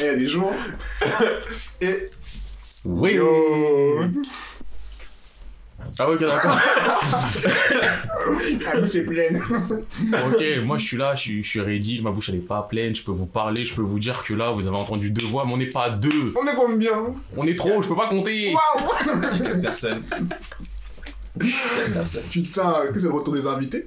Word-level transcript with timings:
Et 0.00 0.02
il 0.02 0.06
y 0.06 0.08
a 0.08 0.16
des 0.16 0.28
jours. 0.28 0.52
Et. 1.80 2.06
Oui. 2.84 3.18
Ah 5.98 6.08
ok 6.08 6.20
d'accord. 6.20 6.58
La 8.64 8.80
bouche 8.80 8.94
est 8.94 9.02
pleine. 9.02 9.36
ok, 9.36 10.64
moi 10.64 10.78
je 10.78 10.84
suis 10.84 10.96
là, 10.96 11.14
je 11.14 11.20
suis, 11.20 11.42
je 11.42 11.48
suis 11.48 11.60
ready, 11.60 12.00
ma 12.02 12.10
bouche 12.10 12.28
elle 12.28 12.36
est 12.36 12.46
pas 12.46 12.62
pleine, 12.62 12.94
je 12.94 13.02
peux 13.02 13.12
vous 13.12 13.26
parler, 13.26 13.64
je 13.64 13.74
peux 13.74 13.82
vous 13.82 13.98
dire 13.98 14.22
que 14.22 14.34
là 14.34 14.50
vous 14.50 14.66
avez 14.66 14.76
entendu 14.76 15.10
deux 15.10 15.26
voix, 15.26 15.44
mais 15.46 15.52
on 15.52 15.56
n'est 15.56 15.66
pas 15.66 15.90
deux. 15.90 16.32
On 16.40 16.46
est 16.46 16.54
combien? 16.54 17.14
On 17.36 17.46
est 17.46 17.58
trop, 17.58 17.82
je 17.82 17.88
peux 17.88 17.96
pas 17.96 18.08
compter. 18.08 18.54
Waouh. 18.54 18.90
Quatre 19.42 19.62
personnes. 19.62 20.02
Putain, 22.30 22.82
est-ce 22.82 22.92
que 22.92 22.98
c'est 22.98 23.08
le 23.08 23.14
retour 23.14 23.34
des 23.34 23.46
invités? 23.46 23.86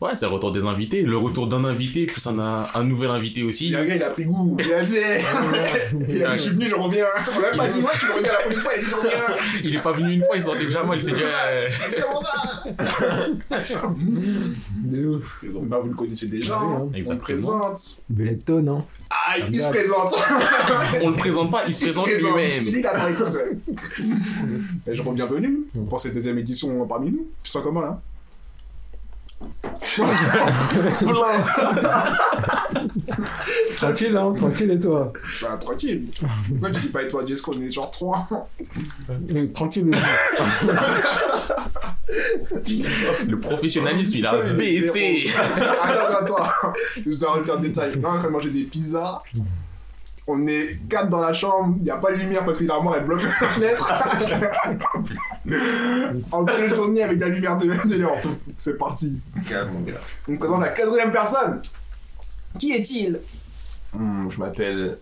Ouais, 0.00 0.14
c'est 0.14 0.26
le 0.26 0.32
retour 0.32 0.52
des 0.52 0.60
invités, 0.62 1.00
le 1.00 1.16
retour 1.16 1.46
d'un 1.46 1.64
invité, 1.64 2.04
plus 2.06 2.26
un, 2.26 2.38
un 2.74 2.84
nouvel 2.84 3.10
invité 3.10 3.40
Il 3.40 3.46
aussi. 3.46 3.68
y 3.70 3.76
a 3.76 3.80
un 3.80 3.84
gars, 3.86 3.96
il 3.96 4.02
a 4.02 4.10
pris 4.10 4.24
goût. 4.24 4.56
Il 4.62 4.72
a 4.74 4.82
dit, 4.82 4.94
il 6.08 6.22
a 6.24 6.32
dit, 6.32 6.36
je 6.36 6.42
suis 6.42 6.50
venu, 6.50 6.68
je 6.68 6.74
reviens. 6.74 7.06
On 7.34 7.40
l'a 7.40 7.48
même 7.50 7.56
pas 7.58 7.68
dit, 7.68 7.80
moi, 7.80 7.90
je 7.98 8.12
reviens 8.12 8.32
la 8.32 8.38
première 8.40 8.58
fois, 8.60 8.72
il 8.74 8.78
a 8.78 8.82
dit, 8.82 8.90
je 8.90 8.94
reviens. 8.94 9.36
Il 9.64 9.74
est 9.76 9.82
pas 9.82 9.92
venu 9.92 10.12
une 10.12 10.22
fois, 10.24 10.36
il 10.36 10.42
sentait 10.42 10.66
déjà 10.66 10.82
mal, 10.84 10.98
il 10.98 11.02
s'est 11.04 11.12
dit. 11.12 11.20
euh, 11.22 11.68
C'est 11.88 12.00
comment 12.02 12.20
ça 12.20 13.26
De 14.84 15.06
ouf. 15.08 15.44
Bah, 15.62 15.78
vous 15.82 15.88
le 15.88 15.94
connaissez 15.94 16.26
déjà. 16.28 16.56
hein. 16.58 16.82
On 16.82 16.90
le 16.90 16.96
Exactement. 16.96 17.22
présente. 17.24 17.98
Belletton, 18.10 18.66
hein. 18.68 18.84
Ah, 19.10 19.34
il 19.38 19.60
se 19.60 19.68
présente. 19.68 20.14
On 21.02 21.10
le 21.10 21.16
présente 21.16 21.50
pas, 21.50 21.64
il 21.66 21.74
se 21.74 21.84
Il 21.84 21.88
se 21.88 22.00
présente 22.00 22.04
présente. 22.06 22.32
C'est 22.48 22.60
lui-même. 22.60 22.72
lui, 22.74 22.80
il 22.80 22.86
a 22.86 22.90
parlé 22.90 23.14
tout 23.14 23.26
seul. 23.26 23.58
Et 24.86 24.94
je 24.94 25.02
reviens 25.02 25.14
bienvenue 25.14 25.60
pour 25.88 26.00
cette 26.00 26.14
deuxième 26.14 26.38
édition 26.38 26.86
parmi 26.86 27.10
nous. 27.10 27.26
Tu 27.42 27.50
sens 27.50 27.62
comment, 27.62 27.80
là? 27.80 28.00
Tranquille, 33.76 34.16
hein. 34.16 34.32
Tranquille 34.36 34.70
et 34.70 34.78
toi. 34.78 35.12
Bah, 35.42 35.56
tranquille. 35.60 36.06
Pourquoi 36.48 36.70
tu 36.70 36.80
dis 36.80 36.88
pas 36.88 37.02
et 37.02 37.08
toi, 37.08 37.24
Jess, 37.26 37.40
qu'on 37.40 37.60
est 37.60 37.70
genre 37.72 37.90
3 37.90 38.26
Euh, 39.34 39.46
Tranquille. 39.52 39.90
Le 43.28 43.38
professionnalisme, 43.38 44.18
il 44.18 44.26
a 44.26 44.38
baissé. 44.52 45.28
Attends, 45.36 45.62
attends, 45.82 46.36
attends. 46.36 46.72
Je 47.04 47.10
dois 47.16 47.32
rentrer 47.32 47.52
en 47.52 47.56
détail. 47.60 48.00
Là, 48.00 48.08
on 48.22 48.26
a 48.26 48.30
mangé 48.30 48.50
des 48.50 48.62
pizzas. 48.64 49.22
On 50.28 50.44
est 50.48 50.80
quatre 50.88 51.08
dans 51.08 51.20
la 51.20 51.32
chambre, 51.32 51.76
il 51.78 51.84
n'y 51.84 51.90
a 51.90 51.98
pas 51.98 52.10
de 52.12 52.16
lumière 52.16 52.44
parce 52.44 52.58
que 52.58 52.64
l'armoire 52.64 52.96
elle 52.96 53.04
bloque 53.04 53.22
la 53.22 53.48
fenêtre. 53.48 53.92
en 56.32 56.44
train 56.44 56.68
de 56.68 56.74
tourner 56.74 57.02
avec 57.04 57.20
la 57.20 57.28
lumière 57.28 57.56
de, 57.56 57.66
de 57.66 57.94
Léon. 57.94 58.16
C'est 58.58 58.76
parti. 58.76 59.20
Gars. 59.48 59.66
On 60.26 60.32
me 60.32 60.38
présente 60.38 60.60
la 60.60 60.70
quatrième 60.70 61.12
personne. 61.12 61.62
Qui 62.58 62.72
est-il? 62.72 63.20
Hmm, 63.92 64.28
je 64.28 64.38
m'appelle 64.40 64.98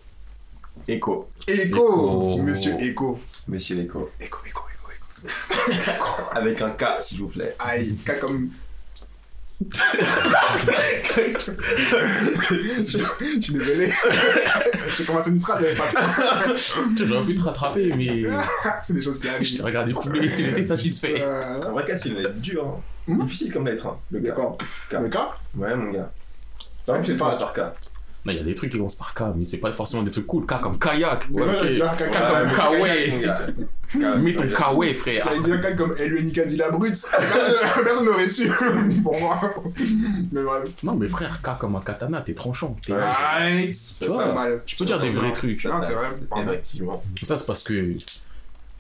Echo. 0.87 1.29
Echo. 1.47 1.67
Echo. 1.69 2.37
Monsieur 2.39 2.75
Echo. 2.81 3.19
Monsieur 3.49 3.77
l'Echo. 3.77 4.11
Echo, 4.21 4.39
Echo, 4.47 4.63
Echo, 4.75 4.91
Echo. 5.73 5.91
Avec 6.35 6.61
un 6.61 6.71
K, 6.71 6.85
s'il 7.01 7.21
vous 7.21 7.29
plaît. 7.29 7.57
Aïe, 7.59 7.97
cas 8.05 8.17
comme. 8.17 8.51
Je 12.51 13.41
suis 13.41 13.53
désolé. 13.53 13.91
J'ai 14.97 15.05
commencé 15.05 15.31
une 15.31 15.41
phrase, 15.41 15.61
j'avais 15.63 15.75
pas. 15.75 15.85
J'aurais 16.97 17.25
pu 17.27 17.35
te 17.35 17.43
rattraper, 17.43 17.93
mais 17.97 18.25
C'est 18.83 18.95
des 18.95 19.03
choses 19.03 19.21
qui 19.21 19.29
je 19.29 19.33
arrivent. 19.33 19.57
t'ai 19.57 19.63
regardé 19.63 19.93
couler, 19.93 20.29
j'étais 20.29 20.65
satisfait. 20.65 21.17
Euh, 21.21 21.63
En 21.69 21.73
vrai, 21.73 21.85
K, 21.85 21.97
c'est 21.97 22.09
une 22.11 22.17
lettre 22.17 22.35
dure. 22.35 22.67
Hein. 22.67 22.81
Hmm 23.07 23.23
Difficile 23.25 23.53
comme 23.53 23.67
lettre, 23.67 23.87
hein, 23.87 23.99
le. 24.11 24.21
D'accord. 24.21 24.59
Cas 24.91 25.01
Ouais, 25.57 25.75
mon 25.77 25.91
gars. 25.93 26.11
C'est 26.85 26.93
vrai 26.93 27.01
que 27.01 27.07
c'est 27.07 27.17
pas-. 27.17 27.39
Non, 27.39 27.71
il 28.33 28.37
y 28.39 28.41
a 28.41 28.43
des 28.43 28.55
trucs 28.55 28.71
qui 28.71 28.79
commencent 28.79 28.95
par 28.97 29.13
K, 29.15 29.23
mais 29.37 29.45
c'est 29.45 29.59
pas 29.59 29.73
forcément 29.75 30.03
des 30.03 30.11
trucs 30.11 30.27
cool. 30.27 30.47
K 30.47 30.59
comme 30.61 30.79
kayak. 30.79 31.27
Ouais, 31.31 31.43
Ouais, 31.43 31.55
ok. 31.57 31.63
ouais, 31.63 31.79
K 31.79 32.11
K 32.11 32.13
comme 32.13 32.23
comme 32.23 32.49
mon 32.49 32.55
kawaii. 32.55 33.21
gars. 33.21 33.41
K. 33.93 33.97
Mets 34.19 34.35
ton 34.35 34.49
kawaii, 34.49 34.95
frère. 34.95 35.25
J'allais 35.25 35.41
dire 35.43 35.61
cas 35.61 35.73
comme 35.73 35.95
Eluenica 35.99 36.45
dit 36.47 36.57
la 36.57 36.71
brute. 36.71 36.97
Personne 37.85 38.07
n'aurait 38.07 38.29
su 38.29 38.51
pour 39.03 39.21
moi. 39.21 39.39
Mais 40.33 40.43
bref. 40.43 40.73
Non, 40.83 40.95
mais 40.95 41.09
frère, 41.09 41.41
K 41.43 41.59
comme 41.59 41.77
un 41.77 41.81
katana, 41.81 42.23
t'es 42.23 42.35
tranchant. 42.35 42.77
T'es- 42.85 42.93
Ouais. 42.95 42.99
Right. 43.01 43.75
C'est 43.75 44.07
Tu 44.07 44.11
vois, 44.11 44.25
pas 44.25 44.35
mal. 44.35 44.63
Je 44.67 44.77
peux 44.77 44.85
dire 44.85 44.99
des 44.99 45.11
vrais 45.11 45.33
trucs. 45.33 45.65
Non, 45.67 45.83
c'est 45.83 45.93
vrai. 45.95 46.07
Effectivement. 46.43 47.03
Ça, 47.23 47.37
c'est 47.37 47.47
parce 47.47 47.63
que. 47.63 47.97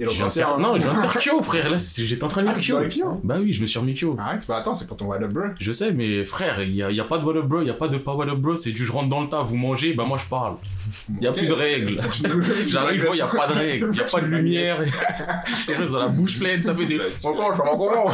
Et 0.00 0.04
Je 0.06 0.10
viens 0.10 0.26
de 0.26 0.32
faire... 0.32 0.48
hein. 0.48 0.56
Non, 0.58 0.74
je 0.74 0.80
viens 0.82 0.92
de 0.92 0.98
faire 0.98 1.20
Kyo, 1.20 1.40
frère. 1.40 1.70
Là, 1.70 1.76
j'étais 1.78 2.24
en 2.24 2.28
train 2.28 2.42
de 2.42 2.48
Ah, 2.48 2.58
lire 2.58 2.76
dois 2.76 2.88
Kyo. 2.88 3.02
Kyo 3.02 3.20
Bah 3.22 3.36
oui, 3.38 3.52
je 3.52 3.60
me 3.62 3.66
suis 3.66 3.78
remis 3.78 3.94
Kyo. 3.94 4.16
Arrête, 4.18 4.44
bah 4.48 4.56
attends, 4.56 4.74
c'est 4.74 4.88
pour 4.88 4.96
ton 4.96 5.06
Wild 5.06 5.22
Up 5.22 5.30
Bro. 5.32 5.42
Je 5.60 5.70
sais, 5.70 5.92
mais 5.92 6.26
frère, 6.26 6.60
il 6.62 6.72
n'y 6.72 6.82
a, 6.82 6.90
y 6.90 6.98
a 6.98 7.04
pas 7.04 7.18
de 7.18 7.24
what 7.24 7.36
up 7.36 7.44
bro, 7.46 7.60
il 7.60 7.64
n'y 7.66 7.70
a 7.70 7.74
pas 7.74 7.86
de 7.86 7.98
pas 7.98 8.12
what 8.14 8.26
up 8.26 8.38
bro, 8.38 8.56
c'est 8.56 8.72
du 8.72 8.84
je 8.84 8.90
rentre 8.90 9.08
dans 9.08 9.20
le 9.20 9.28
tas, 9.28 9.42
vous 9.42 9.56
mangez, 9.56 9.94
bah 9.94 10.04
moi 10.04 10.18
je 10.18 10.24
parle. 10.26 10.56
Il 11.10 11.20
n'y 11.20 11.26
a 11.28 11.30
Ok. 11.30 11.38
plus 11.38 11.46
de 11.46 11.52
règles. 11.52 12.00
J'arrive, 12.66 13.06
il 13.08 13.14
n'y 13.14 13.20
a 13.20 13.26
pas 13.26 13.46
de 13.46 13.52
règles, 13.52 13.88
il 13.92 13.96
n'y 13.96 14.00
a 14.00 14.04
pas 14.12 14.20
de 14.20 14.26
lumière. 14.26 14.76
Les 15.68 15.74
gens 15.76 15.82
ils 15.84 15.94
ont 15.94 15.98
la 16.00 16.08
bouche 16.08 16.38
pleine, 16.40 16.60
ça 16.62 16.74
fait 16.74 16.86
des. 16.86 17.00
Encore, 17.22 17.54
je 17.54 17.62
fais 17.62 17.68
encore. 17.68 18.12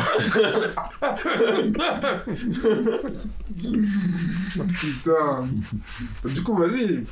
Putain. 4.78 5.48
Du 6.24 6.42
coup, 6.42 6.56
vas-y. 6.56 7.04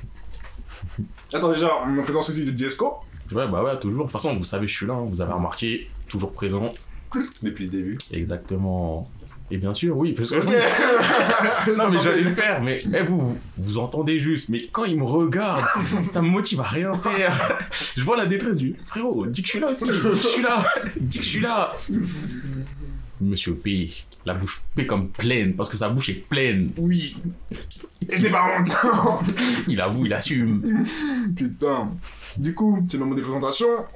Attends, 1.33 1.53
déjà, 1.53 1.71
on 1.87 2.03
présente 2.03 2.25
ceci 2.25 2.45
de 2.45 2.59
Jesco. 2.59 2.95
Ouais, 3.33 3.47
bah 3.49 3.63
ouais, 3.63 3.79
toujours. 3.79 4.07
De 4.07 4.11
toute 4.11 4.13
façon, 4.13 4.37
vous 4.37 4.45
savez, 4.45 4.67
je 4.67 4.75
suis 4.75 4.87
là, 4.87 4.95
hein, 4.95 5.07
vous 5.09 5.21
avez 5.21 5.33
remarqué, 5.33 5.89
toujours 6.09 6.33
présent. 6.33 6.73
Depuis 7.43 7.65
le 7.65 7.71
début. 7.71 7.99
Exactement. 8.13 9.09
Et 9.51 9.57
bien 9.57 9.73
sûr, 9.73 9.97
oui, 9.97 10.13
parce 10.13 10.31
que 10.31 10.41
je 10.41 10.47
Non, 11.77 11.91
mais 11.91 11.99
j'allais 12.03 12.21
le 12.21 12.33
faire, 12.33 12.63
mais 12.63 12.79
eh, 12.95 13.03
vous, 13.03 13.19
vous, 13.19 13.39
vous 13.57 13.79
entendez 13.79 14.21
juste, 14.21 14.51
mais 14.51 14.69
quand 14.71 14.85
il 14.85 14.99
me 14.99 15.05
regarde, 15.05 15.65
ça 16.05 16.21
me 16.21 16.29
motive 16.29 16.61
à 16.61 16.65
rien 16.65 16.95
faire. 16.95 17.59
Je 17.97 18.03
vois 18.03 18.17
la 18.17 18.27
détresse 18.27 18.59
du 18.59 18.77
frérot, 18.85 19.27
dis 19.27 19.41
que 19.41 19.47
je 19.47 19.53
suis 19.53 19.61
là 19.61 19.73
dis 19.73 19.87
que 19.87 20.13
je 20.13 20.21
suis 20.21 20.43
là, 20.43 20.65
dis 21.01 21.19
que 21.19 21.25
je 21.25 21.29
suis 21.29 21.41
là. 21.41 21.73
Monsieur 23.23 23.55
P, 23.55 23.91
la 24.27 24.35
bouche 24.35 24.61
P 24.75 24.87
comme 24.87 25.09
pleine, 25.09 25.55
parce 25.55 25.71
que 25.71 25.79
sa 25.79 25.89
bouche 25.89 26.11
est 26.11 26.29
pleine. 26.29 26.71
Oui. 26.77 27.17
Et 28.07 28.17
je 28.19 28.23
n'ai 28.23 28.31
pas 28.31 28.45
honte. 28.45 29.25
Il 29.67 29.81
avoue, 29.81 30.05
il 30.05 30.13
assume. 30.13 30.85
Putain. 31.35 31.89
Du 32.39 32.55
coup, 32.55 32.85
le 32.93 32.99
moment 32.99 33.15
des 33.15 33.23
présentations. 33.23 33.87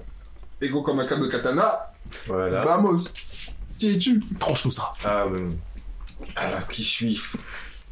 Ego 0.60 0.82
comme 0.82 1.00
un 1.00 1.06
cadre 1.06 1.22
de 1.22 1.28
katana. 1.28 1.92
Voilà. 2.26 2.64
Vamos. 2.64 3.08
Qui 3.78 3.94
es-tu 3.94 4.20
Tranche 4.38 4.62
tout 4.62 4.70
ça. 4.70 4.90
Ah, 5.04 5.24
euh, 5.24 5.48
ah, 6.36 6.60
qui 6.70 6.82
je 6.82 6.88
suis? 6.88 7.14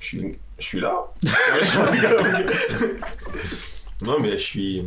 Je 0.00 0.06
suis, 0.06 0.38
je 0.58 0.64
suis 0.64 0.80
là. 0.80 0.94
non, 4.02 4.18
mais 4.20 4.32
je 4.32 4.36
suis 4.44 4.84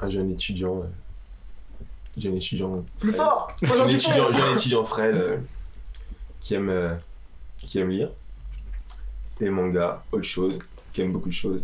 un 0.00 0.10
jeune 0.10 0.30
étudiant. 0.30 0.80
euh, 0.82 0.86
Jeune 2.18 2.36
étudiant. 2.36 2.84
Plus 2.98 3.12
fort. 3.12 3.48
Jeune 3.62 3.90
étudiant, 3.90 4.32
jeune 4.32 4.56
étudiant 4.56 4.84
frêle 4.84 5.16
euh, 5.16 5.36
qui 6.40 6.54
aime, 6.54 6.70
euh, 6.70 6.94
qui 7.58 7.78
aime 7.78 7.90
lire 7.90 8.08
des 9.38 9.50
mangas, 9.50 10.02
autre 10.12 10.24
chose, 10.24 10.58
qui 10.94 11.02
aime 11.02 11.12
beaucoup 11.12 11.28
de 11.28 11.34
choses. 11.34 11.60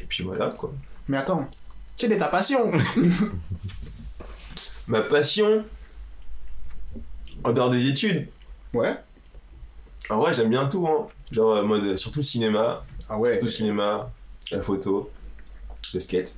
Et 0.00 0.04
puis 0.04 0.22
voilà 0.22 0.50
quoi. 0.50 0.72
Mais 1.08 1.16
attends. 1.16 1.48
Quelle 2.02 2.14
est 2.14 2.18
ta 2.18 2.26
passion 2.26 2.72
Ma 4.88 5.02
passion 5.02 5.64
en 7.44 7.52
dehors 7.52 7.70
des 7.70 7.86
études. 7.86 8.26
Ouais. 8.74 8.96
En 10.10 10.16
vrai, 10.18 10.34
j'aime 10.34 10.50
bien 10.50 10.66
tout, 10.66 10.84
hein. 10.88 11.06
Genre, 11.30 11.58
euh, 11.58 11.62
mode, 11.62 11.96
surtout 11.96 12.18
le 12.18 12.24
cinéma, 12.24 12.84
Ah 13.08 13.18
ouais. 13.18 13.30
surtout 13.34 13.44
le 13.46 13.50
cinéma, 13.52 14.10
la 14.50 14.62
photo, 14.62 15.12
le 15.94 16.00
skate. 16.00 16.34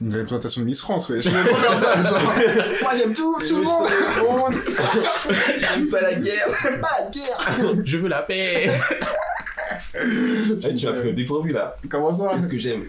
Une 0.00 0.16
représentation 0.16 0.62
de 0.62 0.66
Miss 0.66 0.80
France, 0.80 1.10
ouais. 1.10 1.20
Je 1.20 1.28
vais 1.28 1.50
pas 1.50 1.56
faire 1.58 1.78
ça. 1.78 2.02
genre. 2.10 2.22
Moi, 2.80 2.92
j'aime 2.96 3.12
tout, 3.12 3.36
tout 3.46 3.58
le 3.58 3.64
monde. 3.64 4.54
J'aime 5.60 5.88
pas 5.90 6.00
la 6.00 6.14
guerre. 6.14 6.48
J'aime 6.62 6.80
pas 6.80 6.90
la 7.00 7.10
guerre. 7.10 7.82
Je 7.84 7.96
veux 7.98 8.08
la 8.08 8.22
paix. 8.22 8.70
Eh, 9.94 10.74
tu 10.74 10.86
m'as 10.86 10.92
pris 10.92 11.10
au 11.10 11.12
dépourvu 11.12 11.52
là. 11.52 11.76
Comment 11.90 12.14
ça? 12.14 12.32
Qu'est-ce 12.34 12.48
que 12.48 12.56
j'aime? 12.56 12.84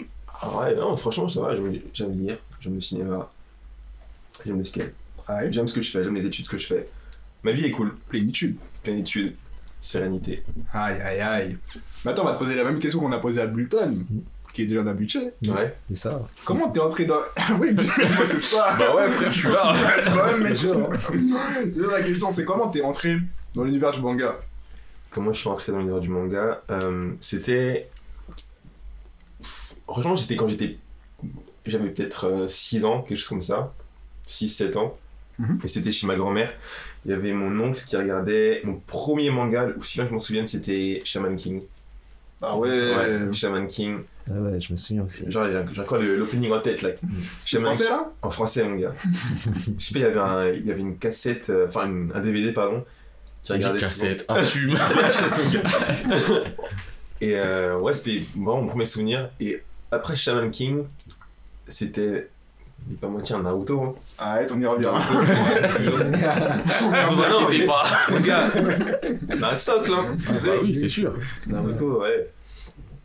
Ah 0.00 0.04
ouais, 0.46 0.74
non, 0.74 0.96
franchement, 0.96 1.28
ça 1.28 1.40
va. 1.40 1.54
J'aime 1.92 2.12
lire, 2.18 2.38
j'aime 2.60 2.74
le 2.74 2.80
cinéma, 2.80 3.30
j'aime 4.44 4.58
le 4.58 4.64
skate. 4.64 4.94
Ouais. 5.28 5.52
J'aime 5.52 5.66
ce 5.68 5.74
que 5.74 5.82
je 5.82 5.90
fais, 5.90 6.04
j'aime 6.04 6.14
les 6.14 6.24
études, 6.26 6.48
que 6.48 6.58
je 6.58 6.66
fais. 6.66 6.88
Ma 7.42 7.52
vie 7.52 7.64
est 7.66 7.70
cool. 7.70 7.94
Plénitude. 8.08 8.56
Plénitude, 8.82 9.34
sérénité. 9.80 10.42
Aïe, 10.72 11.00
aïe, 11.00 11.20
aïe. 11.20 11.58
Mais 12.04 12.12
attends, 12.12 12.22
on 12.22 12.26
va 12.26 12.34
te 12.34 12.38
poser 12.38 12.54
la 12.54 12.64
même 12.64 12.78
question 12.78 13.00
qu'on 13.00 13.12
a 13.12 13.18
posée 13.18 13.40
à 13.40 13.46
Bulton, 13.46 14.04
qui 14.54 14.62
est 14.62 14.66
déjà 14.66 14.80
un 14.80 14.86
habitué. 14.86 15.32
Ouais. 15.44 15.74
C'est 15.88 15.96
ça. 15.96 16.20
Comment 16.44 16.68
t'es 16.70 16.80
entré 16.80 17.04
dans. 17.04 17.18
oui, 17.60 17.72
moi, 17.74 17.84
c'est 18.26 18.38
ça. 18.40 18.76
bah 18.78 18.94
ouais, 18.96 19.08
frère, 19.08 19.32
je 19.32 19.38
suis 19.38 19.48
là. 19.48 19.74
Tu 20.02 20.10
vas 20.10 20.32
même 20.32 20.42
mettre 20.42 20.60
ça. 20.60 20.76
Déjà, 21.64 21.98
La 21.98 22.02
question, 22.02 22.30
c'est 22.30 22.44
comment 22.44 22.68
t'es 22.68 22.82
entré 22.82 23.18
dans 23.54 23.64
l'univers 23.64 23.90
du 23.92 24.00
manga? 24.00 24.36
Comment 25.10 25.32
je 25.32 25.40
suis 25.40 25.48
entré 25.48 25.72
dans 25.72 25.78
l'univers 25.78 26.00
du 26.00 26.08
manga? 26.08 26.62
Euh, 26.70 27.10
C'était. 27.20 27.88
Franchement, 29.88 30.16
c'était 30.16 30.36
quand 30.36 30.48
j'étais. 30.48 30.76
J'avais 31.66 31.88
peut-être 31.90 32.46
6 32.48 32.84
ans, 32.84 33.02
quelque 33.02 33.18
chose 33.18 33.28
comme 33.28 33.42
ça. 33.42 33.72
6-7 34.28 34.76
ans. 34.76 34.96
Mhm. 35.38 35.60
Et 35.64 35.68
c'était 35.68 35.92
chez 35.92 36.06
ma 36.06 36.16
grand-mère. 36.16 36.52
Il 37.04 37.10
y 37.10 37.14
avait 37.14 37.32
mon 37.32 37.58
oncle 37.64 37.82
qui 37.86 37.96
regardait 37.96 38.60
mon 38.64 38.74
premier 38.86 39.30
manga, 39.30 39.68
aussi 39.78 39.98
que 39.98 40.06
je 40.06 40.12
m'en 40.12 40.20
souvienne, 40.20 40.48
c'était 40.48 41.00
Shaman 41.04 41.36
King. 41.36 41.62
Ah 42.42 42.56
ouais. 42.56 42.68
Ouais, 42.68 43.32
Shaman 43.32 43.66
King. 43.66 43.98
Ah 44.30 44.34
ouais, 44.34 44.60
je 44.60 44.72
me 44.72 44.76
souviens 44.76 45.04
aussi. 45.04 45.24
Genre, 45.30 45.46
j'ai 45.50 45.64
j'ai 45.72 45.80
encore 45.80 45.98
le- 45.98 46.16
l'opening 46.16 46.52
en 46.52 46.60
tête 46.60 46.82
là. 46.82 46.90
Shaman 47.44 47.72
Français 47.74 47.90
là? 47.90 48.10
En 48.22 48.30
français, 48.30 48.68
mon 48.68 48.76
gars. 48.76 48.92
Je 49.78 49.84
sais 49.84 49.92
pas, 49.94 50.00
il 50.00 50.02
y 50.02 50.04
avait, 50.04 50.20
un, 50.20 50.48
il 50.52 50.66
y 50.66 50.70
avait 50.70 50.80
une 50.82 50.98
cassette, 50.98 51.50
euh, 51.50 51.66
enfin 51.66 51.86
une- 51.86 52.12
un 52.14 52.20
DVD, 52.20 52.52
pardon. 52.52 52.84
Qui 53.42 53.52
regardait 53.52 53.80
cassette, 53.80 54.24
assume. 54.28 54.74
Et 57.20 57.34
euh, 57.36 57.78
ouais, 57.78 57.94
c'était 57.94 58.22
vraiment 58.36 58.62
mon 58.62 58.68
premier 58.68 58.84
souvenir. 58.84 59.28
Et 59.40 59.60
après 59.90 60.16
Shaman 60.16 60.50
King, 60.50 60.84
c'était. 61.68 62.28
Il 62.88 62.96
pas 62.96 63.08
mentir, 63.08 63.42
Naruto. 63.42 63.82
Hein. 63.82 63.94
Arrête, 64.18 64.52
on 64.54 64.60
y 64.60 64.64
revient. 64.64 64.88
Ah, 66.92 67.10
non, 67.28 67.48
mais 67.48 67.66
pas. 67.66 67.84
mon 68.10 68.20
gars, 68.20 68.50
c'est 69.34 69.44
un 69.44 69.56
socle, 69.56 69.92
hein. 69.92 70.16
Ah 70.28 70.32
bah 70.32 70.52
oui, 70.62 70.74
c'est 70.74 70.88
sûr. 70.88 71.12
Naruto, 71.46 72.00
ouais. 72.02 72.30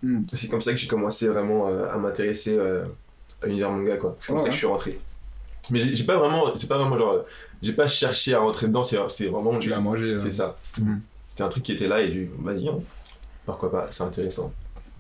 Hmm. 0.02 0.22
C'est 0.32 0.48
comme 0.48 0.62
ça 0.62 0.72
que 0.72 0.78
j'ai 0.78 0.88
commencé 0.88 1.28
vraiment 1.28 1.68
euh, 1.68 1.92
à 1.92 1.98
m'intéresser 1.98 2.56
euh, 2.58 2.84
à 3.42 3.48
l'univers 3.48 3.72
manga, 3.72 3.98
quoi. 3.98 4.16
C'est 4.20 4.28
comme 4.28 4.38
Ouais, 4.38 4.42
ça 4.44 4.48
que 4.50 4.54
je 4.54 4.58
suis 4.60 4.68
rentré. 4.68 5.00
Mais 5.72 5.80
j'ai 5.96 6.04
pas 6.04 6.18
vraiment, 6.18 6.54
c'est 6.56 6.68
pas 6.68 6.78
vraiment 6.78 6.98
genre, 6.98 7.26
j'ai 7.62 7.74
pas 7.74 7.88
cherché 7.88 8.34
à 8.34 8.40
rentrer 8.40 8.68
dedans, 8.68 8.84
c'est 8.84 8.98
c'est 9.10 9.28
vraiment, 9.28 9.58
Tu 9.58 9.70
l'as 9.70 9.80
mangé. 9.80 10.20
c'est 10.20 10.28
hein. 10.28 10.32
ça. 10.32 10.58
Mhm. 10.82 11.02
C'était 11.30 11.44
un 11.44 11.50
truc 11.50 11.64
qui 11.64 11.72
était 11.72 11.88
là 11.88 12.02
et 12.02 12.10
du, 12.10 12.30
vas-y, 12.40 12.68
hein. 12.68 12.78
pourquoi 13.46 13.72
pas, 13.72 13.88
c'est 13.90 14.04
intéressant. 14.04 14.54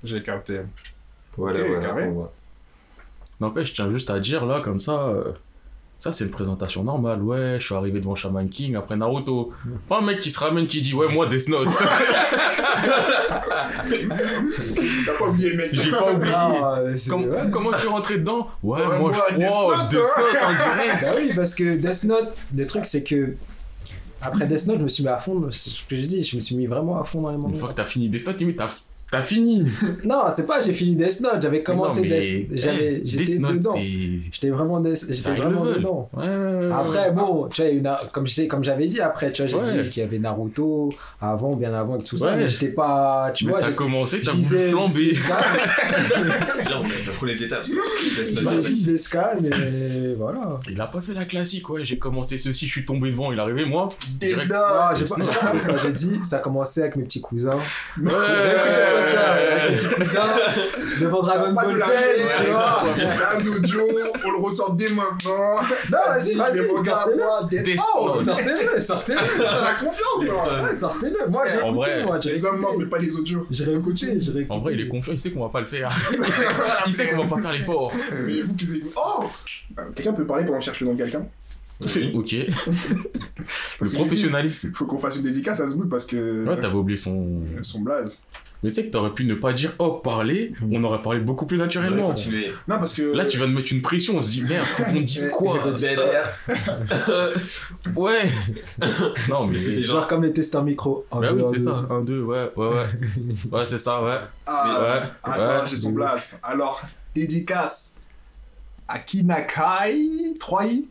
J'ai 0.04 0.24
capté. 0.24 0.62
Voilà, 1.38 1.60
Ok, 1.62 1.66
voilà. 1.68 1.82
carré. 1.86 2.10
N'empêche, 3.40 3.70
je 3.70 3.74
tiens 3.76 3.90
juste 3.90 4.10
à 4.10 4.20
dire 4.20 4.46
là, 4.46 4.62
comme 4.62 4.80
ça, 4.80 5.08
euh, 5.08 5.32
ça 6.00 6.12
c'est 6.12 6.24
une 6.26 6.30
présentation 6.32 6.84
normale. 6.84 7.22
Ouais, 7.22 7.58
je 7.60 7.66
suis 7.66 7.76
arrivé 7.76 8.00
devant 8.00 8.16
Shaman 8.16 8.48
King 8.50 8.76
après 8.76 8.96
Naruto. 8.96 9.52
Pas 9.90 9.98
un 10.00 10.02
mec 10.02 10.20
qui 10.20 10.30
se 10.32 10.40
ramène 10.40 10.68
qui 10.68 10.82
dit 10.82 10.94
ouais, 10.94 11.12
moi 11.14 11.26
Death 11.26 11.50
Note. 11.50 11.68
T'as 15.06 15.14
pas 15.18 15.26
oublié, 15.28 15.54
mec. 15.56 15.70
J'ai 15.74 15.92
pas 15.92 16.12
oublié. 16.14 16.34
Ah. 16.36 16.80
Comment 17.52 17.72
je 17.74 17.78
suis 17.80 17.88
rentré 17.88 18.18
dedans 18.20 18.48
Ouais, 18.62 18.80
Ouais, 18.80 19.00
moi, 19.00 19.12
moi, 19.12 19.14
je 19.32 19.36
Death 19.36 19.50
Note, 19.50 19.90
Death 19.90 20.00
Note 20.18 20.44
en 20.44 20.52
direct. 20.54 21.02
Bah 21.04 21.12
oui, 21.18 21.32
parce 21.36 21.56
que 21.56 21.76
Death 21.78 22.04
Note, 22.06 22.30
le 22.56 22.68
truc 22.68 22.86
c'est 22.86 23.04
que 23.04 23.36
après 24.22 24.46
Death 24.48 24.68
Note, 24.68 24.78
je 24.80 24.84
me 24.84 24.88
suis 24.90 25.04
mis 25.04 25.10
à 25.10 25.18
fond, 25.20 25.42
c'est 25.52 25.70
ce 25.70 25.84
que 25.84 25.96
j'ai 25.96 26.08
dit, 26.08 26.24
je 26.24 26.36
me 26.38 26.42
suis 26.42 26.56
mis 26.56 26.66
vraiment 26.68 27.00
à 27.00 27.04
fond 27.04 27.22
dans 27.22 27.30
les 27.30 27.36
Une 27.36 27.42
mangas. 27.42 27.60
fois 27.60 27.70
que 27.70 27.74
t'as 27.76 27.86
fini 27.86 28.08
Death 28.10 28.26
Note, 28.28 28.40
limite, 28.40 28.58
t'as 28.58 28.70
t'as 29.14 29.22
fini. 29.24 29.66
Non, 30.06 30.24
c'est 30.36 30.46
pas 30.46 30.60
j'ai 30.60 30.74
fini 30.74 30.96
Death 30.96 31.22
Note, 31.22 31.42
j'avais 31.42 31.64
commencé 31.64 32.02
Non, 32.02 32.08
mais, 32.10 32.20
Death, 32.20 32.48
j'avais, 32.54 33.02
j'étais 33.06 33.38
Note, 33.40 33.54
dedans. 33.58 33.76
J'étais 33.78 34.50
vraiment, 34.50 34.82
Death- 34.82 35.06
j'étais 35.14 35.36
vraiment 35.36 35.64
dedans. 35.66 36.10
Ouais, 36.14 36.28
ouais, 36.28 36.36
ouais, 36.68 36.70
Après, 36.74 37.06
ouais. 37.08 37.12
bon, 37.12 37.48
tu 37.48 37.62
vois, 37.62 37.70
il 37.72 37.82
y 37.84 37.88
a 37.88 37.92
une- 38.04 38.10
comme, 38.12 38.28
je 38.28 38.34
sais- 38.34 38.48
comme 38.48 38.64
j'avais 38.64 38.88
dit 38.88 39.00
après, 39.00 39.32
tu 39.32 39.44
vois, 39.44 39.50
j'ai 39.64 39.78
Ouais. 39.78 39.84
dit 39.84 39.90
qu'il 39.90 40.04
y 40.04 40.06
avait 40.06 40.20
Naruto 40.20 40.92
avant, 41.22 41.56
bien 41.56 41.74
avant 41.74 41.98
et 42.00 42.04
tout 42.04 42.18
ça, 42.18 42.28
Ouais. 42.32 42.38
mais 42.38 42.48
j'étais 42.48 42.68
pas, 42.70 43.32
tu 43.34 43.46
Mais 43.46 43.52
vois, 43.52 43.60
t'as 43.62 43.70
j'ai- 43.70 43.76
commencé, 43.76 44.22
t'as 44.22 44.32
voulu 44.32 44.44
flamber. 44.44 45.12
Là, 45.14 46.82
on 46.84 46.90
ça 47.00 47.12
trop 47.12 47.26
les 47.28 47.44
étapes. 47.44 47.66
l'escale, 48.88 49.38
mais 49.42 50.14
voilà. 50.18 50.60
Il 50.70 50.80
a 50.82 50.88
pas 50.88 51.02
fait 51.02 51.14
la 51.14 51.26
classique, 51.26 51.70
ouais. 51.70 51.86
J'ai 51.86 51.98
commencé 51.98 52.38
ceci, 52.38 52.66
je 52.66 52.72
suis 52.72 52.86
tombé 52.86 53.12
devant, 53.12 53.32
il 53.32 53.38
est 53.38 53.42
arrivé, 53.42 53.66
moi. 53.66 53.90
Death 54.20 54.32
Note. 54.38 54.42
j'ai 54.48 54.48
pas, 54.50 54.94
j'ai 54.98 55.06
ça, 55.60 55.78
j'ai 55.78 55.92
dit, 55.92 56.20
ça 56.24 56.38
a 56.38 56.40
commencé 56.40 56.82
avec 56.82 56.96
mes 56.96 57.04
petits 57.04 57.22
cousins. 57.22 57.58
Ouais, 58.02 58.12
Mes 59.70 59.76
petits 59.76 59.96
cousins, 59.96 60.22
devant 61.02 61.22
Dragon 61.22 61.52
Ball 61.54 61.74
de 61.74 61.80
Z, 61.80 61.84
tu 62.44 62.52
vois. 62.52 62.84
Un 62.84 63.48
audio, 63.48 63.82
on 64.26 64.32
le 64.32 64.38
ressort 64.38 64.74
dès 64.76 64.90
maintenant. 64.90 65.62
Non, 65.62 65.68
Ça 65.90 66.10
vas-y, 66.14 66.34
vas-y, 66.36 66.58
sortez-le. 66.86 67.76
Oh. 67.96 68.24
Sortez-le, 68.24 68.80
sortez-le. 68.80 69.20
La 69.44 69.74
confiance. 69.80 70.22
Ouais, 70.24 70.76
sortez-le. 70.76 71.28
Moi, 71.30 71.44
j'ai 71.48 71.62
En 71.62 71.74
écouté, 71.74 71.92
vrai, 71.92 72.06
moi. 72.06 72.20
j'ai 72.20 72.32
Les 72.34 72.46
hommes 72.46 72.60
morts, 72.60 72.76
mais 72.78 72.86
pas 72.86 73.00
les 73.00 73.16
audios. 73.16 73.46
J'ai 73.50 73.64
réécouté, 73.66 74.20
j'ai 74.20 74.32
réécouté. 74.32 74.54
En 74.54 74.60
vrai, 74.60 74.74
il 74.74 74.82
est 74.82 74.88
confiant, 74.88 75.14
il 75.14 75.20
sait 75.20 75.32
qu'on 75.32 75.42
va 75.44 75.50
pas 75.50 75.62
le 75.62 75.66
faire. 75.68 75.90
il 76.88 76.94
sait 76.94 77.08
qu'on 77.10 77.24
va 77.24 77.36
pas 77.36 77.42
faire 77.42 77.52
l'effort. 77.54 77.92
Mais 78.26 78.42
vous 78.42 78.56
qui 78.56 78.66
écoutez. 78.66 78.84
Oh 78.96 79.26
Euh, 79.80 79.84
Quelqu'un 79.96 80.14
peut 80.14 80.26
parler 80.26 80.46
pendant 80.46 80.58
que 80.58 80.64
je 80.64 80.66
cherche 80.66 80.82
le 80.82 80.88
nom 80.88 80.94
de 80.94 80.98
quelqu'un 81.02 81.26
Ok. 82.14 82.32
Le 83.82 83.90
professionnalisme. 83.94 84.72
Faut 84.74 84.86
qu'on 84.86 84.98
fasse 84.98 85.18
une 85.18 85.24
dédicace 85.24 85.60
à 85.60 85.70
ce 85.70 85.74
bout 85.76 85.88
parce 85.88 86.06
que. 86.06 86.46
Ouais, 86.48 86.60
t'avais 86.60 86.76
oublié 86.76 86.98
son. 86.98 87.42
Son 87.62 87.82
blaze. 87.82 88.24
Mais 88.64 88.72
tu 88.72 88.76
sais 88.82 88.88
que 88.88 88.92
t'aurais 88.92 89.12
pu 89.14 89.26
ne 89.26 89.36
pas 89.36 89.52
dire 89.54 89.74
oh 89.80 89.92
parler, 89.92 90.54
on 90.72 90.82
aurait 90.84 91.02
parlé 91.02 91.20
beaucoup 91.20 91.46
plus 91.46 91.58
naturellement. 91.58 92.08
Continuer. 92.08 92.48
Non, 92.68 92.78
parce 92.80 92.94
que. 92.94 93.16
Là, 93.16 93.26
tu 93.26 93.38
vas 93.38 93.46
te 93.46 93.52
mettre 93.52 93.72
une 93.74 93.82
pression, 93.82 94.16
on 94.18 94.22
se 94.22 94.32
dit 94.32 94.42
merde, 94.44 94.66
faut 94.66 94.84
qu'on 94.86 95.02
dise 95.02 95.30
quoi 95.36 95.58
Euh, 97.10 97.34
Ouais. 97.96 98.30
Non, 99.30 99.46
mais 99.48 99.58
c'est. 99.58 99.84
genre- 99.84 99.98
Genre 99.98 100.08
comme 100.08 100.24
les 100.24 100.34
tests 100.34 100.56
en 100.56 100.64
micro. 100.64 101.06
En 101.12 101.20
Bah 101.20 101.28
oui, 101.34 101.42
deux, 101.44 101.48
c'est 101.54 101.60
ça. 101.60 101.86
Un, 101.90 102.02
deux, 102.02 102.22
ouais, 102.22 102.52
ouais, 102.56 102.68
ouais. 102.68 102.86
Ouais, 103.52 103.66
c'est 103.66 103.78
ça, 103.80 104.02
ouais. 104.04 104.18
Ah, 104.46 104.80
Ouais, 104.82 105.10
Attends, 105.32 105.42
ouais. 105.64 105.70
j'ai 105.70 105.78
son 105.78 105.92
blaze. 105.92 106.40
Alors, 106.44 106.82
dédicace 107.14 107.96
à 108.88 109.00
Kinakai 109.00 110.36
3i 110.40 110.86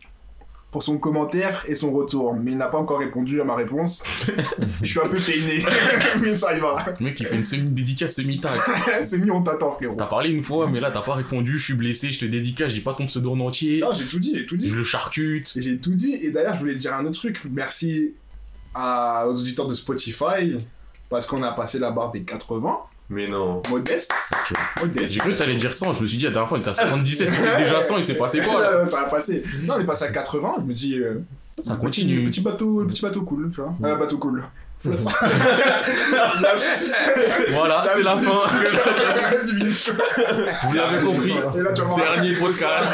pour 0.72 0.82
son 0.82 0.98
commentaire 0.98 1.64
et 1.68 1.74
son 1.76 1.92
retour. 1.92 2.34
Mais 2.34 2.50
il 2.52 2.56
n'a 2.56 2.66
pas 2.66 2.78
encore 2.78 2.98
répondu 2.98 3.40
à 3.40 3.44
ma 3.44 3.54
réponse. 3.54 4.02
je 4.82 4.86
suis 4.86 4.98
un 4.98 5.06
peu 5.08 5.18
peiné, 5.18 5.62
mais 6.20 6.34
ça 6.34 6.56
y 6.56 6.60
va. 6.60 6.84
Le 6.98 7.04
mec, 7.04 7.20
il 7.20 7.26
fait 7.26 7.36
une 7.36 7.44
semi-dédicace 7.44 8.14
semi-tag. 8.14 8.50
C'est 9.04 9.18
mis, 9.18 9.30
on 9.30 9.42
t'attend, 9.42 9.70
frérot. 9.72 9.94
T'as 9.96 10.06
parlé 10.06 10.30
une 10.30 10.42
fois, 10.42 10.68
mais 10.68 10.80
là, 10.80 10.90
t'as 10.90 11.02
pas 11.02 11.14
répondu, 11.14 11.58
je 11.58 11.64
suis 11.64 11.74
blessé, 11.74 12.10
je 12.10 12.18
te 12.20 12.24
dédicace, 12.24 12.70
je 12.70 12.74
dis 12.74 12.80
pas 12.80 12.94
ton 12.94 13.06
pseudo 13.06 13.32
en 13.32 13.40
entier, 13.40 13.80
Non, 13.80 13.92
j'ai 13.94 14.06
tout 14.06 14.18
dit, 14.18 14.32
j'ai 14.34 14.46
tout 14.46 14.56
dit. 14.56 14.66
je 14.66 14.74
le 14.74 14.82
charcute. 14.82 15.52
J'ai 15.56 15.78
tout 15.78 15.92
dit. 15.94 16.14
Et 16.14 16.30
d'ailleurs, 16.30 16.54
je 16.54 16.60
voulais 16.60 16.74
dire 16.74 16.94
un 16.94 17.04
autre 17.04 17.18
truc. 17.18 17.40
Merci 17.50 18.14
à- 18.74 19.26
aux 19.28 19.38
auditeurs 19.38 19.66
de 19.68 19.74
Spotify 19.74 20.56
parce 21.10 21.26
qu'on 21.26 21.42
a 21.42 21.52
passé 21.52 21.78
la 21.78 21.90
barre 21.90 22.10
des 22.12 22.22
80. 22.22 22.78
Mais 23.12 23.26
non. 23.28 23.60
Modeste? 23.70 24.12
Modeste. 24.80 25.12
J'ai 25.12 25.20
cru 25.20 25.32
que 25.32 25.38
t'allais 25.38 25.56
dire 25.56 25.74
100, 25.74 25.94
je 25.94 26.02
me 26.02 26.06
suis 26.06 26.16
dit, 26.16 26.24
la 26.24 26.30
dernière 26.30 26.48
fois, 26.48 26.56
on 26.58 26.60
était 26.62 26.70
à 26.70 26.74
77, 26.74 27.30
c'était 27.30 27.56
déjà 27.64 27.82
100, 27.82 27.98
il 27.98 28.04
s'est 28.04 28.14
passé 28.14 28.40
quoi 28.40 28.60
là 28.62 28.88
Ça 28.88 29.02
va 29.02 29.10
passer. 29.10 29.42
Non, 29.64 29.74
on 29.76 29.80
est 29.80 29.84
passé 29.84 30.04
à 30.04 30.08
80. 30.12 30.54
Je 30.60 30.64
me 30.64 30.72
dis. 30.72 30.98
euh, 30.98 31.20
Ça 31.60 31.74
petit- 31.74 31.80
continue. 31.82 32.24
Petit 32.24 32.40
bateau, 32.40 32.84
petit 32.86 33.02
bateau 33.02 33.22
cool, 33.22 33.50
tu 33.54 33.60
vois. 33.60 33.74
Euh, 33.84 33.96
bateau 33.96 34.16
cool. 34.18 34.42
Voilà, 37.52 37.84
c'est 37.86 38.02
la 38.02 38.16
fin. 38.16 38.30
Vous 40.66 40.72
l'avez 40.72 41.00
compris. 41.04 41.30
Et 41.30 41.62
là, 41.62 41.72
tu 41.72 41.82
vas 41.82 41.86
voir. 41.86 41.98
Dernier 41.98 42.34
podcast. 42.34 42.92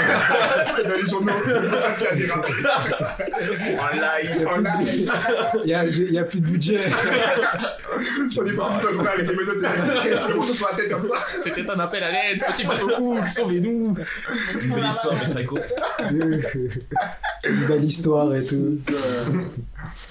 Dans 0.84 0.94
les 0.94 1.06
journaux, 1.06 1.32
y 1.32 2.30
a. 2.30 2.34
En 3.78 3.88
live, 3.94 4.46
en 4.48 4.56
live. 4.58 5.10
Il 5.64 5.70
y 5.70 5.74
a, 5.74 5.84
il 5.86 6.12
y 6.12 6.18
a 6.18 6.24
plus 6.24 6.40
de 6.40 6.46
budget. 6.46 6.78
Des 6.78 6.90
photos 8.52 8.54
toute 8.54 8.84
la 8.84 8.92
journée 8.92 9.08
avec 9.08 9.26
les 9.28 9.36
méthodes 9.36 9.62
et 10.04 10.10
le 10.28 10.34
manteau 10.34 10.54
sur 10.54 10.68
la 10.70 10.76
tête 10.76 10.90
comme 10.90 11.02
ça. 11.02 11.14
C'était 11.42 11.68
un 11.70 11.80
appel 11.80 12.04
à 12.04 12.10
l'aide, 12.10 12.40
petit 12.52 12.66
bateau 12.66 12.88
cool, 12.96 13.30
sauvez-nous. 13.30 13.96
Une 14.60 14.74
belle 14.74 14.86
histoire, 14.90 15.14
mais 15.14 15.28
très 15.32 15.44
courte. 15.44 15.72
C'est 17.40 17.50
une 17.50 17.66
belle 17.66 17.84
histoire 17.84 18.34
et 18.34 18.44
tout. 18.44 18.78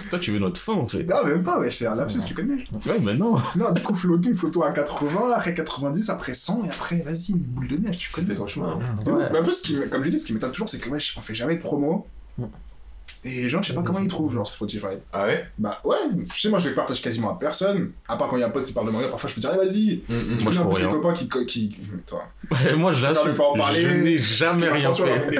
Toi, 0.10 0.20
tu 0.20 0.32
veux 0.32 0.40
notre 0.40 0.60
fin 0.60 0.74
en 0.74 0.88
fait. 0.88 1.04
Non, 1.04 1.26
même 1.26 1.44
pas, 1.44 1.60
ouais, 1.60 1.70
c'est 1.72 1.86
un 1.88 1.96
lapsus, 1.96 2.20
tu 2.26 2.34
connais. 2.34 2.66
Ouais, 2.86 3.00
maintenant. 3.00 3.42
Non, 3.56 3.72
du 3.72 3.82
coup, 3.82 3.94
flottons, 3.94 4.34
photo 4.34 4.64
à 4.64 4.72
80, 4.72 5.32
après 5.36 5.54
90, 5.54 6.10
après 6.10 6.34
100, 6.34 6.66
et 6.66 6.70
après, 6.70 6.98
vas-y, 7.02 7.32
une 7.32 7.40
boule 7.40 7.68
de 7.68 7.78
neige, 7.78 7.98
tu 7.98 8.12
connais. 8.12 8.34
chemin. 8.48 8.80
hein. 8.82 9.12
Ouais. 9.12 9.30
Mais 9.32 9.40
en 9.40 9.44
plus, 9.44 9.54
ce 9.54 9.62
qui, 9.64 9.78
comme 9.90 10.04
je 10.04 10.10
dis, 10.10 10.20
ce 10.20 10.26
qui 10.26 10.34
m'étonne 10.34 10.52
toujours, 10.52 10.70
c'est 10.70 10.80
que 10.80 10.90
wesh, 10.90 11.16
on 11.18 11.22
fait 11.22 11.36
jamais 11.36 11.56
de 11.58 11.62
promo. 11.62 12.08
Et 13.24 13.42
les 13.44 13.50
gens, 13.50 13.62
je 13.62 13.70
sais 13.70 13.74
pas 13.74 13.82
comment 13.82 14.00
ils 14.00 14.08
trouvent, 14.08 14.34
genre, 14.34 14.48
Spotify. 14.48 14.88
Ah 15.12 15.26
ouais? 15.26 15.46
Bah 15.58 15.82
ouais, 15.84 15.98
je 16.34 16.42
sais, 16.42 16.50
moi, 16.50 16.60
je 16.60 16.70
les 16.70 16.76
partage 16.76 17.02
quasiment 17.02 17.32
à 17.32 17.40
personne. 17.40 17.92
À 18.08 18.16
part 18.16 18.28
quand 18.28 18.38
il 18.38 18.42
y 18.42 18.44
a 18.44 18.48
un 18.48 18.52
pote 18.52 18.66
qui 18.66 18.74
parle 18.74 18.88
de 18.88 18.92
manga, 18.92 19.08
parfois 19.08 19.30
je 19.30 19.36
peux 19.36 19.42
dire, 19.42 19.50
allez, 19.50 19.66
vas-y. 19.68 20.02
Moi, 20.44 20.52
je 20.52 20.58
J'ai 20.58 20.58
fais 20.58 20.60
un 20.66 20.70
petit 20.70 20.82
rien. 20.84 20.92
copain 20.92 21.14
qui. 21.14 21.30
qui 21.46 21.78
toi. 22.06 22.24
Moi, 22.76 22.92
je 22.94 23.04
l'assume. 23.04 23.28
le 23.30 23.36
pas 23.36 23.44
en 23.46 23.58
parler. 23.58 23.82
Je 23.82 23.90
n'ai 23.90 24.18
jamais 24.20 24.70
rien 24.70 24.94
fait. 24.94 25.30
Des. 25.30 25.40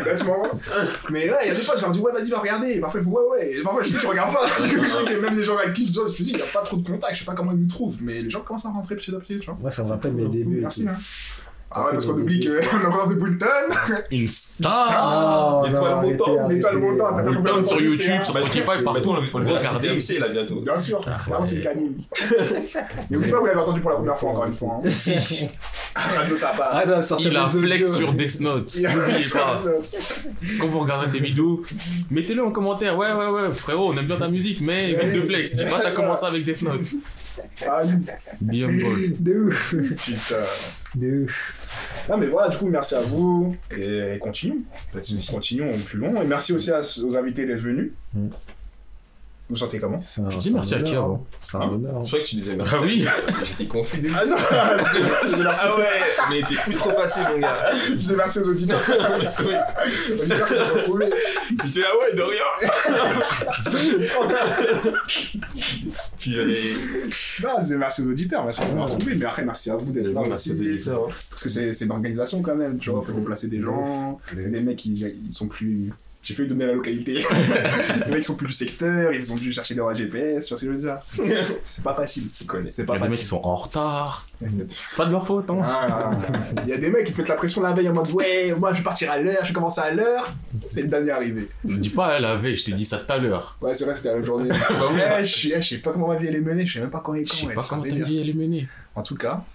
Mais 1.10 1.30
ouais, 1.30 1.38
il 1.44 1.48
y 1.48 1.52
a 1.52 1.54
des 1.56 1.62
fois, 1.62 1.76
je 1.78 1.82
leur 1.82 1.92
dis, 1.92 2.00
ouais, 2.00 2.12
vas-y, 2.12 2.30
va 2.30 2.40
regarder. 2.40 2.68
Et 2.72 2.80
parfois, 2.80 3.00
ils 3.00 3.04
font, 3.04 3.12
ouais, 3.12 3.24
ouais. 3.32 3.52
Et 3.54 3.62
parfois, 3.64 3.84
je 3.84 3.90
dis, 3.90 3.98
tu 4.00 4.06
regardes 4.06 4.34
pas. 4.34 4.48
Je 4.58 4.90
sais 4.90 5.14
que 5.14 5.20
même 5.22 5.36
les 5.38 5.44
gens 5.44 5.58
avec 5.58 5.74
qui 5.74 5.88
je 5.88 5.94
je 5.94 6.00
me 6.00 6.24
dis, 6.24 6.32
il 6.32 6.38
y 6.40 6.42
a 6.42 6.46
pas 6.46 6.62
trop 6.62 6.78
de 6.78 6.88
contact, 6.88 7.14
je 7.14 7.20
sais 7.20 7.26
pas 7.26 7.34
comment 7.34 7.52
ils 7.52 7.60
nous 7.60 7.68
trouvent. 7.68 8.00
Mais 8.02 8.22
les 8.22 8.30
gens 8.30 8.42
commencent 8.42 8.66
à 8.66 8.70
rentrer 8.70 8.96
petit 8.96 9.14
à 9.14 9.20
petit, 9.20 9.40
tu 9.40 9.46
vois. 9.46 9.58
Moi, 9.62 9.72
ça 9.72 9.84
me 9.84 9.90
rappelle 9.90 10.14
mes 10.14 10.26
débuts. 10.28 10.60
Merci, 10.62 10.88
hein. 10.88 10.96
Ah 11.70 11.86
ouais, 11.86 11.92
parce 11.92 12.06
qu'on 12.06 12.14
oublie 12.14 12.40
qu'on 12.40 12.78
a 12.78 12.80
commencé 12.92 13.16
de 13.16 13.20
Bulleton. 13.20 13.46
Une 14.12 14.28
star. 14.28 14.88
Ah, 14.90 15.62
L'étoile 15.68 15.96
non, 15.96 16.02
montante, 16.02 16.52
l'étoile 16.52 16.78
montante, 16.78 17.26
compris 17.36 17.66
sur 17.66 17.78
le 17.78 17.84
YouTube, 17.84 18.00
c'est, 18.00 18.26
sur 18.26 18.38
hein. 18.38 18.40
Spotify, 18.40 18.84
partout. 18.86 19.16
on 19.34 19.40
le 19.40 19.52
Regardez. 19.52 19.88
TMC 19.90 20.20
là 20.20 20.30
bientôt. 20.30 20.62
Bien 20.62 20.80
sûr, 20.80 21.04
Ah, 21.06 21.18
vraiment 21.28 21.46
c'est 21.46 21.56
le 21.56 21.62
canine. 21.62 21.94
Mais 22.74 23.18
n'oubliez 23.18 23.32
pas, 23.34 23.40
vous 23.40 23.46
l'avez 23.48 23.60
entendu 23.60 23.82
pour 23.82 23.90
la 23.90 23.96
première 23.98 24.18
fois, 24.18 24.30
encore 24.30 24.46
une 24.46 24.54
fois. 24.56 24.80
Hein. 24.84 24.90
Radio, 26.18 26.36
ça 26.38 26.54
part. 26.58 26.70
Ah, 26.72 26.86
non, 26.86 27.02
sortir 27.02 27.32
Il 27.32 27.38
a 27.38 27.48
flex 27.48 27.96
sur 27.98 28.14
Death 28.14 28.40
Note. 28.40 28.74
N'oubliez 28.78 29.30
pas. 29.34 29.62
Quand 30.62 30.68
vous 30.68 30.80
regardez 30.80 31.10
ces 31.10 31.20
vidéos, 31.20 31.64
mettez-le 32.10 32.46
en 32.46 32.52
commentaire. 32.52 32.98
Ouais, 32.98 33.12
ouais, 33.12 33.28
ouais, 33.28 33.52
frérot, 33.52 33.92
on 33.94 33.98
aime 33.98 34.06
bien 34.06 34.18
ta 34.18 34.30
musique, 34.30 34.62
mais 34.62 34.94
vite 34.94 35.14
de 35.14 35.22
flex. 35.22 35.54
Dis 35.56 35.66
pas, 35.66 35.82
t'as 35.82 35.92
commencé 35.92 36.26
avec 36.26 36.46
Death 36.46 36.62
Note. 36.62 36.86
Ah, 37.68 37.82
Bien 38.40 38.68
bol. 38.68 39.14
De 39.20 39.34
ouf. 39.48 39.76
putain. 39.76 40.36
De 40.96 41.26
ouf. 41.26 41.54
Non, 42.10 42.18
mais 42.18 42.28
voilà, 42.28 42.50
du 42.50 42.58
coup, 42.58 42.68
merci 42.68 42.96
à 42.96 43.02
vous. 43.02 43.56
Et, 43.78 44.16
et 44.16 44.20
continuons. 44.20 44.60
Pas 44.94 45.00
de 45.00 45.06
soucis. 45.06 45.32
Continuons 45.32 45.72
plus 45.86 46.00
long. 46.00 46.22
Et 46.22 46.26
merci 46.26 46.54
aussi 46.54 46.72
à- 46.72 46.82
aux 47.04 47.18
invités 47.18 47.46
d'être 47.46 47.60
venus. 47.62 47.92
Mm. 48.14 48.28
Vous 49.50 49.56
vous 49.56 49.60
sentez 49.62 49.80
comment 49.80 49.98
un- 49.98 50.28
Tu 50.28 50.38
dis 50.40 50.54
merci 50.54 50.76
à 50.76 50.82
qui 50.82 50.94
avant 50.96 51.24
hein. 51.26 51.38
C'est 51.40 51.56
un 51.56 51.62
Hein 51.62 51.70
honneur. 51.74 52.04
Je 52.04 52.10
crois 52.10 52.20
que 52.20 52.26
tu 52.26 52.36
disais 52.36 52.56
merci. 52.58 52.74
Ah 52.76 52.82
oui 52.84 53.06
J'étais 53.46 53.66
confus 53.66 54.00
de 54.00 54.10
Ah 54.14 54.26
non 54.26 54.36
Ah 54.52 55.78
ouais, 55.78 55.86
mais 56.30 56.42
t'es 56.42 56.70
outrepassé, 56.72 57.22
mon 57.32 57.40
gars. 57.40 57.56
Je 57.88 57.94
dis 57.94 58.14
merci 58.18 58.40
aux 58.40 58.50
auditeurs. 58.50 58.82
Les 60.10 60.22
auditeurs 60.22 60.48
qui 60.48 60.54
m'ont 60.54 60.76
retrouvé. 60.82 61.06
J'étais 61.66 61.80
là, 61.80 61.88
ouais, 61.98 62.14
de 62.18 62.22
rien. 62.22 62.44
Puis 66.20 66.34
j'allais. 66.34 66.60
Non, 67.44 67.50
je 67.60 67.64
disais 67.64 67.78
merci 67.78 68.02
aux 68.02 68.08
auditeurs, 68.10 68.44
merci 68.44 68.60
de 68.62 68.66
m'avoir 68.68 68.90
retrouvé, 68.90 69.16
mais 69.16 69.26
après, 69.26 69.46
merci 69.46 69.70
à 69.72 69.76
vous 69.78 69.92
d'être 69.92 70.08
là 70.08 70.22
Merci 70.28 70.52
aux 70.52 70.92
hein. 70.92 71.08
Parce 71.30 71.44
que 71.44 71.50
c'est 71.50 71.74
c'est 71.74 71.86
une 71.86 71.92
organisation 71.92 72.42
quand 72.42 72.56
même, 72.56 72.78
tu 72.80 72.90
vois, 72.90 73.02
faut 73.02 73.14
placer 73.22 73.48
des 73.48 73.62
gens. 73.62 74.20
Il 74.34 74.42
y 74.42 74.46
a 74.46 74.50
des 74.50 74.62
mecs, 74.62 74.84
ils, 74.86 75.08
ils 75.28 75.34
sont 75.34 75.48
plus. 75.48 75.92
J'ai 76.28 76.34
failli 76.34 76.50
donner 76.50 76.66
la 76.66 76.74
localité. 76.74 77.24
les 78.06 78.12
mecs 78.12 78.26
sont 78.26 78.36
plus 78.36 78.48
du 78.48 78.54
secteur, 78.54 79.14
ils 79.14 79.32
ont 79.32 79.38
dû 79.38 79.54
chercher 79.54 79.76
leur 79.76 79.96
GPS, 79.96 80.46
tu 80.46 80.50
vois 80.54 80.60
ce 80.60 80.66
que 80.66 80.74
je 80.74 80.78
veux 80.78 80.78
dire 80.78 81.00
C'est 81.64 81.86
pas 81.86 81.94
facile. 81.94 82.24
C'est 82.34 82.44
Il 82.44 82.84
y 82.84 82.86
pas 82.86 82.96
a 82.96 83.00
des 83.00 83.08
mecs 83.08 83.20
qui 83.20 83.24
sont 83.24 83.40
en 83.42 83.56
retard. 83.56 84.28
C'est 84.68 84.98
pas 84.98 85.06
de 85.06 85.12
leur 85.12 85.26
faute, 85.26 85.50
hein. 85.50 85.62
Ah, 85.64 86.12
Il 86.64 86.70
y 86.70 86.74
a 86.74 86.78
des 86.80 86.90
mecs 86.90 87.06
qui 87.06 87.14
te 87.14 87.22
mettent 87.22 87.30
la 87.30 87.36
pression 87.36 87.62
la 87.62 87.72
veille 87.72 87.88
en 87.88 87.94
mode 87.94 88.12
ouais, 88.12 88.54
moi 88.58 88.74
je 88.74 88.80
vais 88.80 88.84
partir 88.84 89.10
à 89.10 89.20
l'heure, 89.20 89.38
je 89.44 89.48
vais 89.48 89.54
commencer 89.54 89.80
à 89.80 89.92
l'heure. 89.92 90.30
C'est 90.70 90.82
le 90.82 90.90
dernier 90.90 91.12
arrivé. 91.12 91.48
Je 91.66 91.78
dis 91.78 91.92
pas 91.92 92.20
la 92.20 92.36
veille, 92.36 92.58
je 92.58 92.66
t'ai 92.66 92.74
dit 92.74 92.84
ça 92.84 92.98
tout 92.98 93.14
à 93.14 93.20
l'heure. 93.20 93.58
Ouais, 93.62 93.74
c'est 93.74 93.86
vrai, 93.86 93.96
c'était 93.96 94.10
la 94.10 94.16
même 94.16 94.26
journée. 94.26 94.50
Bah 94.50 94.58
oui. 94.92 95.00
Eh, 95.22 95.26
je 95.26 95.50
sais, 95.50 95.62
je 95.62 95.70
sais 95.70 95.78
pas 95.78 95.94
comment 95.94 96.10
ma 96.10 96.18
vie 96.18 96.28
elle 96.28 96.36
est 96.36 96.42
menée, 96.42 96.68
je 96.68 96.74
sais 96.74 96.80
même 96.82 96.90
pas 96.90 97.00
quand 97.00 97.14
elle 97.14 97.22
est 97.22 97.26
Je 97.26 97.38
sais 97.38 97.48
ouais, 97.48 97.56
pas 97.56 97.64
comment 97.64 97.84
ta 97.84 97.90
vie 97.90 98.20
elle 98.20 98.30
est 98.30 98.34
menée. 98.34 98.68
En 98.96 99.02
tout 99.02 99.16
cas, 99.16 99.46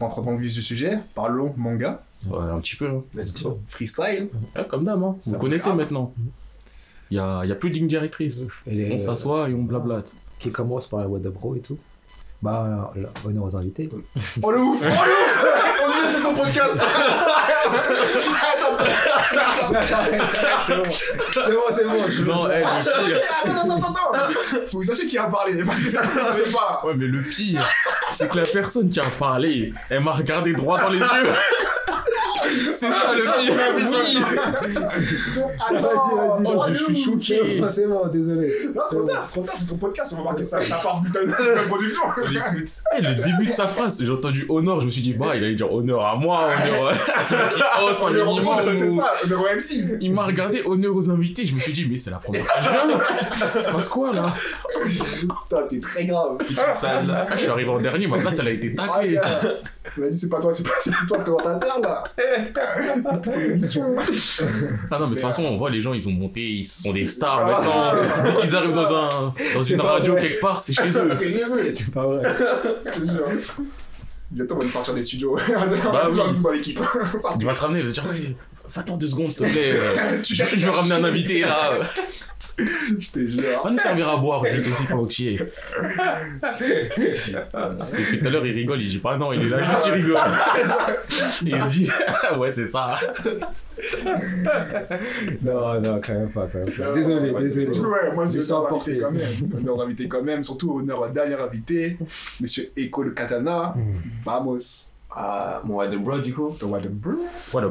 on 0.00 0.04
rentre 0.08 0.22
dans 0.22 0.32
le 0.32 0.38
vif 0.38 0.52
du 0.54 0.62
sujet, 0.62 0.98
parlons 1.14 1.52
manga, 1.56 2.02
Ouais, 2.28 2.38
un 2.50 2.58
petit 2.60 2.76
peu. 2.76 2.88
hein. 2.88 3.02
Let's 3.14 3.40
go. 3.42 3.58
freestyle. 3.68 4.28
Ouais, 4.56 4.66
comme 4.68 4.84
d'hab, 4.84 5.02
hein. 5.02 5.16
Vous 5.26 5.38
connaissez 5.38 5.72
maintenant. 5.72 6.12
Il 7.10 7.16
y 7.16 7.20
a, 7.20 7.40
il 7.44 7.48
y 7.48 7.52
a 7.52 7.54
plus 7.54 7.70
de 7.70 7.74
ligne 7.76 7.86
directrice. 7.88 8.46
Et 8.66 8.74
les- 8.74 8.92
On 8.92 8.98
s'assoit 8.98 9.48
et 9.48 9.54
on 9.54 9.62
blablate. 9.62 10.12
Qui 10.38 10.50
commence 10.52 10.86
par 10.86 11.00
la 11.00 11.08
What 11.08 11.20
the 11.20 11.28
Bro 11.28 11.56
et 11.56 11.60
tout. 11.60 11.78
Bah, 12.42 12.92
honneur 13.24 13.44
aux 13.44 13.56
invités. 13.56 13.88
Oh 14.42 14.50
le 14.52 14.60
ouf 14.60 14.82
Oh 14.82 14.86
le 14.86 14.90
ouf 14.90 15.44
On 15.82 15.90
que 15.90 16.14
c'est 16.14 16.22
son 16.22 16.34
podcast 16.34 16.74
c'est 20.64 20.76
bon, 20.76 21.62
c'est 21.70 21.84
bon, 21.84 22.04
c'est 22.08 22.22
bon. 22.24 22.34
Non, 22.34 22.50
elle, 22.50 22.64
Ah. 22.66 22.78
Attends, 22.78 23.60
attends, 23.60 23.94
attends, 24.12 24.32
Faut 24.70 24.80
que 24.80 24.86
sachiez 24.86 25.06
qui 25.06 25.18
a 25.18 25.24
parlé, 25.24 25.62
parce 25.64 25.80
que 25.82 25.90
ça 25.90 26.02
vous 26.02 26.22
savez 26.22 26.42
pas 26.50 26.82
Ouais, 26.84 26.94
mais 26.96 27.06
le 27.06 27.20
pire, 27.22 27.66
c'est 28.12 28.28
que 28.28 28.36
la 28.36 28.44
personne 28.44 28.88
qui 28.88 29.00
a 29.00 29.04
parlé, 29.18 29.72
elle 29.90 30.00
m'a 30.02 30.12
regardé 30.12 30.52
droit 30.54 30.78
dans 30.78 30.88
les 30.90 30.98
yeux. 30.98 31.06
C'est 32.58 32.92
ça 32.92 33.12
le 33.14 33.22
pire. 33.22 33.54
Oui. 33.76 34.18
Vas-y, 35.70 35.82
vas-y. 36.16 36.44
Oh, 36.44 36.64
je 36.68 36.74
suis 36.74 37.02
choqué. 37.02 37.62
C'est 37.68 37.86
bon, 37.86 38.06
désolé. 38.08 38.52
Non, 38.74 38.82
trop 38.90 39.02
tard, 39.02 39.28
trop 39.28 39.42
tard, 39.42 39.54
c'est 39.58 39.66
ton 39.66 39.76
podcast, 39.76 40.12
on 40.14 40.18
va 40.18 40.24
marquer 40.24 40.44
ça, 40.44 40.60
ça 40.60 40.76
part 40.76 41.00
du 41.02 41.10
de 41.10 41.68
production 41.68 42.02
Eh, 42.96 43.00
le 43.00 43.14
début 43.22 43.46
de 43.46 43.50
sa 43.50 43.66
phrase, 43.68 44.02
j'ai 44.02 44.10
entendu 44.10 44.46
honneur, 44.48 44.80
je 44.80 44.86
me 44.86 44.90
suis 44.90 45.02
dit, 45.02 45.12
bah, 45.12 45.36
il 45.36 45.44
allait 45.44 45.54
dire 45.54 45.72
honneur 45.72 46.04
à 46.04 46.16
moi, 46.16 46.48
honneur 46.58 46.92
à 49.46 49.54
MC 49.54 49.98
Il 50.00 50.12
m'a 50.12 50.24
regardé 50.24 50.62
honneur 50.64 50.94
aux 50.94 51.10
invités, 51.10 51.46
je 51.46 51.54
me 51.54 51.60
suis 51.60 51.72
dit, 51.72 51.86
mais 51.90 51.98
c'est 51.98 52.10
la 52.10 52.18
première 52.18 52.44
fois 52.44 52.60
que 52.60 53.58
je 53.58 53.64
se 53.64 53.70
passe 53.70 53.88
quoi 53.88 54.12
là? 54.12 54.34
Putain, 54.84 55.66
c'est 55.68 55.80
très 55.80 56.06
grave. 56.06 56.38
Ah, 56.58 57.26
Je 57.32 57.38
suis 57.38 57.48
arrivé 57.48 57.70
en 57.70 57.80
dernier, 57.80 58.06
ma 58.06 58.18
place 58.18 58.38
elle 58.38 58.48
a 58.48 58.50
été 58.52 58.74
Ah, 58.78 58.86
taclée. 58.86 59.18
Il 59.96 60.02
m'a 60.02 60.08
dit, 60.10 60.18
c'est 60.18 60.28
pas 60.28 60.38
toi, 60.40 60.52
c'est 60.52 60.62
pas, 60.64 60.70
toi 61.06 61.18
le 61.18 61.24
commentateur, 61.24 61.80
là 61.80 62.04
C'est 62.16 63.30
ton 63.30 63.40
émission 63.40 63.96
Ah 64.90 64.98
non, 64.98 65.06
mais 65.06 65.10
de 65.16 65.20
toute 65.20 65.20
façon, 65.20 65.44
on 65.44 65.56
voit 65.56 65.70
les 65.70 65.80
gens, 65.80 65.92
ils 65.94 66.08
ont 66.08 66.12
monté, 66.12 66.40
ils 66.40 66.64
sont 66.64 66.92
des 66.92 67.04
stars 67.04 67.44
maintenant. 67.46 67.92
Dès 68.24 68.40
qu'ils 68.40 68.56
arrivent 68.56 68.74
dans, 68.74 68.94
un, 68.94 69.08
dans 69.54 69.62
C'est 69.62 69.74
une 69.74 69.80
radio 69.80 70.12
vrai. 70.12 70.22
quelque 70.22 70.40
part, 70.40 70.60
c'est 70.60 70.72
chez 70.72 70.88
eux. 70.88 71.10
C'est 71.16 71.30
Jésus 71.32 71.74
C'est 71.74 71.92
pas 71.92 72.06
vrai. 72.06 72.22
C'est 72.90 73.06
sûr 73.06 73.24
Bientôt, 74.30 74.56
on 74.56 74.58
va 74.58 74.64
nous 74.64 74.70
sortir 74.70 74.94
des 74.94 75.02
studios. 75.02 75.38
Bah 75.92 76.08
oui. 76.10 76.18
dans 76.42 76.50
l'équipe. 76.50 76.80
Il 77.40 77.46
va 77.46 77.54
se 77.54 77.60
ramener, 77.62 77.80
il 77.80 77.86
va 77.86 77.92
se 77.94 78.00
dire, 78.00 78.10
ouais, 78.10 78.36
va-t'en 78.74 78.96
deux 78.96 79.08
secondes, 79.08 79.32
s'il 79.32 79.46
te 79.46 79.50
plaît. 79.52 79.72
Tu 80.22 80.34
Je, 80.34 80.44
je 80.44 80.66
vais 80.66 80.70
ramener 80.72 80.94
un 80.96 81.04
invité 81.04 81.40
là. 81.40 81.78
Je 82.98 83.10
te 83.10 83.26
jure. 83.26 83.42
Va 83.62 83.70
nous 83.70 83.78
servir 83.78 84.08
à 84.08 84.16
boire, 84.16 84.44
juste 84.44 84.72
aussi 84.72 84.84
pour 84.84 85.02
Oxy. 85.02 85.28
Et 85.28 85.36
puis 85.38 85.46
tout 88.18 88.26
à 88.26 88.30
l'heure, 88.30 88.46
il 88.46 88.54
rigole, 88.54 88.82
il 88.82 88.88
dit 88.88 88.98
pas 88.98 89.16
non, 89.16 89.32
il 89.32 89.42
est 89.42 89.48
là, 89.48 89.60
juste 89.60 89.86
il 89.86 89.92
rigole. 89.92 90.18
Et 91.46 91.50
il 91.50 91.62
dit, 91.70 91.88
ouais, 92.38 92.50
c'est 92.52 92.66
ça. 92.66 92.98
Non, 95.42 95.80
non, 95.80 96.00
quand 96.04 96.14
même 96.14 96.30
pas, 96.30 96.48
quand 96.52 96.58
même 96.58 96.72
pas. 96.72 96.92
Désolé, 96.94 97.32
désolé. 97.32 97.66
Du 97.66 97.80
coup, 97.80 97.90
ouais, 97.90 98.12
moi, 98.12 98.26
j'ai 98.26 98.40
honneur 98.50 98.80
quand 99.00 99.12
même. 99.12 99.52
Honneur 99.56 99.76
d'inviter 99.76 100.08
quand 100.08 100.22
même. 100.22 100.42
Surtout 100.42 100.78
honneur 100.78 101.04
à 101.04 101.08
dernier 101.10 101.34
invité, 101.34 101.96
monsieur 102.40 102.72
Eko 102.76 103.04
le 103.04 103.12
Katana. 103.12 103.74
Vamos. 104.24 104.92
Ah, 105.10 105.62
mon 105.64 105.76
What 105.76 105.88
the 105.88 105.96
Bro, 105.96 106.18
du 106.18 106.34
coup. 106.34 106.54
The 106.58 106.64
What 106.64 106.80
the 106.80 106.88
Bro. 106.88 107.14
What 107.52 107.64
a 107.64 107.70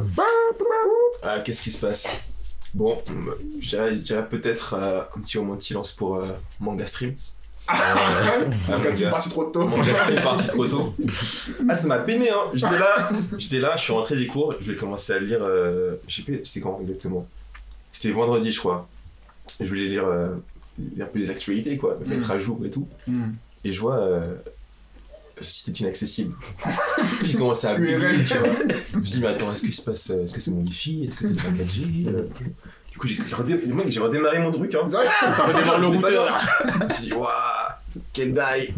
Ah, 1.24 1.40
qu'est-ce 1.40 1.62
qui 1.62 1.72
se 1.72 1.86
passe? 1.86 2.37
Bon, 2.78 2.96
dirais 3.60 4.30
peut-être 4.30 4.76
euh, 4.76 5.02
un 5.16 5.20
petit 5.20 5.40
moment 5.40 5.56
de 5.56 5.62
silence 5.64 5.92
pour 5.92 6.18
euh, 6.18 6.28
Manga 6.60 6.86
Stream. 6.86 7.16
Ah, 7.68 7.96
mon 8.68 8.78
Quand 8.78 8.90
il 8.92 8.98
est 8.98 9.02
gars. 9.02 9.10
parti 9.10 9.30
trop 9.32 9.46
tôt. 9.46 9.68
Manga 9.68 9.96
Stream 9.96 10.22
parti 10.22 10.48
trop 10.48 10.68
tôt. 10.68 10.94
Ah, 11.68 11.74
ça 11.74 11.88
m'a 11.88 11.98
peiné, 11.98 12.30
hein. 12.30 12.52
J'étais 12.54 12.78
là, 12.78 13.10
j'étais 13.40 13.60
là, 13.60 13.76
je 13.78 13.82
suis 13.82 13.94
rentré 13.94 14.16
des 14.16 14.28
cours, 14.28 14.54
je 14.60 14.72
vais 14.72 14.78
commencer 14.78 15.12
à 15.12 15.18
lire. 15.18 15.40
Euh, 15.42 15.96
je 16.08 16.18
sais 16.18 16.32
pas, 16.32 16.38
c'était 16.44 16.60
quand 16.62 16.78
exactement 16.82 17.28
C'était 17.92 18.14
vendredi, 18.14 18.52
je 18.52 18.60
crois. 18.60 18.88
Je 19.60 19.66
voulais 19.66 19.88
lire, 19.88 20.06
euh, 20.06 20.36
lire 20.78 21.06
un 21.06 21.10
peu 21.10 21.18
les 21.18 21.32
actualités, 21.32 21.78
quoi, 21.78 21.98
me 22.00 22.08
mettre 22.08 22.30
à 22.30 22.38
jour 22.38 22.64
et 22.64 22.70
tout. 22.70 22.88
Hmm. 23.08 23.32
Et 23.66 23.74
je 23.74 23.82
vois. 23.82 24.08
Euh, 25.38 25.42
c'était 25.42 25.80
inaccessible. 25.84 26.36
J'ai 27.24 27.38
commencé 27.38 27.68
à 27.68 27.76
bugger, 27.76 28.26
tu 28.28 28.38
vois. 28.38 28.48
Je 28.94 28.98
me 28.98 29.04
suis 29.04 29.20
dit, 29.20 29.22
mais 29.22 29.28
attends, 29.28 29.52
est-ce 29.54 29.66
que, 29.68 29.72
se 29.72 29.82
passe, 29.82 30.10
euh, 30.12 30.24
est-ce 30.24 30.34
que 30.34 30.40
c'est 30.42 30.52
mon 30.52 30.62
wifi? 30.62 31.06
Est-ce 31.06 31.16
que 31.16 31.28
c'est 31.28 31.36
pas 31.36 31.50
4G 31.50 32.08
Euh, 32.08 32.24
Du 32.92 32.98
coup, 32.98 33.08
j'ai 33.08 34.00
redémarré 34.00 34.40
mon 34.40 34.52
truc. 34.52 34.74
Hein. 34.76 34.84
Ça 34.90 35.44
redémarre 35.46 35.80
le 35.80 35.88
routeur. 35.88 36.38
Je 36.80 36.84
me 36.86 36.94
suis 36.94 37.04
dit, 37.04 37.14
waouh, 37.14 37.28
quel 38.14 38.34
die 38.34 38.40
Et 38.64 38.74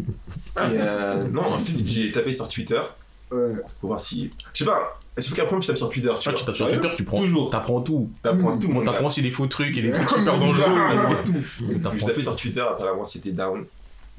euh, 0.58 1.24
non, 1.24 1.42
en 1.54 1.58
fait, 1.58 1.72
j'ai 1.84 2.12
tapé 2.12 2.32
sur 2.32 2.46
Twitter 2.48 2.80
pour 3.28 3.88
voir 3.88 4.00
si. 4.00 4.30
Je 4.52 4.58
sais 4.58 4.64
pas, 4.70 5.00
il 5.16 5.22
faut 5.22 5.34
qu'après, 5.34 5.58
tu 5.60 5.66
tapes 5.66 5.76
sur 5.78 5.88
Twitter, 5.88 6.08
tu 6.20 6.28
Ah, 6.28 6.30
vois. 6.32 6.38
tu 6.38 6.44
tapes 6.44 6.56
sur. 6.56 6.68
Twitter, 6.68 6.88
tu 6.96 7.04
prends. 7.04 7.18
Toujours. 7.18 7.50
T'apprends 7.50 7.80
tout. 7.80 8.10
T'apprends 8.22 8.58
tout, 8.58 8.68
mon 8.68 8.80
On 8.80 8.82
gars. 8.82 8.92
t'apprend 8.92 9.06
aussi 9.06 9.22
des 9.22 9.30
faux 9.30 9.46
trucs 9.46 9.76
et 9.78 9.82
des 9.82 9.90
trucs 9.92 10.08
super 10.08 10.38
dangereux. 10.38 10.64
T'apprends 10.64 11.14
tout. 11.24 11.78
T'apprends 11.82 12.06
tapé 12.06 12.22
sur 12.22 12.36
Twitter, 12.36 12.60
apparemment, 12.60 13.04
c'était 13.04 13.32
down. 13.32 13.64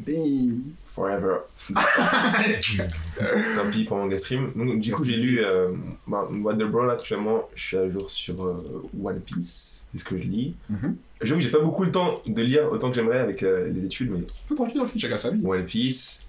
Damn. 0.06 0.62
Forever. 0.86 1.38
Tant 3.56 3.70
pis 3.72 3.84
pour 3.86 3.98
mon 3.98 4.18
stream. 4.18 4.52
Donc, 4.56 4.80
du 4.80 4.92
coup, 4.94 5.04
j'ai 5.04 5.16
lu 5.16 5.42
euh, 5.44 5.70
bah, 6.08 6.28
What 6.44 6.56
the 6.56 6.64
Brawl 6.64 6.92
actuellement. 6.92 7.48
Je 7.56 7.64
suis 7.64 7.78
à 7.78 7.90
jour 7.90 8.10
sur 8.10 8.44
euh, 8.46 8.60
One 9.02 9.20
Piece. 9.22 9.88
C'est 9.94 10.00
ce 10.00 10.06
que 10.06 10.18
je 10.18 10.24
lis. 10.24 10.56
Mhm. 10.70 10.96
J'avoue 11.22 11.40
que 11.40 11.44
j'ai 11.46 11.52
pas 11.52 11.60
beaucoup 11.60 11.84
le 11.84 11.92
temps 11.92 12.22
de 12.26 12.42
lire 12.42 12.70
autant 12.72 12.90
que 12.90 12.96
j'aimerais 12.96 13.20
avec 13.20 13.44
euh, 13.44 13.70
les 13.74 13.86
études, 13.86 14.12
mais 14.12 14.26
Faut 14.48 14.56
tranquille, 14.56 14.78
tranquille, 14.82 15.00
chacun 15.02 15.18
sa 15.18 15.30
vie. 15.30 15.42
One 15.46 15.66
Piece, 15.66 16.28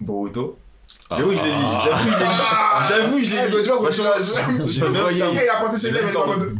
Boruto. 0.00 0.56
Ah. 1.10 1.18
J'avoue 1.18 1.30
que 1.30 1.36
je 1.36 1.42
l'ai 1.44 1.50
dit. 1.52 1.60
J'avoue 1.84 2.10
que 2.10 2.14
je 2.14 2.18
l'ai 2.18 2.26
dit. 2.26 2.88
J'avoue 2.88 3.16
que 3.18 3.24
je 3.24 3.30
l'ai 3.30 3.50
doit 3.50 3.62
dit. 3.62 3.68
Franchement, 3.68 4.10
je- 4.18 4.66
j'ai 4.72 4.80
se 4.80 4.84
même 4.86 5.02
voyait. 5.02 5.20
pas- 5.20 5.30
Eh, 5.34 5.44
il 5.44 5.48
a 5.48 5.60
pensé 5.60 5.78
ses 5.78 5.88
J'ai 5.88 5.94
lèvres, 5.94 6.06
même 6.06 6.14
il 6.14 6.16
est 6.16 6.22
en 6.22 6.26
mode. 6.26 6.56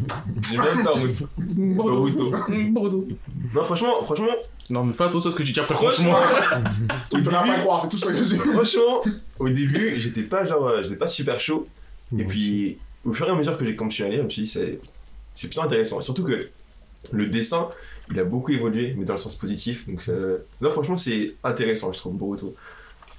J'ai 0.50 0.58
même 0.58 0.84
pas 0.84 0.92
en 0.92 0.98
mode. 0.98 1.14
Bordeaux. 1.38 1.92
Boruto. 1.96 2.32
Bordeaux. 2.70 3.04
Non, 3.54 3.64
franchement, 3.64 4.02
franchement, 4.02 4.26
Non, 4.70 4.85
mais 4.85 4.92
fais 4.92 5.04
attention 5.04 5.28
à 5.28 5.32
ce 5.32 5.37
que 5.37 5.42
tu 5.44 5.52
dis 5.52 5.61
après, 5.61 5.75
Franchement. 5.75 6.16
Il 7.12 7.23
faudra 7.23 7.42
pas 7.44 7.58
croire, 7.58 7.82
c'est 7.82 7.88
tout 7.88 7.96
ce 7.99 8.06
que 8.06 8.14
je 8.14 8.23
dis. 8.25 8.37
franchement, 8.37 9.02
au 9.38 9.49
début, 9.49 9.94
j'étais 10.00 10.23
pas 10.23 10.44
genre, 10.44 10.66
euh, 10.68 10.82
j'étais 10.82 10.96
pas 10.96 11.06
super 11.08 11.40
chaud. 11.40 11.66
Et 12.18 12.25
puis, 12.25 12.78
au 13.04 13.12
fur 13.12 13.26
et 13.28 13.30
à 13.30 13.35
mesure 13.35 13.56
que 13.58 13.64
j'ai 13.64 13.76
continué 13.76 14.08
à 14.08 14.12
lire, 14.12 14.20
je 14.20 14.25
me 14.25 14.30
suis 14.30 14.42
dit, 14.42 14.49
c'est, 14.49 14.78
c'est 15.35 15.49
plutôt 15.49 15.62
intéressant. 15.62 16.00
Surtout 16.00 16.25
que 16.25 16.46
le 17.12 17.26
dessin, 17.26 17.68
il 18.11 18.18
a 18.18 18.25
beaucoup 18.25 18.52
évolué, 18.52 18.94
mais 18.96 19.04
dans 19.04 19.14
le 19.14 19.18
sens 19.18 19.37
positif. 19.37 19.88
Donc, 19.88 20.02
ça- 20.02 20.12
là, 20.61 20.70
franchement, 20.70 20.96
c'est 20.96 21.35
intéressant, 21.44 21.92
je 21.92 21.99
trouve, 21.99 22.14
Boruto. 22.16 22.54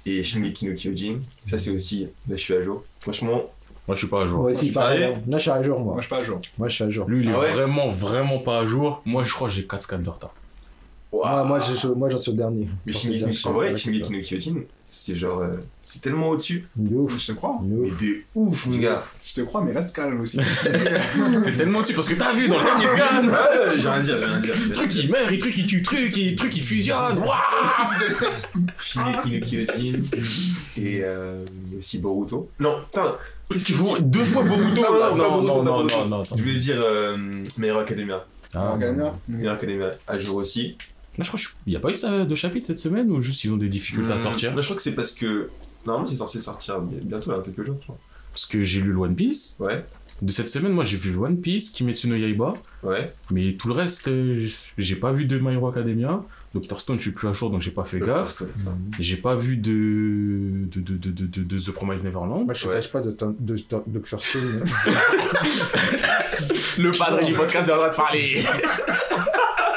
Et 0.06 0.22
Shingeki 0.24 0.66
no 0.68 0.74
Kyojin, 0.74 1.18
ça, 1.46 1.58
c'est 1.58 1.70
aussi, 1.70 2.04
là, 2.28 2.36
je 2.36 2.42
suis 2.42 2.54
à 2.54 2.62
jour. 2.62 2.84
Franchement, 3.00 3.50
Moi, 3.86 3.94
je 3.94 3.98
suis 4.00 4.06
pas 4.06 4.22
à 4.22 4.26
jour. 4.26 4.40
Moi 4.40 4.50
aussi, 4.52 4.70
Tu. 4.70 4.74
Là, 4.78 5.12
je 5.28 5.38
suis 5.38 5.50
à 5.50 5.62
jour, 5.62 5.80
moi. 5.80 5.94
Moi, 5.94 6.02
je 6.02 6.06
suis 6.06 6.14
pas 6.14 6.20
à 6.20 6.24
jour. 6.24 6.40
Moi, 6.58 6.68
je 6.68 6.74
suis 6.74 6.84
à 6.84 6.90
jour. 6.90 7.08
Lui, 7.08 7.24
il 7.24 7.28
est 7.30 7.32
Ah 7.34 7.40
ouais 7.40 7.50
vraiment, 7.52 7.88
vraiment 7.88 8.38
pas 8.38 8.58
à 8.60 8.66
jour. 8.66 9.02
Moi, 9.06 9.22
je 9.22 9.32
crois 9.32 9.48
que 9.48 9.54
j'ai 9.54 9.66
4 9.66 9.82
scans 9.82 9.98
de 9.98 10.08
retard. 10.10 10.34
Ah, 11.24 11.42
moi, 11.42 11.58
je- 11.58 11.88
moi, 11.88 12.08
j'en 12.10 12.18
suis 12.18 12.30
au 12.32 12.34
dernier. 12.34 12.68
mais 12.84 12.92
Shingeki, 12.92 13.24
dire, 13.24 13.46
en 13.46 13.52
vrai, 13.52 13.74
Shingeki 13.76 14.12
no 14.12 14.20
Kyojin, 14.20 14.56
c'est 14.88 15.16
genre, 15.16 15.38
euh, 15.40 15.56
c'est 15.82 16.02
tellement 16.02 16.28
au-dessus. 16.28 16.66
De 16.76 16.94
ouf. 16.96 17.18
Je 17.18 17.28
te 17.28 17.32
crois. 17.32 17.58
De 17.62 17.66
Mais 17.74 17.88
ouf. 17.88 18.00
de 18.02 18.22
ouf, 18.34 18.66
mon 18.66 18.76
gars. 18.78 19.02
Je 19.26 19.34
te 19.34 19.40
crois, 19.40 19.62
mais 19.62 19.72
reste 19.72 19.96
calme 19.96 20.20
aussi. 20.20 20.38
C'est 21.42 21.56
tellement 21.56 21.80
dessus 21.80 21.94
parce 21.94 22.08
que 22.08 22.14
t'as 22.14 22.32
vu 22.34 22.46
dans 22.46 22.58
le 22.58 22.64
dernier 22.64 22.86
scan. 22.88 23.26
Ah, 23.32 23.68
ouais, 23.68 23.80
j'ai 23.80 23.88
rien 23.88 23.92
à 23.92 24.00
dire, 24.00 24.18
j'ai 24.18 24.24
rien 24.26 24.36
à 24.36 24.40
dire. 24.40 24.54
Truc 24.74 24.94
il 24.96 25.10
meurt, 25.10 25.32
et 25.32 25.38
truc 25.38 25.56
il 25.56 25.66
tue 25.66 25.82
truc, 25.82 26.16
et 26.18 26.36
truc 26.36 26.54
il 26.56 26.62
fusionne. 26.62 27.18
Waouh 27.18 27.38
Shingeki 28.78 29.30
no 29.40 29.46
Kyojin 29.46 30.00
et 30.76 31.00
euh, 31.02 31.44
aussi 31.78 31.98
Boruto. 31.98 32.50
Non, 32.60 32.82
putain, 32.84 33.14
Qu'est-ce 33.50 33.64
que 33.64 33.68
tu 33.68 33.72
fous 33.72 33.96
Deux 34.00 34.24
fois 34.24 34.42
Boruto? 34.44 34.82
Non, 34.82 35.16
non, 35.16 35.42
non, 35.42 35.84
non, 35.84 36.06
non, 36.06 36.22
je 36.24 36.34
voulais 36.42 36.56
dire 36.58 36.80
euh, 36.82 37.16
My 37.58 37.66
Hero 37.68 37.78
Academia. 37.80 38.24
Ah, 38.54 38.74
Academia. 38.74 39.14
Hero 39.40 39.52
Academia 39.54 39.86
à 40.06 40.18
jour 40.18 40.36
aussi. 40.36 40.76
Là, 41.18 41.24
je 41.24 41.28
crois 41.28 41.38
qu'il 41.40 41.70
n'y 41.72 41.76
a 41.76 41.80
pas 41.80 41.90
eu 41.90 41.96
ça 41.96 42.24
de 42.24 42.34
chapitre 42.34 42.68
cette 42.68 42.78
semaine 42.78 43.10
ou 43.10 43.20
juste 43.20 43.42
ils 43.44 43.52
ont 43.52 43.56
des 43.56 43.68
difficultés 43.68 44.12
à 44.12 44.14
Hum, 44.14 44.20
sortir 44.20 44.54
là, 44.54 44.60
je 44.60 44.66
crois 44.66 44.76
que 44.76 44.82
c'est 44.82 44.94
parce 44.94 45.12
que. 45.12 45.48
Normalement, 45.86 46.06
c'est 46.08 46.16
censé 46.16 46.40
sortir 46.40 46.80
bi- 46.80 46.96
bientôt, 47.02 47.30
là, 47.30 47.36
dans 47.38 47.42
quelques 47.42 47.64
jours, 47.64 47.76
je 47.80 47.84
crois. 47.86 47.98
Parce 48.32 48.46
que 48.46 48.62
j'ai 48.62 48.80
lu 48.80 48.92
le 48.92 48.98
One 48.98 49.14
Piece. 49.14 49.56
Ouais, 49.58 49.84
De 50.22 50.30
cette 50.32 50.48
semaine, 50.48 50.72
moi 50.72 50.84
j'ai 50.84 50.96
vu 50.96 51.12
le 51.12 51.18
One 51.18 51.40
Piece, 51.40 51.70
Kimetsu 51.70 52.08
no 52.08 52.14
Yaiba. 52.16 52.54
ouais. 52.82 53.12
Mais 53.30 53.52
tout 53.54 53.68
le 53.68 53.74
reste, 53.74 54.08
euh, 54.08 54.48
j'ai 54.76 54.96
pas 54.96 55.12
vu 55.12 55.24
de 55.26 55.38
My 55.38 55.54
Hero 55.54 55.68
Academia. 55.68 56.22
Dr. 56.54 56.80
Stone, 56.80 56.96
je 56.98 57.02
suis 57.02 57.10
plus 57.12 57.28
à 57.28 57.32
jour 57.34 57.50
donc 57.50 57.60
j'ai 57.62 57.70
pas 57.70 57.84
fait 57.84 58.00
gaffe. 58.00 58.42
J'ai 58.98 59.16
pas 59.18 59.34
vu 59.36 59.56
de 59.58 60.66
de, 60.74 60.80
de, 60.80 60.96
de, 61.10 61.42
de, 61.42 61.58
The 61.58 61.70
Promised 61.72 62.04
Neverland. 62.04 62.44
Moi, 62.46 62.54
je 62.54 62.66
ne 62.66 62.72
Ouais. 62.72 62.80
pas 62.90 63.00
de, 63.00 63.10
de, 63.10 63.34
de, 63.38 63.56
de 63.86 64.02
Stone. 64.04 64.64
Le 66.78 66.90
padre 66.96 67.24
du 67.24 67.32
podcast 67.34 67.68
a 67.68 67.72
le 67.72 67.78
droit 67.78 67.90
de 67.90 67.96
parler. 67.96 68.42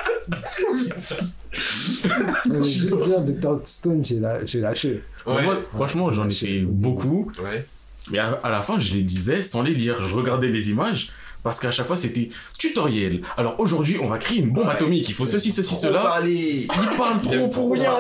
Je 1.53 2.49
veux 2.51 2.63
juste 2.63 3.03
dire, 3.03 3.21
Dr. 3.21 3.59
Stone, 3.65 4.03
j'ai 4.03 4.19
la- 4.19 4.45
j'ai 4.45 4.59
lâché. 4.61 5.03
Ouais. 5.25 5.43
Moi, 5.43 5.61
franchement, 5.63 6.11
j'en 6.11 6.27
ai 6.27 6.31
fait 6.33 6.59
beaucoup. 6.61 7.31
Ouais. 7.43 7.65
Mais 8.09 8.17
à, 8.19 8.31
à 8.43 8.49
la 8.49 8.61
fin, 8.61 8.79
je 8.79 8.93
les 8.95 9.01
lisais 9.01 9.41
sans 9.43 9.61
les 9.61 9.73
lire. 9.73 10.03
Je 10.07 10.13
regardais 10.13 10.47
les 10.47 10.69
images 10.71 11.11
parce 11.43 11.59
qu'à 11.59 11.71
chaque 11.71 11.87
fois, 11.87 11.97
c'était 11.97 12.29
tutoriel. 12.57 13.21
Alors 13.37 13.59
aujourd'hui, 13.59 13.97
on 13.99 14.07
va 14.07 14.17
créer 14.17 14.39
une 14.39 14.49
bombe 14.51 14.65
Ouais. 14.67 14.71
atomique. 14.73 15.07
Il 15.09 15.13
faut 15.15 15.25
ceci, 15.25 15.51
ceci, 15.51 15.75
cela. 15.75 15.99
parler. 16.01 16.67
Il 16.69 16.97
parle 16.97 17.21
trop 17.21 17.47
pour 17.47 17.71
rien. 17.73 17.91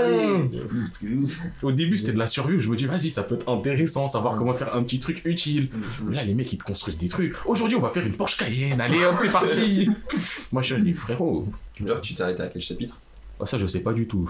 Au 1.63 1.71
début, 1.71 1.97
c'était 1.97 2.13
de 2.13 2.19
la 2.19 2.27
survie. 2.27 2.55
où 2.55 2.59
Je 2.59 2.69
me 2.69 2.75
dis, 2.75 2.85
vas-y, 2.85 3.09
ça 3.09 3.23
peut 3.23 3.35
être 3.35 3.49
intéressant, 3.49 4.07
savoir 4.07 4.35
comment 4.37 4.53
faire 4.53 4.75
un 4.75 4.83
petit 4.83 4.99
truc 4.99 5.21
utile. 5.25 5.69
Mais 6.05 6.15
là, 6.15 6.23
les 6.23 6.33
mecs, 6.33 6.51
ils 6.53 6.57
te 6.57 6.63
construisent 6.63 6.97
des 6.99 7.09
trucs. 7.09 7.35
Aujourd'hui, 7.45 7.77
on 7.77 7.81
va 7.81 7.89
faire 7.89 8.05
une 8.05 8.15
Porsche 8.15 8.37
Cayenne. 8.37 8.79
Allez, 8.81 9.03
hop, 9.05 9.15
c'est 9.19 9.31
parti. 9.31 9.89
Moi, 10.51 10.61
je 10.61 10.73
suis 10.75 10.83
dit, 10.83 10.93
frérot. 10.93 11.47
Genre, 11.83 12.01
tu 12.01 12.13
t'es 12.13 12.21
arrêté 12.23 12.43
à 12.43 12.47
quel 12.47 12.61
chapitre? 12.61 12.97
Ah, 13.39 13.45
ça, 13.45 13.57
je 13.57 13.65
sais 13.65 13.79
pas 13.79 13.93
du 13.93 14.07
tout. 14.07 14.29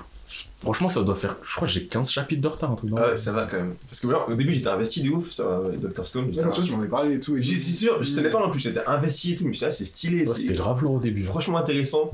Franchement, 0.61 0.89
ça 0.89 1.01
doit 1.01 1.15
faire. 1.15 1.35
Je 1.43 1.55
crois 1.55 1.67
que 1.67 1.73
j'ai 1.73 1.85
15 1.87 2.09
chapitres 2.11 2.41
de 2.41 2.47
retard, 2.47 2.71
un 2.71 2.75
truc 2.75 2.91
Ah 2.95 3.09
ouais, 3.09 3.15
ça 3.15 3.31
va 3.31 3.47
quand 3.49 3.57
même. 3.57 3.75
Parce 3.89 3.99
que 3.99 4.09
genre, 4.09 4.27
au 4.29 4.35
début, 4.35 4.53
j'étais 4.53 4.67
investi 4.69 5.01
de 5.01 5.09
ouf, 5.09 5.31
ça 5.31 5.43
va, 5.45 5.59
Dr. 5.75 6.07
Stone. 6.07 6.25
Ouais, 6.25 6.29
j'étais- 6.33 6.43
comme 6.43 6.53
ça, 6.53 6.61
tu 6.63 6.71
m'en 6.71 6.79
avais 6.79 6.87
parlé 6.87 7.15
et 7.15 7.19
tout. 7.19 7.35
et 7.37 7.43
suis 7.43 7.55
sûr, 7.59 8.01
je 8.01 8.09
savais 8.09 8.29
pas 8.29 8.39
non 8.39 8.49
plus, 8.51 8.59
j'étais 8.59 8.85
investi 8.85 9.33
et 9.33 9.35
tout, 9.35 9.45
mais 9.47 9.53
je 9.53 9.65
là, 9.65 9.71
c'est 9.71 9.85
stylé, 9.85 10.19
Ouais, 10.27 10.35
C'était 10.35 10.53
grave 10.53 10.81
lourd 10.83 10.93
au 10.93 10.99
début. 10.99 11.23
hein. 11.23 11.27
franchement 11.27 11.57
intéressant. 11.57 12.11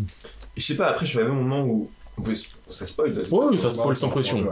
Et 0.55 0.61
je 0.61 0.65
sais 0.65 0.75
pas, 0.75 0.87
après, 0.87 1.05
je 1.05 1.11
suis 1.11 1.19
arrivé 1.19 1.31
au 1.33 1.39
moment 1.39 1.63
où. 1.65 1.89
on 2.17 2.21
peut- 2.23 2.33
Ça 2.67 2.85
spoil, 2.87 3.13
là. 3.13 3.21
Ouais, 3.31 3.45
oui, 3.51 3.59
ça 3.59 3.69
spoil 3.69 3.95
sans 3.95 4.09
pression. 4.09 4.47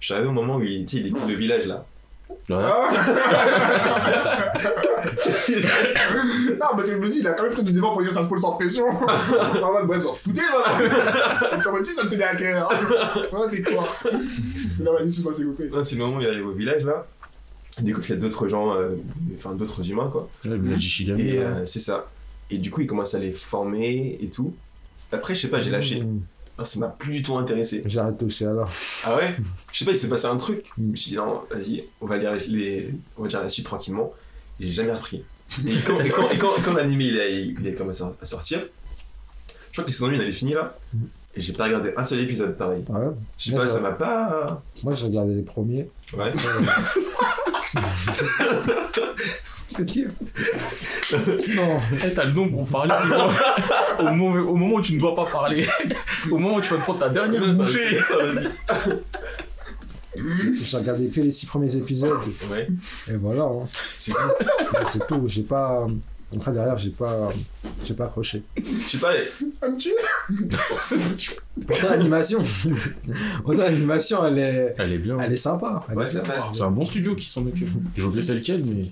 Je 0.00 0.04
suis 0.06 0.14
arrivé 0.14 0.28
au 0.28 0.32
moment 0.32 0.56
où 0.56 0.62
il, 0.62 0.80
il 0.92 1.02
découvre 1.04 1.28
le 1.28 1.34
village 1.34 1.66
là. 1.66 1.86
Ouais. 2.30 2.36
Ah 2.50 2.54
non, 6.60 6.66
mais 6.76 6.86
je 6.86 6.94
me 6.94 7.08
dis, 7.08 7.18
il 7.18 7.28
a 7.28 7.32
quand 7.32 7.44
même 7.44 7.52
pris 7.52 7.64
du 7.64 7.72
débat 7.72 7.88
pour 7.88 8.02
dire 8.02 8.12
ça 8.12 8.22
se 8.22 8.28
pose 8.28 8.40
sans 8.40 8.52
pression. 8.52 8.86
non, 9.60 9.72
ouais, 9.72 9.84
bref, 9.84 10.04
foutez, 10.14 10.40
là. 10.40 11.58
T'en 11.64 11.80
dit, 11.80 11.90
ça 11.90 12.04
me 12.04 12.10
tenait 12.10 12.24
à 12.24 12.34
cœur. 12.34 12.70
Ouais, 13.32 13.50
fait 13.50 13.62
quoi? 13.62 13.86
Non, 14.80 14.94
vas-y, 14.94 15.10
tu 15.10 15.22
vas 15.22 15.32
t'écouter. 15.32 15.70
C'est 15.84 15.96
le 15.96 16.04
moment 16.04 16.18
où 16.18 16.20
il 16.20 16.26
arrive 16.26 16.46
au 16.46 16.52
village 16.52 16.84
là. 16.84 17.06
Il 17.78 17.84
découvre 17.84 18.06
qu'il 18.06 18.14
y 18.14 18.18
a 18.18 18.20
d'autres 18.20 18.46
gens, 18.46 18.74
euh, 18.74 18.90
enfin 19.34 19.52
d'autres 19.52 19.90
humains 19.90 20.08
quoi. 20.10 20.28
Ouais, 20.44 20.50
le 20.50 20.62
village 20.62 21.04
Et 21.18 21.38
euh, 21.38 21.66
c'est 21.66 21.80
ça. 21.80 22.06
Et 22.50 22.58
du 22.58 22.70
coup, 22.70 22.82
il 22.82 22.86
commence 22.86 23.14
à 23.14 23.18
les 23.18 23.32
former 23.32 24.18
et 24.20 24.28
tout. 24.28 24.54
Après, 25.10 25.34
je 25.34 25.42
sais 25.42 25.48
pas, 25.48 25.60
j'ai 25.60 25.70
lâché. 25.70 26.00
Mmh. 26.00 26.20
Ah, 26.56 26.64
ça 26.64 26.78
m'a 26.78 26.88
plus 26.88 27.14
du 27.14 27.22
tout 27.22 27.36
intéressé. 27.36 27.82
J'ai 27.84 27.98
arrêté 27.98 28.24
aussi 28.24 28.44
alors. 28.44 28.70
Ah 29.02 29.16
ouais? 29.16 29.36
Je 29.72 29.78
sais 29.78 29.84
pas, 29.84 29.90
il 29.90 29.96
s'est 29.96 30.08
passé 30.08 30.26
un 30.26 30.36
truc. 30.36 30.66
Je 30.78 30.82
me 30.82 30.94
suis 30.94 31.10
dit, 31.10 31.16
non, 31.16 31.42
vas-y, 31.50 31.84
on 32.00 32.06
va 32.06 32.16
lire 32.16 32.32
les, 32.48 32.94
on 33.16 33.22
va 33.22 33.28
dire 33.28 33.40
la 33.42 33.48
suite 33.48 33.66
tranquillement. 33.66 34.12
Et 34.60 34.66
j'ai 34.66 34.72
jamais 34.72 34.92
repris. 34.92 35.24
Et 35.66 35.76
quand, 35.84 36.00
et 36.00 36.10
quand, 36.10 36.30
et 36.30 36.38
quand, 36.38 36.52
quand 36.64 36.72
l'animé 36.72 37.06
il 37.06 37.20
a, 37.20 37.28
il 37.28 37.68
a 37.68 37.72
commencé 37.72 38.02
à 38.20 38.24
sortir, 38.24 38.60
je 39.48 39.72
crois 39.72 39.84
que 39.84 39.88
les 39.88 39.92
saison 39.94 40.08
1 40.08 40.14
il 40.14 40.20
avait 40.20 40.32
fini 40.32 40.52
là. 40.54 40.76
Et 41.36 41.40
j'ai 41.40 41.52
pas 41.52 41.64
regardé 41.64 41.92
un 41.96 42.04
seul 42.04 42.20
épisode 42.20 42.56
pareil. 42.56 42.84
Ouais? 42.88 43.08
Je 43.38 43.50
sais 43.50 43.56
pas, 43.56 43.66
ça 43.66 43.74
ça 43.74 43.80
m'a 43.80 43.90
pas. 43.90 44.62
Moi, 44.84 44.94
j'ai 44.94 45.06
regardé 45.06 45.34
les 45.34 45.42
premiers. 45.42 45.88
Ouais. 46.16 46.32
non. 51.54 51.80
Eh, 52.04 52.14
t'as 52.14 52.24
le 52.24 52.32
nom 52.32 52.48
pour 52.48 52.64
parler, 52.66 52.94
tu 53.02 53.08
vois. 53.08 53.30
au, 54.00 54.14
moment, 54.14 54.50
au 54.50 54.54
moment 54.54 54.74
où 54.76 54.80
tu 54.82 54.94
ne 54.94 55.00
dois 55.00 55.14
pas 55.14 55.26
parler. 55.26 55.66
au 56.30 56.38
moment 56.38 56.56
où 56.56 56.60
tu 56.60 56.68
vas 56.70 56.76
te 56.76 56.82
prendre 56.82 57.00
ta 57.00 57.08
dernière 57.08 57.44
bouchée. 57.54 57.98
Ça, 58.00 58.16
vas-y. 58.18 58.48
J'ai 60.62 60.76
regardé 60.76 61.08
que 61.08 61.20
les 61.20 61.30
six 61.32 61.46
premiers 61.46 61.74
épisodes. 61.74 62.18
Ouais, 62.50 62.68
Et 63.10 63.14
voilà. 63.16 63.42
hein. 63.42 63.66
c'est 63.98 64.12
tout. 64.12 64.18
Ouais, 64.18 64.84
C'est 64.88 65.06
tout. 65.08 65.22
J'ai 65.26 65.42
pas. 65.42 65.86
Après, 66.36 66.52
derrière, 66.52 66.76
j'ai 66.76 66.90
pas. 66.90 67.32
J'ai 67.84 67.94
pas 67.94 68.04
accroché. 68.04 68.42
Je 68.56 68.62
sais 68.62 68.98
pas. 68.98 69.12
Pourtant, 71.66 71.90
l'animation. 71.90 72.42
Pourtant, 73.44 73.62
l'animation, 73.62 74.24
elle 74.26 74.38
est. 74.38 74.74
Elle 74.78 74.92
est 74.92 74.98
bien. 74.98 75.18
Elle 75.20 75.32
est 75.32 75.36
sympa. 75.36 75.84
Elle 75.90 75.96
Ouais, 75.98 76.04
est. 76.04 76.22
C'est 76.54 76.62
un 76.62 76.70
bon 76.70 76.84
studio 76.84 77.14
qui 77.16 77.28
s'en 77.28 77.44
occupe. 77.46 77.68
J'ai 77.96 78.04
oublié 78.04 78.22
c'est 78.22 78.34
lequel, 78.34 78.62
mais. 78.64 78.82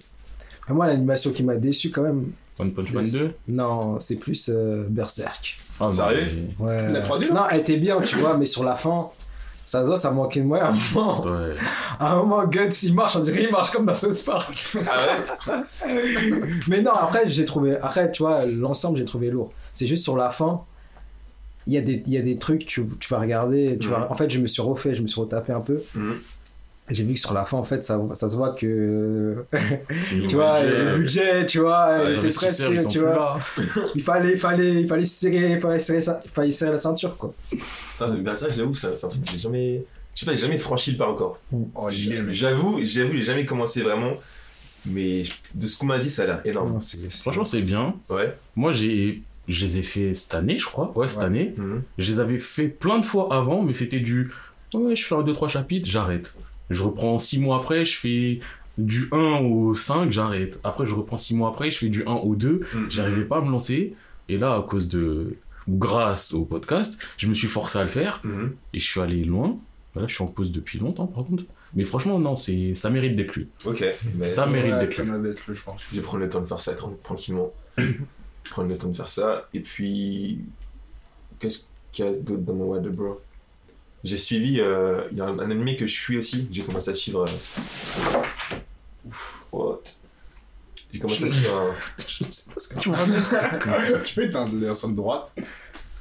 Moi, 0.68 0.86
l'animation 0.86 1.30
qui 1.32 1.42
m'a 1.42 1.56
déçu 1.56 1.90
quand 1.90 2.02
même. 2.02 2.30
One 2.58 2.72
Punch 2.72 2.92
Man 2.92 3.04
2. 3.04 3.30
Non, 3.48 3.98
c'est 3.98 4.16
plus 4.16 4.48
euh, 4.52 4.86
Berserk. 4.88 5.58
Ah, 5.80 5.84
non, 5.86 5.92
Sérieux 5.92 6.26
Ouais. 6.58 6.92
La 6.92 7.00
3D, 7.00 7.28
là 7.28 7.34
Non, 7.34 7.40
elle 7.50 7.60
était 7.60 7.76
bien, 7.76 7.98
tu 8.00 8.16
vois, 8.16 8.36
mais 8.36 8.46
sur 8.46 8.62
la 8.62 8.76
fin, 8.76 9.08
ça 9.64 9.82
se 9.82 9.88
voit, 9.88 9.96
ça 9.96 10.10
manquait 10.10 10.40
de 10.40 10.46
moyens. 10.46 10.68
À 10.94 10.98
un 11.00 11.04
moment, 11.04 11.22
Ouais. 11.24 11.52
à 11.98 12.12
un 12.12 12.16
moment 12.16 12.44
Guts, 12.46 12.68
il 12.84 12.94
marche, 12.94 13.16
on 13.16 13.20
dirait 13.20 13.44
il 13.44 13.50
marche 13.50 13.70
comme 13.70 13.86
dans 13.86 13.94
South 13.94 14.22
Park. 14.24 14.76
ah 14.86 15.06
ouais? 15.50 15.62
Mais 16.68 16.82
non, 16.82 16.92
après, 16.92 17.26
j'ai 17.26 17.44
trouvé. 17.44 17.76
Après, 17.80 18.10
tu 18.12 18.22
vois, 18.22 18.44
l'ensemble, 18.46 18.98
j'ai 18.98 19.04
trouvé 19.04 19.30
lourd. 19.30 19.50
C'est 19.74 19.86
juste 19.86 20.04
sur 20.04 20.16
la 20.16 20.30
fin. 20.30 20.62
Il 21.66 21.72
y, 21.72 21.78
a 21.78 21.80
des, 21.80 22.02
il 22.06 22.12
y 22.12 22.18
a 22.18 22.22
des 22.22 22.38
trucs, 22.38 22.66
tu, 22.66 22.84
tu 22.98 23.08
vas 23.14 23.20
regarder. 23.20 23.78
Tu 23.80 23.88
vas, 23.88 24.10
en 24.10 24.14
fait, 24.14 24.28
je 24.28 24.38
me 24.40 24.46
suis 24.48 24.60
refait, 24.62 24.94
je 24.96 25.02
me 25.02 25.06
suis 25.06 25.20
retapé 25.20 25.52
un 25.52 25.60
peu. 25.60 25.80
Mhm. 25.94 26.16
J'ai 26.90 27.04
vu 27.04 27.14
que 27.14 27.20
sur 27.20 27.32
la 27.32 27.44
fin, 27.44 27.56
en 27.56 27.62
fait, 27.62 27.82
ça, 27.84 27.98
ça 28.12 28.28
se 28.28 28.36
voit 28.36 28.50
que. 28.54 29.44
Tu 30.10 30.34
vois, 30.34 30.60
budget, 30.60 30.84
le 30.84 30.98
budget, 30.98 31.46
tu 31.46 31.58
vois, 31.60 31.98
il 32.08 32.16
était 32.16 32.34
presque. 32.34 32.88
Tu 32.88 32.98
vois, 32.98 33.38
il 33.94 34.02
fallait, 34.02 34.32
il 34.32 34.38
fallait, 34.38 34.82
il 34.82 34.88
fallait 34.88 35.04
serrer, 35.04 35.52
il 35.52 35.60
fallait 35.60 35.78
serrer, 35.78 36.00
ça, 36.00 36.20
il 36.24 36.30
fallait 36.30 36.50
serrer 36.50 36.72
la 36.72 36.78
ceinture, 36.78 37.16
quoi. 37.16 37.32
Putain, 37.50 38.08
ben 38.18 38.36
ça, 38.36 38.50
j'avoue, 38.50 38.74
c'est 38.74 38.96
c'est 38.98 39.06
un 39.06 39.08
truc 39.08 39.24
que 39.24 39.30
j'ai 39.30 39.38
jamais. 39.38 39.82
Je 40.14 40.20
sais 40.20 40.26
pas, 40.26 40.32
j'ai 40.32 40.38
jamais 40.42 40.58
franchi 40.58 40.90
le 40.92 40.98
pas 40.98 41.08
encore. 41.08 41.38
Oh. 41.74 41.88
J'avoue, 41.90 42.80
j'avoue, 42.82 43.14
j'ai 43.16 43.22
jamais 43.22 43.46
commencé 43.46 43.80
vraiment. 43.82 44.14
Mais 44.84 45.22
de 45.54 45.66
ce 45.68 45.78
qu'on 45.78 45.86
m'a 45.86 45.98
dit, 46.00 46.10
ça 46.10 46.24
a 46.24 46.26
l'air 46.26 46.40
énorme. 46.44 46.72
Non, 46.72 46.80
Franchement, 47.22 47.44
c'est 47.44 47.62
bien. 47.62 47.94
Ouais. 48.10 48.34
Moi, 48.56 48.72
j'ai. 48.72 49.22
Je 49.48 49.64
les 49.64 49.78
ai 49.78 49.82
fait 49.82 50.14
cette 50.14 50.34
année, 50.34 50.58
je 50.58 50.66
crois. 50.66 50.92
Ouais, 50.96 51.08
cette 51.08 51.18
Ouais. 51.20 51.24
année. 51.26 51.54
Mhm. 51.56 51.82
Je 51.98 52.10
les 52.12 52.20
avais 52.20 52.38
fait 52.38 52.68
plein 52.68 52.98
de 52.98 53.04
fois 53.04 53.32
avant, 53.34 53.62
mais 53.62 53.72
c'était 53.72 54.00
du. 54.00 54.30
Ouais, 54.74 54.94
je 54.96 55.04
fais 55.04 55.14
un, 55.14 55.22
deux, 55.22 55.32
trois 55.32 55.48
chapitres, 55.48 55.88
j'arrête. 55.88 56.36
Je 56.72 56.82
reprends 56.82 57.18
six 57.18 57.38
mois 57.38 57.56
après, 57.56 57.84
je 57.84 57.96
fais 57.98 58.40
du 58.78 59.08
1 59.12 59.40
au 59.44 59.74
5, 59.74 60.10
j'arrête. 60.10 60.58
Après, 60.64 60.86
je 60.86 60.94
reprends 60.94 61.16
six 61.16 61.34
mois 61.34 61.50
après, 61.50 61.70
je 61.70 61.78
fais 61.78 61.88
du 61.88 62.02
1 62.06 62.12
au 62.12 62.34
2. 62.34 62.60
Mhm. 62.74 62.90
J'arrivais 62.90 63.24
pas 63.24 63.38
à 63.38 63.40
me 63.42 63.50
lancer. 63.50 63.94
Et 64.28 64.38
là, 64.38 64.54
à 64.56 64.62
cause 64.62 64.88
de. 64.88 65.36
ou 65.68 65.76
Grâce 65.76 66.32
au 66.34 66.44
podcast, 66.44 66.98
je 67.18 67.26
me 67.28 67.34
suis 67.34 67.48
forcé 67.48 67.78
à 67.78 67.82
le 67.82 67.88
faire. 67.90 68.20
Mhm. 68.24 68.54
Et 68.74 68.78
je 68.78 68.84
suis 68.84 69.00
allé 69.00 69.24
loin. 69.24 69.56
Là, 69.94 70.02
je 70.06 70.14
suis 70.14 70.24
en 70.24 70.26
pause 70.28 70.50
depuis 70.52 70.78
longtemps, 70.78 71.06
par 71.06 71.24
contre. 71.24 71.44
Mais 71.74 71.84
franchement, 71.84 72.18
non, 72.18 72.34
c'est 72.36 72.74
ça 72.74 72.88
mérite 72.90 73.14
d'être 73.16 73.34
lu. 73.36 73.48
Ok. 73.66 73.84
Mais 74.16 74.26
Ça 74.26 74.46
mérite 74.46 74.78
d'être 74.78 74.94
ça 74.94 75.02
lu. 75.04 75.10
je 75.54 75.62
pense. 75.62 75.82
je 75.90 75.96
vais 75.96 76.02
prendre 76.02 76.22
le 76.24 76.28
temps 76.30 76.40
de 76.40 76.46
faire 76.46 76.60
ça 76.60 76.72
tran- 76.74 76.96
tranquillement. 77.02 77.50
prendre 78.50 78.68
le 78.68 78.76
temps 78.76 78.88
de 78.88 78.96
faire 78.96 79.08
ça. 79.08 79.48
Et 79.54 79.60
puis. 79.60 80.40
Qu'est-ce 81.40 81.64
qu'il 81.92 82.04
y 82.04 82.08
a 82.08 82.12
d'autre 82.12 82.42
dans 82.42 82.54
mon 82.54 82.64
What 82.66 82.80
the 82.80 82.88
Bro 82.96 83.20
J'ai 84.04 84.18
suivi. 84.18 84.60
euh, 84.60 85.02
Il 85.12 85.18
y 85.18 85.20
a 85.20 85.24
un, 85.26 85.38
un 85.38 85.50
anime 85.50 85.76
que 85.76 85.86
je 85.86 85.92
suis 85.94 86.18
aussi. 86.18 86.48
J'ai 86.50 86.62
commencé 86.62 86.90
à 86.90 86.94
suivre. 86.94 87.24
euh, 87.24 88.18
Ouf, 89.08 89.38
what? 89.52 89.80
J'ai 90.92 90.98
commencé 91.00 91.24
à 91.24 91.30
suivre 91.30 91.56
un. 91.56 91.74
Je 92.06 92.24
sais 92.24 92.50
pas 92.50 92.58
ce 92.60 92.68
que 92.74 92.78
tu 92.80 92.90
me 92.90 92.96
ramènes. 92.96 93.22
Tu 94.04 94.14
peux 94.14 94.22
éteindre 94.24 94.52
de 94.52 94.94
droite 94.94 95.32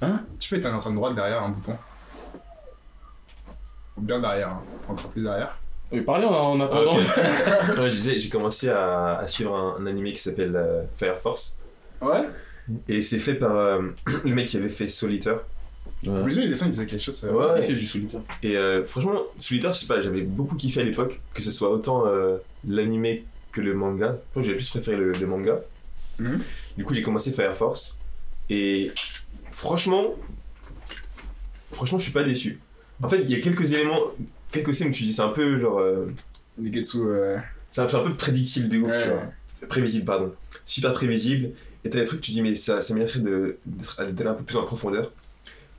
Hein? 0.02 0.22
Tu 0.40 0.50
peux 0.50 0.56
éteindre 0.58 0.84
de 0.90 0.96
droite 0.96 1.16
derrière 1.16 1.44
un 1.44 1.50
bouton. 1.50 1.78
Ou 3.98 4.02
bien 4.02 4.20
derrière, 4.20 4.50
hein. 4.50 4.62
encore 4.88 5.10
plus 5.10 5.22
derrière. 5.24 5.58
Mais 5.92 6.02
parlez 6.02 6.26
en, 6.26 6.34
en 6.34 6.62
attendant. 6.62 6.96
Ouais, 6.98 7.90
je 7.90 7.96
disais, 7.96 8.18
j'ai 8.20 8.30
commencé 8.30 8.70
à, 8.70 9.18
à 9.18 9.28
suivre 9.28 9.56
un, 9.56 9.82
un 9.82 9.86
anime 9.86 10.06
qui 10.12 10.18
s'appelle 10.18 10.56
euh, 10.56 10.84
Fire 10.96 11.20
Force. 11.20 11.58
Ouais 12.02 12.28
Et 12.88 13.02
c'est 13.02 13.20
fait 13.20 13.36
par 13.36 13.56
euh, 13.56 13.82
le 14.26 14.34
mec 14.34 14.48
qui 14.48 14.58
avait 14.58 14.70
fait 14.70 14.88
Solitaire. 14.88 15.42
Ouais. 16.08 16.32
Les 16.32 16.48
dessins, 16.50 16.66
ils 16.66 16.72
disaient 16.72 16.86
quelque 16.88 17.02
chose. 17.04 17.16
ça. 17.16 17.32
Ouais. 17.32 17.62
c'est 17.62 17.74
du 17.74 17.86
solitaire. 17.86 18.22
Et 18.42 18.58
euh, 18.58 18.84
franchement, 18.86 19.22
Solitaire, 19.38 19.72
je 19.72 19.80
sais 19.80 19.86
pas, 19.88 20.02
j'avais 20.02 20.22
beaucoup 20.22 20.56
kiffé 20.56 20.82
à 20.82 20.84
l'époque, 20.84 21.20
que 21.34 21.44
ce 21.44 21.52
soit 21.52 21.70
autant 21.70 22.08
euh, 22.08 22.38
l'anime 22.68 23.20
que 23.52 23.62
le 23.62 23.74
manga. 23.76 24.16
Je 24.18 24.30
crois 24.32 24.42
que 24.42 24.46
j'avais 24.48 24.58
plus 24.58 24.70
préféré 24.70 24.98
le, 24.98 25.12
le 25.14 25.28
manga. 25.28 25.60
Mhm. 26.20 26.40
Du 26.78 26.84
coup, 26.86 26.94
j'ai 26.96 27.04
commencé 27.04 27.32
Fire 27.32 27.56
Force. 27.56 28.00
Et 28.50 28.92
franchement, 29.52 30.16
franchement, 31.72 31.98
je 31.98 32.04
suis 32.04 32.14
pas 32.14 32.24
déçu. 32.24 32.60
En 33.04 33.10
fait, 33.10 33.22
il 33.22 33.30
y 33.32 33.36
a 33.36 33.40
quelques 33.42 33.72
éléments, 33.74 34.02
quelques 34.52 34.74
scènes 34.76 34.90
où 34.90 34.92
tu 34.92 35.04
dis 35.04 35.14
c'est 35.14 35.22
un 35.22 35.30
peu 35.30 35.60
genre. 35.60 35.80
euh, 35.80 36.06
euh, 36.60 37.38
c'est 37.70 37.82
un, 37.82 37.86
un 37.86 38.00
peu 38.04 38.14
prédictible 38.14 38.70
de 38.70 38.80
ouf, 38.80 38.92
ouais, 38.92 39.04
tu 39.04 39.10
vois. 39.10 39.68
Prévisible, 39.68 40.06
pardon. 40.06 40.34
Super 40.66 40.94
prévisible. 40.94 41.52
Et 41.84 41.90
t'as 41.90 42.00
des 42.00 42.06
trucs, 42.06 42.22
tu 42.22 42.32
dis, 42.32 42.42
mais 42.42 42.56
ça, 42.56 42.82
ça 42.82 42.94
mériterait 42.94 43.22
de- 43.22 43.58
d'être- 43.66 44.04
d'aller 44.12 44.30
un 44.30 44.34
peu 44.34 44.44
plus 44.44 44.56
en 44.58 44.64
profondeur. 44.64 45.12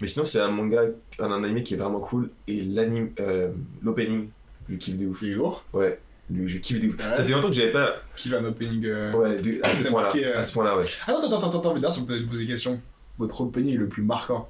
Mais 0.02 0.08
sinon, 0.08 0.24
c'est 0.24 0.40
un 0.40 0.50
manga, 0.50 0.82
un, 1.20 1.30
un 1.30 1.44
anime 1.44 1.62
qui 1.62 1.74
est 1.74 1.76
vraiment 1.76 2.00
cool. 2.00 2.28
Et 2.48 2.60
l'anime, 2.62 3.10
euh, 3.20 3.52
l'opening, 3.82 4.28
je 4.68 4.74
kiffe 4.74 4.96
de 4.96 5.06
ouf. 5.06 5.20
Il 5.22 5.30
est 5.30 5.34
lourd? 5.34 5.62
Ouais, 5.72 6.00
lui, 6.28 6.48
je 6.48 6.58
kiffe 6.58 6.80
de 6.80 6.88
ouf. 6.88 6.96
Ouais. 6.96 7.02
Ça 7.04 7.22
faisait 7.22 7.34
longtemps 7.34 7.48
que 7.48 7.54
j'avais 7.54 7.70
pas. 7.70 7.94
Qui 8.16 8.28
va 8.28 8.38
un 8.38 8.44
opening. 8.44 8.84
euh, 8.84 9.12
Ouais, 9.12 9.36
de- 9.40 9.60
à 9.62 9.68
ce 9.74 9.84
point-là. 9.84 10.06
marqué, 10.08 10.26
euh, 10.26 10.40
À 10.40 10.42
ce 10.44 10.52
point-là, 10.54 10.76
ouais. 10.76 10.86
Attends, 11.06 11.18
attends, 11.24 11.38
attends, 11.38 11.58
attends, 11.60 11.74
mais 11.74 11.78
d'ailleurs, 11.80 11.92
ça 11.94 12.00
me 12.00 12.06
peut 12.06 12.20
poser 12.28 12.46
question. 12.46 12.80
Votre 13.18 13.42
opening 13.42 13.74
est 13.74 13.78
le 13.78 13.86
plus 13.88 14.02
marquant. 14.02 14.48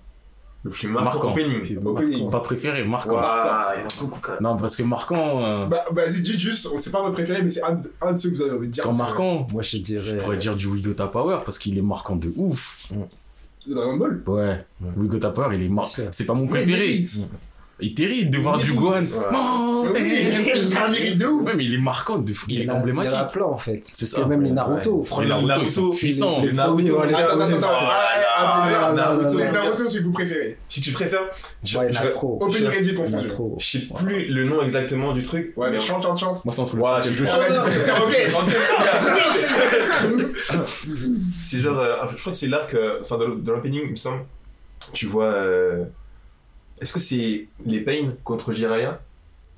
Le 0.65 0.71
plus 0.71 0.87
marquant 0.89 1.05
Marquant. 1.25 1.33
opening. 1.33 1.85
Opening. 1.85 2.31
Pas 2.31 2.41
préféré, 2.41 2.83
marquant. 2.85 3.15
Waouh, 3.17 3.75
il 3.77 3.81
y 3.81 3.85
en 3.85 3.87
a 3.89 4.01
beaucoup 4.01 4.21
quand 4.23 4.33
même. 4.33 4.43
Non, 4.43 4.57
parce 4.57 4.77
que 4.77 4.85
marquant, 4.85 5.43
euh, 5.45 5.67
Bah, 5.67 5.85
vas-y, 5.91 6.23
dites 6.23 6.39
juste, 6.39 6.69
c'est 6.79 6.93
pas 6.93 7.03
votre 7.03 7.15
préféré, 7.15 7.43
mais 7.43 7.51
c'est 7.51 7.63
un, 7.65 7.73
de- 7.73 7.93
un 8.01 8.13
de 8.13 8.17
ceux 8.17 8.31
que 8.31 8.37
vous 8.37 8.43
avez 8.43 8.53
envie 8.53 8.69
de 8.69 8.73
dire. 8.73 8.85
que- 8.85 8.97
marquant, 8.97 9.47
Moi, 9.53 9.63
je 9.65 9.73
te 9.73 9.77
dirais. 9.83 10.05
je 10.05 10.17
pourrais 10.17 10.37
dire 10.39 10.55
du 10.57 10.69
Wigota 10.69 11.09
Power 11.09 11.41
parce 11.45 11.59
qu'il 11.59 11.77
est 11.77 11.83
marquant 11.83 12.15
de 12.17 12.33
ouf. 12.37 12.91
De 13.67 13.75
Dragon 13.75 13.97
Ball 13.97 14.23
Ouais, 14.27 14.65
Wigota 14.97 15.31
Power, 15.31 15.55
il 15.57 15.63
est 15.63 15.85
sûr. 15.87 16.09
C'est 16.11 16.25
pas 16.27 16.35
mon 16.35 16.47
préféré. 16.47 17.05
Il 17.83 17.95
terrible 17.95 18.31
de 18.31 18.39
voir 18.39 18.59
du. 18.59 18.73
Gohan. 18.73 18.93
Ouais. 18.93 19.03
Non, 19.33 19.85
Mais 19.93 20.01
oui, 20.03 20.17
c'est 20.55 20.79
un 20.79 20.89
mérite 20.89 21.19
de 21.19 21.27
ouf 21.27 21.45
Ouais, 21.45 21.53
mais 21.57 21.65
il 21.65 21.75
est 21.75 21.79
marquant, 21.79 22.19
de 22.19 22.33
fou. 22.33 22.47
il 22.49 22.57
est 22.57 22.61
a- 22.61 22.63
Il 22.63 22.67
y 22.67 22.71
en 22.71 22.75
a 22.75 22.79
emblématique. 22.79 23.19
plein 23.33 23.45
en 23.47 23.57
fait. 23.57 23.81
C'est 23.93 24.07
ça. 24.07 24.25
même 24.27 24.43
les 24.43 24.53
Naruto. 24.53 25.05
Les 25.21 25.27
Naruto, 25.27 25.61
ils 25.65 25.71
sont 25.71 25.91
puissants. 25.91 26.41
les 26.41 26.47
Les 26.49 26.53
Naruto, 26.53 26.95
premiers, 26.97 27.09
les 27.11 27.15
ouais, 27.15 27.21
Attends, 27.23 27.41
attends, 27.41 27.49
Naruto. 27.49 27.67
Oh 27.67 27.67
Ah, 27.71 28.09
ah, 28.45 28.95
ah. 28.97 29.79
C'est 29.89 29.99
que 29.99 30.05
vous 30.05 30.13
préférez. 30.13 30.57
Si 30.69 30.81
tu 30.81 30.93
préfères, 30.93 31.29
je, 31.65 31.79
Ouais, 31.79 31.87
il 31.91 31.95
y 31.95 31.99
en 31.99 32.01
a 32.01 32.05
je- 32.07 32.11
trop. 32.11 32.39
Reddit 32.41 32.95
confondu. 32.95 33.27
trop. 33.27 33.57
je 33.61 33.67
sais 33.67 33.81
plus 33.97 34.27
le 34.29 34.45
nom 34.45 34.63
exactement 34.63 35.13
du 35.13 35.23
truc. 35.23 35.53
Ouais, 35.57 35.71
mais 35.71 35.81
chante, 35.81 36.03
chante, 36.03 36.19
chante. 36.19 36.45
Moi, 36.45 36.53
c'est 36.55 36.61
entre 36.61 36.77
le 36.77 36.83
Ouais, 36.83 37.03
jeu. 37.03 37.25
Ah, 37.29 37.39
vas-y, 37.39 37.73
c'est 37.81 37.91
ok. 37.93 38.17
C'est 41.43 41.61
genre, 41.61 41.79
euh, 41.79 41.97
je 42.11 42.21
crois 42.21 42.33
que 42.33 42.39
c'est 42.39 42.47
l'arc, 42.49 42.75
euh, 42.75 42.99
enfin 43.01 43.19
dans 43.19 43.53
l'opening, 43.53 43.83
il 43.85 43.91
me 43.93 43.97
semble, 43.97 44.25
tu 44.93 45.07
vois. 45.07 45.33
Euh, 46.83 46.85
Est-ce 46.85 46.93
que 46.93 47.01
c'est 47.01 47.47
les 47.65 47.81
Pain 47.81 48.15
contre 48.25 48.53
Jiraiya? 48.53 49.01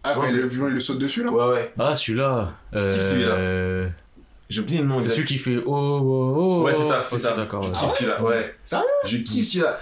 Ah, 0.02 0.18
ouais, 0.18 0.30
le 0.30 0.44
violon, 0.46 0.68
il 0.68 0.74
le 0.74 0.80
saute 0.80 0.98
dessus 0.98 1.24
là? 1.24 1.30
Ouais, 1.30 1.54
ouais. 1.54 1.72
Ah, 1.78 1.96
celui-là. 1.96 2.52
Je 2.72 2.90
kiffe 2.90 3.02
celui-là. 3.02 3.37
J'ai 4.54 4.60
oublié 4.60 4.80
le 4.80 4.86
nom 4.86 5.00
C'est 5.00 5.08
celui 5.08 5.24
qui 5.24 5.36
fait 5.36 5.56
oh 5.66 5.72
oh 5.74 6.34
oh. 6.36 6.62
Ouais, 6.64 6.72
c'est 6.74 6.84
ça, 6.84 7.02
c'est 7.06 7.18
ça. 7.18 7.34
D'accord. 7.36 7.64
Je 7.64 7.70
ouais. 7.70 7.74
kiffe 7.74 7.90
celui-là, 7.90 8.22
ouais. 8.22 8.54
Sérieux 8.64 8.84
Je 9.04 9.16
kiffe 9.16 9.48
celui-là. 9.48 9.78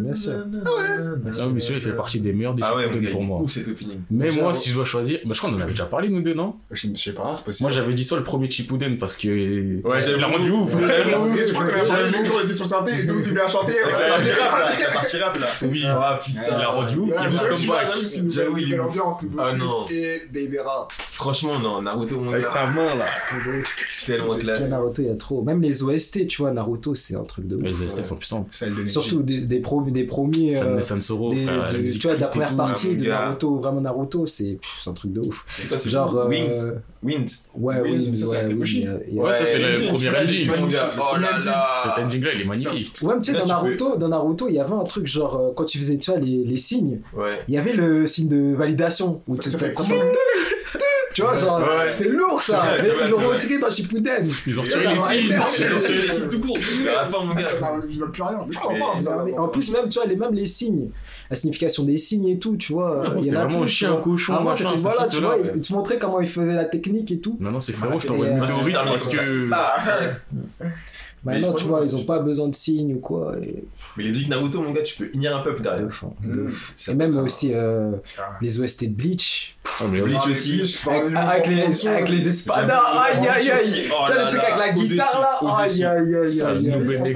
Bien 0.00 0.14
sûr. 0.14 0.32
Non, 0.32 1.50
mais 1.50 1.60
celui-là, 1.60 1.78
il 1.78 1.82
fait 1.82 1.92
partie 1.96 2.20
des 2.20 2.32
meilleurs 2.32 2.54
des 2.54 2.62
Ah 2.64 2.74
ouais, 2.74 2.88
pour 2.88 3.00
il 3.02 3.26
moi. 3.26 3.40
ouf 3.40 3.50
cet 3.52 3.68
opening. 3.68 4.00
Mais 4.10 4.30
moi, 4.30 4.54
si 4.54 4.70
je 4.70 4.74
dois 4.74 4.86
choisir, 4.86 5.18
bah, 5.26 5.32
je 5.34 5.38
crois 5.38 5.50
qu'on 5.50 5.56
en 5.56 5.60
avait 5.60 5.72
déjà 5.72 5.84
parlé, 5.84 6.08
nous 6.08 6.22
deux, 6.22 6.32
non? 6.34 6.56
Je 6.70 6.88
je 6.94 6.96
sais 7.02 7.12
pas, 7.12 7.34
c'est 7.36 7.44
possible. 7.44 7.64
Moi, 7.68 7.70
j'avais 7.70 7.92
dit 7.92 8.04
soit 8.04 8.16
le 8.16 8.24
premier 8.24 8.48
Shippuden 8.48 8.96
parce 8.96 9.16
que. 9.16 9.28
Ouais, 9.86 10.00
j'avais 10.00 10.16
il 10.16 10.24
a 10.24 10.26
rendu 10.26 10.50
ouf. 10.50 10.72
Je 10.72 11.52
crois 11.52 11.64
qu'on 11.66 11.80
a 11.80 11.84
parlé 11.84 12.10
de 12.10 12.16
on 12.34 12.44
était 12.44 12.54
sur 12.54 12.66
synthé 12.66 12.92
et 13.00 13.04
donc 13.04 13.20
c'est 13.20 13.32
bien 13.32 13.46
chanté. 13.46 13.74
Avec 13.82 13.98
la 13.98 14.90
partie 14.90 15.18
rap 15.18 15.38
là, 15.38 15.46
avec 15.46 15.60
la. 15.62 15.68
Oui. 15.68 15.82
Ah 15.86 16.20
Il 16.26 16.32
putain. 16.34 16.58
a 16.58 16.66
rendu 16.68 16.96
ouf, 16.96 17.14
il 17.22 17.30
boost 17.30 17.42
ça, 17.42 17.48
comme 17.48 17.66
back. 17.66 17.86
j'avoue, 18.30 18.58
il 18.58 18.80
Ah 19.38 19.52
non. 19.52 19.84
Et. 19.90 20.22
Franchement, 21.12 21.58
non, 21.58 21.82
Naruto, 21.82 22.18
mon 22.20 22.32
Avec 22.32 22.44
gars. 22.44 22.50
sa 22.50 22.66
main 22.66 22.94
là. 22.94 23.04
Tellement 24.06 24.34
Le 24.34 24.40
classe. 24.40 24.70
Naruto, 24.70 25.02
il 25.02 25.08
y 25.08 25.10
a 25.10 25.14
trop. 25.14 25.42
Même 25.42 25.60
les 25.62 25.82
OST, 25.82 26.26
tu 26.26 26.42
vois, 26.42 26.50
Naruto, 26.52 26.94
c'est 26.94 27.14
un 27.16 27.22
truc 27.22 27.46
de 27.48 27.56
ouf. 27.56 27.62
Les 27.62 27.82
OST 27.82 28.02
sont 28.04 28.16
puissantes. 28.16 28.50
Surtout 28.88 29.22
des, 29.22 29.40
des, 29.40 29.60
pro- 29.60 29.82
des 29.82 30.04
premiers. 30.04 30.56
euh, 30.56 30.80
San 30.82 31.00
Sansoro, 31.00 31.32
des- 31.32 31.44
frère. 31.44 31.62
la 31.66 31.72
de- 31.72 31.78
musique 31.78 32.00
tu 32.00 32.06
vois, 32.08 32.16
de 32.16 32.20
la 32.20 32.28
première 32.28 32.56
partie 32.56 32.88
mon 32.90 32.94
de. 32.96 33.08
Naruto, 33.08 33.56
vraiment 33.56 33.80
Naruto, 33.80 34.26
c'est 34.26 34.58
un 34.86 34.92
truc 34.92 35.12
de 35.12 35.20
ouf. 35.20 35.44
Genre. 35.86 36.16
euh, 36.16 36.28
Wings. 36.28 36.72
Wind. 37.02 37.28
Ouais, 37.54 37.74
mais 37.84 38.14
ça, 38.14 38.26
c'est 38.26 38.32
ouais, 38.32 38.38
a- 38.38 39.22
Ouais, 39.22 39.32
ça, 39.34 39.44
c'est 39.44 39.58
le 39.58 39.72
Engine, 39.72 39.88
premier 39.88 40.10
magnifique. 40.10 40.50
Oh 40.98 41.16
là 41.18 41.38
là. 41.44 41.66
Cet 41.82 42.04
engine 42.04 42.24
là, 42.24 42.30
il 42.34 42.40
est 42.40 42.44
magnifique. 42.44 42.96
Ouais, 43.02 43.14
mais 43.14 43.20
tu 43.20 43.32
sais, 43.32 43.38
dans 43.38 43.46
Naruto, 43.46 43.96
dans 43.96 44.08
Naruto, 44.08 44.48
il 44.48 44.54
y 44.54 44.58
avait 44.60 44.72
un 44.72 44.84
truc 44.84 45.06
genre, 45.06 45.36
euh, 45.36 45.50
quand 45.54 45.64
tu 45.64 45.76
faisais, 45.78 45.98
tu 45.98 46.10
vois, 46.10 46.20
les, 46.20 46.44
les 46.44 46.56
signes, 46.56 47.00
Ouais. 47.14 47.40
il 47.48 47.54
y 47.54 47.58
avait 47.58 47.74
le 47.74 48.06
signe 48.06 48.28
de 48.28 48.54
validation. 48.54 49.20
Où 49.28 49.36
tu 49.36 49.50
fais 49.50 49.72
Tu 51.14 51.22
vois, 51.22 51.36
genre, 51.36 51.58
Ouais. 51.60 51.86
c'était 51.88 52.08
lourd 52.10 52.42
ça. 52.42 52.60
Ouais, 52.62 52.88
ils 53.04 53.10
l'ont 53.10 53.18
retiré 53.18 53.58
dans 53.58 53.70
Shippuden. 53.70 54.26
Ils 54.46 54.58
ont 54.58 54.62
retiré 54.62 54.80
les 54.84 54.90
Ils 54.92 54.98
ont 55.40 55.46
tiré 55.48 56.02
les 56.02 56.10
signes 56.10 56.28
tout 56.28 56.40
court. 56.40 56.58
À 56.88 57.02
la 57.02 57.06
fin, 57.06 57.24
mon 57.24 57.32
Ah, 57.36 57.40
ça 57.40 57.54
gars. 57.54 57.60
m'a- 57.76 57.80
je 57.88 58.00
veux 58.00 58.10
plus 58.10 58.22
rien. 58.22 58.38
Mais 58.46 58.52
je 58.52 58.58
crois 58.58 58.72
Mais- 58.72 58.80
pas. 58.80 59.00
ça 59.00 59.16
va. 59.16 59.40
En 59.42 59.48
plus, 59.48 59.70
même, 59.72 59.88
tu 59.88 59.98
vois, 60.00 60.08
les, 60.08 60.16
même 60.16 60.34
les 60.34 60.46
signes, 60.46 60.90
la 61.30 61.36
signification 61.36 61.84
des 61.84 61.96
signes 61.96 62.28
et 62.28 62.38
tout, 62.38 62.56
tu 62.56 62.72
vois. 62.72 63.02
Ah, 63.04 63.08
il 63.10 63.14
y 63.14 63.16
en 63.18 63.22
C'était 63.22 63.36
a 63.36 63.44
vraiment 63.44 63.60
plus, 63.60 63.68
chien, 63.68 63.90
vois. 63.92 64.00
cochon, 64.02 64.42
machin, 64.42 64.70
ça, 64.70 64.88
voilà, 64.88 65.04
tu 65.08 65.16
cela. 65.16 65.28
vois, 65.28 65.38
te 65.62 65.94
comment 65.98 66.20
il 66.20 66.26
faisait 66.28 66.54
la 66.54 66.64
technique 66.64 67.10
et 67.12 67.20
tout. 67.20 67.36
Non, 67.40 67.52
non, 67.52 67.60
c'est 67.60 67.72
frérot, 67.72 67.98
je 68.00 68.06
t'envoie 68.08 68.26
une 68.26 68.40
météorite 68.40 68.74
parce 68.74 69.06
que. 69.06 69.48
Ça. 71.24 71.30
Maintenant, 71.32 71.52
tu 71.54 71.64
vois, 71.64 71.80
ils 71.84 71.96
ont 71.96 72.04
pas 72.04 72.18
besoin 72.18 72.48
de 72.48 72.54
signes 72.54 72.94
ou 72.94 72.98
quoi. 72.98 73.34
Et... 73.42 73.64
Mais 73.96 74.04
les 74.04 74.10
musiques 74.10 74.28
Naruto, 74.28 74.60
mon 74.62 74.72
gars, 74.72 74.82
tu 74.82 74.96
peux 74.96 75.10
unir 75.14 75.34
un 75.36 75.40
peuple 75.40 75.58
de 75.58 75.62
derrière. 75.64 75.86
ouf, 75.86 76.04
hein, 76.04 76.12
de 76.22 76.42
Mm. 76.42 76.46
ouf. 76.48 76.72
Ça 76.76 76.92
Et 76.92 76.94
même 76.94 77.16
aussi 77.16 77.50
euh, 77.54 77.92
les 78.42 78.60
OST 78.60 78.84
de 78.90 78.94
Bleach. 78.94 79.56
Ah, 79.80 79.84
mais 79.90 80.00
Bleach 80.02 80.18
Ah, 80.22 80.30
aussi. 80.30 80.56
Bleach, 80.56 80.86
Avec, 80.86 81.02
exemple, 81.04 81.16
avec 81.16 81.46
les, 81.46 81.88
avec 81.88 82.08
les 82.10 82.28
espadas, 82.28 82.78
aïe 82.78 83.26
aïe 83.26 83.50
aïe! 83.50 83.88
Oh 83.90 84.04
vois 84.06 84.14
là 84.14 84.24
le 84.24 84.28
truc 84.28 84.42
là, 84.42 84.54
avec 84.54 84.76
la 84.76 84.82
guitare 84.82 85.20
là? 85.42 85.56
Aïe 85.58 85.84
aïe 85.84 86.14
aïe 86.16 86.32
Ça, 86.32 86.50
aïe 86.50 87.14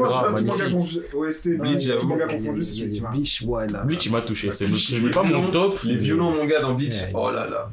OST, 1.15 1.59
Bleach, 1.59 1.81
j'avoue. 1.81 2.17
confondu, 2.17 2.65
c'est 2.65 2.75
celui 2.75 2.91
qui 2.91 3.01
m'a. 3.03 3.11
Bleach, 3.11 3.43
ouais 3.47 3.67
là. 3.69 3.83
Bleach, 3.85 4.07
il 4.07 4.13
m'a 4.13 4.23
touché. 4.23 4.51
C'est 4.53 4.67
les 4.67 5.11
pas 5.11 5.23
mon 5.23 5.51
top. 5.51 5.77
Les 5.85 5.97
violons, 5.97 6.31
mon 6.33 6.47
gars, 6.47 6.61
dans 6.61 6.75
Bleach. 6.75 6.95
Oh 7.15 7.31
là 7.31 7.47
là. 7.47 7.71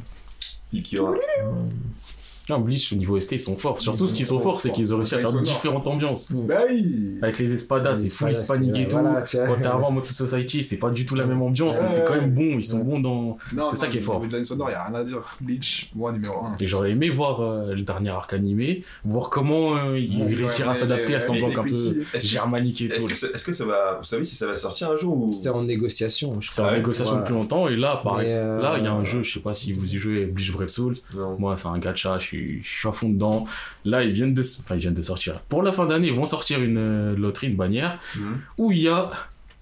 Ilkiora. 0.73 1.13
Non, 2.49 2.59
Bleach, 2.59 2.93
au 2.93 2.95
niveau 2.95 3.19
ST, 3.19 3.33
ils 3.33 3.39
sont 3.39 3.55
forts. 3.55 3.81
Surtout, 3.81 4.07
ce 4.07 4.13
qu'ils 4.13 4.25
sont 4.25 4.39
forts, 4.39 4.59
c'est 4.59 4.71
qu'ils 4.71 4.93
ont 4.93 4.97
réussi 4.97 5.15
à 5.15 5.19
faire 5.19 5.33
différentes 5.41 5.87
ambiances. 5.87 6.31
Bah 6.31 6.59
oui. 6.69 7.17
Avec 7.21 7.39
les 7.39 7.53
espadas, 7.53 7.95
c'est 7.95 8.09
full 8.09 8.29
hispanique 8.31 8.75
et 8.77 8.87
tout. 8.87 8.97
Avant 8.97 9.87
en 9.87 9.91
mode 9.91 10.05
Society, 10.05 10.63
c'est 10.63 10.77
pas 10.77 10.89
du 10.89 11.05
tout 11.05 11.15
la 11.15 11.25
même 11.25 11.41
ambiance, 11.41 11.79
mais 11.81 11.87
c'est 11.87 12.05
quand 12.05 12.15
même 12.15 12.31
bon. 12.33 12.57
Ils 12.57 12.63
sont 12.63 12.79
bons 12.79 12.99
dans. 12.99 13.37
C'est 13.71 13.77
ça 13.77 13.87
qui 13.87 13.97
est 13.97 14.01
fort. 14.01 14.19
Le 14.19 14.27
design 14.27 14.45
sonore, 14.45 14.69
y 14.69 14.73
a 14.73 14.83
rien 14.85 14.95
à 14.95 15.03
dire. 15.03 15.19
Bleach, 15.41 15.89
moi 15.95 16.11
numéro 16.11 16.35
1. 16.45 16.55
Et 16.59 16.67
j'aurais 16.67 16.91
aimé 16.91 17.09
voir 17.09 17.41
euh, 17.41 17.73
le 17.73 17.81
dernier 17.81 18.09
arc 18.09 18.33
animé, 18.33 18.83
voir 19.03 19.29
comment 19.29 19.75
euh, 19.77 19.99
ils 19.99 20.21
Ouais, 20.23 20.33
réussiront 20.33 20.69
à 20.71 20.75
s'adapter 20.75 21.15
à 21.15 21.19
les- 21.19 21.29
ambiance 21.29 21.57
un 21.57 21.63
peu 21.63 21.69
petits- 21.69 22.01
Est-ce 22.13 22.23
que- 22.23 22.29
germanique 22.29 22.81
et 22.81 22.85
Est-ce 22.85 22.99
tout. 23.01 23.07
que, 23.07 23.13
ça- 23.15 23.27
est-ce 23.33 23.45
que 23.45 23.53
ça 23.53 23.65
va. 23.65 23.97
Vous 23.99 24.03
savez 24.05 24.23
si 24.23 24.35
ça 24.35 24.47
va 24.47 24.55
sortir 24.55 24.91
un 24.91 24.97
jour 24.97 25.17
ou. 25.17 25.33
C'est 25.33 25.49
en 25.49 25.63
négociation, 25.63 26.39
je 26.39 26.51
C'est 26.51 26.61
en 26.61 26.71
négociation 26.71 27.17
depuis 27.19 27.33
longtemps, 27.33 27.67
et 27.67 27.75
là, 27.75 27.99
pareil. 28.03 28.27
Euh, 28.31 28.61
Là, 28.61 28.75
il 28.77 28.83
y 28.83 28.87
a 28.87 28.93
un 28.93 29.03
jeu, 29.03 29.23
je 29.23 29.33
sais 29.33 29.39
pas 29.39 29.53
si 29.53 29.71
vous 29.73 29.93
y 29.95 29.97
jouez, 29.97 30.25
Bleach 30.25 30.51
Brave 30.53 30.67
Souls. 30.67 30.93
Moi, 31.39 31.55
c'est 31.57 31.67
un 31.67 31.77
gacha, 31.77 32.17
je 32.19 32.25
suis, 32.43 32.63
je 32.63 32.69
suis 32.79 32.87
à 32.87 32.91
fond 32.91 33.09
dedans. 33.09 33.45
Là, 33.83 34.03
ils 34.03 34.11
viennent 34.11 34.33
de, 34.33 34.41
enfin, 34.41 34.75
ils 34.75 34.81
viennent 34.81 34.93
de 34.93 35.01
sortir. 35.01 35.39
Pour 35.49 35.63
la 35.63 35.71
fin 35.71 35.85
d'année, 35.85 36.07
ils 36.07 36.13
vont 36.13 36.25
sortir 36.25 36.61
une 36.61 36.77
euh, 36.77 37.15
loterie, 37.15 37.47
une 37.47 37.55
bannière, 37.55 37.99
Mhm. 38.17 38.37
où 38.57 38.71
il 38.71 38.79
y 38.83 38.87
a 38.87 39.09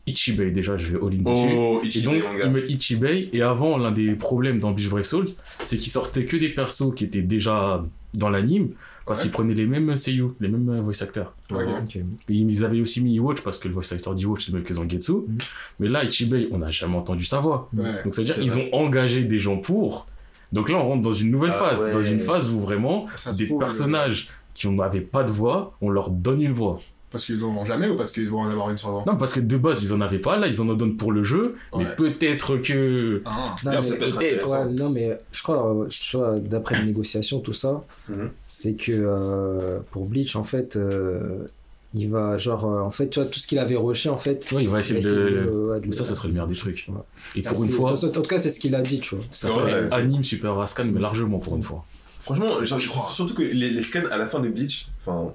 Ichibei. 0.05 0.51
Déjà, 0.51 0.75
je 0.77 0.85
vais 0.91 0.97
all-in 0.97 1.21
dessus. 1.23 1.55
Oh, 1.55 1.79
Et 1.83 1.87
Ichibei, 1.87 2.19
donc, 2.19 2.23
mon 2.31 2.37
gars. 2.37 2.45
ils 2.45 2.51
mettent 2.51 2.69
Ichibei. 2.69 3.29
Et 3.33 3.41
avant, 3.41 3.77
l'un 3.77 3.91
des 3.91 4.13
problèmes 4.15 4.59
dans 4.59 4.71
Bleach 4.71 4.89
Brave 4.89 5.03
Souls, 5.03 5.27
c'est 5.65 5.77
qu'ils 5.77 5.91
sortaient 5.91 6.25
que 6.25 6.35
des 6.37 6.49
persos 6.49 6.93
qui 6.95 7.05
étaient 7.05 7.21
déjà 7.21 7.85
dans 8.13 8.29
l'anime, 8.29 8.69
parce 9.05 9.19
Ouais. 9.19 9.23
qu'ils 9.23 9.31
prenaient 9.31 9.53
les 9.53 9.65
mêmes 9.65 9.95
seiyuu, 9.97 10.31
les 10.41 10.47
mêmes 10.49 10.79
voice 10.81 11.01
actors. 11.01 11.33
Ok. 11.51 11.61
Ok. 11.83 11.95
Et 11.95 12.03
ils 12.29 12.65
avaient 12.65 12.81
aussi 12.81 13.01
mis 13.01 13.17
Watch, 13.19 13.41
parce 13.41 13.59
que 13.59 13.67
le 13.69 13.73
voice 13.73 13.91
actor 13.93 14.13
d'Iwatch, 14.13 14.45
c'est 14.45 14.51
le 14.51 14.57
même 14.57 14.65
que 14.67 14.73
Zangetsu. 14.73 15.11
Mhm. 15.13 15.37
Mais 15.79 15.87
là, 15.87 16.03
Ichibei, 16.03 16.49
on 16.51 16.57
n'a 16.59 16.69
jamais 16.71 16.95
entendu 16.97 17.23
sa 17.25 17.39
voix. 17.39 17.69
Ouais. 17.73 17.83
Donc, 18.03 18.13
ça 18.13 18.21
veut 18.21 18.25
dire 18.25 18.35
qu'ils 18.35 18.57
ont 18.57 18.69
engagé 18.73 19.23
des 19.23 19.39
gens 19.39 19.57
pour. 19.57 20.05
Donc 20.53 20.69
là, 20.69 20.77
on 20.77 20.87
rentre 20.87 21.01
dans 21.01 21.11
une 21.13 21.31
nouvelle 21.31 21.51
Ah 21.53 21.69
phase. 21.69 21.81
ouais. 21.81 21.91
Dans 21.93 22.03
une 22.03 22.19
phase 22.21 22.51
où 22.51 22.59
vraiment, 22.61 23.07
Ça 23.17 23.31
des 23.33 23.47
trouve, 23.47 23.59
personnages 23.59 24.29
qui 24.53 24.69
n'avaient 24.69 25.01
pas 25.01 25.23
de 25.23 25.31
voix, 25.31 25.73
on 25.81 25.89
leur 25.89 26.09
donne 26.11 26.41
une 26.41 26.53
voix. 26.53 26.79
Parce 27.11 27.25
qu'ils 27.25 27.43
en 27.45 27.49
ont 27.49 27.63
jamais 27.65 27.87
ou 27.89 27.95
parce 27.95 28.11
qu'ils 28.11 28.27
vont 28.27 28.39
en 28.39 28.49
avoir 28.49 28.71
une 28.71 28.77
sur 28.77 29.03
Non, 29.05 29.17
parce 29.17 29.33
que 29.33 29.39
de 29.39 29.55
base, 29.57 29.83
ils 29.83 29.93
en 29.93 30.01
avaient 30.01 30.17
pas, 30.17 30.35
là, 30.37 30.47
ils 30.47 30.59
en 30.61 30.69
en 30.69 30.73
donnent 30.73 30.97
pour 30.97 31.11
le 31.11 31.21
jeu, 31.21 31.55
mais 31.77 31.85
peut-être 31.95 32.57
que. 32.57 33.21
Ah. 33.25 33.55
Non, 33.65 33.71
mais- 33.71 33.81
c'est 33.81 33.97
peut-être. 33.99 34.49
Ouais, 34.49 34.65
non, 34.73 34.89
mais 34.89 35.19
je 35.31 35.43
crois, 35.43 35.75
je 35.89 36.17
crois, 36.17 36.39
d'après 36.39 36.79
les 36.79 36.85
négociations, 36.85 37.39
tout 37.39 37.53
ça, 37.53 37.83
Mhm. 38.09 38.29
c'est 38.47 38.73
que 38.73 38.91
euh, 38.91 39.79
pour 39.91 40.07
Bleach, 40.07 40.35
en 40.35 40.43
fait, 40.43 40.75
euh, 40.75 41.45
il 41.93 42.09
va, 42.09 42.37
genre, 42.37 42.65
euh, 42.65 42.81
en 42.81 42.91
fait, 42.91 43.09
tu 43.09 43.19
vois, 43.19 43.29
tout 43.29 43.39
ce 43.39 43.45
qu'il 43.47 43.59
avait 43.59 43.75
rushé, 43.75 44.09
en 44.09 44.17
fait. 44.17 44.49
Ouais, 44.51 44.63
il 44.63 44.69
va 44.69 44.77
il 44.77 44.79
essayer 44.79 44.99
va 44.99 45.09
essayer 45.09 45.15
de. 45.31 45.49
ouais, 45.69 45.79
de 45.79 45.87
Mais 45.87 45.93
ça, 45.93 46.05
ça 46.05 46.15
serait 46.15 46.27
le 46.29 46.33
meilleur 46.33 46.47
des 46.47 46.55
trucs. 46.55 46.85
Ouais. 46.89 46.95
Et 47.35 47.41
Ah, 47.45 47.51
pour 47.53 47.63
une 47.63 47.69
fois, 47.71 47.91
En 47.93 48.09
tout 48.09 48.21
cas, 48.23 48.39
c'est 48.39 48.49
ce 48.49 48.59
qu'il 48.59 48.73
a 48.75 48.81
dit, 48.81 48.99
tu 48.99 49.15
vois. 49.15 49.23
ça 49.31 49.49
anime 49.91 50.23
Super 50.23 50.55
Rascal, 50.55 50.87
mais 50.91 50.99
largement 50.99 51.39
pour 51.39 51.55
une 51.55 51.63
fois. 51.63 51.85
Franchement, 52.19 52.63
genre, 52.63 52.79
Je 52.79 52.87
crois. 52.87 53.03
surtout 53.11 53.33
que 53.35 53.41
les, 53.43 53.69
les 53.69 53.81
scans 53.81 54.03
à 54.09 54.17
la 54.17 54.27
fin 54.27 54.39
de 54.39 54.47
Bleach, 54.47 54.87
enfin, 55.01 55.33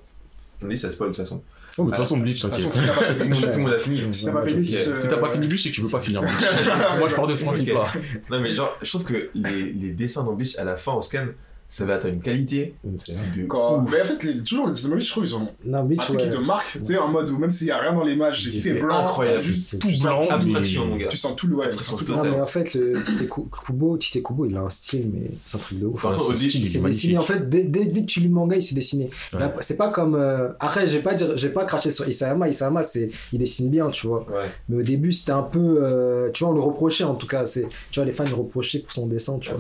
on 0.63 0.67
dit 0.69 0.77
ça 0.79 0.89
spoil 0.89 1.11
de 1.11 1.15
toute 1.15 1.23
façon. 1.23 1.43
Oh, 1.77 1.85
mais 1.85 1.91
de 1.93 1.97
toute 1.97 2.05
façon, 2.05 2.17
Bleach, 2.17 2.41
t'inquiète. 2.41 2.73
façon, 2.73 2.81
si 2.81 2.87
t'as 2.89 3.05
pas 3.05 3.15
Tout 3.53 3.59
le 3.59 3.65
monde- 3.65 3.73
a 3.75 3.79
fini. 3.79 4.03
Si 4.11 4.25
t'as 4.25 4.33
pas 4.33 4.43
fait 4.43 4.55
Bleach, 4.55 4.71
Si 5.01 5.09
t'as 5.09 5.17
pas 5.19 5.29
fini 5.31 5.47
Bleach, 5.47 5.63
c'est 5.63 5.69
que 5.71 5.75
tu 5.75 5.81
veux 5.83 5.89
pas 5.89 6.01
finir 6.01 6.23
Bleach. 6.23 6.33
Moi, 6.99 7.09
je 7.09 7.15
pars 7.15 7.27
de 7.27 7.35
ce 7.35 7.45
principe-là. 7.45 7.85
Non, 8.31 8.41
mais 8.41 8.55
genre, 8.55 8.77
je 8.83 8.89
trouve 8.89 9.05
que 9.05 9.31
les, 9.35 9.73
les 9.75 9.93
dessins 9.93 10.25
dans 10.25 10.33
Bleach 10.33 10.57
à 10.59 10.65
la 10.65 10.77
fin 10.77 10.93
en 10.93 11.03
scan, 11.03 11.27
ça 11.69 11.85
va 11.85 11.95
être 11.97 12.09
une 12.09 12.19
qualité 12.23 12.75
C'est 12.99 13.13
vrai. 13.13 13.23
de 13.37 13.47
Quand... 13.47 13.83
ouf. 13.83 13.91
Mais 13.93 14.01
en 14.01 14.05
fait, 14.05 14.23
les- 14.25 14.39
toujours, 14.43 14.67
les 14.69 14.73
Dynamo 14.73 14.95
Beach, 14.97 15.07
je 15.07 15.11
trouve, 15.11 15.25
ils 15.25 15.35
ont 15.35 15.49
Non, 15.67 15.79
un 15.91 15.97
truc 15.97 16.19
ouais. 16.19 16.25
qui 16.25 16.31
te 16.31 16.37
marque, 16.41 16.73
tu 16.79 16.85
sais, 16.85 16.97
en 16.99 17.09
mode 17.09 17.29
où 17.29 17.37
même 17.39 17.51
s'il 17.51 17.67
y 17.67 17.71
a 17.71 17.79
rien 17.79 17.93
dans 17.93 18.05
les 18.05 18.17
matchs, 18.17 18.47
C'est- 18.49 18.63
c'est 18.63 18.75
blanc, 18.81 19.05
incroyable. 19.05 19.39
juste 19.41 19.69
C'est- 19.69 19.79
Tout 19.79 19.89
blanc. 20.03 20.21
abstraction, 20.31 20.85
mais- 20.87 20.91
mon 20.93 20.97
gars. 20.97 21.09
tu 21.09 21.17
sens 21.19 21.37
tout 21.37 21.47
le 21.47 21.57
ouais, 21.57 21.71
tu 21.71 21.83
sens 21.85 21.99
tout 21.99 22.05
le 22.11 22.17
Non, 22.17 22.23
mais 22.25 22.41
en 22.41 22.47
fait, 22.47 22.73
le 22.75 23.03
Tite 23.05 23.29
Ku- 23.29 23.43
Kubo, 23.67 23.97
Tite 23.99 24.23
Kubo, 24.23 24.47
il 24.47 24.57
a 24.57 24.61
un 24.61 24.71
style, 24.71 25.11
mais 25.13 25.31
c'est 25.45 25.57
un 25.57 25.61
truc 25.61 25.79
de 25.79 25.87
ouf. 25.87 26.05
Enfin, 26.05 26.17
style, 26.19 26.63
Il 26.63 26.67
s'est 26.69 26.79
est 26.79 26.83
dessiné, 26.83 27.19
en 27.19 27.23
fait, 27.23 27.49
dès, 27.49 27.63
dès, 27.65 27.85
dès 27.85 28.01
que 28.01 28.07
tu 28.07 28.21
lis 28.21 28.29
le 28.29 28.35
manga, 28.35 28.57
il 28.57 28.63
s'est 28.63 28.75
dessiné. 28.75 29.11
Ouais. 29.35 29.39
Là, 29.41 29.55
C'est 29.61 29.77
pas 29.77 29.91
comme. 29.91 30.15
euh, 30.15 30.49
Après, 30.61 30.87
j'ai 30.89 31.01
pas, 31.01 31.13
dire- 31.15 31.37
j'ai 31.37 31.51
pas 31.51 31.65
craché 31.67 31.91
sur 31.91 32.09
Isayama. 32.09 32.49
Isayama, 32.49 32.83
c'est, 32.83 33.11
il 33.33 33.39
dessine 33.39 33.69
bien, 33.69 33.89
tu 33.91 34.07
vois. 34.07 34.21
Ouais. 34.31 34.49
Mais 34.69 34.79
au 34.79 34.83
début, 34.83 35.13
c'était 35.13 35.33
un 35.33 35.43
peu. 35.43 35.59
euh, 35.83 36.31
tu 36.33 36.45
vois, 36.45 36.53
on 36.53 36.57
le 36.57 36.61
reprochait 36.63 37.05
en 37.05 37.15
tout 37.15 37.27
cas. 37.27 37.45
C'est, 37.47 37.67
tu 37.91 38.01
vois, 38.01 38.07
les 38.07 38.13
fans 38.13 38.25
le 38.25 38.35
reprochaient 38.35 38.79
pour 38.79 38.93
son 38.93 39.07
dessin, 39.07 39.39
tu 39.39 39.51
vois. 39.51 39.59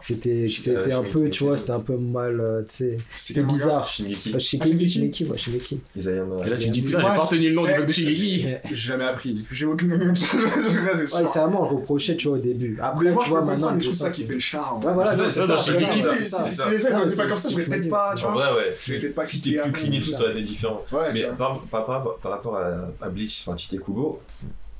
C'était, 0.00 0.48
c'était 0.92 0.94
euh, 0.94 0.98
un 1.00 1.02
peu, 1.12 1.18
Shingeki 1.20 1.30
tu 1.30 1.44
vois, 1.44 1.52
no 1.52 1.56
c'était 1.58 1.70
un 1.72 1.80
peu 1.80 1.96
mal, 1.96 2.40
euh, 2.40 2.62
tu 2.62 2.74
sais. 2.76 2.96
C'était 3.16 3.42
bizarre. 3.42 3.86
Shingeki, 3.86 4.34
Euh, 4.34 4.38
Shingeki, 4.38 4.70
Shingeki 4.70 4.88
Shingeki, 4.90 5.24
ouais, 5.24 5.38
Shingeki. 5.38 5.80
Isayama. 5.96 6.34
Et 6.46 6.50
là, 6.50 6.56
tu 6.56 6.68
dis, 6.70 6.80
Ouais, 6.80 6.86
putain, 6.86 6.98
j'ai 7.00 7.04
pas 7.06 7.18
retenu 7.18 7.48
le 7.48 7.54
nom 7.54 7.64
du 7.64 7.70
mec 7.72 7.86
de 7.86 7.92
Shigeki. 7.92 8.44
Ouais. 8.46 8.60
J'ai 8.68 8.74
jamais 8.74 9.04
appris, 9.04 9.44
j'ai 9.50 9.66
aucune 9.66 9.92
honte, 9.94 10.16
c'est 10.18 10.36
Ouais, 10.36 11.06
sûr. 11.06 11.20
Isayama, 11.22 11.58
on 11.60 11.66
reprochait, 11.66 12.16
tu 12.16 12.28
vois, 12.28 12.36
au 12.38 12.40
début. 12.40 12.78
Après, 12.82 13.10
moi, 13.10 13.22
tu 13.24 13.30
vois, 13.30 13.42
maintenant. 13.42 13.74
je 13.78 13.84
trouve 13.84 13.94
ça 13.94 14.10
qui 14.10 14.24
fait 14.24 14.34
le 14.34 14.40
charme. 14.40 14.84
Ouais, 14.84 14.92
voilà, 14.92 15.16
C'est 15.30 15.46
ça, 15.46 15.56
Shingeki, 15.56 16.02
c'est 16.02 16.70
les 16.70 16.78
scènes 16.78 16.96
Ouais, 16.96 17.04
n'étaient 17.06 17.16
pas 17.16 17.26
comme 17.26 17.38
ça, 17.38 17.48
je 17.48 17.56
vais 17.56 17.64
peut-être 17.64 17.88
pas, 17.90 18.12
que 18.14 18.20
tu 18.20 18.26
vois. 18.26 18.56
ouais. 18.56 19.08
Pas 19.10 19.26
Si 19.26 19.38
c'était 19.38 19.56
plus 19.58 19.68
un- 19.68 19.72
clean 19.72 19.92
et 19.92 20.00
tout, 20.00 20.12
ça 20.12 20.22
aurait 20.22 20.32
été 20.32 20.42
différent. 20.42 20.84
Ouais, 20.92 21.12
Mais 21.12 21.24
par, 21.38 21.60
rapport 21.70 22.56
à, 22.56 22.88
à 23.00 23.08
Bleach, 23.08 23.44
enfin 23.46 23.56
Tite 23.56 23.80
Kubo, 23.80 24.20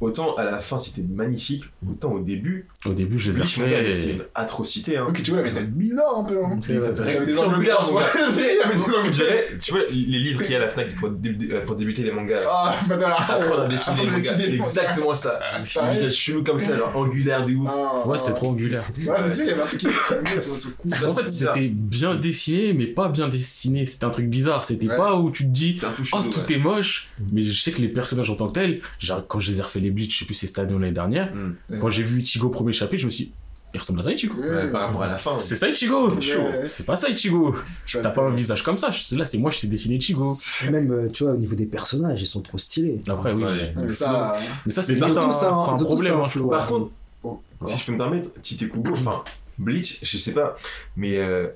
autant 0.03 0.35
à 0.35 0.45
la 0.45 0.61
fin 0.61 0.79
c'était 0.79 1.03
magnifique, 1.03 1.65
autant 1.88 2.12
au 2.12 2.21
début, 2.21 2.69
Au 2.85 2.93
début, 2.93 3.19
je 3.19 3.31
les 3.31 3.38
ai 3.38 3.41
mais 3.83 3.95
c'est 3.95 4.11
une 4.11 4.25
atrocité. 4.35 4.97
Hein. 4.97 5.07
Ok, 5.09 5.23
tu 5.23 5.31
vois, 5.31 5.41
il 5.41 5.47
avait 5.47 5.53
peut-être 5.53 5.73
bizarre 5.73 6.19
un 6.19 6.25
peu. 6.25 6.38
hein. 6.45 6.59
C'est 6.61 6.75
vrai, 6.75 6.91
Il 6.93 7.12
y 7.15 7.17
avait 7.17 7.27
des 7.27 7.38
angles 7.38 7.65
gars. 7.65 7.79
Il 7.87 9.55
y 9.55 9.59
tu 9.59 9.73
vois, 9.73 9.81
les 9.88 10.19
livres 10.19 10.43
qu'il 10.43 10.53
y 10.53 10.55
a 10.55 10.59
à 10.59 10.61
la 10.62 10.69
Fnac 10.69 10.95
pour, 10.97 11.11
dé- 11.11 11.33
pour 11.67 11.77
débuter 11.77 12.03
les 12.03 12.11
mangas. 12.11 12.41
Ah, 12.49 12.75
bah 12.88 12.97
voilà. 12.97 13.17
Après, 13.17 13.49
on 13.49 13.61
a 13.62 13.69
dessiné 13.69 13.97
On 14.01 14.05
les 14.05 14.11
mangas. 14.11 14.35
C'est 14.38 14.55
exactement 14.55 15.15
ça. 15.15 15.38
Un 15.81 15.93
visage 15.93 16.12
chelou 16.15 16.43
comme 16.43 16.59
ça, 16.59 16.77
genre 16.77 16.97
angulaire 16.97 17.47
de 17.47 17.55
ouf. 17.55 17.71
Ah, 17.73 18.07
Ouais, 18.07 18.19
c'était 18.19 18.33
trop 18.33 18.49
angulaire. 18.51 18.85
Ouais, 18.99 19.15
mais 19.25 19.31
tu 19.31 19.37
sais, 19.37 19.43
il 19.45 19.49
y 19.49 19.53
avait 19.53 19.62
un 19.62 19.67
truc 19.67 19.81
qui 19.81 19.87
était 19.87 20.41
sur 20.41 20.57
ce 20.57 20.69
coup. 20.69 20.88
En 20.91 21.12
fait, 21.12 21.31
c'était 21.31 21.69
bien 21.69 22.17
dessiné, 22.17 22.73
mais 22.73 22.87
pas 22.87 23.09
bien 23.09 23.29
dessiné. 23.29 23.87
C'était 23.87 24.05
un 24.05 24.11
truc 24.11 24.27
bizarre. 24.29 24.65
C'était 24.65 24.88
pas 24.88 25.15
où 25.17 25.31
tu 25.31 25.45
te 25.45 25.51
dis, 25.51 25.79
oh, 26.12 26.19
tout 26.31 26.53
est 26.53 26.59
moche. 26.59 27.09
Mais 27.31 27.43
je 27.43 27.61
sais 27.61 27.71
que 27.73 27.81
les 27.81 27.88
personnages 27.88 28.31
en 28.31 28.35
tant 28.35 28.49
que 28.49 28.55
tels, 28.55 28.81
quand 29.29 29.38
je 29.38 29.51
les 29.51 29.59
ai 29.61 29.62
refait 29.62 29.81
les 29.81 29.91
Bleach, 29.93 30.13
je 30.15 30.19
sais 30.21 30.25
plus 30.25 30.35
c'était 30.35 30.49
cette 30.49 30.59
année 30.61 30.75
ou 30.75 30.79
l'année 30.79 30.93
dernière, 30.93 31.33
Hmm. 31.35 31.55
quand 31.81 31.89
j'ai 31.91 32.03
vu 32.03 32.21
Ichigo 32.21 32.49
premier 32.51 32.73
chapitre, 32.73 33.01
je 33.01 33.07
me 33.07 33.11
suis 33.11 33.25
dit, 33.27 33.33
il 33.75 33.79
ressemble 33.81 34.01
à 34.01 34.03
ça, 34.03 34.13
Ichigo. 34.13 34.35
Ouais, 34.35 34.69
par 34.71 34.83
rapport 34.83 35.03
à 35.03 35.09
la 35.09 35.17
fin. 35.17 35.31
C'est 35.39 35.57
ça, 35.57 35.69
Ichigo. 35.69 36.11
Ouais. 36.11 36.67
C'est 36.67 36.85
pas 36.85 36.95
ça, 36.97 37.09
Ichigo. 37.09 37.55
T'as 37.91 38.11
pas 38.11 38.23
un 38.23 38.35
visage 38.35 38.63
comme 38.63 38.77
ça. 38.77 38.91
Là, 39.13 39.25
c'est 39.25 39.39
moi, 39.39 39.51
je 39.51 39.61
t'ai 39.61 39.67
dessiné 39.67 39.97
Ichigo. 39.97 40.35
Même, 40.71 40.93
euh, 40.93 41.09
tu 41.09 41.25
vois, 41.25 41.33
au 41.33 41.37
niveau 41.39 41.55
des 41.55 41.65
personnages, 41.67 42.21
ils 42.21 42.27
sont 42.27 42.43
trop 42.43 42.59
stylés. 42.59 43.01
Après, 43.09 43.33
oui. 43.33 43.45
Ouais. 43.45 43.73
Mais 43.77 43.95
ça, 43.95 44.37
Mais 44.67 44.73
ça, 44.73 44.83
c'est 44.83 44.97
Mais 44.97 45.07
un, 45.07 45.15
ça, 45.15 45.21
hein, 45.23 45.31
c'est 45.33 45.47
un 45.47 45.65
surtout 45.79 45.85
problème, 45.87 46.13
ça, 46.13 46.19
hein, 46.19 46.23
un 46.23 46.25
je 46.27 46.31
flow. 46.31 46.41
trouve. 46.43 46.51
Par 46.59 46.67
contre, 46.67 46.91
Oh. 47.25 47.41
si 47.67 47.79
je 47.79 47.87
peux 47.87 47.93
me 47.93 47.99
permettre, 47.99 48.29
Tite 48.43 48.69
Kubo, 48.71 48.93
enfin, 48.95 49.23
Bleach, 49.57 50.01
je 50.03 50.19
sais 50.19 50.33
pas, 50.33 50.57
mais 50.97 51.19
euh, 51.19 51.47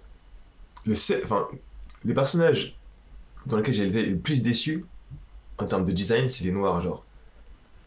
le 0.86 0.94
seul- 0.94 1.20
enfin, 1.24 1.48
les 2.04 2.14
personnages 2.14 2.76
dans 3.46 3.56
lesquels 3.56 3.74
j'ai 3.74 3.86
été 3.86 4.06
le 4.06 4.16
plus 4.16 4.42
déçu 4.42 4.84
en 5.58 5.64
termes 5.64 5.84
de 5.84 5.92
design, 5.92 6.28
c'est 6.28 6.44
les 6.44 6.52
noirs, 6.52 6.80
genre. 6.80 7.04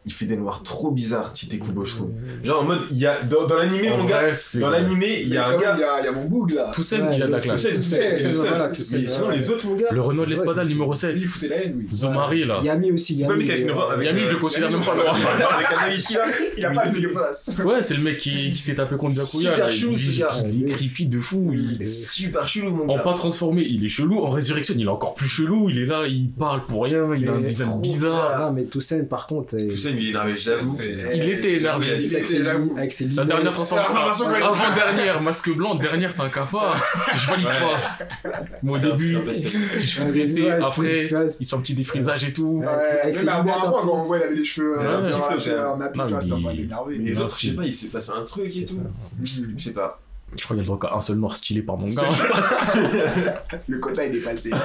Il 0.09 0.13
fait 0.13 0.25
des 0.25 0.37
noirs 0.37 0.63
trop 0.63 0.89
bizarres, 0.89 1.33
Tite 1.33 1.59
Kubo, 1.63 1.85
je 1.85 1.95
trouve. 1.97 2.09
Genre 2.43 2.61
en 2.61 2.63
mode, 2.63 2.79
il 2.89 2.97
y 2.97 3.05
a, 3.05 3.21
dans, 3.21 3.45
dans 3.45 3.57
l'animé, 3.57 3.91
En 3.91 3.97
mon 3.99 4.05
gars, 4.05 4.23
dans 4.59 4.69
l'animé, 4.71 5.19
il 5.21 5.29
y 5.29 5.37
a 5.37 5.47
un 5.49 5.55
gars. 5.55 5.77
il 5.77 6.01
y 6.01 6.05
y 6.05 6.07
a 6.07 6.11
mon 6.11 6.25
boug 6.25 6.49
là. 6.49 6.71
Toussaint, 6.73 7.07
Ouais, 7.07 7.17
il 7.17 7.21
a 7.21 7.27
de 7.27 7.31
la 7.31 7.37
le- 7.37 7.43
classe. 7.43 7.61
Toussaint, 7.61 7.75
Toussaint, 7.75 7.97
Toussaint, 7.97 8.17
c'est 8.17 8.97
le 8.97 9.07
seul. 9.07 9.07
sinon, 9.07 9.29
les 9.29 9.49
autres, 9.51 9.67
mon 9.67 9.75
gars. 9.75 9.85
Le 9.91 10.01
Renault 10.01 10.25
de 10.25 10.33
me 10.33 10.65
numéro 10.67 10.91
Lui, 10.93 10.97
7. 10.97 11.13
il 11.15 11.27
foutait 11.27 11.47
la 11.47 11.57
haine, 11.63 11.75
oui. 11.77 11.87
Zomari, 11.93 12.43
là. 12.43 12.59
Yami 12.63 12.91
aussi, 12.91 13.15
C'est 13.17 13.27
pas 13.27 13.37
qui 13.37 13.51
avec 13.51 13.67
euh, 13.67 13.71
une 13.71 13.93
avec, 13.93 14.07
Yami, 14.07 14.21
je 14.21 14.25
euh, 14.25 14.31
le 14.31 14.37
considère 14.39 14.71
Yami, 14.71 14.83
même 14.83 14.95
pas 14.95 15.01
droit. 15.01 15.15
Avec 15.53 15.67
un 15.79 15.93
ici, 15.95 16.13
là. 16.15 16.25
Il 16.57 16.65
a 16.65 16.71
pas 16.71 16.85
les 16.85 16.91
dégueulasses. 16.91 17.51
Ouais, 17.63 17.81
c'est 17.83 17.93
le 17.93 18.01
mec 18.01 18.17
qui, 18.17 18.55
s'est 18.57 18.73
tapé 18.75 18.97
contre 18.97 19.13
Byakuya. 19.13 19.69
Super 19.69 19.69
il, 19.91 19.99
ce 19.99 20.19
gars. 20.19 20.31
il 20.51 20.63
est 20.63 20.71
creepy 20.71 21.05
de 21.05 21.19
fou. 21.19 21.51
Il- 21.53 21.81
est 21.81 21.85
super 21.85 22.47
chelou, 22.47 22.71
mon 22.75 22.89
En 22.89 22.95
gars. 22.97 23.03
pas 23.03 23.13
transformé, 23.13 23.63
il 23.63 23.85
est 23.85 23.89
chelou. 23.89 24.19
En 24.23 24.31
résurrection, 24.31 24.73
il 24.75 24.83
est 24.85 24.87
encore 24.87 25.13
plus 25.13 25.27
chelou. 25.27 25.69
Il 25.69 25.77
est 25.77 25.85
là, 25.85 26.07
il 26.07 26.31
parle 26.31 26.65
pour 26.65 26.83
rien. 26.85 27.05
Il 27.15 27.27
a 27.29 27.33
un 27.33 27.41
design 27.41 27.79
bizarre. 27.81 28.39
Non, 28.47 28.53
mais 28.53 28.63
Toussaint, 28.65 29.03
par 29.03 29.27
contre. 29.27 29.55
euh, 29.55 29.67
Toussaint, 29.69 29.91
il 29.99 30.07
est 30.07 30.09
énervé, 30.09 30.33
j'avoue. 30.35 30.77
Il 31.13 31.29
était 31.29 31.53
énervé. 31.53 31.87
Il 31.99 32.05
était 32.13 32.23
ses 32.25 33.09
Sa 33.09 33.25
dernière 33.25 33.51
transformation. 33.53 33.93
transformation, 33.93 34.25
quand 34.25 34.35
il- 34.35 34.43
Avant 34.43 34.75
dernière, 34.75 35.21
masque 35.21 35.49
blanc. 35.55 35.75
Dernière, 35.75 36.11
c'est 36.11 36.21
un 36.21 36.29
cafard. 36.29 36.75
Je 37.17 37.27
valide 37.27 37.47
pas. 37.47 38.29
Au 38.67 38.77
début, 38.77 39.17
je 39.27 39.79
suis 39.79 40.01
Ouais, 40.01 40.11
blessé. 40.11 40.41
ouais, 40.43 40.51
Après, 40.51 41.07
tu 41.07 41.15
vois, 41.15 41.23
il 41.39 41.45
se 41.45 41.49
fait 41.49 41.55
un 41.55 41.59
petit 41.61 41.73
défrisage 41.73 42.23
et 42.23 42.33
tout. 42.33 42.63
Même 43.05 43.29
avant, 43.29 43.71
quand 43.71 43.87
on 43.91 43.95
voit, 43.97 44.17
il 44.17 44.23
avait 44.23 44.35
les 44.35 44.45
cheveux 44.45 44.79
euh, 44.79 45.05
en 45.05 45.07
c'était 45.07 46.29
pas 46.41 46.53
il- 46.53 46.59
énervé. 46.61 46.97
Les 46.97 47.19
autres, 47.19 47.37
je 47.39 47.47
sais 47.47 47.53
pas, 47.53 47.65
il 47.65 47.73
s'est 47.73 47.87
passé 47.87 48.11
un 48.15 48.23
truc 48.23 48.55
et 48.55 48.65
tout. 48.65 48.81
Je 49.23 49.63
sais 49.63 49.71
pas. 49.71 49.99
Je 50.37 50.43
crois 50.43 50.55
qu'il 50.55 50.57
y 50.57 50.59
a 50.59 50.61
le 50.61 50.65
droit 50.77 50.79
qu'à 50.89 50.95
un 50.95 51.01
seul 51.01 51.17
noir 51.17 51.35
stylé 51.35 51.61
par 51.61 51.77
mon 51.77 51.87
gars. 51.87 52.03
Le 53.67 53.77
quota 53.79 54.05
est 54.05 54.11
dépassé. 54.11 54.51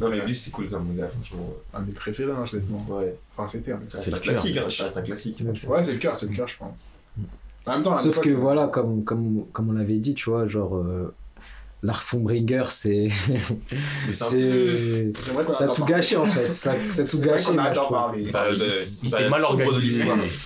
Non, 0.00 0.08
mais 0.10 0.20
lui, 0.24 0.34
c'est 0.34 0.50
cool 0.50 0.68
ça, 0.68 0.78
mon 0.78 0.92
gars, 0.94 1.08
franchement. 1.08 1.52
Un 1.74 1.82
des 1.82 1.92
préférés, 1.92 2.32
hein, 2.32 2.44
honnêtement. 2.52 2.84
Ouais. 2.88 3.14
Enfin, 3.32 3.46
c'était 3.46 3.72
un 3.72 3.80
Ça 3.86 3.98
C'est 3.98 4.10
le 4.10 4.16
un 4.16 4.20
cœur. 4.20 4.32
classique, 4.34 4.56
hein. 4.56 4.66
Ça 4.68 4.84
reste 4.84 4.96
un 4.96 5.02
classique. 5.02 5.42
Ouais, 5.68 5.82
c'est 5.84 5.92
le 5.92 5.98
cœur, 5.98 6.16
c'est 6.16 6.28
le 6.28 6.34
cœur, 6.36 6.48
je 6.48 6.56
pense. 6.56 6.74
En 7.66 7.72
même 7.72 7.82
temps, 7.82 7.98
Sauf 7.98 8.20
que 8.20 8.30
voilà, 8.30 8.68
comme, 8.68 9.02
comme, 9.04 9.44
comme 9.52 9.70
on 9.70 9.72
l'avait 9.72 9.96
dit, 9.98 10.14
tu 10.14 10.30
vois, 10.30 10.46
genre, 10.46 10.76
euh, 10.76 11.12
l'art 11.82 12.02
Fombringer, 12.02 12.64
c'est. 12.70 13.08
Ça 14.12 14.26
a 15.64 15.68
tout 15.68 15.84
gâché 15.84 16.16
en 16.16 16.24
fait. 16.24 16.52
Ça, 16.52 16.74
ça 16.94 17.02
a 17.02 17.04
tout 17.04 17.20
gâché, 17.20 17.52
moi, 17.52 17.72
je 17.72 17.80
période, 18.32 18.56
Il, 18.56 18.62
euh, 18.62 18.70
il 19.04 19.06
une 19.06 19.10
s'est 19.10 19.28
mal 19.28 19.42
organisé. 19.42 20.00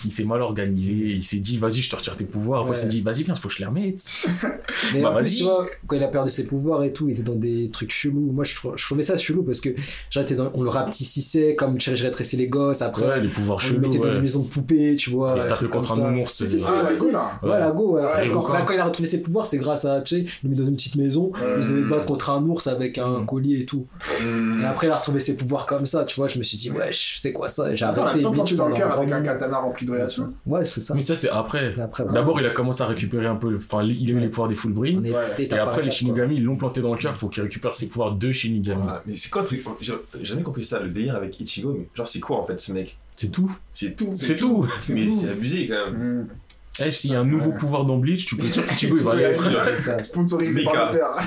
Il 0.04 0.12
s'est 0.12 0.24
mal 0.24 0.42
organisé. 0.42 0.92
Il 0.92 1.22
s'est 1.22 1.38
dit, 1.38 1.58
vas-y, 1.58 1.80
je 1.82 1.90
te 1.90 1.96
retire 1.96 2.16
tes 2.16 2.24
pouvoirs. 2.24 2.60
Après, 2.62 2.74
il 2.74 2.76
s'est 2.78 2.84
Ouais. 2.84 2.90
dit, 2.90 3.00
vas-y, 3.00 3.24
bien, 3.24 3.34
faut 3.34 3.48
que 3.48 3.54
je 3.54 3.58
les 3.60 3.66
remette. 3.66 4.02
Mais 4.94 5.02
Bah, 5.02 5.10
vas-y. 5.10 5.36
tu 5.38 5.42
vois, 5.44 5.66
quand 5.86 5.96
il 5.96 6.02
a 6.02 6.08
perdu 6.08 6.30
ses 6.30 6.46
pouvoirs 6.46 6.82
et 6.84 6.92
tout, 6.92 7.08
il 7.08 7.12
était 7.12 7.22
dans 7.22 7.34
des 7.34 7.70
trucs 7.70 7.92
chelous. 7.92 8.30
Moi, 8.32 8.44
je, 8.44 8.54
je 8.76 8.84
trouvais 8.84 9.02
ça 9.02 9.16
chelou 9.16 9.42
parce 9.42 9.60
que, 9.60 9.70
genre, 10.10 10.24
dans- 10.34 10.50
on 10.54 10.62
le 10.62 10.70
rapetissait 10.70 11.54
comme 11.54 11.80
je 11.80 11.90
rétrécis 12.02 12.36
les 12.36 12.48
gosses. 12.48 12.82
Après, 12.82 13.06
Ouais, 13.06 13.20
les 13.20 13.28
pouvoirs 13.28 13.58
on 13.62 13.66
le 13.66 13.74
chelous. 13.74 13.80
mettait 13.80 13.98
dans 13.98 14.04
ouais. 14.08 14.16
une 14.16 14.22
maison 14.22 14.42
de 14.42 14.48
poupées, 14.48 14.96
tu 14.96 15.10
vois. 15.10 15.34
Il 15.36 15.42
se 15.42 15.46
un 15.46 15.50
tapait 15.50 15.68
contre 15.68 15.92
un 15.92 15.96
ça. 15.96 16.02
nounours. 16.10 16.44
C'est 16.44 16.62
hein. 16.64 17.30
Ouais, 17.42 17.58
la 17.58 17.70
go, 17.70 17.92
ouais. 17.96 18.02
Ouais, 18.02 18.28
quand, 18.28 18.40
Goku. 18.40 18.52
là, 18.52 18.62
quand 18.62 18.74
il 18.74 18.80
a 18.80 18.84
retrouvé 18.84 19.08
ses 19.08 19.22
pouvoirs, 19.22 19.46
c'est 19.46 19.58
grâce 19.58 19.84
à, 19.84 20.00
tu 20.00 20.16
sais, 20.16 20.22
il 20.22 20.28
le 20.44 20.50
met 20.50 20.56
dans 20.56 20.66
une 20.66 20.74
petite 20.76 20.96
maison, 20.96 21.29
il 21.56 21.62
se 21.62 21.68
devait 21.68 21.88
battre 21.88 22.06
contre 22.06 22.30
un 22.30 22.42
ours 22.44 22.66
avec 22.66 22.98
un 22.98 23.20
Mm. 23.20 23.26
collier 23.26 23.60
et 23.60 23.66
tout. 23.66 23.86
Mmh. 24.22 24.60
Et 24.62 24.64
après, 24.64 24.86
il 24.86 24.90
a 24.90 24.96
retrouvé 24.96 25.20
ses 25.20 25.36
pouvoirs 25.36 25.66
comme 25.66 25.86
ça, 25.86 26.04
tu 26.04 26.16
vois, 26.16 26.28
je 26.28 26.38
me 26.38 26.42
suis 26.42 26.56
dit, 26.56 26.70
wesh, 26.70 27.16
c'est 27.18 27.32
quoi 27.32 27.48
ça? 27.48 27.74
J'ai 27.74 27.84
arrêté 27.84 28.24
Bleach 28.24 28.54
dans 28.54 28.68
le 28.68 28.74
cœur 28.74 28.92
avec 28.96 29.10
un 29.12 29.22
katana 29.22 29.58
rempli 29.58 29.86
de 29.86 29.90
radiation. 29.92 30.32
Ouais, 30.46 30.64
c'est 30.64 30.80
ça. 30.80 30.94
Mais 30.94 31.00
ça, 31.00 31.16
c'est 31.16 31.28
après. 31.30 31.74
Et 31.76 31.80
après, 31.80 32.04
ouais. 32.04 32.12
D'abord, 32.12 32.40
il 32.40 32.46
a 32.46 32.50
commencé 32.50 32.82
à 32.82 32.86
récupérer 32.86 33.26
un 33.26 33.36
peu. 33.36 33.56
Enfin, 33.56 33.82
il 33.82 34.10
a 34.10 34.12
eu 34.14 34.18
les 34.20 34.28
pouvoirs 34.28 34.48
des 34.48 34.54
full 34.54 34.72
On 34.72 34.74
bring. 34.74 35.04
est 35.06 35.10
Ouais. 35.12 35.44
Et 35.44 35.52
après, 35.58 35.82
les 35.82 35.90
Shinigami, 35.90 36.36
ils 36.36 36.44
l'ont 36.44 36.56
planté 36.56 36.80
dans 36.80 36.92
le 36.92 36.98
cœur 36.98 37.16
pour 37.16 37.30
qu'il 37.30 37.42
récupère 37.42 37.74
ses 37.74 37.86
pouvoirs 37.88 38.12
de 38.12 38.32
Shinigami. 38.32 38.82
Mais 39.06 39.16
c'est 39.16 39.30
quoi 39.30 39.42
le 39.42 39.46
truc? 39.48 39.64
J'ai 39.80 39.94
jamais 40.22 40.42
compris 40.42 40.64
ça, 40.64 40.80
le 40.80 40.88
délire 40.90 41.16
avec 41.16 41.38
Ichigo. 41.40 41.74
Mais 41.78 41.88
genre, 41.94 42.06
c'est 42.08 42.20
quoi 42.20 42.38
en 42.38 42.44
fait 42.44 42.58
ce 42.60 42.72
mec? 42.72 42.98
C'est 43.16 43.30
tout. 43.30 43.50
C'est 43.74 43.96
tout. 43.96 44.12
C'est 44.14 44.36
tout. 44.36 44.66
C'est 44.80 44.94
Mais 44.94 45.06
tout. 45.06 45.12
c'est 45.12 45.28
abusé 45.30 45.68
quand 45.68 45.90
même. 45.92 46.28
Eh, 46.78 46.92
s'il 46.92 47.10
y 47.10 47.14
a 47.14 47.20
un 47.20 47.24
nouveau 47.24 47.52
pouvoir 47.52 47.84
dans 47.84 47.96
Bleach, 47.98 48.26
tu 48.26 48.36
peux 48.36 48.46
être 48.46 48.54
sûr 48.54 48.66
qu'Ichigo, 48.66 48.96
il 48.96 49.02
va 49.02 49.12
aller. 49.14 50.04
Sponsorisé 50.04 50.60
Mika. 50.60 50.70
par 50.70 50.92
l'auteur. 50.92 51.20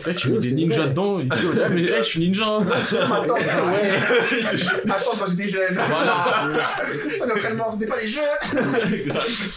Eh, 0.08 0.14
tu 0.14 0.28
mets 0.30 0.38
des 0.38 0.52
ninjas 0.52 0.76
vrai. 0.82 0.88
dedans, 0.90 1.18
il 1.18 1.28
dit, 1.28 1.36
oh, 1.44 1.58
mais 1.72 1.82
eh, 1.82 1.96
je 1.98 2.02
suis 2.02 2.20
ninja. 2.20 2.58
Attends, 2.58 3.34
Attends, 3.34 5.10
quand 5.18 5.26
j'étais 5.28 5.48
jeune. 5.48 5.74
Voilà. 5.74 6.48
Ça, 7.18 7.26
l'entraînement, 7.26 7.70
c'était 7.70 7.86
pas 7.86 8.00
des 8.00 8.08
jeux. 8.08 8.20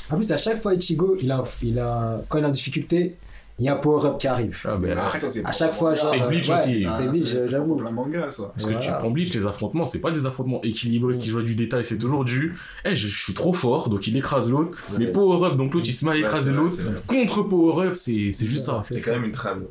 En 0.10 0.16
plus, 0.16 0.32
à 0.32 0.38
chaque 0.38 0.62
fois, 0.62 0.74
Ichigo, 0.74 1.16
il 1.22 1.32
a, 1.32 1.44
il 1.62 1.80
a, 1.80 2.22
quand 2.28 2.40
il 2.40 2.44
est 2.44 2.48
en 2.48 2.52
difficulté, 2.52 3.16
il 3.60 3.66
y 3.66 3.70
a 3.70 3.74
un 3.76 3.78
power-up 3.78 4.18
qui 4.18 4.28
arrive. 4.28 4.58
Ah, 4.66 4.78
ben, 4.78 4.98
Après, 4.98 5.20
ça, 5.20 5.30
c'est 5.30 5.46
À 5.46 5.52
chaque 5.52 5.74
fois, 5.74 5.94
genre, 5.94 6.10
C'est 6.12 6.28
Bleach 6.28 6.48
ouais, 6.50 6.56
aussi. 6.56 6.86
Ah, 6.88 6.94
C'est 6.98 7.08
Bleach, 7.10 7.28
j'avoue. 7.50 7.76
pour 7.76 7.84
la 7.84 7.92
manga, 7.92 8.32
ça. 8.32 8.52
Parce 8.56 8.66
que 8.72 8.80
tu 8.80 8.90
prends 9.00 9.10
Bleach, 9.12 9.34
les 9.34 9.46
affrontements, 9.46 9.86
c'est 9.86 10.00
pas 10.00 10.12
des 10.12 10.26
affrontements 10.26 10.62
équilibrés 10.64 11.18
qui 11.18 11.30
jouent 11.30 11.42
du 11.42 11.56
détail, 11.56 11.84
c'est 11.84 11.98
toujours 11.98 12.24
du 12.26 12.56
Eh, 12.86 12.96
je, 12.96 13.08
je 13.08 13.24
suis 13.24 13.34
trop 13.34 13.54
fort, 13.54 13.90
donc 13.90 14.08
il 14.08 14.16
écrase 14.18 14.50
l'autre. 14.50 14.78
Mais 14.98 15.08
Power 15.08 15.46
Up, 15.48 15.58
donc 15.58 15.74
l'autre 15.74 15.88
il 15.90 15.94
se 15.94 16.06
met 16.06 16.12
à 16.12 16.18
écraser 16.18 16.52
c'est 16.52 16.56
l'autre. 16.56 16.76
c'est. 16.78 17.06
Contre 17.08 17.44
Power 17.44 17.88
Up, 17.88 17.96
c'est 17.96 18.32
c'est 18.32 18.46
juste 18.46 18.66
ça. 18.66 18.82
C'est 18.84 19.02
quand 19.02 19.12
même 19.12 19.26
une 19.26 19.32
trame. 19.32 19.64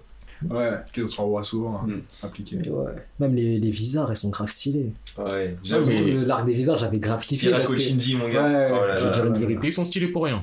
Ouais, 0.48 0.70
qui 0.92 1.06
se 1.08 1.20
revoit 1.20 1.42
souvent 1.42 1.82
hein, 1.84 1.86
Mm. 1.88 2.26
appliqué. 2.26 2.56
Ouais. 2.70 2.92
Même 3.18 3.34
les, 3.34 3.58
les 3.58 3.70
visards, 3.70 4.10
elles 4.10 4.16
sont 4.16 4.28
grave 4.28 4.50
stylées. 4.50 4.92
Ouais, 5.18 5.54
Ah, 5.56 5.60
j'avoue. 5.64 5.90
l'arc 6.26 6.44
des 6.46 6.52
visards, 6.52 6.78
j'avais 6.78 6.98
grave 6.98 7.24
kiffé. 7.24 7.48
Hirako 7.48 7.62
parce 7.64 7.74
que- 7.74 7.80
Shinji, 7.80 8.14
mon 8.16 8.28
gars. 8.28 8.44
Ouais, 8.44 8.68
Oh 8.70 8.86
là 8.86 8.98
Je 9.00 9.04
vais 9.06 9.10
dire 9.12 9.26
une 9.26 9.32
ouais, 9.32 9.38
vérité, 9.40 9.66
ils 9.68 9.72
sont 9.72 9.84
stylés 9.84 10.08
pour 10.08 10.24
rien. 10.24 10.40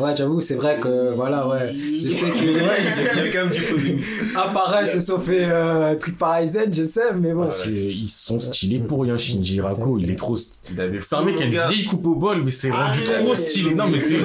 Ouais, 0.00 0.16
j'avoue, 0.16 0.40
c'est 0.40 0.54
vrai 0.54 0.78
que, 0.80 1.12
voilà, 1.14 1.46
ouais. 1.48 1.68
Je 1.68 2.08
sais 2.10 2.20
que, 2.30 2.46
Ouais, 2.46 2.62
ouais, 2.62 3.14
il 3.18 3.24
y 3.24 3.28
a 3.28 3.32
quand 3.32 3.44
même 3.44 3.50
du 3.50 3.60
faux. 3.60 3.76
Ah, 4.36 4.50
pareil, 4.54 4.86
se 4.86 5.00
sont 5.00 5.18
fait 5.20 5.44
euh, 5.44 5.94
truc 5.96 6.16
par 6.16 6.36
Aizen, 6.38 6.72
je 6.72 6.84
sais, 6.84 7.12
mais 7.18 7.32
bon. 7.32 7.42
Parce 7.42 7.66
Ils 7.66 8.08
sont 8.08 8.38
stylés 8.38 8.78
pour 8.78 9.02
rien, 9.02 9.18
Shinji 9.18 9.56
Hirako. 9.56 9.98
Il 9.98 10.10
est 10.10 10.16
trop. 10.16 10.36
C'est 10.36 11.14
un 11.14 11.24
mec 11.24 11.36
qui 11.36 11.42
a 11.42 11.46
une 11.46 11.52
vieille 11.52 11.84
coupe 11.86 12.06
au 12.06 12.14
bol, 12.14 12.42
mais 12.42 12.50
c'est 12.50 12.70
rendu 12.70 13.00
trop 13.02 13.34
stylé. 13.34 13.74
Non, 13.74 13.88
mais 13.88 13.98
c'est. 13.98 14.16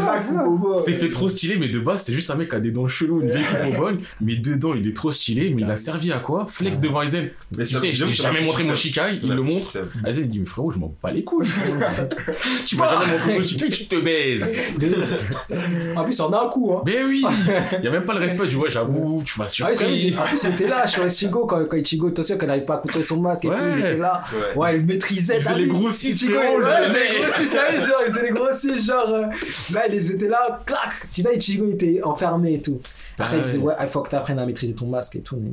C'est 0.86 0.94
fait 0.94 1.12
trop 1.12 1.28
stylé, 1.30 1.58
mais 1.58 1.70
de 1.70 1.80
base, 1.80 2.04
c'est 2.04 2.14
juste 2.14 2.30
un 2.30 2.36
mec 2.36 2.50
qui 2.50 2.56
a 2.56 2.60
des 2.60 2.72
dents 2.72 2.88
cheloues, 2.88 3.22
une 3.22 3.30
vieille 3.30 3.44
coupe 3.44 3.74
au 3.76 3.78
bol, 3.82 4.00
mais 4.22 4.36
dedans, 4.36 4.74
il 4.74 4.88
est 4.88 4.96
trop 4.96 5.01
stylé, 5.10 5.50
mais 5.56 5.64
il 5.64 5.72
a 5.72 5.76
servi 5.78 6.12
à 6.12 6.20
quoi 6.20 6.46
Flex 6.46 6.80
devant 6.80 7.02
Aizen. 7.02 7.30
Mais 7.58 7.64
Tu 7.66 7.78
sais, 7.78 7.92
je 7.94 8.06
t'ai 8.06 8.14
jamais 8.14 8.42
m'a 8.42 8.46
montré 8.48 8.64
mon. 8.64 8.76
Shikai, 8.76 9.02
il 9.24 9.30
le 9.30 9.42
montre. 9.42 9.66
Aizen, 10.06 10.24
il 10.26 10.30
dit, 10.30 10.40
mais 10.40 10.46
frérot, 10.46 10.72
je 10.72 10.78
m'en 10.80 10.94
bats 11.02 11.12
les 11.12 11.24
couilles. 11.24 11.48
tu 12.66 12.76
m'as 12.76 12.90
jamais 12.92 13.12
montré 13.14 13.36
ton 13.38 13.42
Shikai, 13.44 13.72
je 13.72 13.84
te 13.86 14.00
baise. 14.00 14.60
En 15.96 16.04
plus, 16.04 16.20
on 16.20 16.32
a 16.34 16.44
un 16.46 16.50
coup, 16.50 16.74
hein. 16.74 16.82
Mais 16.86 17.04
oui, 17.04 17.24
il 17.80 17.84
y 17.84 17.88
a 17.88 17.92
même 17.92 18.06
pas 18.06 18.14
le 18.14 18.20
respect, 18.20 18.48
tu 18.48 18.56
vois, 18.56 18.70
j'avoue, 18.70 19.24
tu 19.26 19.40
m'as 19.40 19.46
Ah 19.46 19.48
surpris. 19.48 20.16
en 20.18 20.22
plus, 20.24 20.38
c'était 20.38 20.68
là 20.68 20.86
sur 20.88 21.06
Ichigo, 21.06 21.46
quand, 21.46 21.66
quand 21.66 21.78
Ichigo, 21.78 22.08
attention, 22.10 22.38
quand 22.38 22.46
il 22.46 22.50
n'arrive 22.50 22.66
pas 22.66 22.76
à 22.76 22.78
contrôler 22.78 23.04
son 23.06 23.20
masque 23.22 23.46
et 23.46 23.50
Ouais. 23.50 23.58
tout, 23.58 23.66
ils 23.72 23.80
étaient 23.80 23.98
là. 23.98 24.24
Ouais. 24.56 24.78
Il 24.80 24.86
maîtrisait. 24.86 25.38
Il 25.38 25.44
faisait 25.44 25.56
les 25.56 25.68
grossistes, 25.68 26.22
Ichigo, 26.22 26.34
il 26.34 26.64
genre, 26.64 28.02
il 28.08 28.14
faisait 28.14 28.24
les 28.26 28.32
grossistes, 28.32 28.86
genre, 28.86 29.10
euh, 29.10 29.22
là, 29.74 29.88
ils 29.92 30.12
étaient 30.12 30.28
là, 30.28 30.60
clac. 30.66 30.80
Tu 31.14 31.22
sais, 31.22 31.36
Ichigo, 31.38 31.66
il 31.68 31.74
était 31.74 32.02
enfermé 32.04 32.56
et 32.56 32.62
tout. 32.62 32.80
Après, 33.20 33.36
Ah 33.36 33.38
il 33.38 33.44
disait, 33.44 33.58
ouais, 33.60 33.74
il 33.82 33.88
faut 33.88 34.02
que 34.02 34.10
tu 34.10 34.16
apprennes 34.16 34.40
à 34.40 34.46
maîtriser 34.46 34.74
ton 34.76 34.86
masque 34.92 35.16
et 35.16 35.22
tout. 35.22 35.38
Mais... 35.38 35.50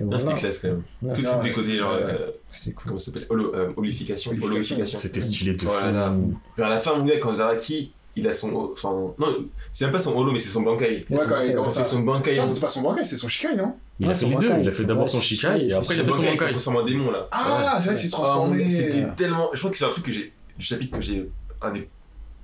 Et 0.00 0.04
voilà. 0.04 0.20
c'était 0.20 0.34
classe 0.36 0.58
quand 0.60 0.68
même. 0.68 0.82
Ouais, 1.02 1.12
Tout 1.12 1.20
de 1.20 1.26
Ah, 1.26 1.42
suite 1.52 1.70
genre, 1.78 1.92
euh, 1.92 2.30
c'est 2.48 2.72
cool. 2.72 2.84
comment 2.86 2.98
ça 2.98 3.06
s'appelle 3.06 3.26
Holo- 3.28 3.52
euh, 3.54 3.70
Holification. 3.76 4.30
Holification. 4.30 4.56
Holification. 4.76 4.98
C'était 4.98 5.20
stylé 5.20 5.54
de 5.54 5.64
Voilà. 5.64 6.10
fou. 6.10 6.34
Vers 6.56 6.68
la 6.70 6.80
fin, 6.80 7.04
quand 7.20 7.34
Zaraki, 7.34 7.92
il 8.16 8.26
a 8.26 8.32
son. 8.32 8.70
Enfin, 8.72 8.90
non, 9.18 9.26
c'est 9.72 9.84
même 9.84 9.92
pas 9.92 10.00
son 10.00 10.16
holo, 10.16 10.32
mais 10.32 10.38
c'est 10.38 10.48
son 10.48 10.62
Bankai. 10.62 11.04
Ouais, 11.10 11.18
quand 11.28 11.40
il 11.46 11.52
commence 11.54 11.74
C'est 11.74 11.80
à. 11.80 11.84
son 11.84 12.00
Bankai. 12.00 12.36
Ça, 12.36 12.42
en- 12.42 12.46
c'est 12.46 12.60
pas 12.60 12.68
son 12.68 12.80
banquet, 12.82 13.04
c'est 13.04 13.16
son 13.16 13.28
Shikai, 13.28 13.54
non 13.56 13.74
Il 14.00 14.06
Ouais, 14.06 14.12
a 14.12 14.14
fait 14.14 14.20
son 14.22 14.30
les 14.30 14.36
deux. 14.36 14.48
Bankai. 14.48 14.62
Il 14.62 14.68
a 14.68 14.72
fait 14.72 14.84
d'abord 14.84 15.10
son 15.10 15.20
Shikai 15.20 15.46
et 15.66 15.74
après 15.74 15.94
il 15.94 16.00
a 16.00 16.04
fait 16.04 16.10
son 16.10 16.16
Bankai, 16.22 16.30
Bankai. 16.30 16.44
il 16.46 16.50
transforme 16.52 16.76
en 16.76 16.82
démon 16.84 17.10
là. 17.10 17.28
Ah, 17.30 17.76
c'est 17.80 17.88
vrai 17.90 17.94
qu'il 18.00 18.08
s'est 18.08 18.16
Ah, 18.16 18.20
mon 18.20 18.24
transformé. 18.24 18.70
C'était 18.70 19.06
tellement. 19.14 19.50
Je 19.52 19.58
crois 19.58 19.70
que 19.70 19.76
c'est 19.76 19.84
un 19.84 19.90
truc 19.90 20.06
que 20.06 20.12
j'ai. 20.12 20.32
Du 20.58 20.64
chapitre 20.64 20.96
que 20.98 21.02
j'ai. 21.04 21.28
Un 21.60 21.72
des. 21.72 21.88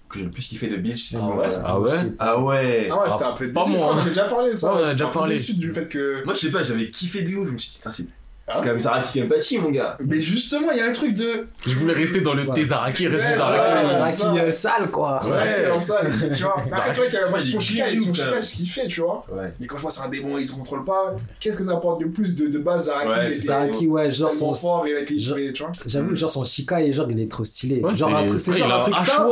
Que 0.08 0.18
j'ai 0.18 0.24
le 0.24 0.30
plus 0.30 0.46
kiffé 0.46 0.68
de 0.68 0.76
Bleach. 0.76 1.10
c'est 1.10 1.16
Ah 1.16 1.20
ce 1.20 1.26
ouais. 1.36 1.46
Ah 1.64 1.80
ouais 1.80 1.90
Ah 2.18 2.40
ouais 2.40 2.88
Ah 2.90 2.96
ouais, 3.02 3.08
j'étais 3.12 3.24
un 3.24 3.32
peu 3.32 3.52
Pas 3.52 3.66
moi, 3.66 3.76
je 3.78 3.82
crois 3.82 3.94
hein. 3.94 3.98
qu'on 4.00 4.06
a 4.06 4.08
déjà 4.08 4.24
parlé 4.24 4.56
ça. 4.56 4.74
Ouais, 4.74 4.80
on 4.82 4.86
a 4.86 4.92
déjà 4.92 5.06
parlé. 5.08 5.36
déçu 5.36 5.54
du 5.54 5.70
fait 5.70 5.86
que. 5.88 6.24
Moi, 6.24 6.34
je 6.34 6.40
sais 6.40 6.50
pas, 6.50 6.62
j'avais 6.62 6.88
kiffé 6.88 7.22
de 7.22 7.36
ouf. 7.36 7.48
Je 7.48 7.52
me 7.52 7.58
suis 7.58 7.70
dit, 7.70 7.76
c'est 7.76 7.88
Ah 7.88 7.92
c'est 8.48 8.58
quand 8.58 8.64
même 8.64 8.80
Zaraki 8.80 9.20
Kenpachi, 9.20 9.58
mon 9.58 9.70
gars. 9.70 9.96
Mais 10.06 10.20
justement, 10.20 10.70
il 10.72 10.78
y 10.78 10.80
a 10.80 10.86
un 10.86 10.92
truc 10.92 11.14
de. 11.14 11.46
Je 11.66 11.74
voulais 11.74 11.94
rester 11.94 12.20
dans 12.20 12.34
le 12.34 12.44
Ouais. 12.44 12.54
Tezaraki, 12.54 13.08
rester 13.08 13.34
Zaraki. 13.34 13.88
Zaraki 14.22 14.38
euh, 14.40 14.52
sale, 14.52 14.90
quoi. 14.90 15.20
Ouais. 15.24 15.30
Ouais, 15.30 15.68
dans 15.68 15.80
ça, 15.80 16.00
tu 16.34 16.42
vois. 16.42 16.56
Après, 16.72 16.92
c'est 16.92 17.00
vrai 17.00 17.08
qu'il 17.10 17.18
y 17.18 17.22
a 17.22 17.26
Ouais, 17.28 17.40
son 17.40 17.58
est 17.60 17.98
son 18.00 18.12
là. 18.34 18.42
ce 18.42 18.56
qu'il 18.56 18.68
fait, 18.68 18.86
tu 18.86 19.00
vois. 19.00 19.24
Ouais. 19.30 19.52
Mais 19.60 19.66
quand 19.66 19.76
je 19.76 19.82
vois 19.82 19.90
c'est 19.90 20.02
un 20.02 20.08
démon, 20.08 20.38
il 20.38 20.48
se 20.48 20.52
contrôle 20.54 20.84
pas, 20.84 21.14
qu'est-ce 21.40 21.56
que 21.58 21.64
ça 21.64 21.72
apporte 21.72 22.00
de 22.00 22.06
plus 22.06 22.34
de, 22.36 22.48
de 22.48 22.58
base 22.58 22.86
Zaraki 22.86 23.32
Zaraki, 23.34 23.86
ouais, 23.86 24.10
genre 24.10 24.32
son. 24.32 24.54
fort 24.54 24.86
et 24.86 24.94
avec 24.96 25.10
les 25.10 25.18
genre- 25.18 25.36
cheveux, 25.36 25.52
tu 25.52 25.62
vois. 25.62 25.72
J'avoue, 25.86 26.14
genre 26.16 26.30
son 26.30 26.44
Shikai, 26.44 26.92
genre, 26.92 27.10
il 27.10 27.20
est 27.20 27.30
trop 27.30 27.44
stylé. 27.44 27.82
Genre, 27.94 28.16
un 28.16 28.24
truc, 28.26 28.40
c'est 28.40 28.56
genre 28.56 28.66
il 28.68 28.72
a 28.72 28.76
un 28.76 28.80
truc 28.80 28.96
simple. 28.96 29.28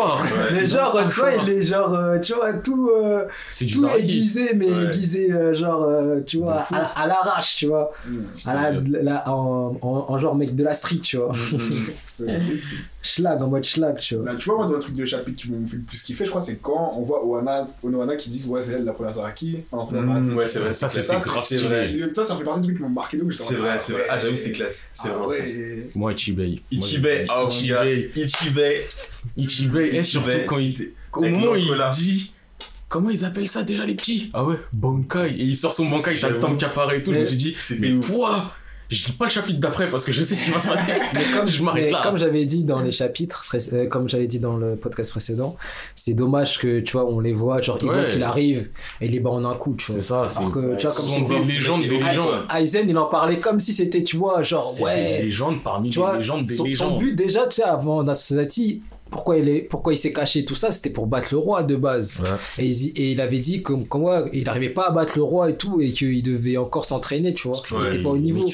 Mais 0.52 0.66
genre, 0.66 0.98
un 0.98 1.06
tu 1.06 1.20
vois, 1.20 1.32
il 1.32 1.48
est 1.50 1.62
genre, 1.62 1.94
euh, 1.94 2.18
tu 2.18 2.32
vois, 2.34 2.52
tout, 2.54 2.90
euh, 2.94 3.24
C'est 3.52 3.64
du 3.64 3.74
tout 3.74 3.82
Zaraki. 3.82 4.02
aiguisé, 4.02 4.50
mais 4.56 4.66
aiguisé, 4.68 5.30
genre, 5.54 5.86
tu 6.26 6.38
vois, 6.38 6.62
à, 6.72 7.02
à 7.02 7.06
l'arrache, 7.06 7.56
tu 7.56 7.66
vois. 7.66 7.92
À 8.44 8.54
la, 8.54 8.72
la- 9.06 9.28
en, 9.30 9.76
en, 9.82 10.04
en 10.08 10.18
genre 10.18 10.34
mec 10.34 10.54
de 10.54 10.62
la 10.64 10.72
street, 10.74 10.98
tu 11.02 11.16
vois. 11.16 11.32
Schlag, 13.02 13.40
en 13.42 13.46
mode 13.48 13.64
schlag, 13.64 13.98
tu 13.98 14.16
vois. 14.16 14.24
Là, 14.24 14.34
tu 14.36 14.46
vois, 14.46 14.56
moi, 14.58 14.66
dans 14.66 14.74
un 14.76 14.78
truc 14.80 14.94
de 14.94 15.04
chapitre 15.04 15.42
qui 15.42 15.50
m'ont 15.50 15.66
fait 15.68 15.76
le 15.76 15.82
plus 15.82 16.02
kiffer, 16.02 16.24
je 16.24 16.30
crois, 16.30 16.40
c'est 16.40 16.56
quand 16.60 16.94
on 16.96 17.02
voit 17.02 17.24
Oana, 17.24 17.68
Onohana 17.82 18.16
qui 18.16 18.30
dit 18.30 18.40
que 18.42 18.48
ouais, 18.48 18.62
c'est 18.66 18.72
elle 18.72 18.84
la 18.84 18.92
première 18.92 19.14
Zaraki. 19.14 19.58
Enfin. 19.70 20.00
Mmh, 20.00 20.34
ouais, 20.36 20.46
c'est 20.46 20.58
vrai. 20.58 20.72
Ça, 20.72 20.88
c'est 20.88 21.06
grave 21.06 21.44
C'est 21.44 21.58
vrai. 21.58 21.86
Ça, 22.12 22.24
ça 22.24 22.36
fait 22.36 22.44
partie 22.44 22.60
des 22.62 22.66
trucs 22.68 22.76
qui 22.78 22.82
m'ont 22.82 22.88
marqué 22.88 23.16
donc 23.16 23.32
C'est 23.34 23.54
vrai, 23.54 23.70
ah 23.74 23.78
c'est 23.78 23.92
vrai. 23.92 24.06
Ah, 24.08 24.14
ouais. 24.16 24.20
j'avoue, 24.22 24.36
c'était 24.36 24.52
classe. 24.52 24.88
C'est 24.92 25.08
Ah 25.14 25.26
ouais. 25.26 25.36
classe. 25.36 25.94
Moi, 25.94 26.12
Ichibei. 26.14 26.62
Ichibei, 26.70 27.26
oh. 27.30 27.46
Ichibei. 27.48 28.10
Ichibei. 28.16 28.80
Ichibei, 29.36 29.88
et 29.96 30.02
surtout 30.02 30.30
quand 30.46 30.58
il. 30.58 30.92
Au 31.12 31.22
moment 31.22 31.52
où 31.52 31.56
il 31.56 31.70
dit. 31.92 32.32
Comment 32.88 33.10
ils 33.10 33.24
appellent 33.24 33.48
ça 33.48 33.62
déjà 33.64 33.84
les 33.84 33.94
petits? 33.94 34.30
Ah 34.32 34.44
ouais, 34.44 34.54
Bankai. 34.72 35.30
Et 35.30 35.42
il 35.44 35.56
sort 35.56 35.72
son 35.74 35.86
Bankai, 35.88 36.18
t'as 36.20 36.28
le 36.28 36.38
temps 36.38 36.54
qui 36.54 36.64
apparaît 36.64 36.98
et 36.98 37.02
tout. 37.02 37.12
Je 37.12 37.16
me 37.18 37.22
Mais- 37.22 37.26
suis 37.26 37.36
dit, 37.36 37.56
mais 37.80 37.92
ouf. 37.92 38.12
Je 38.88 39.04
dis 39.04 39.12
pas 39.12 39.24
le 39.24 39.30
chapitre 39.30 39.58
d'après 39.58 39.90
parce 39.90 40.04
que 40.04 40.12
je 40.12 40.22
sais 40.22 40.34
ce 40.36 40.44
qui 40.44 40.50
va 40.52 40.58
se 40.60 40.68
passer. 40.68 40.92
Mais 41.14 41.20
comme, 41.36 41.48
je 41.48 41.62
m'arrête 41.62 41.90
là. 41.90 42.00
comme 42.04 42.16
j'avais 42.16 42.44
dit 42.46 42.62
dans 42.64 42.80
les 42.80 42.92
chapitres, 42.92 43.44
euh, 43.72 43.86
comme 43.88 44.08
j'avais 44.08 44.28
dit 44.28 44.38
dans 44.38 44.56
le 44.56 44.76
podcast 44.76 45.10
précédent, 45.10 45.56
c'est 45.96 46.14
dommage 46.14 46.58
que 46.58 46.80
tu 46.80 46.92
vois, 46.92 47.04
on 47.06 47.18
les 47.20 47.32
voit, 47.32 47.60
genre 47.60 47.82
Ouais. 47.82 48.08
qu'il 48.12 48.22
arrive 48.22 48.70
et 49.00 49.06
il 49.06 49.12
les 49.12 49.20
bat 49.20 49.30
en 49.30 49.44
un 49.44 49.54
coup, 49.54 49.74
tu 49.76 49.86
vois. 49.90 50.00
C'est 50.00 50.06
ça, 50.06 50.26
c'est. 50.28 50.40
Que, 50.52 50.76
tu 50.76 50.86
vois, 50.86 50.90
Ce 50.94 51.00
comme 51.16 51.26
sont 51.26 51.38
des 51.40 51.52
légendes, 51.52 51.82
des 51.82 51.88
légendes. 51.98 52.46
Aizen, 52.56 52.88
il 52.88 52.96
en 52.98 53.06
parlait 53.06 53.38
comme 53.40 53.58
si 53.60 53.72
c'était, 53.72 54.04
tu 54.04 54.16
vois, 54.16 54.42
genre, 54.42 54.62
C'est 54.62 54.84
des 55.18 55.22
légendes 55.24 55.62
parmi 55.64 55.90
Tu 55.90 55.98
les 55.98 56.04
vois, 56.04 56.18
légendes 56.18 56.46
des 56.46 56.54
son, 56.54 56.62
son 56.64 56.68
légendes. 56.68 56.98
but 57.00 57.14
déjà, 57.14 57.46
tu 57.46 57.56
sais, 57.56 57.62
avant 57.64 58.04
Society, 58.14 58.82
pourquoi 59.10 59.38
il, 59.38 59.48
est, 59.48 59.60
pourquoi 59.62 59.92
il 59.92 59.96
s'est 59.96 60.12
caché 60.12 60.44
tout 60.44 60.54
ça, 60.54 60.70
c'était 60.72 60.90
pour 60.90 61.06
battre 61.06 61.28
le 61.32 61.38
roi 61.38 61.62
de 61.62 61.76
base. 61.76 62.20
Ouais. 62.20 62.64
Et, 62.64 62.68
il, 62.68 62.88
et 63.00 63.12
il 63.12 63.20
avait 63.20 63.38
dit 63.38 63.62
comme, 63.62 63.86
comme 63.86 64.02
ouais, 64.04 64.24
il 64.32 64.44
n'arrivait 64.44 64.70
pas 64.70 64.88
à 64.88 64.90
battre 64.90 65.12
le 65.16 65.22
roi 65.22 65.50
et 65.50 65.56
tout, 65.56 65.80
et 65.80 65.90
qu'il 65.90 66.22
devait 66.22 66.56
encore 66.56 66.84
s'entraîner, 66.84 67.32
tu 67.32 67.48
vois. 67.48 67.60
Il 67.70 67.76
Ouais, 67.76 67.86
était 67.88 68.02
pas 68.02 68.08
au 68.10 68.18
niveau. 68.18 68.46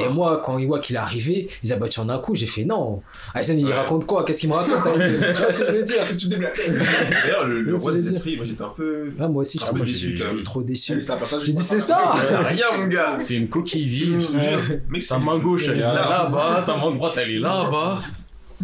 Et 0.00 0.08
moi, 0.12 0.42
quand 0.44 0.58
il 0.58 0.66
voit 0.66 0.78
qu'il 0.80 0.96
est 0.96 0.98
arrivé, 0.98 1.48
il 1.62 1.72
a 1.72 1.76
battu 1.76 2.00
en 2.00 2.08
un 2.08 2.18
coup, 2.18 2.34
j'ai 2.34 2.46
fait 2.46 2.64
non. 2.64 3.02
Aizen, 3.34 3.58
il 3.58 3.66
Ouais. 3.66 3.74
raconte 3.74 4.06
quoi? 4.06 4.24
Qu'est-ce 4.24 4.40
qu'il 4.40 4.48
me 4.48 4.54
raconte 4.54 4.86
Aizen 4.96 5.20
Tu 5.34 5.42
vois 5.42 5.52
ce 5.52 5.58
que 5.58 5.66
je 5.66 5.72
veux 5.72 5.82
dire? 5.84 6.04
Que 6.06 6.14
tu 6.14 6.28
D'ailleurs, 6.28 7.46
le, 7.46 7.74
roi 7.74 7.92
que 7.92 7.98
des 7.98 8.08
esprits, 8.10 8.36
moi 8.36 8.44
j'étais 8.46 8.62
un 8.62 8.72
peu. 8.76 9.12
Ah, 9.20 9.28
Moi 9.28 9.42
aussi, 9.42 9.58
Un 9.58 9.60
j'étais 9.60 9.72
peu 9.72 9.78
moi, 9.78 9.86
déçu 9.86 10.42
trop 10.44 10.62
déçu. 10.62 11.00
J'ai 11.44 11.52
dit, 11.52 11.62
c'est 11.62 11.76
pas 11.76 11.80
ça. 11.80 12.14
Rien, 12.44 12.66
mon 12.78 12.86
gars 12.86 13.18
C'est 13.20 13.34
une 13.34 13.48
coquille 13.48 13.86
vide. 13.86 14.20
Je 14.20 14.26
te 14.26 14.32
jure. 14.32 15.02
Sa 15.02 15.18
main 15.18 15.38
gauche, 15.38 15.66
elle 15.68 15.78
est 15.78 15.80
là. 15.80 15.94
là-bas. 16.24 16.62
Sa 16.62 16.76
main 16.76 16.90
droite, 16.90 17.14
elle 17.16 17.30
est 17.32 17.38
là-bas. 17.38 18.00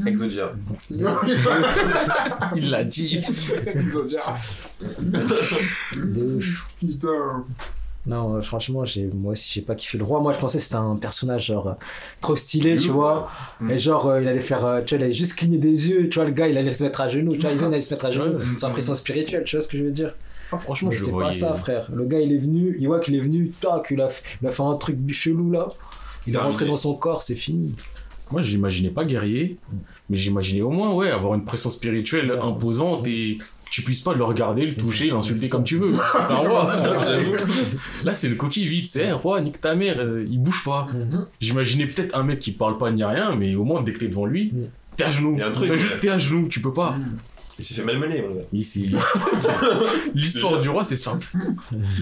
Exodia. 0.07 0.53
Il 2.57 2.71
l'a 2.71 2.85
dit. 2.85 3.21
Exodia. 3.67 4.21
De 5.95 6.37
ouf. 6.37 6.67
Putain. 6.81 7.45
Non, 8.07 8.35
euh, 8.37 8.43
franchement, 8.43 8.85
j'ai, 8.85 9.07
moi 9.07 9.33
aussi, 9.33 9.51
j'ai 9.55 9.63
pas 9.63 9.75
kiffé 9.75 9.97
le 9.97 10.05
roi. 10.05 10.21
Moi, 10.21 10.33
je 10.35 10.39
pensais 10.39 10.59
que 10.59 10.65
c'était 10.65 10.75
un 10.77 10.97
personnage 10.97 11.47
genre 11.47 11.69
euh, 11.69 11.73
trop 12.21 12.37
stylé, 12.37 12.77
tu 12.77 12.89
vois. 12.91 13.31
Mm. 13.61 13.71
Et 13.71 13.79
genre, 13.79 14.07
euh, 14.09 14.21
il 14.21 14.29
allait 14.29 14.41
faire, 14.41 14.65
euh, 14.67 14.83
tu 14.83 14.95
vois, 14.95 15.01
il 15.01 15.05
allait 15.05 15.15
juste 15.15 15.37
cligner 15.37 15.57
des 15.59 15.89
yeux, 15.89 16.09
tu 16.11 16.17
vois, 16.19 16.27
le 16.27 16.33
gars, 16.33 16.47
il 16.49 16.59
allait 16.59 16.75
se 16.75 16.85
mettre 16.85 17.01
à 17.01 17.09
genoux, 17.09 17.33
tu 17.33 17.39
vois, 17.41 17.53
Aizen 17.53 17.69
allait 17.69 17.81
se 17.81 17.95
mettre 17.95 18.05
à 18.05 18.11
genoux, 18.11 18.39
sans 18.59 18.71
pression 18.73 18.95
spirituelle, 18.95 19.45
tu 19.45 19.57
vois 19.57 19.63
ce 19.63 19.69
que 19.69 19.79
je 19.79 19.85
veux 19.85 19.91
dire. 19.91 20.15
Ah, 20.53 20.59
franchement, 20.59 20.91
Mais 20.91 20.99
c'est 20.99 21.07
pas 21.13 21.17
voyais. 21.17 21.33
ça, 21.33 21.55
frère. 21.55 21.89
Le 21.95 22.05
gars, 22.05 22.21
il 22.21 22.31
est 22.33 22.39
venu, 22.39 22.77
il 22.79 22.87
voit 22.89 23.01
qu'il 23.01 23.15
est 23.15 23.21
venu, 23.21 23.49
tac, 23.49 23.87
il 23.91 24.01
a, 24.03 24.07
fait- 24.09 24.23
il 24.43 24.47
a 24.49 24.51
fait 24.53 24.63
un 24.63 24.75
truc 24.75 24.99
chelou 25.11 25.51
là. 25.51 25.67
Il 26.27 26.35
est 26.35 26.39
rentré 26.39 26.67
dans 26.67 26.77
son 26.77 26.95
corps, 26.95 27.23
c'est 27.23 27.35
fini. 27.35 27.75
Moi, 28.35 28.43
je 28.43 28.51
l'imaginais 28.51 28.91
pas 28.91 29.05
guerrier, 29.05 29.59
mais 30.11 30.17
j'imaginais 30.17 30.63
au 30.63 30.71
moins, 30.71 30.93
ouais, 30.93 31.09
avoir 31.09 31.35
une 31.35 31.45
pression 31.45 31.71
spirituelle 31.71 32.33
Ouais. 32.33 32.39
imposante 32.43 33.07
et 33.07 33.39
que 33.39 33.71
tu 33.71 33.83
puisses 33.83 34.01
pas 34.01 34.13
le 34.13 34.25
regarder, 34.25 34.67
le 34.67 34.75
toucher, 34.75 35.07
l'insulter 35.11 35.49
comme 35.49 35.63
tu 35.63 35.77
veux. 35.77 35.93
C'est 35.93 36.33
un 36.33 36.37
roi. 36.49 36.69
Là, 38.03 38.13
c'est 38.13 38.29
le 38.29 38.35
coquille 38.35 38.67
vide, 38.67 38.89
c'est, 38.89 39.07
un 39.09 39.15
roi, 39.15 39.41
nique 39.41 39.61
ta 39.61 39.77
mère, 39.77 39.97
euh, 40.01 40.27
il 40.29 40.41
bouge 40.41 40.65
pas. 40.65 40.89
Mhm. 40.93 41.27
J'imaginais 41.41 41.87
peut-être 41.87 42.17
un 42.17 42.25
mec 42.25 42.41
qui 42.41 42.51
parle 42.51 42.77
pas 42.77 42.91
ni 42.91 43.05
rien, 43.05 43.37
mais 43.37 43.55
au 43.55 43.63
moins, 43.65 43.83
dès 43.83 43.93
que 43.93 43.99
t'es 44.01 44.09
devant 44.09 44.27
lui, 44.27 44.51
Mm. 44.53 44.65
t'es 44.97 45.05
à 45.05 45.11
genoux. 45.13 45.39
T'es 46.01 46.09
à 46.09 46.19
genoux, 46.19 46.49
tu 46.49 46.61
peux 46.61 46.73
pas. 46.73 46.97
Il 47.59 47.65
s'est 47.65 47.75
fait 47.75 47.85
malmener, 47.85 48.21
mon 48.23 48.35
gars. 48.35 48.43
Ici, 48.53 48.91
l'histoire 50.15 50.61
du 50.61 50.69
roi, 50.69 50.83
c'est 50.85 50.97
se 50.97 51.05
faire. 51.05 51.19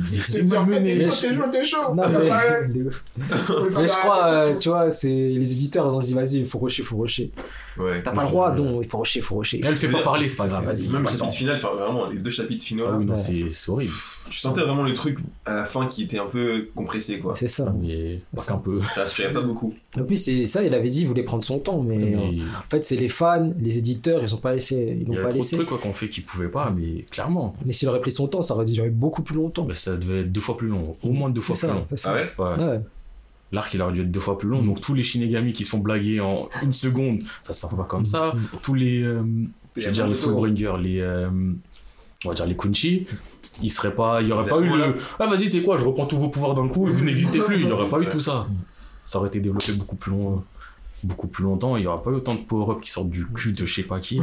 C'est 0.07 0.17
se 0.21 0.33
C'est 0.33 0.49
faire 0.49 0.65
bien, 0.65 0.81
malmener. 0.81 0.99
t'es 0.99 1.11
chaud, 1.11 1.43
t'es 1.53 1.67
chaud. 1.67 1.95
Non, 1.95 2.05
mais, 2.09 2.31
mais 2.69 3.87
je 3.87 3.93
crois, 3.93 4.29
euh, 4.31 4.57
tu 4.59 4.69
vois, 4.71 4.91
c'est 4.91 5.09
les 5.09 5.53
éditeurs, 5.53 5.87
ils 5.91 5.95
ont 5.95 5.99
dit, 5.99 6.15
vas-y, 6.15 6.39
il 6.39 6.47
faut 6.47 6.59
rusher, 6.59 6.83
il 6.83 6.87
faut 6.87 6.97
rusher. 6.97 7.31
Ouais. 7.79 7.99
T'as 8.03 8.11
pas 8.13 8.23
le 8.23 8.29
roi, 8.29 8.51
donc 8.51 8.85
il 8.85 8.89
faut 8.91 8.99
rusher, 8.99 9.21
il 9.21 9.23
faut 9.23 9.37
rusher. 9.37 9.61
Elle 9.65 9.77
fait 9.77 9.89
pas 9.89 10.03
parler, 10.03 10.29
c'est 10.29 10.37
pas 10.37 10.47
grave, 10.47 10.65
vas-y. 10.65 10.89
Même 10.89 11.03
le 11.03 11.09
chapitre 11.09 11.33
final, 11.33 11.57
enfin 11.57 11.71
vraiment, 11.75 12.07
les 12.11 12.19
deux 12.19 12.31
chapitres 12.31 12.65
finaux, 12.65 12.85
Ah 12.89 12.93
là, 12.93 12.97
oui, 12.99 13.05
non, 13.07 13.15
Ouais. 13.15 13.49
c'est 13.51 13.71
horrible. 13.71 13.93
tu 14.31 14.39
sentais 14.39 14.61
vraiment 14.61 14.83
le 14.83 14.93
truc 14.95 15.19
à 15.47 15.55
la 15.55 15.65
fin 15.65 15.87
qui 15.87 16.03
était 16.03 16.19
un 16.19 16.27
peu 16.27 16.69
compressé, 16.75 17.19
quoi. 17.19 17.35
C'est 17.35 17.49
ça. 17.49 17.75
Mais 17.81 18.21
pas 18.37 18.43
qu'un 18.45 18.57
peu. 18.59 18.81
Ça 18.83 19.03
respirait 19.03 19.33
pas 19.33 19.41
beaucoup. 19.41 19.75
En 19.99 20.05
plus, 20.05 20.17
c'est 20.17 20.47
ça, 20.47 20.63
il 20.63 20.75
avait 20.75 20.91
dit, 20.91 21.01
il 21.03 21.07
voulait 21.07 21.23
prendre 21.23 21.45
son 21.45 21.59
temps, 21.59 21.81
mais, 21.83 21.97
Mais 21.97 22.17
en 22.59 22.71
fait, 22.71 22.85
c'est 22.85 22.97
les 22.97 23.09
fans, 23.09 23.53
les 23.59 23.79
éditeurs, 23.79 24.23
ils 24.23 24.35
ont 24.35 24.39
pas 24.39 24.53
laissé, 24.53 24.75
ils 25.01 25.03
il 25.03 25.03
y 25.03 25.05
l'ont 25.07 25.13
a 25.15 25.17
pas 25.17 25.23
trop 25.23 25.31
de 25.31 25.35
laissé. 25.37 25.57
trucs 25.57 25.69
quoi, 25.69 25.79
qu'on 25.79 25.95
fait 25.95 26.09
qu'ils 26.09 26.25
pouvaient 26.25 26.49
pas, 26.49 26.71
mais 26.77 27.03
clairement. 27.11 27.55
Mais 27.65 27.73
s'il 27.73 27.89
aurait 27.89 28.01
pris 28.01 28.13
son 28.13 28.29
temps, 28.29 28.43
ça 28.43 28.55
aurait 28.55 28.65
duré 28.67 28.91
beaucoup 28.91 29.23
plus 29.23 29.37
longtemps. 29.37 29.65
Bah, 29.65 29.75
ça 29.75 29.97
devait 29.97 30.21
être 30.21 30.33
deux 30.33 30.41
fois 30.41 30.57
plus 30.57 30.69
long, 30.69 30.93
au 31.03 31.11
moins 31.11 31.31
deux 31.31 31.41
fois 31.41 31.55
plus 31.55 31.61
ça, 31.61 31.69
long. 31.69 31.87
Ah 32.05 32.15
ouais 32.15 32.31
Ouais. 32.39 32.81
L'arc 33.53 33.73
il 33.75 33.83
aurait 33.83 33.93
dû 33.93 34.01
être 34.01 34.11
deux 34.11 34.21
fois 34.21 34.39
plus 34.39 34.49
long, 34.49 34.63
donc 34.63 34.81
tous 34.81 34.95
les 34.95 35.03
Shinigami 35.03 35.53
qui 35.53 35.65
se 35.65 35.71
font 35.71 35.79
blaguer 35.79 36.21
en 36.21 36.49
une 36.63 36.73
seconde, 36.73 37.21
ça 37.45 37.53
se 37.53 37.61
passe 37.61 37.75
pas 37.75 37.85
comme 37.85 38.07
ça. 38.07 38.33
Mm. 38.35 38.59
Tous 38.63 38.75
les, 38.75 39.03
euh, 39.03 39.23
je 39.77 39.87
veux 39.87 39.93
dire 39.93 40.07
les. 40.07 40.15
Fullbringer, 40.15 40.73
les, 40.81 41.01
euh, 41.01 41.29
on 42.25 42.29
va 42.29 42.35
dire 42.35 42.47
les 42.47 42.57
Kunchi, 42.57 43.07
il 43.63 43.71
serait 43.71 43.95
pas, 43.95 44.23
il 44.23 44.29
y 44.29 44.33
aurait 44.33 44.49
pas 44.49 44.59
eu 44.59 44.69
le, 44.69 44.97
ah 45.19 45.27
vas-y 45.27 45.51
c'est 45.51 45.63
quoi, 45.63 45.77
je 45.77 45.85
reprends 45.85 46.07
tous 46.07 46.19
vos 46.19 46.29
pouvoirs 46.29 46.55
d'un 46.55 46.69
coup, 46.69 46.87
vous 46.87 47.05
n'existez 47.05 47.41
plus, 47.41 47.57
il 47.57 47.69
y 47.69 47.73
aurait 47.73 47.89
pas 47.89 48.01
eu 48.01 48.09
tout 48.09 48.21
ça. 48.21 48.47
Ça 49.05 49.19
aurait 49.19 49.29
été 49.29 49.41
développé 49.41 49.73
beaucoup 49.73 49.97
plus 49.97 50.13
long, 50.13 50.45
beaucoup 51.05 51.29
plus 51.29 51.45
longtemps, 51.45 51.77
il 51.77 51.85
y 51.85 51.87
aurait 51.87 52.03
pas 52.03 52.11
eu 52.11 52.15
autant 52.15 52.35
de 52.35 52.41
power-up 52.41 52.81
qui 52.81 52.91
sortent 52.91 53.11
du 53.11 53.27
cul 53.27 53.53
de 53.53 53.65
je 53.67 53.75
sais 53.75 53.83
pas 53.83 54.01
qui. 54.01 54.21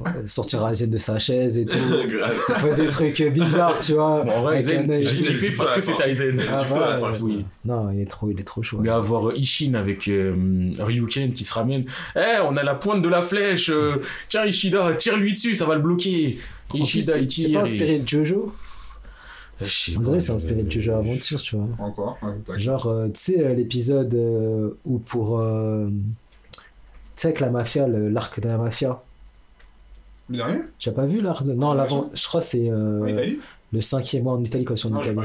Ouais, 0.00 0.10
sortir 0.26 0.66
Aizen 0.66 0.90
de 0.90 0.98
sa 0.98 1.18
chaise 1.18 1.56
et 1.56 1.64
tout. 1.64 1.76
Faisait 2.56 2.82
des 2.84 2.88
trucs 2.88 3.22
bizarres, 3.32 3.78
tu 3.78 3.92
vois. 3.92 4.24
Bon, 4.24 4.32
en 4.32 4.42
vrai, 4.42 4.56
avec 4.56 4.68
Aizen, 4.68 4.90
un 4.90 5.00
kiffé 5.02 5.50
parce 5.50 5.72
que 5.72 5.80
c'est 5.80 6.00
Aizen. 6.00 6.40
Ah, 6.50 6.64
voilà, 6.68 7.00
ouais. 7.00 7.12
je 7.12 7.22
Oui. 7.22 7.44
Non, 7.64 7.90
il 7.90 8.00
est 8.00 8.06
trop, 8.10 8.30
il 8.30 8.40
est 8.40 8.44
trop 8.44 8.62
chaud. 8.62 8.78
Mais 8.80 8.88
avoir 8.88 9.32
Ishin 9.36 9.74
avec 9.74 10.08
euh, 10.08 10.70
Ryuken 10.78 11.32
qui 11.32 11.44
se 11.44 11.54
ramène. 11.54 11.84
Eh, 12.16 12.40
on 12.44 12.56
a 12.56 12.62
la 12.62 12.74
pointe 12.74 13.02
de 13.02 13.08
la 13.08 13.22
flèche. 13.22 13.70
euh, 13.70 13.96
tiens, 14.28 14.44
Ishida, 14.44 14.94
tire-lui 14.94 15.32
dessus, 15.32 15.54
ça 15.54 15.64
va 15.64 15.76
le 15.76 15.82
bloquer. 15.82 16.38
Ishida, 16.74 17.18
il 17.18 17.22
c'est 17.22 17.26
tire. 17.46 17.52
pas 17.52 17.62
inspiré 17.62 17.98
de 18.00 18.08
Jojo 18.08 18.52
On 19.60 20.00
dirait 20.00 20.20
c'est 20.20 20.32
mais- 20.32 20.36
inspiré 20.36 20.62
de 20.62 20.70
Jojo 20.70 20.92
Aventure, 20.92 21.40
tu 21.40 21.56
vois. 21.56 21.66
Encore. 21.78 22.18
Ah. 22.22 22.32
Genre, 22.58 22.86
euh, 22.86 23.06
tu 23.08 23.20
sais, 23.20 23.40
euh, 23.44 23.54
l'épisode 23.54 24.14
euh, 24.14 24.70
où 24.84 24.98
pour. 24.98 25.40
euh, 25.40 25.88
tu 26.54 26.62
sais, 27.16 27.28
avec 27.28 27.40
la 27.40 27.50
mafia, 27.50 27.88
l'arc 27.88 28.38
de 28.40 28.48
la 28.48 28.56
mafia. 28.58 29.02
Le 30.30 30.36
dernier 30.36 30.60
Tu 30.78 30.88
as 30.88 30.92
pas 30.92 31.06
vu 31.06 31.20
l'arc 31.20 31.42
de... 31.44 31.54
Non, 31.54 31.68
En 31.68 31.74
l'avant. 31.74 32.10
Je 32.14 32.26
crois 32.28 32.40
que 32.40 32.46
c'est 32.46 32.68
euh, 32.70 33.02
En 33.02 33.06
Italie 33.06 33.40
le 33.72 33.80
cinquième 33.82 34.22
mois 34.22 34.32
en 34.32 34.42
Italie, 34.42 34.64
quand 34.64 34.74
ils 34.74 34.78
sont 34.78 34.94
en 34.94 35.02
Italie. 35.02 35.18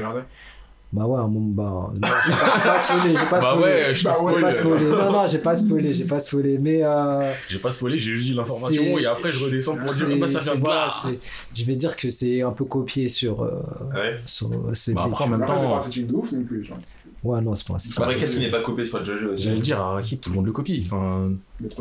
Bah 0.94 1.06
ouais, 1.08 1.18
moment. 1.28 1.40
Bah. 1.50 1.92
non, 1.96 2.08
j'ai 2.28 2.36
pas, 2.64 2.80
spoilé, 2.80 3.16
j'ai 3.18 3.26
pas 3.26 3.40
Bah 3.40 3.58
ouais, 3.60 3.94
je 3.96 4.04
te 4.04 4.08
Bah 4.08 4.22
ouais, 4.22 4.34
J'ai 4.36 4.42
pas 4.42 4.52
spoil. 4.52 4.78
spoilé. 4.80 4.92
Non, 4.92 5.12
non, 5.12 5.28
j'ai 5.28 5.38
pas 5.40 5.56
spoilé, 5.56 5.94
j'ai 5.94 6.04
pas 6.06 6.20
spoilé. 6.20 6.58
Mais. 6.60 6.82
Euh, 6.86 7.34
J'ai 7.50 7.58
pas 7.58 7.72
spoilé, 7.72 7.98
j'ai 7.98 8.12
juste 8.14 8.28
dit 8.28 8.34
l'information 8.36 8.98
et 9.00 9.06
après 9.08 9.30
je 9.32 9.44
redescends 9.44 9.76
pour 9.76 9.92
dire 9.92 10.08
bah 10.20 10.28
ça 10.28 10.40
vient 10.40 10.54
de 10.56 10.60
voilà, 10.60 10.86
là. 10.86 11.12
Je 11.56 11.66
vais 11.66 11.76
dire 11.76 11.96
que 11.96 12.10
c'est 12.12 12.42
un 12.44 12.52
peu 12.52 12.66
copié 12.66 13.10
sur. 13.10 13.42
euh, 13.42 13.60
Ouais. 13.94 14.20
sur 14.28 14.50
ces 14.76 14.94
Bah 14.94 15.06
après, 15.08 15.26
en 15.26 15.30
même 15.30 15.42
Après, 15.42 15.56
c'est 15.58 15.64
temps, 15.64 15.70
pas 15.72 15.78
un 15.78 15.80
setting 15.80 16.08
de 16.08 16.14
ouf 16.14 16.32
non 16.32 16.44
plus. 16.44 16.64
genre. 16.64 16.78
Ouais, 17.24 17.42
non, 17.42 17.56
c'est 17.56 17.66
pas 17.68 17.74
un 17.76 17.80
site. 17.80 17.98
Après, 17.98 18.18
qu'est-ce 18.18 18.36
qui 18.36 18.42
n'est 18.42 18.50
pas 18.52 18.62
copié 18.62 18.86
sur 18.86 19.04
Jojo 19.04 19.30
aussi 19.30 19.44
J'allais 19.46 19.62
dire, 19.62 19.80
Araki, 19.80 20.18
tout 20.20 20.30
le 20.30 20.36
monde 20.36 20.46
le 20.46 20.52
copie. 20.52 20.84
Enfin, 20.86 21.32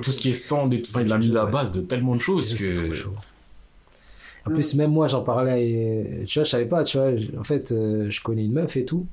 tout 0.01 0.11
ce 0.13 0.21
qui 0.21 0.29
est 0.31 0.33
stand, 0.33 0.73
et 0.73 0.81
tout- 0.81 0.91
enfin, 0.95 1.03
il 1.05 1.13
a 1.13 1.19
mis 1.19 1.29
la 1.29 1.47
base 1.47 1.73
de 1.73 1.81
tellement 1.83 2.15
de 2.15 2.21
choses 2.21 2.55
C'est 2.57 2.73
trop 2.75 2.85
que. 2.87 2.97
En 4.47 4.51
plus, 4.51 4.75
même 4.75 4.91
moi, 4.91 5.07
j'en 5.07 5.23
parlais, 5.23 5.63
et, 5.71 6.25
tu 6.27 6.39
vois, 6.39 6.45
je 6.45 6.51
savais 6.51 6.65
pas, 6.67 6.83
tu 6.85 6.99
vois, 6.99 7.11
en 7.39 7.45
fait, 7.45 7.71
euh, 7.73 8.11
je 8.11 8.21
connais 8.23 8.45
une 8.45 8.53
meuf 8.53 8.77
et 8.77 8.85
tout. 8.85 9.07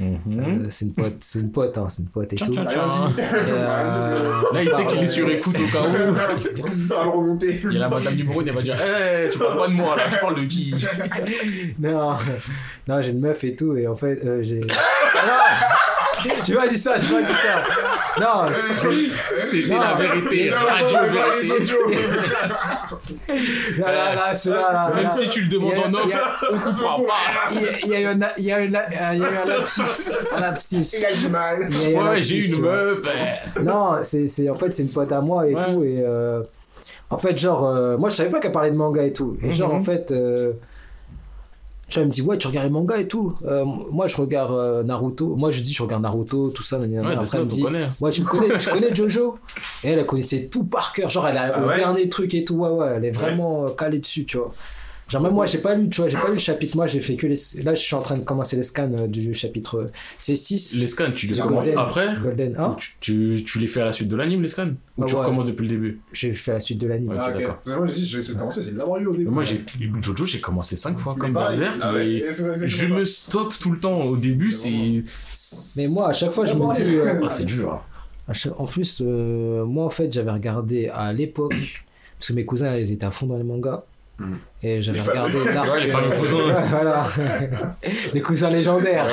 Mhm. 0.00 0.18
Euh, 0.28 0.66
c'est 0.70 0.84
une 0.84 0.92
pote, 0.92 1.16
c'est 1.18 1.40
une 1.40 1.50
pote, 1.50 1.76
hein, 1.76 1.86
c'est 1.88 2.02
une 2.02 2.08
pote 2.08 2.32
et 2.32 2.36
Tcha, 2.36 2.46
tout. 2.46 2.54
tcha, 2.54 2.62
Bah, 2.62 2.70
tcha. 2.70 2.80
vas-y. 2.80 3.18
Et, 3.18 3.50
euh, 3.50 4.42
Là, 4.52 4.62
il 4.62 4.70
sait 4.70 4.86
qu'il 4.86 4.98
est 4.98 5.00
bah, 5.00 5.06
sur 5.08 5.28
écoute 5.28 5.56
au 5.58 5.66
cas 5.72 5.82
où. 5.82 6.94
À 6.94 7.02
le 7.04 7.10
remonter. 7.10 7.60
Il 7.64 7.72
y 7.72 7.76
a 7.76 7.80
la 7.80 7.88
madame 7.88 8.14
numéro 8.14 8.40
1, 8.40 8.46
elle 8.46 8.54
va 8.54 8.62
dire 8.62 8.76
Eh, 8.80 9.28
tu 9.30 9.38
parles 9.40 9.58
pas 9.58 9.66
de 9.68 9.72
moi 9.72 9.96
là, 9.96 10.04
tu 10.12 10.18
parles 10.20 10.36
de 10.40 10.44
qui? 10.44 10.72
Non, 11.80 12.12
non, 12.86 13.02
j'ai 13.02 13.10
une 13.10 13.18
meuf 13.20 13.42
et 13.42 13.56
tout, 13.56 13.76
et 13.76 13.88
en 13.88 13.96
fait, 13.96 14.24
euh, 14.24 14.40
j'ai. 14.40 14.60
J'ai 16.44 16.54
pas 16.54 16.66
dit 16.68 16.76
ça, 16.78 16.94
j'ai 16.98 17.14
pas 17.14 17.22
dit 17.22 17.32
ça. 17.32 17.62
Non, 18.20 18.44
Non. 19.68 19.80
la 19.80 19.94
vérité, 19.94 20.50
radio 20.50 20.98
vérité. 21.12 21.52
audios. 21.52 21.90
là, 23.78 23.92
là, 23.92 24.14
là, 24.14 24.34
c'est 24.34 24.50
là, 24.50 24.72
là, 24.72 24.90
Même 24.94 25.10
si 25.10 25.28
tu 25.28 25.42
le 25.42 25.48
demandes 25.48 25.78
en 25.78 25.94
off, 25.94 26.44
on 26.52 26.58
comprend 26.58 27.00
pas. 27.02 27.54
Il 27.84 27.88
y 27.88 27.94
a- 27.94 28.00
eu 28.00 28.06
un, 28.06 28.18
il 28.36 28.44
y 28.44 28.52
a 28.52 28.60
eu 28.60 28.66
un, 28.66 29.14
lapsus, 29.48 30.26
un 30.34 30.40
lapsus. 30.40 30.96
Il 30.98 31.04
a 31.06 31.12
du 31.12 31.28
mal. 31.28 31.68
Ouais, 31.70 32.22
j'ai 32.22 32.40
tu 32.40 32.54
une 32.56 32.62
meuf. 32.62 32.98
Non, 33.62 33.98
c'est, 34.02 34.26
c'est, 34.26 34.48
en 34.50 34.54
fait, 34.54 34.72
c'est 34.74 34.82
une 34.82 34.90
pote 34.90 35.12
à 35.12 35.20
moi 35.20 35.46
et 35.48 35.54
tout. 35.54 35.82
Et 35.84 36.02
euh, 36.04 36.42
en 37.10 37.18
fait, 37.18 37.36
genre, 37.38 37.66
euh, 37.68 37.96
moi, 37.96 38.08
je 38.08 38.16
savais 38.16 38.30
pas 38.30 38.40
qu'elle 38.40 38.52
parlait 38.52 38.70
de 38.70 38.76
manga 38.76 39.02
et 39.02 39.12
tout. 39.12 39.36
Et 39.42 39.52
genre, 39.52 39.70
Mhm. 39.70 39.76
en 39.76 39.80
fait, 39.80 40.10
euh, 40.12 40.52
tu 41.88 41.94
vois, 41.94 42.02
elle 42.02 42.06
me 42.08 42.12
dit, 42.12 42.22
ouais, 42.22 42.36
tu 42.38 42.46
regardes 42.46 42.66
les 42.66 42.72
mangas 42.72 42.98
et 42.98 43.08
tout. 43.08 43.32
Euh, 43.46 43.64
moi, 43.64 44.06
je 44.06 44.16
regarde 44.16 44.54
euh, 44.56 44.82
Naruto. 44.82 45.34
Moi, 45.36 45.50
je 45.50 45.62
dis, 45.62 45.72
je 45.72 45.82
regarde 45.82 46.02
Naruto, 46.02 46.50
tout 46.50 46.62
ça. 46.62 46.78
Ouais, 46.78 46.84
Après, 46.98 47.38
elle 47.38 47.44
me 47.44 47.48
dit, 47.50 47.64
ouais, 48.00 48.10
tu 48.10 48.22
me 48.22 48.26
connais, 48.26 48.58
tu 48.58 48.68
connais 48.70 48.94
Jojo? 48.94 49.38
Et 49.84 49.88
elle, 49.88 49.98
elle 49.98 50.06
connaissait 50.06 50.46
tout 50.46 50.64
par 50.64 50.92
cœur. 50.92 51.08
Genre, 51.08 51.26
elle 51.26 51.36
a 51.38 51.52
Ah 51.54 51.60
le 51.60 51.66
ouais? 51.68 51.76
dernier 51.76 52.08
truc 52.08 52.34
et 52.34 52.44
tout. 52.44 52.56
Ouais, 52.56 52.68
ouais, 52.68 52.92
elle 52.96 53.04
est 53.06 53.10
vraiment 53.10 53.64
euh, 53.64 53.68
calée 53.70 53.98
dessus, 53.98 54.24
tu 54.26 54.36
vois. 54.36 54.50
Genre, 55.08 55.22
même 55.22 55.32
moi, 55.32 55.46
j'ai 55.46 55.58
pas 55.58 55.74
lu, 55.74 55.88
tu 55.88 56.02
vois, 56.02 56.08
j'ai 56.08 56.18
pas 56.18 56.28
lu 56.28 56.34
le 56.34 56.38
chapitre. 56.38 56.76
Moi, 56.76 56.86
j'ai 56.86 57.00
fait 57.00 57.16
que 57.16 57.26
les. 57.26 57.34
Là, 57.62 57.74
je 57.74 57.80
suis 57.80 57.94
en 57.94 58.02
train 58.02 58.14
de 58.14 58.20
commencer 58.24 58.56
les 58.56 58.62
scans 58.62 58.90
euh, 58.92 59.06
du 59.06 59.32
chapitre. 59.32 59.86
C'est 60.18 60.36
6. 60.36 60.74
Les 60.76 60.86
scans, 60.86 61.10
tu 61.14 61.26
les 61.26 61.38
commences 61.40 61.64
Golden. 61.64 61.78
après 61.78 62.08
Golden 62.22 62.56
1. 62.58 62.68
Ou 62.68 62.74
tu, 62.76 62.90
tu, 63.00 63.44
tu 63.46 63.58
les 63.58 63.68
fais 63.68 63.80
à 63.80 63.86
la 63.86 63.92
suite 63.92 64.08
de 64.08 64.16
l'anime, 64.16 64.42
les 64.42 64.48
scans 64.48 64.68
Ou 64.98 65.02
Ah 65.02 65.06
tu 65.06 65.14
ouais. 65.14 65.20
recommences 65.20 65.46
depuis 65.46 65.62
le 65.62 65.68
début 65.70 66.00
J'ai 66.12 66.34
fait 66.34 66.52
la 66.52 66.60
suite 66.60 66.78
de 66.78 66.86
l'anime. 66.86 67.12
Ah, 67.18 67.32
d'accord. 67.32 67.58
C'est 67.62 67.74
Moi, 67.74 67.86
j'ai 67.86 67.94
dit, 67.94 68.04
j'ai 68.04 68.18
essayé 68.18 68.34
de 68.34 68.38
commencer, 68.38 68.62
c'est 68.62 68.72
de 68.72 68.78
l'avoir 68.78 69.00
eu 69.00 69.06
au 69.06 69.12
début. 69.16 69.30
Moi, 69.30 69.42
j'ai 69.44 69.64
Jojo, 70.02 70.26
j'ai 70.26 70.40
commencé 70.40 70.76
5 70.76 70.98
fois 70.98 71.16
comme. 71.18 71.32
Berserk. 71.32 71.76
Ah 71.80 71.94
ouais. 71.94 72.22
Je 72.66 72.86
me 72.86 73.04
stoppe 73.06 73.52
tout 73.58 73.72
le 73.72 73.78
temps. 73.80 74.02
Au 74.02 74.16
début, 74.16 74.48
Mais 74.64 75.02
c'est. 75.32 75.80
Mais 75.80 75.88
moi, 75.88 76.10
à 76.10 76.12
chaque 76.12 76.32
fois, 76.32 76.44
je 76.44 76.52
me 76.52 76.74
dis. 76.74 76.82
euh, 76.96 77.20
Ah, 77.24 77.30
c'est 77.30 77.44
dur. 77.46 77.72
hein. 78.28 78.32
à 78.34 78.60
En 78.62 78.66
plus, 78.66 79.02
euh, 79.04 79.64
moi, 79.64 79.86
en 79.86 79.90
fait, 79.90 80.12
j'avais 80.12 80.32
regardé 80.32 80.88
à 80.88 81.12
l'époque. 81.14 81.54
Parce 82.18 82.28
que 82.28 82.32
mes 82.34 82.44
cousins, 82.44 82.76
ils 82.76 82.92
étaient 82.92 83.06
à 83.06 83.10
fond 83.10 83.26
dans 83.26 83.38
les 83.38 83.44
mangas. 83.44 83.84
Mm. 84.18 84.34
Et 84.64 84.82
j'avais 84.82 84.98
Les 84.98 85.04
fameux- 85.04 85.20
regardé 85.26 85.44
l'arc, 85.54 85.72
Ouais, 85.72 85.80
les 85.84 85.90
fameux 85.92 86.10
cousins. 86.10 86.60
voilà. 86.70 87.06
les 88.14 88.20
cousins 88.20 88.50
légendaires. 88.50 89.06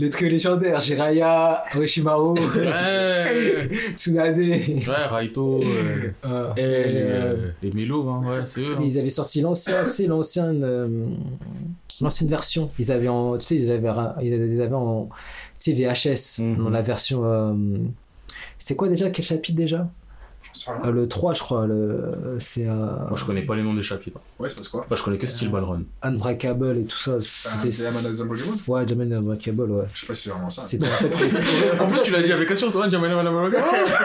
le 0.00 0.08
trio 0.10 0.28
légendaire. 0.28 0.80
Jiraya, 0.80 1.64
Oshimaru, 1.76 2.34
Ouais, 2.38 3.68
Tsunade. 3.94 4.38
ouais, 4.38 4.80
Raito 5.10 5.62
euh, 5.62 6.10
Euh, 6.24 6.52
et, 6.56 6.62
euh, 6.62 7.48
et 7.62 7.70
Melo, 7.74 8.08
hein, 8.08 8.22
ouais, 8.26 8.36
c'est 8.40 8.60
eux. 8.60 8.76
hein. 8.76 8.80
Ils 8.82 8.98
avaient 8.98 9.08
sorti 9.08 9.40
l'ancien, 9.40 9.74
l'ancienne, 10.08 10.62
euh, 10.64 10.88
l'ancienne 12.00 12.28
version. 12.30 12.70
Ils 12.78 12.92
avaient 12.92 13.08
en, 13.08 13.36
tu 13.38 13.46
sais, 13.46 13.56
ils 13.56 13.70
avaient, 13.70 13.88
ils 14.22 14.32
avaient- 14.34 14.48
ils 14.48 14.62
avaient 14.62 14.74
en, 14.74 15.08
tu 15.58 15.58
sais, 15.58 15.72
VHS, 15.72 16.40
Mhm. 16.42 16.64
dans 16.64 16.70
la 16.70 16.82
version, 16.82 17.22
euh, 17.24 17.52
c'était 18.58 18.76
quoi 18.76 18.88
déjà, 18.88 19.10
quel 19.10 19.24
chapitre 19.24 19.56
déjà? 19.56 19.88
Euh, 20.84 20.90
Le 20.92 21.08
3, 21.08 21.34
je 21.34 21.40
crois, 21.40 21.66
le, 21.66 22.36
c'est 22.38 22.66
euh, 22.66 22.74
Moi, 23.08 23.14
je 23.16 23.24
connais 23.24 23.42
pas 23.42 23.56
les 23.56 23.62
noms 23.62 23.74
des 23.74 23.82
chapitres. 23.82 24.18
Ouais, 24.38 24.48
c'est 24.48 24.54
parce 24.56 24.68
quoi 24.68 24.82
Enfin, 24.84 24.94
je 24.94 25.02
connais 25.02 25.18
que 25.18 25.26
Steel 25.26 25.50
Ball 25.50 25.64
Run. 25.64 25.82
Unbreakable 26.02 26.76
et 26.78 26.84
tout 26.84 26.96
ça. 26.96 27.16
Ah, 27.16 27.20
C'était, 27.62 27.88
ouais, 28.68 28.86
Jamel 28.88 29.12
Unbreakable, 29.12 29.70
ouais. 29.70 29.84
Je 29.94 30.00
sais 30.00 30.06
pas 30.06 30.14
si 30.14 30.22
c'est 30.24 30.30
vraiment 30.30 30.50
ça. 30.50 30.62
C'était, 30.62 30.86
en 30.86 30.90
fait, 30.90 31.10
c'est- 31.12 31.80
En 31.80 31.86
plus, 31.86 32.02
tu 32.02 32.10
l'as 32.12 32.22
dit 32.22 32.32
avec 32.32 32.50
assurance, 32.50 32.74
ouais, 32.76 32.90
Jamel 32.90 33.14
Manamaroga. 33.14 33.58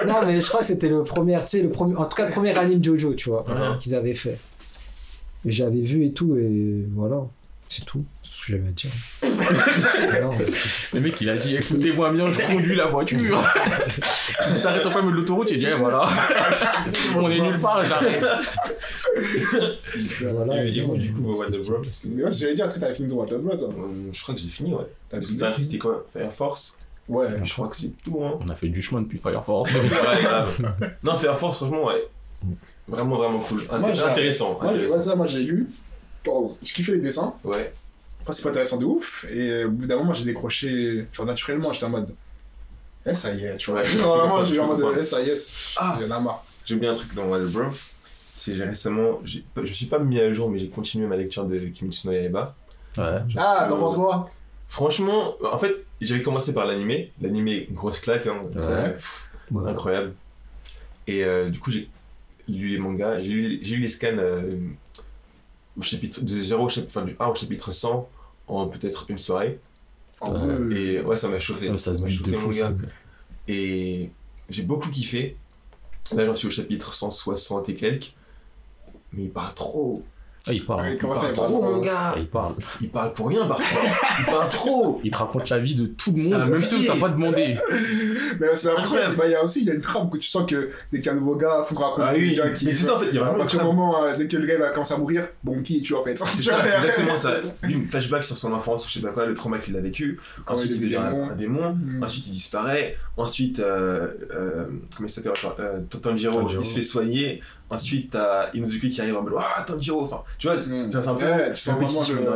non, 0.08 0.16
mais 0.26 0.42
je 0.42 0.48
crois 0.48 0.62
que 0.62 0.66
c'était 0.66 0.90
le 0.90 1.04
premier, 1.04 1.38
tu 1.42 1.48
sais, 1.48 1.62
le 1.62 1.70
premier, 1.70 1.96
en 1.96 2.06
tout 2.06 2.16
cas, 2.18 2.26
le 2.26 2.32
premier 2.32 2.58
anime 2.58 2.84
Jojo, 2.84 3.14
tu 3.14 3.30
vois, 3.30 3.46
qu'ils 3.80 3.96
avaient 3.96 4.14
fait. 4.14 4.38
J'avais 5.46 5.82
vu 5.82 6.06
et 6.06 6.12
tout, 6.12 6.36
et 6.36 6.86
voilà. 6.96 7.22
C'est 7.72 7.86
tout. 7.86 8.04
C'est 8.24 8.32
ce 8.34 8.46
que 8.48 8.52
j'avais 8.54 8.70
à 8.70 8.72
dire. 8.72 8.92
Le 10.94 11.00
mec, 11.02 11.22
il 11.22 11.30
a 11.30 11.38
dit 11.38 11.56
écoutez-moi 11.56 12.12
bien, 12.12 12.28
je 12.34 12.42
conduis 12.42 12.76
la 12.76 12.88
voiture. 12.88 13.44
il 14.50 14.56
s'arrête 14.56 14.84
en 14.88 14.90
plein 14.90 15.02
milieu 15.02 15.12
de 15.14 15.18
l'autoroute, 15.18 15.52
il 15.52 15.60
dit 15.60 15.68
eh, 15.70 15.76
voilà. 15.76 16.04
On 17.16 17.30
est 17.30 17.40
nulle 17.40 17.60
part, 17.60 17.86
j'arrête. 17.86 18.24
voilà. 20.22 20.66
Et 20.66 20.82
où, 20.82 20.98
du 20.98 21.12
coup, 21.14 21.36
C'était 21.46 21.58
What 21.58 21.64
the. 21.64 21.70
Bro 21.70 21.82
Mais 22.16 22.24
ouais, 22.24 22.32
j'allais 22.32 22.54
dire, 22.56 22.66
est-ce 22.66 22.76
que 22.76 22.80
t'avais 22.80 22.96
fini 22.96 23.10
ton 23.10 23.16
Water 23.18 23.38
Blood 23.40 23.60
toi 23.60 23.70
Euh, 23.70 24.10
Je 24.14 24.22
crois 24.22 24.34
que 24.36 24.42
j'ai 24.42 24.48
fini, 24.50 24.74
ouais. 24.74 24.86
T'as 25.10 25.20
dernier 25.20 25.54
truc, 25.54 25.66
c'était 25.66 25.78
quoi 25.78 26.06
Fire 26.12 26.34
Force 26.34 26.80
Ouais. 27.08 27.28
Je 27.44 27.54
crois 27.54 27.68
que 27.68 27.76
c'est 27.76 27.94
tout, 28.04 28.20
hein. 28.24 28.40
On 28.44 28.48
a 28.50 28.56
fait 28.56 28.70
du 28.70 28.82
chemin 28.82 29.02
depuis 29.02 29.18
Fire 29.20 29.44
Force. 29.46 29.70
Non, 31.04 31.18
Fire 31.18 31.38
Force, 31.38 31.58
franchement, 31.58 31.86
ouais. 31.86 32.08
Vraiment, 32.88 33.18
vraiment 33.18 33.40
cool. 33.40 33.62
Inté- 33.62 33.80
Moi, 33.80 33.94
j'ai- 33.94 34.02
intéressant. 34.04 34.58
Moi, 34.62 34.72
j'ai- 34.74 34.80
ouais, 34.80 34.86
intéressant. 34.86 35.10
ça, 35.12 35.16
moi 35.16 35.28
j'ai 35.28 35.44
lu. 35.44 35.68
Pardon, 36.32 36.58
je 36.64 36.74
kiffais 36.74 36.94
les 36.94 37.00
dessins. 37.00 37.34
Ouais. 37.44 37.74
Après, 38.22 38.34
c'est 38.34 38.44
pas 38.44 38.50
intéressant 38.50 38.78
de 38.78 38.86
ouf. 38.86 39.26
Et 39.32 39.50
euh, 39.50 39.68
au 39.68 39.72
bout 39.72 39.86
d'un 39.88 39.98
moment, 39.98 40.14
j'ai 40.14 40.26
décroché. 40.26 41.06
Genre, 41.14 41.26
naturellement, 41.26 41.72
j'étais 41.74 41.86
en 41.86 41.90
mode. 41.90 42.14
Eh, 43.06 43.14
ça 43.14 43.34
y 43.34 43.46
est, 43.46 43.58
tu 43.58 43.72
vois. 43.72 43.82
Ouais. 43.82 43.86
Genre, 43.88 44.18
vraiment, 44.18 44.46
j'ai 44.46 44.60
en 44.60 44.68
mode. 44.68 44.96
Eh, 45.00 45.04
ça 45.06 45.22
y 45.22 45.30
est, 45.30 45.54
Ah. 45.78 45.98
il 46.00 46.08
y 46.08 46.12
en 46.12 46.16
a 46.16 46.20
marre. 46.20 46.44
J'ai 46.66 46.76
oublié 46.76 46.92
un 46.92 46.94
truc 46.96 47.14
dans 47.16 47.26
the 47.38 47.52
Bro. 47.52 47.64
C'est 48.34 48.56
j'ai 48.56 48.64
récemment. 48.64 49.20
Je 49.26 49.74
suis 49.74 49.86
pas 49.88 50.00
mis 50.00 50.20
à 50.20 50.32
jour, 50.32 50.50
mais 50.52 50.60
j'ai 50.60 50.70
continué 50.70 51.08
ma 51.08 51.16
lecture 51.18 51.46
de 51.46 51.58
Kimetsu 51.58 52.08
no 52.08 52.14
Yaiba. 52.14 52.56
Ouais. 52.98 53.20
Ah, 53.38 53.66
t'en 53.70 53.78
penses 53.80 53.96
quoi? 53.96 54.30
Franchement, 54.68 55.34
en 55.44 55.58
fait, 55.58 55.74
j'avais 56.00 56.22
commencé 56.22 56.54
par 56.54 56.66
l'animé. 56.66 57.12
L'animé, 57.22 57.68
grosse 57.72 58.00
claque, 58.00 58.28
hein. 58.28 58.42
Ouais. 58.56 58.92
Pff, 58.94 59.32
Ouais. 59.52 59.70
incroyable. 59.70 60.14
Et 61.08 61.24
euh, 61.24 61.50
du 61.50 61.60
coup, 61.60 61.72
j'ai 61.72 61.90
lu 62.48 62.68
les 62.68 62.78
mangas, 62.78 63.22
j'ai 63.22 63.30
lu, 63.30 63.60
j'ai 63.64 63.76
lu 63.76 63.82
les 63.82 63.90
scans 63.90 64.18
euh, 64.18 64.42
chapitre, 65.82 66.22
de 66.22 66.42
0 66.42 66.66
au 66.66 66.70
chapitre, 66.70 66.92
enfin, 66.98 67.06
du 67.06 67.16
1 67.20 67.28
au 67.28 67.36
chapitre 67.36 67.72
100 67.72 68.10
en 68.48 68.68
peut-être 68.68 69.06
une 69.10 69.18
soirée. 69.18 69.60
Deux. 70.26 70.76
Et 70.76 71.02
ouais, 71.02 71.16
ça 71.16 71.28
m'a 71.30 71.40
chauffé. 71.40 71.68
Comme 71.68 71.78
ça 71.78 71.96
se 71.96 72.02
m'a 72.02 72.10
de 72.10 72.36
fou, 72.36 72.52
ça. 72.52 72.74
Et 73.48 74.10
j'ai 74.50 74.64
beaucoup 74.64 74.90
kiffé. 74.90 75.38
Là, 76.16 76.26
j'en 76.26 76.36
suis 76.36 76.48
au 76.48 76.52
chapitre 76.52 76.94
160 76.94 77.70
et 77.70 77.76
quelques. 77.76 78.16
Mais 79.14 79.24
il 79.24 79.32
part 79.32 79.54
trop. 79.54 80.04
Ah, 80.48 80.54
il 80.54 80.66
parle. 80.66 80.82
Il 80.88 80.94
il 80.94 80.98
commence 80.98 81.18
à 81.20 81.34
parle. 81.34 81.34
Trop, 81.34 81.62
mon 81.62 81.78
gars 81.82 81.92
Ah, 81.98 82.16
il 82.18 82.28
parle. 82.28 82.56
Il 82.82 82.90
parle 82.90 83.14
pour 83.14 83.28
rien, 83.28 83.46
parfois. 83.46 83.82
Il 84.20 84.26
parle 84.26 84.50
trop 84.50 85.02
Il 85.04 85.12
te 85.12 85.18
raconte 85.18 85.50
la 85.50 85.60
vie 85.60 85.76
de 85.76 85.86
tout 85.86 86.12
le 86.12 86.22
C'est 86.22 86.30
monde, 86.32 86.42
un 86.42 86.46
même 86.48 86.62
que 86.62 86.70
t'as 86.70 86.78
métier. 86.78 87.00
pas 87.00 87.10
demandé. 87.10 87.58
Mais 88.40 88.48
c'est 88.56 88.70
incroyable. 88.70 89.16
Bah, 89.18 89.24
il 89.28 89.32
y 89.32 89.36
a 89.36 89.44
aussi 89.44 89.62
il 89.62 89.68
y 89.68 89.72
a 89.72 89.74
une 89.74 89.82
trame 89.82 90.10
que 90.10 90.18
tu 90.18 90.28
sens 90.28 90.46
que 90.50 90.72
dès 90.92 91.00
qu'il 91.00 91.08
y 91.08 91.10
a 91.10 91.12
un 91.14 91.20
nouveau 91.20 91.36
gars, 91.36 91.64
faut 91.66 91.76
qu'on 91.76 91.84
raconte 91.84 92.06
Ah 92.08 92.14
le 92.14 92.20
oui, 92.20 92.36
gars 92.36 92.50
qui. 92.52 92.66
mais 92.66 92.72
c'est 92.74 92.86
ça 92.86 92.96
en 92.96 93.00
fait, 93.00 93.08
il 93.10 93.16
y 93.16 93.18
a 93.18 93.22
À 93.22 93.26
vraiment 93.26 93.40
partir 93.40 93.60
du 93.60 93.66
moment, 93.66 94.04
euh, 94.04 94.16
dès 94.18 94.28
que 94.28 94.38
le 94.38 94.46
gars 94.48 94.58
va 94.58 94.70
commencer 94.70 94.94
à 94.94 94.98
mourir, 94.98 95.28
bon, 95.44 95.62
qui 95.62 95.78
es-tu 95.78 95.94
en 95.94 96.04
fait? 96.04 96.18
C'est 96.18 96.50
exactement 96.52 97.18
ça. 97.18 97.36
Lui, 97.64 97.86
flashback 97.86 98.24
sur 98.24 98.38
son 98.38 98.54
enfance, 98.54 98.86
ou 98.86 98.88
je 98.90 98.94
sais 98.94 99.02
pas 99.02 99.10
quoi, 99.12 99.26
le 99.26 99.34
trauma 99.34 99.60
qu'il 99.60 99.76
a 99.76 99.82
vécu. 99.82 100.20
Quand 100.46 100.54
Ensuite, 100.54 100.72
il 100.72 100.82
devient 100.82 100.98
un, 100.98 101.36
démon. 101.36 101.74
Mm. 101.74 102.04
Ensuite, 102.04 102.28
il 102.28 102.32
disparaît. 102.34 102.98
Ensuite, 103.18 103.60
euh, 103.60 104.08
euh, 104.34 104.66
comment 104.96 105.08
il 105.08 105.10
s'appelle 105.10 105.34
Tanjiro. 106.02 106.48
il 106.50 106.64
se 106.64 106.74
fait 106.74 106.84
soigner. 106.84 107.42
Ensuite, 107.70 108.12
t'as 108.12 108.50
Inuzuki 108.54 108.90
qui 108.90 109.02
arrive 109.02 109.18
en 109.18 109.22
mode 109.24 109.34
Ah, 109.38 109.64
Tanjiro 109.64 110.02
Enfin, 110.04 110.22
tu 110.38 110.48
vois, 110.48 110.60
c'est 110.60 110.72
Mm. 110.72 110.86
c'est 110.92 111.08
un 111.08 111.16
peu. 111.16 111.26
Ouais, 111.26 111.50
tu 111.52 111.56
c'est 111.62 111.72
sens 111.72 111.76
vraiment 111.76 112.04
si, 112.04 112.14
le-. 112.14 112.32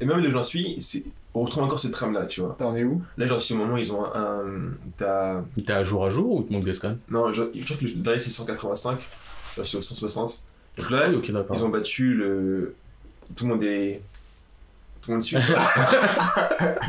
Et 0.00 0.04
même 0.04 0.18
là 0.20 0.28
où 0.28 0.32
j'en 0.32 0.42
suis, 0.42 0.80
c'est- 0.82 1.04
on 1.34 1.42
retrouve 1.44 1.62
encore 1.64 1.78
cette 1.78 1.92
trame-là, 1.92 2.26
tu 2.26 2.40
vois. 2.40 2.56
T'en 2.58 2.74
es 2.74 2.84
où? 2.84 3.00
Là, 3.16 3.26
j'en 3.26 3.38
suis 3.38 3.54
au 3.54 3.58
moment 3.58 3.74
où 3.74 3.78
ils 3.78 3.92
ont 3.92 4.04
un. 4.04 4.42
t'as. 4.96 5.40
T'es 5.64 5.72
à 5.72 5.84
jour 5.84 6.04
à 6.04 6.10
jour 6.10 6.30
ou 6.32 6.42
te 6.42 6.52
manque 6.52 6.64
des 6.64 6.74
scans? 6.74 6.96
Non, 7.10 7.32
je, 7.32 7.42
je 7.54 7.64
crois 7.64 7.76
que 7.76 7.84
le 7.84 7.90
dernier 7.92 8.18
c'est 8.18 8.30
185. 8.30 8.98
Là, 8.98 8.98
je 9.58 9.62
suis 9.62 9.76
au 9.78 9.80
160. 9.80 10.42
Donc 10.78 10.90
là, 10.90 11.02
Ah 11.06 11.10
oui, 11.10 11.20
ils 11.54 11.64
ont 11.64 11.68
battu 11.68 12.14
le. 12.14 12.74
Tout 13.36 13.44
le 13.46 13.50
monde 13.54 13.62
est. 13.64 14.00
Tout 15.02 15.10
le 15.10 15.14
monde 15.14 15.22
suit. 15.22 15.36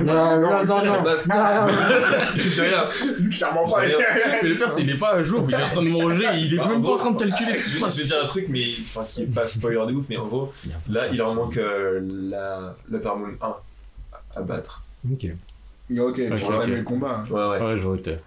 Non, 0.04 0.40
non, 0.40 0.66
non, 0.66 0.66
non. 0.66 0.86
Non, 0.86 1.04
non. 1.04 1.74
J'ai 2.36 2.62
rien. 2.62 2.84
Clairement 3.32 3.68
pas. 3.68 3.82
Mais 3.82 4.50
le 4.50 4.56
pire, 4.56 4.72
c'est 4.72 4.82
qu'il 4.82 4.90
est 4.92 4.98
pas 4.98 5.14
à 5.16 5.24
jour, 5.24 5.46
il 5.48 5.54
est 5.54 5.64
en 5.64 5.70
train 5.70 5.82
de 5.84 5.90
manger, 5.90 6.26
il 6.36 6.54
est 6.54 6.60
Enfin, 6.60 6.70
même 6.72 6.84
pas 6.84 6.94
en 6.94 6.98
train 6.98 7.12
de 7.12 7.18
calculer 7.26 7.54
ce 7.54 7.64
qui 7.64 7.70
se 7.72 7.76
Je 7.78 7.82
passe. 7.82 7.96
je 7.96 8.02
vais 8.02 8.08
dire 8.08 8.22
un 8.24 8.26
truc, 8.26 8.46
mais 8.50 8.64
enfin, 8.82 9.06
qui 9.12 9.24
est 9.24 9.26
pas 9.26 9.48
spoiler 9.48 9.78
de 9.88 9.94
ouf, 9.94 10.06
mais 10.10 10.18
en 10.18 10.28
gros, 10.28 10.54
là, 10.90 11.08
il 11.12 11.18
leur 11.18 11.34
manque 11.34 11.58
euh, 11.58 12.02
la, 12.30 12.76
la 12.92 13.16
Moon 13.16 13.30
1 13.42 13.56
à- 14.36 14.42
battre. 14.42 14.84
Ok. 15.12 15.26
Ok, 15.92 16.00
Ok, 16.00 16.22
on 16.32 16.50
va 16.52 16.58
ok. 16.58 16.64
aimer 16.68 16.76
le 16.78 16.84
combat. 16.84 17.20
hein. 17.22 17.26
Ouais, 17.30 17.60
ouais. 17.62 17.74
Ouais, 17.76 17.86
où 17.86 17.98
t'es. 17.98 18.20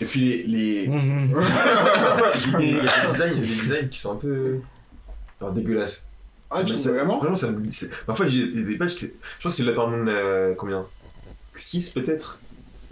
Et 0.00 0.04
puis 0.04 0.20
les. 0.20 0.42
les... 0.86 0.88
Mhm. 0.88 1.32
Parfois, 1.32 2.32
il 2.60 2.76
y 2.76 2.78
a 2.78 2.82
des 2.82 3.12
designs, 3.12 3.32
il 3.36 3.38
y 3.38 3.52
a 3.52 3.56
des 3.56 3.62
designs 3.62 3.88
qui 3.88 3.98
sont 3.98 4.12
un 4.12 4.16
peu. 4.16 4.56
Alors 5.40 5.52
dégueulasses. 5.52 6.04
Ah, 6.50 6.64
tu 6.64 6.72
ça- 6.74 6.92
vraiment 6.92 7.18
Vraiment, 7.18 7.36
ça 7.36 7.50
me. 7.50 7.60
Parfois, 8.06 8.26
j'ai 8.26 8.46
des 8.48 8.76
pages. 8.76 8.96
qui- 8.96 9.06
Je 9.06 9.38
crois 9.38 9.50
que 9.50 9.56
c'est 9.56 9.62
le 9.62 9.74
Moon 9.74 10.06
euh, 10.08 10.54
combien? 10.56 10.84
6 11.54 11.90
peut-être? 11.90 12.38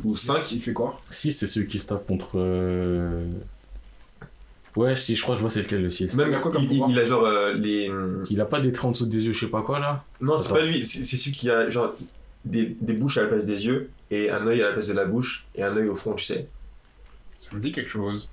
Ou 0.04 0.16
5 0.16 0.52
Il 0.52 0.60
fait 0.60 0.72
quoi? 0.72 1.00
Si, 1.10 1.32
c'est 1.32 1.46
celui 1.48 1.66
qui 1.66 1.78
se 1.78 1.86
tape 1.86 2.06
contre. 2.06 2.32
euh, 2.36 3.24
Ouais, 4.76 4.94
si, 4.94 5.16
je 5.16 5.22
crois 5.22 5.34
que 5.34 5.38
je 5.38 5.42
vois 5.42 5.50
c'est 5.50 5.62
lequel 5.62 5.82
le 5.82 5.88
6. 5.90 6.14
Même 6.14 6.28
Il 6.28 6.34
a 6.34 6.38
quoi 6.38 6.52
comme 6.52 6.62
il, 6.62 6.66
il- 6.66 6.78
pouvoir? 6.78 6.90
il 6.90 6.98
a 7.00 7.04
genre 7.04 7.24
euh, 7.26 7.52
les. 7.54 7.90
Il 8.30 8.40
a 8.40 8.44
pas 8.44 8.60
des 8.60 8.70
traits 8.70 8.84
en 8.84 8.90
dessous 8.92 9.06
des 9.06 9.26
yeux, 9.26 9.32
je 9.32 9.40
sais 9.40 9.46
pas 9.48 9.62
quoi 9.62 9.80
là 9.80 10.04
Non, 10.20 10.38
c'est 10.38 10.50
pas 10.52 10.64
lui, 10.64 10.84
c'est 10.84 11.02
c'est 11.02 11.16
celui 11.16 11.32
qui 11.32 11.50
a 11.50 11.68
genre 11.70 11.92
des, 12.44 12.76
des 12.80 12.92
bouches 12.92 13.18
à 13.18 13.22
la 13.22 13.26
place 13.28 13.44
des 13.44 13.66
yeux, 13.66 13.90
et 14.12 14.30
un 14.30 14.46
œil 14.46 14.62
à 14.62 14.68
la 14.68 14.72
place 14.74 14.86
de 14.86 14.92
la 14.92 15.04
bouche, 15.04 15.46
et 15.56 15.62
un 15.64 15.76
œil 15.76 15.88
au 15.88 15.96
front, 15.96 16.12
tu 16.14 16.24
sais. 16.24 16.46
Ça 17.38 17.56
me 17.56 17.60
dit 17.60 17.72
quelque 17.72 17.90
chose. 17.90 18.28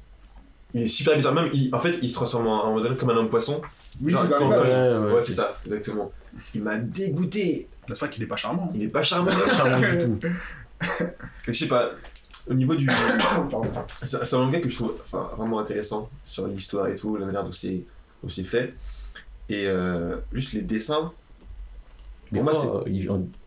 Il 0.73 0.81
est 0.83 0.87
super 0.87 1.15
bizarre, 1.15 1.33
même 1.33 1.49
il- 1.53 1.73
en 1.73 1.79
fait 1.79 1.97
il 2.01 2.09
se 2.09 2.13
transforme 2.13 2.47
en, 2.47 2.65
en 2.65 2.73
modèle 2.73 2.95
comme 2.95 3.09
un 3.09 3.15
homme 3.15 3.29
poisson. 3.29 3.61
Oui, 4.01 4.11
Genre, 4.11 4.25
quand- 4.37 4.49
Ouais, 4.49 4.57
Ouais, 4.57 5.13
ouais. 5.13 5.23
c'est 5.23 5.33
ça, 5.33 5.57
exactement. 5.65 6.11
Il 6.53 6.61
m'a 6.63 6.77
dégoûté. 6.77 7.69
C'est 7.87 7.99
vrai 7.99 8.09
qu'il 8.09 8.23
est 8.23 8.27
pas 8.27 8.35
charmant. 8.35 8.67
Il 8.75 8.83
est 8.83 8.87
pas 8.89 9.03
charmant. 9.03 9.31
Charmant 9.55 9.79
du 9.79 9.97
tout. 9.99 10.19
je 11.47 11.51
sais 11.53 11.67
pas, 11.67 11.91
au 12.49 12.53
niveau 12.53 12.75
du. 12.75 12.87
C'est 14.03 14.33
un 14.33 14.39
manga 14.39 14.59
que 14.59 14.67
je 14.67 14.75
trouve 14.75 14.93
enfin, 15.01 15.29
vraiment 15.37 15.59
intéressant 15.59 16.09
sur 16.25 16.47
l'histoire 16.47 16.87
et 16.87 16.95
tout, 16.95 17.15
la 17.15 17.25
manière 17.25 17.43
dont 17.43 17.51
c'est 17.51 18.43
fait. 18.43 18.73
Et 19.47 19.67
euh, 19.67 20.15
juste 20.33 20.53
les 20.53 20.61
dessins. 20.61 21.11
Des 22.31 22.39
Pour 22.39 22.43
moi, 22.45 22.53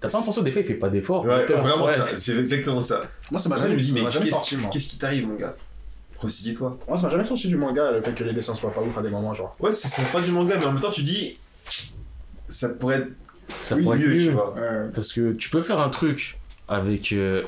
T'as 0.00 0.08
pas 0.08 0.18
l'impression 0.18 0.42
des 0.42 0.52
fois 0.52 0.62
il 0.62 0.66
fait 0.68 0.74
pas 0.74 0.88
d'efforts. 0.88 1.24
Ouais, 1.24 1.44
vraiment, 1.46 1.84
Ouais. 1.84 1.96
ça, 1.96 2.06
c'est 2.16 2.36
exactement 2.38 2.80
ça. 2.80 3.02
Moi, 3.30 3.40
ça 3.40 3.48
m'a 3.48 3.58
jamais, 3.58 3.82
jamais 3.82 4.24
sorti. 4.26 4.56
Qu'est-ce 4.72 4.86
qui 4.88 4.98
t'arrive, 4.98 5.26
mon 5.26 5.34
gars? 5.34 5.56
Ressaisis-toi. 6.20 6.78
Moi, 6.88 6.96
ça 6.96 7.04
m'a 7.04 7.10
jamais 7.10 7.24
sorti 7.24 7.48
du 7.48 7.56
manga, 7.56 7.92
le 7.92 8.02
fait 8.02 8.12
que 8.12 8.24
les 8.24 8.32
dessins 8.32 8.54
soient 8.54 8.72
pas 8.74 8.80
ouf 8.80 8.96
à 8.98 9.02
des 9.02 9.08
moments, 9.10 9.34
genre. 9.34 9.54
Ouais, 9.60 9.72
c'est 9.72 10.10
pas 10.10 10.20
du 10.20 10.30
manga, 10.32 10.56
mais 10.58 10.66
en 10.66 10.72
même 10.72 10.80
temps, 10.80 10.90
tu 10.90 11.02
dis. 11.02 11.38
Ça 12.48 12.68
pourrait 12.70 12.96
être 12.98 13.08
Ça 13.64 13.76
Oui, 13.76 13.82
pourrait 13.84 13.98
être 13.98 14.02
mieux, 14.06 14.14
mieux. 14.14 14.24
tu 14.24 14.30
vois. 14.30 14.54
Ouais. 14.54 14.88
Parce 14.94 15.12
que 15.12 15.32
tu 15.32 15.48
peux 15.50 15.62
faire 15.62 15.78
un 15.80 15.90
truc 15.90 16.38
avec 16.66 17.12
euh, 17.12 17.44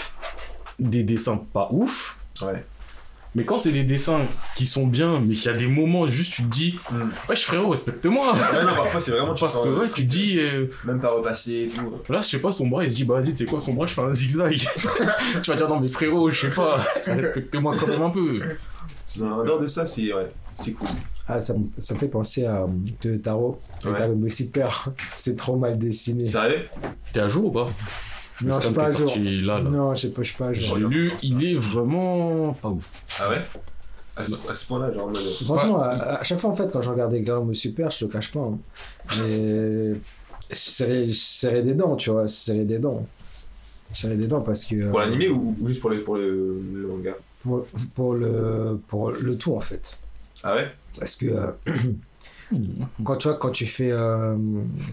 des 0.79 1.03
dessins 1.03 1.37
pas 1.53 1.69
ouf, 1.73 2.19
Ouais. 2.43 2.65
Mais 3.35 3.45
quand 3.45 3.59
c'est 3.59 3.73
des 3.73 3.85
dessins 3.85 4.27
qui 4.57 4.67
sont 4.67 4.87
bien, 4.87 5.21
mais 5.21 5.35
qu'il 5.35 5.51
y 5.51 5.55
a 5.55 5.57
des 5.57 5.67
moments 5.67 6.07
juste 6.07 6.33
tu 6.35 6.43
te 6.43 6.49
dis, 6.49 6.79
Mm. 6.91 7.11
wesh 7.29 7.45
frérot, 7.45 7.69
respecte-moi. 7.71 8.33
Ouais, 8.33 8.65
non, 8.65 8.75
parfois, 8.75 9.01
c'est 9.01 9.11
vraiment. 9.13 9.35
Tu 9.35 9.41
Parce 9.41 9.55
sens 9.55 9.65
que 9.65 9.69
ouais, 9.69 9.87
tu 9.89 10.07
te 10.07 10.11
dis, 10.11 10.37
euh, 10.39 10.67
Même 10.85 11.01
pas 11.01 11.11
repasser 11.13 11.63
et 11.65 11.69
tout. 11.69 12.01
là 12.13 12.21
je 12.21 12.27
sais 12.29 12.39
pas, 12.39 12.51
son 12.53 12.67
bras 12.69 12.85
il 12.85 12.91
se 12.91 12.97
dit, 12.97 13.05
bah 13.05 13.15
vas-y, 13.21 13.31
tu 13.33 13.37
sais 13.39 13.45
quoi, 13.47 13.61
son 13.61 13.75
bras 13.75 13.87
je 13.87 13.95
fais 13.95 14.03
un 14.03 14.13
zigzag. 14.15 14.57
tu 15.43 15.51
vas 15.51 15.57
dire, 15.57 15.69
non 15.69 15.79
mais 15.81 15.89
frérot, 15.89 16.31
je 16.31 16.41
sais 16.49 16.55
pas, 16.55 16.79
respecte-moi 17.07 17.77
quand 17.79 17.87
même 17.89 18.03
un 18.03 18.11
peu. 18.11 18.41
En 19.21 19.43
dehors 19.45 19.61
de 19.61 19.67
ça, 19.67 19.87
c'est 19.87 20.13
ouais, 20.13 20.29
c'est 20.61 20.73
cool. 20.73 20.89
Ah, 21.33 21.41
ça, 21.41 21.55
me- 21.55 21.69
ça 21.79 21.95
me 21.95 21.99
fait 22.01 22.09
penser 22.09 22.45
à 22.45 22.63
euh, 22.63 22.67
de 23.03 23.17
Taro. 23.17 23.59
Ouais. 23.85 23.93
Dragon 23.93 24.17
Ball 24.17 24.31
Super. 24.31 24.89
C'est 25.15 25.37
trop 25.37 25.55
mal 25.55 25.79
dessiné. 25.79 26.25
Sérieux? 26.27 26.65
T'es 27.13 27.21
à 27.21 27.29
jour 27.29 27.45
ou 27.47 27.51
pas? 27.53 27.69
Non, 28.43 28.57
Le 28.57 28.63
je 28.63 28.69
pas 28.71 28.87
sorti 28.93 29.41
là, 29.43 29.61
là. 29.61 29.71
Non, 29.71 29.95
je 29.95 30.01
sais 30.03 30.11
pas, 30.13 30.23
je 30.23 30.29
suis 30.29 30.37
pas 30.39 30.47
à 30.47 30.53
jour. 30.53 30.77
J'ai 30.77 30.85
lu, 30.85 31.13
il 31.23 31.45
est 31.45 31.55
vraiment 31.55 32.53
pas 32.55 32.69
ouf. 32.71 32.91
Ah 33.21 33.29
ouais? 33.31 33.43
À 34.17 34.25
ce, 34.25 34.67
point-là, 34.67 34.93
genre. 34.93 35.11
Franchement, 35.45 35.81
à, 35.83 35.89
à 36.19 36.23
chaque 36.25 36.39
fois, 36.39 36.51
en 36.51 36.55
fait, 36.55 36.71
quand 36.73 36.81
je 36.81 36.91
regardais 36.91 37.21
Ball 37.21 37.55
Super, 37.55 37.91
je 37.91 38.05
te 38.07 38.13
cache 38.13 38.33
pas. 38.33 38.41
hein, 38.41 38.59
mais 39.19 39.93
je 40.51 41.07
je 41.07 41.13
serrais 41.13 41.63
des 41.63 41.75
dents, 41.75 41.97
tu 41.97 42.11
vois. 42.11 42.23
Je 42.27 42.33
serrais 42.33 42.65
des 42.65 42.79
dents. 42.79 43.07
Je 43.93 43.99
serrais 44.01 44.17
des 44.17 44.27
dents 44.27 44.41
parce 44.41 44.65
que. 44.65 44.77
euh, 44.77 44.91
Pour 44.91 45.01
l'animé 45.01 45.29
ou, 45.29 45.57
ou 45.61 45.67
juste 45.67 45.81
pour 45.81 45.91
le, 45.91 46.03
pour 46.03 46.17
le, 46.17 46.61
le 46.73 46.87
manga? 46.89 47.15
pour, 47.43 47.65
pour 47.95 48.15
le, 48.15 48.79
pour 48.89 49.11
le 49.11 49.37
tout, 49.37 49.55
en 49.55 49.61
fait. 49.61 49.97
Ah 50.43 50.55
ouais? 50.57 50.69
Parce 50.99 51.17
que. 51.17 51.27
euh, 51.27 51.47
quand 53.05 53.17
tu 53.17 53.29
vois, 53.29 53.37
quand 53.37 53.51
tu 53.51 53.67
fais. 53.67 53.91
euh, 53.91 54.37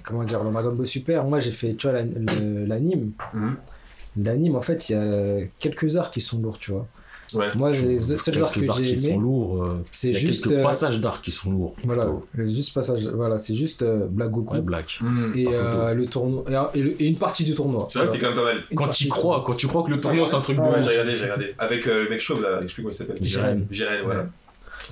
comment 0.04 0.24
dire, 0.24 0.44
le 0.44 0.52
Dragon 0.52 0.72
Ball 0.74 0.86
Super, 0.86 1.24
moi 1.26 1.40
j'ai 1.40 1.52
fait, 1.52 1.74
tu 1.76 1.88
vois, 1.90 2.00
l'anime. 2.02 3.12
Mhm. 3.34 3.56
L'anime, 4.24 4.56
en 4.56 4.62
fait, 4.62 4.90
il 4.90 4.94
y 4.94 4.96
a 4.96 5.46
quelques 5.60 5.96
arcs 5.96 6.14
qui 6.14 6.22
sont 6.22 6.40
lourds, 6.42 6.58
tu 6.58 6.72
vois. 6.72 6.88
Ouais. 7.34 7.48
Moi, 7.56 7.72
les 7.72 8.00
seuls 8.00 8.42
arcs 8.42 8.54
que 8.56 8.62
j'ai 8.62 8.86
qui 8.86 8.98
sont 8.98 9.08
aimés, 9.10 9.18
lourds. 9.20 9.64
euh, 9.64 9.84
c'est 9.92 10.14
juste. 10.14 10.46
quelques 10.48 10.60
euh, 10.60 10.64
passages 10.64 11.00
d'arcs 11.02 11.22
qui 11.22 11.32
sont 11.32 11.52
lourds. 11.52 11.76
Voilà, 11.84 12.06
plutôt. 12.06 12.26
juste 12.50 12.74
passage, 12.74 13.06
voilà, 13.10 13.38
c'est 13.38 13.54
juste 13.54 13.82
euh, 13.82 14.08
Black 14.10 14.32
Goku 14.32 14.56
Ouais, 14.56 14.62
black. 14.62 15.02
et, 15.36 15.44
par 15.44 15.54
euh, 15.54 15.94
le 15.94 16.06
tournoi 16.06 16.44
et, 16.74 16.80
et 16.80 16.84
le- 16.84 17.02
et 17.02 17.06
une 17.08 17.18
partie 17.18 17.44
du 17.44 17.54
tournoi. 17.54 17.86
C'est 17.92 18.00
vrai 18.00 18.08
que 18.08 18.14
c'était 18.14 18.26
quand 18.26 18.32
même 18.34 18.40
pas 18.44 18.54
mal. 18.54 18.64
Une 18.72 18.78
Quand 18.78 18.88
tu 18.88 19.10
crois, 19.10 19.44
quand 19.46 19.56
tu 19.56 19.68
crois 19.68 19.84
que 19.84 19.90
le 19.90 20.00
tournoi 20.00 20.26
c'est 20.26 20.36
un 20.36 20.42
truc 20.42 20.56
de 20.56 20.62
Ouais, 20.62 20.70
Ouais, 20.70 20.78
ouf. 20.80 20.84
j'ai 20.86 20.90
regardé, 20.92 21.16
j'ai 21.18 21.24
regardé. 21.24 21.56
Avec 21.60 21.86
euh, 21.88 22.04
le 22.06 22.10
mec 22.10 22.22
chauve 22.22 22.42
là, 22.42 22.60
je 22.62 22.68
sais 22.68 22.74
plus 22.76 22.84
comment 22.84 22.92
il 22.92 22.96
s'appelle. 22.96 23.18
Jiren. 23.22 23.66
Jiren, 23.70 24.02
voilà. 24.06 24.26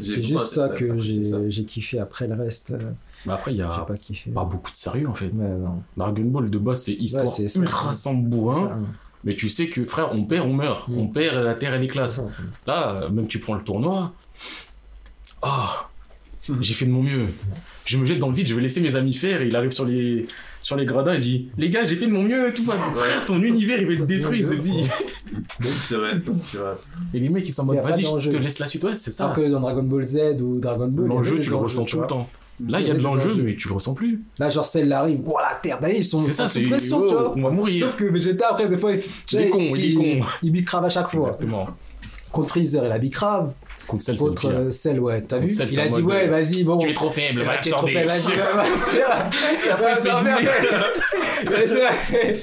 C'est 0.04 0.24
juste 0.24 0.46
ça 0.46 0.70
que 0.70 0.98
j'ai 1.00 1.64
kiffé. 1.66 2.00
Après 2.00 2.28
le 2.28 2.36
reste, 2.36 2.72
euh, 2.72 2.92
Mais 3.26 3.34
après, 3.34 3.52
il 3.54 3.58
y 3.58 3.62
a 3.62 3.70
pas 3.88 3.96
kiffé. 3.96 4.32
pas 4.32 4.44
beaucoup 4.44 4.72
de 4.72 4.78
sérieux 4.78 5.08
en 5.08 5.14
fait. 5.14 5.32
Ouais. 5.34 5.48
Dragon 5.98 6.24
Ball 6.24 6.50
de 6.50 6.58
base, 6.58 6.84
c'est 6.84 6.94
histoire 6.94 7.28
ça. 7.28 7.44
ultra 7.60 7.94
sans 7.94 8.14
bourrin. 8.14 8.54
Ça, 8.54 8.74
hein. 8.74 8.84
Mais 9.24 9.36
tu 9.36 9.50
sais 9.50 9.68
que 9.68 9.84
frère, 9.86 10.10
on 10.14 10.24
perd, 10.24 10.48
on 10.48 10.54
meurt. 10.54 10.88
Mm. 10.88 10.98
On 10.98 11.08
perd, 11.08 11.44
la 11.44 11.56
terre 11.56 11.74
elle 11.74 11.84
éclate. 11.84 12.14
Ça, 12.14 12.26
Là, 12.68 13.10
même 13.10 13.28
tu 13.28 13.40
prends 13.40 13.56
le 13.56 13.64
tournoi. 13.64 14.14
Ah, 15.42 15.90
j'ai 16.62 16.74
fait 16.74 16.86
de 16.86 16.92
mon 16.92 17.02
mieux. 17.04 17.28
Je 17.86 17.98
me 17.98 18.06
jette 18.06 18.20
dans 18.20 18.30
le 18.30 18.36
vide, 18.36 18.48
je 18.48 18.56
vais 18.56 18.62
laisser 18.62 18.82
mes 18.82 18.96
amis 18.96 19.14
faire. 19.14 19.42
Et 19.42 19.48
il 19.48 19.56
arrive 19.56 19.72
sur 19.72 19.86
les, 19.86 20.28
sur 20.66 20.76
les 20.76 20.86
gradins 20.86 21.14
et 21.14 21.20
dit 21.20 21.50
Les 21.60 21.70
gars, 21.70 21.86
j'ai 21.86 21.96
fait 21.96 22.08
de 22.08 22.12
mon 22.12 22.24
mieux, 22.24 22.52
tout 22.52 22.64
va. 22.64 22.74
Frère, 22.74 23.24
ton 23.28 23.40
univers 23.44 23.80
il 23.80 23.86
va 23.86 23.94
être 23.94 24.06
détruit, 24.08 24.42
de 24.42 24.48
fini. 24.48 24.88
C'est 25.62 25.94
vrai, 25.94 26.14
c'est 26.48 26.58
vrai. 26.58 26.74
Et 27.14 27.20
les 27.20 27.30
mecs 27.30 27.48
ils 27.48 27.52
sont 27.52 27.62
en 27.62 27.66
mode 27.66 27.82
Vas-y, 27.84 28.04
je 28.20 28.32
te 28.32 28.38
laisse 28.38 28.58
la 28.58 28.66
suite. 28.66 28.84
Ouais, 28.84 28.96
c'est 28.96 29.12
ça. 29.12 29.26
Alors 29.26 29.36
que 29.36 29.48
dans 29.48 29.60
Dragon 29.60 29.84
Ball 29.84 30.04
Z 30.04 30.42
ou 30.42 30.60
Dragon 30.60 30.88
Ball, 30.88 31.06
il 31.06 31.10
L'enjeu, 31.10 31.40
tu 31.40 31.52
le 31.52 31.56
ressens 31.58 31.86
tout 31.86 32.02
le 32.02 32.08
temps. 32.08 32.28
Là, 32.68 32.80
il 32.80 32.88
y 32.88 32.90
Il 32.90 32.92
a 32.94 32.96
de 32.96 33.04
l'enjeu, 33.04 33.44
mais 33.44 33.56
tu 33.56 33.68
le 33.68 33.76
ressens 33.76 33.94
plus. 33.94 34.24
Là, 34.40 34.50
genre 34.50 34.66
celle 34.66 34.92
arrive, 34.92 35.22
voilà, 35.24 35.50
la 35.50 35.56
terre, 35.58 35.80
d'ailleurs, 35.80 35.98
ils 36.00 36.04
sont 36.04 36.20
C'est 36.22 36.32
ça, 36.32 36.48
sous 36.48 36.60
c'est. 36.60 36.64
pression, 36.64 37.00
oh, 37.00 37.08
tu 37.08 37.14
vois. 37.14 37.34
on 37.38 37.42
va 37.44 37.50
mourir. 37.52 37.86
Sauf 37.86 37.98
que 37.98 38.06
Vegeta, 38.06 38.48
après, 38.50 38.68
des 38.68 38.78
fois, 38.78 38.94
il, 38.94 39.02
Il 39.34 39.40
est 39.42 39.50
con, 39.50 39.76
il 39.76 39.92
est 39.92 39.94
con. 39.94 40.28
Il 40.42 40.52
bicrave 40.52 40.86
à 40.86 40.90
chaque 40.90 41.10
fois. 41.10 41.28
Exactement. 41.28 41.68
Contre 42.32 42.50
Freezer, 42.50 42.86
il 42.86 42.92
a 42.92 42.98
bicrave. 42.98 43.54
Contre 43.88 44.04
celle, 44.04 44.16
Contre 44.18 44.42
pire. 44.50 44.58
euh, 44.60 44.72
Cell, 44.72 45.00
ouais, 45.00 45.22
t'as 45.22 45.38
vu 45.38 45.48
Contre 45.48 45.58
Cell, 45.58 45.70
Il 45.72 45.80
a 45.80 45.84
en 45.86 45.90
dit, 45.90 46.02
ouais, 46.02 46.28
euh, 46.28 46.32
vas-y, 46.32 46.64
bon. 46.64 46.78
Tu 46.78 46.90
es 46.90 46.94
trop 46.94 47.10
faible, 47.10 47.44
va 47.44 47.52
absorber. 47.54 47.94
faible, 47.94 48.08
vas-y, 48.10 48.36
va- 48.36 48.64
va- 48.64 49.30
Il 49.64 49.70
a 49.70 49.74
Après, 49.74 49.92
il 49.92 49.98
se 49.98 50.08
a 51.54 51.64
essayé- 51.64 52.42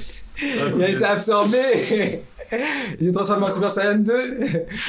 il 0.76 0.82
a 0.82 0.88
essayé 0.88 0.98
d'absorber. 1.00 2.22
Il 3.00 3.08
est 3.08 3.12
transformé 3.12 3.46
en 3.46 3.50
Super 3.50 3.70
Saiyan 3.70 3.94
2. 3.98 4.12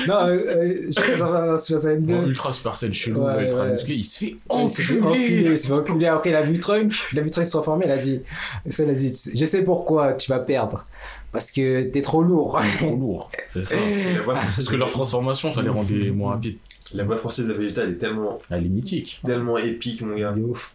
Non, 0.07 0.15
euh, 0.27 0.31
euh, 0.47 0.75
je 0.87 0.91
ça 0.91 1.25
va 1.25 1.53
en 1.53 1.57
Super 1.57 1.79
Saiyan 1.81 2.01
2. 2.01 2.13
Bon, 2.13 2.27
ultra 2.27 2.51
super 2.51 2.75
scène 2.75 2.93
chelou, 2.93 3.21
Ouais, 3.21 3.43
ultra 3.45 3.63
ouais. 3.63 3.71
musclé, 3.71 3.95
il 3.95 4.03
se 4.03 4.19
fait 4.25 4.35
enculer, 4.49 5.51
il 5.51 5.57
s'est 5.57 5.67
fait 5.67 5.73
enculer. 5.73 6.07
Après, 6.07 6.31
il 6.31 6.35
a 6.35 6.41
vu 6.41 6.59
Trunk, 6.59 6.91
il 7.13 7.19
a 7.19 7.21
vu 7.21 7.31
Trunk 7.31 7.45
se 7.45 7.51
transformer, 7.51 7.85
il 7.85 7.91
a 7.91 7.97
dit, 7.97 8.21
ça, 8.69 8.83
il 8.83 8.89
a 8.89 8.93
dit, 8.93 9.13
je 9.33 9.45
sais 9.45 9.61
pourquoi 9.63 10.11
tu 10.13 10.29
vas 10.29 10.39
perdre. 10.39 10.85
Parce 11.33 11.51
que 11.51 11.83
t'es 11.83 12.01
trop 12.01 12.23
lourd. 12.23 12.61
Trop 12.77 12.95
lourd, 12.95 13.31
c'est 13.49 13.63
ça. 13.65 13.75
Voix 14.23 14.33
Parce 14.35 14.45
française 14.45 14.69
que 14.69 14.75
leur 14.77 14.91
transformation, 14.91 15.51
ça 15.51 15.61
les 15.61 15.69
rendait 15.69 16.11
moins 16.11 16.31
rapides. 16.33 16.57
La 16.93 17.03
voix 17.03 17.17
française 17.17 17.47
de 17.47 17.53
Vegeta, 17.53 17.83
elle 17.83 17.91
est 17.93 17.97
tellement, 17.97 18.39
Elle 18.51 18.65
est 18.67 18.69
mythique. 18.69 19.19
tellement 19.25 19.57
épique, 19.57 20.01
mon 20.03 20.15
gars. 20.15 20.31
Il 20.35 20.41
est 20.43 20.45
ouf. 20.45 20.73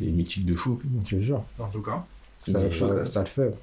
Il 0.00 0.08
est 0.08 0.10
mythique 0.10 0.44
de 0.44 0.54
fou. 0.54 0.80
Je 1.06 1.16
te 1.16 1.20
jure. 1.20 1.44
En 1.60 1.66
tout 1.68 1.80
cas. 1.80 2.04
Ça, 2.40 2.52
C'est 2.58 2.68
ça, 2.68 2.68
chaud. 2.70 3.04
ça 3.04 3.20
le 3.20 3.26
fait. 3.26 3.54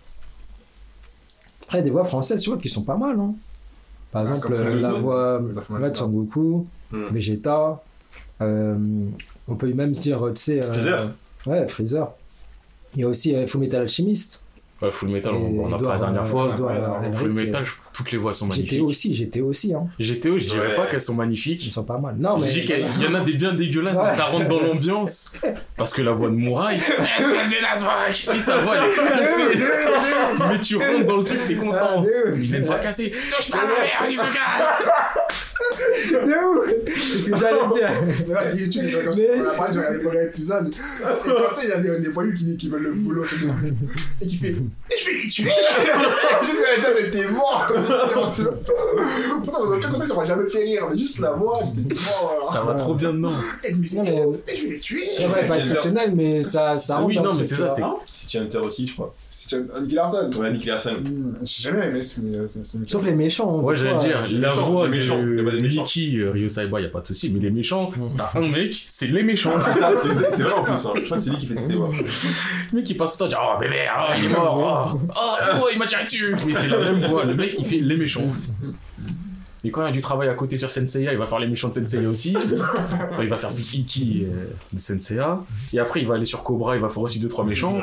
Après, 1.64 1.84
des 1.84 1.90
voix 1.92 2.04
françaises, 2.06 2.42
tu 2.42 2.50
vois, 2.50 2.58
qui 2.60 2.70
sont 2.70 2.84
pas 2.84 2.96
mal. 2.98 3.20
Hein. 3.20 3.34
Par 4.12 4.22
Ah, 4.26 4.30
exemple, 4.30 4.54
euh, 4.56 4.80
la 4.80 4.92
voix 4.92 5.40
Le 5.70 5.90
de 5.92 5.96
Son 5.98 6.08
Goku, 6.10 6.66
Hmm. 6.92 7.04
Vegeta. 7.12 7.84
euh, 8.42 9.06
on 9.48 9.56
peut 9.56 9.72
même 9.74 9.92
dire, 9.92 10.24
tu 10.34 10.42
sais. 10.42 10.64
euh, 10.64 10.74
Freezer. 10.74 11.12
Ouais, 11.46 11.68
Freezer. 11.68 12.12
Il 12.96 13.02
y 13.02 13.04
a 13.04 13.08
aussi 13.08 13.36
euh, 13.36 13.46
Full 13.46 13.62
Metal 13.62 13.82
Alchemist. 13.82 14.44
Ouais, 14.82 14.92
Full 14.92 15.10
Metal, 15.10 15.34
on 15.34 15.68
a 15.74 15.78
parlé 15.78 15.88
la 15.88 15.98
dernière 15.98 16.22
euh, 16.22 16.26
fois. 16.26 16.50
Edouard, 16.54 17.02
Ouais, 17.02 17.12
Full 17.14 17.34
Metal, 17.34 17.66
je- 17.66 17.72
toutes 17.94 18.12
les 18.14 18.18
voix 18.18 18.34
sont 18.34 18.46
GTO 18.48 18.56
magnifiques. 18.56 18.84
aussi, 18.84 19.14
GTO 19.14 19.46
aussi. 19.48 19.74
Hein. 19.74 19.88
GTO, 20.00 20.40
je 20.40 20.46
dirais 20.46 20.68
Ouais. 20.70 20.76
pas 20.76 20.86
qu'elles 20.88 21.02
sont 21.02 21.14
Ils 21.14 21.18
magnifiques. 21.18 21.70
sont 21.70 21.84
pas 21.84 21.98
mal. 21.98 22.16
Non, 22.18 22.38
mais. 22.38 22.48
Qu'il 22.48 22.70
y 23.04 23.08
en 23.08 23.14
a 23.16 23.22
des 23.22 23.34
bien 23.34 23.54
dégueulasses, 23.54 23.98
Ouais. 23.98 24.04
mais 24.08 24.14
ça 24.14 24.26
rentre 24.26 24.48
dans 24.48 24.62
l'ambiance. 24.62 25.34
Parce 25.76 25.94
que 25.94 26.02
la 26.02 26.14
voix 26.14 26.30
de 26.30 26.36
Mouraï, 26.36 26.78
espèce 26.78 27.28
de 27.28 27.62
naze, 27.62 27.86
je 28.14 28.32
dis 28.34 28.40
sa 28.42 28.58
voix 28.60 28.76
elle 28.78 28.90
est 28.90 28.96
cassée. 29.20 29.60
mais 30.50 30.60
tu 30.62 30.78
rentres 30.78 31.06
dans 31.06 31.18
le 31.18 31.24
truc, 31.26 31.40
t'es 31.46 31.58
Ah, 31.60 31.64
content. 31.64 32.02
ouf, 32.04 32.08
Il 32.42 32.56
a 32.56 32.58
une 32.60 32.64
voix 32.64 32.80
cassée. 32.80 33.12
Touche 33.12 33.52
pas 33.52 33.58
ma 33.58 33.64
mère, 33.66 34.20
De 36.12 36.60
ouf 36.60 36.74
C'est 36.96 37.20
ce 37.20 37.30
que 37.32 37.38
j'allais 37.38 37.68
dire. 37.74 37.90
Mais 38.28 38.34
là, 38.34 38.42
c'est 38.52 38.58
YouTube, 38.58 38.82
c'est 38.86 39.04
comme 39.04 39.14
ça. 39.14 39.22
On 39.38 39.46
a 39.46 39.54
parlé, 39.54 39.74
j'ai 39.74 39.80
regardé 39.80 39.98
le 39.98 40.04
premier 40.04 40.24
épisode. 40.26 40.68
Et 40.70 40.74
quand 41.02 41.54
tu 41.54 41.60
sais, 41.62 41.68
il 41.68 41.70
y 41.70 41.90
a 41.90 42.00
des, 42.00 42.10
poilus 42.10 42.34
qui, 42.34 42.58
qui 42.58 42.70
veulent 42.70 42.84
le 42.84 42.94
boulot 42.94 43.24
nous. 43.44 43.76
Et 44.22 44.28
qui 44.28 44.36
fait 44.38 44.50
Et 44.50 44.56
je 45.00 45.06
vais 45.06 45.12
les 45.24 45.30
tuer 45.30 45.50
Juste 46.44 46.64
à 46.66 46.76
l'intérieur, 46.78 47.00
j'étais 47.06 47.28
mort 47.30 47.68
Pourtant, 49.44 49.66
dans 49.66 49.76
aucun 49.76 49.90
côté, 49.90 50.06
ça 50.06 50.16
m'a 50.16 50.26
jamais 50.26 50.50
fait 50.50 50.64
rire. 50.64 50.88
Mais 50.92 50.98
juste 50.98 51.20
la 51.20 51.32
voix, 51.34 51.60
j'étais 51.76 51.96
mort. 51.96 52.50
Ça 52.52 52.62
va 52.62 52.74
trop 52.74 52.94
bien 52.94 53.14
dedans. 53.14 53.34
Et 53.64 53.74
je 53.74 53.78
mais- 54.00 54.26
je 54.56 54.64
vais 54.64 54.74
les 54.74 54.80
tuer 54.80 55.04
C'est 55.18 55.26
vrai, 55.26 55.48
pas 55.48 55.60
exceptionnel, 55.60 56.14
mais 56.16 56.42
ça, 56.44 56.78
ça 56.78 56.96
rentre 56.98 57.08
Oui, 57.08 57.20
non, 57.20 57.34
mais 57.34 57.44
c'est 57.44 57.56
ça, 57.56 57.70
c'est. 57.70 57.84
City 58.06 58.38
Hunter 58.38 58.60
aussi, 58.60 58.88
je 58.88 58.94
crois. 58.94 59.14
C'est 59.32 59.56
un 59.56 59.82
Nicky 59.82 59.96
Larson. 59.96 60.30
Ouais, 60.38 60.52
Nick 60.52 60.66
Larson. 60.66 60.98
Hmm, 61.04 61.36
J'ai 61.44 61.64
jamais 61.70 61.88
aimé 61.88 62.04
ce 62.04 62.22
c'est- 62.22 62.66
c'est- 62.66 62.90
Sauf 62.90 63.06
les 63.06 63.14
méchants. 63.14 63.60
Ouais, 63.60 63.74
des 63.74 63.82
j'allais 63.82 64.00
dire, 64.00 64.40
la 64.40 64.50
voix 64.50 64.86
les 64.86 64.92
méchants, 64.98 65.20
y 65.50 65.52
a 65.52 65.56
pas 65.56 65.58
de 65.58 65.62
des 65.62 65.64
méchants. 65.64 65.82
Nikki, 65.84 66.18
euh, 66.20 66.32
Ryo 66.32 66.48
Saiba, 66.48 66.82
y 66.82 66.86
a 66.86 66.90
pas 66.90 67.02
de 67.02 67.08
souci, 67.08 67.30
mais 67.30 67.40
les 67.40 67.50
méchants, 67.52 67.90
t'as 68.18 68.32
un 68.40 68.48
mec, 68.48 68.74
c'est 68.74 69.08
les 69.08 69.24
méchants. 69.24 69.52
C'est 69.66 69.80
ça, 69.80 69.92
c'est 70.02 70.32
c'est 70.32 70.44
vrai 70.44 70.54
en 70.54 70.64
plus. 70.64 70.74
hein. 70.74 70.94
Je 70.96 71.02
crois 71.06 71.18
que 71.18 71.24
c'est 71.24 71.30
lui 71.32 71.38
qui 71.38 71.48
fait 71.48 71.56
toutes 71.56 71.68
les 71.70 71.76
voix. 71.76 71.90
Le 71.92 72.76
mec 72.78 72.84
qui 72.86 72.94
passe 72.94 73.18
tout 73.18 73.24
le 73.26 73.30
temps, 73.30 73.42
dit, 73.44 73.50
oh 73.56 73.60
bébé, 73.60 73.88
oh, 73.96 74.14
il 74.18 74.26
est 74.26 74.30
mort, 74.30 74.94
oh, 74.96 75.00
oh, 75.16 75.58
oh, 75.64 75.68
il 75.74 75.80
m'a 75.80 75.86
tiré 75.86 76.04
dessus. 76.06 76.36
Mais 76.46 76.54
c'est 76.54 76.68
la 76.68 76.80
même 76.80 77.02
voix, 77.06 77.26
le 77.26 77.34
mec 77.36 77.56
il 77.58 77.66
fait 77.66 77.80
les 77.80 77.98
méchants. 77.98 78.28
Et 79.64 79.72
quand 79.72 79.82
il 79.82 79.86
y 79.86 79.90
a 79.90 79.92
du 79.92 80.00
travail 80.00 80.30
à 80.30 80.36
côté 80.36 80.58
sur 80.58 80.72
Senseiya, 80.72 81.12
il 81.12 81.18
va 81.18 81.28
faire 81.28 81.40
les 81.40 81.48
méchants 81.48 81.68
de 81.68 81.74
Senseiya 81.74 82.08
aussi. 82.10 82.34
Enfin, 82.38 83.22
il 83.24 83.28
va 83.28 83.36
faire 83.36 83.52
du 83.52 83.62
Iki 83.62 84.24
euh, 84.26 84.46
de 84.72 84.80
Senseiya. 84.80 85.42
Et 85.74 85.80
après, 85.80 86.00
il 86.00 86.08
va 86.08 86.16
aller 86.16 86.24
sur 86.24 86.44
Cobra, 86.44 86.78
il 86.78 86.82
va 86.82 86.88
faire 86.88 87.04
aussi 87.04 87.20
2-3 87.20 87.46
méchants. 87.46 87.78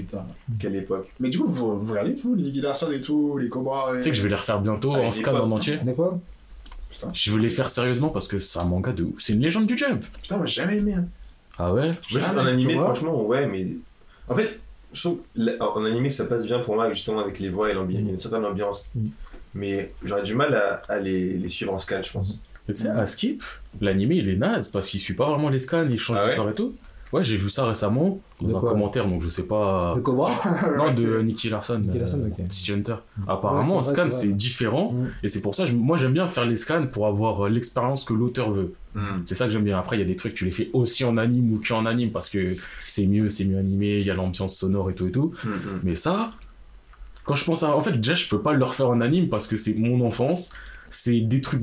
Putain. 0.00 0.26
Quelle 0.60 0.76
époque. 0.76 1.08
Mais 1.20 1.30
du 1.30 1.38
coup, 1.38 1.46
vous, 1.46 1.80
vous 1.80 1.90
regardez, 1.92 2.14
vous, 2.14 2.34
les 2.34 2.50
Larson 2.60 2.90
et 2.92 3.00
tout, 3.00 3.38
les 3.38 3.48
Cobras 3.48 3.94
et... 3.94 3.96
Tu 3.98 4.02
sais 4.04 4.10
que 4.10 4.16
je 4.16 4.22
vais 4.22 4.28
les 4.28 4.34
refaire 4.34 4.60
bientôt 4.60 4.92
Ah, 4.94 4.98
en 5.00 5.10
scan 5.10 5.34
en 5.34 5.50
entier. 5.50 5.78
De 5.78 5.92
quoi 5.92 6.18
Je 7.12 7.30
veux 7.30 7.38
les 7.38 7.48
faire 7.50 7.68
sérieusement 7.68 8.08
parce 8.08 8.28
que 8.28 8.38
c'est 8.38 8.58
un 8.58 8.64
manga 8.64 8.92
de 8.92 9.04
ouf. 9.04 9.14
C'est 9.18 9.32
une 9.32 9.40
légende 9.40 9.66
du 9.66 9.76
jump. 9.78 10.04
Putain, 10.22 10.36
moi, 10.36 10.46
j'ai 10.46 10.62
jamais 10.62 10.76
aimé. 10.78 10.94
hein. 10.94 11.06
Ah 11.58 11.72
ouais 11.72 11.86
Moi, 11.88 11.96
juste 12.08 12.26
Jamais, 12.26 12.40
en 12.40 12.46
animé, 12.46 12.74
franchement, 12.74 13.22
ouais, 13.24 13.46
mais. 13.46 13.66
En 14.28 14.34
fait, 14.34 14.58
je 14.92 15.00
trouve 15.02 15.20
en 15.60 15.84
animé, 15.84 16.10
ça 16.10 16.26
passe 16.26 16.44
bien 16.46 16.58
pour 16.58 16.74
moi, 16.74 16.92
justement, 16.92 17.20
avec 17.20 17.38
les 17.38 17.48
voix 17.48 17.70
et 17.70 17.74
l'ambiance. 17.74 18.00
Il 18.00 18.06
y 18.06 18.08
a 18.10 18.12
une 18.12 18.18
certaine 18.18 18.44
ambiance. 18.44 18.90
Mm. 18.94 19.06
Mais 19.54 19.92
j'aurais 20.04 20.22
du 20.22 20.34
mal 20.34 20.54
à, 20.54 20.82
à 20.88 20.98
les, 20.98 21.32
les 21.34 21.48
suivre 21.48 21.72
en 21.72 21.78
scan, 21.78 22.02
je 22.02 22.12
pense. 22.12 22.38
Mais 22.68 22.74
tu 22.74 22.82
sais, 22.82 22.88
à 22.90 23.06
Skip, 23.06 23.42
l'animé 23.80 24.16
il 24.16 24.28
est 24.28 24.36
naze 24.36 24.68
parce 24.68 24.88
qu'il 24.88 24.98
suit 25.00 25.14
pas 25.14 25.30
vraiment 25.30 25.48
les 25.48 25.60
scans, 25.60 25.86
il 25.88 25.98
change 25.98 26.16
Ah 26.18 26.22
ouais 26.22 26.26
d'histoire 26.26 26.50
et 26.50 26.54
tout. 26.54 26.74
Ouais, 27.16 27.24
j'ai 27.24 27.36
vu 27.36 27.48
ça 27.48 27.64
récemment 27.66 28.20
De 28.42 28.50
dans 28.50 28.56
un 28.58 28.60
quoi 28.60 28.70
commentaire, 28.72 29.06
donc 29.08 29.22
je 29.22 29.28
sais 29.30 29.44
pas. 29.44 29.94
Le 29.96 30.02
Cobra 30.02 30.30
Non, 30.76 30.92
de 30.92 31.20
Nicky 31.22 31.48
Larson. 31.48 31.78
Nicky 31.78 31.98
Larson, 31.98 32.20
euh, 32.20 32.28
ok. 32.28 32.44
City 32.50 32.72
Hunter. 32.72 32.92
Ouais, 32.92 33.24
Apparemment, 33.26 33.82
c'est 33.82 33.90
un 33.92 33.94
scan 33.94 34.10
c'est 34.10 34.32
différent. 34.36 34.86
Mm. 34.92 35.06
Et 35.22 35.28
c'est 35.28 35.40
pour 35.40 35.54
ça, 35.54 35.64
je- 35.64 35.72
moi 35.72 35.96
j'aime 35.96 36.12
bien 36.12 36.28
faire 36.28 36.44
les 36.44 36.56
scans 36.56 36.86
pour 36.86 37.06
avoir 37.06 37.46
euh, 37.46 37.48
l'expérience 37.48 38.04
que 38.04 38.12
l'auteur 38.14 38.50
veut. 38.50 38.74
C'est 39.26 39.34
ça 39.34 39.44
que 39.44 39.50
j'aime 39.50 39.64
bien. 39.64 39.78
Après, 39.78 39.96
il 39.96 40.00
y 40.00 40.02
a 40.02 40.06
des 40.06 40.16
trucs, 40.16 40.32
tu 40.32 40.46
les 40.46 40.50
fais 40.50 40.70
aussi 40.72 41.04
en 41.04 41.18
anime 41.18 41.52
ou 41.52 41.60
qu'en 41.66 41.84
anime 41.84 42.12
parce 42.12 42.30
que 42.30 42.54
c'est 42.80 43.06
mieux, 43.06 43.28
c'est 43.28 43.44
mieux 43.44 43.58
animé, 43.58 43.98
il 43.98 44.06
y 44.06 44.10
a 44.10 44.14
l'ambiance 44.14 44.56
sonore 44.56 44.88
et 44.90 44.94
tout 44.94 45.06
et 45.08 45.12
tout. 45.12 45.32
Mm, 45.44 45.48
mm. 45.48 45.80
Mais 45.84 45.94
ça, 45.94 46.32
quand 47.24 47.34
je 47.34 47.44
pense 47.44 47.62
à. 47.62 47.76
En 47.76 47.80
fait, 47.82 47.92
déjà, 47.92 48.14
je 48.14 48.26
peux 48.28 48.40
pas 48.40 48.52
le 48.54 48.64
refaire 48.64 48.88
en 48.88 49.00
anime 49.00 49.28
parce 49.28 49.46
que 49.48 49.56
c'est 49.56 49.74
mon 49.74 50.04
enfance. 50.06 50.50
C'est 50.88 51.20
des 51.20 51.40
trucs 51.40 51.60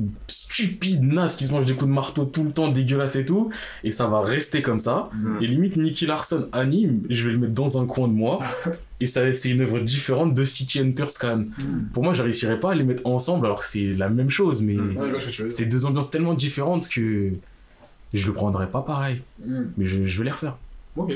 stupides, 0.53 1.01
nazes 1.03 1.35
qui 1.35 1.45
se 1.45 1.51
mangent 1.51 1.65
des 1.65 1.73
coups 1.73 1.89
de 1.89 1.93
marteau 1.95 2.25
tout 2.25 2.43
le 2.43 2.51
temps, 2.51 2.69
dégueulasses 2.69 3.15
et 3.15 3.25
tout. 3.25 3.49
Et 3.83 3.91
ça 3.91 4.07
va 4.07 4.21
rester 4.21 4.61
comme 4.61 4.79
ça. 4.79 5.09
Mm. 5.13 5.37
Et 5.41 5.47
limite, 5.47 5.77
Nicky 5.77 6.05
Larson 6.05 6.47
anime, 6.51 7.01
je 7.09 7.25
vais 7.25 7.33
le 7.33 7.39
mettre 7.39 7.53
dans 7.53 7.81
un 7.81 7.85
coin 7.85 8.07
de 8.07 8.13
moi. 8.13 8.39
et 8.99 9.07
ça, 9.07 9.31
c'est 9.33 9.49
une 9.49 9.61
œuvre 9.61 9.79
différente 9.79 10.33
de 10.33 10.43
City 10.43 10.79
Hunter 10.79 11.09
Scan. 11.09 11.45
Pour 11.93 12.03
moi, 12.03 12.13
je 12.13 12.21
réussirais 12.23 12.59
pas 12.59 12.71
à 12.71 12.75
les 12.75 12.83
mettre 12.83 13.05
ensemble 13.05 13.45
alors 13.47 13.59
que 13.59 13.65
c'est 13.65 13.93
la 13.93 14.09
même 14.09 14.29
chose. 14.29 14.61
Mais 14.63 14.75
Mm. 14.75 14.97
Ouais, 14.97 15.49
c'est 15.49 15.65
deux 15.65 15.85
ambiances 15.85 16.11
tellement 16.11 16.33
différentes 16.33 16.87
que 16.87 17.31
je 18.13 18.27
le 18.27 18.33
prendrais 18.33 18.67
pas 18.67 18.81
pareil. 18.81 19.21
Mais 19.77 19.85
je, 19.85 20.05
je 20.05 20.17
vais 20.19 20.25
les 20.25 20.31
refaire. 20.31 20.57
Ok. 20.95 21.13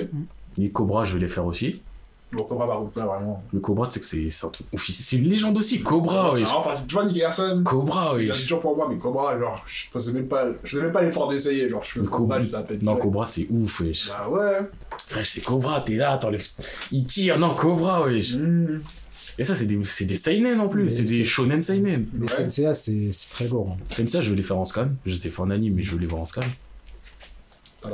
Les 0.58 0.70
Cobra, 0.72 1.04
je 1.04 1.14
vais 1.14 1.20
les 1.20 1.28
faire 1.28 1.46
aussi. 1.46 1.82
Bon, 2.34 2.44
Cobra, 2.44 2.68
par 2.68 2.80
contre, 2.80 3.00
là, 3.00 3.06
vraiment. 3.06 3.42
Le 3.54 3.60
Cobra, 3.62 3.88
tu 3.88 3.94
sais 3.94 4.00
que 4.02 4.06
c'est 4.06 4.28
c'est 4.30 4.46
un 4.46 4.50
truc 4.50 4.68
officiel. 4.74 5.06
C'est 5.06 5.18
une 5.24 5.30
légende 5.30 5.58
aussi. 5.58 5.82
Cobra, 5.82 6.30
C'est 6.30 6.38
oui. 6.40 6.44
vraiment 6.44 6.62
parti. 6.62 6.84
Tu 6.86 6.94
vois, 6.94 7.06
Nicky 7.06 7.20
Larson, 7.20 7.62
Cobra, 7.64 8.16
oui. 8.16 8.30
c'est 8.36 8.46
dur 8.46 8.60
pour 8.60 8.76
moi, 8.76 8.88
mais 8.92 8.98
Cobra, 8.98 9.40
genre, 9.40 9.64
je 9.66 9.84
faisais 9.94 10.12
même 10.12 10.28
pas, 10.28 10.46
je 10.64 10.70
faisais 10.72 10.84
même 10.84 10.92
pas 10.92 11.04
l'effort 11.04 11.30
d'essayer. 11.30 11.70
Genre, 11.70 11.82
je 11.84 11.92
fais 11.92 12.00
Le 12.00 12.06
le 12.06 12.12
Cobra, 12.12 12.40
je 12.44 12.50
s'appelle. 12.50 12.80
Non, 12.82 12.98
Cobra, 12.98 13.26
c'est 13.26 13.48
ouf, 13.50 13.80
wesh. 13.80 14.08
Bah 14.10 14.28
ouais. 14.30 14.60
Frère, 15.08 15.26
c'est 15.26 15.40
Cobra, 15.42 15.80
t'es 15.82 15.96
là, 15.96 16.14
attends, 16.14 16.30
le... 16.30 16.38
il 16.92 17.06
tire. 17.06 17.40
Non, 17.40 17.56
Cobra, 17.56 18.04
wesh. 18.06 18.34
Hmm. 18.34 18.80
Et 19.40 19.44
ça, 19.44 19.56
c'est 19.56 19.66
des, 19.68 19.80
c'est 19.86 20.06
des 20.06 20.16
seinen 20.18 20.60
en 20.60 20.68
plus. 20.68 20.84
Mais 20.84 20.90
C'est 20.90 21.04
des 21.04 21.20
c'est- 21.20 21.24
shonen 21.24 21.62
seinen. 21.62 22.08
Les 22.14 22.22
Ouais. 22.24 22.28
Senseiya, 22.28 22.74
c'est 22.74 23.10
c'est 23.14 23.30
très 23.30 23.48
lourd. 23.48 23.70
hein. 23.80 23.84
Sensei, 23.90 24.22
je 24.22 24.32
vais 24.32 24.36
les 24.36 24.44
faire 24.44 24.58
en 24.58 24.66
scan. 24.66 24.90
Je 25.06 25.16
sais 25.16 25.30
faire 25.30 25.46
en 25.46 25.50
anime, 25.52 25.76
mais 25.76 25.84
je 25.84 25.92
veux 25.92 26.00
les 26.00 26.08
voir 26.08 26.22
en 26.24 26.26
scan. 26.26 26.42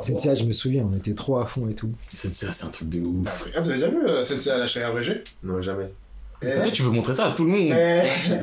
Senseiya, 0.02 0.36
je 0.36 0.44
me 0.46 0.54
souviens, 0.54 0.88
on 0.92 0.96
était 0.98 1.14
trop 1.14 1.38
à 1.40 1.46
fond 1.46 1.68
et 1.70 1.74
tout. 1.76 1.92
C'est 2.14 2.30
un 2.64 2.68
truc 2.70 2.90
de 2.90 3.00
ouf. 3.00 3.28
Ah, 3.56 3.60
vous 3.62 3.70
avez 3.70 3.80
déjà 3.80 3.90
vu 3.90 4.06
euh, 4.08 4.26
Sensei 4.26 4.50
à 4.50 4.58
la 4.58 4.68
chair 4.68 4.88
abrégée 4.88 5.24
Non, 5.44 5.62
jamais. 5.62 5.92
Eh, 6.46 6.62
Toi, 6.62 6.72
tu 6.74 6.84
veux 6.84 6.90
montrer 6.90 7.14
ça 7.14 7.28
à 7.28 7.32
tout 7.32 7.46
le 7.46 7.52
monde. 7.52 7.72
eh, 7.74 8.02
C'est 8.28 8.40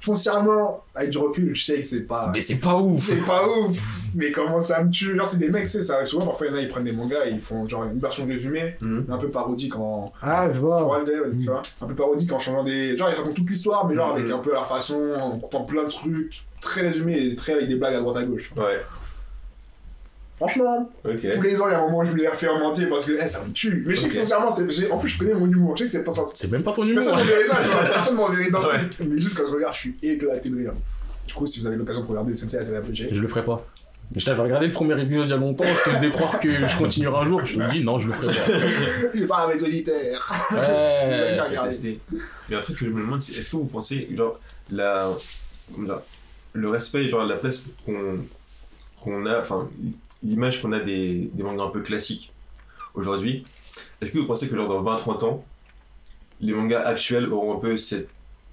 foncièrement, 0.00 0.82
avec 0.94 1.10
du 1.10 1.18
recul, 1.18 1.54
je 1.54 1.64
sais 1.64 1.80
que 1.80 1.86
c'est 1.86 2.00
pas. 2.00 2.30
Mais 2.34 2.40
c'est 2.40 2.56
pas 2.56 2.76
ouf. 2.76 3.04
C'est 3.06 3.24
pas 3.24 3.46
ouf, 3.48 3.78
mais 4.14 4.32
comment 4.32 4.60
ça 4.60 4.82
me 4.82 4.90
tue? 4.90 5.16
Genre, 5.16 5.26
c'est 5.26 5.38
des 5.38 5.48
mecs, 5.50 5.68
sais, 5.68 5.82
ça 5.82 5.96
arrive 5.96 6.08
souvent. 6.08 6.26
Parfois, 6.26 6.46
il 6.48 6.50
y 6.50 6.56
en 6.56 6.58
a, 6.58 6.62
ils 6.62 6.68
prennent 6.68 6.84
des 6.84 6.92
mangas 6.92 7.26
et 7.26 7.30
ils 7.30 7.40
font 7.40 7.68
genre 7.68 7.84
une 7.84 7.98
version 8.00 8.26
résumée, 8.26 8.74
Mhm. 8.80 9.06
un 9.10 9.16
peu 9.18 9.28
parodique 9.28 9.76
en. 9.76 10.12
Ah, 10.22 10.46
je 10.48 10.54
Tu 10.54 10.58
vois. 10.58 10.82
vois, 10.82 10.98
le 11.00 11.04
délire, 11.04 11.22
tu 11.30 11.36
Mm. 11.36 11.44
vois 11.44 11.62
Un 11.82 11.86
peu 11.86 11.94
parodique 11.94 12.32
en 12.32 12.38
changeant 12.38 12.64
des. 12.64 12.96
Genre, 12.96 13.08
ils 13.10 13.14
racontent 13.14 13.34
toute 13.34 13.48
l'histoire, 13.50 13.86
mais 13.86 13.94
genre 13.94 14.12
avec 14.12 14.26
Mhm. 14.26 14.32
un 14.32 14.38
peu 14.38 14.50
leur 14.52 14.66
façon, 14.66 14.98
en 15.20 15.38
coupant 15.38 15.62
plein 15.62 15.84
de 15.84 15.88
trucs, 15.90 16.42
très 16.60 16.80
résumé 16.82 17.16
et 17.16 17.36
très 17.36 17.52
avec 17.52 17.68
des 17.68 17.76
blagues 17.76 17.94
à 17.94 18.00
droite 18.00 18.16
à 18.16 18.24
gauche. 18.24 18.50
Ouais, 18.56 18.80
Franchement, 20.40 20.90
tous 21.04 21.10
les 21.42 21.60
ans, 21.60 21.68
il 21.68 21.72
y 21.72 21.74
a 21.74 21.80
un 21.80 21.82
moment 21.82 21.98
où 21.98 22.04
je 22.06 22.10
voulais 22.12 22.22
les 22.40 22.48
entier 22.48 22.86
parce 22.86 23.04
que 23.04 23.12
eh, 23.22 23.28
ça 23.28 23.44
me 23.44 23.52
tue. 23.52 23.84
Mais 23.86 23.94
je 23.94 24.00
sais 24.00 24.08
que 24.08 24.14
sincèrement, 24.14 24.50
c'est- 24.50 24.90
en 24.90 24.96
plus, 24.96 25.10
je 25.10 25.18
connais 25.18 25.34
mon 25.34 25.46
humour. 25.46 25.76
Je 25.76 25.84
sais 25.84 25.90
que 25.90 25.98
c'est 25.98 26.04
pas 26.04 26.12
ça. 26.12 26.22
C'est 26.32 26.50
même 26.50 26.62
pas 26.62 26.72
ton 26.72 26.82
numéro. 26.84 27.04
Personne 27.04 27.18
m'en 27.18 27.24
verrait 27.30 27.44
ça, 27.46 27.58
tu 27.62 27.68
vois. 27.68 27.82
Personne 27.92 28.14
m'en 28.16 28.30
verrait 28.30 28.50
dans 28.50 28.60
Mais 29.06 29.20
juste 29.20 29.36
quand 29.36 29.46
je 29.46 29.52
regarde, 29.52 29.74
je 29.74 29.78
suis 29.80 29.96
éclaté 30.02 30.48
de 30.48 30.56
rire. 30.56 30.72
Du 31.26 31.34
coup, 31.34 31.46
si 31.46 31.60
vous 31.60 31.66
avez 31.66 31.76
l'occasion 31.76 32.00
de 32.00 32.06
regarder 32.06 32.34
Sensei 32.34 32.56
à 32.56 32.62
la 32.62 32.80
Je 32.90 33.20
le 33.20 33.28
ferai 33.28 33.44
pas. 33.44 33.66
Je 34.16 34.24
t'avais 34.24 34.42
regardé 34.42 34.66
le 34.66 34.72
premier 34.72 35.00
épisode 35.00 35.26
il 35.26 35.30
y 35.30 35.34
a 35.34 35.36
longtemps, 35.36 35.62
je 35.62 35.90
te 35.90 35.94
faisais 35.94 36.10
croire 36.10 36.40
que 36.40 36.50
je 36.50 36.76
continuerai 36.78 37.18
un 37.18 37.24
jour. 37.26 37.44
Je 37.44 37.58
te 37.60 37.70
dis 37.70 37.84
non, 37.84 37.98
je 38.00 38.08
le 38.08 38.14
ferai 38.14 38.34
pas. 38.34 38.52
je 39.14 39.24
parle 39.26 39.50
à 39.52 39.54
mes 39.54 39.62
auditeurs. 39.62 40.32
Ouais. 40.52 41.38
Regardé. 41.38 41.68
testé. 41.68 42.00
Mais 42.48 42.56
un 42.56 42.60
truc 42.60 42.78
que 42.78 42.86
je 42.86 42.90
me 42.90 43.02
demande, 43.02 43.20
c'est 43.22 43.38
est-ce 43.38 43.50
que 43.50 43.56
vous 43.56 43.66
pensez, 43.66 44.08
genre, 44.16 44.40
la, 44.72 45.10
le 46.54 46.68
respect, 46.70 47.08
genre, 47.08 47.24
la 47.24 47.36
place 47.36 47.62
qu'on 47.84 48.18
qu'on 49.00 49.24
a, 49.26 49.38
enfin, 49.40 49.68
l'image 50.22 50.60
qu'on 50.62 50.72
a 50.72 50.80
des, 50.80 51.30
des 51.32 51.42
mangas 51.42 51.64
un 51.64 51.70
peu 51.70 51.80
classiques 51.82 52.32
aujourd'hui, 52.94 53.44
est-ce 54.00 54.10
que 54.10 54.18
vous 54.18 54.26
pensez 54.26 54.48
que, 54.48 54.56
genre, 54.56 54.68
dans 54.68 54.82
20-30 54.96 55.24
ans, 55.24 55.44
les 56.40 56.52
mangas 56.52 56.80
actuels 56.80 57.30
auront 57.32 57.56
un 57.56 57.60
peu 57.60 57.76
cette, 57.76 58.08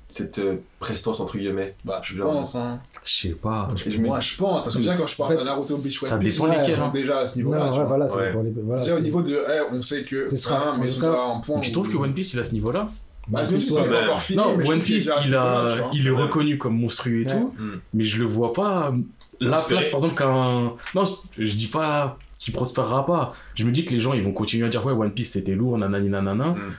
cette 0.09 0.39
euh, 0.39 0.55
prestance, 0.79 1.19
entre 1.19 1.37
guillemets? 1.37 1.73
Bah, 1.85 2.01
je 2.03 2.15
Genre, 2.15 2.31
pense, 2.31 2.55
hein. 2.55 2.81
Je 3.03 3.15
sais 3.27 3.29
pas. 3.29 3.69
Je 3.75 3.97
me- 3.97 4.07
Moi, 4.07 4.19
je 4.19 4.35
pense, 4.35 4.63
parce 4.63 4.75
que 4.75 4.81
déjà, 4.81 4.95
quand 4.95 5.07
je 5.07 5.17
parle 5.17 5.37
de 5.39 5.43
Naruto 5.43 5.77
Beach 5.77 6.03
One 6.03 6.19
Piece, 6.19 6.41
hein. 6.41 6.91
déjà 6.93 7.19
à 7.19 7.27
ce 7.27 7.37
niveau-là. 7.37 7.71
ouais, 7.71 7.83
voilà, 7.85 8.05
Ouais. 8.13 8.33
les. 8.43 8.51
Voilà, 8.61 8.81
Déjà, 8.83 8.95
au 8.97 8.99
niveau 8.99 9.21
de. 9.21 9.31
eh, 9.49 9.61
on 9.73 9.81
sait 9.81 10.03
que. 10.03 10.29
Ce 10.29 10.35
sera- 10.35 10.69
hein, 10.73 10.77
mais 10.81 10.87
cas- 10.89 11.07
un 11.35 11.39
point. 11.39 11.59
Tu 11.61 11.69
où- 11.69 11.73
trouves 11.73 11.89
que 11.91 11.97
One 11.97 12.13
Piece 12.13 12.33
il 12.33 12.39
a 12.39 12.43
ce 12.43 12.51
niveau-là? 12.53 12.89
Bah, 13.29 13.41
One 13.43 13.55
Piece, 13.55 13.71
ouais. 13.71 14.03
encore 14.05 14.21
fini. 14.21 14.37
Non, 14.37 14.55
mais 14.57 14.69
One 14.69 14.79
Piece 14.81 15.09
il, 15.25 15.35
a, 15.35 15.67
il 15.93 16.07
est 16.07 16.11
reconnu 16.11 16.57
comme 16.57 16.77
monstrueux 16.79 17.21
et 17.21 17.25
Ouais. 17.25 17.31
tout, 17.31 17.53
Hmm. 17.57 17.79
mais 17.93 18.03
je 18.05 18.19
le 18.19 18.25
vois 18.25 18.53
pas 18.53 18.93
la 19.39 19.57
place 19.61 19.89
par 19.89 19.99
exemple 19.99 20.15
qu'un. 20.15 20.73
Non, 20.95 21.03
je 21.37 21.53
dis 21.55 21.67
pas 21.67 22.17
qu'il 22.39 22.53
prospérera 22.53 23.05
pas. 23.05 23.29
Je 23.55 23.65
me 23.65 23.71
dis 23.71 23.85
que 23.85 23.91
les 23.91 23.99
gens 23.99 24.13
ils 24.13 24.23
vont 24.23 24.31
continuer 24.33 24.65
à 24.65 24.69
dire 24.69 24.85
ouais 24.85 24.93
One 24.93 25.11
Piece 25.11 25.31
c'était 25.31 25.55
lourd, 25.55 25.77
nanani 25.77 26.09
nanana, 26.09 26.49
Hmm. 26.49 26.71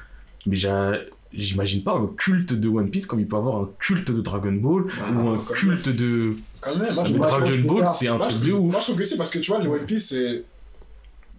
mais 0.47 0.57
j'imagine 1.33 1.83
pas 1.83 1.95
un 1.95 2.09
culte 2.17 2.53
de 2.55 2.69
One 2.69 2.91
Piece 2.91 3.07
comme 3.07 3.21
il 3.21 3.27
peut 3.29 3.37
avoir 3.37 3.57
un 3.63 3.69
culte 3.79 4.11
de 4.11 4.21
Dragon 4.21 4.53
Ball 4.53 4.85
Ah, 5.01 5.13
ou 5.13 5.29
un 5.31 5.39
culte 5.55 5.89
de. 5.89 6.35
Quand 6.61 6.75
même, 6.77 6.95
moi, 6.95 7.05
je 7.07 7.13
Dragon 7.15 7.59
Ball 7.75 7.87
c'est 7.87 8.09
un 8.09 8.19
truc 8.19 8.41
de 8.43 8.53
ouf. 8.53 8.73
Moi, 8.73 8.81
je 8.81 8.85
trouve 8.87 8.99
que 8.99 9.05
c'est 9.05 9.17
parce 9.17 9.31
que 9.31 9.39
tu 9.39 9.51
vois, 9.51 9.61
les 9.61 9.69
One 9.69 9.85
Piece, 9.87 10.09
c'est. 10.09 10.45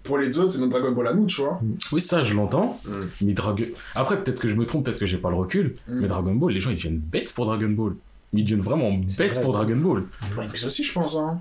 pour 0.03 0.17
les 0.17 0.37
autres, 0.39 0.51
c'est 0.51 0.59
notre 0.59 0.71
Dragon 0.79 0.91
Ball 0.93 1.07
à 1.07 1.13
nous, 1.13 1.25
tu 1.25 1.41
vois. 1.41 1.59
Oui, 1.91 2.01
ça, 2.01 2.23
je 2.23 2.33
l'entends. 2.33 2.79
Mm. 2.85 2.91
Mais 3.23 3.33
Dragon. 3.33 3.65
Après, 3.95 4.21
peut-être 4.21 4.41
que 4.41 4.47
je 4.47 4.55
me 4.55 4.65
trompe, 4.65 4.85
peut-être 4.85 4.99
que 4.99 5.05
j'ai 5.05 5.17
pas 5.17 5.29
le 5.29 5.35
recul. 5.35 5.75
Mm. 5.87 5.99
Mais 6.01 6.07
Dragon 6.07 6.35
Ball, 6.35 6.53
les 6.53 6.61
gens, 6.61 6.69
ils 6.69 6.75
deviennent 6.75 6.99
bêtes 7.11 7.33
pour 7.33 7.45
Dragon 7.45 7.69
Ball. 7.69 7.95
Ils 8.31 8.43
deviennent 8.43 8.61
vraiment 8.61 8.91
bêtes 8.91 9.33
vrai. 9.33 9.41
pour 9.41 9.53
Dragon 9.53 9.75
Ball. 9.75 10.03
One 10.37 10.49
Piece 10.51 10.65
aussi, 10.65 10.83
je 10.83 10.93
pense, 10.93 11.15
hein. 11.15 11.39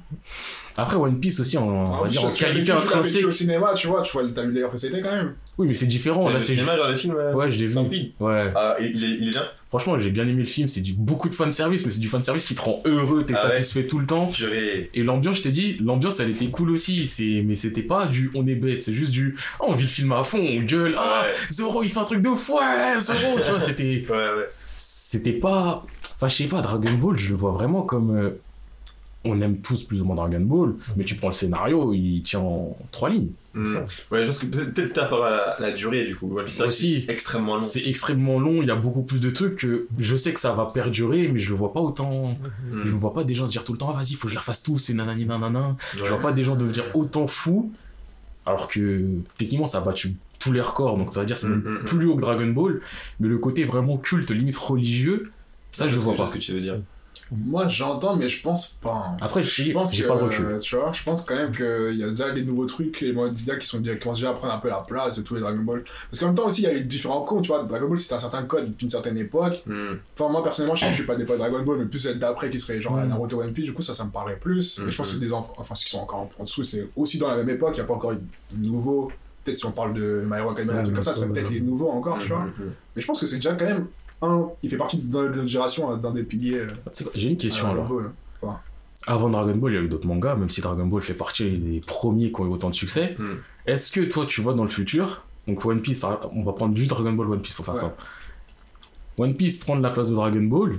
Après, 0.76 0.96
One 0.96 1.18
Piece 1.20 1.38
aussi, 1.40 1.58
en, 1.58 1.66
on 1.68 1.84
va 1.84 1.98
En 1.98 2.06
dire 2.06 2.24
en 2.24 2.30
qualité 2.30 2.72
intrinsèque. 2.72 3.26
au 3.26 3.30
cinéma, 3.32 3.74
tu 3.74 3.88
vois, 3.88 4.00
tu 4.02 4.12
vois, 4.12 4.22
t'as 4.34 4.44
vu 4.44 4.52
les 4.52 4.62
précédés 4.62 5.02
quand 5.02 5.10
même. 5.10 5.34
Oui, 5.58 5.66
mais 5.66 5.74
c'est 5.74 5.86
différent. 5.86 6.28
Là, 6.30 6.40
c'est 6.40 6.54
cinéma, 6.54 6.76
genre 6.76 6.88
le 6.88 6.96
film 6.96 7.14
euh, 7.16 7.34
Ouais, 7.34 7.50
je 7.50 7.58
l'ai 7.58 7.66
vu. 7.66 7.76
Ouais. 8.20 8.52
Ah, 8.54 8.76
il 8.80 8.86
est, 8.86 9.08
il 9.20 9.28
est 9.28 9.30
bien 9.32 9.42
Franchement, 9.68 9.98
j'ai 9.98 10.08
bien 10.10 10.22
aimé 10.22 10.38
le 10.40 10.44
film. 10.46 10.66
C'est 10.68 10.80
du 10.80 10.94
beaucoup 10.94 11.28
de 11.28 11.34
fan 11.34 11.52
service, 11.52 11.84
mais 11.84 11.90
c'est 11.90 12.00
du 12.00 12.08
fan 12.08 12.22
service 12.22 12.44
qui 12.44 12.54
te 12.54 12.62
rend 12.62 12.80
heureux. 12.86 13.24
T'es 13.26 13.34
Ah 13.36 13.48
ouais 13.48 13.52
satisfait 13.54 13.86
tout 13.86 13.98
le 13.98 14.06
temps. 14.06 14.26
Purée. 14.26 14.88
Et 14.94 15.02
l'ambiance, 15.02 15.36
je 15.38 15.42
t'ai 15.42 15.50
dit, 15.52 15.76
l'ambiance, 15.84 16.20
elle 16.20 16.30
était 16.30 16.46
cool 16.46 16.70
aussi. 16.70 17.06
C'est, 17.06 17.42
mais 17.44 17.54
c'était 17.54 17.82
pas 17.82 18.06
du 18.06 18.30
on 18.34 18.46
est 18.46 18.54
bête. 18.54 18.82
C'est 18.82 18.94
juste 18.94 19.10
du 19.10 19.36
oh, 19.60 19.66
on 19.68 19.74
vit 19.74 19.82
le 19.82 19.90
film 19.90 20.12
à 20.12 20.22
fond, 20.22 20.38
on 20.40 20.62
gueule. 20.62 20.94
Ah, 20.96 21.24
Ouais. 21.26 21.34
Zoro, 21.50 21.82
il 21.82 21.90
fait 21.90 21.98
un 21.98 22.04
truc 22.04 22.22
de 22.22 22.30
fou. 22.30 22.54
Ouais, 22.56 22.98
Zoro, 23.00 23.38
tu 23.44 23.50
vois, 23.50 23.60
c'était, 23.60 24.06
Ouais, 24.08 24.16
ouais. 24.16 24.48
C'était 24.78 25.32
pas. 25.32 25.84
Enfin, 26.16 26.28
je 26.28 26.36
sais 26.36 26.44
pas, 26.44 26.62
Dragon 26.62 26.92
Ball, 26.94 27.18
je 27.18 27.30
le 27.30 27.36
vois 27.36 27.50
vraiment 27.52 27.82
comme. 27.82 28.16
euh, 28.16 28.30
On 29.24 29.36
aime 29.40 29.58
tous 29.58 29.82
plus 29.82 30.00
ou 30.00 30.04
moins 30.04 30.14
Dragon 30.14 30.40
Ball, 30.40 30.74
mais 30.96 31.02
tu 31.04 31.16
prends 31.16 31.28
le 31.28 31.34
scénario, 31.34 31.92
il 31.92 32.22
tient 32.22 32.38
en 32.40 32.76
trois 32.92 33.10
lignes. 33.10 33.30
Hmm. 33.52 33.78
Ouais, 34.12 34.20
je 34.22 34.26
pense 34.26 34.38
que 34.38 34.46
peut-être 34.46 34.94
par 34.94 35.04
rapport 35.04 35.24
à 35.24 35.30
la, 35.30 35.56
la 35.58 35.70
durée, 35.72 36.04
du 36.06 36.14
coup. 36.14 36.28
Ouais, 36.28 36.44
c'est 36.46 37.08
extrêmement 37.10 37.56
long. 37.56 37.60
C'est 37.62 37.84
extrêmement 37.84 38.38
long, 38.38 38.62
il 38.62 38.68
y 38.68 38.70
a 38.70 38.76
beaucoup 38.76 39.02
plus 39.02 39.18
de 39.20 39.30
trucs 39.30 39.56
que 39.56 39.88
je 39.98 40.14
sais 40.16 40.32
que 40.32 40.38
ça 40.40 40.52
va 40.52 40.66
perdurer, 40.66 41.28
mais 41.28 41.40
je 41.40 41.50
le 41.50 41.56
vois 41.56 41.72
pas 41.72 41.80
autant. 41.80 42.28
Hmm. 42.70 42.82
Je 42.86 42.92
ne 42.92 42.98
vois 42.98 43.12
pas 43.12 43.24
des 43.24 43.34
gens 43.34 43.46
se 43.46 43.50
dire 43.50 43.64
tout 43.64 43.72
le 43.72 43.78
temps, 43.78 43.90
ah, 43.92 43.96
vas-y, 44.00 44.14
faut 44.14 44.22
que 44.22 44.28
je 44.28 44.34
les 44.34 44.38
refasse 44.38 44.62
tous, 44.62 44.78
c'est 44.78 44.94
nanani 44.94 45.26
nanana. 45.26 45.76
Je 45.96 46.02
Ouais. 46.02 46.08
vois 46.08 46.20
pas 46.20 46.32
des 46.32 46.44
gens 46.44 46.54
devenir 46.54 46.84
autant 46.94 47.26
fous, 47.26 47.72
alors 48.46 48.68
que 48.68 49.04
techniquement 49.36 49.66
ça 49.66 49.78
a 49.78 49.80
battu 49.80 50.14
tous 50.38 50.52
les 50.52 50.60
records, 50.60 50.96
donc 50.98 51.12
ça 51.12 51.20
veut 51.20 51.26
dire 51.26 51.36
que 51.36 51.42
c'est 51.42 51.48
Mm, 51.48 51.62
même 51.62 51.74
mm, 51.74 51.80
mm. 51.80 51.84
plus 51.84 52.06
haut 52.06 52.16
que 52.16 52.20
Dragon 52.22 52.46
Ball, 52.46 52.80
mais 53.20 53.28
le 53.28 53.38
côté 53.38 53.64
vraiment 53.64 53.96
culte, 53.96 54.30
limite 54.30 54.56
religieux, 54.56 55.30
ça 55.70 55.86
je 55.88 55.92
le 55.94 55.98
sais 55.98 56.04
vois 56.04 56.14
pas. 56.14 56.26
ce 56.26 56.30
que 56.32 56.38
tu 56.38 56.52
veux 56.52 56.60
dire. 56.60 56.80
Moi, 57.30 57.68
j'entends, 57.68 58.16
mais 58.16 58.26
je 58.30 58.40
pense 58.42 58.68
pas. 58.80 59.04
hein. 59.10 59.16
Après, 59.20 59.42
je 59.42 59.62
Je 59.64 59.72
pense 59.72 59.94
j'ai 59.94 60.02
que, 60.02 60.08
pas 60.08 60.14
le 60.14 60.22
recul. 60.24 60.46
euh, 60.46 60.58
tu 60.60 60.76
vois, 60.76 60.92
je 60.94 61.02
pense 61.02 61.20
quand 61.26 61.34
même 61.34 61.52
qu'il 61.54 61.94
y 61.98 62.02
a 62.02 62.08
déjà 62.08 62.32
les 62.32 62.42
nouveaux 62.42 62.64
trucs, 62.64 63.02
les 63.02 63.12
modes 63.12 63.36
qui 63.36 63.66
sont 63.66 63.80
déjà, 63.80 63.96
qui 63.96 64.00
commencent 64.00 64.16
déjà 64.20 64.30
à 64.30 64.32
prendre 64.32 64.54
un 64.54 64.58
peu 64.58 64.68
la 64.70 64.78
place 64.80 65.16
de 65.18 65.22
tous 65.22 65.34
les 65.34 65.42
Dragon 65.42 65.60
Ball. 65.62 65.84
Parce 66.10 66.20
qu'en 66.20 66.26
même 66.28 66.34
temps 66.34 66.46
aussi, 66.46 66.62
il 66.62 66.64
y 66.64 66.68
a 66.68 66.74
eu 66.74 66.84
différents 66.84 67.20
comptes, 67.20 67.42
tu 67.42 67.48
vois. 67.48 67.64
Dragon 67.64 67.86
Ball, 67.86 67.98
c'était 67.98 68.14
un 68.14 68.18
certain 68.18 68.44
code 68.44 68.74
d'une 68.78 68.88
certaine 68.88 69.18
époque. 69.18 69.62
Hmm. 69.66 69.96
Enfin, 70.18 70.32
moi, 70.32 70.42
personnellement, 70.42 70.74
je 70.74 70.80
sais 70.80 70.86
que 70.86 70.92
je 70.92 70.96
suis 70.98 71.06
pas 71.06 71.16
des 71.16 71.26
potes 71.26 71.36
Dragon 71.36 71.62
Ball, 71.62 71.78
mais 71.80 71.84
plus 71.84 71.98
celle 71.98 72.18
d'après 72.18 72.48
qui 72.48 72.58
serait 72.60 72.80
genre 72.80 72.96
Mm. 72.96 73.08
Naruto 73.08 73.42
One 73.42 73.52
Piece, 73.52 73.66
du 73.66 73.72
coup, 73.74 73.82
ça, 73.82 73.92
ça 73.92 74.04
me 74.04 74.10
paraît 74.10 74.36
plus. 74.40 74.80
Mais 74.82 74.90
je 74.90 74.96
pense 74.96 75.12
que 75.12 75.18
des 75.18 75.30
enfants, 75.30 75.52
enfin, 75.58 75.74
ceux 75.74 75.84
qui 75.84 75.90
sont 75.90 75.98
encore 75.98 76.30
en 76.38 76.44
dessous, 76.44 76.62
c'est 76.62 76.88
aussi 76.96 77.18
dans 77.18 77.28
la 77.28 77.36
même 77.36 77.50
époque, 77.50 77.72
il 77.74 77.80
n'y 77.80 77.84
a 77.84 77.84
pas 77.84 77.94
encore 77.94 78.12
eu 78.12 78.18
de 78.52 78.66
nouveaux. 78.66 79.12
Peut-être 79.48 79.58
si 79.58 79.66
on 79.66 79.72
parle 79.72 79.94
de 79.94 80.24
My 80.30 80.38
Hero 80.38 80.50
Academia, 80.50 80.74
Ouais, 80.74 80.78
un 80.80 80.82
truc 80.82 80.94
comme 80.94 81.04
ça, 81.04 81.14
ce 81.14 81.20
serait 81.20 81.32
peut-être 81.32 81.50
les 81.50 81.60
nouveaux 81.60 81.90
encore, 81.90 82.18
tu 82.18 82.28
vois. 82.28 82.40
Hmm, 82.40 82.48
hmm. 82.62 82.72
Mais 82.96 83.02
je 83.02 83.06
pense 83.06 83.20
que 83.20 83.26
c'est 83.26 83.36
déjà 83.36 83.54
quand 83.54 83.64
même 83.64 83.86
un. 84.22 84.48
Il 84.62 84.68
fait 84.70 84.76
partie 84.76 84.98
de 84.98 85.16
notre 85.28 85.46
génération, 85.46 85.90
hein, 85.90 85.96
d'un 85.96 86.10
des 86.12 86.22
piliers. 86.22 86.58
euh, 86.58 86.66
J'ai 87.14 87.30
une 87.30 87.36
question 87.36 87.68
alors. 87.70 87.86
Dragon 87.86 88.10
Ball. 88.42 88.52
Avant 89.06 89.30
Dragon 89.30 89.54
Ball, 89.56 89.72
il 89.72 89.74
y 89.76 89.78
a 89.78 89.82
eu 89.82 89.88
d'autres 89.88 90.06
mangas, 90.06 90.34
même 90.34 90.50
si 90.50 90.60
Dragon 90.60 90.84
Ball 90.86 91.00
fait 91.00 91.14
partie 91.14 91.56
des 91.56 91.80
premiers 91.80 92.30
qui 92.30 92.40
ont 92.40 92.46
eu 92.46 92.50
autant 92.50 92.68
de 92.68 92.74
succès. 92.74 93.16
Est-ce 93.66 93.90
que 93.92 94.00
toi, 94.02 94.26
tu 94.26 94.40
vois 94.42 94.52
dans 94.54 94.64
le 94.64 94.68
futur, 94.68 95.22
donc 95.46 95.64
One 95.64 95.80
Piece, 95.80 96.02
on 96.32 96.42
va 96.42 96.52
prendre 96.52 96.76
juste 96.76 96.90
Dragon 96.90 97.12
Ball 97.12 97.30
One 97.30 97.40
Piece 97.40 97.54
pour 97.54 97.64
faire 97.64 97.74
Ouais. 97.74 97.80
ça. 97.80 97.96
One 99.16 99.34
Piece 99.34 99.58
prendre 99.60 99.82
la 99.82 99.90
place 99.90 100.10
de 100.10 100.14
Dragon 100.14 100.42
Ball, 100.42 100.78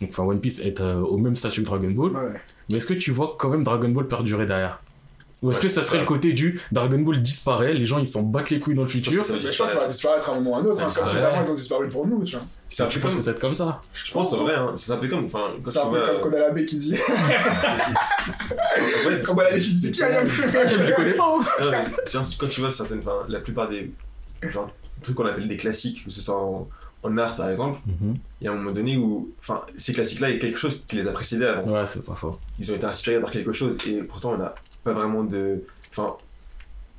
donc 0.00 0.10
enfin 0.10 0.22
One 0.24 0.40
Piece 0.40 0.60
être 0.60 0.80
euh, 0.82 1.00
au 1.00 1.16
même 1.18 1.36
statut 1.36 1.62
que 1.62 1.66
Dragon 1.66 1.90
Ball, 1.90 2.12
Ouais. 2.12 2.40
mais 2.68 2.76
est-ce 2.76 2.86
que 2.86 2.94
tu 2.94 3.10
vois 3.10 3.34
quand 3.38 3.48
même 3.50 3.64
Dragon 3.64 3.88
Ball 3.88 4.06
perdurer 4.06 4.46
derrière? 4.46 4.80
Ou 5.42 5.50
est-ce 5.50 5.58
Ouais, 5.58 5.62
que 5.62 5.68
ça 5.68 5.82
c'est 5.82 5.86
serait 5.88 5.98
ça. 5.98 6.02
le 6.02 6.08
côté 6.08 6.32
du 6.32 6.60
Dragon 6.72 6.98
Ball 6.98 7.22
disparaît, 7.22 7.72
les 7.74 7.86
gens 7.86 7.98
ils 7.98 8.06
s'en 8.08 8.22
battent 8.22 8.50
les 8.50 8.58
couilles 8.60 8.74
dans 8.74 8.82
le 8.82 8.88
futur 8.88 9.24
Ça 9.24 9.34
je 9.38 9.46
pense 9.46 9.56
que 9.56 9.66
ça 9.66 9.80
va 9.80 9.86
disparaître 9.88 10.28
à 10.28 10.32
un 10.32 10.34
moment 10.36 10.50
ou 10.52 10.54
à 10.56 10.58
un 10.58 10.64
autre, 10.64 10.82
hein, 10.82 10.88
Ça 10.88 11.00
comme 11.00 11.04
disparaît. 11.10 11.30
vraiment 11.30 11.46
ils 11.46 11.50
ont 11.50 11.54
disparu 11.54 11.88
pour 11.88 12.06
nous, 12.06 12.24
tu 12.24 12.32
vois. 12.36 12.44
C'est 12.68 12.82
un 12.82 12.86
Tu 12.86 12.98
penses 12.98 13.10
comme. 13.12 13.18
que 13.20 13.24
ça 13.24 13.30
va 13.30 13.34
être 13.36 13.40
comme 13.40 13.54
ça? 13.54 13.82
Je 13.94 14.12
pense 14.12 14.32
en 14.32 14.36
vrai, 14.44 14.54
hein, 14.56 14.72
c'est 14.74 14.92
un 14.92 14.96
peu 14.96 15.08
comme. 15.08 15.24
Enfin, 15.24 15.48
quand 15.62 15.70
C'est 15.70 15.78
un 15.78 15.86
peu 15.86 16.00
comme 16.04 16.20
Konalabe 16.22 16.64
qui 16.64 16.76
dit. 16.76 16.96
Comme 19.04 19.22
Konalabe 19.22 19.54
qui 19.60 19.72
dit, 19.72 19.78
c'est 19.80 19.90
qui 19.90 20.02
Ayam 20.02 20.26
Je 20.28 20.94
connais 20.94 21.12
pas 21.14 21.36
hein. 21.38 21.82
Quand 22.38 22.48
tu 22.48 22.60
vois 22.60 22.70
certaines, 22.70 22.98
enfin, 23.00 23.24
la 23.28 23.40
plupart 23.40 23.68
des 23.68 23.90
genre, 24.42 24.70
trucs 25.02 25.16
qu'on 25.16 25.26
appelle 25.26 25.48
des 25.48 25.56
classiques, 25.56 26.04
que 26.04 26.10
ce 26.10 26.20
soit 26.20 26.36
en, 26.36 26.68
en 27.02 27.18
art 27.18 27.36
par 27.36 27.48
exemple, 27.50 27.78
il 28.40 28.44
y 28.44 28.48
a 28.48 28.52
un 28.52 28.54
moment 28.56 28.72
donné 28.72 28.96
où, 28.96 29.30
enfin, 29.40 29.62
ces 29.76 29.92
classiques-là, 29.92 30.30
il 30.30 30.34
y 30.34 30.38
a 30.38 30.40
quelque 30.40 30.58
chose 30.58 30.82
qui 30.86 30.96
les 30.96 31.06
a 31.06 31.12
précédés 31.12 31.46
avant. 31.46 31.70
Ouais, 31.72 31.86
c'est 31.86 32.02
pas 32.04 32.14
faux. 32.14 32.38
Ils 32.58 32.70
ont 32.72 32.74
été 32.76 32.86
inspirés 32.86 33.20
par 33.20 33.30
quelque 33.30 33.52
chose 33.52 33.76
et 33.86 34.02
pourtant 34.02 34.32
on 34.34 34.38
n'a 34.38 34.54
pas 34.84 34.92
vraiment 34.92 35.24
de, 35.24 35.62
enfin, 35.90 36.14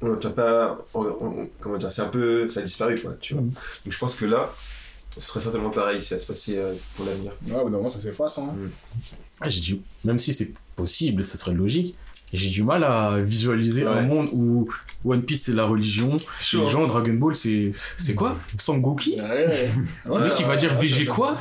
on 0.01 0.07
n'obtient 0.07 0.31
pas, 0.31 0.77
on- 0.93 1.01
on- 1.21 1.49
comment 1.59 1.77
dire, 1.77 1.91
c'est 1.91 2.01
un 2.01 2.07
peu, 2.07 2.47
ça 2.49 2.59
a 2.61 2.63
disparu 2.63 2.99
quoi, 3.01 3.13
tu 3.19 3.33
vois. 3.33 3.43
Mhm. 3.43 3.49
Donc 3.51 3.93
je 3.93 3.97
pense 3.97 4.15
que 4.15 4.25
là, 4.25 4.49
ce 5.11 5.19
serait 5.21 5.41
certainement 5.41 5.71
pareil 5.71 6.01
si 6.01 6.09
ça 6.09 6.19
se 6.19 6.25
passait 6.25 6.57
euh, 6.57 6.73
pour 6.95 7.05
l'avenir. 7.05 7.31
Ouais, 7.47 7.55
au 7.55 7.63
bout 7.65 7.69
d'un 7.71 7.77
moment, 7.77 7.89
ça 7.89 7.99
s'efface, 7.99 8.37
hein. 8.37 8.53
Ah, 9.41 9.49
j'ai 9.49 9.61
du... 9.61 9.79
Même 10.05 10.19
si 10.19 10.33
c'est 10.33 10.53
possible, 10.75 11.23
ça 11.23 11.37
serait 11.37 11.53
logique, 11.53 11.95
j'ai 12.31 12.49
du 12.49 12.61
mal 12.63 12.83
à 12.83 13.19
visualiser 13.19 13.85
un 13.85 13.95
Ouais. 13.95 14.05
monde 14.05 14.29
où 14.33 14.69
One 15.03 15.23
Piece 15.23 15.45
c'est 15.45 15.53
la 15.53 15.65
religion, 15.65 16.15
Chaud, 16.41 16.63
les 16.65 16.69
gens 16.69 16.85
Dragon 16.85 17.13
Ball 17.13 17.33
c'est. 17.33 17.71
C'est 17.97 18.13
quoi? 18.13 18.37
Sangoku? 18.57 19.09
Ouais. 19.17 19.69
Le 20.05 20.19
mec 20.19 20.33
il 20.39 20.45
va 20.45 20.55
dire 20.57 20.75
VG 20.75 21.05
quoi? 21.07 21.37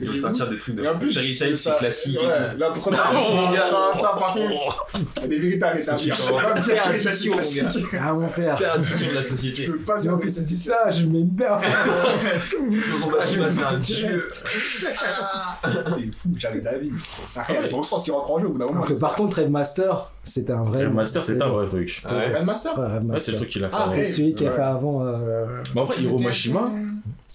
Ils 0.00 0.10
vont 0.10 0.18
sortir 0.20 0.48
des 0.48 0.58
trucs 0.58 0.74
de 0.76 0.82
Et 0.84 0.88
en 0.88 0.98
plus, 0.98 1.12
fairy 1.14 1.32
c'est 1.32 1.56
c'est 1.56 1.76
classique. 1.76 2.18
Ouais, 2.20 2.58
là, 2.58 2.70
pourquoi 2.72 2.92
t'as 2.96 3.10
Oh, 3.14 3.54
ça, 3.54 4.00
ça, 4.00 4.08
par 4.18 4.34
contre, 4.34 4.86
il 5.16 5.22
y 5.22 5.24
a 5.24 5.28
des 5.28 5.38
vérités 5.38 5.64
à 5.64 5.70
rétablir. 5.70 6.16
C'est 6.16 6.32
va 6.32 6.60
c'est 6.62 6.74
perdition, 6.74 7.32
classique. 7.34 7.64
Ah 8.00 8.12
mon 8.12 8.28
frère. 8.28 8.56
Perdition 8.56 9.08
de 9.10 9.14
la 9.14 9.22
Je 9.22 9.26
société. 9.28 9.66
peux 9.66 9.78
pas 9.78 9.96
Si 9.96 10.02
dire 10.02 10.14
en 10.14 10.18
plus 10.18 10.30
c'est 10.30 10.54
ça, 10.54 10.90
je 10.90 11.06
mets 11.06 11.20
une. 11.20 11.36
Le 11.36 13.16
Mashima, 13.16 13.50
c'est 13.50 13.62
un 13.64 13.78
dieu. 13.78 14.30
C'est 14.32 16.14
fou, 16.14 16.30
j'avais 16.36 16.60
David. 16.60 16.92
Rien, 17.34 17.62
bon 17.70 17.82
sens 17.82 18.04
qui 18.04 18.10
rentre 18.10 18.30
en 18.30 18.38
jeu 18.40 18.46
au 18.46 18.52
bout 18.52 18.58
d'un 18.58 18.66
moment. 18.66 18.84
Par 19.00 19.14
contre, 19.14 19.36
Rave 19.38 19.50
Master, 19.50 20.12
c'était 20.24 20.52
un 20.52 20.64
vrai. 20.64 20.84
Le 20.84 20.90
Master 20.90 21.22
c'est 21.22 21.40
un 21.40 21.48
vrai 21.48 21.66
truc. 21.66 21.96
Ah 22.08 22.14
ouais. 22.14 23.18
C'est 23.18 23.32
le 23.32 23.36
truc 23.38 23.48
qu'il 23.48 23.64
a 23.64 23.68
fait. 23.68 23.76
Ah, 23.78 23.82
avant. 23.84 23.92
C'est 23.92 24.04
celui 24.04 24.34
qui 24.34 24.46
a 24.46 24.50
Ouais. 24.50 24.56
fait 24.56 24.62
avant. 24.62 25.04
euh, 25.06 25.46
Mais 25.74 25.80
en 25.80 25.84
vrai, 25.84 25.96
Hiro 26.00 26.18
Mashima, 26.18 26.70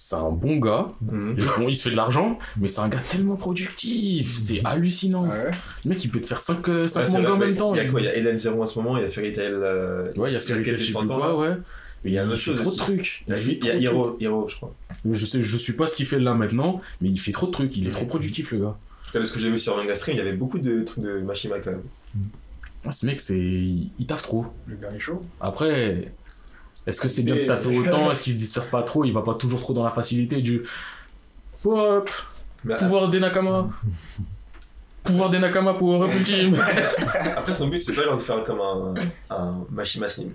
c'est 0.00 0.14
un 0.14 0.30
bon 0.30 0.58
gars. 0.58 0.92
Mhm. 1.02 1.34
Bon, 1.58 1.68
il 1.68 1.74
se 1.74 1.82
fait 1.82 1.90
de 1.90 1.96
l'argent, 1.96 2.38
mais 2.60 2.68
c'est 2.68 2.80
un 2.80 2.88
gars 2.88 3.00
tellement 3.10 3.34
productif. 3.34 4.36
C'est 4.36 4.60
hallucinant. 4.64 5.26
Ouais. 5.26 5.50
Le 5.84 5.88
mec, 5.90 6.04
il 6.04 6.08
peut 6.10 6.20
te 6.20 6.26
faire 6.26 6.38
5 6.38 6.64
Ouais, 6.68 6.86
c'est 6.86 7.10
mangas 7.10 7.32
en 7.32 7.36
même 7.36 7.56
temps. 7.56 7.74
Il 7.74 7.78
y 7.78 7.80
a 7.80 7.86
quoi 7.86 8.00
Il 8.00 8.04
y 8.04 8.08
a 8.08 8.14
Ellen 8.14 8.38
Zero 8.38 8.62
en 8.62 8.66
ce 8.66 8.78
moment, 8.78 8.96
il 8.96 9.02
y 9.02 9.06
a 9.06 9.10
Fairy 9.10 9.32
Tail. 9.32 9.50
euh, 9.52 10.12
Ouais, 10.16 10.30
il 10.30 10.34
y 10.34 10.36
a 10.36 10.38
Fairy 10.38 10.62
Tail, 10.62 10.78
je 10.78 10.84
sais 10.84 10.92
100 10.92 11.00
plus 11.00 11.08
quoi, 11.08 11.36
ouais. 11.36 11.56
Mais 12.04 12.10
il 12.10 12.14
y 12.14 12.18
a 12.18 12.22
un 12.22 12.26
autre 12.26 12.36
fait 12.36 12.42
chose 12.42 12.60
trop 12.62 12.70
de 12.70 12.76
trucs. 12.76 13.24
Il 13.26 13.30
y 13.30 13.36
a, 13.36 13.40
Il 13.40 13.42
fait 13.42 13.52
il 13.54 13.66
y 13.66 13.70
a 13.88 13.90
Hero, 13.90 14.16
Hero, 14.20 14.46
je 14.46 14.54
crois. 14.54 14.72
Je 15.10 15.26
sais, 15.26 15.42
je 15.42 15.56
suis 15.56 15.72
pas 15.72 15.86
ce 15.86 15.96
qu'il 15.96 16.06
fait 16.06 16.20
là 16.20 16.34
maintenant, 16.34 16.80
mais 17.00 17.08
il 17.08 17.18
fait 17.18 17.32
trop 17.32 17.46
de 17.48 17.50
trucs. 17.50 17.76
Il 17.76 17.88
est 17.88 17.90
trop 17.90 18.06
productif, 18.06 18.52
le 18.52 18.58
gars. 18.60 18.66
En 18.68 19.06
tout 19.06 19.12
cas, 19.14 19.18
de 19.18 19.24
ce 19.24 19.32
que 19.32 19.40
j'ai 19.40 19.50
vu 19.50 19.58
sur 19.58 19.76
Manga 19.76 19.96
Stream, 19.96 20.14
il 20.16 20.18
y 20.18 20.22
avait 20.22 20.36
beaucoup 20.36 20.60
de 20.60 20.84
trucs 20.84 21.02
de 21.02 21.18
Mashima 21.18 21.58
quand 21.58 21.72
même. 21.72 21.82
Ah, 22.84 22.92
ce 22.92 23.04
mec, 23.06 23.18
c'est, 23.18 23.36
il 23.36 23.90
il 23.98 24.06
taffe 24.06 24.22
trop. 24.22 24.46
Le 24.68 24.76
gars 24.76 24.90
est 24.94 25.00
chaud. 25.00 25.24
Après, 25.40 26.12
est-ce 26.88 27.00
que 27.00 27.08
c'est 27.08 27.22
bien 27.22 27.36
de 27.36 27.40
taffer 27.46 27.78
autant? 27.78 28.10
Est-ce 28.10 28.22
qu'il 28.22 28.32
se 28.32 28.38
disperse 28.38 28.66
pas 28.68 28.82
trop? 28.82 29.04
Il 29.04 29.12
va 29.12 29.22
pas 29.22 29.34
toujours 29.34 29.60
trop 29.60 29.72
dans 29.72 29.84
la 29.84 29.90
facilité 29.90 30.40
du 30.42 30.62
Hop, 31.64 32.10
pouvoir 32.78 33.08
des 33.10 33.20
Nakama. 33.20 33.68
Pouvoir 35.04 35.30
des 35.30 35.38
Nakama 35.38 35.74
pour 35.74 36.04
Ultime. 36.04 36.56
après, 37.36 37.54
son 37.54 37.68
but, 37.68 37.80
c'est 37.80 37.92
pas 37.94 38.02
genre 38.04 38.16
de 38.16 38.20
faire 38.22 38.42
comme 38.44 38.60
un, 38.60 38.94
un 39.30 39.54
Mashima 39.70 40.08
Slim. 40.08 40.30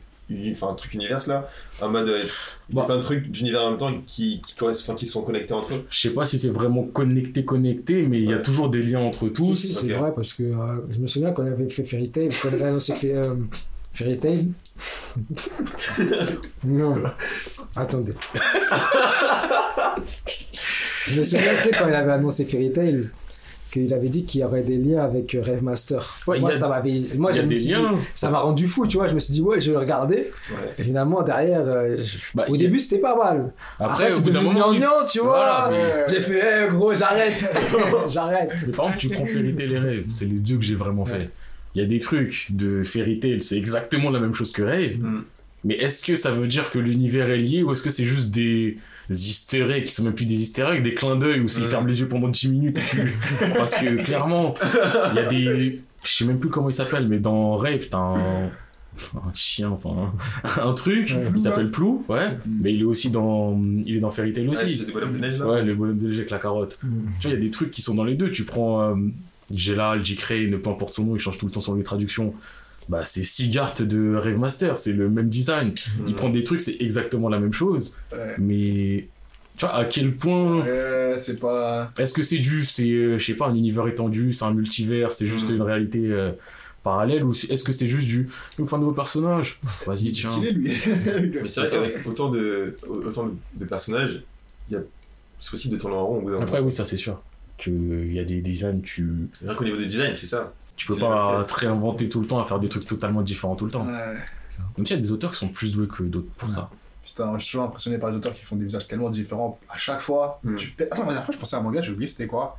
Enfin, 0.52 0.70
un 0.70 0.74
truc 0.74 0.94
univers 0.94 1.20
là, 1.28 1.48
en 1.82 1.90
mode 1.90 2.08
euh, 2.08 2.18
il 2.24 2.28
fait 2.28 2.32
Bah. 2.70 2.86
plein 2.86 2.96
de 2.96 3.02
trucs 3.02 3.30
d'univers 3.30 3.64
en 3.66 3.70
même 3.72 3.78
temps 3.78 3.92
qui, 4.08 4.42
qui, 4.42 4.56
correspondent- 4.56 4.96
enfin, 4.96 4.98
qui 4.98 5.06
sont 5.06 5.22
connectés 5.22 5.54
entre 5.54 5.74
eux. 5.76 5.86
Je 5.90 6.00
sais 6.00 6.10
pas 6.14 6.26
si 6.26 6.40
c'est 6.40 6.50
vraiment 6.50 6.84
connecté, 6.84 7.46
connecté, 7.46 8.04
mais 8.08 8.20
il 8.22 8.30
y 8.30 8.34
a 8.34 8.40
toujours 8.40 8.70
des 8.70 8.82
liens 8.82 9.02
entre 9.02 9.28
tous. 9.28 9.54
si, 9.56 9.74
c'est 9.74 9.94
vrai 9.94 10.12
parce 10.16 10.34
que 10.34 10.44
euh, 10.44 10.82
je 10.90 10.98
me 11.00 11.08
souviens 11.08 11.32
qu'on 11.34 11.46
avait 11.46 11.70
fait 11.70 11.84
Fairy 11.84 12.10
Tail, 12.10 12.30
qu'on 12.42 12.48
avait 12.48 12.64
annoncé 12.64 12.96
fait, 12.96 13.14
euh, 13.14 13.36
Fairy 13.94 14.18
Tail. 14.18 14.48
non, 16.66 16.96
attendez. 17.76 18.14
je 21.08 21.20
me 21.20 21.24
souviens, 21.24 21.56
tu 21.58 21.64
sais, 21.64 21.72
quand 21.78 21.88
il 21.88 21.94
avait 21.94 22.12
annoncé 22.12 22.46
Fairy 22.46 22.72
Tail, 22.72 23.02
qu'il 23.72 23.92
avait 23.94 24.08
dit 24.10 24.24
qu'il 24.24 24.42
y 24.42 24.44
aurait 24.44 24.62
des 24.62 24.78
liens 24.78 25.04
avec 25.04 25.34
euh, 25.34 25.42
Rave 25.44 25.64
Master. 25.64 26.16
Ouais, 26.28 26.40
moi, 26.40 26.52
a- 26.52 26.60
ça 26.60 26.68
m'avait. 26.68 27.02
Moi, 27.18 27.32
je 27.32 27.42
me 27.42 27.56
suis 27.56 27.70
dit, 27.70 27.76
ça 28.14 28.30
m'a 28.30 28.38
rendu 28.40 28.68
fou, 28.68 28.86
tu 28.86 28.98
vois. 28.98 29.08
Je 29.08 29.16
me 29.16 29.20
suis 29.20 29.34
dit, 29.34 29.42
ouais, 29.42 29.60
je 29.60 29.68
vais 29.68 29.74
le 29.74 29.80
regarder. 29.80 30.16
Ouais. 30.52 30.74
Et 30.78 30.84
finalement, 30.84 31.24
derrière, 31.24 31.64
euh, 31.66 31.98
je- 31.98 32.18
Bah, 32.36 32.46
au 32.50 32.54
a- 32.54 32.58
début, 32.58 32.78
c'était 32.78 33.02
pas 33.02 33.16
mal. 33.16 33.52
Après, 33.80 33.94
Après, 34.06 34.12
au 34.14 34.16
c'est 34.18 34.22
bout 34.22 34.30
d'un 34.30 34.40
devenu 34.44 34.54
moment, 34.60 34.74
il- 34.74 35.10
tu 35.12 35.20
vois. 35.20 35.28
voilà, 35.30 35.70
mais- 35.72 35.78
Ouais. 35.78 36.06
J'ai 36.10 36.22
fait, 36.22 36.44
eh, 36.66 36.68
gros, 36.72 36.94
j'arrête. 36.94 37.34
j'arrête. 38.10 38.52
Mais 38.68 38.74
par 38.74 38.86
exemple, 38.86 38.98
tu 39.00 39.10
prends 39.10 39.26
Fairy 39.26 39.56
Tail 39.56 39.74
et 39.74 39.80
Rêve, 39.80 40.06
c'est 40.14 40.26
les 40.26 40.36
deux 40.38 40.58
que 40.58 40.64
j'ai 40.64 40.76
vraiment 40.76 41.06
fait. 41.06 41.30
Il 41.76 41.82
y 41.82 41.86
a 41.86 41.88
des 41.88 42.00
trucs 42.00 42.48
de 42.52 42.84
Fairy 42.84 43.20
Tail, 43.20 43.42
c'est 43.42 43.58
exactement 43.58 44.10
la 44.10 44.20
même 44.20 44.34
chose 44.34 44.52
que 44.52 44.62
Rêve. 44.62 45.00
Mm. 45.02 45.24
Mais 45.66 45.76
est-ce 45.76 46.06
que 46.06 46.16
ça 46.16 46.32
veut 46.32 46.48
dire 46.48 46.72
que 46.72 46.80
l'univers 46.80 47.30
est 47.30 47.38
lié 47.38 47.64
ou 47.64 47.72
est-ce 47.72 47.82
que 47.82 47.90
c'est 47.90 48.04
juste 48.06 48.32
des 48.32 48.78
easter 49.10 49.70
eggs 49.72 49.86
qui 49.86 49.94
sont 49.94 50.04
même 50.04 50.14
plus 50.14 50.26
des 50.26 50.36
easter 50.36 50.66
eggs, 50.74 50.84
des 50.84 50.94
clins 50.94 51.16
d'œil 51.16 51.40
où 51.40 51.48
c'est 51.48 51.62
ils 51.62 51.66
Mm. 51.68 51.70
ferment 51.70 51.88
les 51.88 52.00
yeux 52.02 52.08
pendant 52.08 52.28
10 52.28 52.50
minutes 52.50 52.78
et 52.78 52.82
tu... 52.82 52.98
Parce 53.58 53.74
que 53.76 54.04
clairement, 54.04 54.54
il 55.12 55.16
y 55.16 55.20
a 55.20 55.26
des... 55.26 55.82
Je 56.04 56.12
sais 56.12 56.26
même 56.26 56.38
plus 56.40 56.50
comment 56.50 56.70
il 56.70 56.74
s'appelle, 56.74 57.08
mais 57.08 57.18
dans 57.20 57.56
Rêve, 57.56 57.88
t'as 57.90 57.98
un... 57.98 58.46
un 58.48 59.34
chien, 59.34 59.70
enfin 59.70 60.14
un, 60.62 60.74
truc. 60.74 61.12
Ouais. 61.18 61.32
Il 61.34 61.40
s'appelle 61.40 61.72
Plou, 61.72 62.06
ouais. 62.10 62.38
Mais 62.62 62.74
il 62.74 62.82
est 62.82 62.86
aussi 62.86 63.10
dans, 63.10 63.58
il 63.86 63.96
est 63.96 64.00
dans 64.00 64.12
Fairy 64.12 64.34
Tail 64.34 64.48
Ouais, 64.50 64.56
aussi. 64.56 64.74
espèce 64.74 64.88
de 64.88 64.92
bonhomme 64.92 65.14
de 65.14 65.20
neige 65.20 65.40
là. 65.40 65.48
Ouais, 65.48 65.64
le 65.64 65.74
bonhomme 65.76 65.98
de 65.98 66.08
neige 66.08 66.18
avec 66.18 66.30
la 66.30 66.40
carotte. 66.40 66.78
Mm. 66.84 66.88
Tu 67.20 67.28
vois, 67.28 67.32
il 67.32 67.34
y 67.36 67.38
a 67.38 67.46
des 67.46 67.52
trucs 67.52 67.72
qui 67.72 67.82
sont 67.82 67.96
dans 67.96 68.04
les 68.04 68.16
deux. 68.16 68.32
Tu 68.32 68.44
prends 68.44 68.82
euh, 68.82 68.96
Gelal, 69.58 70.04
J-Cray, 70.04 70.48
peu 70.48 70.70
importe 70.70 70.94
son 70.94 71.06
nom, 71.06 71.16
il 71.16 71.20
change 71.20 71.38
tout 71.38 71.46
le 71.46 71.52
temps 71.52 71.62
sur 71.62 71.76
les 71.76 71.84
traductions. 71.84 72.34
Bah, 72.90 73.06
c'est 73.06 73.24
Sigart 73.24 73.74
de 73.80 74.16
Rave 74.16 74.38
Master, 74.38 74.78
c'est 74.78 74.92
le 74.92 75.10
même 75.10 75.30
design. 75.30 75.70
Mhm. 76.00 76.06
Il 76.10 76.16
prend 76.16 76.30
des 76.30 76.44
trucs, 76.44 76.60
c'est 76.62 76.76
exactement 76.82 77.30
la 77.30 77.40
même 77.40 77.54
chose. 77.54 77.96
Ouais. 78.12 78.36
Mais 78.40 79.08
tu 79.58 79.66
vois, 79.66 79.76
à 79.76 79.86
quel 79.86 80.16
point. 80.16 80.66
Euh, 80.66 81.16
c'est 81.18 81.40
pas. 81.40 81.92
Est-ce 81.98 82.14
que 82.14 82.24
c'est 82.24 82.40
du, 82.40 82.66
c'est, 82.66 82.90
euh, 82.90 83.18
je 83.20 83.26
sais 83.26 83.36
pas, 83.36 83.48
un 83.48 83.56
univers 83.56 83.88
étendu, 83.88 84.34
c'est 84.34 84.44
un 84.46 84.54
multivers, 84.54 85.12
c'est 85.12 85.28
juste 85.28 85.50
Mhm. 85.50 85.56
une 85.56 85.62
réalité 85.62 86.00
euh, 86.12 86.32
parallèle, 86.84 87.24
ou 87.24 87.32
est-ce 87.32 87.64
que 87.64 87.72
c'est 87.72 87.88
juste 87.88 88.08
du, 88.08 88.28
il 88.58 88.62
me 88.64 88.68
faut 88.68 88.76
un 88.76 88.80
nouveau 88.80 88.92
personnage 88.92 89.60
Vas-y, 89.86 90.12
tiens. 90.12 90.32
stylé, 90.32 90.52
lui. 90.52 90.70
Mais 91.42 91.48
c'est 91.48 91.62
vrai 91.62 91.70
qu'avec 91.70 92.06
autant 92.08 92.28
de, 92.30 92.76
autant 92.90 93.30
de, 93.56 93.64
personnages, 93.66 94.22
il 94.70 94.74
y 94.74 94.76
a... 94.76 94.82
c'est 95.40 95.52
possible 95.52 95.76
de 95.76 95.80
tourner 95.80 95.96
en 95.96 96.06
rond 96.06 96.18
au 96.18 96.20
bout 96.22 96.26
d'un 96.26 96.32
moment. 96.34 96.44
Après, 96.46 96.60
oui, 96.60 96.74
ça 96.74 96.84
c'est 96.84 96.98
sûr. 96.98 97.22
Qu'il 97.64 98.14
y 98.14 98.20
a 98.20 98.24
des 98.24 98.42
designs, 98.42 98.82
tu, 98.82 99.30
Rien 99.44 99.56
qu'au 99.56 99.64
niveau 99.64 99.78
du 99.78 99.88
design, 99.88 100.16
c'est 100.16 100.26
ça. 100.28 100.52
tu 100.76 100.86
peux 100.88 100.96
C'est 100.96 101.00
pas 101.02 101.44
te 101.48 101.54
réinventer 101.54 102.10
tout 102.10 102.20
le 102.20 102.28
temps 102.28 102.40
à 102.42 102.46
faire 102.46 102.60
des 102.60 102.68
trucs 102.68 102.86
totalement 102.86 103.22
différents 103.22 103.56
tout 103.56 103.66
le 103.66 103.72
temps. 103.72 103.86
Ouais. 103.86 104.18
Même 104.78 104.86
s'il 104.86 104.96
y 104.96 105.00
a 105.00 105.02
des 105.02 105.12
auteurs 105.12 105.32
qui 105.32 105.38
sont 105.38 105.48
plus 105.48 105.74
doués 105.74 105.88
que 105.88 106.04
d'autres 106.04 106.28
pour 106.38 106.50
Ouais. 106.50 106.56
ça. 106.56 106.70
Putain, 107.04 107.34
je 107.38 107.44
suis 107.44 107.52
toujours 107.52 107.66
impressionné 107.68 107.98
par 107.98 108.10
les 108.12 108.16
auteurs 108.18 108.34
qui 108.34 108.44
font 108.46 108.56
des 108.56 108.66
visages 108.66 108.88
tellement 108.88 109.10
différents 109.10 109.60
à 109.70 109.78
chaque 109.78 110.00
fois. 110.00 110.40
Mm. 110.44 110.56
Tu 110.56 110.74
Enfin, 110.92 111.02
la 111.02 111.06
dernière 111.08 111.26
fois, 111.26 111.34
je 111.34 111.40
pensais 111.40 111.56
à 111.56 111.60
un 111.60 111.62
manga, 111.62 111.82
j'ai 111.82 111.92
oublié 111.92 112.08
c'était 112.08 112.28
quoi. 112.28 112.58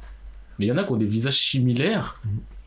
Mais 0.59 0.67
il 0.67 0.69
y 0.69 0.73
en 0.73 0.77
a 0.79 0.85
qui 0.85 0.93
ont 0.93 0.97
des 0.97 1.07
visages 1.07 1.39
similaires, 1.39 2.21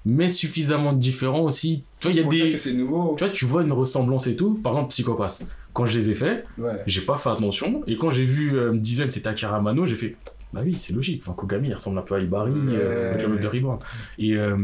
mais 0.06 0.30
suffisamment 0.30 0.94
différents 0.94 1.42
aussi. 1.42 1.84
Tu 2.00 2.08
vois, 2.08 2.12
il 2.14 2.18
y 2.18 2.20
a 2.20 2.24
Pour 2.24 2.32
des. 2.32 2.52
que 2.54 2.58
c'est 2.58 2.74
nouveau. 2.74 3.16
Tu 3.18 3.24
vois, 3.24 3.34
tu 3.34 3.46
vois 3.46 3.62
une 3.64 3.72
ressemblance 3.74 4.28
et 4.28 4.36
tout. 4.36 4.56
Par 4.56 4.74
exemple, 4.74 4.90
Psychopath. 4.90 5.44
Quand 5.74 5.86
je 5.86 5.98
les 6.00 6.10
ai 6.10 6.16
faits, 6.16 6.46
Ouais. 6.58 6.82
j'ai 6.88 7.02
pas 7.02 7.18
fait 7.18 7.30
attention. 7.30 7.84
Et 7.88 7.96
quand 7.96 8.10
j'ai 8.12 8.24
vu 8.26 8.58
euh, 8.58 8.74
Dizaine, 8.76 9.10
c'était 9.12 9.28
Akira 9.30 9.62
Mano, 9.62 9.86
j'ai 9.86 9.96
fait 9.96 10.16
Bah 10.54 10.62
oui, 10.64 10.74
c'est 10.76 10.94
logique. 10.94 11.22
Enfin, 11.24 11.34
Kogami, 11.34 11.68
il 11.70 11.74
ressemble 11.74 11.98
un 12.00 12.02
peu 12.04 12.16
à 12.16 12.20
Ibari, 12.20 12.52
euh, 12.56 13.28
le 13.28 13.38
de 13.40 13.48
Reborn. 13.48 13.80
Et, 14.18 14.36
euh, 14.38 14.56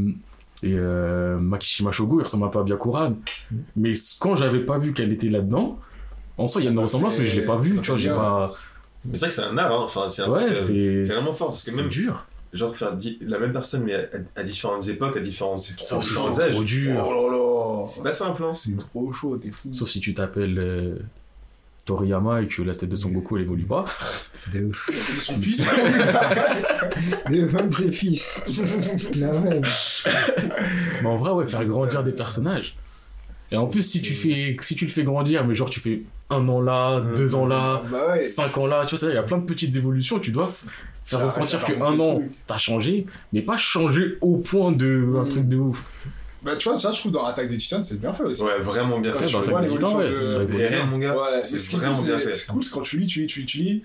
et 0.63 0.73
euh, 0.75 1.37
Makishima 1.37 1.91
Shogo, 1.91 2.19
il 2.19 2.23
ressemble 2.23 2.45
un 2.45 2.49
peu 2.49 2.59
à 2.59 2.63
Byakuran. 2.63 3.15
Mais 3.75 3.93
quand 4.19 4.35
j'avais 4.35 4.61
pas 4.61 4.77
vu 4.77 4.93
qu'elle 4.93 5.11
était 5.11 5.27
là-dedans, 5.29 5.77
en 6.37 6.47
soi, 6.47 6.61
il 6.61 6.65
y 6.65 6.67
a 6.67 6.71
une 6.71 6.79
ressemblance, 6.79 7.17
mais 7.19 7.25
je 7.25 7.35
l'ai 7.39 7.45
pas 7.45 7.57
fait- 7.57 7.63
vu. 7.69 7.75
ça 7.77 7.81
Tu 7.81 7.89
vois, 7.91 7.97
j'ai 7.99 8.09
pas. 8.09 8.53
Mais 9.05 9.17
c'est 9.17 9.25
vrai 9.25 9.29
que 9.29 9.35
c'est 9.35 9.41
un 9.43 9.57
art, 9.57 9.71
hein. 9.73 9.81
enfin, 9.83 10.07
c'est 10.09 10.21
un 10.21 10.29
Ouais, 10.29 10.45
truc. 10.45 10.57
euh, 10.57 10.65
c'est. 10.65 11.03
c'est 11.09 11.13
vraiment 11.13 11.33
fort, 11.33 11.47
parce 11.47 11.63
que 11.65 11.71
c'est 11.71 11.77
même- 11.81 11.89
dur. 11.89 12.25
Genre 12.53 12.75
faire 12.77 12.93
di- 12.95 13.17
la 13.21 13.39
même 13.39 13.51
personne, 13.51 13.83
mais 13.83 13.95
à, 13.95 13.99
à- 14.01 14.39
à 14.41 14.43
différentes 14.43 14.87
époques, 14.87 15.17
à 15.17 15.19
différents, 15.19 15.57
Ça, 15.57 15.97
différents 15.97 16.31
c'est 16.31 16.43
âges. 16.43 16.51
trop 16.53 16.63
dur. 16.63 17.03
Oh 17.05 17.11
là 17.29 17.37
là. 17.81 17.85
C'est 17.87 18.03
pas 18.03 18.13
simple, 18.13 18.43
hein. 18.43 18.53
C'est 18.53 18.77
trop 18.77 19.11
chaud, 19.11 19.35
t'es 19.37 19.51
fou. 19.51 19.69
Sauf 19.73 19.89
si 19.89 19.99
tu 19.99 20.13
t'appelles 20.13 20.57
euh, 20.59 20.95
Toriyama 21.85 22.41
et 22.41 22.47
que 22.47 22.61
la 22.61 22.75
tête 22.75 22.89
de 22.89 22.95
Son 22.95 23.09
Goku 23.09 23.35
elle 23.37 23.43
évolue 23.43 23.65
pas. 23.65 23.83
De 24.53 24.65
ouf. 24.65 24.87
C'est 24.89 25.17
son 25.19 25.37
fils. 25.37 25.67
De 27.29 27.41
même 27.51 27.71
ses 27.71 27.91
fils. 27.91 28.41
La 29.19 29.31
même. 29.39 29.61
Mais 31.01 31.07
en 31.09 31.17
vrai, 31.17 31.31
ouais, 31.31 31.45
faire 31.47 31.65
grandir 31.65 32.03
des 32.03 32.11
personnages. 32.13 32.75
Et 33.51 33.57
en 33.57 33.67
plus, 33.67 33.83
si 33.83 34.01
tu, 34.01 34.13
fais, 34.13 34.55
si 34.61 34.75
tu 34.75 34.85
le 34.85 34.91
fais 34.91 35.03
grandir, 35.03 35.45
mais 35.45 35.53
genre 35.53 35.69
tu 35.69 35.79
fais 35.79 36.01
un 36.29 36.47
an 36.47 36.59
là, 36.61 37.01
deux 37.15 37.35
ans 37.35 37.45
là, 37.45 37.83
bah 37.91 38.13
ouais. 38.13 38.25
cinq 38.25 38.57
ans 38.57 38.65
là, 38.65 38.83
tu 38.85 38.91
vois, 38.95 38.99
ça, 38.99 39.09
il 39.09 39.15
y 39.15 39.17
a 39.17 39.23
plein 39.23 39.37
de 39.37 39.45
petites 39.45 39.75
évolutions. 39.75 40.17
Tu 40.19 40.31
dois 40.31 40.49
faire 41.05 41.19
Ah, 41.21 41.25
ressentir 41.25 41.63
que 41.63 41.73
un 41.73 41.99
an, 41.99 42.21
t'as 42.47 42.57
changé, 42.57 43.05
mais 43.31 43.41
pas 43.41 43.57
changé 43.57 44.17
au 44.21 44.37
point 44.37 44.71
de 44.71 45.13
un 45.17 45.23
Mhm. 45.23 45.29
truc 45.29 45.47
de 45.49 45.57
ouf. 45.57 45.83
Bah 46.43 46.55
tu 46.57 46.67
vois, 46.69 46.77
ça 46.77 46.91
je 46.91 46.99
trouve 46.99 47.11
dans 47.13 47.25
Attaque 47.25 47.47
des 47.47 47.57
Titans, 47.57 47.83
c'est 47.83 47.99
bien 47.99 48.11
fait 48.13 48.23
aussi. 48.23 48.41
Ouais, 48.43 48.59
vraiment 48.59 48.99
bien 48.99 49.11
Quand 49.11 49.19
fait. 49.19 49.25
tu 49.27 49.33
dans 49.33 49.41
vois 49.41 49.61
des 49.61 49.67
l'évolution 49.69 49.97
ouais, 49.97 50.09
de- 50.09 50.45
bien. 50.45 50.67
rien, 50.69 50.85
mon 50.85 50.97
gars. 50.97 51.13
Ouais, 51.15 51.41
c'est 51.43 51.57
ce 51.57 51.77
vraiment 51.77 51.95
cool, 51.95 52.05
bien 52.07 52.19
fait. 52.19 52.35
C'est 52.35 52.47
cool, 52.47 52.63
c'est 52.63 52.73
quand 52.73 52.81
tu 52.81 52.99
lis, 52.99 53.07
tu 53.07 53.21
lis, 53.21 53.27
tu 53.27 53.39
lis, 53.41 53.45
tu 53.45 53.57
lis. 53.59 53.81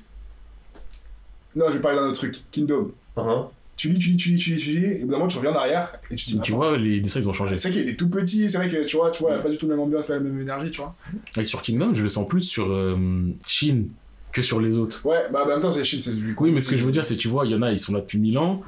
Non, 1.57 1.67
je 1.69 1.75
vais 1.75 1.81
parler 1.81 1.99
d'un 1.99 2.07
autre 2.07 2.17
truc. 2.19 2.37
Kingdom. 2.51 2.91
Hein 3.17 3.49
Tu 3.77 3.89
lis, 3.91 3.99
tu 3.99 4.11
lis, 4.11 4.17
tu 4.17 4.31
lis, 4.31 4.39
tu 4.39 4.51
lis, 4.55 4.59
tu 4.61 4.71
lis, 4.71 4.85
et 4.87 4.97
au 5.03 5.07
bout 5.07 5.13
d'un 5.13 5.19
moment, 5.19 5.29
tu 5.29 5.37
reviens 5.39 5.53
en 5.53 5.57
arrière 5.57 5.93
et 6.11 6.17
tu 6.17 6.27
te 6.27 6.31
dis. 6.33 6.41
Tu 6.41 6.53
vois, 6.53 6.77
les 6.77 7.01
dessins 7.01 7.21
ils 7.21 7.29
ont 7.29 7.33
changé. 7.33 7.57
C'est 7.57 7.69
vrai 7.69 7.79
qu'il 7.79 7.89
était 7.89 7.97
tout 7.97 8.09
petit, 8.09 8.49
c'est 8.49 8.59
vrai 8.59 8.69
que 8.69 8.85
tu 8.85 8.97
vois, 8.97 9.11
tu 9.13 9.23
vois, 9.23 9.39
pas 9.39 9.49
du 9.49 9.57
tout 9.57 9.67
la 9.69 9.75
même 9.77 9.85
ambiance, 9.85 10.07
pas 10.07 10.15
la 10.15 10.21
même 10.21 10.41
énergie, 10.41 10.71
tu 10.71 10.81
vois. 10.81 10.95
Et 11.37 11.45
sur 11.45 11.63
Kingdom, 11.63 11.95
je 11.95 12.03
le 12.03 12.09
sens 12.09 12.27
plus 12.29 12.43
sur 12.43 12.71
euh, 12.71 12.97
Shin 13.47 13.85
que 14.33 14.43
sur 14.43 14.61
les 14.61 14.77
autres. 14.79 15.05
Ouais, 15.07 15.27
bah 15.33 15.43
en 15.45 15.49
même 15.49 15.61
temps, 15.61 15.71
c'est 15.73 15.85
Shin, 15.85 15.99
c'est 16.01 16.11
lui. 16.13 16.35
Oui, 16.39 16.51
mais 16.51 16.61
ce 16.61 16.69
que 16.69 16.77
je 16.77 16.85
veux 16.85 16.93
dire, 16.93 17.05
c'est 17.05 17.17
tu 17.17 17.29
vois, 17.29 17.47
il 17.47 17.53
y 17.53 17.55
en 17.55 17.63
a, 17.63 17.71
ils 17.73 17.79
sont 17.79 17.93
là 17.95 18.01
depuis 18.01 18.19
1000 18.19 18.37
ans. 18.39 18.63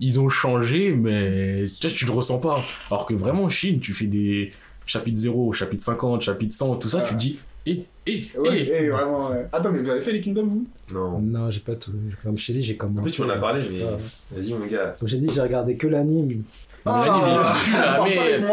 Ils 0.00 0.20
ont 0.20 0.28
changé, 0.28 0.90
mais 0.92 1.62
tu 1.80 1.86
vois, 1.88 1.96
tu 1.96 2.04
le 2.04 2.12
ressens 2.12 2.38
pas. 2.38 2.62
Alors 2.90 3.06
que 3.06 3.14
vraiment, 3.14 3.48
Chine, 3.48 3.80
tu 3.80 3.94
fais 3.94 4.06
des 4.06 4.50
chapitres 4.84 5.18
0, 5.18 5.52
chapitre 5.52 5.82
50, 5.82 6.20
chapitre 6.20 6.54
100, 6.54 6.76
tout 6.76 6.88
ça, 6.90 7.00
tu 7.00 7.14
te 7.14 7.18
dis, 7.18 7.38
eh, 7.64 7.84
eh, 8.06 8.26
Ouais, 8.38 8.60
eh. 8.68 8.84
et 8.84 8.88
vraiment, 8.90 9.30
ouais. 9.30 9.46
Attends, 9.52 9.72
mais 9.72 9.78
vous 9.78 9.88
avez 9.88 10.00
fait 10.02 10.12
les 10.12 10.20
Kingdoms, 10.20 10.46
vous? 10.48 10.66
Non. 10.94 11.18
Non, 11.18 11.50
j'ai 11.50 11.60
pas 11.60 11.74
tout. 11.74 11.92
Comme 12.22 12.36
je 12.38 12.46
t'ai 12.46 12.52
dit, 12.52 12.62
j'ai 12.62 12.74
En 12.74 12.78
commencé. 12.78 13.02
plus, 13.02 13.12
tu 13.14 13.22
m'en 13.22 13.30
as 13.30 13.38
parlé, 13.38 13.62
mais 13.72 13.82
Ouais. 13.82 13.96
vas-y, 14.32 14.52
mon 14.52 14.66
gars. 14.66 14.96
Comme 15.00 15.08
j'ai 15.08 15.18
dit, 15.18 15.30
j'ai 15.34 15.40
regardé 15.40 15.74
que 15.76 15.86
l'anime. 15.86 16.42
Non, 16.84 16.92
mais 17.02 17.08
l'anime, 17.08 18.46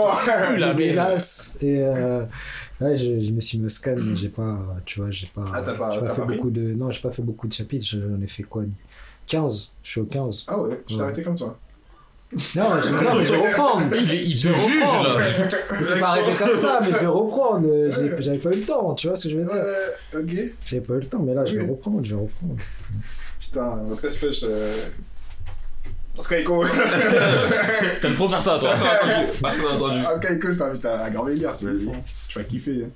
il 0.56 0.60
la. 0.60 0.74
Dégueulasse. 0.74 1.58
Et 1.62 1.78
euh, 1.84 2.24
ouais, 2.82 2.98
je, 2.98 3.20
je 3.20 3.32
me 3.32 3.40
suis 3.42 3.60
mis 3.60 3.66
au 3.66 3.70
scan, 3.70 3.94
mais 3.98 4.16
j'ai 4.16 4.30
pas. 4.30 4.60
Tu 4.86 5.00
vois, 5.00 5.12
j'ai 5.12 5.28
pas. 5.28 5.46
Ah, 5.54 5.62
t'as 5.64 5.76
pas- 5.76 5.92
fait 6.00 6.00
pas 6.00 6.14
pris? 6.26 6.36
beaucoup 6.38 6.50
de. 6.50 6.62
Non, 6.74 6.90
j'ai 6.90 7.02
pas 7.02 7.12
fait 7.12 7.22
beaucoup 7.22 7.48
de 7.48 7.54
chapitres. 7.54 7.86
J'en 7.86 8.22
ai 8.24 8.28
fait 8.28 8.44
quoi 8.44 8.64
15. 9.28 9.72
Je 9.84 9.90
suis 9.90 10.02
au 10.02 10.06
15. 10.06 10.46
Ah 10.48 10.60
ouais, 10.60 10.82
je 10.88 10.94
t'ai 10.94 11.00
Ouais. 11.00 11.04
arrêté 11.06 11.22
comme 11.24 11.38
ça. 11.38 11.56
Non, 12.56 12.64
je, 12.82 12.90
non, 12.90 13.16
mais 13.16 13.26
je 13.26 13.32
vais 13.34 13.48
reprendre. 13.48 13.96
Il, 13.96 14.34
te 14.36 14.48
Je 14.48 14.54
juge, 14.54 14.80
là. 14.82 15.18
C'est 15.84 16.00
pas 16.00 16.08
arrêté 16.10 16.32
comme 16.36 16.60
ça, 16.60 16.80
mais 16.82 16.88
je 16.92 16.98
vais 16.98 17.06
reprendre. 17.22 17.68
J'ai- 17.92 18.16
J'avais 18.24 18.38
pas 18.40 18.50
eu 18.52 18.60
le 18.60 18.66
temps, 18.66 18.94
tu 18.96 19.06
vois 19.08 19.16
ce 19.16 19.24
que 19.26 19.30
je 19.30 19.38
veux 19.38 19.44
dire 19.44 19.54
Ouais, 19.54 20.20
ok. 20.20 20.52
J'avais 20.66 20.82
pas 20.86 20.94
eu 20.96 21.00
le 21.00 21.06
temps, 21.06 21.20
mais 21.20 21.34
là, 21.36 21.46
je 21.46 21.56
vais 21.60 21.68
reprendre, 21.68 22.04
je 22.04 22.16
vais 22.16 22.22
reprendre. 22.22 22.56
Putain, 23.40 23.66
en 23.68 23.86
tout 23.96 24.02
cas, 24.02 24.10
c'est 24.10 24.18
fait, 24.18 24.34
je. 24.34 24.48
En 26.18 26.22
tout 26.24 26.30
cas, 26.30 26.40
Iko, 26.40 26.64
T'aimes 28.02 28.16
trop 28.16 28.30
faire 28.30 28.42
ça, 28.42 28.58
toi. 28.60 28.70
Personne 28.72 28.88
n'a 28.88 28.96
entendu. 29.16 29.32
Personne 29.42 29.66
n'a 29.66 29.72
entendu. 29.72 30.06
en 30.06 30.14
tout 30.14 30.20
cas, 30.20 30.34
Iko, 30.34 30.52
je 30.54 30.58
t'invite 30.58 30.86
à 30.86 31.10
graver 31.12 31.36
lire, 31.36 31.52
c'est 31.56 31.66
Vas-y. 31.68 31.86
bon. 31.86 31.94
Je 32.30 32.40
vais 32.40 32.46
kiffer. 32.46 32.88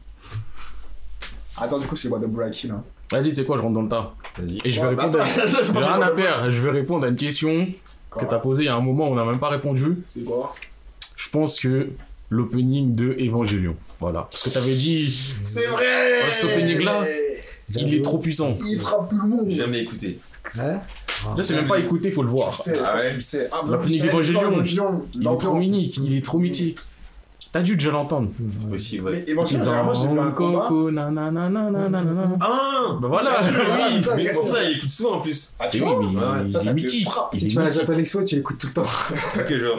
Attends, 1.59 1.78
du 1.80 1.86
coup, 1.88 1.95
c'est 1.95 2.09
moi 2.09 2.17
de 2.19 2.25
Black 2.28 2.63
Hill. 2.63 2.73
Vas-y, 3.12 3.30
tu 3.30 3.36
sais 3.36 3.45
quoi, 3.45 3.58
je 3.58 3.62
rentre 3.62 3.74
dans 3.76 3.82
le 3.84 3.89
tas. 3.89 4.14
Vas-y. 4.38 4.58
Et 4.66 4.72
je 4.72 4.82
vais 4.82 4.88
Ouais, 4.88 4.95
bah, 4.95 5.03
répondre. 5.05 5.20
à- 5.24 5.26
attends, 5.26 5.64
J'ai 5.74 5.80
rien 5.80 6.01
à 6.01 6.16
faire. 6.16 6.51
Je 6.51 6.62
vais 6.62 6.72
répondre 6.72 7.05
à 7.05 7.10
une 7.10 7.16
question 7.18 7.68
que 8.12 8.26
t'as 8.26 8.39
posée 8.39 8.64
il 8.64 8.66
y 8.66 8.70
a 8.70 8.76
un 8.76 8.82
moment, 8.82 9.10
on 9.10 9.16
n'a 9.16 9.24
même 9.26 9.39
pas 9.39 9.49
répondu. 9.49 9.97
C'est 10.05 10.24
quoi? 10.24 10.53
Je 11.16 11.30
pense 11.30 11.60
que 11.60 11.89
l'opening 12.30 12.93
de 12.93 13.16
Evangelion. 13.20 13.76
Voilà. 13.99 14.28
Parce 14.30 14.43
que 14.43 14.49
t'avais 14.49 14.76
dit, 14.76 15.18
C'est 15.43 15.66
vrai 15.68 15.86
Ouais, 16.24 16.32
cet 16.32 16.45
opening-là, 16.45 17.05
il 17.76 17.93
est 17.93 18.01
trop 18.03 18.18
puissant. 18.20 18.53
Il 18.68 18.78
frappe 18.80 19.10
tout 19.10 19.20
le 19.22 19.28
monde. 19.28 19.45
J'ai 19.49 19.55
jamais 19.55 19.80
écouté. 19.80 20.20
Hein 20.60 20.80
Là, 21.36 21.41
c'est 21.43 21.55
même 21.55 21.68
pas 21.68 21.80
écouté, 21.80 22.12
faut 22.12 22.22
le 22.22 22.30
Tu 22.30 22.36
voir. 22.36 22.55
sais, 22.55 22.78
Ah 22.84 22.95
ouais 22.95 23.12
tu 23.14 23.22
sais. 23.22 23.47
Ah, 23.51 23.62
La 23.68 23.78
mais 23.78 23.84
punique 23.84 24.01
c'est- 24.03 24.08
Evangelion. 24.10 24.41
dans 24.43 24.47
Evangelion, 24.51 25.05
Il 25.16 25.28
est 25.28 25.38
trop 25.38 25.55
mythique, 25.55 25.99
il 26.03 26.16
est 26.18 26.24
trop 26.24 26.38
mythique. 26.38 26.78
T'as 27.52 27.62
dû 27.62 27.76
déjà 27.76 27.91
l'entendre. 27.91 28.30
C'est 28.50 28.70
possible, 28.70 29.06
ouais. 29.06 29.26
Mais 29.28 29.45
généralement, 29.48 29.93
j'ai 29.93 30.08
fait 30.08 30.20
un. 30.20 30.32
Coco, 30.32 30.91
nanana, 30.91 31.50
nanana. 31.50 32.30
Ah 32.41 32.98
Bah 33.02 33.08
voilà, 33.08 33.38
oui. 33.41 34.02
Mais 34.16 34.34
mon 34.34 34.45
frère, 34.45 34.70
il 34.70 34.78
écoute 34.78 34.89
souvent 34.89 35.16
en 35.16 35.22
plus. 35.22 35.54
Ah, 35.60 35.68
tu 35.72 35.80
vois 35.80 36.02
ça, 36.50 36.60
ça 36.60 36.74
mythique. 36.74 37.08
Si 37.34 37.45
est 37.45 37.50
tu 37.50 37.56
vas 37.56 37.62
à 37.62 37.66
la. 37.66 37.72
Japan 37.72 37.93
Expo, 37.93 38.24
tu 38.24 38.36
l'écoutes 38.36 38.58
tout 38.60 38.68
le 38.68 38.74
temps. 38.74 38.84
Ok, 39.39 39.54
genre. 39.58 39.78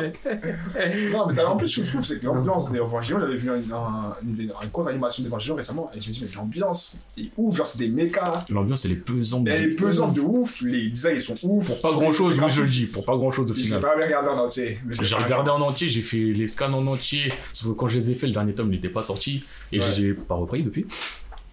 Non, 1.12 1.27
mais 1.29 1.35
t'as- 1.35 1.47
en 1.49 1.57
plus, 1.57 1.69
ce 1.69 1.81
que 1.81 1.87
je 1.87 1.91
trouve, 1.91 2.05
c'est 2.05 2.21
que 2.21 2.27
l'ambiance 2.27 2.71
d'Evangelion, 2.71 3.21
j'avais 3.21 3.37
vu 3.37 3.51
un, 3.51 3.55
un, 3.55 4.14
une, 4.23 4.41
une 4.62 4.71
courte 4.71 4.89
animation 4.89 5.23
d'Evangelion 5.25 5.55
récemment, 5.57 5.91
et 5.95 6.01
je 6.01 6.09
me 6.09 6.12
dis, 6.12 6.21
mais 6.25 6.37
l'ambiance 6.37 6.99
est 7.19 7.31
ouf, 7.37 7.57
genre, 7.57 7.66
c'est 7.66 7.79
des 7.79 7.89
mechas. 7.89 8.45
L'ambiance, 8.51 8.85
elle 8.85 8.93
est 8.93 8.97
pesante. 8.97 9.47
Elle 9.49 9.62
est 9.73 9.75
pesante 9.77 10.14
de 10.14 10.21
ouf, 10.21 10.61
les 10.62 10.89
designs 10.89 11.14
ils 11.16 11.23
sont 11.23 11.35
ouf. 11.45 11.66
Pour 11.66 11.81
pas 11.81 11.91
grand 11.93 12.12
chose, 12.12 12.39
oui, 12.41 12.47
je 12.51 12.62
le 12.62 12.69
dis. 12.69 12.87
Pour 12.87 13.05
pas 13.05 13.16
grand 13.16 13.31
chose 13.31 13.51
au 13.51 13.55
J'ai 13.55 13.62
final. 13.64 13.81
pas 13.81 13.95
regardé 13.95 14.29
en 14.29 14.39
entier. 14.39 14.79
J'ai 15.01 15.14
regardé 15.14 15.51
en 15.51 15.61
entier, 15.61 15.89
j'ai 15.89 16.03
fait 16.03 16.16
les 16.19 16.47
scans 16.49 16.73
en 16.73 16.87
entier. 16.87 17.33
Sauf 17.59 17.72
que 17.72 17.76
quand 17.78 17.88
je 17.88 17.98
les 17.98 18.11
ai 18.12 18.14
fait, 18.14 18.26
le 18.28 18.32
dernier 18.32 18.54
tome 18.54 18.70
n'était 18.70 18.88
pas 18.88 19.02
sorti. 19.02 19.42
Et 19.72 19.80
Ouais. 19.80 19.84
j'ai 19.96 20.14
pas 20.14 20.36
repris 20.36 20.62
depuis. 20.62 20.86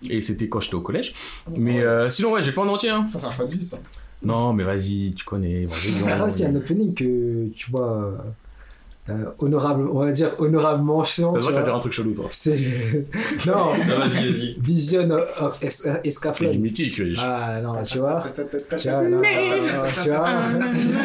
Et 0.08 0.22
c'était 0.22 0.48
quand 0.48 0.60
j'étais 0.60 0.76
au 0.76 0.82
collège. 0.82 1.14
Mais 1.58 1.82
euh, 1.82 2.10
sinon, 2.12 2.34
ouais, 2.34 2.44
j'ai 2.44 2.52
fait 2.52 2.62
en 2.62 2.68
entier. 2.68 2.90
Hein. 2.92 3.08
Ça, 3.10 3.18
c'est 3.18 3.26
un 3.26 3.32
choix 3.32 3.46
de 3.46 3.52
vie, 3.52 3.66
ça. 3.66 3.78
Non, 4.22 4.54
mais 4.54 4.64
vas-y, 4.64 5.14
tu 5.16 5.26
connais. 5.26 5.66
Ah, 6.08 6.24
a 6.24 6.26
un 6.48 6.56
opening 6.56 6.94
que 6.94 7.48
tu 7.56 7.72
vois. 7.72 8.14
Euh, 9.08 9.26
honorable, 9.38 9.88
on 9.94 10.00
va 10.00 10.12
dire 10.12 10.32
honorablement 10.40 11.04
chiant. 11.04 11.32
Ça 11.32 11.40
se 11.40 11.44
voit 11.46 11.54
que 11.54 11.64
dire 11.64 11.76
un 11.76 11.80
truc 11.80 11.94
chelou, 11.94 12.14
toi. 12.14 12.26
C'est. 12.32 12.58
non, 13.46 13.54
Ah, 13.56 14.00
vas-y, 14.00 14.32
vas-y. 14.32 14.56
Vision 14.60 15.10
of 15.42 15.62
Es- 15.64 15.82
Il 15.86 15.90
est 15.92 16.08
Escaflowne. 16.08 16.58
mythique. 16.58 17.02
Ah 17.20 17.62
non, 17.62 17.76
tu 17.84 18.00
vois. 18.00 18.24
Tu 18.80 18.90
vois, 18.90 19.04
non, 19.04 19.10
non, 19.10 19.22
non, 19.22 19.22
tu 20.04 20.10
vois. 20.10 20.26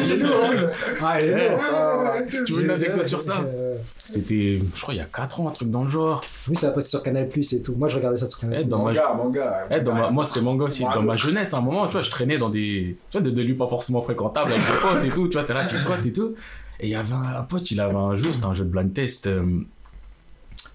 Il 0.03 0.11
est 0.13 0.17
lourd, 0.17 0.43
hein. 0.45 0.67
Ah, 1.03 1.19
il 1.21 1.27
est 1.29 1.49
lourd. 1.49 1.59
Ah. 1.73 2.13
Tu 2.45 2.53
veux 2.53 2.63
une 2.63 2.69
anecdote 2.71 3.07
sur 3.07 3.21
ça 3.21 3.41
Euh, 3.45 3.75
C'était, 4.03 4.59
je 4.75 4.81
crois, 4.81 4.93
il 4.95 4.97
y 4.97 5.01
a 5.01 5.05
4 5.05 5.41
ans, 5.41 5.47
un 5.49 5.51
truc 5.51 5.69
dans 5.69 5.83
le 5.83 5.89
genre. 5.89 6.21
Oui, 6.49 6.55
ça 6.55 6.67
va 6.69 6.73
passer 6.73 6.89
sur 6.89 7.03
Canal 7.03 7.29
Plus 7.29 7.53
et 7.53 7.61
tout. 7.61 7.75
Moi, 7.77 7.87
je 7.87 7.95
regardais 7.97 8.17
ça 8.17 8.25
sur 8.25 8.39
Canal 8.39 8.61
Eh, 8.61 8.63
Plus. 8.65 8.71
Manga, 8.77 9.13
manga. 9.15 9.67
Eh, 9.69 9.79
dans 9.81 9.93
ma- 9.93 10.09
moi, 10.09 10.25
c'était 10.25 10.41
manga 10.41 10.65
aussi. 10.65 10.83
Dans 10.83 11.03
ma 11.03 11.15
jeunesse, 11.15 11.53
à 11.53 11.57
un 11.57 11.61
moment, 11.61 11.85
tu 11.85 11.93
vois, 11.93 12.01
je 12.01 12.09
traînais 12.09 12.37
dans 12.39 12.49
des, 12.49 12.97
tu 13.11 13.17
vois, 13.19 13.21
des, 13.21 13.31
des 13.31 13.43
lieux 13.43 13.55
pas 13.55 13.67
forcément 13.67 14.01
fréquentables 14.01 14.49
avec 14.51 14.59
des 14.63 14.71
potes 14.81 15.05
et 15.05 15.09
tout. 15.09 15.27
Tu 15.27 15.33
vois, 15.37 15.43
t'es 15.43 15.53
là, 15.53 15.63
tu 15.67 15.77
squattes 15.77 16.05
et 16.05 16.11
tout. 16.11 16.33
Et 16.81 16.87
il 16.87 16.89
y 16.91 16.95
avait 16.95 17.13
un, 17.13 17.21
un 17.39 17.43
pote, 17.43 17.71
il 17.71 17.79
avait 17.79 17.95
un 17.95 18.15
jeu, 18.15 18.31
c'était 18.33 18.45
un 18.47 18.53
jeu 18.53 18.65
de 18.65 18.69
blind 18.69 18.93
test. 18.93 19.27
euh, 19.27 19.45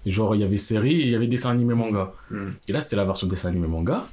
genre, 0.05 0.35
il 0.35 0.41
y 0.41 0.43
avait 0.45 0.57
série 0.57 1.01
et 1.01 1.05
il 1.05 1.11
y 1.11 1.15
avait 1.15 1.27
dessin 1.27 1.51
animé 1.51 1.73
manga. 1.75 2.11
Hmm. 2.31 2.47
Et 2.67 2.71
là, 2.71 2.79
c'était 2.81 2.95
la 2.95 3.03
version 3.05 3.27
dessin 3.27 3.49
animé 3.49 3.67
manga. 3.67 4.05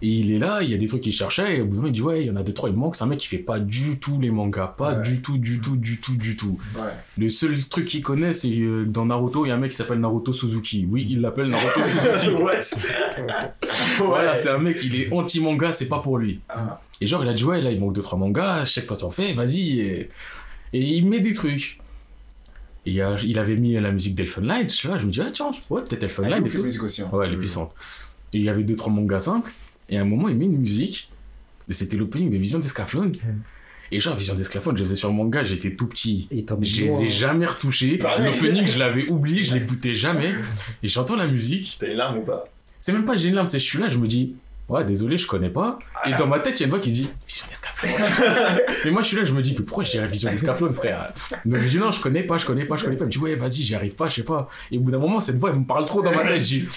Et 0.00 0.06
il 0.08 0.30
est 0.32 0.38
là, 0.38 0.62
il 0.62 0.70
y 0.70 0.74
a 0.74 0.76
des 0.76 0.86
trucs 0.86 1.00
qu'il 1.00 1.12
cherchait, 1.12 1.56
et 1.56 1.60
au 1.60 1.64
bout 1.64 1.70
d'un 1.70 1.76
moment, 1.78 1.88
il 1.88 1.92
dit 1.92 2.02
Ouais, 2.02 2.20
il 2.22 2.28
y 2.28 2.30
en 2.30 2.36
a 2.36 2.44
deux, 2.44 2.52
trois, 2.54 2.68
il 2.68 2.76
manque. 2.76 2.94
C'est 2.94 3.02
un 3.02 3.08
mec 3.08 3.18
qui 3.18 3.26
fait 3.26 3.38
pas 3.38 3.58
du 3.58 3.98
tout 3.98 4.20
les 4.20 4.30
mangas. 4.30 4.68
Pas 4.78 4.94
Ouais. 4.94 5.02
du 5.02 5.22
tout, 5.22 5.38
du 5.38 5.60
tout, 5.60 5.76
du 5.76 6.00
tout, 6.00 6.14
du 6.16 6.36
tout. 6.36 6.56
Ouais. 6.76 6.82
Le 7.16 7.28
seul 7.30 7.58
truc 7.68 7.86
qu'il 7.86 8.02
connaît, 8.02 8.32
c'est 8.32 8.48
euh, 8.60 8.84
dans 8.84 9.06
Naruto, 9.06 9.44
il 9.44 9.48
y 9.48 9.50
a 9.52 9.54
un 9.54 9.58
mec 9.58 9.72
qui 9.72 9.76
s'appelle 9.76 9.98
Naruto 9.98 10.32
Suzuki. 10.32 10.86
Oui, 10.88 11.06
il 11.10 11.20
l'appelle 11.20 11.48
Naruto 11.48 11.80
Suzuki. 11.82 12.36
Voilà, 13.98 14.36
c'est 14.36 14.50
un 14.50 14.58
mec, 14.58 14.78
il 14.84 14.94
est 15.00 15.12
anti-manga, 15.12 15.72
c'est 15.72 15.86
pas 15.88 15.98
pour 15.98 16.18
lui. 16.18 16.40
Ah. 16.48 16.80
Et 17.00 17.06
genre, 17.06 17.22
il 17.24 17.28
a 17.28 17.34
dit, 17.34 17.44
ouais, 17.44 17.60
là, 17.60 17.70
il 17.72 17.80
manque 17.80 17.92
deux, 17.92 18.00
trois 18.02 18.18
mangas, 18.18 18.64
je 18.64 18.72
sais 18.74 18.82
que 18.82 18.86
toi 18.88 18.96
t'en 18.96 19.10
fais, 19.10 19.32
vas-y. 19.32 19.80
Et... 19.80 20.08
et 20.72 20.80
il 20.80 21.06
met 21.06 21.20
des 21.20 21.34
trucs. 21.34 21.78
Et 22.86 22.90
il, 22.90 22.94
y 22.94 23.02
a- 23.02 23.16
il 23.24 23.38
avait 23.38 23.56
mis 23.56 23.74
la 23.74 23.90
musique 23.92 24.14
d'Elfen 24.14 24.44
Light, 24.46 24.72
je, 24.72 24.80
sais 24.82 24.88
pas, 24.88 24.98
je 24.98 25.06
me 25.06 25.10
dis, 25.12 25.20
ah 25.20 25.30
tiens, 25.32 25.50
ouais, 25.70 25.82
peut-être 25.82 26.02
Elfen 26.04 26.24
Elle 26.26 26.30
Light. 26.32 26.40
est 26.42 26.44
et 26.44 26.48
ouf, 26.48 26.50
tout. 26.52 26.56
cette 26.58 26.64
musique 26.66 26.82
aussi. 26.82 27.02
hein. 27.02 27.10
Ouais, 27.12 27.26
elle 27.26 27.34
est 27.34 27.38
puissante. 27.38 27.72
Et 28.32 28.38
il 28.38 28.44
y 28.44 28.48
avait 28.48 28.62
deux, 28.64 28.76
trois 28.76 28.92
mangas 28.92 29.20
simples. 29.20 29.52
Et 29.90 29.98
à 29.98 30.02
un 30.02 30.04
moment, 30.04 30.28
il 30.28 30.36
met 30.36 30.46
une 30.46 30.58
musique. 30.58 31.10
Et 31.68 31.72
c'était 31.74 31.96
l'opening 31.96 32.30
de 32.30 32.36
Vision 32.38 32.58
d'Escaflowne. 32.58 33.12
Et 33.90 34.00
genre, 34.00 34.14
Vision 34.14 34.34
d'Escaflowne, 34.34 34.76
je 34.76 34.84
les 34.84 34.92
ai 34.92 34.96
sur 34.96 35.08
le 35.08 35.14
manga, 35.14 35.44
j'étais 35.44 35.74
tout 35.74 35.86
petit. 35.86 36.28
Et 36.30 36.44
Je 36.62 36.82
les 36.84 37.04
ai 37.04 37.10
jamais 37.10 37.46
retouchés. 37.46 37.98
Pareil. 37.98 38.26
L'opening, 38.32 38.66
je 38.66 38.78
l'avais 38.78 39.06
oublié, 39.08 39.44
je 39.44 39.54
l'écoutais 39.56 39.94
jamais. 39.94 40.34
Et 40.82 40.88
j'entends 40.88 41.16
la 41.16 41.26
musique. 41.26 41.76
T'as 41.80 41.88
une 41.90 41.96
larme 41.96 42.18
ou 42.18 42.22
pas? 42.22 42.44
C'est 42.78 42.92
même 42.92 43.04
pas 43.04 43.16
j'ai 43.16 43.28
une 43.30 43.34
larme, 43.34 43.46
c'est 43.46 43.58
je 43.58 43.64
suis 43.64 43.78
là, 43.78 43.88
je 43.88 43.98
me 43.98 44.06
dis, 44.06 44.34
ouais, 44.68 44.84
désolé, 44.84 45.18
je 45.18 45.26
connais 45.26 45.50
pas. 45.50 45.78
Et 46.06 46.12
dans 46.14 46.26
ma 46.26 46.38
tête, 46.40 46.58
il 46.58 46.60
y 46.60 46.62
a 46.64 46.66
une 46.66 46.70
voix 46.70 46.80
qui 46.80 46.92
dit, 46.92 47.08
Vision 47.26 47.46
d'Escaflowne. 47.48 47.92
Mais 48.84 48.90
moi, 48.90 49.02
je 49.02 49.08
suis 49.08 49.16
là, 49.16 49.24
je 49.24 49.32
me 49.34 49.42
dis, 49.42 49.54
mais 49.58 49.64
pourquoi 49.64 49.84
je 49.84 49.90
dirais 49.90 50.06
Vision 50.06 50.30
d'Escaflowne, 50.30 50.74
frère? 50.74 51.12
Donc 51.44 51.60
je 51.60 51.68
dis, 51.68 51.78
non, 51.78 51.90
je 51.90 52.00
connais 52.00 52.22
pas, 52.22 52.38
je 52.38 52.46
connais 52.46 52.64
pas, 52.64 52.76
je 52.76 52.84
connais 52.84 52.96
pas. 52.96 53.04
Il 53.04 53.08
me 53.08 53.12
dit, 53.12 53.18
ouais, 53.18 53.34
vas-y, 53.34 53.62
j'y 53.62 53.74
arrive 53.74 53.94
pas, 53.94 54.08
je 54.08 54.16
sais 54.16 54.22
pas. 54.22 54.48
Et 54.70 54.78
au 54.78 54.80
bout 54.80 54.90
d'un 54.90 54.98
moment, 54.98 55.20
cette 55.20 55.36
voix, 55.36 55.50
elle 55.50 55.60
me 55.60 55.64
parle 55.64 55.86
trop 55.86 56.02
dans 56.02 56.12
ma 56.12 56.22
tête. 56.22 56.40
Je 56.40 56.46
dis, 56.46 56.68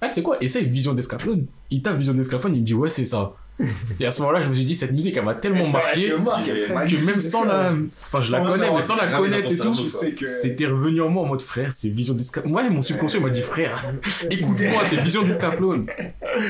ah, 0.00 0.08
tu 0.08 0.14
sais 0.14 0.22
quoi, 0.22 0.36
essaye 0.42 0.64
Vision 0.66 0.94
d'Escaflowne. 0.94 1.46
Il 1.70 1.82
tape 1.82 1.96
Vision 1.96 2.12
d'Escaflowne, 2.12 2.54
il 2.56 2.60
me 2.60 2.66
dit, 2.66 2.74
ouais, 2.74 2.88
c'est 2.88 3.04
ça. 3.04 3.32
Et 4.00 4.06
à 4.06 4.10
ce 4.10 4.20
moment-là, 4.22 4.42
je 4.42 4.48
me 4.48 4.54
suis 4.54 4.64
dit, 4.64 4.74
cette 4.74 4.92
musique, 4.92 5.16
elle 5.16 5.24
m'a 5.24 5.34
tellement 5.34 5.68
marqué 5.68 6.08
que 6.10 6.96
même 7.04 7.20
sans 7.20 7.44
la. 7.44 7.72
Enfin, 8.02 8.20
je 8.20 8.32
la 8.32 8.38
Sans 8.38 8.44
connais, 8.44 8.66
la- 8.66 8.72
mais 8.72 8.80
sans 8.80 8.96
la 8.96 9.06
connaître 9.06 9.50
et 9.50 9.54
tout. 9.56 9.62
cerveau, 9.62 9.82
Je 9.84 9.88
sais 9.88 10.12
que. 10.12 10.26
C'était 10.26 10.66
revenu 10.66 11.00
en 11.02 11.08
moi 11.08 11.22
en 11.22 11.26
mode 11.26 11.42
frère, 11.42 11.70
c'est 11.72 11.88
Vision 11.88 12.14
d'Escaflowne. 12.14 12.54
Ouais, 12.54 12.68
mon 12.70 12.82
subconscient 12.82 13.20
m'a 13.20 13.30
dit 13.30 13.42
frère, 13.42 13.84
écoute-moi, 14.30 14.82
c'est 14.88 15.00
Vision 15.00 15.22
d'Escaflowne. 15.22 15.86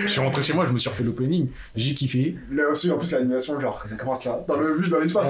Je 0.04 0.08
suis 0.08 0.20
rentré 0.20 0.42
chez 0.42 0.52
moi, 0.54 0.64
je 0.66 0.72
me 0.72 0.78
suis 0.78 0.88
refait 0.88 1.04
l'opening, 1.04 1.48
j'ai 1.76 1.94
kiffé. 1.94 2.36
Là 2.50 2.68
aussi, 2.70 2.90
en 2.90 2.96
plus, 2.98 3.10
l'animation, 3.12 3.60
genre, 3.60 3.82
ça 3.84 3.96
commence 3.96 4.24
là, 4.24 4.38
dans 4.48 4.56
le 4.58 4.74
vue, 4.74 4.88
dans 4.88 4.98
l'espace. 5.00 5.26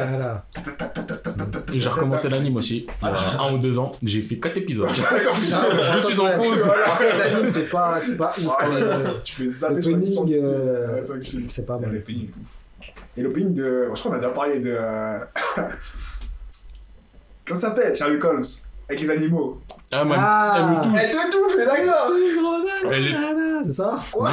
Et 1.75 1.81
j'ai 1.81 1.89
recommencé 1.89 2.29
l'anime 2.29 2.57
aussi, 2.57 2.87
il 3.03 3.09
y 3.09 3.11
a 3.11 3.41
un 3.43 3.53
ou 3.55 3.59
deux 3.59 3.79
ans. 3.79 3.93
J'ai 4.03 4.23
fait 4.23 4.37
quatre 4.37 4.57
épisodes. 4.59 4.87
D'accord, 5.11 5.35
putain. 5.37 5.65
Je 5.95 6.07
suis 6.07 6.21
en 6.21 6.37
pause. 6.37 6.63
Après, 6.87 7.19
l'anime, 7.19 7.51
c'est 7.53 7.69
pas, 7.71 7.99
c'est 8.01 8.17
pas 8.17 8.33
ouf. 8.39 8.49
euh, 8.65 9.15
Tu 9.25 9.35
fais 9.35 9.51
sur 9.51 9.71
L'opening, 9.71 10.35
euh, 10.43 11.03
c'est 11.49 11.67
pas 11.67 11.79
mal. 11.79 11.93
L'opening 11.93 12.29
ouf. 12.43 12.59
Et 13.17 13.23
l'opening 13.23 13.55
de. 13.55 13.89
Je 13.95 13.99
crois 14.01 14.11
qu'on 14.13 14.17
a 14.17 14.21
déjà 14.21 14.31
parlé 14.31 14.61
de. 14.61 14.75
euh, 14.79 15.19
Comment 17.47 17.61
ça 17.61 17.69
s'appelle 17.69 17.95
Sherlock 17.95 18.25
Holmes. 18.25 18.45
Avec 18.89 19.01
les 19.01 19.11
animaux. 19.11 19.61
Ah 19.93 20.05
man, 20.05 20.19
Ah. 20.21 20.55
elle 20.57 20.65
me 20.67 20.83
touche. 20.83 21.01
Elle 21.03 21.11
te 21.11 21.31
touche, 21.31 21.53
mais 21.59 21.65
d'accord 21.67 22.11
Elle 22.93 23.07
est... 23.09 23.13
Non, 23.13 23.61
C'est 23.63 23.73
ça? 23.73 23.97
Non, 24.15 24.25
non, 24.25 24.31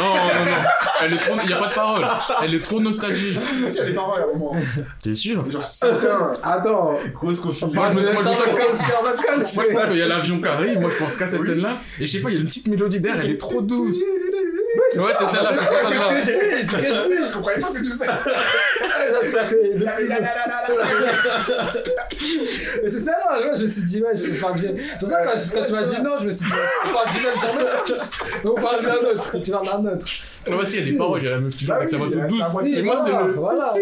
elle 1.03 1.13
est 1.13 1.17
trop... 1.17 1.35
Il 1.43 1.47
n'y 1.47 1.53
a 1.53 1.57
pas 1.57 1.67
de 1.67 1.73
parole. 1.73 2.05
Elle 2.43 2.55
est 2.55 2.63
trop 2.63 2.79
nostalgique. 2.79 3.37
Si, 3.69 3.79
elle 3.79 3.89
est 3.89 3.93
paroles 3.93 4.21
à 4.21 4.23
un 4.23 4.37
moment. 4.37 4.55
T'es 5.03 5.13
sûr? 5.13 5.49
Genre, 5.51 5.61
putain. 5.61 6.31
Attends. 6.43 6.97
Grosse 7.13 7.39
confusion. 7.39 7.69
Moi, 7.73 7.89
je 7.89 7.93
moi, 7.93 8.03
Moi, 8.13 8.23
pense 8.23 9.85
qu'il 9.85 9.97
y 9.97 10.01
a 10.01 10.07
l'avion 10.07 10.39
qui 10.41 10.47
arrive, 10.47 10.79
moi, 10.79 10.89
je 10.91 10.97
pense 11.03 11.15
qu'à 11.17 11.27
cette 11.27 11.45
scène-là. 11.45 11.77
Et 11.99 12.05
je 12.05 12.11
sais 12.11 12.19
pas, 12.21 12.29
il 12.29 12.35
y 12.35 12.37
a 12.37 12.41
une 12.41 12.47
petite 12.47 12.67
mélodie 12.67 12.99
derrière, 12.99 13.23
elle 13.23 13.31
est 13.31 13.37
trop 13.37 13.61
douce. 13.61 13.97
Ouais, 14.95 15.11
c'est 15.17 15.25
celle-là, 15.25 15.51
c'est 15.53 16.69
celle-là. 16.69 17.25
Je 17.27 17.33
comprenais 17.33 17.61
pas 17.61 17.67
ce 17.67 17.79
que 17.79 17.83
tu 17.85 17.91
faisais. 17.91 18.05
Ça, 19.23 19.45
fait. 19.45 19.71
Mais 22.83 22.89
c'est 22.89 22.99
ça 22.99 23.11
là, 23.11 23.39
moi 23.45 23.55
je 23.55 23.63
me 23.63 23.67
suis 23.67 23.83
dit, 23.83 24.01
ouais, 24.01 24.15
je 24.15 24.39
parle 24.39 24.55
du. 24.55 24.61
C'est 24.61 24.99
pour 24.99 25.09
ça 25.09 25.21
que 25.21 25.27
quand, 25.27 25.39
quand 25.53 25.63
tu 25.65 25.71
m'as 25.73 25.83
dit 25.83 26.01
non, 26.01 26.11
je 26.19 26.25
me 26.25 26.31
suis 26.31 26.45
dit, 26.45 26.51
on 26.85 26.93
parle 26.93 27.09
du 27.11 27.19
même 27.23 27.39
Sherlock 27.39 27.89
Holmes. 27.89 27.97
On 28.45 28.61
parle 28.61 28.81
d'un 28.85 29.09
autre, 29.09 29.37
tu 29.41 29.51
parles 29.51 29.65
d'un 29.65 29.91
autre. 29.93 30.07
Ah, 30.47 30.51
bah, 30.51 30.65
si, 30.65 30.77
il 30.77 30.79
y 30.79 30.83
a 30.83 30.91
des 30.91 30.97
paroles, 30.97 31.21
il 31.21 31.25
y 31.25 31.27
a 31.27 31.31
la 31.31 31.39
meuf 31.39 31.55
qui 31.55 31.65
joue 31.65 31.73
avec 31.73 31.89
sa 31.89 31.97
voix 31.97 32.07
toute 32.07 32.27
douce. 32.27 32.41
Et 32.65 32.81
moi, 32.81 32.95
c'est 32.95 33.11
voilà, 33.11 33.27
le. 33.27 33.33
Voilà. 33.33 33.73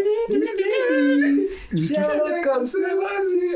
Sherlock 1.76 2.48
Holmes, 2.56 2.66
c'est 2.66 2.80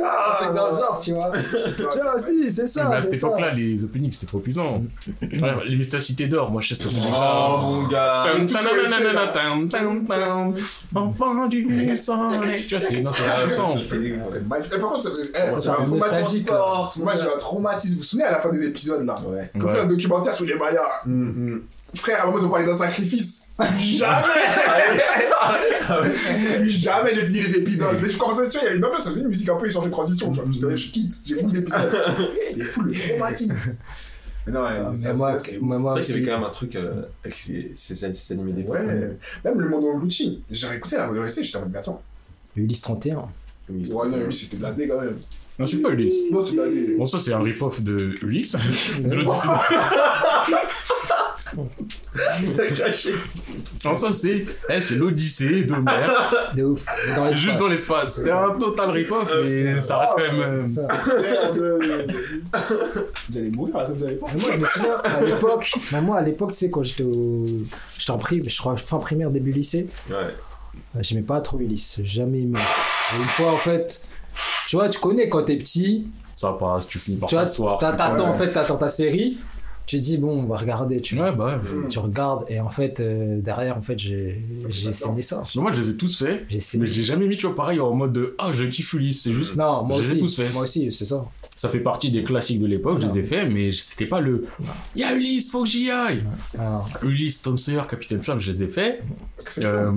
Ah, 0.03 0.39
C'est 0.39 0.53
dans 0.53 0.71
le 0.71 0.77
genre, 0.77 0.99
tu 1.03 1.13
vois. 1.13 1.31
Tu 1.31 1.99
vois, 1.99 2.17
si, 2.17 2.51
c'est 2.51 2.67
ça. 2.67 2.87
Mais 2.89 2.97
à 2.97 3.01
cette 3.01 3.11
c'est 3.11 3.17
époque-là, 3.17 3.53
les 3.53 3.83
openings, 3.83 4.11
c'était 4.11 4.27
trop 4.27 4.39
puissant. 4.39 4.83
Ouais, 5.21 5.29
les 5.67 5.75
Mystères 5.75 6.01
Cité 6.01 6.27
d'Or, 6.27 6.51
moi, 6.51 6.61
je 6.61 6.73
sais 6.73 6.83
ce 6.83 6.87
opening. 6.87 7.03
Oh 7.13 7.57
mon 7.61 7.87
gars. 7.87 8.25
Enfant 10.95 11.47
du 11.47 11.63
c'est 12.79 13.01
non, 13.01 13.11
c'est 13.13 13.43
récent. 13.43 13.75
C'est 14.25 14.47
magnifique. 14.47 14.73
Et 14.75 14.79
Par 14.79 14.91
contre, 14.91 15.11
eh. 15.35 15.49
Moi, 17.01 17.13
j'ai 17.15 17.27
un 17.27 17.37
traumatisme. 17.37 17.93
Vous 17.93 17.99
vous 17.99 18.05
souvenez 18.05 18.25
à 18.25 18.31
la 18.31 18.39
fin 18.39 18.49
des 18.49 18.65
épisodes 18.65 19.05
là. 19.05 19.15
Comme 19.59 19.69
ça, 19.69 19.81
un 19.81 19.85
documentaire 19.85 20.33
sur 20.33 20.45
les 20.45 20.55
Mayas. 20.55 21.03
Frère, 21.93 22.21
à 22.21 22.23
un 22.23 22.25
moment, 22.27 22.37
ils 22.39 22.45
ont 22.45 22.49
parlé 22.49 22.65
d'un 22.65 22.73
sacrifice. 22.77 23.51
Jamais 23.81 24.27
Jamais 26.69 27.13
j'ai 27.13 27.25
fini 27.25 27.41
les 27.41 27.57
épisodes. 27.57 27.99
Dès 27.99 28.07
que 28.07 28.13
je 28.13 28.17
commençais, 28.17 28.47
tu 28.47 28.57
vois, 28.57 28.61
il 28.61 28.63
y 28.63 28.67
avait 28.67 28.75
une 28.77 28.81
meuf, 28.81 28.97
ça 29.01 29.09
faisait 29.09 29.21
une 29.21 29.27
musique 29.27 29.49
un 29.49 29.55
peu 29.55 29.67
échangée 29.67 29.87
de 29.87 29.91
transition. 29.91 30.33
je 30.33 30.75
quitte, 30.89 31.13
j'ai 31.25 31.35
fini 31.35 31.51
l'épisode. 31.53 31.91
Il 32.55 32.61
est 32.61 32.65
fou 32.65 32.81
le 32.83 32.93
traumatisme. 32.93 33.53
Mais 34.47 34.53
non, 34.53 34.61
ouais, 34.63 34.95
ça, 34.95 35.11
Mais 35.13 35.17
moi, 35.19 35.37
c'est- 35.39 35.59
moi, 35.59 35.75
C'est 35.77 35.81
moi 35.81 35.91
vrai 35.91 36.01
qu'il 36.01 36.09
y 36.09 36.13
avait 36.13 36.21
aussi. 36.23 36.29
quand 36.31 36.37
même 36.39 36.47
un 36.47 36.49
truc 36.51 36.75
euh, 36.75 37.03
avec 37.23 37.35
ces, 37.73 38.31
animés 38.31 38.53
d'époque. 38.53 38.75
Ouais, 38.75 39.17
même 39.45 39.59
le 39.59 39.69
monde 39.69 39.85
en 39.85 39.97
Bluetooth. 39.99 40.39
J'ai 40.49 40.67
réécouté 40.67 40.97
la 40.97 41.07
majorité, 41.07 41.43
j'étais 41.43 41.57
en 41.57 41.61
mode, 41.61 41.71
mais 41.71 41.79
attends. 41.79 42.01
Ulysse 42.55 42.81
31. 42.81 43.27
Oui, 43.69 43.89
Ouais, 43.91 44.09
non, 44.09 44.17
lui, 44.17 44.35
c'était 44.35 44.57
de 44.57 44.63
la 44.63 44.71
quand 44.71 44.99
même. 45.01 45.17
Non, 45.59 45.65
je 45.65 45.75
suis 45.75 45.81
pas 45.81 45.89
Ulysse. 45.89 46.23
Non, 46.31 46.43
c'était 46.43 46.57
de 46.57 46.61
la 46.63 46.69
dé. 46.69 46.95
Bon, 46.97 47.05
ça, 47.05 47.19
c'est 47.19 47.33
un 47.33 47.41
rip-off 47.41 47.81
de 47.81 48.15
Ulysse. 48.23 48.55
De 49.03 49.15
l'Odyssée. 49.15 49.47
Caché. 52.77 53.13
En 53.85 53.95
soi, 53.95 54.11
c'est 54.11 54.45
eh, 54.69 54.81
c'est 54.81 54.95
l'Odyssée 54.95 55.63
d'Homère, 55.63 56.51
De 56.55 56.63
ouf. 56.63 56.85
Dans 57.15 57.31
juste 57.31 57.57
dans 57.57 57.67
l'espace. 57.67 58.15
C'est 58.23 58.31
un 58.31 58.51
total 58.51 58.89
rip-off, 58.91 59.31
mais 59.43 59.79
ça 59.79 59.99
reste 59.99 60.13
quand 60.15 60.21
même. 60.21 60.41
euh. 60.41 62.07
Vous 63.29 63.37
allez 63.37 63.49
mourir 63.51 63.75
à 63.77 63.85
ça, 63.87 63.93
vous 63.93 64.03
allez 64.03 64.15
pas. 64.15 64.27
Mais 64.33 64.41
moi, 64.41 64.49
je 64.53 64.57
me 64.57 64.65
souviens, 64.65 64.97
à 65.03 65.21
l'époque, 65.21 65.71
moi, 66.03 66.17
à 66.17 66.21
l'époque, 66.21 66.51
tu 66.51 66.57
sais, 66.57 66.69
quand 66.69 66.83
j'étais 66.83 67.03
au. 67.03 67.45
J'étais 67.97 68.11
en 68.11 68.17
primaire, 68.17 68.49
je 68.49 68.57
crois, 68.57 68.75
fin 68.77 68.97
primaire, 68.97 69.29
début 69.31 69.51
lycée, 69.51 69.87
Ouais. 70.09 70.15
euh, 70.15 70.99
j'aimais 71.01 71.21
pas 71.21 71.39
trop 71.41 71.59
Ulysse, 71.59 71.99
jamais 72.03 72.41
aimé. 72.41 72.59
Et 72.59 73.17
une 73.21 73.27
fois, 73.29 73.51
en 73.51 73.57
fait, 73.57 74.01
tu 74.67 74.75
vois, 74.75 74.89
tu 74.89 74.99
connais 74.99 75.29
quand 75.29 75.43
t'es 75.43 75.57
petit, 75.57 76.07
Ça 76.35 76.53
passe, 76.59 76.87
tu 76.87 76.97
finis 76.99 77.19
par 77.19 77.29
t'asseoir. 77.29 77.77
t'attends, 77.77 78.15
ouais. 78.15 78.21
en 78.21 78.33
fait, 78.33 78.51
t'attends 78.51 78.77
ta 78.77 78.89
série, 78.89 79.37
tu 79.85 79.99
dis, 79.99 80.17
bon, 80.17 80.43
on 80.43 80.45
va 80.45 80.57
regarder, 80.57 81.01
tu. 81.01 81.19
Ouais, 81.19 81.31
bah 81.33 81.59
ouais. 81.63 81.87
Tu 81.89 81.99
regardes, 81.99 82.45
et 82.49 82.59
en 82.59 82.69
fait, 82.69 82.99
euh, 82.99 83.39
derrière, 83.41 83.77
en 83.77 83.81
fait, 83.81 83.97
j'ai 83.99 84.41
j'ai 84.69 84.93
saigné 84.93 85.21
ça. 85.21 85.41
Moi, 85.55 85.71
je 85.73 85.81
les 85.81 85.89
ai 85.89 85.97
tous 85.97 86.19
faits, 86.19 86.45
J'ai 86.49 86.59
mais 86.77 86.85
je 86.85 86.93
l'ai 86.97 87.03
jamais 87.03 87.27
mis, 87.27 87.37
tu 87.37 87.45
vois, 87.47 87.55
pareil, 87.55 87.79
en 87.79 87.93
mode 87.93 88.13
de 88.13 88.35
Ah, 88.37 88.51
je 88.51 88.63
kiffe 88.65 88.93
Ulysse. 88.93 89.23
C'est 89.23 89.33
juste. 89.33 89.55
Non, 89.55 89.83
moi 89.83 89.97
Je 89.97 90.03
les 90.03 90.09
ai 90.09 90.11
aussi, 90.13 90.19
tous 90.21 90.43
faits. 90.43 90.53
moi 90.53 90.63
aussi, 90.63 90.91
c'est 90.91 91.05
ça. 91.05 91.25
Ça 91.55 91.69
fait 91.69 91.79
partie 91.81 92.09
des 92.09 92.23
classiques 92.23 92.59
de 92.59 92.67
l'époque, 92.67 92.99
je 93.01 93.07
les 93.07 93.19
ai 93.19 93.23
faits, 93.23 93.49
mais 93.51 93.71
c'était 93.71 94.05
pas 94.05 94.21
le. 94.21 94.45
Y'a 94.95 95.13
Ulysse, 95.15 95.51
faut 95.51 95.63
que 95.63 95.69
j'y 95.69 95.91
aille. 95.91 96.23
Alors, 96.57 96.89
Ulysse, 97.03 97.41
Tom 97.41 97.57
Sawyer, 97.57 97.81
Capitaine 97.89 98.21
Flamme, 98.21 98.39
je 98.39 98.51
les 98.51 98.63
ai 98.63 98.67
faits. 98.67 99.03
Euh, 99.59 99.91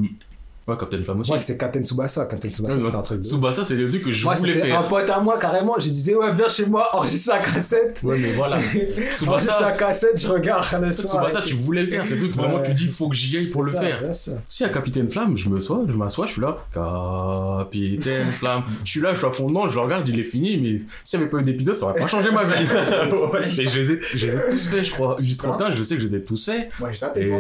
ouais, 0.68 0.76
Capitaine 0.76 1.04
Flamme 1.04 1.20
aussi. 1.20 1.30
moi, 1.30 1.38
c'était 1.38 1.56
Captain 1.56 1.82
Tsubasa. 1.82 2.26
Captain 2.26 2.48
Tsubasa, 2.50 2.74
Ouais, 2.76 2.82
c'était 2.82 2.96
un 2.96 3.02
truc 3.02 3.20
de. 3.20 3.24
Tsubasa, 3.24 3.64
c'est 3.64 3.74
le 3.74 3.88
truc 3.88 4.02
que 4.04 4.12
je 4.12 4.24
Moi, 4.24 4.34
voulais 4.34 4.54
c'était 4.54 4.72
un 4.72 4.80
faire. 4.82 4.88
pote 4.88 5.10
à 5.10 5.20
moi, 5.20 5.38
carrément. 5.38 5.74
Je 5.78 5.88
disais, 5.88 6.14
ouais, 6.14 6.32
viens 6.32 6.48
chez 6.48 6.66
moi, 6.66 6.88
enregistre 6.94 7.32
la 7.34 7.38
cassette. 7.40 8.00
Ouais, 8.02 8.18
mais 8.18 8.32
voilà. 8.32 8.56
Enregistre 9.26 9.30
la 9.30 9.36
Tsubasa, 9.36 9.72
cassette, 9.72 10.20
je 10.20 10.28
regarde 10.28 10.64
le 10.82 10.92
soir. 10.92 11.24
Tsubasa, 11.28 11.42
tu 11.42 11.54
voulais 11.54 11.82
le 11.82 11.88
faire. 11.88 12.04
C'est 12.04 12.14
le 12.14 12.18
truc 12.20 12.34
vraiment, 12.36 12.56
Ouais. 12.56 12.62
tu 12.62 12.74
dis, 12.74 12.88
faut 12.88 13.08
que 13.08 13.14
j'y 13.16 13.36
aille 13.36 13.46
pour 13.46 13.62
le 13.64 13.72
Ça, 13.72 13.80
faire. 13.80 14.02
bien 14.02 14.12
sûr. 14.12 14.34
Si 14.48 14.64
à 14.64 14.68
Capitaine 14.68 15.08
Flamme, 15.10 15.36
je 15.36 15.48
me 15.48 15.60
sois, 15.60 15.82
je 15.88 15.94
m'assois, 15.96 16.26
je 16.26 16.32
suis 16.32 16.40
là, 16.42 16.56
Capitaine 16.72 18.20
Flamme. 18.38 18.62
Je 18.84 18.90
suis 18.90 19.00
là, 19.00 19.12
je 19.12 19.18
suis 19.18 19.26
à 19.26 19.30
fond 19.30 19.48
dedans, 19.48 19.68
je 19.68 19.74
le 19.74 19.80
regarde, 19.80 20.08
il 20.08 20.18
est 20.20 20.24
fini, 20.24 20.56
mais 20.56 20.78
s'il 21.04 21.18
n'y 21.18 21.24
avait 21.24 21.30
pas 21.30 21.38
eu 21.38 21.42
d'épisode, 21.42 21.74
ça 21.74 21.86
aurait 21.86 22.00
pas 22.00 22.06
changé 22.06 22.30
ma 22.30 22.44
vie. 22.44 22.64
Et 23.60 23.66
je 23.66 23.80
les, 23.80 23.92
ai, 23.92 24.00
je 24.02 24.26
les 24.26 24.34
ai 24.36 24.40
tous 24.50 24.68
faits, 24.68 24.84
je 24.84 24.92
crois. 24.92 25.16
Ulysse 25.18 25.38
31, 25.38 25.72
je 25.72 25.82
sais 25.82 25.94
que 25.96 26.00
je 26.02 26.06
les 26.06 26.14
ai 26.16 26.22
tous 26.24 26.44
faits. 26.44 26.70
J'ai 26.92 26.98
tapé 27.00 27.20
Et. 27.28 27.38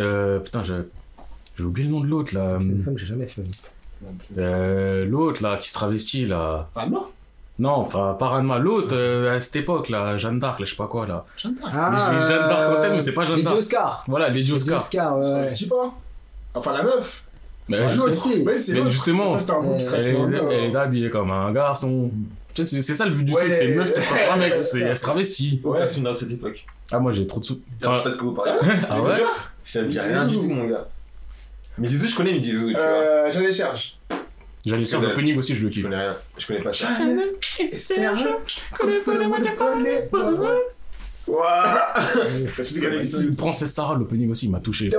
Euh, 0.00 0.38
putain, 0.38 0.62
j'ai 0.64 0.74
j'ai 1.62 1.66
oublié 1.66 1.86
le 1.88 1.94
nom 1.94 2.00
de 2.00 2.06
l'autre 2.08 2.34
là. 2.34 2.58
C'est 2.60 2.66
une 2.66 2.82
femme 2.84 2.94
que 2.94 3.00
j'ai 3.00 3.06
jamais 3.06 3.26
fait. 3.26 3.42
Euh, 4.38 5.04
l'autre 5.04 5.42
là, 5.42 5.56
qui 5.56 5.68
se 5.68 5.74
travestit 5.74 6.26
là. 6.26 6.68
Ah 6.74 6.86
non 6.86 7.06
Non, 7.58 7.70
enfin, 7.70 8.16
pas 8.18 8.28
Ranma, 8.28 8.58
l'autre 8.58 8.94
euh, 8.96 9.36
à 9.36 9.40
cette 9.40 9.56
époque 9.56 9.88
là, 9.88 10.16
Jeanne 10.16 10.38
d'Arc, 10.38 10.58
là, 10.60 10.66
je 10.66 10.70
sais 10.70 10.76
pas 10.76 10.86
quoi 10.88 11.06
là. 11.06 11.24
J'aime 11.36 11.54
pas. 11.54 11.68
Ah, 11.72 11.90
Mais 11.92 11.98
j'ai 11.98 12.32
Jeanne 12.34 12.48
d'Arc 12.48 12.78
en 12.78 12.80
tête, 12.80 12.92
mais 12.92 13.00
c'est 13.02 13.12
pas 13.12 13.24
Jeanne 13.24 13.36
Lady 13.36 13.44
d'Arc. 13.46 13.58
Oscar. 13.58 14.04
Voilà, 14.08 14.28
Lady 14.28 14.40
Lady 14.40 14.52
Oscar. 14.52 14.80
Oscar, 14.80 15.18
ouais. 15.18 15.24
Ouais. 15.26 15.40
réussit 15.46 15.68
pas. 15.68 15.94
Enfin, 16.54 16.72
la 16.72 16.82
meuf. 16.82 17.24
Mais 17.68 17.78
Ouais, 17.78 17.88
je- 17.90 17.96
l'autre. 17.96 18.14
si. 18.14 18.42
Ouais, 18.42 18.58
c'est 18.58 18.80
Mais 18.80 18.90
justement, 18.90 19.32
Ouais, 19.34 19.50
un 19.50 19.54
euh, 19.54 19.78
elle, 19.94 20.30
deux, 20.30 20.36
elle 20.50 20.64
est 20.64 20.76
hein. 20.76 20.80
habillée 20.80 21.10
comme 21.10 21.30
un 21.30 21.52
garçon. 21.52 22.10
Vois, 22.56 22.66
C'est 22.66 22.82
c'est 22.82 22.94
ça 22.94 23.06
le 23.06 23.12
but 23.14 23.24
du 23.24 23.32
Ouais. 23.32 23.40
truc, 23.42 23.54
c'est 23.54 23.68
une 23.70 23.76
meuf 23.76 23.94
qui 23.94 24.00
se 24.00 24.06
transforme 24.06 24.34
en 24.34 24.38
mec, 24.42 24.56
c'est- 24.56 24.80
elle 24.80 24.96
se 24.96 25.02
travestit. 25.02 25.60
Souvenir 25.86 26.10
de 26.12 26.16
cette 26.16 26.32
époque. 26.32 26.66
Ah, 26.90 26.98
moi 26.98 27.12
j'ai 27.12 27.26
trop 27.26 27.40
de 27.40 27.44
sous. 27.46 27.60
Je 27.80 27.86
sais 27.86 28.02
pas 28.02 28.10
de 28.10 28.16
quoi 28.16 28.28
vous 28.28 28.32
parlez. 28.34 28.52
Ah 28.90 29.00
ouais 29.00 29.84
dit 29.88 29.98
rien 30.00 30.26
du 30.26 30.38
tout, 30.38 30.48
mon 30.50 30.66
gars. 30.66 30.86
Mais 31.78 31.88
Zizou, 31.88 32.06
je 32.08 32.14
connais, 32.14 32.32
mais 32.32 32.42
Zizou, 32.42 32.68
tu 32.68 32.74
vois. 32.74 32.82
Euh, 32.82 33.32
j'en 33.32 33.40
ai 33.40 33.52
cherche. 33.52 33.96
J'allais 34.64 34.84
sur 34.84 34.98
Que 35.00 35.04
le 35.04 35.08
dalle. 35.10 35.16
opening 35.18 35.36
aussi, 35.38 35.56
je 35.56 35.62
le 35.64 35.68
Je 35.70 35.74
kiffe. 35.74 35.82
connais 35.84 35.96
rien. 35.96 36.16
Je 36.38 36.46
connais 36.46 36.60
pas 36.60 36.72
ça. 36.72 36.88
Serge, 37.68 38.24
Ouah 38.82 38.98
Parce 40.10 40.28
que 40.28 40.30
c'est 40.30 40.81
Le 43.20 43.34
Princesse 43.36 43.72
Sarah, 43.72 43.94
l'opening 43.94 44.30
aussi, 44.30 44.46
il 44.46 44.50
m'a 44.50 44.60
touché. 44.60 44.90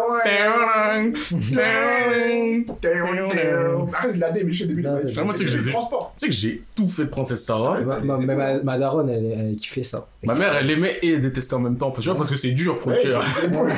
Ah, 3.94 4.04
c'est 4.08 4.16
de 4.16 4.22
la 4.22 4.32
dé, 4.32 4.44
mais 4.44 4.52
je 4.52 4.56
suis 4.56 4.66
au 4.66 4.68
début. 4.68 4.82
Non, 4.84 4.96
c'est- 5.02 5.12
Vraiment, 5.12 5.34
tu 5.34 5.40
sais 5.40 5.46
que 5.46 5.52
je 5.52 5.58
les 5.58 5.70
ai- 5.70 5.72
Transport. 5.72 6.14
Tu 6.18 6.26
sais 6.26 6.28
que 6.30 6.34
j'ai 6.34 6.64
tout 6.76 6.88
fait 6.88 7.04
de 7.06 7.10
Princesse 7.10 7.44
Sarah. 7.46 7.80
Ma, 7.82 8.00
ma, 8.00 8.18
ma, 8.18 8.36
ma- 8.36 8.64
ma 8.64 8.78
daronne, 8.78 9.10
elle, 9.10 9.26
elle 9.26 9.56
kiffait 9.56 9.84
ça. 9.84 10.08
Ma 10.24 10.36
mère, 10.36 10.56
elle 10.56 10.70
aimait 10.72 10.98
et 11.02 11.14
elle 11.14 11.20
détestait 11.20 11.54
en 11.56 11.60
même 11.60 11.78
temps. 11.78 11.92
Tu 11.92 12.02
vois, 12.02 12.16
parce 12.16 12.30
que 12.30 12.36
c'est 12.36 12.52
dur 12.52 12.78
pour 12.80 12.92
le 12.92 12.98
Ouais, 12.98 13.04
cœur. 13.04 13.24
c'est 13.40 13.48
bon. 13.52 13.66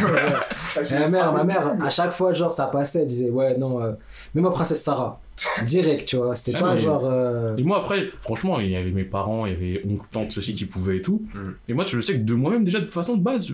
Et 0.92 1.00
ma 1.00 1.08
mère, 1.08 1.34
ma 1.34 1.44
mère, 1.44 1.76
à 1.82 1.90
chaque 1.90 2.12
fois, 2.12 2.34
genre, 2.34 2.52
ça 2.52 2.66
passait, 2.68 3.00
elle 3.02 3.06
disait, 3.08 3.30
ouais, 3.30 3.58
non, 3.58 3.82
euh, 3.82 3.92
mets-moi 4.34 4.52
Princesse 4.54 4.84
Sarah. 4.84 5.20
Direct, 5.66 6.06
tu 6.06 6.16
vois. 6.16 6.36
C'était 6.36 6.58
Ah, 6.58 6.62
pas 6.62 6.76
genre. 6.78 7.02
euh, 7.06 7.56
Et 7.58 7.64
moi, 7.64 7.80
après, 7.80 8.10
franchement, 8.20 8.60
il 8.60 8.72
y 8.72 8.76
avait 8.76 8.92
mes 8.92 9.04
parents, 9.04 9.46
il 9.46 9.52
y 9.52 9.56
avait 9.56 9.82
oncle, 9.86 10.06
tante, 10.12 10.32
ceux-ci 10.32 10.54
qui 10.56 10.66
pouvaient 10.66 10.98
et 10.98 11.02
tout. 11.02 11.26
Mm. 11.34 11.40
Et 11.70 11.74
moi, 11.74 11.86
je 11.86 12.00
sais 12.00 12.14
que 12.14 12.20
de 12.24 12.34
moi-même, 12.34 12.64
déjà, 12.64 12.80
de 12.80 12.90
façon 12.90 13.18
de 13.18 13.22
base, 13.22 13.48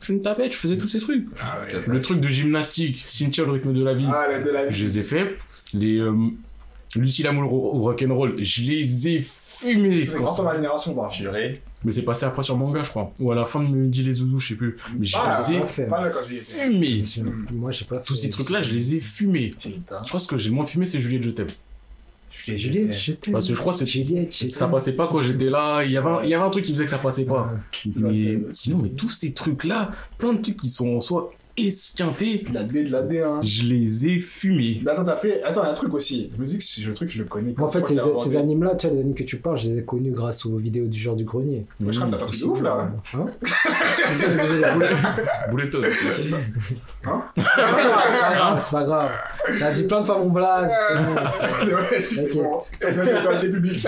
je 0.00 0.04
suis 0.04 0.14
une 0.14 0.20
tapette, 0.20 0.52
je 0.52 0.56
faisais 0.56 0.76
tous 0.76 0.88
ces 0.88 0.98
trucs. 0.98 1.26
Ah 1.40 1.56
ouais. 1.72 1.80
Le 1.86 2.00
truc 2.00 2.20
de 2.20 2.28
gymnastique, 2.28 3.04
Cynthia, 3.06 3.44
le 3.44 3.52
rythme 3.52 3.72
de 3.72 3.84
la 3.84 3.94
vie, 3.94 4.06
Ah, 4.12 4.26
de 4.44 4.50
la 4.50 4.66
vie. 4.66 4.74
je 4.76 4.84
les 4.84 4.98
ai 4.98 5.02
fait. 5.02 5.36
Les 5.74 5.98
euh, 5.98 6.12
Lucie 6.96 7.22
Lamoule 7.22 7.44
au 7.46 7.82
rock'n'roll, 7.82 8.36
je 8.42 8.62
les 8.62 9.08
ai 9.08 9.20
fumés. 9.22 10.00
C'est 10.04 10.18
grâce 10.20 10.40
à 10.40 10.42
ma 10.42 10.54
génération, 10.56 10.94
bah. 10.94 11.08
Purée. 11.10 11.60
Mais 11.84 11.92
c'est 11.92 12.02
passé 12.02 12.24
après 12.24 12.42
sur 12.42 12.56
manga, 12.56 12.82
je 12.82 12.90
crois. 12.90 13.12
Ou 13.20 13.30
à 13.30 13.34
la 13.36 13.46
fin 13.46 13.62
de 13.62 13.68
Midi 13.68 14.02
les 14.02 14.14
Zouzous, 14.14 14.38
je 14.40 14.48
sais 14.48 14.54
plus. 14.56 14.76
Mais 14.98 15.06
je 15.06 15.16
Ah, 15.16 15.38
les 15.48 15.56
ai 15.56 15.66
fumés. 15.66 17.04
Moi, 17.52 17.70
je 17.70 17.78
sais 17.78 17.84
pas. 17.84 17.98
Tous 17.98 18.14
ces 18.14 18.30
trucs-là, 18.30 18.62
je 18.62 18.72
les 18.74 18.94
ai 18.96 19.00
fumés. 19.00 19.54
Je 19.64 19.70
crois 19.88 20.18
que 20.18 20.18
ce 20.18 20.26
que 20.26 20.36
j'ai 20.38 20.48
le 20.50 20.56
moins 20.56 20.66
fumé, 20.66 20.86
c'est 20.86 21.00
Juliette, 21.00 21.22
je 21.22 21.30
t'aime. 21.30 21.46
Juliette, 22.46 22.92
je 22.98 23.12
t'aime. 23.12 23.32
Parce 23.32 23.46
que 23.46 23.54
je 23.54 23.58
crois 23.60 23.76
que 23.76 23.84
Juliette, 23.86 24.32
Ça 24.54 24.66
passait 24.68 24.92
pas 24.92 25.06
quand 25.06 25.20
j'étais 25.20 25.50
là. 25.50 25.82
Il 25.84 25.92
y, 25.92 25.96
avait 25.96 26.08
un, 26.10 26.22
il 26.24 26.28
y 26.30 26.34
avait 26.34 26.44
un 26.44 26.50
truc 26.50 26.64
qui 26.64 26.72
faisait 26.72 26.84
que 26.84 26.90
ça 26.90 26.98
passait 26.98 27.24
pas. 27.24 27.52
Mais 27.96 28.40
sinon, 28.50 28.78
mais 28.78 28.90
tous 28.90 29.10
ces 29.10 29.32
trucs-là, 29.32 29.90
plein 30.18 30.32
de 30.32 30.42
trucs 30.42 30.56
qui 30.56 30.70
sont 30.70 30.88
en 30.96 31.00
soi 31.00 31.32
esquintés, 31.66 32.38
De 32.48 32.54
la 32.54 32.62
D, 32.64 32.84
de 32.84 32.92
la 32.92 33.02
D, 33.02 33.20
hein. 33.20 33.40
je 33.42 33.64
les 33.64 34.06
ai 34.06 34.20
fumés. 34.20 34.80
Mais 34.84 34.90
attends, 34.92 35.04
t'as 35.04 35.16
fait. 35.16 35.42
Attends, 35.42 35.62
il 35.62 35.66
y 35.66 35.68
a 35.68 35.72
un 35.72 35.74
truc 35.74 35.92
aussi. 35.94 36.30
Je 36.36 36.40
me 36.40 36.46
dis 36.46 36.58
que 36.58 36.64
c'est- 36.64 36.82
le 36.82 36.94
truc, 36.94 37.10
je 37.10 37.18
le 37.18 37.24
connais. 37.24 37.54
Moi, 37.56 37.66
en 37.66 37.70
fait, 37.70 37.84
ces, 37.86 37.96
ces 38.24 38.36
animes-là, 38.36 38.74
tu 38.76 38.86
vois, 38.86 38.94
les 38.96 39.00
animes 39.02 39.14
que 39.14 39.22
tu 39.24 39.36
parles, 39.38 39.58
je 39.58 39.68
les 39.68 39.78
ai 39.78 39.84
connus 39.84 40.12
grâce 40.12 40.46
aux 40.46 40.56
vidéos 40.56 40.86
du 40.86 40.98
genre 40.98 41.16
du 41.16 41.24
grenier. 41.24 41.66
Moi, 41.80 41.92
je 41.92 41.98
crois 42.00 42.10
que 42.10 42.16
t'as 42.16 42.22
un 42.22 42.26
truc 42.26 42.40
de 42.40 42.44
ouf 42.46 42.62
là. 42.62 42.88
Hein 43.14 43.24
Bouletton. 45.50 45.80
Hein 47.04 47.22
C'est 47.36 47.42
pas 47.42 48.34
grave, 48.34 48.60
c'est 48.60 48.70
pas 48.70 48.84
grave. 48.84 49.10
T'as 49.58 49.72
dit 49.72 49.84
plein 49.84 50.00
de 50.00 50.06
fois 50.06 50.18
mon 50.18 50.30
blaze. 50.30 50.72
c'est 51.98 52.34
bon. 52.34 52.42
Dans 52.80 53.42
le 53.42 53.50
public. 53.50 53.86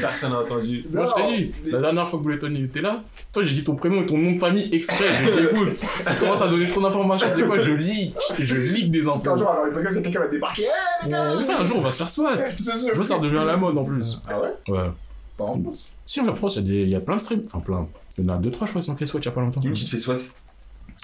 Personne 0.00 0.30
n'a 0.30 0.40
entendu. 0.40 0.84
Moi, 0.92 1.06
je 1.06 1.14
t'ai 1.14 1.36
dit, 1.36 1.52
la 1.72 1.80
dernière 1.80 2.08
fois 2.08 2.18
que 2.18 2.24
Bouletton 2.24 2.54
était 2.64 2.80
là, 2.80 3.02
toi, 3.32 3.42
j'ai 3.44 3.54
dit 3.54 3.64
ton 3.64 3.74
prénom 3.76 4.02
et 4.02 4.06
ton 4.06 4.18
nom 4.18 4.32
de 4.32 4.38
famille 4.38 4.68
exprès. 4.74 5.06
Je 5.12 5.22
lui 5.22 5.28
ai 5.30 5.36
dit, 5.36 5.42
écoute, 5.52 5.68
tu 6.08 6.14
commences 6.16 6.42
à 6.42 6.48
donner 6.48 6.66
trop 6.66 6.80
d'informations, 6.80 6.91
c'est 7.18 7.42
quoi 7.46 7.58
Je 7.58 7.70
leak. 7.72 8.14
Je 8.38 8.56
leak 8.56 8.90
des 8.90 9.06
Un 9.06 9.12
infos. 9.12 9.38
jour, 9.38 9.50
alors, 9.50 9.66
les 9.66 9.72
podcasts, 9.72 10.02
quelqu'un 10.02 10.20
va 10.20 10.28
débarquer. 10.28 10.66
Eh, 11.08 11.12
un 11.14 11.64
jour, 11.64 11.78
on 11.78 11.80
va 11.80 11.90
se 11.90 11.98
faire 11.98 12.08
SWAT. 12.08 12.44
Je 12.44 12.94
vois, 12.94 13.04
ça 13.04 13.16
redevient 13.16 13.44
la 13.46 13.56
mode 13.56 13.76
en 13.78 13.84
plus. 13.84 14.20
Ah 14.28 14.40
ouais? 14.40 14.48
Ouais. 14.68 14.90
Pas 15.36 15.44
en 15.44 15.60
France. 15.62 15.92
Si, 16.04 16.20
en 16.20 16.34
France, 16.34 16.56
il 16.56 16.66
y, 16.66 16.80
a 16.80 16.84
des- 16.84 16.90
y 16.90 16.94
a 16.94 17.00
plein 17.00 17.16
de 17.16 17.20
streams. 17.20 17.42
Enfin, 17.46 17.60
plein. 17.60 17.86
Il 18.18 18.24
y 18.24 18.30
en 18.30 18.34
a 18.34 18.36
deux, 18.36 18.50
trois, 18.50 18.66
je 18.66 18.72
crois, 18.72 18.82
qui 18.82 18.90
ont 18.90 18.96
fait 18.96 19.06
SWAT 19.06 19.20
il 19.20 19.24
y 19.24 19.28
a 19.28 19.32
pas 19.32 19.40
longtemps. 19.40 19.60
Dis-moi, 19.60 19.76
tu 19.76 19.84
te 19.84 19.90
fais 19.90 19.98
SWAT. 19.98 20.16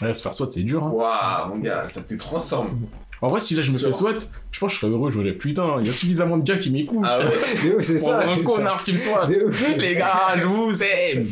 Ouais, 0.03 0.12
se 0.14 0.22
faire 0.22 0.34
SWAT, 0.34 0.49
c'est 0.51 0.62
dur. 0.62 0.84
Hein. 0.84 0.90
Waouh, 0.92 1.49
mon 1.55 1.59
gars, 1.59 1.86
ça 1.86 2.01
te 2.03 2.14
transforme. 2.14 2.70
En 3.20 3.28
vrai, 3.30 3.40
si 3.40 3.57
là 3.57 3.62
je 3.62 3.72
me 3.72 3.78
fais 3.78 3.92
SWAT, 3.92 4.18
je 4.53 4.61
pense 4.61 4.70
que 4.70 4.74
je 4.76 4.80
serais 4.80 4.92
heureux. 4.92 5.11
Je 5.11 5.18
me 5.18 5.24
dirais, 5.24 5.36
putain, 5.36 5.78
il 5.80 5.86
y 5.86 5.90
a 5.90 5.92
suffisamment 5.92 6.36
de 6.36 6.44
gars 6.44 6.57
qui 6.57 6.70
m'écoutent. 6.70 7.05
Ah 7.05 7.18
ouais. 7.18 7.24
Mais 7.64 7.74
oui, 7.74 7.84
c'est 7.84 7.99
ça. 7.99 8.20
un 8.20 8.22
c'est 8.24 8.42
connard 8.44 8.84
qui 8.84 8.92
me 8.92 8.99
SWAT. 8.99 9.26
Les 9.76 9.96
gars, 9.96 10.36
je 10.36 10.44
vous 10.46 10.82
aime. 10.84 11.26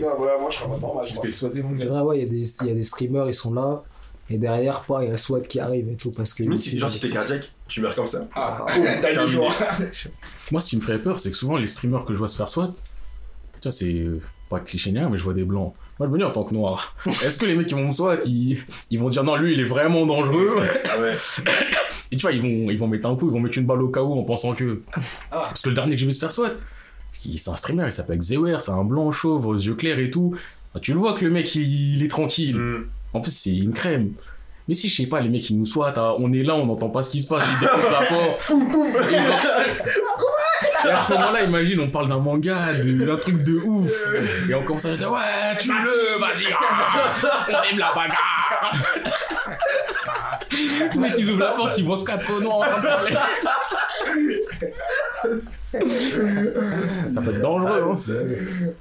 Non, 0.00 0.18
ouais, 0.18 0.30
moi, 0.40 0.50
je 0.50 0.56
serais 0.56 0.68
pas 0.70 0.78
normal. 0.80 1.06
je 1.06 1.12
crois. 1.12 1.24
fais 1.24 1.30
SWATer, 1.32 1.62
mon 1.62 1.76
C'est 1.76 1.84
gars. 1.84 1.90
vrai, 1.92 2.00
ouais, 2.02 2.18
il 2.18 2.24
y, 2.24 2.26
a 2.26 2.30
des- 2.30 2.52
il 2.62 2.66
y 2.66 2.70
a 2.70 2.74
des 2.74 2.82
streamers, 2.82 3.28
ils 3.28 3.34
sont 3.34 3.54
là. 3.54 3.82
Et 4.28 4.38
derrière, 4.38 4.80
pas, 4.80 5.02
il 5.02 5.04
y 5.04 5.08
a 5.08 5.12
le 5.12 5.16
SWAT 5.16 5.42
qui 5.42 5.60
arrive 5.60 5.88
et 5.88 5.94
tout. 5.94 6.10
Parce 6.10 6.34
que. 6.34 6.42
Même 6.42 6.58
si, 6.58 6.78
genre, 6.80 6.90
si 6.90 6.98
t'es 7.00 7.10
cardiaque, 7.10 7.52
tu 7.68 7.80
meurs 7.80 7.94
comme 7.94 8.06
ça. 8.08 8.26
Ah, 8.34 8.64
oh, 8.66 8.80
t'as 9.02 9.24
des 9.24 9.28
jours. 9.30 9.52
Moi, 10.50 10.60
ce 10.60 10.68
qui 10.70 10.76
me 10.76 10.80
ferait 10.80 10.98
peur, 10.98 11.18
c'est 11.20 11.30
que 11.30 11.36
souvent 11.36 11.56
les 11.58 11.66
streamers 11.68 12.04
que 12.04 12.12
je 12.12 12.18
vois 12.18 12.28
se 12.28 12.36
faire 12.36 12.48
SWAT, 12.48 12.72
tu 13.62 13.68
vois, 13.68 13.72
c'est 13.72 13.86
euh, 13.94 14.20
pas 14.50 14.60
cliché 14.60 14.90
ni 14.92 14.98
rien, 14.98 15.08
mais 15.08 15.16
je 15.16 15.22
vois 15.24 15.32
des 15.34 15.44
blancs. 15.44 15.72
Moi, 15.98 16.08
je 16.08 16.12
me 16.12 16.18
dis 16.18 16.24
en 16.24 16.30
tant 16.30 16.44
que 16.44 16.52
noir, 16.52 16.94
est-ce 17.06 17.38
que 17.38 17.46
les 17.46 17.54
mecs 17.54 17.68
qui 17.68 17.74
vont 17.74 17.86
me 17.86 17.90
SWAT, 17.92 18.18
ils, 18.26 18.58
ils 18.90 18.98
vont 18.98 19.08
dire 19.08 19.24
non, 19.24 19.36
lui, 19.36 19.54
il 19.54 19.60
est 19.60 19.64
vraiment 19.64 20.04
dangereux? 20.04 20.50
Ah 20.92 21.00
ouais. 21.00 21.14
Et 22.12 22.16
tu 22.16 22.22
vois, 22.22 22.32
ils 22.32 22.42
vont, 22.42 22.70
ils 22.70 22.78
vont 22.78 22.88
mettre 22.88 23.08
un 23.08 23.16
coup, 23.16 23.28
ils 23.28 23.32
vont 23.32 23.40
mettre 23.40 23.56
une 23.56 23.64
balle 23.64 23.80
au 23.82 23.88
cas 23.88 24.02
où 24.02 24.12
en 24.18 24.24
pensant 24.24 24.52
que. 24.52 24.82
Ah. 25.30 25.46
Parce 25.48 25.62
que 25.62 25.70
le 25.70 25.74
dernier 25.74 25.94
que 25.94 26.00
j'ai 26.00 26.06
vu 26.06 26.12
se 26.12 26.18
faire 26.18 26.32
il- 27.24 27.38
c'est 27.38 27.50
un 27.50 27.56
streamer, 27.56 27.84
il 27.86 27.92
s'appelle 27.92 28.20
Zewer, 28.20 28.58
c'est 28.60 28.72
un 28.72 28.84
blanc 28.84 29.10
chauve 29.12 29.46
aux 29.46 29.54
yeux 29.54 29.74
clairs 29.74 29.98
et 29.98 30.10
tout. 30.10 30.34
Tu 30.80 30.92
le 30.92 30.98
vois 30.98 31.12
que 31.14 31.24
le 31.24 31.30
mec, 31.30 31.54
il, 31.54 31.96
il 31.96 32.02
est 32.02 32.08
tranquille. 32.08 32.56
Hmm. 32.56 32.84
En 33.14 33.20
plus, 33.20 33.30
c'est 33.30 33.54
une 33.56 33.72
crème. 33.72 34.12
Mais 34.68 34.74
si, 34.74 34.88
je 34.88 34.96
sais 34.96 35.06
pas, 35.06 35.20
les 35.20 35.28
mecs, 35.28 35.48
ils 35.50 35.58
nous 35.58 35.66
soient, 35.66 35.92
on 36.20 36.32
est 36.32 36.42
là, 36.42 36.54
on 36.54 36.66
n'entend 36.66 36.88
pas 36.88 37.02
ce 37.02 37.10
qui 37.10 37.20
se 37.20 37.28
passe, 37.28 37.44
ils 37.54 37.60
défoncent 37.60 37.90
la 37.90 38.06
porte. 38.06 38.50
En- 38.52 38.62
Et 39.08 40.01
à 40.92 41.04
ce 41.06 41.12
moment-là, 41.12 41.42
imagine, 41.42 41.80
on 41.80 41.90
parle 41.90 42.08
d'un 42.08 42.18
manga, 42.18 42.72
d'un 42.74 43.16
truc 43.16 43.42
de 43.42 43.54
ouf. 43.64 43.90
Et 44.48 44.54
on 44.54 44.62
commence 44.62 44.84
à 44.84 44.96
dire, 44.96 45.10
ouais, 45.10 45.56
tue-le, 45.58 46.18
vas-y, 46.20 46.46
ah, 46.52 47.10
on 47.48 47.70
aime 47.70 47.78
la 47.78 47.92
bagarre. 47.94 48.74
Les 50.92 50.98
mecs, 50.98 51.14
ils 51.18 51.30
ouvrent 51.30 51.40
la 51.40 51.52
porte, 51.52 51.78
ils 51.78 51.84
voient 51.84 52.04
quatre 52.04 52.40
noirs 52.40 52.58
en 52.58 52.62
train 52.62 52.80
de 52.80 52.86
parler. 52.86 53.16
Ça 55.72 57.20
peut 57.20 57.30
être 57.30 57.40
dangereux, 57.42 57.82
hein. 57.84 57.94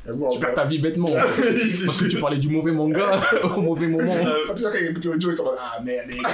Ah 0.07 0.11
Tu 0.31 0.39
perds 0.39 0.53
ta 0.53 0.65
vie 0.65 0.79
bêtement. 0.79 1.09
Parce 1.85 1.97
que 1.97 2.05
tu 2.05 2.19
parlais 2.19 2.37
du 2.37 2.49
mauvais 2.49 2.71
manga 2.71 3.19
au 3.55 3.61
mauvais 3.61 3.87
moment. 3.87 4.13
Ah, 4.25 4.53
putain, 4.53 4.69
quand 4.71 4.77
il 4.81 4.87
écoute 4.91 5.03
Joe, 5.03 5.33
ils 5.33 5.37
sont 5.37 5.43
en 5.43 5.45
mode, 5.47 5.55
Ah 5.59 5.81
merde, 5.83 6.07
les 6.09 6.17
gars. 6.17 6.29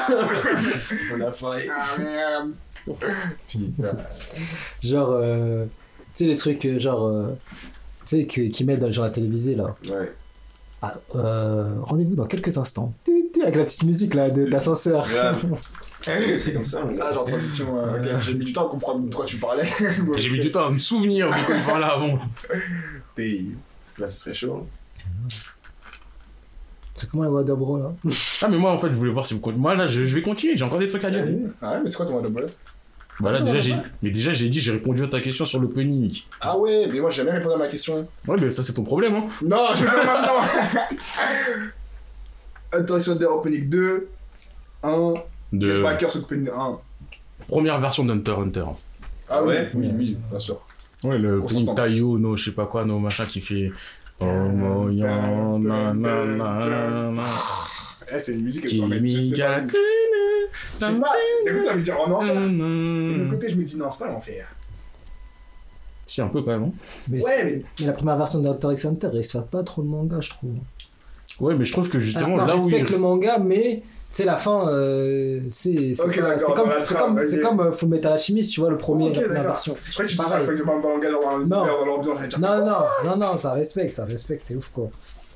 On 1.16 1.22
a 1.22 1.32
faim. 1.32 1.58
Ah 1.70 2.00
merde. 2.00 2.52
Genre, 4.84 5.10
euh, 5.12 5.66
tu 5.66 5.70
sais, 6.14 6.26
les 6.26 6.36
trucs, 6.36 6.66
euh, 6.66 6.80
genre, 6.80 7.06
euh, 7.08 7.28
tu 8.06 8.18
sais, 8.22 8.26
que- 8.26 8.48
qu'ils 8.50 8.66
mettent 8.66 8.80
dans 8.80 8.88
le 8.88 8.94
genre 8.94 9.06
à 9.06 9.10
télévisé, 9.10 9.56
là. 9.56 9.76
Ouais. 9.90 10.12
Ah, 10.82 10.94
euh, 11.16 11.66
Rendez-vous 11.82 12.16
dans 12.16 12.26
quelques 12.28 12.58
instants. 12.58 12.94
Avec 13.42 13.56
la 13.56 13.64
petite 13.66 13.84
musique, 13.84 14.14
là, 14.14 14.30
de- 14.30 14.46
d'ascenseur. 14.46 15.06
Grave. 16.08 16.40
C'est 16.40 16.54
comme 16.54 16.66
ça, 16.66 16.84
mon 16.84 16.94
gars. 16.94 17.06
Ah, 17.10 17.14
genre 17.14 17.26
transition. 17.26 17.78
euh, 17.80 18.00
ok, 18.16 18.22
j'ai 18.22 18.34
mis 18.36 18.46
du 18.46 18.54
temps 18.54 18.68
à 18.68 18.70
comprendre 18.70 19.08
de 19.08 19.14
quoi 19.16 19.26
tu 19.26 19.38
parlais. 19.38 19.64
J'ai 20.18 20.30
mis 20.30 20.40
du 20.40 20.52
temps 20.52 20.66
à 20.66 20.70
me 20.72 20.78
souvenir 20.78 21.28
de 21.28 21.34
quoi 21.46 21.56
il 21.56 21.64
parlait 21.64 21.86
avant. 21.86 22.20
T'es- 23.16 23.42
Là, 23.98 24.10
ce 24.10 24.18
serait 24.20 24.34
chaud. 24.34 24.68
C'est 26.96 27.10
comment 27.10 27.24
la 27.24 27.30
voix 27.30 27.44
d'Obro, 27.44 27.78
là? 27.78 27.92
Ah, 28.42 28.48
mais 28.48 28.58
moi, 28.58 28.72
en 28.72 28.78
fait, 28.78 28.88
je 28.88 28.94
voulais 28.94 29.12
voir 29.12 29.26
si 29.26 29.34
vous 29.36 29.40
continuez. 29.40 29.62
Moi, 29.62 29.76
là, 29.76 29.88
je, 29.88 30.04
je 30.06 30.16
vais 30.16 30.22
continuer, 30.24 30.56
j'ai 30.58 30.64
encore 30.64 30.80
des 30.80 30.88
trucs 30.88 31.04
à 31.04 31.10
dire. 31.12 31.24
Ah 31.62 31.74
ouais, 31.74 31.78
mais 31.84 31.90
c'est 31.90 31.98
quoi 31.98 32.06
ton 32.08 32.20
double 32.22 32.48
Bah 33.20 33.32
là, 33.32 33.42
déjà, 33.42 33.60
j'ai 33.60 33.76
mais 34.02 34.10
déjà, 34.10 34.32
j'ai 34.34 34.50
dit, 34.50 34.60
j'ai 34.60 34.72
répondu 34.72 35.04
à 35.04 35.08
ta 35.08 35.20
question 35.22 35.46
sur 35.46 35.60
l'opening. 35.60 36.22
Ah 36.42 36.58
ouais, 36.58 36.88
mais 36.92 37.00
moi 37.00 37.10
j'ai 37.12 37.18
jamais 37.18 37.32
répondu 37.38 37.54
à 37.56 37.58
ma 37.58 37.68
question. 37.68 38.08
Ouais, 38.28 38.36
mais 38.40 38.50
ça, 38.50 38.64
c'est 38.64 38.74
ton 38.74 38.84
problème, 38.84 39.16
hein. 39.16 39.26
Non, 39.44 39.66
je 39.76 39.84
vais 39.84 40.06
maintenant. 40.06 40.42
Attention 42.72 43.16
de 43.16 43.26
Opening 43.26 43.70
2. 43.70 44.10
1. 44.84 45.14
De 45.54 45.82
Backers 45.82 46.16
1. 46.18 46.80
première 47.48 47.80
version 47.80 48.04
d'Hunter 48.06 48.32
x 48.32 48.40
Hunter. 48.42 48.66
Ah 49.30 49.44
ouais. 49.44 49.70
Oui, 49.74 49.90
oui, 49.96 50.18
bien 50.30 50.40
sûr. 50.40 50.60
Ouais, 51.04 51.18
le 51.18 51.38
opening. 51.40 51.74
Tayo, 51.76 52.18
no, 52.18 52.36
je 52.36 52.46
sais 52.46 52.52
pas 52.52 52.66
quoi, 52.66 52.84
no, 52.86 53.00
machin 53.00 53.26
qui 53.26 53.40
fait. 53.42 53.72
Oh, 54.20 54.26
moyan, 54.26 55.60
na, 55.60 55.94
na, 55.94 56.26
na, 56.26 56.60
na, 56.60 57.12
na. 57.12 57.24
Eh, 58.14 58.20
c'est 58.20 58.34
une 58.34 58.44
musique 58.44 58.64
que 58.64 58.70
je 58.70 58.78
dois 58.78 58.88
mettre. 58.88 59.06
Je 59.06 59.26
sais 59.26 59.38
pas. 59.38 60.80
ça 60.80 60.92
me 61.76 61.82
dit 61.82 61.92
en 61.92 62.12
enfer. 62.12 63.26
Et 63.26 63.30
côté, 63.30 63.52
je 63.52 63.56
me 63.58 63.64
dis 63.64 63.78
non, 63.78 63.92
c'est 63.92 64.00
pas 64.06 64.12
l'enfer. 64.12 64.48
Si, 66.06 66.22
un 66.22 66.28
peu 66.30 66.42
quand 66.42 66.52
même. 66.52 66.64
hein. 66.64 66.72
mais, 67.10 67.24
Ouais, 67.24 67.44
mais. 67.44 67.62
mais 67.82 67.86
la 67.86 67.94
première 67.94 68.18
version 68.18 68.40
d'Hunter 68.40 68.70
x 68.72 68.86
Hunter, 68.86 69.10
il 69.14 69.24
se 69.24 69.38
fait 69.38 69.46
pas 69.46 69.62
trop 69.64 69.82
le 69.82 69.90
manga, 69.90 70.20
je 70.22 70.30
trouve. 70.30 70.56
Ouais, 71.40 71.54
mais 71.56 71.66
je 71.66 71.72
trouve 71.74 71.90
que 71.90 72.00
justement, 72.00 72.38
Ah, 72.40 72.42
non, 72.42 72.46
là 72.46 72.56
où 72.56 72.68
il. 72.70 72.74
respecte 72.74 72.92
le 72.92 72.98
manga, 72.98 73.38
mais 73.40 73.84
sais, 74.18 74.26
la 74.26 74.38
fin, 74.38 74.68
euh, 74.70 75.42
c'est 75.50 75.94
c'est 75.96 76.04
comme, 76.04 76.12
c'est 76.14 76.94
comme, 76.96 77.20
c'est 77.26 77.38
ok. 77.38 77.42
comme 77.42 77.60
euh, 77.62 77.72
Full 77.72 77.90
Metal 77.90 78.14
Alchemist, 78.14 78.52
tu 78.54 78.60
vois, 78.60 78.70
le 78.70 78.78
premier, 78.78 79.08
Ok, 79.10 79.16
la 79.18 79.22
première 79.24 79.44
version. 79.44 79.76
Je 79.86 79.92
crois 79.94 80.06
que 80.06 80.10
tu 80.10 80.16
dis 80.18 80.22
ça 80.24 80.30
Pareil. 80.30 80.48
avec 80.48 80.60
le 80.60 80.66
manga 80.66 81.10
genre 81.12 81.40
dans 81.48 81.66
Non. 81.66 81.86
l'ambiance. 81.86 82.38
Non, 82.40 82.66
non, 82.66 82.76
non, 83.06 83.18
non, 83.18 83.38
ça 83.38 83.54
respecte, 83.54 83.92
ça 83.94 84.06
respecte, 84.06 84.48
t'es 84.48 84.56
ouf 84.56 84.70
quoi. 84.74 84.90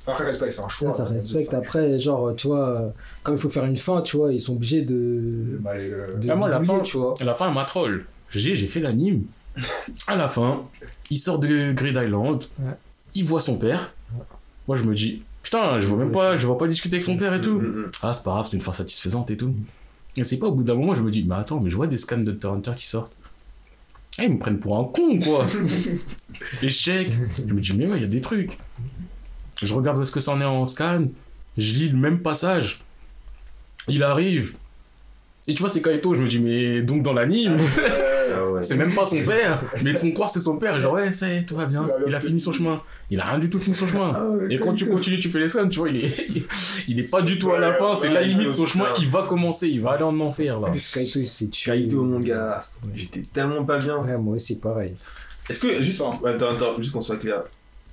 Après, 0.06 0.24
respect, 0.24 0.50
c'est 0.50 0.62
un 0.62 0.68
choix. 0.68 0.90
Ça, 0.90 1.04
dire 1.04 1.12
respecte. 1.12 1.50
ça. 1.52 1.58
Après, 1.58 1.96
genre, 1.98 2.34
tu 2.36 2.48
vois, 2.48 2.68
euh, 2.70 2.88
comme 3.22 3.36
il 3.36 3.40
faut 3.40 3.48
faire 3.48 3.64
une 3.64 3.76
fin, 3.76 4.00
tu 4.02 4.16
vois, 4.16 4.32
ils 4.32 4.40
sont 4.40 4.54
obligés 4.54 4.82
de. 4.82 5.58
Bah, 5.60 5.76
les, 5.76 5.92
euh, 5.92 6.16
de 6.16 6.28
Ah, 6.28 6.34
moi, 6.34 6.48
la 6.48 6.58
fin- 6.60 6.80
tu 6.80 6.96
vois. 6.96 7.14
À 7.20 7.24
la 7.24 7.34
fin, 7.34 7.46
elle 7.48 7.54
m'a 7.54 7.64
troll. 7.64 8.04
J'ai 8.30 8.56
j'ai 8.56 8.66
fait 8.66 8.80
l'anime. 8.80 9.22
À 10.08 10.16
la 10.16 10.26
fin, 10.28 10.62
il 11.10 11.18
sort 11.18 11.38
de 11.38 11.72
Grid 11.72 11.94
Island, 11.96 12.42
Ouais. 12.58 12.72
il 13.14 13.24
voit 13.24 13.38
son 13.40 13.58
père. 13.58 13.94
Moi, 14.66 14.76
je 14.76 14.82
me 14.84 14.94
dis, 14.94 15.22
putain, 15.42 15.80
je 15.80 15.86
vois 15.86 15.98
même 15.98 16.12
pas, 16.12 16.36
je 16.36 16.46
vois 16.46 16.58
pas 16.58 16.66
discuter 16.66 16.96
avec 16.96 17.04
son 17.04 17.16
père 17.16 17.34
et 17.34 17.40
tout. 17.40 17.58
Mm, 17.58 17.82
mm. 17.82 17.90
Ah, 18.02 18.12
c'est 18.12 18.24
pas 18.24 18.32
grave, 18.32 18.46
c'est 18.46 18.56
une 18.56 18.62
fin 18.62 18.72
satisfaisante 18.72 19.30
et 19.30 19.36
tout. 19.36 19.54
Et 20.16 20.24
c'est 20.24 20.38
pas 20.38 20.46
au 20.46 20.52
bout 20.52 20.64
d'un 20.64 20.74
moment, 20.74 20.94
je 20.94 21.02
me 21.02 21.10
dis, 21.10 21.24
mais 21.24 21.34
attends, 21.36 21.60
mais 21.60 21.70
je 21.70 21.76
vois 21.76 21.86
des 21.86 21.96
scans 21.96 22.18
de 22.18 22.36
Hunter 22.46 22.72
qui 22.76 22.86
sortent. 22.86 23.14
Ah, 24.18 24.24
ils 24.24 24.32
me 24.32 24.38
prennent 24.38 24.58
pour 24.58 24.78
un 24.78 24.84
con, 24.84 25.18
quoi. 25.18 25.46
Échec. 26.62 27.10
Je 27.38 27.52
me 27.52 27.60
dis, 27.60 27.72
mais 27.72 27.86
ouais, 27.86 27.96
il 27.96 28.02
y 28.02 28.04
a 28.04 28.08
des 28.08 28.20
trucs. 28.20 28.58
Je 29.62 29.72
regarde 29.72 29.98
où 29.98 30.02
est-ce 30.02 30.12
que 30.12 30.20
ça 30.20 30.32
en 30.32 30.40
est 30.40 30.44
en 30.44 30.66
scan. 30.66 31.06
Je 31.56 31.72
lis 31.72 31.88
le 31.88 31.96
même 31.96 32.20
passage. 32.20 32.82
Il 33.88 34.02
arrive. 34.02 34.56
Et 35.48 35.54
tu 35.54 35.60
vois, 35.60 35.70
c'est 35.70 35.82
Kaito, 35.82 36.14
je 36.14 36.22
me 36.22 36.28
dis, 36.28 36.40
mais 36.40 36.82
donc 36.82 37.02
dans 37.02 37.14
l'anime. 37.14 37.56
c'est 38.62 38.76
même 38.76 38.94
pas 38.94 39.06
son 39.06 39.22
père. 39.24 39.62
Mais 39.82 39.90
ils 39.90 39.96
font 39.96 40.10
croire 40.12 40.28
que 40.28 40.34
c'est 40.34 40.44
son 40.44 40.56
père. 40.56 40.78
Genre, 40.80 40.94
ouais, 40.94 41.12
ça 41.12 41.28
y 41.28 41.38
est, 41.38 41.42
tout 41.42 41.56
va 41.56 41.66
bien. 41.66 41.88
Il 42.06 42.14
a 42.14 42.20
fini 42.20 42.40
son 42.40 42.52
chemin. 42.52 42.80
Il 43.10 43.20
a 43.20 43.26
rien 43.26 43.38
du 43.38 43.50
tout 43.50 43.58
fini 43.58 43.74
son 43.74 43.86
chemin. 43.86 44.30
Et 44.50 44.58
quand 44.58 44.72
tu 44.72 44.86
continues, 44.86 45.20
tu 45.20 45.30
fais 45.30 45.40
les 45.40 45.48
scans, 45.48 45.68
tu 45.68 45.80
vois, 45.80 45.90
il 45.90 46.04
est, 46.04 46.26
il 46.88 46.98
est 46.98 47.10
pas 47.10 47.22
du 47.22 47.38
tout 47.38 47.52
à 47.52 47.60
la 47.60 47.74
fin. 47.74 47.94
C'est 47.94 48.10
la 48.10 48.22
limite, 48.22 48.50
son 48.50 48.66
chemin, 48.66 48.86
il 48.98 49.08
va 49.08 49.22
commencer, 49.22 49.68
il 49.68 49.80
va 49.80 49.92
aller 49.92 50.04
en 50.04 50.18
enfer, 50.20 50.60
là. 50.60 50.68
Kaito, 50.70 51.18
il 51.18 51.26
se 51.26 51.36
fait 51.36 51.46
tuer. 51.46 51.72
Kaito, 51.72 52.02
mon 52.04 52.20
gars. 52.20 52.58
J'étais 52.94 53.22
tellement 53.22 53.64
pas 53.64 53.78
bien. 53.78 53.98
Ouais, 53.98 54.16
moi 54.16 54.36
aussi, 54.36 54.56
pareil. 54.56 54.94
Est-ce 55.48 55.60
que, 55.60 55.82
juste, 55.82 56.00
attends, 56.00 56.54
attends, 56.54 56.76
juste 56.78 56.92
qu'on 56.92 57.00
soit 57.00 57.16
clair, 57.16 57.42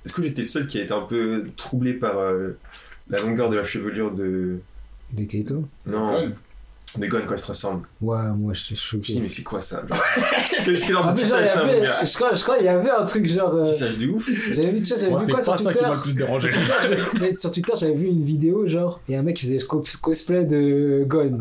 est-ce 0.04 0.12
que 0.12 0.22
j'étais 0.22 0.42
le 0.42 0.48
seul 0.48 0.66
qui 0.66 0.78
a 0.78 0.82
été 0.82 0.92
un 0.92 1.02
peu 1.02 1.46
troublé 1.56 1.94
par 1.94 2.18
euh, 2.18 2.56
la 3.08 3.18
longueur 3.18 3.50
de 3.50 3.56
la 3.56 3.64
chevelure 3.64 4.12
de. 4.12 4.60
De 5.12 5.24
Kaito 5.24 5.64
Non, 5.86 6.32
de 6.98 7.06
Gon 7.06 7.20
quand 7.26 7.34
ils 7.34 7.38
se 7.38 7.46
ressemblent 7.46 7.86
Ouais, 8.00 8.18
moi, 8.36 8.52
je 8.54 8.60
suis 8.60 8.76
Je 8.76 8.96
me 8.96 9.02
suis 9.02 9.12
dit, 9.12 9.12
choqué. 9.12 9.20
mais 9.22 9.28
c'est 9.28 9.42
quoi 9.42 9.60
ça 9.62 9.82
genre? 9.88 10.02
Quel 10.64 10.76
genre 10.76 11.06
Ah, 11.08 11.12
de 11.12 11.18
tissage 11.18 11.48
ça, 11.48 11.64
mon 11.64 11.80
gars 11.80 12.04
je 12.04 12.14
crois, 12.14 12.34
je 12.34 12.42
crois 12.42 12.58
y 12.58 12.68
avait 12.68 12.90
un 12.90 13.04
truc 13.06 13.26
genre. 13.28 13.54
euh, 13.54 13.62
Tissage 13.62 13.96
de 13.96 14.08
ouf 14.08 14.28
J'avais 14.52 14.70
vu, 14.72 14.78
tu 14.78 14.84
sais, 14.86 15.00
j'avais 15.00 15.12
vu 15.12 15.20
c'est 15.20 15.30
quoi 15.32 15.38
pas 15.38 15.44
sur 15.44 15.58
ça 15.58 15.72
qui 15.72 15.78
Twitter? 15.78 15.88
m'a 15.88 15.94
le 15.94 16.00
plus 16.00 16.16
dérangé. 16.16 16.50
Sur 17.36 17.52
Twitter, 17.52 17.72
j'avais 17.76 17.94
vu 17.94 18.06
une 18.08 18.24
vidéo, 18.24 18.66
genre, 18.66 19.00
et 19.08 19.16
un 19.16 19.22
mec 19.22 19.36
qui 19.36 19.46
faisait 19.46 19.58
co- 19.64 19.84
cosplay 20.02 20.44
de 20.44 21.04
Gon. 21.06 21.38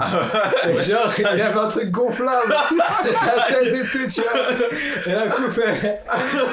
Et 0.68 0.84
genre, 0.84 1.12
il 1.18 1.22
y 1.24 1.26
avait 1.26 1.60
un 1.60 1.68
truc 1.68 1.90
gonflable, 1.92 2.54
c'était 3.02 3.16
sa 3.16 3.32
tête 3.48 3.74
et 3.74 3.82
tout, 3.82 4.08
tu 4.14 4.22
vois. 4.22 5.08
Et 5.08 5.12
la 5.16 5.28
coupe, 5.30 5.60
elle, 5.66 6.00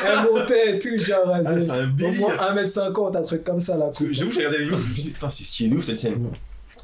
elle 0.06 0.30
montait 0.32 0.76
et 0.76 0.78
tout, 0.78 0.96
genre, 0.98 1.30
Ah, 1.34 1.40
c'est 1.44 1.60
C'est 1.60 1.70
un 1.70 1.84
au 1.84 1.86
délire 1.88 2.20
moins 2.20 2.34
1m50, 2.64 3.16
un 3.18 3.22
truc 3.22 3.44
comme 3.44 3.60
ça, 3.60 3.74
coupe. 3.74 4.08
J'avoue, 4.12 4.30
j'ai 4.30 4.38
regardé 4.46 4.58
la 4.58 4.64
vidéo, 4.64 4.78
je 4.78 4.88
me 4.88 4.94
suis 4.94 5.02
dit, 5.04 5.10
putain, 5.10 5.28
c'est 5.28 5.44
stylé 5.44 5.70
de 5.70 5.76
ouf 5.76 5.84
cette 5.84 5.96
scène. 5.96 6.26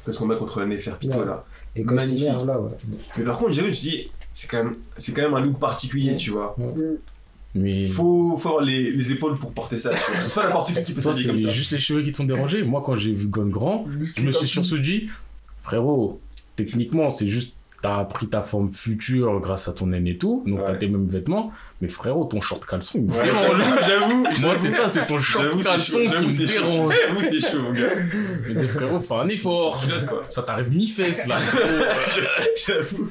Parce 0.05 0.17
qu'on 0.17 0.27
bat 0.27 0.35
contre 0.35 0.63
Neferpito 0.63 1.23
là. 1.23 1.43
Et 1.75 1.83
magnifique. 1.83 2.25
là, 2.25 2.59
ouais. 2.59 2.71
Mais 3.17 3.23
par 3.23 3.37
contre, 3.37 3.51
j'avoue, 3.51 3.67
je 3.67 3.71
me 3.71 3.75
suis 3.75 3.89
dit, 3.89 4.11
c'est 4.31 4.47
quand 4.47 4.63
même, 4.63 4.75
c'est 4.97 5.11
quand 5.11 5.23
même 5.23 5.33
un 5.33 5.41
look 5.41 5.59
particulier, 5.59 6.15
tu 6.15 6.31
vois. 6.31 6.55
Mais. 7.55 7.87
Faut, 7.87 8.35
faut 8.37 8.49
avoir 8.49 8.63
les, 8.63 8.91
les 8.91 9.11
épaules 9.11 9.37
pour 9.37 9.51
porter 9.53 9.77
ça. 9.77 9.91
C'est 10.21 10.33
pas 10.33 10.45
n'importe 10.47 10.73
qui 10.73 10.83
qui 10.83 10.93
peut 10.93 11.01
s'habiller 11.01 11.27
comme 11.27 11.37
ça. 11.37 11.49
juste 11.49 11.71
les 11.71 11.79
cheveux 11.79 12.01
qui 12.01 12.11
t'ont 12.11 12.23
dérangé. 12.23 12.63
Moi, 12.63 12.81
quand 12.85 12.95
j'ai 12.95 13.11
vu 13.13 13.27
Gon 13.27 13.45
grand, 13.47 13.85
je 14.17 14.21
me 14.23 14.31
suis 14.31 14.47
surtout 14.47 14.79
dit, 14.79 15.09
frérot, 15.61 16.19
techniquement, 16.55 17.11
c'est 17.11 17.27
juste, 17.27 17.53
t'as 17.83 18.05
pris 18.05 18.27
ta 18.29 18.41
forme 18.41 18.71
future 18.71 19.39
grâce 19.41 19.67
à 19.67 19.73
ton 19.73 19.87
naine 19.87 20.07
et 20.07 20.17
tout, 20.17 20.41
donc 20.47 20.63
t'as 20.65 20.73
tes 20.75 20.87
mêmes 20.87 21.05
vêtements, 21.05 21.51
mais 21.81 21.89
frérot, 21.89 22.23
ton 22.23 22.39
short 22.39 22.65
caleçon, 22.65 22.99
il 22.99 23.03
me 23.03 23.11
Ouais, 23.11 23.23
dérange. 23.25 23.85
j'avoue. 23.85 24.23
Moi, 24.41 24.55
c'est 24.55 24.69
ça, 24.69 24.87
c'est 24.87 25.01
son 25.03 25.19
short 25.19 25.45
c'est 25.57 25.63
caleçon 25.65 25.99
qui 25.99 26.07
J'avoue, 26.07 26.25
me 26.27 26.31
c'est 26.31 26.47
chaud. 26.47 26.53
dérange. 26.53 26.93
J'avoue, 27.07 27.21
c'est 27.29 27.41
chaud, 27.41 27.59
mon 27.61 27.71
gars. 27.73 27.89
Je 28.45 28.53
disais, 28.53 28.67
frérot, 28.69 29.01
fais 29.01 29.13
un 29.15 29.27
effort. 29.27 29.83
Ça 30.29 30.43
t'arrive 30.43 30.71
mi-fesse, 30.73 31.27
là. 31.27 31.37
J'avoue. 32.65 33.09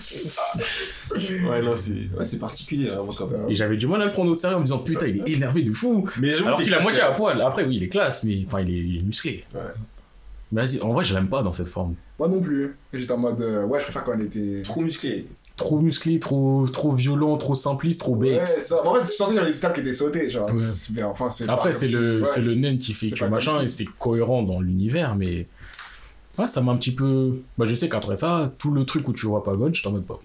Ouais, 1.51 1.61
non, 1.61 1.77
c'est 1.77 1.93
ouais, 2.19 2.25
c'est 2.25 2.39
particulier, 2.39 2.89
vraiment, 2.89 3.13
quand 3.13 3.27
même. 3.31 3.51
Et 3.51 3.55
j'avais 3.55 3.77
du 3.77 3.87
mal 3.87 4.01
à 4.01 4.07
le 4.07 4.11
prendre 4.11 4.31
au 4.31 4.35
sérieux 4.35 4.57
en 4.57 4.61
me 4.61 4.65
disant, 4.65 4.79
putain, 4.79 5.07
il 5.07 5.19
est 5.19 5.29
énervé 5.35 5.63
de 5.63 5.73
fou. 5.73 6.09
Mais 6.19 6.31
j'avoue, 6.31 6.47
Alors 6.47 6.59
c'est 6.59 6.65
qu'il 6.65 6.75
a 6.75 6.81
moitié 6.81 7.03
à 7.03 7.11
poil. 7.13 7.41
Après, 7.43 7.65
oui, 7.65 7.77
il 7.77 7.83
est 7.83 7.89
classe, 7.89 8.25
mais 8.25 8.43
enfin, 8.47 8.61
il 8.63 8.71
est, 8.71 8.79
il 8.79 8.99
est 8.99 9.03
musclé. 9.03 9.45
Ouais. 9.55 9.61
Mais 10.53 10.63
vas-y, 10.65 10.81
en 10.83 10.93
vrai, 10.93 11.03
je 11.03 11.15
l'aime 11.15 11.29
pas 11.29 11.43
dans 11.43 11.53
cette 11.53 11.69
forme. 11.69 11.95
Moi 12.19 12.29
non 12.29 12.41
plus. 12.43 12.77
J'étais 12.93 13.13
en 13.13 13.19
mode, 13.19 13.41
euh, 13.41 13.65
ouais, 13.65 13.79
je 13.81 13.85
préfère 13.85 14.05
quand 14.05 14.13
elle 14.13 14.23
était. 14.27 14.63
Trop 14.63 14.83
musclé. 14.83 15.27
Trop 15.57 15.79
musclé, 15.81 16.19
trop, 16.21 16.67
trop 16.69 16.93
violent, 16.93 17.37
trop 17.37 17.55
simpliste, 17.55 18.01
trop 18.01 18.15
Ouais, 18.17 18.31
bête. 18.39 18.47
ça. 18.49 18.87
En 18.87 18.95
fait, 18.95 19.01
je 19.03 19.07
sentais 19.07 19.31
qu'il 19.31 19.37
y 19.37 19.39
avait 19.43 19.51
des 19.51 19.57
étapes 19.59 19.75
qui 19.75 19.81
étaient 19.81 19.95
sautées, 19.95 20.31
genre. 20.31 20.47
Ouais. 20.53 20.63
C'est- 20.63 20.93
Mais 20.95 21.03
enfin, 21.03 21.31
c'est. 21.31 21.49
Après, 21.49 21.73
c'est 21.73 21.89
le, 21.89 22.23
ouais. 22.23 22.29
c'est 22.35 22.41
le 22.43 22.55
naine 22.55 22.79
qui 22.79 22.93
fait 22.95 23.11
que 23.11 23.25
machin 23.25 23.59
si- 23.61 23.65
et 23.65 23.69
c'est 23.69 23.85
cohérent 23.99 24.43
dans 24.43 24.61
l'univers, 24.61 25.15
mais. 25.17 25.47
Ouais, 26.39 26.47
ça 26.47 26.61
m'a 26.63 26.73
un 26.73 26.77
petit 26.77 26.95
peu. 26.95 27.41
Bah, 27.59 27.67
je 27.67 27.75
sais 27.75 27.89
qu'après 27.89 28.17
ça, 28.17 28.51
tout 28.59 28.71
le 28.73 28.85
truc 28.85 29.07
où 29.09 29.13
tu 29.13 29.27
vois 29.27 29.45
pas 29.45 29.55
God, 29.55 29.75
je 29.75 29.83
t'en 29.83 29.93
mode 29.93 30.05
pas. 30.07 30.19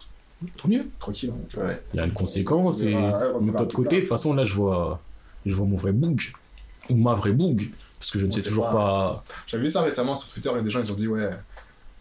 Trop 0.55 0.69
mieux. 0.69 0.85
Tranquille. 0.99 1.31
hein. 1.33 1.59
Ouais. 1.65 1.81
Il 1.93 1.97
y 1.97 1.99
a 1.99 2.05
une 2.05 2.13
conséquence 2.13 2.81
Ouais, 2.81 2.91
et 2.91 2.95
ouais, 2.95 3.01
de 3.41 3.51
l'autre 3.51 3.73
côté, 3.75 3.95
de 3.97 4.01
toute 4.01 4.09
façon, 4.09 4.33
là, 4.33 4.45
je 4.45 4.53
vois, 4.53 5.01
je 5.45 5.53
vois 5.53 5.65
mon 5.65 5.75
vrai 5.75 5.91
boug. 5.91 6.21
Ou 6.89 6.95
ma 6.95 7.13
vraie 7.15 7.31
boug. 7.33 7.69
Parce 8.07 8.13
que 8.13 8.19
je 8.19 8.25
ne 8.25 8.31
sais 8.31 8.47
toujours 8.47 8.69
pas. 8.69 8.71
pas. 8.71 9.23
J'avais 9.47 9.63
vu 9.63 9.69
ça 9.69 9.81
récemment 9.81 10.15
sur 10.15 10.31
Twitter 10.31 10.49
et 10.57 10.61
des 10.61 10.69
gens 10.69 10.79
ils 10.81 10.89
ont 10.89 10.95
dit 10.95 11.09
ouais. 11.09 11.19
Il 11.19 11.23
y 11.23 11.25
a 11.25 11.33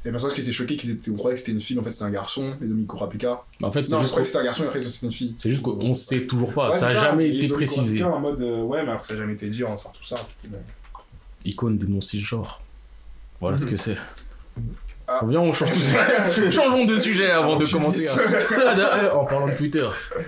des 0.05 0.11
personnes 0.12 0.31
qui 0.33 0.41
étaient 0.41 0.53
choquées, 0.53 0.77
qui 0.77 0.89
étaient, 0.89 1.11
on 1.11 1.16
croyait 1.16 1.35
que 1.35 1.41
c'était 1.41 1.51
une 1.51 1.61
fille, 1.61 1.74
mais 1.74 1.81
en 1.83 1.85
fait 1.85 1.91
c'était 1.91 2.05
un 2.05 2.11
garçon, 2.11 2.45
les 2.61 2.69
Domi 2.69 2.87
Kurapika. 2.87 3.43
En 3.61 3.73
fait, 3.73 3.89
Non, 3.91 4.05
je 4.05 4.07
croyais 4.07 4.23
que 4.23 4.24
c'était 4.24 4.39
un 4.39 4.45
garçon 4.45 4.62
et 4.62 4.66
après 4.69 4.81
c'était 4.85 5.05
une 5.07 5.11
fille. 5.11 5.35
c'est 5.37 5.51
juste 5.51 5.62
qu'on 5.62 5.95
sait 5.95 6.27
toujours 6.28 6.53
pas. 6.55 6.70
Ouais, 6.70 6.78
ça 6.78 6.87
a 6.87 6.91
c'est 6.91 7.01
jamais 7.01 7.28
Et 7.28 7.45
été 7.45 7.53
précisé. 7.53 8.05
En 8.05 8.20
mode 8.20 8.41
euh, 8.41 8.62
ouais, 8.62 8.85
mais 8.85 8.93
après 8.93 9.09
ça 9.09 9.15
a 9.15 9.16
jamais 9.16 9.33
été 9.33 9.49
dit, 9.49 9.65
on 9.65 9.77
sort 9.77 9.93
tout 9.95 10.05
ça. 10.05 10.15
Icône 11.45 11.77
de 11.77 11.87
non-cisgenre. 11.87 12.61
Voilà 13.41 13.59
ce 13.59 13.66
que 13.66 13.77
c'est. 13.77 13.97
Ah. 15.09 15.20
Viens, 15.28 15.41
on 15.41 15.53
change 15.53 15.69
ça. 15.73 16.31
Changeons 16.51 16.85
de 16.85 16.97
sujet 16.97 17.31
avant 17.31 17.51
Avant 17.53 17.57
de 17.59 17.66
commencer. 17.66 18.09
à- 18.09 18.12
Ah, 18.66 18.74
d'ailleurs, 18.74 19.19
en 19.20 19.24
parlant 19.24 19.47
de 19.49 19.55
Twitter, 19.55 19.87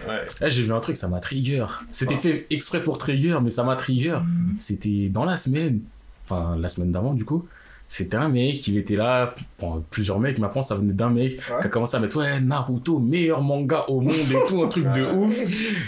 Ouais. 0.08 0.26
là, 0.40 0.48
j'ai 0.50 0.62
vu 0.62 0.72
un 0.72 0.80
truc, 0.80 0.96
ça 0.96 1.08
m'a 1.08 1.18
trigger. 1.20 1.66
C'était 1.90 2.16
fait 2.16 2.46
exprès 2.50 2.82
pour 2.84 2.96
trigger, 2.98 3.38
mais 3.42 3.50
ça 3.50 3.64
m'a 3.64 3.74
trigger. 3.76 4.18
C'était 4.60 5.08
dans 5.10 5.24
la 5.24 5.36
semaine, 5.36 5.80
enfin 6.24 6.56
la 6.58 6.68
semaine 6.68 6.92
d'avant 6.92 7.12
du 7.14 7.24
coup. 7.24 7.44
C'était 7.90 8.18
un 8.18 8.28
mec, 8.28 8.68
il 8.68 8.76
était 8.76 8.96
là, 8.96 9.32
bon, 9.58 9.82
plusieurs 9.90 10.20
mecs, 10.20 10.38
mais 10.38 10.44
après 10.44 10.60
ça 10.62 10.74
venait 10.74 10.92
d'un 10.92 11.08
mec 11.08 11.32
Ouais. 11.50 11.56
qui 11.62 11.66
a 11.66 11.68
commencé 11.70 11.96
à 11.96 12.00
mettre 12.00 12.18
ouais 12.18 12.38
Naruto 12.38 12.98
meilleur 12.98 13.40
manga 13.40 13.84
au 13.88 14.02
monde 14.02 14.12
et 14.14 14.46
tout 14.46 14.62
un 14.62 14.68
truc 14.68 14.84
de 14.92 15.10
ouf. 15.10 15.40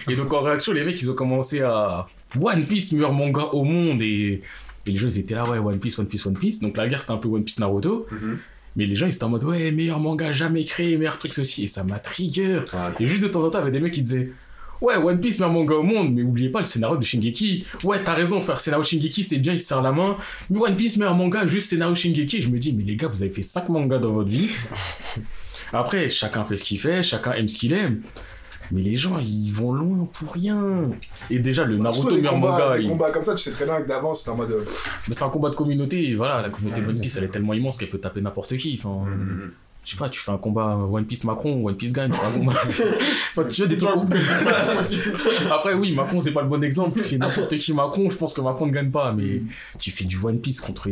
Et 0.09 0.17
donc 0.17 0.33
en 0.33 0.41
réaction 0.41 0.73
les 0.73 0.83
mecs 0.83 1.01
ils 1.03 1.11
ont 1.11 1.15
commencé 1.15 1.61
à 1.61 2.07
One 2.41 2.65
Piece 2.65 2.93
meilleur 2.93 3.13
manga 3.13 3.43
au 3.53 3.65
monde 3.65 4.01
et, 4.01 4.41
et 4.87 4.91
les 4.91 4.97
gens 4.97 5.09
ils 5.09 5.19
étaient 5.19 5.35
là 5.35 5.43
ouais 5.51 5.59
One 5.59 5.79
Piece 5.79 5.99
One 5.99 6.07
Piece 6.07 6.25
One 6.25 6.39
Piece 6.39 6.61
donc 6.61 6.79
la 6.79 6.89
guerre 6.89 7.03
c'était 7.03 7.13
un 7.13 7.19
peu 7.19 7.29
One 7.29 7.45
Piece 7.45 7.61
Naruto 7.61 8.07
Mhm. 8.11 8.39
Mais 8.77 8.87
les 8.87 8.97
gens 8.97 9.07
ils 9.07 9.15
étaient 9.15 9.25
en 9.25 9.29
mode 9.29 9.45
ouais 9.45 9.71
meilleur 9.71 9.99
manga 9.99 10.33
jamais 10.33 10.65
créé 10.65 10.97
meilleur 10.97 11.19
truc 11.19 11.35
ceci 11.35 11.65
et 11.65 11.67
ça 11.67 11.85
m'a 11.85 11.99
trigger 11.99 12.61
Ah, 12.73 12.93
et 12.99 13.07
juste 13.07 13.23
de 13.23 13.29
temps 13.29 13.45
en 13.45 13.51
temps, 13.51 13.59
il 13.59 13.63
y 13.63 13.63
avait 13.63 13.71
des 13.73 13.81
mecs 13.81 13.93
qui 13.93 14.03
disaient 14.03 14.31
Ouais, 14.81 14.97
One 14.97 15.21
Piece, 15.21 15.39
meilleur 15.39 15.53
manga 15.53 15.75
au 15.75 15.83
monde, 15.83 16.15
mais 16.15 16.23
oubliez 16.23 16.49
pas 16.49 16.61
le 16.61 16.65
scénario 16.65 16.97
de 16.97 17.05
Shingeki. 17.05 17.67
Ouais, 17.85 18.03
t'as 18.03 18.15
raison, 18.15 18.41
faire 18.41 18.59
scénario 18.59 18.83
Shingeki, 18.83 19.23
c'est 19.23 19.37
bien, 19.37 19.53
il 19.53 19.59
se 19.61 19.67
serre 19.67 19.83
la 19.83 19.93
main. 19.93 20.17
Mais 20.49 20.59
One 20.59 20.75
Piece, 20.75 20.97
meilleur 20.97 21.15
manga, 21.15 21.47
juste 21.47 21.69
scénario 21.69 21.95
Shingeki. 21.95 22.41
Je 22.41 22.49
me 22.49 22.59
dis, 22.59 22.73
mais 22.73 22.85
les 22.85 22.97
gars, 22.97 23.09
vous 23.09 23.23
avez 23.23 23.31
fait 23.31 23.43
5 23.43 23.69
mangas 23.69 23.99
dans 23.99 24.13
votre 24.13 24.31
vie. 24.31 24.49
Après, 25.75 26.09
chacun 26.09 26.47
fait 26.47 26.57
ce 26.57 26.65
qu'il 26.65 26.79
fait, 26.81 27.03
chacun 27.03 27.33
aime 27.33 27.47
ce 27.47 27.57
qu'il 27.59 27.75
aime. 27.75 28.01
Mais 28.73 28.83
les 28.83 28.97
gens, 28.97 29.19
ils 29.19 29.51
vont 29.53 29.73
loin 29.73 30.09
pour 30.13 30.33
rien. 30.33 30.91
Et 31.31 31.39
déjà, 31.41 31.65
le 31.65 31.77
Naruto, 31.77 32.15
meilleur 32.15 32.37
manga, 32.37 32.77
des 32.77 32.85
il- 32.85 32.89
combats 32.89 33.11
comme 33.11 33.23
ça, 33.23 33.35
tu 33.35 33.43
sais 33.43 33.51
très 33.51 33.65
bien 33.65 33.81
que 33.83 33.89
d'avance 33.89 34.21
c'était 34.21 34.31
en 34.31 34.37
mode. 34.37 34.51
euh, 34.53 34.65
mais 35.09 35.15
c'est 35.15 35.25
un 35.25 35.29
combat 35.29 35.51
de 35.51 35.57
communauté. 35.57 36.11
et 36.11 36.15
Voilà, 36.15 36.41
la 36.43 36.51
communauté 36.51 36.81
One 36.87 37.01
Piece, 37.01 37.17
elle 37.17 37.25
est 37.25 37.29
tellement 37.29 37.55
immense 37.55 37.77
qu'elle 37.79 37.91
peut 37.91 37.99
taper 37.99 38.21
n'importe 38.21 38.57
qui. 38.57 38.79
Enfin, 38.81 39.05
Mhm. 39.11 39.51
je 39.85 39.91
sais 39.91 39.97
pas, 39.97 40.09
tu 40.09 40.21
fais 40.21 40.31
un 40.31 40.39
combat 40.39 40.77
One 40.77 41.05
Piece 41.05 41.25
Macron, 41.25 41.65
One 41.67 41.75
Piece 41.77 41.93
gagne, 41.93 42.13
un 42.13 42.31
combat. 42.39 42.53
enfin, 43.37 43.45
tu 43.51 43.63
vois 43.63 43.67
des 43.67 43.77
trucs. 43.77 43.91
Après, 45.51 45.75
oui, 45.75 45.93
Macron, 45.93 46.21
c'est 46.21 46.31
pas 46.33 46.43
le 46.43 46.49
bon 46.49 46.63
exemple. 46.63 46.99
Tu 47.01 47.05
fais 47.05 47.19
n'importe 47.19 47.57
qui 47.59 47.73
Macron, 47.73 48.09
je 48.11 48.17
pense 48.17 48.33
que 48.33 48.41
Macron 48.41 48.67
ne 48.67 48.73
gagne 48.73 48.91
pas, 48.91 49.13
mais 49.13 49.43
tu 49.79 49.91
fais 49.91 50.05
du 50.05 50.17
One 50.23 50.39
Piece 50.39 50.61
contre. 50.61 50.89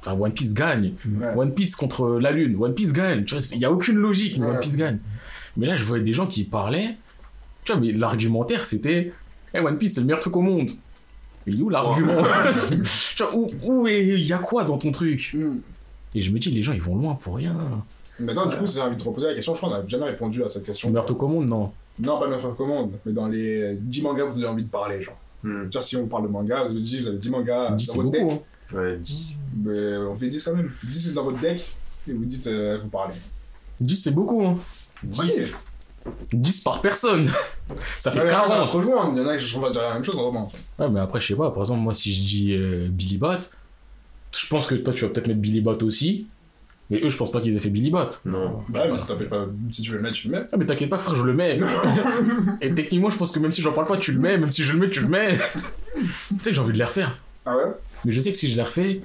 Enfin, 0.00 0.12
One 0.18 0.32
Piece 0.32 0.54
gagne. 0.54 0.94
Ouais. 1.20 1.26
One 1.36 1.52
Piece 1.54 1.76
contre 1.76 2.18
la 2.20 2.32
Lune, 2.32 2.56
One 2.58 2.74
Piece 2.74 2.92
gagne. 2.92 3.24
Tu 3.24 3.34
vois, 3.36 3.44
il 3.52 3.58
y 3.60 3.64
a 3.64 3.70
aucune 3.72 3.96
logique, 3.96 4.36
mais. 4.38 4.46
One 4.46 4.60
Piece 4.60 4.76
gagne. 4.76 4.98
Mais 5.56 5.66
là, 5.66 5.76
je 5.76 5.84
voyais 5.84 6.02
des 6.04 6.12
gens 6.12 6.26
qui 6.26 6.44
parlaient. 6.44 6.96
Tu 7.64 7.72
vois, 7.72 7.80
mais 7.80 7.92
l'argumentaire, 7.92 8.64
c'était. 8.64 9.12
Eh, 9.54 9.58
One 9.60 9.78
Piece, 9.78 9.94
c'est 9.94 10.00
le 10.00 10.06
meilleur 10.06 10.20
truc 10.20 10.36
au 10.36 10.42
monde. 10.42 10.70
Mais 11.46 11.52
il 11.52 11.60
est 11.60 11.62
où 11.62 11.68
l'argument 11.68 12.22
Tu 13.16 13.22
vois, 13.22 13.36
où, 13.36 13.50
où 13.64 13.86
est. 13.86 14.06
Il 14.06 14.26
y 14.26 14.32
a 14.32 14.38
quoi 14.38 14.64
dans 14.64 14.78
ton 14.78 14.92
truc 14.92 15.32
hmm. 15.34 15.58
Et 16.14 16.20
je 16.20 16.30
me 16.32 16.38
dis, 16.38 16.50
les 16.50 16.62
gens, 16.62 16.72
ils 16.72 16.82
vont 16.82 16.96
loin 16.96 17.14
pour 17.14 17.36
rien. 17.36 17.56
Maintenant, 18.18 18.46
du 18.46 18.56
coup, 18.56 18.66
j'ai 18.66 18.80
envie 18.80 18.96
de 18.96 19.00
te 19.00 19.08
reposer 19.08 19.28
la 19.28 19.34
question. 19.34 19.54
Je 19.54 19.58
crois 19.58 19.70
qu'on 19.70 19.82
n'a 19.82 19.88
jamais 19.88 20.06
répondu 20.06 20.42
à 20.44 20.48
cette 20.48 20.64
question. 20.64 20.88
Le 20.88 20.92
meilleur 20.92 21.06
truc 21.06 21.22
au 21.22 21.28
monde, 21.28 21.48
non. 21.48 21.72
Non, 21.98 22.18
pas 22.18 22.28
notre 22.28 22.54
commande, 22.54 22.92
mais 23.04 23.12
dans 23.12 23.28
les 23.28 23.76
10 23.76 24.02
mangas, 24.02 24.24
vous 24.24 24.38
avez 24.38 24.48
envie 24.48 24.64
de 24.64 24.68
parler, 24.68 25.02
genre. 25.02 25.16
Mhm. 25.42 25.66
Déjà, 25.66 25.80
si 25.80 25.96
on 25.96 26.06
parle 26.06 26.24
de 26.24 26.28
manga, 26.28 26.64
vous 26.64 26.70
avez 26.70 26.80
dit, 26.80 27.00
vous 27.00 27.08
avez 27.08 27.18
10 27.18 27.30
mangas 27.30 27.70
10, 27.72 27.86
dans 27.88 27.94
votre 27.94 28.10
beaucoup. 28.10 28.28
deck. 28.30 28.42
hein. 28.72 28.76
Ouais, 28.76 28.96
10. 28.98 29.38
Mais 29.64 29.96
on 29.96 30.14
fait 30.14 30.28
10 30.28 30.44
quand 30.44 30.54
même. 30.54 30.70
10 30.84 31.08
c'est 31.08 31.14
dans 31.14 31.24
votre 31.24 31.38
deck, 31.40 31.74
et 32.08 32.12
vous 32.12 32.24
dites, 32.24 32.46
euh, 32.46 32.78
vous 32.82 32.88
parlez. 32.88 33.14
10, 33.80 33.96
c'est 33.96 34.10
beaucoup. 34.12 34.44
Hein. 34.44 34.56
10. 35.02 35.54
10 36.32 36.60
par 36.62 36.80
personne. 36.80 37.28
ça 37.98 38.10
fait 38.10 38.18
Ouais, 38.20 38.24
mais 38.24 38.30
après, 38.30 38.48
ça 38.48 38.54
va 38.54 38.66
40. 38.66 38.70
se 38.70 38.76
rejoindre. 38.76 39.12
Il 39.16 39.22
y 39.22 39.24
en 39.24 39.28
a 39.28 39.36
qui 39.36 39.54
vont 39.54 39.70
dire 39.70 39.82
la 39.82 39.94
même 39.94 40.04
chose, 40.04 40.16
vraiment. 40.16 40.50
Ouais, 40.78 40.88
mais 40.88 41.00
après, 41.00 41.20
je 41.20 41.26
sais 41.28 41.34
pas. 41.34 41.50
Par 41.50 41.62
exemple, 41.62 41.80
moi, 41.80 41.94
si 41.94 42.12
je 42.14 42.22
dis 42.22 42.52
euh, 42.54 42.88
Billy 42.90 43.18
Bat, 43.18 43.40
je 44.32 44.46
pense 44.48 44.66
que 44.66 44.74
toi, 44.76 44.94
tu 44.94 45.02
vas 45.04 45.08
peut-être 45.10 45.26
mettre 45.26 45.40
Billy 45.40 45.60
Bat 45.60 45.82
aussi. 45.82 46.26
Mais 46.88 47.00
eux, 47.04 47.08
je 47.08 47.16
pense 47.16 47.30
pas 47.30 47.40
qu'ils 47.40 47.56
aient 47.56 47.60
fait 47.60 47.70
Billy 47.70 47.90
Bat. 47.90 48.10
Non. 48.24 48.64
Bah, 48.68 48.84
mais 48.90 48.96
ça 48.96 49.06
t'empêche 49.06 49.28
pas. 49.28 49.46
Si 49.70 49.82
tu 49.82 49.90
veux 49.92 49.98
le 49.98 50.02
mettre, 50.02 50.16
tu 50.16 50.28
le 50.28 50.38
mets. 50.38 50.42
Ah, 50.52 50.56
mais 50.56 50.66
t'inquiète 50.66 50.90
pas, 50.90 50.98
frère, 50.98 51.14
je 51.14 51.22
le 51.22 51.34
mets. 51.34 51.60
Et 52.60 52.74
techniquement, 52.74 53.10
je 53.10 53.16
pense 53.16 53.30
que 53.30 53.38
même 53.38 53.52
si 53.52 53.62
j'en 53.62 53.72
parle 53.72 53.86
pas, 53.86 53.96
tu 53.96 54.10
le 54.12 54.18
mets. 54.18 54.36
Même 54.38 54.50
si 54.50 54.64
je 54.64 54.72
le 54.72 54.78
mets, 54.80 54.90
tu 54.90 55.00
le 55.00 55.08
mets. 55.08 55.36
tu 55.94 56.04
sais, 56.42 56.52
j'ai 56.52 56.60
envie 56.60 56.72
de 56.72 56.78
les 56.78 56.84
refaire. 56.84 57.16
Ah 57.46 57.56
ouais? 57.56 57.62
Mais 58.04 58.10
je 58.12 58.20
sais 58.20 58.32
que 58.32 58.36
si 58.36 58.50
je 58.50 58.56
les 58.56 58.62
refais, 58.62 59.00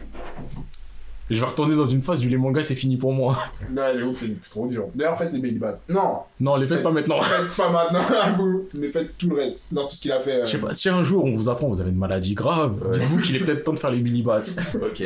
je 1.30 1.40
vais 1.40 1.46
retourner 1.46 1.76
dans 1.76 1.86
une 1.88 2.02
phase 2.02 2.20
du 2.20 2.30
les 2.30 2.38
mangas, 2.38 2.64
c'est 2.64 2.76
fini 2.76 2.98
pour 2.98 3.12
moi. 3.14 3.38
Non, 3.72 3.82
j'avoue 3.98 4.14
que 4.14 4.20
c'est 4.20 4.42
trop 4.42 4.68
dur. 4.68 4.86
D'ailleurs, 4.94 5.18
faites 5.18 5.34
les 5.34 5.40
Baby 5.40 5.60
Bad. 5.60 5.80
Non, 5.90 6.20
Non, 6.40 6.56
les 6.56 6.68
faites 6.68 6.84
pas 6.84 6.92
maintenant. 6.92 7.22
faites 7.22 7.56
pas 7.58 7.70
maintenant, 7.72 8.00
à 8.22 8.32
vous. 8.34 8.66
Mais 8.78 8.90
faites 8.90 9.18
tout 9.18 9.30
le 9.30 9.38
reste. 9.38 9.74
Dans 9.74 9.88
tout 9.88 9.96
ce 9.96 10.02
qu'il 10.02 10.12
a 10.12 10.20
fait. 10.20 10.42
euh, 10.42 10.46
Je 10.46 10.52
sais 10.52 10.58
pas, 10.60 10.74
si 10.74 10.88
un 10.90 11.04
jour 11.04 11.24
on 11.26 11.36
vous 11.36 11.50
apprend 11.50 11.68
vous 11.68 11.82
avez 11.82 11.90
une 11.90 11.98
maladie 11.98 12.34
grave, 12.36 12.84
Ouais. 12.84 12.92
dites-vous 13.00 13.22
qu'il 13.22 13.36
est 13.36 13.40
peut-être 13.40 13.64
temps 13.64 13.74
de 13.74 13.80
faire 13.80 13.92
les 13.92 14.02
Billy 14.02 14.22
Bats. 14.22 14.44
Ok. 14.76 15.04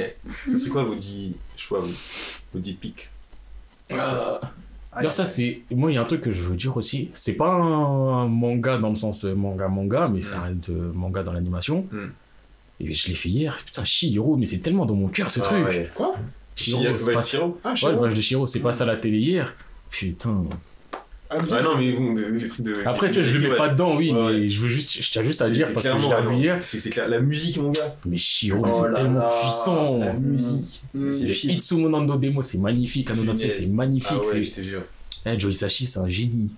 Ça, 0.47 0.57
c'est 0.57 0.69
quoi 0.69 0.83
vos 0.83 0.95
10 0.95 1.33
choix, 1.55 1.79
vous 1.79 1.93
Vos 2.53 2.59
10 2.59 2.73
pics? 2.73 3.09
Euh, 3.91 3.95
ah, 3.99 4.39
D'ailleurs, 4.95 5.13
ça, 5.13 5.25
c'est. 5.25 5.61
Moi, 5.71 5.91
il 5.91 5.95
y 5.95 5.97
a 5.97 6.01
un 6.01 6.05
truc 6.05 6.21
que 6.21 6.31
je 6.31 6.43
veux 6.43 6.55
dire 6.55 6.75
aussi. 6.75 7.09
C'est 7.13 7.33
pas 7.33 7.51
un 7.51 8.27
manga 8.27 8.77
dans 8.77 8.89
le 8.89 8.95
sens 8.95 9.23
euh, 9.25 9.33
manga-manga, 9.35 10.07
mais 10.11 10.21
ça 10.21 10.37
Mm. 10.37 10.43
reste 10.43 10.69
de 10.71 10.75
manga 10.93 11.23
dans 11.23 11.31
l'animation. 11.33 11.85
Mm. 11.91 11.97
Et 12.79 12.93
je 12.93 13.07
l'ai 13.09 13.15
fait 13.15 13.29
hier. 13.29 13.57
Putain, 13.65 13.83
Shihiro, 13.83 14.37
mais 14.37 14.45
c'est 14.45 14.59
tellement 14.59 14.85
dans 14.85 14.95
mon 14.95 15.07
cœur 15.09 15.29
ce 15.31 15.39
Ah 15.41 15.43
truc. 15.43 15.65
ouais. 15.67 15.89
Quoi 15.93 16.15
Shihiro, 16.55 16.81
Chiro, 16.83 16.97
c'est 16.97 17.13
pas- 17.13 17.21
Chiro. 17.21 17.59
Ah, 17.63 17.75
je 17.75 17.85
Ouais, 17.85 17.91
le 17.91 17.95
pas. 17.95 17.99
voyage 17.99 18.17
de 18.17 18.21
Shihiro, 18.21 18.47
c'est 18.47 18.59
passé 18.59 18.81
à 18.83 18.85
la 18.85 18.95
télé 18.95 19.17
hier. 19.19 19.53
Putain. 19.89 20.43
Ah, 21.31 21.37
mais 21.39 21.47
Ah 21.51 21.61
non, 21.61 21.77
mais 21.77 21.91
bon, 21.91 22.15
les 22.15 22.47
trucs 22.47 22.61
de. 22.65 22.77
Après, 22.85 23.11
tu 23.11 23.19
vois, 23.21 23.23
je 23.29 23.33
le 23.33 23.39
mets 23.39 23.49
Ouais. 23.51 23.57
pas 23.57 23.69
dedans, 23.69 23.95
oui, 23.95 24.11
Ouais, 24.11 24.33
mais 24.39 24.49
je 24.49 24.59
veux 24.61 24.67
juste, 24.69 24.99
je 25.03 25.11
tiens 25.11 25.21
juste 25.21 25.41
à 25.43 25.49
dire 25.49 25.71
parce 25.73 25.85
que 25.87 25.91
je 25.99 26.07
l'ai 26.07 26.27
vu 26.35 26.41
hier. 26.41 26.59
C'est 26.61 26.89
clair. 26.89 27.07
La 27.07 27.19
musique, 27.19 27.57
mon 27.57 27.69
gars. 27.69 27.95
Mais 28.05 28.17
Shihiro, 28.17 28.63
Oh 28.65 28.83
c'est 28.87 28.93
tellement 28.95 29.19
là, 29.19 29.31
puissant. 29.41 29.97
La 29.99 30.13
musique. 30.13 30.81
Mm. 30.95 31.05
Le 31.05 31.33
film. 31.33 31.53
Itsumonando 31.53 32.15
Demo, 32.17 32.41
c'est 32.41 32.57
magnifique. 32.57 33.11
Anonatsu, 33.11 33.49
c'est 33.51 33.67
magnifique. 33.67 34.09
Ah 34.15 34.17
ouais, 34.19 34.23
c'est- 34.31 34.43
je 34.43 34.51
te 34.51 34.61
jure. 34.61 34.81
Eh, 35.25 35.39
Joe 35.39 35.53
Hisashi, 35.53 35.85
c'est 35.85 35.99
un 35.99 36.09
génie. 36.09 36.49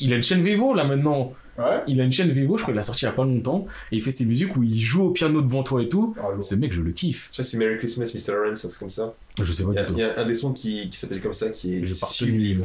Il 0.00 0.12
a 0.12 0.16
une 0.16 0.22
chaîne 0.22 0.40
Vevo 0.42 0.72
là 0.72 0.84
maintenant. 0.84 1.34
Ouais 1.58 1.82
Il 1.86 2.00
a 2.00 2.04
une 2.04 2.12
chaîne 2.12 2.30
Vevo, 2.30 2.56
je 2.56 2.62
crois 2.62 2.72
qu'il 2.72 2.76
l'a 2.76 2.82
sorti 2.82 3.04
il 3.04 3.08
y 3.08 3.08
a 3.08 3.12
pas 3.12 3.24
longtemps. 3.24 3.66
Et 3.92 3.96
il 3.96 4.02
fait 4.02 4.10
ses 4.10 4.24
musiques 4.24 4.56
où 4.56 4.62
il 4.62 4.78
joue 4.80 5.04
au 5.04 5.10
piano 5.10 5.40
devant 5.40 5.62
toi 5.62 5.82
et 5.82 5.88
tout. 5.88 6.14
Lourd. 6.16 6.42
Ce 6.42 6.54
mec, 6.54 6.72
je 6.72 6.80
le 6.82 6.92
kiffe. 6.92 7.28
Je 7.32 7.36
sais, 7.36 7.42
c'est 7.42 7.56
Merry 7.58 7.78
Christmas, 7.78 8.10
Mr. 8.14 8.32
Lawrence, 8.32 8.64
un 8.64 8.68
truc 8.68 8.80
comme 8.80 8.90
ça. 8.90 9.14
Je 9.40 9.52
sais 9.52 9.62
pas 9.64 9.70
Il 9.72 9.76
y, 9.76 9.78
a, 9.78 9.82
du 9.82 9.86
tout. 9.88 9.94
il 9.98 10.00
y 10.00 10.04
a 10.04 10.18
un 10.18 10.26
des 10.26 10.34
sons 10.34 10.52
qui, 10.52 10.88
qui 10.90 10.96
s'appelle 10.96 11.20
comme 11.20 11.32
ça, 11.32 11.50
qui 11.50 11.76
est 11.76 11.86
sublime. 11.86 12.62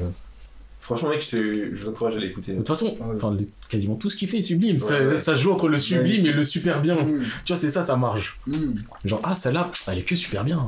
Franchement, 0.79 1.09
mec, 1.09 1.21
je, 1.23 1.29
te, 1.37 1.75
je 1.75 1.83
vous 1.83 1.89
encourage 1.89 2.15
à 2.15 2.19
l'écouter. 2.19 2.53
De 2.53 2.57
toute 2.57 2.67
façon, 2.67 2.97
Ah 2.99 3.05
enfin, 3.15 3.37
quasiment 3.69 3.95
tout 3.95 4.09
ce 4.09 4.15
qu'il 4.17 4.27
fait 4.27 4.39
est 4.39 4.41
sublime. 4.41 4.79
ça, 4.79 4.99
Ouais, 4.99 5.07
ouais. 5.07 5.17
ça 5.19 5.35
joue 5.35 5.51
entre 5.51 5.67
le 5.69 5.77
sublime 5.77 6.25
et 6.25 6.31
le 6.31 6.43
super 6.43 6.81
bien. 6.81 7.03
Mm. 7.03 7.21
Tu 7.45 7.53
vois, 7.53 7.57
c'est 7.57 7.69
ça, 7.69 7.83
ça 7.83 7.95
marche. 7.95 8.35
Mm. 8.47 8.73
Genre, 9.05 9.21
ah, 9.23 9.35
celle-là, 9.35 9.69
elle 9.87 9.99
est 9.99 10.03
que 10.03 10.15
super 10.15 10.43
bien. 10.43 10.67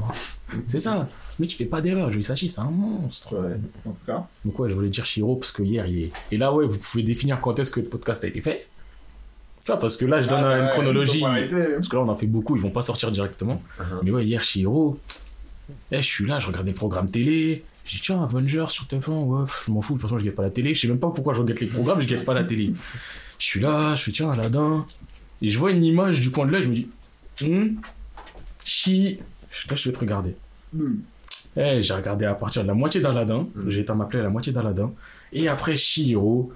C'est 0.67 0.79
ça. 0.79 1.09
Mais 1.39 1.47
tu 1.47 1.57
fais 1.57 1.65
pas 1.65 1.81
d'erreur. 1.81 2.11
Joe 2.11 2.21
Hisashi, 2.21 2.47
c'est 2.47 2.61
un 2.61 2.65
monstre. 2.69 3.35
Ouais. 3.35 3.55
En 3.85 3.91
tout 3.91 4.05
cas. 4.05 4.27
Donc, 4.45 4.59
ouais, 4.59 4.69
je 4.69 4.75
voulais 4.75 4.89
dire 4.89 5.05
Shiro 5.05 5.35
parce 5.35 5.51
que 5.51 5.63
hier, 5.63 5.85
il 5.87 6.03
est. 6.03 6.11
Et 6.31 6.37
là, 6.37 6.53
ouais, 6.53 6.65
vous 6.65 6.77
pouvez 6.77 7.03
définir 7.03 7.39
quand 7.41 7.57
est-ce 7.59 7.71
que 7.71 7.79
le 7.79 7.87
podcast 7.87 8.23
a 8.23 8.27
été 8.27 8.41
fait. 8.41 8.67
Parce 9.65 9.95
que 9.95 10.05
là, 10.05 10.19
je 10.19 10.27
donne 10.27 10.43
Ah, 10.43 10.59
une 10.59 10.69
chronologie. 10.69 11.21
Parce 11.21 11.87
que 11.87 11.95
là, 11.95 12.01
on 12.01 12.09
en 12.09 12.15
fait 12.15 12.27
beaucoup, 12.27 12.55
ils 12.55 12.61
vont 12.61 12.69
pas 12.69 12.81
sortir 12.81 13.11
directement. 13.11 13.61
Uh-huh. 13.77 13.83
Mais 14.03 14.11
ouais, 14.11 14.25
hier, 14.25 14.43
Shiro, 14.43 14.99
eh, 15.91 16.01
je 16.01 16.07
suis 16.07 16.25
là, 16.25 16.39
je 16.39 16.47
regardais 16.47 16.71
le 16.71 16.75
programme 16.75 17.09
télé. 17.09 17.63
Je 17.85 17.93
dis, 17.93 18.01
tiens, 18.01 18.21
Avengers 18.21 18.65
sur 18.69 18.85
TF1, 18.85 19.23
ouais, 19.23 19.45
pff, 19.45 19.63
je 19.67 19.71
m'en 19.71 19.81
fous, 19.81 19.93
de 19.93 19.99
toute 19.99 20.09
façon, 20.09 20.19
je 20.19 20.25
guette 20.25 20.35
pas 20.35 20.43
la 20.43 20.49
télé. 20.49 20.73
Je 20.73 20.81
sais 20.81 20.87
même 20.87 20.99
pas 20.99 21.09
pourquoi 21.09 21.33
je 21.33 21.41
regarde 21.41 21.59
les 21.59 21.67
programmes, 21.67 22.01
je 22.01 22.07
guette 22.07 22.25
pas 22.25 22.33
la 22.33 22.43
télé. 22.43 22.73
Je 23.39 23.45
suis 23.45 23.59
là, 23.59 23.95
je 23.95 24.03
fais, 24.03 24.11
tiens, 24.11 24.31
Aladdin. 24.31 24.85
Et 25.41 25.49
je 25.49 25.57
vois 25.57 25.71
une 25.71 25.83
image 25.83 26.19
du 26.19 26.31
coin 26.31 26.45
de 26.45 26.51
l'œil, 26.51 26.63
je 26.63 26.69
me 26.69 26.75
dis, 26.75 26.87
hum, 27.43 27.77
Chi. 28.63 29.19
Je 29.51 29.67
là, 29.69 29.75
je 29.75 29.89
vais 29.89 29.93
te 29.93 29.99
regarder. 29.99 30.35
Mm. 30.73 30.95
Eh, 31.57 31.81
j'ai 31.83 31.93
regardé 31.93 32.25
à 32.25 32.33
partir 32.33 32.63
de 32.63 32.67
la 32.67 32.73
moitié 32.73 32.99
d'Aladin. 33.01 33.47
Mm. 33.55 33.69
J'ai 33.69 33.81
été 33.81 33.91
à 33.91 33.95
m'appeler 33.95 34.19
à 34.19 34.23
la 34.23 34.29
moitié 34.29 34.51
d'Aladin. 34.53 34.91
Et 35.31 35.47
après, 35.47 35.77
Shihiro. 35.77 36.51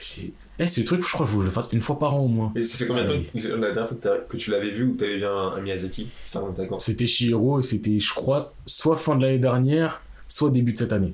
J'ai- 0.00 0.32
Eh, 0.60 0.66
ce 0.66 0.80
truc, 0.80 1.06
je 1.06 1.12
crois 1.12 1.24
que 1.24 1.30
je 1.32 1.38
le 1.38 1.50
fasse 1.50 1.68
une 1.72 1.80
fois 1.80 1.98
par 2.00 2.14
an 2.14 2.20
au 2.20 2.28
moins. 2.28 2.52
Et 2.56 2.64
ça 2.64 2.78
fait 2.78 2.86
combien 2.86 3.04
de 3.04 3.08
temps 3.12 3.14
que- 3.32 3.48
la 3.48 3.72
dernière 3.72 3.88
fois 3.88 3.98
que, 4.28 4.36
tu 4.36 4.50
l'avais 4.50 4.70
vu 4.70 4.84
ou 4.84 4.94
que 4.94 5.00
t'avais 5.00 5.18
vu 5.18 5.24
un, 5.24 5.52
un 5.56 5.60
Miyazaki 5.60 6.08
C'était 6.80 7.06
Shihiro 7.06 7.60
et 7.60 7.62
c'était, 7.62 8.00
je 8.00 8.12
crois, 8.12 8.52
soit 8.66 8.96
fin 8.96 9.14
de 9.16 9.22
l'année 9.22 9.38
dernière, 9.38 10.02
soit 10.28 10.50
début 10.50 10.72
de 10.72 10.78
cette 10.78 10.92
année. 10.92 11.12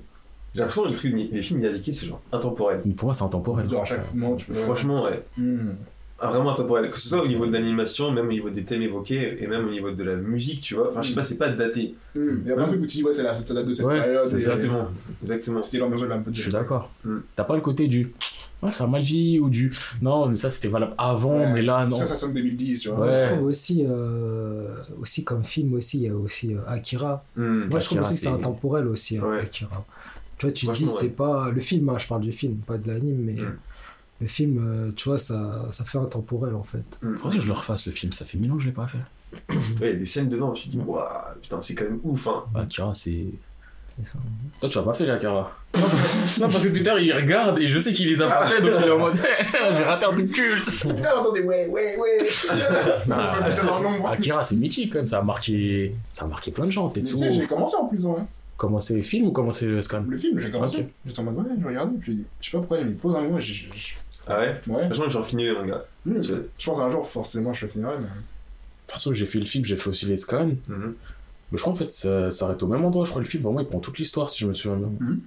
J'ai 0.54 0.60
l'impression 0.60 0.84
que 0.84 0.88
les, 0.88 0.94
trucs, 0.94 1.10
de 1.10 1.16
Mi- 1.16 1.28
les 1.32 1.42
films 1.42 1.60
Miyazaki, 1.60 1.92
c'est 1.92 2.06
genre 2.06 2.20
intemporel. 2.32 2.80
Mais 2.84 2.92
pour 2.94 3.06
moi, 3.06 3.14
c'est 3.14 3.24
intemporel. 3.24 3.68
Genre, 3.68 3.82
à 3.82 3.84
chaque 3.84 4.14
moment, 4.14 4.36
tu 4.36 4.46
peux. 4.46 4.54
Franchement, 4.54 5.04
ouais. 5.04 5.22
Mm. 5.36 5.70
Ah, 6.26 6.30
vraiment 6.30 6.52
intemporel. 6.52 6.90
Que 6.90 6.98
ce 7.00 7.08
soit 7.08 7.22
au 7.22 7.26
niveau 7.28 7.46
de 7.46 7.52
l'animation, 7.52 8.10
même 8.10 8.26
au 8.26 8.32
niveau 8.32 8.50
des 8.50 8.64
thèmes 8.64 8.82
évoqués, 8.82 9.36
et 9.42 9.46
même 9.46 9.66
au 9.66 9.70
niveau 9.70 9.90
de 9.90 10.02
la 10.02 10.16
musique, 10.16 10.60
tu 10.60 10.74
vois. 10.74 10.88
Enfin, 10.90 11.02
je 11.02 11.10
sais 11.10 11.14
pas, 11.14 11.24
c'est 11.24 11.38
pas 11.38 11.50
daté. 11.50 11.94
Mm. 12.14 12.20
Il 12.42 12.48
y 12.48 12.52
a 12.52 12.54
plein 12.54 12.64
de 12.64 12.68
trucs 12.70 12.82
où 12.82 12.86
tu 12.86 12.96
dis, 12.98 13.02
ouais, 13.04 13.12
c'est 13.12 13.22
la 13.22 13.34
ça 13.34 13.54
date 13.54 13.66
de 13.66 13.74
cette 13.74 13.84
Ouais, 13.86 14.00
période. 14.00 14.24
c'est 14.26 14.32
et- 14.32 14.36
Exactement. 14.36 14.88
Exactement. 15.22 15.62
C'était 15.62 15.78
l'ambiance 15.78 16.00
de 16.02 16.06
la 16.06 16.14
un 16.16 16.20
peu 16.20 16.30
de- 16.30 16.36
Je 16.36 16.42
suis 16.42 16.50
d'accord. 16.52 16.90
Mm. 17.04 17.16
T'as 17.36 17.44
pas 17.44 17.54
le 17.54 17.60
côté 17.60 17.86
du. 17.88 18.12
Ouais, 18.62 18.72
ça 18.72 18.84
a 18.84 18.86
mal 18.86 19.02
vieilli 19.02 19.40
ou 19.40 19.50
du. 19.50 19.70
Non, 20.00 20.26
mais 20.26 20.36
ça 20.36 20.48
c'était 20.48 20.68
valable 20.68 20.94
avant, 20.96 21.36
Ouais. 21.36 21.52
mais 21.52 21.60
là, 21.62 21.84
non. 21.86 21.94
Ça, 21.96 22.06
ça 22.06 22.16
sonne 22.16 22.32
2010, 22.32 22.80
tu 22.80 22.88
vois. 22.88 23.06
Ouais. 23.08 23.12
Je 23.28 23.34
trouve 23.34 23.46
aussi, 23.48 23.84
euh, 23.86 24.68
aussi 25.00 25.22
comme 25.24 25.44
film 25.44 25.74
aussi, 25.74 25.98
il 25.98 26.02
y 26.04 26.08
a 26.08 26.14
aussi 26.16 26.54
euh, 26.54 26.58
Akira. 26.66 27.22
Moi, 27.36 27.78
je 27.78 27.84
trouve 27.84 28.00
aussi 28.00 28.14
que 28.14 28.20
c'est 28.20 28.28
intemporel 28.28 28.86
aussi, 28.88 29.18
hein, 29.18 29.24
Ouais. 29.28 29.40
Akira. 29.40 29.84
Tu 30.38 30.46
vois, 30.46 30.52
tu 30.52 30.66
te 30.66 30.72
dis, 30.72 30.88
c'est 30.88 31.02
ouais. 31.02 31.08
pas 31.10 31.50
le 31.50 31.60
film, 31.60 31.88
hein, 31.90 31.96
je 31.98 32.06
parle 32.08 32.22
du 32.22 32.32
film, 32.32 32.56
pas 32.66 32.76
de 32.78 32.88
l'anime, 32.88 33.18
mais 33.24 33.36
Mm. 34.24 34.26
le 34.26 34.28
film, 34.28 34.58
euh, 34.88 34.92
tu 34.96 35.08
vois, 35.08 35.18
ça, 35.18 35.66
ça 35.70 35.84
fait 35.84 35.98
intemporel 35.98 36.54
en 36.54 36.62
fait. 36.64 36.84
Hmm. 37.02 37.14
Faudrait 37.16 37.36
que 37.36 37.42
je 37.42 37.46
le 37.48 37.52
refasse 37.52 37.86
le 37.86 37.92
film, 37.92 38.12
ça 38.12 38.24
fait 38.24 38.38
mille 38.38 38.50
ans 38.52 38.56
que 38.56 38.62
je 38.62 38.68
l'ai 38.68 38.72
pas 38.72 38.86
fait. 38.88 38.98
Ouais, 39.48 39.56
il 39.80 39.86
y 39.86 39.90
a 39.90 39.92
des 39.94 40.04
scènes 40.06 40.28
dedans, 40.28 40.46
je 40.46 40.50
me 40.50 40.56
suis 40.56 40.70
dit, 40.70 40.78
waouh, 40.78 41.02
putain, 41.42 41.60
c'est 41.60 41.74
quand 41.74 41.84
même 41.84 41.98
ouf, 42.04 42.28
hein. 42.28 42.44
Akira, 42.54 42.94
c'est. 42.94 43.26
C'est 43.96 44.06
ça. 44.06 44.18
Toi, 44.60 44.68
tu 44.68 44.78
l'as 44.78 44.82
pas 44.84 44.92
fait, 44.92 45.08
Akira 45.08 45.56
Non, 46.40 46.48
parce 46.48 46.64
que 46.64 46.68
plus 46.68 46.82
tard, 46.82 46.98
il 46.98 47.12
regarde 47.12 47.58
et 47.60 47.68
je 47.68 47.78
sais 47.78 47.92
qu'il 47.92 48.08
les 48.08 48.20
a 48.20 48.26
pas 48.26 48.44
fait, 48.46 48.60
donc 48.60 48.72
il 48.80 48.88
est 48.88 48.90
en 48.90 48.98
mode. 48.98 49.14
J'ai 49.76 49.82
raté 49.84 50.04
un 50.06 50.10
truc 50.10 50.32
culte 50.32 50.68
Putain, 50.70 50.94
attendez, 50.94 51.42
ouais, 51.42 51.68
ouais, 51.68 51.96
ouais. 51.98 52.28
Ah. 53.10 53.38
Akira, 54.10 54.42
c'est 54.42 54.56
mythique 54.56 54.92
quand 54.92 54.98
même, 54.98 55.06
ça 55.06 55.18
a 55.18 55.22
marqué. 55.22 55.94
Ça 56.12 56.24
a 56.24 56.28
marqué 56.28 56.50
plein 56.50 56.66
de 56.66 56.70
gens. 56.72 56.92
Mais 56.94 57.02
Tu 57.02 57.16
sais, 57.16 57.30
j'ai 57.30 57.46
commencé 57.46 57.76
en 57.76 57.86
plus, 57.86 58.04
hein. 58.06 58.26
Commencé 58.56 58.94
le 58.94 59.02
film 59.02 59.26
ou 59.26 59.32
commencé 59.32 59.66
le 59.66 59.80
scan? 59.82 60.04
Le 60.08 60.16
film, 60.16 60.38
j'ai 60.38 60.50
commencé. 60.50 60.86
J'étais 61.04 61.20
en 61.20 61.24
mode, 61.24 61.38
ouais, 61.38 61.52
je 61.60 61.66
regardais, 61.66 61.96
puis 61.98 62.24
je 62.40 62.46
sais 62.46 62.52
pas 62.52 62.58
pourquoi, 62.58 62.78
il 62.78 62.86
me 62.86 62.92
pose 62.94 63.16
un 63.16 63.22
moment, 63.22 63.40
je- 63.40 63.52
je- 63.52 63.94
Ah 64.26 64.38
ouais 64.40 64.60
Ouais. 64.66 64.84
Franchement, 64.86 65.08
j'ai 65.08 65.22
fini 65.22 65.44
les 65.44 65.52
mangas. 65.52 65.82
Je- 66.06 66.34
Je 66.58 66.64
pense 66.64 66.78
un 66.80 66.90
jour, 66.90 67.06
forcément, 67.06 67.52
je 67.52 67.66
le 67.66 67.70
finirai, 67.70 67.94
mais. 67.98 68.04
De 68.04 68.08
toute 68.86 68.92
façon, 68.92 69.12
j'ai 69.14 69.26
fait 69.26 69.38
le 69.38 69.46
film, 69.46 69.64
j'ai 69.64 69.76
fait 69.76 69.88
aussi 69.88 70.06
les 70.06 70.16
scans. 70.16 70.46
Mhm. 70.68 70.94
Mais 71.52 71.58
je 71.58 71.62
crois 71.62 71.72
en 71.72 71.76
fait 71.76 71.92
ça 71.92 72.30
s'arrête 72.30 72.62
au 72.62 72.66
même 72.66 72.84
endroit. 72.84 73.04
Je 73.04 73.10
crois 73.10 73.20
que 73.22 73.26
le 73.26 73.30
film 73.30 73.42
vraiment 73.42 73.60
il 73.60 73.66
prend 73.66 73.78
toute 73.78 73.98
l'histoire 73.98 74.28
si 74.30 74.40
je 74.40 74.46
me 74.46 74.52
souviens 74.54 74.76
bien. 74.78 74.90
Mhm. 75.00 75.20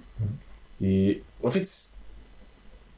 Et 0.82 1.22
en 1.42 1.50
fait, 1.50 1.66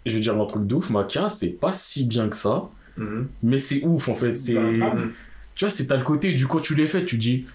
je 0.07 0.13
veux 0.13 0.21
dire 0.21 0.39
un 0.41 0.47
truc 0.47 0.67
de 0.67 0.75
ouf, 0.75 0.91
Maka, 0.91 1.29
c'est 1.31 1.49
pas 1.51 1.73
si 1.73 2.05
bien 2.05 2.29
que 2.29 2.37
ça, 2.37 2.69
Mhm. 2.97 3.29
mais 3.43 3.59
c'est 3.59 3.83
ouf 3.85 4.09
en 4.09 4.15
fait. 4.15 4.37
C'est, 4.37 4.55
tu 5.55 5.65
vois, 5.65 5.71
c'est 5.71 5.87
t'as 5.87 5.97
le 5.97 6.05
côté 6.05 6.33
du 6.33 6.47
quand 6.47 6.61
tu 6.61 6.75
l'es 6.75 6.87
fait, 6.87 7.05
tu 7.05 7.19
dis, 7.19 7.47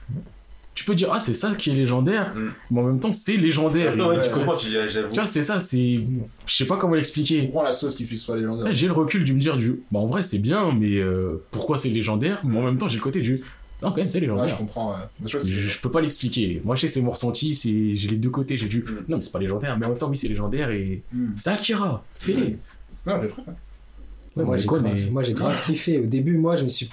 tu 0.75 0.83
peux 0.85 0.93
dire 0.93 1.09
ah 1.11 1.19
c'est 1.19 1.33
ça 1.33 1.55
qui 1.55 1.71
est 1.71 1.73
légendaire, 1.73 2.33
Mhm. 2.35 2.51
mais 2.69 2.79
en 2.81 2.83
même 2.83 2.99
temps 2.99 3.11
c'est 3.11 3.37
légendaire. 3.37 3.93
Attends, 3.93 4.09
ouais, 4.09 4.17
Et- 4.17 4.27
tu 4.27 4.29
comprends, 4.33 4.55
tu- 4.55 4.67
j'avoue. 4.89 5.07
Tu 5.09 5.15
vois, 5.15 5.25
c'est 5.25 5.41
ça, 5.41 5.59
c'est, 5.59 5.99
je 6.45 6.55
sais 6.55 6.65
pas 6.65 6.77
comment 6.77 6.93
Tu 6.93 6.97
l'expliquer. 6.97 7.47
prends 7.47 7.63
la 7.63 7.73
sauce 7.73 7.95
qui 7.95 8.03
fait 8.03 8.15
soit 8.17 8.35
légendaire. 8.35 8.71
J'ai 8.73 8.85
le 8.87 8.93
recul 8.93 9.23
du 9.23 9.33
me 9.33 9.39
dire 9.39 9.57
du, 9.57 9.79
bah 9.91 9.99
en 9.99 10.05
vrai 10.05 10.21
c'est 10.21 10.37
bien, 10.39 10.71
mais 10.77 10.97
euh, 10.97 11.41
pourquoi 11.51 11.77
c'est 11.77 11.89
légendaire? 11.89 12.41
Mais 12.43 12.57
en 12.59 12.63
même 12.63 12.77
temps 12.77 12.87
j'ai 12.89 12.97
le 12.97 13.03
côté 13.03 13.21
du, 13.21 13.33
non 13.81 13.89
quand 13.91 13.97
même 13.97 14.09
c'est 14.09 14.19
Ouais, 14.19 14.25
je 14.25 14.31
légendaire. 14.31 14.57
comprends. 14.57 14.91
ouais. 14.91 14.97
Je 15.25 15.37
Je, 15.39 15.45
je 15.69 15.79
peux 15.79 15.89
pas 15.91 16.01
l'expliquer. 16.01 16.61
Moi, 16.65 16.75
je 16.75 16.81
sais, 16.81 16.87
c'est 16.89 17.01
mon 17.01 17.11
ressenti, 17.11 17.55
c'est, 17.55 17.95
j'ai 17.95 18.09
les 18.09 18.17
deux 18.17 18.29
côtés. 18.29 18.57
J'ai 18.57 18.67
dû, 18.67 18.79
Mm. 18.79 18.91
non, 19.09 19.15
mais 19.17 19.21
c'est 19.21 19.31
pas 19.31 19.39
légendaire, 19.39 19.77
mais 19.79 19.85
en 19.85 19.89
même 19.89 19.97
temps, 19.97 20.09
oui, 20.09 20.17
c'est 20.17 20.27
légendaire 20.27 20.71
et 20.71 21.01
Mm. 21.13 21.27
c'est 21.37 21.49
Akira. 21.51 22.03
Fais-les. 22.15 22.57
Non. 23.07 23.13
Ouais, 24.35 24.43
moi, 24.43 24.57
j'ai 24.57 24.65
grave, 24.67 24.81
mais- 24.83 25.05
moi, 25.09 25.23
j'ai 25.23 25.33
grave 25.33 25.55
kiffé. 25.65 25.99
Au 25.99 26.05
début, 26.05 26.37
moi, 26.37 26.57
je 26.57 26.63
me 26.65 26.69
suis. 26.69 26.89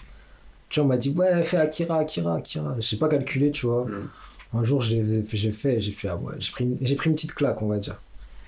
Tu 0.73 0.81
vois, 0.81 0.87
on 0.87 0.89
m'a 0.89 0.97
dit, 0.97 1.11
ouais, 1.11 1.45
fais 1.45 1.59
Akira, 1.59 1.99
Akira, 1.99 2.37
Akira. 2.37 2.75
J'ai 2.81 2.97
pas 2.97 3.09
calculé, 3.09 3.51
tu 3.51 3.67
vois. 3.67 3.85
Mm. 3.85 4.59
Un 4.59 4.65
jour, 4.65 4.81
j'ai 4.81 5.05
j'ai 5.33 5.53
fait, 5.53 5.81
j'ai 5.83 5.93
fait, 5.93 6.09
ah 6.09 6.17
ouais, 6.17 6.35
j'ai 6.39 6.51
pris, 6.51 6.65
pris 6.97 7.11
une 7.11 7.15
petite 7.15 7.35
claque, 7.35 7.61
on 7.63 7.67
va 7.69 7.77
dire. 7.79 7.97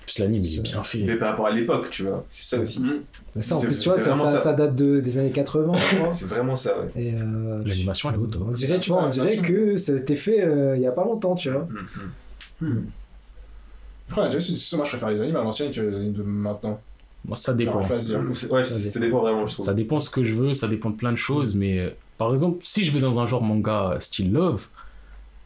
Plus 0.05 0.19
l'anime, 0.19 0.43
il 0.43 0.57
est 0.59 0.61
bien 0.61 0.81
fait. 0.83 0.99
Mais 1.03 1.15
par 1.17 1.29
rapport 1.31 1.47
à 1.47 1.51
l'époque, 1.51 1.89
tu 1.91 2.03
vois. 2.03 2.25
C'est 2.27 2.55
ça 2.55 2.61
aussi. 2.61 2.79
Mm. 2.81 3.01
Mais 3.35 3.41
ça, 3.43 3.55
en 3.55 3.59
C'est- 3.59 3.67
plus, 3.67 3.79
tu 3.79 3.89
vois, 3.89 3.99
ça, 3.99 4.15
ça, 4.15 4.25
ça. 4.27 4.39
ça 4.39 4.53
date 4.53 4.75
de, 4.75 4.99
des 4.99 5.17
années 5.19 5.31
80, 5.31 5.73
tu 5.89 5.95
vois. 5.97 6.11
C'est 6.13 6.25
vraiment 6.25 6.55
ça, 6.55 6.79
ouais. 6.79 6.89
Et 7.03 7.13
euh, 7.13 7.61
L'animation, 7.63 8.09
elle 8.09 8.15
est 8.15 8.19
au 8.23 8.25
top. 8.27 8.43
on 8.47 8.51
dirait, 8.51 8.79
tu 8.79 8.89
vois, 8.89 9.03
on 9.05 9.09
dirait 9.09 9.37
que 9.37 9.77
ça 9.77 9.93
a 9.93 9.95
été 9.97 10.15
fait 10.15 10.43
euh, 10.43 10.75
il 10.75 10.81
y 10.81 10.87
a 10.87 10.91
pas 10.91 11.03
longtemps, 11.03 11.35
tu 11.35 11.51
vois. 11.51 11.67
Mhm. 12.61 12.69
Hmm. 12.69 12.81
Après, 14.09 14.39
c'est 14.39 14.55
c'est 14.55 14.75
moi, 14.77 14.85
je 14.85 14.89
préfère 14.91 15.09
les 15.11 15.21
animes 15.21 15.35
à 15.35 15.43
l'ancienne 15.43 15.71
que 15.71 15.81
les 15.81 15.95
animes 15.95 16.13
de 16.13 16.23
maintenant. 16.23 16.79
Moi, 17.27 17.35
ça 17.35 17.53
dépend. 17.53 17.83
Alors. 17.83 18.01
C'est- 18.33 18.51
Ouais, 18.51 18.63
ça 18.63 18.99
dépend 18.99 19.19
vraiment, 19.21 19.45
je 19.45 19.53
trouve. 19.53 19.65
Ça 19.65 19.73
dépend 19.73 19.99
ce 19.99 20.09
que 20.09 20.23
je 20.23 20.33
veux, 20.33 20.53
ça 20.53 20.67
dépend 20.67 20.89
de 20.91 20.95
plein 20.95 21.11
de 21.11 21.17
choses, 21.17 21.55
mais 21.55 21.79
euh, 21.79 21.89
par 22.17 22.31
exemple, 22.31 22.57
si 22.61 22.83
je 22.83 22.91
vais 22.91 22.99
dans 22.99 23.19
un 23.19 23.27
genre 23.27 23.41
manga 23.43 23.95
style 23.99 24.31
love, 24.31 24.67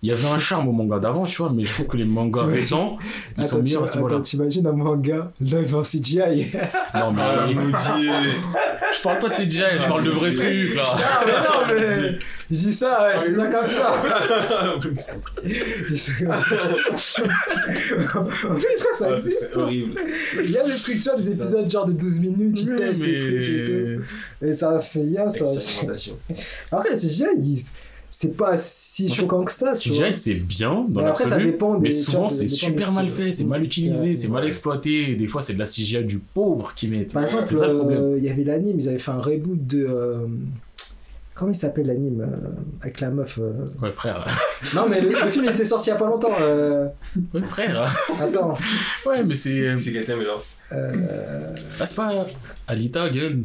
il 0.02 0.10
y 0.10 0.14
avait 0.14 0.28
un 0.30 0.40
charme 0.40 0.68
au 0.70 0.72
manga 0.72 0.98
d'avant, 1.00 1.26
tu 1.26 1.42
vois, 1.42 1.52
mais 1.54 1.66
je 1.66 1.74
trouve 1.74 1.88
que 1.88 1.98
les 1.98 2.06
mangas 2.06 2.44
récents, 2.44 2.98
ils 3.38 3.44
sont 3.44 3.62
meilleurs 3.62 3.84
à 3.84 3.88
ce 3.88 4.00
attends, 4.00 4.22
t'imagines 4.22 4.66
un 4.66 4.72
manga 4.72 5.32
live 5.42 5.76
en 5.76 5.82
CGI 5.82 6.52
Non, 6.96 7.12
mais 7.12 7.22
Ah, 7.22 7.48
je 8.94 9.02
parle 9.04 9.20
pas 9.20 9.30
de 9.30 9.34
CGI, 9.34 9.62
je 9.80 9.88
parle 9.88 10.04
de 10.04 10.12
vrais 10.12 10.32
trucs, 10.32 10.76
là. 10.76 10.84
Ah, 10.88 11.24
mais 11.26 11.32
non, 11.34 11.82
mais 11.82 12.20
je 12.52 12.56
dis 12.58 12.74
ça, 12.74 13.08
ouais, 13.08 13.20
je 13.24 13.30
dis 13.30 13.36
ça 13.36 13.46
comme 13.48 13.70
ça. 13.70 13.94
Je 14.84 14.90
dis 14.90 15.98
ça 15.98 16.12
comme 16.14 16.98
ça. 16.98 17.24
En 18.20 18.24
plus, 18.26 18.68
je 18.78 18.80
crois 18.80 18.92
que 18.92 18.98
ça 18.98 19.08
Ah, 19.10 19.14
existe. 19.14 19.50
C'est 19.54 19.58
horrible. 19.58 20.00
Il 20.44 20.52
y 20.52 20.58
a 20.58 20.64
des 20.64 20.76
trucs, 20.76 21.00
tu 21.00 21.10
vois, 21.10 21.16
des 21.20 21.28
épisodes 21.42 21.70
genre 21.72 21.86
de 21.86 21.94
12 21.94 22.20
minutes, 22.22 22.60
ils 22.62 22.76
testent 22.76 23.02
des 23.02 23.20
trucs 23.20 23.48
et 23.50 23.64
tout. 23.66 24.04
mais... 24.42 24.50
Et 24.50 24.54
ça, 24.54 24.78
c'est 24.80 25.06
bien 25.06 25.30
ça. 25.30 25.46
Après, 26.72 26.96
CGI, 26.96 27.26
il- 27.40 27.62
c'est 28.12 28.36
pas 28.36 28.58
si 28.58 29.08
choquant 29.08 29.44
que 29.44 29.52
ça. 29.52 29.74
CGI, 29.74 30.12
c'est 30.14 30.34
bien 30.34 30.84
dans 30.90 31.02
Mais 31.02 31.08
après, 31.10 31.26
ça 31.26 31.30
l'absolu, 31.32 31.52
dépend 31.52 31.76
des. 31.76 31.82
mais 31.82 31.92
souvent 31.92 32.28
c'est 32.28 32.48
super 32.48 32.92
mal 32.92 33.08
fait, 33.08 33.32
c'est 33.32 33.44
mal 33.44 33.64
utilisé, 33.64 34.16
c'est 34.16 34.28
mal 34.28 34.46
exploité, 34.48 35.14
des 35.16 35.28
fois 35.28 35.44
c'est 35.44 35.54
de 35.54 35.60
la 35.60 35.66
CGI 35.68 36.04
du 36.06 36.18
pauvre 36.18 36.74
qui 36.76 36.88
met. 36.88 37.04
Par 37.04 37.22
exemple, 37.22 37.44
c'est 37.46 37.56
euh, 37.62 38.16
il 38.18 38.24
y 38.24 38.30
avait 38.30 38.44
l'anime, 38.44 38.78
ils 38.80 38.90
avaient 38.90 38.98
fait 38.98 39.12
un 39.12 39.22
reboot 39.22 39.60
de. 39.68 39.88
Comment 41.40 41.54
il 41.54 41.56
s'appelle 41.56 41.88
l'anime 41.88 42.20
euh, 42.22 42.82
Avec 42.82 43.00
la 43.00 43.10
meuf. 43.12 43.40
euh, 43.42 43.54
Ouais, 43.82 43.94
frère. 43.94 44.26
Non, 44.76 44.88
mais 44.90 45.00
le, 45.00 45.08
le 45.08 45.30
film 45.32 45.46
il 45.46 45.52
était 45.52 45.64
sorti 45.64 45.88
il 45.88 45.94
y 45.94 45.96
a 45.96 45.98
pas 45.98 46.08
longtemps. 46.08 46.34
euh, 46.42 46.88
Ouais, 47.34 47.42
frère. 47.46 47.86
Attends. 48.22 48.58
Ouais, 49.06 49.24
mais 49.24 49.36
c'est. 49.38 49.50
euh, 49.70 49.78
C'est 49.80 49.94
quelqu'un, 49.94 50.18
mais 50.18 50.26
là. 50.26 50.34
euh, 50.74 51.56
Ah, 51.80 51.86
c'est 51.86 51.96
pas 51.96 52.26
Alita 52.68 53.10
Gun. 53.10 53.38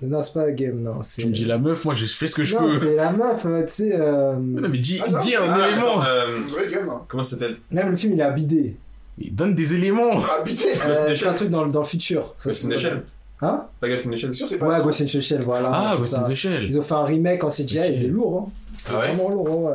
Non, 0.00 0.22
c'est 0.22 0.32
pas 0.32 0.50
Game, 0.50 0.80
non. 0.82 1.00
Tu 1.16 1.26
me 1.26 1.32
dis 1.34 1.44
la 1.44 1.58
meuf, 1.58 1.84
moi 1.84 1.92
je 1.92 2.06
fais 2.06 2.26
ce 2.26 2.34
que 2.34 2.42
je 2.44 2.54
Non, 2.56 2.68
peux. 2.68 2.78
c'est 2.80 2.96
la 2.96 3.12
meuf, 3.12 3.42
tu 3.42 3.48
sais. 3.68 3.92
euh, 3.94 4.32
Non, 4.40 4.68
mais 4.70 4.78
dis, 4.78 4.98
Ah, 5.06 5.10
non, 5.10 5.18
dis 5.18 5.36
un 5.36 5.42
Ah, 5.52 5.68
élément. 5.68 6.02
euh, 6.02 6.40
Vrai 6.48 6.68
game, 6.68 6.88
hein. 6.88 7.02
Comment 7.06 7.22
ça 7.22 7.36
s'appelle? 7.36 7.58
Même 7.70 7.90
le 7.90 7.96
film 7.96 8.14
il 8.14 8.20
est 8.20 8.24
abidé. 8.24 8.76
Il 9.18 9.34
donne 9.34 9.54
des 9.54 9.74
éléments. 9.74 10.10
Ah, 10.14 10.42
putain. 10.42 10.64
Euh, 10.86 11.14
c'est 11.14 11.26
un 11.26 11.34
truc 11.34 11.50
dans, 11.50 11.64
le- 11.64 11.70
dans 11.70 11.80
le 11.80 11.86
futur. 11.86 12.34
C'est- 12.38 12.50
the 12.68 12.78
Shell 12.78 13.02
Hein 13.44 13.64
Pas 13.80 13.88
Ghost 13.88 14.06
in 14.06 14.10
the 14.10 14.16
Shell 14.16 14.32
C'est 14.32 14.38
sûr, 14.38 14.48
c'est 14.48 14.58
pas. 14.58 14.68
Ouais, 14.68 14.80
Ghost 14.82 15.00
in 15.00 15.04
the 15.06 15.20
Shell, 15.20 15.42
voilà. 15.42 15.70
Ah, 15.72 15.94
Ghost 15.98 16.14
in 16.14 16.28
the 16.28 16.34
Shell. 16.34 16.64
Ils 16.64 16.78
ont 16.78 16.82
fait 16.82 16.94
un 16.94 17.04
remake 17.04 17.42
en 17.44 17.48
CGI, 17.48 17.80
il 17.94 18.04
est 18.04 18.08
lourd, 18.08 18.46
hein. 18.48 18.52
C'est 18.84 18.92
Ah 18.94 18.98
ouais 19.00 19.06
vraiment 19.08 19.28
lourd, 19.30 19.62
ouais. 19.64 19.72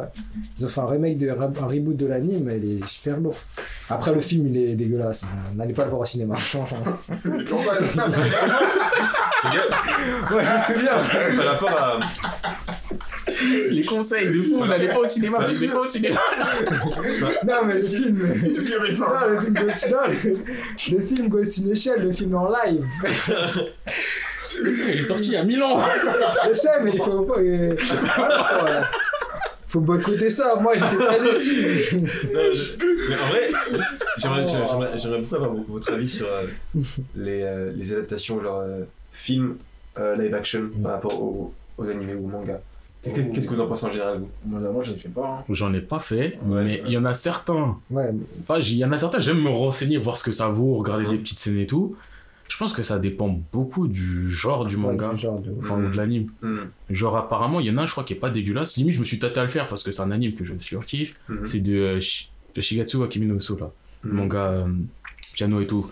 Ils 0.60 0.66
ont 0.66 0.70
fait 0.70 0.82
un 0.82 0.86
remake, 0.86 1.18
de, 1.18 1.30
un 1.30 1.66
reboot 1.68 1.96
de 1.98 2.08
l'anime, 2.08 2.50
il 2.64 2.82
est 2.82 2.86
super 2.88 3.20
lourd. 3.20 3.36
Après, 3.90 4.14
le 4.14 4.22
film, 4.22 4.48
il 4.48 4.58
est 4.58 4.76
dégueulasse. 4.76 5.24
hein. 5.24 5.28
N'allez 5.56 5.74
pas 5.74 5.84
le 5.84 5.90
voir 5.90 6.02
au 6.02 6.06
cinéma. 6.06 6.36
Campagnes. 6.36 7.88
Les 9.44 9.50
gars, 9.50 10.36
ouais, 10.36 10.44
je 10.44 10.74
me 10.74 10.80
souviens. 10.80 10.98
par 11.38 11.46
rapport 11.54 11.78
à. 11.82 12.00
Les 13.72 13.84
conseils 13.84 14.28
de 14.28 14.42
fou, 14.42 14.66
n'allez 14.66 14.88
pas 14.88 15.00
au 15.00 15.06
cinéma, 15.06 15.40
n'allez 15.40 15.68
pas 15.68 15.80
au 15.80 15.86
cinéma. 15.86 16.20
Non, 17.48 17.56
mais 17.66 17.74
le 17.74 17.80
film. 17.80 18.18
Qu'est-ce 18.54 18.60
qu'il 18.62 18.70
y 18.72 18.76
avait 18.76 18.94
Non, 18.94 19.28
le 19.30 19.40
film 19.40 19.54
Ghost, 19.54 19.88
non, 19.92 19.98
le, 20.08 20.98
le 20.98 21.04
film 21.04 21.28
Ghost 21.30 21.60
in 21.60 21.70
the 21.72 21.76
Shell, 21.76 22.02
le 22.04 22.12
film 22.12 22.36
en 22.36 22.50
live. 22.50 22.84
Il 24.60 25.00
est 25.00 25.02
sorti 25.04 25.28
il 25.28 25.34
y 25.34 25.38
a 25.38 25.44
1000 25.44 25.62
ans. 25.64 25.80
Je 26.48 26.54
sais, 26.54 26.70
mais 26.84 26.92
il 26.94 26.98
faut 26.98 27.22
pas. 27.24 27.40
euh, 27.40 27.76
voilà. 28.18 28.90
Faut 29.68 29.82
boycotter 29.82 30.30
ça. 30.30 30.56
Moi, 30.62 30.74
j'étais 30.76 30.96
très 31.04 31.20
déçu. 31.20 31.96
Non, 32.34 32.40
je- 32.54 32.86
Mais 33.10 33.16
en 33.16 34.78
vrai, 34.80 34.90
j'aimerais 34.98 35.20
beaucoup 35.22 35.36
avoir 35.36 35.54
votre 35.68 35.92
avis 35.94 36.08
sur 36.08 36.26
euh, 36.28 36.44
les, 37.16 37.42
euh, 37.44 37.72
les 37.76 37.92
adaptations, 37.94 38.42
genre 38.42 38.62
euh, 38.66 38.84
films 39.12 39.58
euh, 40.00 40.16
live 40.16 40.34
action 40.34 40.70
par 40.82 40.94
rapport 40.94 41.22
aux, 41.22 41.54
aux 41.78 41.88
animés 41.90 42.14
ou 42.16 42.26
aux 42.26 42.30
mangas. 42.30 42.62
Qu'est-ce 43.04 43.22
qu'est-ce 43.30 43.46
que 43.48 43.54
vous 43.54 43.62
en 43.62 43.68
pensez 43.68 43.86
en 43.86 43.92
général, 43.92 44.22
Moi, 44.46 44.60
d'abord, 44.60 44.84
je 44.84 44.92
ne 44.92 44.98
fais 44.98 45.10
pas. 45.10 45.40
hein. 45.40 45.46
J'en 45.50 45.74
ai 45.74 45.80
pas 45.82 46.00
fait, 46.00 46.38
Ouais. 46.46 46.64
mais 46.64 46.82
il 46.86 46.92
y 46.92 46.98
en 46.98 47.06
a 47.06 47.14
certains. 47.14 47.78
Ouais, 47.90 48.10
Enfin, 48.42 48.60
il 48.60 48.74
y 48.76 48.84
en 48.84 48.92
a 48.92 48.98
certains, 48.98 49.20
j'aime 49.20 49.42
me 49.42 49.50
renseigner, 49.50 49.98
voir 49.98 50.18
ce 50.18 50.24
que 50.24 50.32
ça 50.32 50.50
vaut, 50.50 50.76
regarder 50.76 51.06
des 51.06 51.18
petites 51.18 51.40
scènes 51.40 51.60
et 51.60 51.68
tout. 51.68 51.96
Je 52.50 52.58
pense 52.58 52.72
que 52.74 52.82
ça 52.82 52.98
dépend 52.98 53.40
beaucoup 53.52 53.88
du 53.88 54.30
genre 54.30 54.66
du 54.66 54.78
manga, 54.78 55.10
ouais, 55.10 55.16
du 55.16 55.22
genre 55.22 55.40
de. 55.40 55.52
enfin 55.60 55.76
ou 55.78 55.90
de 55.92 55.98
l'anime. 55.98 56.28
Hmm. 56.42 56.60
Genre 56.90 57.16
apparemment, 57.18 57.60
il 57.60 57.66
y 57.68 57.72
en 57.72 57.78
a 57.78 57.82
un, 57.82 57.86
je 57.86 57.92
crois, 57.92 58.04
qui 58.06 58.14
est 58.14 58.18
pas 58.18 58.30
dégueulasse. 58.30 58.78
Limite, 58.78 58.96
je 58.96 59.00
me 59.00 59.06
suis 59.06 59.20
tâté 59.20 59.40
à 59.40 59.44
le 59.44 59.50
faire 59.50 59.68
parce 59.68 59.84
que 59.84 59.92
c'est 59.92 60.02
un 60.02 60.12
anime 60.12 60.34
que 60.34 60.46
je 60.46 60.54
surkiffe. 60.60 61.18
Mhm. 61.28 61.46
C'est 61.46 61.60
de, 61.60 61.74
euh, 61.76 62.00
de 62.56 62.62
Shigatsu 62.62 63.04
Akimi 63.04 63.26
no 63.26 63.36
Uso, 63.36 63.58
là. 63.58 63.70
Le 64.04 64.12
Mhm. 64.12 64.18
manga 64.18 64.38
euh, 64.52 64.66
piano 65.34 65.60
et 65.60 65.68
tout. 65.68 65.92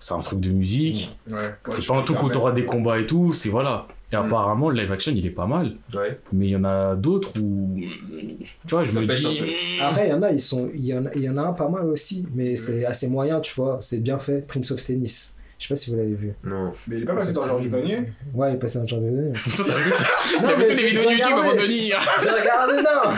C'est 0.00 0.14
un 0.14 0.18
truc 0.20 0.40
de 0.40 0.50
musique. 0.50 1.14
Ouais. 1.28 1.36
Ouais, 1.36 1.54
c'est 1.68 1.86
pas 1.86 1.96
un 1.98 2.02
truc 2.02 2.22
où 2.22 2.28
t'auras 2.30 2.52
des 2.52 2.64
combats 2.64 2.98
et 2.98 3.06
tout. 3.06 3.32
C'est 3.34 3.50
voilà. 3.50 3.86
Et 4.12 4.16
Mhm. 4.16 4.24
apparemment, 4.26 4.70
le 4.70 4.76
live 4.80 4.90
action, 4.92 5.12
il 5.14 5.24
est 5.24 5.30
pas 5.30 5.46
mal. 5.46 5.74
Ouais. 5.94 6.18
Mais 6.32 6.46
il 6.48 6.50
y 6.50 6.56
en 6.56 6.64
a 6.64 6.96
d'autres 6.96 7.38
où. 7.40 7.78
Tu 8.66 8.74
vois, 8.74 8.82
je 8.84 8.90
Ça 8.90 9.00
me 9.00 9.06
dis. 9.06 9.38
peu. 9.40 9.46
Après, 9.84 10.08
il 10.08 10.10
y 10.10 10.12
en 10.12 10.22
a, 10.22 10.32
ils 10.32 10.40
sont, 10.40 10.68
il 10.74 10.84
y 10.84 10.94
en 10.94 11.06
a, 11.06 11.10
il 11.14 11.22
y 11.22 11.28
en 11.28 11.36
a 11.36 11.42
un 11.42 11.52
pas 11.52 11.68
mal 11.68 11.86
aussi, 11.86 12.26
mais 12.34 12.56
c'est 12.56 12.84
assez 12.84 13.08
moyen, 13.08 13.40
tu 13.40 13.54
vois. 13.54 13.78
C'est 13.80 14.00
bien 14.00 14.18
fait. 14.18 14.44
Prince 14.46 14.70
of 14.72 14.84
Tennis. 14.84 15.34
Je 15.60 15.66
sais 15.66 15.74
pas 15.74 15.76
si 15.76 15.90
vous 15.90 15.96
l'avez 15.98 16.14
vu. 16.14 16.32
Non. 16.42 16.72
Mais 16.88 16.96
il 16.96 17.02
est 17.02 17.04
pas 17.04 17.14
passé 17.16 17.34
dans 17.34 17.42
le 17.42 17.48
genre 17.48 17.60
du 17.60 17.68
panier. 17.68 17.98
Ouais, 18.32 18.50
il 18.50 18.54
est 18.54 18.58
passé 18.58 18.78
dans 18.78 18.84
le 18.84 18.88
genre. 18.88 19.00
Putain, 19.44 19.62
t'as 19.64 19.76
vu- 19.76 19.92
Il 20.38 20.42
y 20.42 20.46
avait 20.46 20.56
mais 20.56 20.66
toutes 20.66 20.76
les 20.76 20.82
j'ai- 20.82 20.88
vidéos 20.88 21.10
YouTube 21.10 21.26
avant 21.32 21.42
de 21.42 21.48
regardé. 21.50 21.66
venir. 21.66 22.00
J'ai 22.22 22.30
regardé, 22.30 22.76
non 22.76 23.10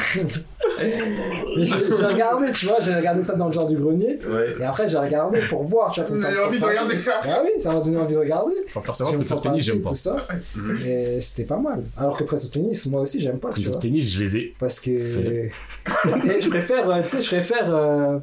Mais 1.57 1.65
j'ai 1.65 1.75
regardé, 2.07 2.53
tu 2.53 2.67
vois, 2.67 2.81
j'ai 2.81 2.95
regardé 2.95 3.23
ça 3.23 3.35
dans 3.37 3.47
le 3.47 3.53
genre 3.53 3.67
du 3.67 3.77
grenier. 3.77 4.19
Ouais. 4.29 4.55
Et 4.61 4.65
après, 4.65 4.89
j'ai 4.89 4.99
regardé 4.99 5.39
pour 5.49 5.63
voir, 5.65 5.93
tu 5.93 6.01
vois. 6.01 6.09
Vous 6.11 6.17
pour- 6.19 6.27
avez 6.27 6.37
pour- 6.37 6.47
envie 6.49 6.59
de 6.59 6.65
regarder 6.65 6.95
ça 6.97 7.21
Ah 7.25 7.43
oui, 7.45 7.51
ça 7.61 7.73
m'a 7.73 7.81
donné 7.81 7.99
envie 7.99 8.15
de 8.15 8.19
regarder. 8.19 8.55
Enfin, 8.69 8.81
personnellement, 8.85 9.19
J'aime 9.21 9.27
Prince 9.29 9.39
of 9.39 9.43
Tennis, 9.43 9.65
j'aime 9.65 9.81
pas. 9.83 9.91
Tout 9.91 9.95
ça. 9.97 10.17
Mhm. 10.57 10.79
Et 10.87 11.21
c'était 11.21 11.45
pas 11.45 11.59
mal. 11.59 11.81
Alors 11.97 12.17
que 12.17 12.25
Prince 12.25 12.47
of 12.47 12.51
Tennis, 12.51 12.87
moi 12.87 13.03
aussi, 13.03 13.21
j'aime 13.21 13.39
pas, 13.39 13.49
Prince 13.51 13.69
of 13.69 13.79
Tennis, 13.79 14.13
je 14.13 14.21
les 14.21 14.37
ai. 14.37 14.55
Parce 14.59 14.81
que. 14.81 14.91
Je 14.95 16.49
préfère, 16.49 16.91
euh, 16.91 17.03
tu 17.03 17.09
sais, 17.09 17.23
je 17.23 17.29
préfère 17.29 17.73
euh, 17.75 18.19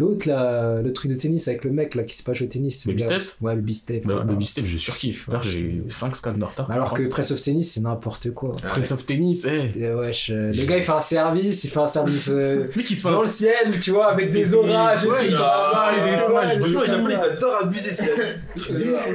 l'autre, 0.00 0.26
là, 0.28 0.80
le 0.82 0.92
truc 0.92 1.10
de 1.10 1.16
tennis 1.16 1.46
avec 1.48 1.64
le 1.64 1.70
mec 1.70 1.94
là 1.94 2.02
qui 2.02 2.14
sait 2.14 2.22
pas 2.24 2.34
jouer 2.34 2.46
au 2.46 2.50
tennis. 2.50 2.86
Baby. 2.86 3.02
Steps 3.02 3.36
Ouais, 3.40 3.54
Baby 3.54 3.74
Step. 3.74 4.04
Bah. 4.06 4.24
Baby 4.26 4.46
Step, 4.46 4.64
je 4.66 4.76
surkiffe. 4.78 5.28
D'ailleurs, 5.28 5.42
j'ai 5.44 5.82
5 5.88 6.16
scans 6.16 6.32
de 6.32 6.42
retard. 6.44 6.70
Alors 6.70 6.92
que 6.94 7.02
Prince 7.04 7.30
of 7.30 7.40
Tennis, 7.40 7.72
c'est 7.72 7.80
n'importe 7.80 8.30
quoi. 8.32 8.52
Ah, 8.64 8.68
Prince 8.68 8.90
of 8.92 9.06
Tennis, 9.06 9.46
eh. 9.46 9.70
Et 9.78 9.92
wesh, 9.94 10.30
euh, 10.30 10.52
le 10.52 10.64
gars 10.64 10.76
il 10.78 10.82
fait 10.82 10.92
un 10.92 11.00
service, 11.00 11.64
il 11.64 11.70
fait 11.70 11.78
un 11.80 11.86
service 11.86 12.28
euh, 12.32 12.66
dans 13.04 13.20
un 13.20 13.22
le 13.22 13.28
ciel, 13.28 13.78
tu 13.80 13.90
vois, 13.92 14.10
avec 14.12 14.32
des 14.32 14.54
orages 14.54 15.04
et 15.04 15.08
Ouais, 15.08 15.18
tout. 15.28 15.32
il 15.32 15.36
Ah, 15.38 15.92
ouais, 15.94 16.02
ouais, 16.02 16.16
je 16.18 16.32
ouais, 16.32 16.68
joue, 16.68 16.78
ouais. 17.06 17.12
ils 17.12 17.14
adorent 17.14 17.62
abuser 17.62 17.92
ça. 17.94 18.04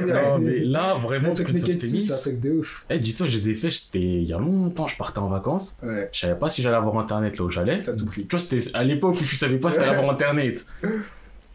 Non, 0.06 0.38
mais 0.38 0.60
là, 0.60 0.94
vraiment, 1.02 1.32
Prince 1.32 1.48
of 1.48 1.52
Neketsu, 1.54 1.72
c'est 1.72 1.86
un 1.86 1.90
Tennis. 1.90 2.20
truc 2.22 2.40
de 2.40 2.50
ouf. 2.52 2.84
Eh, 2.90 2.98
dis-toi, 2.98 3.26
je 3.26 3.34
les 3.36 3.50
ai 3.50 3.54
fait, 3.54 3.70
c'était 3.70 3.98
il 4.00 4.24
y 4.24 4.32
a 4.32 4.38
longtemps, 4.38 4.86
je 4.86 4.96
partais 4.96 5.18
en 5.18 5.28
vacances. 5.28 5.76
Ouais, 5.82 6.08
Je 6.12 6.20
savais 6.20 6.34
pas 6.38 6.48
si 6.48 6.62
j'allais 6.62 6.76
avoir 6.76 6.96
internet 6.98 7.38
là 7.38 7.44
où 7.44 7.50
j'allais. 7.50 7.82
tout. 7.82 7.92
Tu 8.14 8.26
vois, 8.30 8.38
c'était 8.38 8.64
à 8.74 8.84
l'époque 8.84 9.14
où 9.20 9.24
tu 9.24 9.36
savais 9.36 9.58
pas 9.58 9.70
si 9.70 9.78
t'allais 9.78 9.90
avoir 9.90 10.10
internet. 10.10 10.66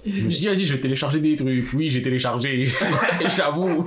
Je 0.03 0.23
me 0.23 0.29
suis 0.31 0.39
dit, 0.39 0.47
vas-y, 0.47 0.65
je 0.65 0.73
vais 0.73 0.79
télécharger 0.81 1.19
des 1.19 1.35
trucs. 1.35 1.71
Oui, 1.73 1.91
j'ai 1.91 2.01
téléchargé. 2.01 2.67
J'avoue. 3.37 3.85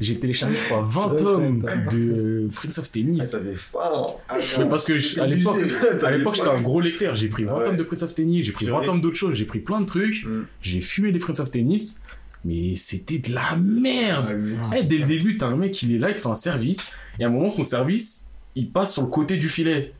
J'ai 0.00 0.18
téléchargé, 0.18 0.56
je 0.56 0.64
crois, 0.64 0.80
20 0.82 1.10
Je 1.18 1.22
tomes 1.22 1.66
de 1.92 2.48
Prince 2.54 2.78
of 2.78 2.86
Ah, 2.88 2.90
Tennis. 2.92 3.22
ça 3.30 3.38
fait 3.38 3.54
faim. 3.54 4.06
Ah, 4.30 4.38
Mais 4.60 4.64
parce 4.68 4.86
que 4.86 4.96
je- 4.96 5.20
à 5.20 5.26
l'époque, 5.26 5.58
à 6.02 6.10
l'époque, 6.10 6.36
j'étais 6.36 6.48
un 6.48 6.62
gros 6.62 6.80
lecteur. 6.80 7.14
J'ai 7.16 7.28
pris 7.28 7.44
20 7.44 7.58
Ouais. 7.58 7.64
tomes 7.64 7.76
de 7.76 7.82
Prince 7.82 8.02
of 8.02 8.14
Tennis, 8.14 8.46
j'ai 8.46 8.52
pris 8.52 8.64
20 8.64 8.72
Purée. 8.76 8.86
tomes 8.86 9.00
d'autres 9.02 9.16
choses, 9.18 9.34
j'ai 9.34 9.44
pris 9.44 9.58
plein 9.58 9.82
de 9.82 9.86
trucs. 9.86 10.24
Mm. 10.24 10.46
J'ai 10.62 10.80
fumé 10.80 11.12
des 11.12 11.18
Prince 11.18 11.40
of 11.40 11.50
Tennis. 11.50 11.98
Mais 12.46 12.74
c'était 12.74 13.18
de 13.18 13.34
la 13.34 13.54
merde. 13.56 14.30
Ah, 14.30 14.68
mais- 14.70 14.80
Eh, 14.80 14.82
dès 14.84 14.98
le 14.98 15.04
début, 15.04 15.36
t'as 15.36 15.46
un 15.48 15.56
mec, 15.56 15.80
il 15.82 15.94
est 15.94 15.98
là, 15.98 16.10
il 16.10 16.16
fait 16.18 16.28
un 16.28 16.34
service. 16.34 16.92
Et 17.20 17.24
à 17.24 17.28
un 17.28 17.30
moment, 17.30 17.50
son 17.50 17.62
service, 17.62 18.24
il 18.56 18.70
passe 18.70 18.94
sur 18.94 19.02
le 19.02 19.08
côté 19.08 19.36
du 19.36 19.48
filet. 19.50 19.92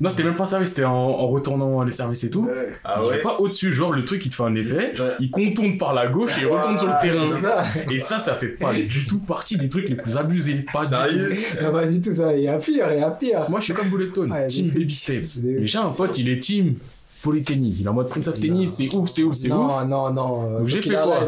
Non, 0.00 0.08
c'était 0.10 0.24
même 0.24 0.34
pas 0.34 0.42
un 0.44 0.46
service, 0.46 0.70
c'était 0.70 0.84
en, 0.84 0.92
en 0.92 1.28
retournant 1.28 1.82
les 1.82 1.90
services 1.90 2.24
et 2.24 2.30
tout. 2.30 2.44
Ouais. 2.44 2.76
Ah 2.84 3.02
ouais 3.04 3.14
fait 3.14 3.22
pas 3.22 3.36
au-dessus, 3.38 3.72
genre 3.72 3.92
le 3.92 4.04
truc, 4.04 4.24
il 4.26 4.30
te 4.30 4.34
fait 4.34 4.42
un 4.42 4.54
effet. 4.54 4.94
Genre- 4.94 5.12
Il 5.20 5.30
contourne 5.30 5.78
par 5.78 5.94
la 5.94 6.06
gauche 6.08 6.36
et 6.38 6.42
il 6.42 6.46
retourne 6.46 6.76
sur 6.76 6.86
le 6.88 6.92
C'est 7.00 7.08
terrain. 7.08 7.36
ça. 7.36 7.64
Et 7.90 7.98
ça, 7.98 8.18
ça 8.18 8.34
fait 8.34 8.48
pas 8.48 8.74
du 8.74 9.06
tout 9.06 9.18
partie 9.20 9.56
des 9.56 9.68
trucs 9.68 9.88
les 9.88 9.96
plus 9.96 10.16
abusés. 10.16 10.64
Pas 10.72 10.82
du 10.82 10.88
Sérieux 10.88 11.36
Ah, 11.60 11.70
pas 11.70 11.86
du 11.86 12.00
tout 12.02 12.12
ça, 12.14 12.34
il 12.36 12.42
y 12.42 12.48
a 12.48 12.58
pire, 12.58 12.86
il 12.92 12.98
y 13.00 13.02
a 13.02 13.10
pire. 13.10 13.42
tout. 13.44 13.50
Moi, 13.50 13.60
je 13.60 13.64
suis 13.66 13.74
comme 13.74 13.88
Bulleton, 13.88 14.30
Ouais, 14.30 14.46
team 14.48 14.68
Baby 14.68 14.94
Steps. 14.94 15.40
Mais 15.44 15.66
j'ai 15.66 15.78
un 15.78 15.88
pote, 15.90 16.18
il 16.18 16.28
est 16.28 16.40
team 16.40 16.74
Polytechnique. 17.22 17.76
Il 17.80 17.86
est 17.86 17.88
en 17.88 17.92
mode 17.94 18.08
Prince 18.08 18.28
of 18.28 18.38
Tennis, 18.38 18.74
c'est 18.76 18.92
ouf, 18.94 19.08
c'est 19.08 19.22
ouf, 19.24 19.34
c'est 19.34 19.48
non, 19.48 19.66
ouf. 19.66 19.84
Non, 19.86 20.12
non, 20.12 20.44
euh, 20.54 20.58
Donc 20.58 20.68
j'ai 20.68 20.80
qu'il 20.80 20.92
fait 20.92 20.98
quoi. 21.02 21.26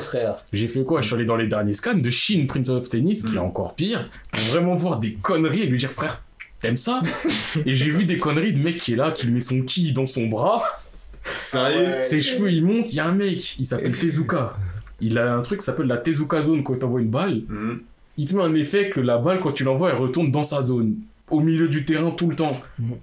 J'ai 0.53 0.69
fait 0.69 0.85
quoi? 0.85 1.01
Je 1.01 1.07
suis 1.07 1.15
allé 1.17 1.25
dans 1.25 1.37
les 1.37 1.47
derniers 1.49 1.75
scans 1.75 1.95
de 1.97 2.11
Shin 2.11 2.45
Prince 2.47 2.69
of 2.69 2.89
Tennis, 2.89 3.23
qui 3.25 3.35
est 3.37 3.39
encore 3.41 3.75
pire, 3.75 4.09
pour 4.31 4.43
vraiment 4.43 4.77
voir 4.77 4.99
des 5.01 5.15
conneries 5.15 5.63
et 5.63 5.67
lui 5.67 5.79
dire 5.79 5.91
frère, 5.91 6.23
t'aimes 6.61 6.77
ça? 6.77 7.01
Et 7.67 7.75
j'ai 7.75 7.91
vu 7.91 8.05
des 8.05 8.17
conneries 8.17 8.53
de 8.53 8.61
mec 8.61 8.79
qui 8.79 8.93
est 8.93 8.97
là, 8.97 9.11
qui 9.13 9.29
met 9.29 9.41
son 9.41 9.63
ki 9.63 9.93
dans 9.93 10.07
son 10.07 10.27
bras, 10.27 10.63
Sérieux 11.35 11.83
Ouais. 11.85 12.05
ses 12.05 12.21
cheveux 12.23 12.51
ils 12.51 12.65
montent, 12.65 12.93
il 12.93 12.97
y 12.97 13.01
a 13.01 13.07
un 13.07 13.13
mec, 13.13 13.59
il 13.59 13.67
s'appelle 13.67 13.97
Tezuka. 13.97 14.57
Il 15.01 15.19
a 15.19 15.35
un 15.35 15.43
truc 15.43 15.61
qui 15.61 15.67
s'appelle 15.67 15.87
la 15.87 15.99
Tezuka 15.99 16.41
Zone 16.43 16.63
quand 16.65 16.77
t'envoies 16.79 17.03
une 17.03 17.11
balle. 17.11 17.43
Mhm. 17.49 17.81
Il 18.17 18.25
te 18.27 18.35
met 18.35 18.43
un 18.43 18.55
effet 18.55 18.89
que 18.89 18.99
la 19.01 19.19
balle, 19.19 19.39
quand 19.41 19.53
tu 19.53 19.63
l'envoies, 19.63 19.91
elle 19.91 19.99
retourne 19.99 20.31
dans 20.31 20.43
sa 20.43 20.63
zone, 20.63 20.95
au 21.31 21.41
milieu 21.41 21.69
du 21.69 21.85
terrain 21.85 22.11
tout 22.11 22.29
le 22.29 22.35
temps. 22.35 22.53
Mhm. 22.79 22.95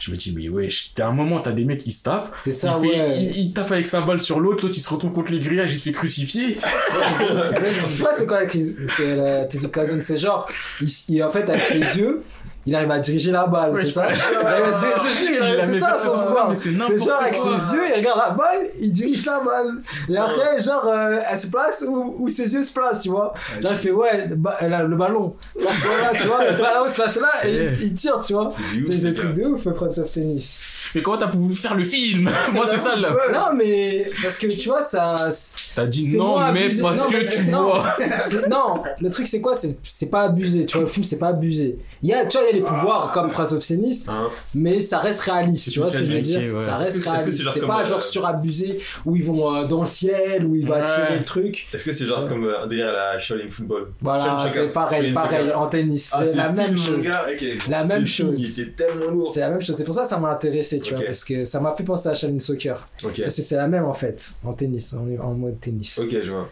Je 0.00 0.10
me 0.10 0.16
dis, 0.16 0.34
mais 0.36 0.48
wesh, 0.48 0.90
t'as 0.94 1.08
un 1.08 1.12
moment, 1.12 1.40
t'as 1.40 1.52
des 1.52 1.64
mecs 1.64 1.78
qui 1.78 1.92
se 1.92 2.02
tapent, 2.02 2.32
C'est 2.36 2.52
ça, 2.52 2.76
il, 2.82 2.88
fait- 2.90 3.00
ouais. 3.00 3.16
il- 3.16 3.38
il 3.38 3.52
tape 3.52 3.70
avec 3.70 3.86
sa 3.86 4.00
balle 4.00 4.18
sur 4.20 4.40
l'autre, 4.40 4.64
l'autre 4.64 4.76
il 4.76 4.80
se 4.82 4.88
retrouve 4.88 5.12
contre 5.12 5.32
les 5.32 5.38
grillages, 5.38 5.72
il 5.72 5.78
se 5.78 5.84
fait 5.84 5.92
crucifier. 5.92 6.56
tu 7.18 8.02
vois, 8.02 8.14
c'est 8.14 8.26
quoi 8.26 8.40
la 8.42 9.44
Tezuka 9.44 9.86
Zone 9.86 10.00
C'est 10.00 10.16
genre, 10.16 10.48
il, 10.80 10.88
il- 11.10 11.22
en 11.22 11.30
fait, 11.30 11.48
avec 11.48 11.70
les 11.74 11.98
yeux, 12.00 12.22
il 12.66 12.74
arrive 12.74 12.90
à 12.90 12.98
diriger 12.98 13.30
la 13.32 13.46
balle, 13.46 13.72
Ouais, 13.72 13.84
c'est 13.84 13.90
ça? 13.90 14.06
Il 14.10 14.46
arrive 14.46 14.64
à 14.64 14.70
diriger- 14.72 15.40
Il 15.66 15.74
c'est 15.74 15.80
ça 15.80 15.94
son 15.94 16.10
ça, 16.16 16.24
pouvoir. 16.24 16.50
c'est 16.56 16.72
genre 16.72 17.20
avec 17.20 17.34
quoi. 17.36 17.58
ses 17.58 17.76
yeux, 17.76 17.82
il 17.90 17.94
regarde 17.96 18.18
la 18.18 18.30
balle, 18.30 18.66
il 18.80 18.92
dirige 18.92 19.26
la 19.26 19.40
balle. 19.40 19.78
Et 20.08 20.16
après, 20.16 20.60
genre, 20.62 20.86
euh, 20.86 21.18
elle 21.30 21.38
se 21.38 21.46
place 21.48 21.84
où, 21.88 22.16
où 22.18 22.28
ses 22.28 22.52
yeux 22.54 22.62
se 22.62 22.72
placent, 22.72 23.00
tu 23.00 23.08
vois? 23.10 23.32
Là, 23.60 23.70
il 23.72 23.76
fait 23.76 23.90
ouais, 23.92 24.28
le, 24.28 24.68
là, 24.68 24.82
le 24.82 24.96
ballon. 24.96 25.34
Là, 25.60 25.70
tu 26.12 26.26
vois, 26.26 26.44
le 26.44 26.56
ballon 26.56 26.88
se 26.88 26.94
place 26.94 27.16
là 27.20 27.46
et 27.46 27.54
il, 27.80 27.82
il 27.88 27.94
tire, 27.94 28.18
tu 28.24 28.32
vois? 28.34 28.48
C'est 28.50 29.00
des 29.02 29.14
trucs 29.14 29.34
de 29.34 29.44
ouf, 29.44 29.68
Prince 29.70 29.98
of 29.98 30.12
Tennis. 30.12 30.60
Mais 30.94 31.02
comment 31.02 31.16
t'as 31.18 31.28
pu 31.28 31.36
faire 31.54 31.74
le 31.74 31.84
film 31.84 32.30
Moi, 32.52 32.66
c'est 32.66 32.78
ça, 32.78 32.96
là. 32.96 33.08
Non, 33.32 33.54
mais 33.56 34.06
parce 34.22 34.38
que 34.38 34.46
tu 34.46 34.68
vois, 34.68 34.80
ça. 34.82 35.14
T'as 35.74 35.86
dit 35.86 36.16
non, 36.16 36.38
mais 36.52 36.64
abusé. 36.64 36.82
parce 36.82 36.98
Non, 36.98 37.08
que 37.10 37.16
mais- 37.16 37.28
tu 37.28 37.44
non. 37.46 37.62
vois. 37.64 37.96
C'est- 38.22 38.48
Non, 38.48 38.82
le 39.00 39.10
truc 39.10 39.26
c'est 39.26 39.40
quoi 39.40 39.54
C'est 39.54 39.76
c'est 39.82 40.06
pas 40.10 40.22
abusé, 40.22 40.66
tu 40.66 40.74
vois, 40.74 40.82
le 40.82 40.86
film 40.90 41.04
c'est 41.04 41.18
pas 41.18 41.28
abusé. 41.28 41.78
Il 42.02 42.08
y 42.08 42.14
a, 42.14 42.24
tu 42.26 42.36
vois, 42.38 42.46
il 42.46 42.56
y 42.56 42.58
a 42.60 42.62
les 42.62 42.64
pouvoirs 42.64 43.10
comme 43.12 43.30
Prince 43.30 43.52
of 43.52 43.66
Tennis, 43.66 44.08
Hein 44.08 44.28
mais 44.54 44.80
ça 44.80 44.98
reste 44.98 45.20
réaliste, 45.22 45.70
tu 45.72 45.80
vois 45.80 45.90
ce 45.90 45.98
que 45.98 46.04
je 46.04 46.12
veux 46.12 46.20
dire? 46.20 46.54
ouais. 46.54 46.62
Ça 46.62 46.76
reste 46.76 47.00
c'est- 47.00 47.10
réaliste, 47.10 47.42
c'est 47.42 47.50
c'est 47.60 47.66
pas 47.66 47.80
euh, 47.82 47.84
genre 47.84 48.02
surabusé 48.02 48.78
où 49.04 49.16
ils 49.16 49.24
vont 49.24 49.54
euh, 49.56 49.64
dans 49.66 49.80
le 49.80 49.86
ciel, 49.86 50.44
où 50.46 50.54
il 50.54 50.66
va 50.66 50.78
Ouais. 50.80 50.84
tirer 50.84 51.18
le 51.18 51.24
truc. 51.24 51.66
Est-ce 51.72 51.84
que 51.84 51.92
c'est 51.92 52.06
genre 52.06 52.22
Ouais. 52.24 52.28
comme 52.28 52.44
euh, 52.44 52.62
un 52.62 52.66
délire 52.66 52.88
à 52.88 53.14
la 53.14 53.18
Shaolin 53.18 53.50
Football? 53.50 53.88
Voilà, 54.00 54.46
c'est 54.52 54.72
pareil, 54.72 55.12
pareil 55.12 55.52
en 55.52 55.66
tennis, 55.66 56.10
Ah, 56.12 56.20
c'est 56.24 56.32
c'est 56.32 56.38
la 56.38 56.48
même 56.50 56.76
chose. 56.76 57.06
La 57.68 57.84
C'est 57.84 57.94
même 57.94 58.06
chose. 58.06 58.58
Était 58.60 58.70
tellement 58.72 59.10
lourd. 59.10 59.32
C'est 59.32 59.40
la 59.40 59.50
même 59.50 59.62
chose, 59.62 59.76
c'est 59.76 59.84
pour 59.84 59.94
ça 59.94 60.02
que 60.02 60.08
ça 60.08 60.18
m'a 60.18 60.30
intéressé, 60.30 60.73
tu 60.80 60.94
vois, 60.94 61.04
parce 61.04 61.24
que 61.24 61.44
ça 61.44 61.60
m'a 61.60 61.74
fait 61.74 61.84
penser 61.84 62.08
à 62.08 62.14
Shaolin 62.14 62.38
Soccer. 62.38 62.88
Ok. 63.04 63.20
Parce 63.22 63.36
que 63.36 63.42
c'est 63.42 63.56
la 63.56 63.66
même 63.68 63.84
en 63.84 63.94
fait, 63.94 64.30
en 64.44 64.52
tennis, 64.52 64.92
en, 64.94 65.06
en 65.22 65.34
mode 65.34 65.60
tennis. 65.60 65.98
Ok, 65.98 66.08
je 66.22 66.30
vois. 66.30 66.50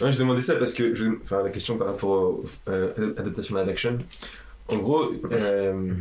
Ouais, 0.00 0.12
je 0.12 0.18
demandais 0.18 0.40
ça 0.42 0.54
parce 0.56 0.72
que, 0.72 0.94
je... 0.94 1.06
enfin, 1.22 1.42
la 1.42 1.50
question 1.50 1.76
par 1.76 1.88
rapport 1.88 2.10
aux 2.10 2.44
euh, 2.68 3.12
adaptations 3.18 3.56
live 3.56 3.68
action. 3.68 3.98
En 4.68 4.76
gros, 4.78 5.12
euh, 5.32 5.92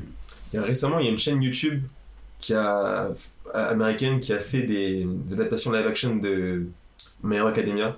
a- 0.56 0.62
récemment, 0.62 1.00
il 1.00 1.06
y 1.06 1.10
a 1.10 1.12
une 1.12 1.18
chaîne 1.20 1.42
YouTube 1.42 1.82
qui 2.40 2.54
a, 2.54 3.06
euh, 3.08 3.14
américaine 3.54 4.20
qui 4.20 4.32
a 4.32 4.40
fait 4.40 4.62
des, 4.62 5.06
des 5.06 5.34
adaptations 5.34 5.72
live 5.72 5.88
action 5.88 6.16
de 6.16 6.66
My 7.24 7.38
Academia, 7.40 7.98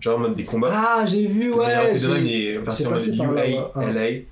genre 0.00 0.18
en 0.18 0.20
mode 0.22 0.34
des 0.34 0.44
combats. 0.44 0.70
Ah, 0.72 1.04
j'ai 1.06 1.26
vu, 1.26 1.52
ouais. 1.52 1.92
J'ai- 1.96 2.58
version 2.58 2.90
par 2.90 3.32
là, 3.32 3.42
ouais. 3.82 4.26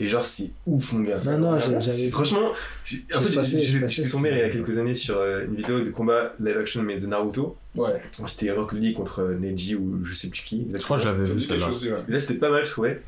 Et 0.00 0.08
genre, 0.08 0.24
c'est 0.26 0.50
ouf, 0.66 0.92
mon 0.92 1.00
gars. 1.04 1.16
Non, 1.26 1.38
non, 1.38 1.58
j'avais. 1.60 2.10
Franchement, 2.10 2.50
en 2.50 3.20
fait, 3.20 3.42
j'ai 3.44 3.88
ce- 3.88 4.10
tombé 4.10 4.30
il 4.32 4.38
y 4.38 4.42
a 4.42 4.48
quelques 4.48 4.76
années 4.78 4.96
sur 4.96 5.16
euh, 5.18 5.44
une 5.46 5.54
vidéo 5.54 5.80
de 5.82 5.90
combat 5.90 6.32
live 6.40 6.58
action 6.58 6.82
mais 6.82 6.96
de 6.98 7.06
Naruto. 7.06 7.56
Ouais. 7.76 8.02
C'était 8.26 8.50
Rock 8.50 8.72
Lee 8.72 8.92
contre 8.92 9.20
euh, 9.20 9.38
Neji 9.38 9.76
ou 9.76 10.04
je 10.04 10.14
sais 10.14 10.28
plus 10.28 10.40
qui. 10.42 10.66
Je 10.72 10.78
crois 10.82 10.96
que 10.96 11.04
je 11.04 11.08
l'avais 11.08 11.24
Ça 11.40 11.54
vu, 11.56 11.62
ouais. 11.62 11.96
Là, 12.08 12.18
c'était 12.20 12.34
pas 12.34 12.50
mal, 12.50 12.66
je 12.66 12.72
trouvais. 12.72 13.02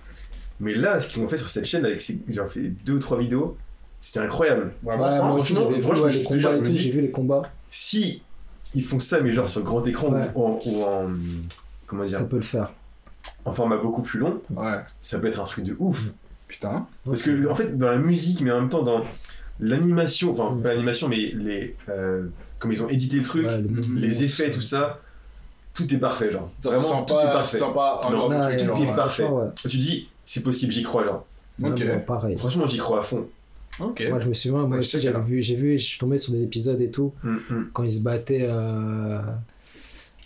Mais 0.60 0.74
là, 0.74 1.00
ce 1.00 1.08
qu'ils 1.08 1.22
ont 1.22 1.28
fait 1.28 1.38
sur 1.38 1.48
cette 1.50 1.64
chaîne, 1.64 1.84
avec 1.84 2.00
ces... 2.00 2.18
j'ai 2.28 2.46
fait 2.46 2.60
deux 2.84 2.94
ou 2.94 2.98
trois 3.00 3.18
vidéos, 3.18 3.56
c'est 4.00 4.20
incroyable. 4.20 4.72
Ouais, 4.84 4.96
moi 4.96 5.32
aussi, 5.34 5.54
franchement, 5.54 6.08
j'avais 6.08 6.64
je 6.64 6.72
je 6.72 6.78
j'ai 6.78 6.90
vu 6.92 7.00
les 7.00 7.10
combats. 7.10 7.50
Si 7.68 8.22
ils 8.74 8.84
font 8.84 9.00
ça, 9.00 9.20
mais 9.20 9.32
genre 9.32 9.48
sur 9.48 9.62
grand 9.62 9.84
écran 9.86 10.10
Ouais. 10.10 10.30
ou, 10.36 10.44
en, 10.44 10.58
ou 10.64 10.82
en- 10.84 11.08
comment 11.86 12.04
dire, 12.04 12.18
Ça 12.18 12.24
peut 12.24 12.36
le 12.36 12.42
faire. 12.42 12.72
en 13.44 13.52
format 13.52 13.76
beaucoup 13.76 14.02
plus 14.02 14.20
long, 14.20 14.40
Ouais. 14.54 14.76
ça 15.00 15.18
peut 15.18 15.26
être 15.26 15.40
un 15.40 15.44
truc 15.44 15.64
de 15.64 15.74
ouf. 15.80 16.10
Putain. 16.48 16.86
Parce 17.04 17.22
que, 17.22 17.48
en 17.48 17.54
fait, 17.54 17.76
dans 17.76 17.90
la 17.90 17.98
musique, 17.98 18.40
mais 18.40 18.50
en 18.52 18.60
même 18.60 18.68
temps 18.68 18.82
dans 18.82 19.04
l'animation, 19.60 20.30
enfin, 20.32 20.54
Mm. 20.54 20.62
pas 20.62 20.68
l'animation, 20.70 21.08
mais 21.08 21.16
les. 21.34 21.74
euh, 21.88 22.24
comme 22.58 22.72
ils 22.72 22.82
ont 22.82 22.88
édité 22.88 23.16
le 23.16 23.22
truc, 23.22 23.46
Ouais, 23.46 23.58
le 23.58 23.68
mouvement, 23.68 24.00
les 24.00 24.24
effets, 24.24 24.50
tout 24.50 24.60
ça, 24.62 25.00
tout 25.74 25.92
est 25.92 25.98
parfait, 25.98 26.32
genre. 26.32 26.50
Tu 26.62 26.68
Vraiment, 26.68 27.02
tout 27.02 27.14
est 27.14 27.16
pas, 27.24 27.32
parfait. 27.32 27.58
pas 27.74 28.00
un 28.06 28.10
Non, 28.10 28.16
genre 28.16 28.30
Non, 28.30 28.40
tout 28.56 28.64
genre, 28.64 28.82
est 28.82 28.96
parfait. 28.96 29.24
ouais. 29.24 29.46
Tu 29.68 29.76
dis, 29.78 30.08
c'est 30.24 30.42
possible, 30.42 30.72
j'y 30.72 30.82
crois, 30.82 31.04
genre. 31.04 31.26
Ok. 31.62 31.78
Vraiment, 31.80 32.00
pareil. 32.00 32.36
Franchement, 32.38 32.66
j'y 32.66 32.78
crois 32.78 33.00
à 33.00 33.02
fond. 33.02 33.26
Ok. 33.78 34.02
Moi, 34.08 34.20
je 34.20 34.28
me 34.28 34.34
souviens, 34.34 34.58
moi 34.60 34.68
Ouais, 34.68 34.78
aussi, 34.78 35.00
j'avais 35.00 35.20
vu, 35.20 35.42
j'ai 35.42 35.54
vu, 35.54 35.76
je 35.78 35.84
suis 35.84 35.98
tombé 35.98 36.18
sur 36.18 36.32
des 36.32 36.42
épisodes 36.42 36.80
et 36.80 36.90
tout, 36.90 37.12
Mm, 37.22 37.36
mm. 37.50 37.70
quand 37.74 37.82
ils 37.82 37.90
se 37.90 38.00
battaient. 38.00 38.46
euh, 38.48 39.18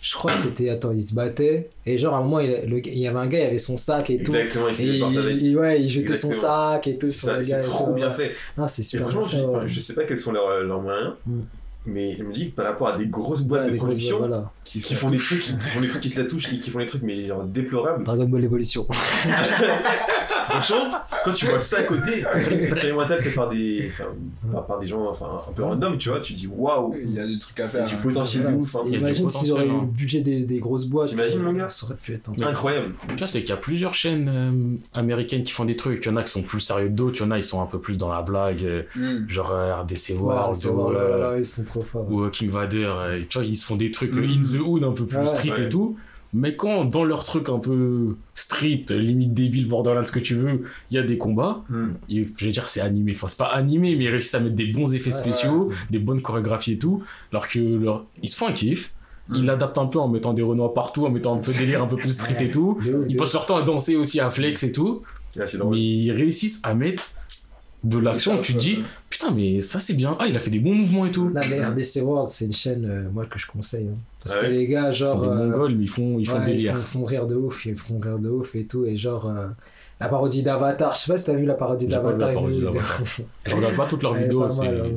Je 0.01 0.13
crois 0.15 0.31
que 0.33 0.39
c'était. 0.39 0.69
Attends, 0.69 0.91
ils 0.91 1.01
se 1.03 1.13
battaient. 1.13 1.69
Et 1.85 1.97
genre, 1.99 2.15
à 2.15 2.17
un 2.17 2.21
moment, 2.23 2.39
il, 2.39 2.49
le- 2.67 2.85
il 2.87 2.97
y 2.97 3.07
avait 3.07 3.19
un 3.19 3.27
gars, 3.27 3.39
il 3.39 3.45
avait 3.45 3.57
son 3.59 3.77
sac 3.77 4.09
et 4.09 4.17
tout. 4.23 4.33
Exactement, 4.33 4.67
il 4.69 4.95
il, 4.95 5.17
avec. 5.19 5.41
il- 5.41 5.55
ouais, 5.57 5.79
il 5.81 5.89
jetait 5.89 6.15
son 6.15 6.31
sac 6.31 6.87
et 6.87 6.97
tout 6.97 7.07
C'est 7.11 7.61
trop 7.61 7.93
bien 7.93 8.11
fait. 8.11 8.31
Non, 8.57 8.65
c'est 8.65 8.81
Et 8.81 8.85
super 8.85 9.11
franchement, 9.11 9.21
bien 9.25 9.29
je, 9.31 9.37
fait, 9.37 9.45
enfin, 9.49 9.59
ouais. 9.61 9.67
je 9.67 9.79
sais 9.79 9.93
pas 9.93 10.03
quels 10.05 10.17
sont 10.17 10.31
leurs, 10.31 10.61
leurs 10.61 10.81
moyens, 10.81 11.13
Mm. 11.27 11.39
mais 11.85 12.15
je 12.17 12.23
me 12.23 12.31
dis 12.33 12.45
par 12.45 12.65
rapport 12.65 12.87
à 12.87 12.97
des 12.97 13.05
grosses 13.07 13.41
boîtes 13.43 13.65
Ouais, 13.65 13.71
de 13.73 13.77
production 13.77 14.17
boîtes, 14.19 14.29
voilà. 14.29 14.51
qui, 14.63 14.81
font 14.81 15.09
des 15.11 15.17
trucs, 15.17 15.41
qui, 15.41 15.55
qui 15.57 15.65
font 15.69 15.81
des 15.81 15.87
trucs 15.87 16.01
qui 16.01 16.09
se 16.09 16.19
la 16.19 16.25
touchent 16.25 16.51
et 16.51 16.59
qui 16.59 16.69
font 16.71 16.79
des 16.79 16.85
trucs 16.87 17.03
mais 17.03 17.27
genre 17.27 17.43
déplorables. 17.43 18.03
Dragon 18.03 18.25
Ball 18.27 18.43
Evolution. 18.43 18.87
Franchement, 20.51 20.91
quand 21.25 21.33
tu 21.33 21.45
vois 21.47 21.59
ça 21.59 21.79
à 21.79 21.83
côté, 21.83 22.25
un 22.33 22.41
truc 22.41 22.61
expérimental 22.61 23.23
fait 23.23 23.31
par 23.31 23.49
des, 23.49 23.91
enfin, 23.93 24.61
par, 24.67 24.79
des 24.79 24.87
gens 24.87 25.07
enfin, 25.09 25.27
un 25.47 25.51
peu 25.51 25.63
random, 25.63 25.97
tu 25.97 26.09
vois, 26.09 26.19
tu 26.19 26.33
dis 26.33 26.47
waouh, 26.47 26.93
Il 27.03 27.13
y 27.13 27.19
a 27.19 27.25
du 27.25 27.37
truc 27.37 27.59
à 27.59 27.67
faire. 27.69 27.85
du 27.85 27.95
potentiel 27.95 28.43
de 28.47 28.53
ouf. 28.57 28.75
hein. 28.75 28.79
Imagine 28.91 29.29
s'ils 29.29 29.51
auraient 29.51 29.65
eu 29.65 29.69
le 29.69 29.73
hein. 29.75 29.89
budget 29.91 30.21
des, 30.21 30.43
des 30.45 30.59
grosses 30.59 30.85
boîtes. 30.85 31.09
T'imagines, 31.09 31.39
euh, 31.39 31.43
mon 31.43 31.53
gars 31.53 31.69
Ça 31.69 31.85
aurait 31.85 31.95
pu 31.95 32.13
être 32.13 32.29
un 32.29 32.45
Incroyable. 32.45 32.93
Le 33.09 33.15
cas, 33.15 33.27
c'est 33.27 33.39
qu'il 33.41 33.49
y 33.49 33.53
a 33.53 33.57
plusieurs 33.57 33.93
chaînes 33.93 34.29
euh, 34.33 34.99
américaines 34.99 35.43
qui 35.43 35.51
font 35.51 35.65
des 35.65 35.75
trucs. 35.75 36.05
Il 36.05 36.09
y 36.09 36.11
en 36.11 36.15
a 36.17 36.23
qui 36.23 36.31
sont 36.31 36.43
plus 36.43 36.59
sérieux 36.59 36.87
que 36.87 36.93
d'autres, 36.93 37.17
il 37.19 37.23
y 37.23 37.25
en 37.27 37.31
a 37.31 37.37
qui 37.37 37.43
sont 37.47 37.61
un 37.61 37.65
peu 37.65 37.79
plus 37.79 37.97
dans 37.97 38.09
la 38.11 38.21
blague, 38.21 38.63
euh, 38.63 38.83
Hmm. 38.95 39.27
genre 39.29 39.51
euh, 39.51 39.75
RDC 39.81 40.15
World 40.19 40.55
ou, 40.65 40.73
vrai, 40.75 40.93
là, 41.09 41.17
là, 41.17 41.37
ils 41.37 41.45
sont 41.45 41.63
trop 41.63 41.81
forts. 41.81 42.11
ou 42.11 42.27
King 42.29 42.49
Vader. 42.49 42.85
euh, 42.93 43.21
tu 43.29 43.37
vois, 43.37 43.45
ils 43.47 43.55
se 43.55 43.65
font 43.65 43.75
des 43.75 43.91
trucs 43.91 44.13
Mm. 44.13 44.23
in 44.23 44.41
the 44.41 44.59
hood 44.61 44.83
un 44.83 44.91
peu 44.91 45.05
plus 45.05 45.17
Ouais. 45.17 45.27
street 45.27 45.51
Ouais. 45.51 45.65
et 45.65 45.69
tout. 45.69 45.97
Mais 46.33 46.55
quand 46.55 46.85
dans 46.85 47.03
leur 47.03 47.23
truc 47.23 47.49
un 47.49 47.59
peu 47.59 48.15
street, 48.35 48.85
limite 48.89 49.33
débile, 49.33 49.67
borderland, 49.67 50.05
ce 50.05 50.11
que 50.11 50.19
tu 50.19 50.35
veux, 50.35 50.63
il 50.89 50.95
y 50.95 50.97
a 50.97 51.03
des 51.03 51.17
combats, 51.17 51.63
Hmm. 51.69 51.89
et, 52.09 52.25
je 52.37 52.45
vais 52.45 52.51
dire 52.51 52.69
c'est 52.69 52.81
animé. 52.81 53.11
Enfin, 53.15 53.27
c'est 53.27 53.37
pas 53.37 53.47
animé, 53.47 53.95
mais 53.95 54.05
ils 54.05 54.09
réussissent 54.09 54.35
à 54.35 54.39
mettre 54.39 54.55
des 54.55 54.67
bons 54.67 54.93
effets 54.93 55.07
Ouais, 55.13 55.19
spéciaux, 55.19 55.71
des 55.89 55.99
bonnes 55.99 56.21
chorégraphies 56.21 56.73
et 56.73 56.77
tout. 56.79 57.03
Alors 57.31 57.47
que 57.47 57.59
leur... 57.59 58.05
ils 58.23 58.29
se 58.29 58.37
font 58.37 58.47
un 58.47 58.53
kiff. 58.53 58.93
Ils 59.33 59.43
Mm. 59.43 59.45
l'adaptent 59.45 59.77
un 59.77 59.85
peu 59.85 59.99
en 59.99 60.07
mettant 60.07 60.33
des 60.33 60.41
renois 60.41 60.73
partout, 60.73 61.05
en 61.05 61.09
mettant 61.09 61.35
un 61.35 61.37
peu 61.39 61.51
de 61.53 61.57
délire 61.57 61.81
un 61.83 61.87
peu 61.87 61.95
plus 61.95 62.11
street 62.13 62.37
et 62.39 62.49
tout. 62.51 62.79
Ils 63.07 63.15
passent 63.15 63.33
leur 63.33 63.45
temps 63.45 63.55
à 63.57 63.61
danser 63.61 63.95
aussi, 63.95 64.19
à 64.19 64.29
flex 64.29 64.63
et 64.63 64.71
tout. 64.71 65.03
Là. 65.35 65.45
Mais 65.69 65.77
ils 65.79 66.11
réussissent 66.11 66.59
à 66.63 66.73
mettre 66.73 67.03
de 67.83 67.97
l'action. 67.97 68.37
Tu 68.39 68.53
te 68.53 68.59
dis, 68.59 68.83
putain, 69.09 69.31
mais 69.31 69.61
ça 69.61 69.79
c'est 69.79 69.93
bien. 69.93 70.15
Ah, 70.19 70.27
il 70.27 70.35
a 70.37 70.39
fait 70.39 70.49
des 70.51 70.59
bons 70.59 70.73
mouvements 70.75 71.05
et 71.05 71.11
tout. 71.11 71.29
Non, 71.29 71.41
mais 71.49 71.63
RDC 71.63 72.01
World, 72.03 72.29
c'est 72.29 72.45
une 72.45 72.53
chaîne, 72.53 72.85
euh, 72.89 73.09
moi, 73.11 73.25
que 73.25 73.39
je 73.39 73.47
conseille. 73.47 73.87
hein. 73.87 73.97
Parce 74.23 74.37
Ah 74.37 74.41
que 74.41 74.47
les 74.47 74.67
gars, 74.67 74.89
Ils 74.91 74.95
sont 74.95 75.03
genre. 75.05 75.21
des 75.21 75.27
euh, 75.27 75.47
mongols, 75.49 75.75
mais 75.75 75.83
ils 75.85 75.89
font, 75.89 76.19
ils 76.19 76.27
font 76.27 76.39
ouais, 76.39 76.45
délire. 76.45 76.75
Ils 76.77 76.83
font, 76.83 77.03
rire 77.05 77.25
de 77.27 77.35
ouf, 77.35 77.65
ils 77.65 77.75
font 77.77 77.99
rire 77.99 78.19
de 78.19 78.29
ouf 78.29 78.55
et 78.55 78.65
tout. 78.65 78.85
Et 78.85 78.95
genre, 78.97 79.27
euh, 79.27 79.47
la 79.99 80.07
parodie 80.09 80.43
d'Avatar, 80.43 80.93
je 80.93 80.99
sais 80.99 81.11
pas 81.11 81.17
si 81.17 81.25
t'as 81.25 81.33
vu 81.33 81.45
la 81.45 81.53
parodie 81.55 81.87
d'Avatar. 81.87 82.31
Je 83.45 83.55
regarde 83.55 83.75
pas 83.75 83.87
toutes 83.87 84.03
leurs 84.03 84.13
vidéos. 84.15 84.47
mal, 84.57 84.83
hein. 84.85 84.91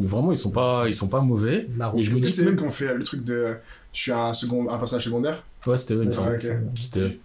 Mais 0.00 0.06
vraiment, 0.06 0.30
ils 0.32 0.36
sont 0.38 0.50
pas, 0.50 0.84
ils 0.86 0.94
sont 0.94 1.08
pas 1.08 1.20
mauvais. 1.20 1.66
Naruto. 1.76 1.96
Mais 1.98 2.02
je 2.02 2.10
me 2.10 2.20
dis 2.20 2.30
c'est 2.30 2.42
que 2.42 2.48
eux 2.48 2.50
même. 2.50 2.58
qui 2.60 2.64
ont 2.66 2.70
fait 2.70 2.92
le 2.94 3.02
truc 3.02 3.24
de. 3.24 3.54
Je 3.94 4.02
suis 4.02 4.12
un, 4.12 4.34
second, 4.34 4.68
un 4.68 4.76
personnage 4.76 5.04
secondaire 5.04 5.42
Ouais, 5.66 5.76
c'était 5.78 5.94
eux. 5.94 6.10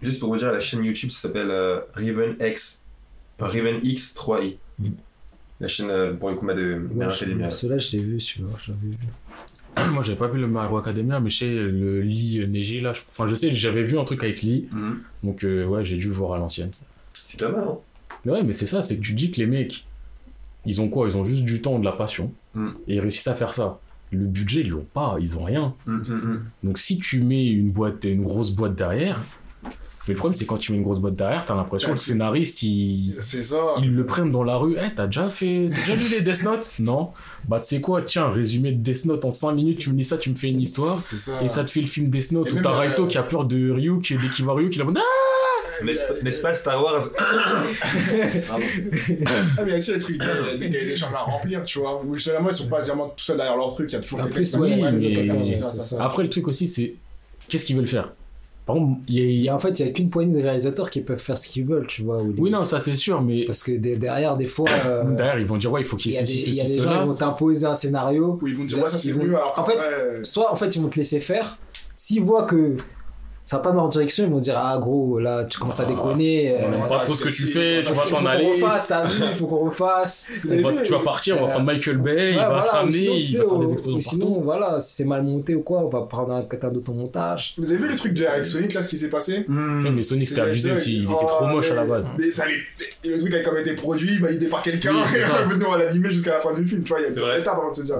Juste 0.02 0.20
pour 0.20 0.30
vous 0.30 0.36
dire, 0.38 0.50
la 0.52 0.58
chaîne 0.60 0.82
YouTube, 0.82 1.10
ça 1.10 1.20
s'appelle 1.28 1.50
euh, 1.50 1.80
Raven 1.94 2.34
X, 2.40 2.81
Raven 3.48 3.80
X 3.82 4.14
3i. 4.14 4.56
Mm. 4.78 4.88
La 5.60 5.68
chaîne 5.68 5.90
euh, 5.90 6.12
pour 6.14 6.30
les 6.30 6.36
combats 6.36 6.54
de 6.54 6.74
Ouais, 6.74 6.94
Mère 6.94 7.10
je- 7.10 7.24
Academia. 7.24 7.50
Celui-là, 7.50 7.78
je 7.78 7.96
l'ai 7.96 8.02
vu, 8.02 8.20
celui-là, 8.20 8.48
je 8.64 8.72
l'avais 8.72 8.88
vu. 8.96 9.06
Moi, 9.92 10.02
j'avais 10.02 10.18
pas 10.18 10.28
vu 10.28 10.40
le 10.40 10.48
Mario 10.48 10.76
Academia, 10.76 11.20
mais 11.20 11.30
je 11.30 11.38
sais 11.38 11.46
le 11.54 12.00
Lee 12.02 12.44
Neji 12.48 12.80
là. 12.80 12.92
je- 12.92 13.00
Enfin, 13.08 13.26
je 13.26 13.34
sais, 13.34 13.54
j'avais 13.54 13.84
vu 13.84 13.98
un 13.98 14.04
truc 14.04 14.22
avec 14.24 14.42
Lee. 14.42 14.66
Mhm. 14.72 14.98
Donc, 15.22 15.44
euh, 15.44 15.64
ouais, 15.66 15.84
j'ai 15.84 15.96
dû 15.96 16.08
le 16.08 16.12
voir 16.14 16.34
à 16.34 16.38
l'ancienne. 16.38 16.70
C'est 17.14 17.38
pas 17.40 17.48
mal, 17.50 17.64
hein 17.68 17.78
Mais 18.24 18.32
ouais, 18.32 18.42
mais 18.42 18.52
c'est 18.52 18.66
ça, 18.66 18.82
c'est 18.82 18.96
que 18.96 19.02
tu 19.02 19.14
dis 19.14 19.30
que 19.30 19.38
les 19.38 19.46
mecs, 19.46 19.84
ils 20.66 20.80
ont 20.82 20.88
quoi? 20.88 21.06
Ils 21.08 21.16
ont 21.16 21.24
juste 21.24 21.44
du 21.44 21.60
temps, 21.62 21.78
de 21.78 21.84
la 21.84 21.92
passion. 21.92 22.32
Mm. 22.54 22.68
Et 22.88 22.94
ils 22.96 23.00
réussissent 23.00 23.28
à 23.28 23.34
faire 23.34 23.54
ça. 23.54 23.78
Le 24.10 24.26
budget, 24.26 24.60
ils 24.60 24.68
l'ont 24.68 24.86
pas, 24.92 25.16
ils 25.20 25.38
ont 25.38 25.44
rien. 25.44 25.74
Mhm, 25.86 26.02
mhm. 26.06 26.44
Donc 26.64 26.76
si 26.78 26.98
tu 26.98 27.20
mets 27.22 27.46
une 27.46 27.70
boîte, 27.70 28.04
une 28.04 28.22
grosse 28.24 28.50
boîte 28.50 28.74
derrière, 28.74 29.18
mais 30.08 30.14
le 30.14 30.18
problème 30.18 30.34
c'est 30.34 30.44
quand 30.46 30.56
tu 30.58 30.72
mets 30.72 30.78
une 30.78 30.84
grosse 30.84 30.98
boîte 30.98 31.14
derrière, 31.16 31.44
t'as 31.44 31.54
l'impression 31.54 31.88
que 31.88 31.92
Ouais, 31.92 31.96
le 31.98 32.00
scénariste, 32.00 32.62
il... 32.62 33.14
C'est 33.20 33.44
ça. 33.44 33.58
ils 33.78 33.90
le 33.90 34.04
prennent 34.06 34.30
dans 34.30 34.42
la 34.42 34.56
rue. 34.56 34.76
Eh, 34.78 34.94
t'as 34.94 35.06
déjà 35.06 35.30
fait, 35.30 35.68
déjà 35.68 35.94
lu 35.94 36.04
les 36.10 36.20
Death 36.22 36.42
Note 36.42 36.72
Non. 36.78 37.10
Bah 37.48 37.60
tu 37.60 37.68
sais 37.68 37.80
quoi? 37.80 38.02
Tiens, 38.02 38.28
résumé 38.28 38.72
de 38.72 38.78
Death 38.82 39.04
Note 39.06 39.24
en 39.24 39.30
5 39.30 39.52
minutes, 39.52 39.78
tu 39.78 39.90
me 39.90 39.96
dis 39.96 40.04
ça, 40.04 40.18
tu 40.18 40.30
me 40.30 40.34
fais 40.34 40.48
une 40.48 40.60
histoire. 40.60 41.00
C'est 41.02 41.16
ça. 41.18 41.32
Et 41.42 41.48
ça 41.48 41.64
te 41.64 41.70
fait 41.70 41.80
le 41.80 41.86
film 41.86 42.10
Death 42.10 42.32
Note 42.32 42.48
Et 42.48 42.52
où 42.52 42.60
t'as 42.60 42.70
euh, 42.72 42.78
Raito 42.78 43.06
qui 43.06 43.18
a 43.18 43.22
peur 43.22 43.44
de 43.44 43.70
Ryuk 43.70 44.10
et 44.10 44.16
dès 44.18 44.28
qu'il 44.28 44.44
voit 44.44 44.54
Ryuk, 44.54 44.74
il 44.74 44.82
a 44.82 44.84
dit 44.84 44.90
Ah 44.96 45.84
N'est-ce 46.24 46.40
pas- 46.42 46.54
Star 46.54 46.82
Wars? 46.82 47.02
Pardon. 47.16 48.64
Ah, 49.58 49.62
mais 49.64 49.66
il 49.66 49.70
y 49.70 49.72
a 49.72 49.76
aussi 49.78 49.92
des 49.92 49.98
trucs, 49.98 50.16
il 50.16 50.22
y 50.24 50.54
a 50.54 50.56
des 50.56 50.70
cahiers 50.70 50.86
des 50.86 50.96
charges 50.96 51.14
à 51.14 51.18
remplir, 51.18 51.62
tu 51.64 51.78
vois. 51.78 52.02
Où 52.04 52.14
justement, 52.14 52.48
ils 52.50 52.54
sont 52.54 52.68
pas 52.68 52.80
vraiment 52.80 53.08
tout 53.08 53.14
seuls 53.24 53.36
derrière 53.36 53.56
leur 53.56 53.74
truc, 53.74 53.90
il 53.90 53.94
y 53.94 53.96
a 53.96 54.00
toujours 54.00 54.20
En 54.20 54.24
quelqu'un 54.26 54.42
qui 54.42 54.56
ouais, 54.56 54.92
mais- 54.92 55.56
ça, 55.56 55.72
ça. 55.72 55.82
ça. 55.82 56.04
Après 56.04 56.22
le 56.22 56.28
truc 56.28 56.48
aussi 56.48 56.68
c'est 56.68 56.94
qu'est-ce 57.48 57.64
qu'ils 57.64 57.76
veulent 57.76 57.86
faire? 57.88 58.12
Par 58.64 58.76
exemple, 58.76 59.00
il 59.08 59.14
y 59.14 59.20
a- 59.20 59.24
il 59.24 59.30
y 59.40 59.46
Et 59.46 59.48
a... 59.48 59.56
en 59.56 59.58
fait, 59.58 59.80
il 59.80 59.86
y 59.86 59.88
a 59.88 59.92
qu'une 59.92 60.08
poignée 60.08 60.36
de 60.38 60.42
réalisateurs 60.42 60.88
qui 60.90 61.00
peuvent 61.00 61.18
faire 61.18 61.36
ce 61.36 61.48
qu'ils 61.48 61.64
veulent, 61.66 61.86
tu 61.88 62.02
vois. 62.02 62.22
ou 62.22 62.32
Oui 62.38 62.50
non 62.50 62.62
ça 62.62 62.78
c'est 62.78 62.94
sûr, 62.96 63.20
mais 63.20 63.44
Parce 63.44 63.62
que 63.64 63.72
de- 63.72 63.96
derrière, 63.96 64.36
des 64.36 64.46
fois. 64.46 64.68
euh, 64.86 65.02
derrière 65.16 65.38
ils 65.38 65.46
vont 65.46 65.56
dire 65.56 65.72
ouais 65.72 65.80
il 65.80 65.84
faut 65.86 65.96
qu'il 65.96 66.12
Il 66.12 66.14
y 66.14 66.18
ait 66.18 66.20
a 66.20 66.22
des, 66.22 66.28
ceci, 66.32 66.50
il 66.50 66.54
y 66.56 66.60
a 66.60 66.62
ceci, 66.64 66.76
des 66.76 66.82
gens 66.82 67.00
qui 67.02 67.08
vont 67.08 67.14
t'imposer 67.14 67.66
un 67.66 67.74
scénario. 67.74 68.38
Où 68.40 68.46
ils 68.46 68.54
vont 68.54 68.64
dire, 68.64 68.78
ouais, 68.82 68.88
ça 68.88 68.98
c'est 68.98 69.12
vont- 69.12 69.24
mieux, 69.24 69.34
alors 69.36 69.54
en 69.58 69.64
fait, 69.64 69.72
qu'après, 69.74 70.24
Soit 70.24 70.52
en 70.52 70.56
fait 70.56 70.76
ils 70.76 70.82
vont 70.82 70.88
te 70.88 70.96
laisser 70.96 71.18
faire. 71.20 71.58
S'ils 71.96 72.22
voient 72.22 72.44
que 72.44 72.76
ça 73.52 73.58
va 73.58 73.62
pas 73.64 73.70
dans 73.72 73.82
leur 73.82 73.88
direction, 73.90 74.24
ils 74.24 74.30
vont 74.30 74.38
dire 74.38 74.56
ah 74.56 74.78
gros 74.80 75.18
là 75.18 75.44
tu 75.44 75.58
commences 75.58 75.78
à 75.80 75.82
Ah, 75.84 75.90
déconner. 75.90 76.56
On 76.58 76.68
euh, 76.68 76.70
n'aime 76.70 76.88
pas 76.88 76.98
trop 77.00 77.12
ce 77.12 77.22
que 77.24 77.28
tu 77.28 77.42
fais, 77.42 77.82
tu 77.82 77.92
vas 77.92 78.00
faut 78.00 78.10
t'en 78.16 78.20
qu'on 78.22 78.26
aller. 78.26 78.46
refasse, 78.62 78.88
t'as 78.88 79.04
vu, 79.04 79.22
il 79.30 79.34
faut 79.36 79.46
qu'on 79.46 79.64
refasse. 79.66 80.28
Va- 80.44 80.72
tu 80.82 80.92
vas 80.92 80.98
partir, 81.00 81.36
on 81.36 81.40
va 81.42 81.46
euh, 81.48 81.50
prendre 81.50 81.66
Michael 81.66 81.98
Bay, 81.98 82.30
il 82.30 82.36
va 82.38 82.46
voilà, 82.46 82.62
se 82.62 82.70
ramener, 82.70 82.92
sinon, 82.92 83.14
il 83.14 83.36
va 83.38 83.44
faire 83.48 83.58
des 83.58 83.72
explosions 83.74 84.00
sinon, 84.00 84.26
partout. 84.28 84.40
voilà, 84.42 84.80
si 84.80 84.94
c'est 84.96 85.04
mal 85.04 85.22
monté 85.22 85.54
ou 85.54 85.60
quoi, 85.60 85.80
on 85.80 85.88
va 85.88 86.00
prendre 86.02 86.32
un- 86.32 86.42
quelqu'un 86.44 86.68
d'autre 86.68 86.90
en 86.90 86.94
montage. 86.94 87.54
Vous 87.58 87.70
avez 87.70 87.76
vu 87.82 87.88
le 87.90 87.96
truc 87.96 88.14
de- 88.14 88.24
avec 88.24 88.46
Sonic 88.46 88.72
là, 88.72 88.82
ce 88.82 88.88
qui 88.88 88.96
s'est 88.96 89.10
passé 89.10 89.44
Ouais, 89.48 89.90
mais 89.90 90.02
Sonic 90.02 90.28
c'était 90.28 90.40
abusé 90.40 90.72
aussi, 90.72 90.96
il 90.96 91.04
était 91.04 91.26
trop 91.26 91.44
moche 91.46 91.70
à 91.70 91.74
la 91.74 91.84
base. 91.84 92.06
Mais 92.18 92.30
ça 92.30 92.44
le 93.04 93.20
truc 93.20 93.34
a 93.34 93.40
quand 93.42 93.52
même 93.52 93.60
été 93.66 93.74
produit, 93.74 94.16
validé 94.18 94.46
par 94.46 94.62
quelqu'un, 94.62 94.94
et 95.14 95.24
revenu 95.24 95.64
à 95.74 95.76
l'animé 95.76 96.10
jusqu'à 96.10 96.30
la 96.32 96.40
fin 96.40 96.54
du 96.54 96.66
film, 96.66 96.82
tu 96.84 96.88
vois, 96.88 97.00
il 97.00 97.14
y 97.14 97.18
a 97.18 97.20
vrai. 97.20 97.38
d'étapes 97.38 97.58
avant 97.58 97.70
de 97.70 97.76
se 97.76 97.82
dire. 97.82 97.96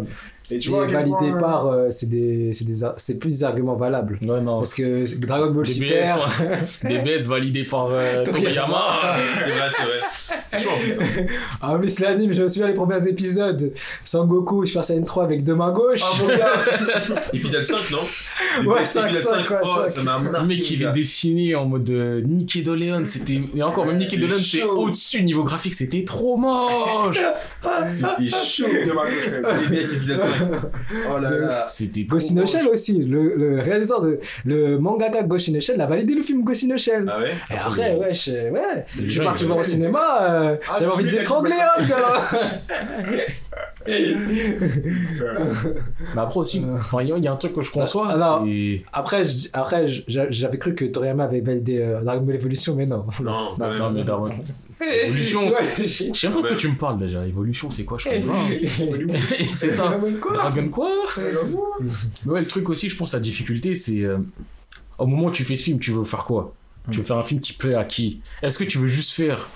Et 0.53 0.59
tu 0.59 0.69
Et 0.69 0.73
vois, 0.73 0.87
validé 0.87 1.11
point- 1.17 1.41
par, 1.41 1.67
euh, 1.67 1.87
c'est 1.91 2.09
des, 2.09 2.53
c'est 2.53 2.65
des, 2.65 2.81
c'est 2.97 3.19
plus 3.19 3.31
des 3.39 3.45
arguments 3.45 3.75
valables. 3.75 4.19
Ouais, 4.23 4.41
non. 4.41 4.59
Parce 4.59 4.75
que 4.75 5.05
Dragon 5.19 5.51
Ball 5.51 5.65
Des 5.65 5.73
Super, 5.73 6.17
BS, 6.19 6.89
des 6.89 6.99
BS 6.99 7.27
validés 7.29 7.65
par 7.65 7.89
euh, 7.91 8.25
Toriyama. 8.25 9.17
C'est 9.45 9.51
vrai, 9.51 9.69
c'est 9.71 9.83
vrai. 9.83 10.39
C'est 10.51 10.59
chaud 10.59 10.71
en 10.71 10.79
plus. 10.79 10.93
hein. 11.01 11.25
ah 11.63 11.77
mais 11.81 11.89
c'est 11.89 12.05
l'anime, 12.05 12.33
je 12.33 12.43
me 12.43 12.49
souviens 12.49 12.67
les 12.69 12.75
premiers 12.75 13.07
épisodes. 13.09 13.73
Sangoku, 14.05 14.67
Super 14.67 14.85
Saiyan 14.85 15.05
3 15.05 15.25
avec 15.25 15.45
deux 15.45 15.55
mains 15.55 15.73
gauches. 15.73 16.03
Ah, 16.03 16.17
mon 16.21 16.29
gars, 16.29 17.23
Épisode 17.33 17.63
5, 17.65 17.77
non? 17.93 18.71
Ouais, 18.71 18.81
Épisode 18.83 19.11
5, 19.11 19.21
5, 19.23 19.51
ouais, 19.51 19.57
Oh, 19.63 19.69
5. 19.83 19.89
ça 19.91 20.03
m'a 20.03 20.19
Le 20.23 20.31
marqué. 20.31 20.47
mec, 20.47 20.71
il 20.71 20.83
est 20.83 20.93
dessiné 20.93 21.55
en 21.55 21.65
mode 21.67 21.89
euh, 21.91 22.21
Nickelodeon. 22.23 23.05
C'était. 23.05 23.41
Et 23.55 23.63
encore, 23.63 23.87
même 23.87 23.99
C'était 23.99 24.17
Nickelodeon, 24.17 24.43
c'est 24.43 24.63
au-dessus 24.65 25.23
niveau 25.23 25.45
graphique. 25.45 25.75
C'était 25.75 26.05
trop 26.05 26.37
moche. 26.37 27.19
C'était 27.87 28.29
chaud. 28.29 28.67
de 28.69 28.93
ma 28.93 29.03
gauche. 29.05 29.67
TBS 29.67 29.95
épisode 29.95 30.19
5. 30.19 30.42
Oh 31.11 31.19
là 31.19 31.31
là. 31.37 31.65
C'était 31.67 32.07
trop 32.07 32.17
Ghost 32.19 32.31
in 32.31 32.35
the 32.35 32.39
moche. 32.41 32.51
Shell 32.51 32.69
aussi, 32.69 32.99
le, 33.05 33.35
le 33.37 33.61
réalisateur 33.61 34.03
de 34.03 34.19
le 34.45 34.79
mangaka 34.79 35.23
Ghost 35.23 35.49
in 35.49 35.53
the 35.55 35.61
Shell 35.61 35.81
a 35.81 35.87
validé 35.87 36.15
le 36.15 36.23
film 36.23 36.43
Ghost 36.45 36.65
in 36.65 36.75
the 36.75 36.79
Shell. 36.79 37.07
Ah 37.13 37.19
ouais 37.21 37.33
Et 37.51 37.55
après, 37.55 37.97
ouais, 37.97 38.15
je, 38.15 38.51
ouais, 38.51 38.87
je 39.03 39.09
suis 39.09 39.21
parti 39.21 39.45
voir 39.45 39.59
au 39.59 39.63
cinéma, 39.63 40.01
euh, 40.23 40.57
Ah, 40.69 40.77
j'avais 40.81 40.91
envie 40.93 41.05
de 41.05 41.11
l'étrangler, 41.11 41.55
hein, 41.61 41.83
gars. 41.89 42.39
Mais 46.15 46.21
après 46.21 46.39
aussi, 46.41 46.65
enfin, 46.79 47.03
il 47.03 47.09
y 47.09 47.13
a- 47.13 47.17
il 47.17 47.25
y 47.25 47.29
a 47.29 47.33
un 47.33 47.37
truc 47.37 47.53
que 47.55 47.63
je 47.63 47.71
conçois. 47.73 48.09
Ah, 48.11 48.17
non. 48.17 48.45
c'est- 48.47 48.83
Après, 48.93 49.25
je- 49.25 49.49
après 49.53 49.87
j'avais 49.89 50.59
cru 50.59 50.75
que 50.75 50.85
Toriyama 50.85 51.25
avait 51.25 51.41
validé 51.41 51.79
euh, 51.81 52.01
Dragon 52.03 52.23
Ball 52.23 52.37
Evolution, 52.37 52.75
mais 52.77 52.87
non. 52.87 53.05
Non, 53.23 53.57
Non, 53.59 53.69
même. 53.69 53.93
mais 53.95 54.05
Darwin. 54.05 54.33
Évolution, 54.83 55.41
Je 55.79 55.87
sais 55.87 56.29
même 56.29 56.37
pas 56.37 56.43
ce 56.43 56.49
que 56.49 56.55
tu 56.55 56.69
me 56.69 56.77
parles 56.77 56.99
déjà. 56.99 57.27
Évolution, 57.27 57.71
c'est 57.71 57.85
quoi 57.85 57.99
Je 57.99 58.09
comprends 58.09 58.45
pas. 58.45 58.49
C'est 59.55 59.71
ça. 59.71 59.89
Dragon 59.89 60.13
quoi 60.21 60.33
Dragon 60.35 60.69
quoi 60.71 60.91
Mais 62.27 62.33
ouais, 62.33 62.41
le 62.41 62.47
truc 62.47 62.69
aussi, 62.71 62.89
je 62.89 62.97
pense, 62.97 63.13
la 63.15 63.21
difficulté, 63.21 63.75
c'est. 63.75 64.01
euh, 64.03 64.19
au 64.99 65.07
moment 65.07 65.27
où 65.27 65.31
tu 65.31 65.45
fais 65.45 65.57
ce 65.57 65.65
film, 65.65 65.79
tu 65.79 65.91
veux 65.93 66.05
faire 66.05 66.25
quoi? 66.25 66.55
Tu 66.91 66.99
veux 66.99 67.05
faire 67.05 67.19
un 67.19 67.25
film 67.25 67.41
qui 67.41 67.53
plaît 67.53 67.75
à 67.75 67.85
qui? 67.85 68.21
Est-ce 68.43 68.59
que 68.59 68.65
tu 68.65 68.79
veux 68.79 68.89
juste 68.89 69.13
faire. 69.13 69.49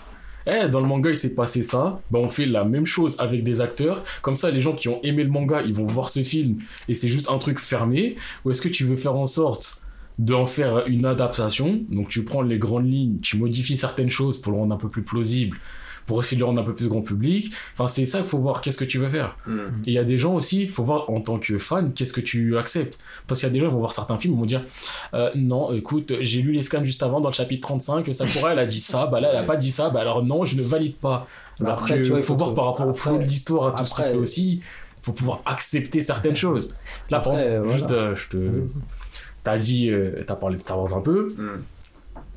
Eh, 0.49 0.69
dans 0.69 0.79
le 0.81 0.87
manga, 0.87 1.11
il 1.11 1.17
s'est 1.17 1.35
passé 1.35 1.63
ça. 1.65 1.99
Ben, 2.13 2.21
on 2.21 2.29
fait 2.29 2.47
la 2.47 2.65
même 2.65 2.87
chose 2.87 3.17
avec 3.19 3.43
des 3.43 3.61
acteurs. 3.61 4.05
Comme 4.23 4.37
ça, 4.37 4.49
les 4.51 4.61
gens 4.61 4.75
qui 4.75 4.89
ont 4.89 5.01
aimé 5.03 5.25
le 5.25 5.31
manga, 5.31 5.61
ils 5.63 5.75
vont 5.75 5.85
voir 5.85 6.09
ce 6.09 6.23
film 6.23 6.59
et 6.89 6.95
c'est 6.95 7.09
juste 7.09 7.29
un 7.31 7.39
truc 7.39 7.59
fermé. 7.59 8.15
Ou 8.45 8.53
est-ce 8.53 8.63
que 8.63 8.69
tu 8.69 8.85
veux 8.85 8.97
faire 8.97 9.17
en 9.17 9.27
sorte 9.27 9.83
d'en 10.19 10.47
faire 10.47 10.87
une 10.87 11.05
adaptation 11.07 11.81
Donc, 11.91 12.09
tu 12.09 12.25
prends 12.25 12.43
les 12.43 12.59
grandes 12.59 12.91
lignes, 12.91 13.19
tu 13.21 13.37
modifies 13.37 13.77
certaines 13.77 14.11
choses 14.11 14.39
pour 14.41 14.53
le 14.53 14.59
rendre 14.59 14.75
un 14.75 14.79
peu 14.79 14.89
plus 14.89 15.03
plausible, 15.03 15.59
pour 16.07 16.21
essayer 16.21 16.37
de 16.37 16.41
le 16.43 16.47
rendre 16.47 16.61
un 16.61 16.65
peu 16.65 16.75
plus 16.75 16.89
grand 16.89 17.03
public. 17.03 17.53
Enfin, 17.75 17.87
c'est 17.89 18.07
ça 18.07 18.19
qu'il 18.21 18.29
faut 18.29 18.39
voir. 18.39 18.61
Qu'est-ce 18.61 18.77
que 18.79 18.85
tu 18.85 18.99
veux 18.99 19.11
faire 19.11 19.37
Hmm. 19.47 19.59
et 19.85 19.89
il 19.89 19.93
y 19.93 19.99
a 19.99 20.05
des 20.05 20.17
gens 20.19 20.35
aussi, 20.35 20.63
il 20.63 20.69
faut 20.71 20.85
voir 20.85 21.11
en 21.11 21.21
tant 21.21 21.39
que 21.39 21.59
fan, 21.59 21.93
qu'est-ce 21.93 22.13
que 22.13 22.21
tu 22.21 22.57
acceptes. 22.57 22.99
Parce 23.27 23.41
qu'il 23.41 23.49
y 23.49 23.51
a 23.51 23.53
des 23.53 23.59
gens 23.61 23.67
qui 23.67 23.73
vont 23.73 23.81
voir 23.81 23.93
certains 23.93 24.17
films, 24.17 24.35
ils 24.35 24.39
vont 24.41 24.47
dire 24.47 24.65
euh, 25.15 25.31
Non, 25.35 25.73
écoute, 25.73 26.13
j'ai 26.21 26.41
lu 26.43 26.53
les 26.53 26.63
scans 26.63 26.85
juste 26.85 27.03
avant 27.03 27.21
dans 27.21 27.29
le 27.29 27.35
chapitre 27.35 27.67
35, 27.67 28.09
Sakura 28.15 28.53
elle 28.53 28.61
a 28.61 28.67
dit 28.67 28.81
ça, 28.81 29.07
bah 29.07 29.21
là 29.21 29.31
elle 29.33 29.39
a 29.39 29.43
pas 29.43 29.57
dit 29.57 29.71
ça, 29.73 29.91
bah 29.91 30.01
alors 30.01 30.25
non, 30.25 30.45
je 30.45 30.57
ne 30.57 30.63
valide 30.63 30.95
pas. 30.97 31.27
Mais 31.61 31.67
Alors 31.67 31.79
après, 31.81 31.99
que 31.99 32.03
tu 32.05 32.11
vois, 32.11 32.19
il 32.19 32.23
faut, 32.23 32.35
faut 32.35 32.39
voir 32.39 32.55
par 32.55 32.67
rapport 32.67 32.87
au 32.89 32.95
flow 32.95 33.19
de 33.19 33.25
l'histoire, 33.25 33.67
à 33.69 33.73
tout 33.73 33.85
ce 33.85 33.95
qui 33.95 34.03
se 34.03 34.09
fait 34.11 34.17
aussi, 34.17 34.53
il 34.55 35.03
faut 35.03 35.13
pouvoir 35.13 35.43
accepter 35.45 36.03
certaines 36.03 36.37
choses. 36.45 36.75
Là, 37.11 37.19
par 37.21 37.33
Après, 37.33 37.47
exemple, 37.57 37.67
voilà. 37.67 37.79
juste, 37.79 37.91
euh, 37.93 38.15
je 38.17 38.29
te. 38.29 38.37
T'as 39.47 39.59
dit, 39.59 39.91
euh, 39.91 40.25
t'as 40.27 40.35
parlé 40.35 40.57
de 40.57 40.61
Star 40.61 40.77
Wars 40.77 40.93
un 40.97 41.01
peu. 41.01 41.29
Hmm. 41.39 41.61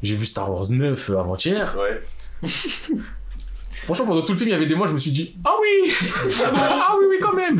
J'ai 0.03 0.15
vu 0.15 0.27
Star 0.27 0.53
Wars 0.53 0.69
9 0.69 1.09
euh, 1.09 1.17
avant-hier. 1.17 1.75
Ouais. 1.75 2.47
Franchement, 3.71 4.05
pendant 4.05 4.21
tout 4.21 4.33
le 4.33 4.37
film, 4.37 4.49
il 4.49 4.53
y 4.53 4.55
avait 4.55 4.67
des 4.67 4.75
mois, 4.75 4.87
je 4.87 4.93
me 4.93 4.99
suis 4.99 5.09
dit 5.09 5.35
Ah 5.43 5.55
oui 5.59 5.91
Ah 6.55 6.95
oui, 6.99 7.05
oui, 7.09 7.15
quand 7.19 7.33
même 7.33 7.59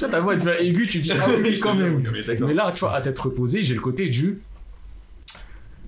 Toi, 0.00 0.08
ta 0.08 0.18
voix 0.18 0.34
elle 0.34 0.40
devient 0.40 0.66
aiguë, 0.66 0.88
tu 0.88 0.98
dis 0.98 1.12
Ah 1.12 1.26
oui, 1.28 1.60
quand 1.60 1.74
même. 1.76 2.02
Mais 2.40 2.54
là, 2.54 2.72
tu 2.74 2.80
vois, 2.80 2.96
à 2.96 3.00
tête 3.00 3.16
reposée, 3.20 3.62
j'ai 3.62 3.74
le 3.76 3.80
côté 3.80 4.08
du. 4.08 4.42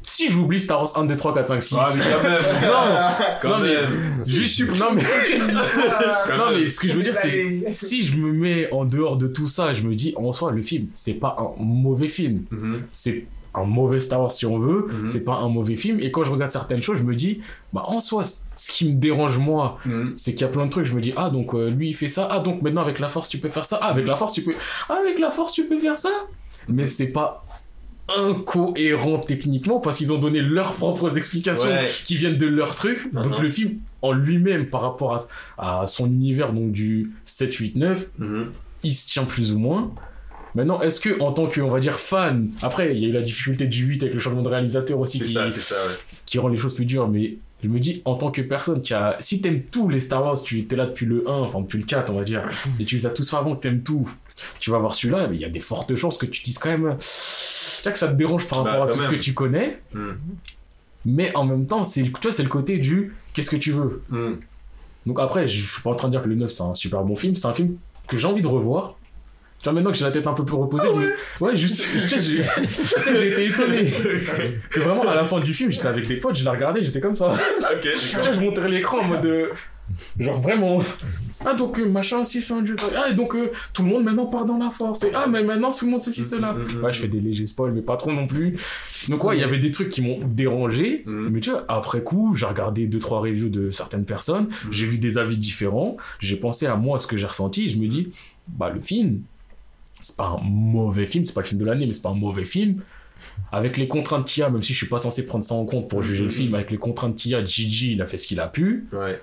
Si 0.09 0.27
j'oublie 0.29 0.59
Star 0.59 0.79
Wars 0.79 0.91
1, 0.97 1.05
2, 1.05 1.17
3, 1.17 1.35
4, 1.35 1.47
5, 1.49 1.63
6. 1.63 1.77
Ah, 1.79 1.89
mais 1.95 2.03
quand 2.03 2.23
même. 2.29 2.43
Quand 3.43 3.49
non, 3.51 3.59
mais. 3.59 3.75
même. 3.75 4.25
Juste, 4.25 4.61
non, 4.79 4.87
mais. 4.95 5.03
non, 6.39 6.45
mais 6.59 6.69
ce 6.71 6.81
que 6.81 6.89
je 6.89 6.95
veux 6.95 7.03
dire, 7.03 7.15
c'est. 7.15 7.75
Si 7.75 8.03
je 8.03 8.17
me 8.17 8.33
mets 8.33 8.71
en 8.73 8.85
dehors 8.87 9.17
de 9.19 9.27
tout 9.29 9.49
ça, 9.49 9.75
je 9.75 9.83
me 9.83 9.95
dis, 9.95 10.15
en 10.17 10.33
soi, 10.33 10.51
le 10.53 10.63
film, 10.63 10.87
c'est 10.95 11.15
pas 11.15 11.37
un 11.39 11.63
mauvais 11.63 12.09
film. 12.09 12.45
Mhm. 12.51 12.83
C'est 12.91 13.27
un 13.55 13.65
mauvais 13.65 14.01
Star 14.01 14.21
Wars 14.21 14.31
si 14.33 14.47
on 14.47 14.59
veut, 14.59 14.87
Mhm. 14.89 15.07
c'est 15.09 15.25
pas 15.25 15.35
un 15.35 15.49
mauvais 15.49 15.77
film. 15.77 15.99
Et 16.01 16.11
quand 16.11 16.25
je 16.25 16.31
regarde 16.31 16.51
certaines 16.51 16.83
choses, 16.83 16.99
je 16.99 17.03
me 17.03 17.15
dis, 17.15 17.41
bah 17.75 17.83
en 17.87 18.01
soi, 18.01 18.23
ce 18.25 18.73
qui 18.73 18.89
me 18.89 18.95
dérange 18.99 19.37
moi, 19.39 19.79
Mhm. 19.85 20.13
c'est 20.17 20.33
qu'il 20.33 20.43
y 20.43 20.45
a 20.45 20.49
plein 20.49 20.65
de 20.67 20.71
trucs, 20.71 20.85
je 20.87 20.95
me 20.95 21.01
dis, 21.01 21.13
ah 21.17 21.29
donc 21.31 21.55
euh, 21.55 21.69
lui 21.69 21.89
il 21.91 21.95
fait 21.95 22.09
ça, 22.09 22.29
ah 22.31 22.41
donc 22.41 22.63
maintenant 22.63 22.83
avec 22.83 22.99
la 22.99 23.09
force 23.09 23.29
tu 23.29 23.39
peux 23.39 23.49
faire 23.49 23.65
ça, 23.65 23.79
ah 23.83 23.89
avec 23.89 24.07
la 24.07 24.17
force 24.17 24.35
tu 24.35 24.43
peux, 24.43 24.55
ah 24.89 24.97
avec 25.01 25.19
la 25.19 25.31
force 25.31 25.55
tu 25.55 25.65
peux 25.65 25.79
faire 25.81 25.99
ça. 25.99 26.11
Mais 26.69 26.87
c'est 26.87 27.09
pas 27.09 27.45
incohérent 28.17 29.19
techniquement 29.19 29.81
parce 29.81 29.99
qu'ils 29.99 30.13
ont 30.13 30.19
donné 30.19 30.41
leurs 30.41 30.73
propres 30.75 31.17
explications 31.19 31.69
Ouais. 31.69 31.89
qui 32.05 32.17
viennent 32.17 32.37
de 32.37 32.47
leur 32.47 32.75
truc. 32.75 33.13
Donc 33.13 33.37
Mhm. 33.39 33.43
le 33.43 33.51
film 33.51 33.73
en 34.03 34.13
lui-même 34.13 34.67
par 34.67 34.83
rapport 34.83 35.29
à, 35.59 35.83
à 35.83 35.87
son 35.87 36.07
univers 36.07 36.53
donc 36.53 36.73
du 36.73 37.11
7, 37.25 37.53
8, 37.55 37.77
9, 37.77 38.09
Mhm. 38.19 38.47
il 38.85 38.95
se 38.95 39.09
tient 39.09 39.25
plus 39.25 39.53
ou 39.53 39.59
moins. 39.59 39.93
Maintenant, 40.55 40.81
est-ce 40.81 40.99
que 40.99 41.21
en 41.21 41.33
tant 41.33 41.47
que, 41.47 41.61
on 41.61 41.71
va 41.71 41.79
dire, 41.79 41.99
fan, 41.99 42.49
après, 42.63 42.93
il 42.97 43.03
y 43.03 43.05
a 43.05 43.09
eu 43.09 43.13
la 43.13 43.21
difficulté 43.21 43.67
du 43.67 43.85
8 43.85 44.03
avec 44.03 44.15
le 44.15 44.19
changement 44.21 44.43
de 44.43 44.49
réalisateur 44.49 44.99
aussi 44.99 45.19
C'est 45.19 45.25
qui, 45.27 45.33
ça, 45.35 45.51
c'est 45.51 45.61
ça, 45.61 45.75
ouais. 45.75 45.95
qui 46.27 46.39
rend 46.39 46.49
les 46.49 46.57
choses 46.57 46.75
plus 46.75 46.87
dures, 46.87 47.07
mais 47.07 47.37
je 47.63 47.69
me 47.69 47.79
dis, 47.79 48.01
en 48.07 48.15
tant 48.17 48.31
que 48.31 48.41
personne 48.41 48.81
qui 48.81 48.95
a. 48.95 49.17
Si 49.21 49.41
t'aimes 49.43 49.63
tous 49.71 49.89
les 49.91 50.01
Star 50.01 50.23
Wars, 50.23 50.41
tu 50.43 50.59
étais 50.59 50.75
là 50.75 50.87
depuis 50.87 51.07
le 51.07 51.29
1, 51.29 51.33
enfin 51.33 51.61
depuis 51.61 51.79
le 51.79 51.85
4, 51.85 52.11
on 52.11 52.17
va 52.17 52.25
dire, 52.25 52.49
et 52.81 52.85
tu 52.87 52.97
les 52.97 53.05
as 53.07 53.11
tous 53.11 53.29
fait 53.29 53.37
avant 53.37 53.55
que 53.57 53.61
t'aimes 53.61 53.83
tout, 53.83 54.09
tu 54.59 54.71
vas 54.71 54.79
voir 54.79 54.95
celui-là, 54.95 55.29
mais 55.29 55.37
il 55.37 55.43
y 55.43 55.45
a 55.45 55.49
des 55.51 55.61
fortes 55.61 55.95
chances 55.97 56.17
que 56.17 56.27
tu 56.27 56.43
dises 56.43 56.59
quand 56.59 56.71
même. 56.71 56.97
Tu 57.79 57.83
vois 57.85 57.93
que 57.93 57.99
ça 57.99 58.09
te 58.09 58.15
dérange 58.15 58.47
par 58.49 58.65
Bah, 58.65 58.71
rapport 58.73 58.89
à 58.89 58.91
tout 58.91 58.99
ce 58.99 59.09
que 59.09 59.17
tu 59.17 59.35
connais, 59.35 59.81
Mhm. 59.95 60.19
mais 61.07 61.35
en 61.35 61.45
même 61.45 61.67
temps, 61.67 61.85
c'est, 61.85 62.03
tu 62.03 62.11
vois, 62.23 62.33
c'est 62.33 62.43
le 62.43 62.49
côté 62.49 62.79
du 62.79 63.15
qu'est-ce 63.35 63.51
que 63.51 63.57
tu 63.57 63.73
veux. 63.73 64.03
Mhm. 64.11 64.39
Donc 65.07 65.21
après, 65.21 65.47
je 65.49 65.61
suis 65.65 65.83
pas 65.83 65.91
en 65.91 65.95
train 65.95 66.09
de 66.09 66.13
dire 66.13 66.23
que 66.23 66.29
le 66.29 66.35
9 66.35 66.51
c'est 66.51 66.63
un 66.63 66.75
super 66.75 67.03
bon 67.03 67.17
film, 67.17 67.35
c'est 67.37 67.47
un 67.49 67.55
film 67.55 67.77
que 68.09 68.19
j'ai 68.19 68.27
envie 68.27 68.43
de 68.43 68.47
revoir. 68.47 68.97
Tu 69.61 69.65
vois, 69.65 69.73
maintenant 69.73 69.91
que 69.91 69.97
j'ai 69.99 70.05
la 70.05 70.11
tête 70.13 70.27
un 70.27 70.35
peu 70.35 70.45
plus 70.45 70.55
reposée, 70.55 70.87
je 70.89 70.99
me- 71.01 71.15
ouais, 71.49 71.57
juste, 71.57 71.85
j'ai 72.23 73.29
été 73.33 73.47
étonné. 73.47 73.91
Que 74.71 74.81
vraiment, 74.81 75.03
à 75.03 75.15
la 75.15 75.25
fin 75.25 75.41
du 75.41 75.53
film, 75.55 75.73
j'étais 75.73 75.87
avec 75.89 76.07
des 76.07 76.17
potes, 76.17 76.37
je 76.37 76.45
l'ai 76.45 76.51
regardé, 76.51 76.83
j'étais 76.85 77.01
comme 77.01 77.15
ça. 77.15 77.31
Ok, 77.33 77.81
Tu 77.83 78.17
vois, 78.19 78.33
je 78.33 78.41
montrais 78.41 78.69
l'écran 78.69 78.99
en 79.01 79.05
mode. 79.05 79.27
euh, 79.27 79.49
genre 80.21 80.41
vraiment. 80.41 80.79
Ah, 81.45 81.55
donc 81.55 81.79
euh, 81.79 81.89
machin, 81.89 82.25
si 82.25 82.43
c'est 82.43 82.53
un 82.53 82.63
dieu. 82.63 82.75
Ah, 82.97 83.11
et 83.11 83.15
donc 83.15 83.35
euh, 83.35 83.53
tout 83.73 83.83
le 83.85 83.89
monde 83.91 84.05
maintenant 84.05 84.27
part 84.27 84.45
dans 84.45 84.59
la 84.59 84.71
force. 84.71 85.05
Et 85.05 85.11
ah, 85.15 85.27
mais 85.29 85.43
maintenant 85.45 85.71
tout 85.71 85.85
le 85.85 85.93
monde 85.93 86.03
ceci, 86.03 86.25
cela. 86.25 86.53
Mhm, 86.53 86.77
mhm, 86.79 86.85
Ouais, 86.85 86.93
je 86.93 87.01
fais 87.01 87.09
des 87.09 87.21
légers 87.21 87.47
spoils, 87.47 87.73
mais 87.73 87.83
pas 87.83 87.97
trop 87.97 88.13
non 88.13 88.27
plus. 88.27 88.57
Donc, 89.09 89.23
ouais, 89.25 89.37
il 89.37 89.41
y 89.41 89.45
avait 89.45 89.59
des 89.59 89.71
trucs 89.71 89.91
qui 89.91 90.03
m'ont 90.03 90.19
dérangé. 90.27 91.05
Mais 91.07 91.41
tu 91.41 91.51
vois, 91.51 91.65
après 91.69 92.03
coup, 92.03 92.35
j'ai 92.35 92.47
regardé 92.47 92.87
deux 92.87 92.99
trois 92.99 93.21
reviews 93.21 93.49
de 93.51 93.71
certaines 93.71 94.05
personnes, 94.05 94.49
j'ai 94.71 94.87
vu 94.87 94.99
des 94.99 95.17
avis 95.19 95.39
différents, 95.39 95.97
j'ai 96.19 96.37
pensé 96.37 96.67
à 96.67 96.75
moi 96.75 96.99
ce 96.99 97.07
que 97.07 97.17
j'ai 97.17 97.27
ressenti, 97.27 97.67
et 97.67 97.69
je 97.69 97.79
me 97.79 97.87
dis, 97.87 98.09
bah 98.49 98.71
le 98.71 98.81
film, 98.81 99.23
c'est 100.01 100.17
pas 100.17 100.39
un 100.41 100.45
mauvais 100.45 101.07
film, 101.07 101.25
c'est 101.25 101.35
pas 101.35 101.43
le 101.43 101.47
film 101.47 101.61
de 101.61 101.67
l'année, 101.67 101.87
mais 101.87 101.93
c'est 101.93 102.03
pas 102.03 102.11
un 102.11 102.15
mauvais 102.15 102.45
film. 102.45 102.83
Avec 103.53 103.77
les 103.77 103.89
contraintes 103.89 104.27
qu'il 104.27 104.41
y 104.41 104.45
a, 104.45 104.51
même 104.51 104.63
si 104.63 104.73
je 104.73 104.79
suis 104.79 104.87
pas 104.87 104.99
censé 104.99 105.25
prendre 105.25 105.45
ça 105.45 105.55
en 105.55 105.65
compte 105.65 105.89
pour 105.89 106.03
juger 106.03 106.25
le 106.25 106.31
film, 106.31 106.55
avec 106.55 106.71
les 106.71 106.79
contraintes 106.79 107.15
qu'il 107.17 107.31
y 107.33 107.35
a, 107.35 107.45
Gigi, 107.45 107.93
il 107.93 108.03
a 108.03 108.07
fait 108.07 108.17
ce 108.17 108.27
qu'il 108.27 108.41
a 108.41 108.49
pu, 108.49 108.87
Ouais. 108.93 109.21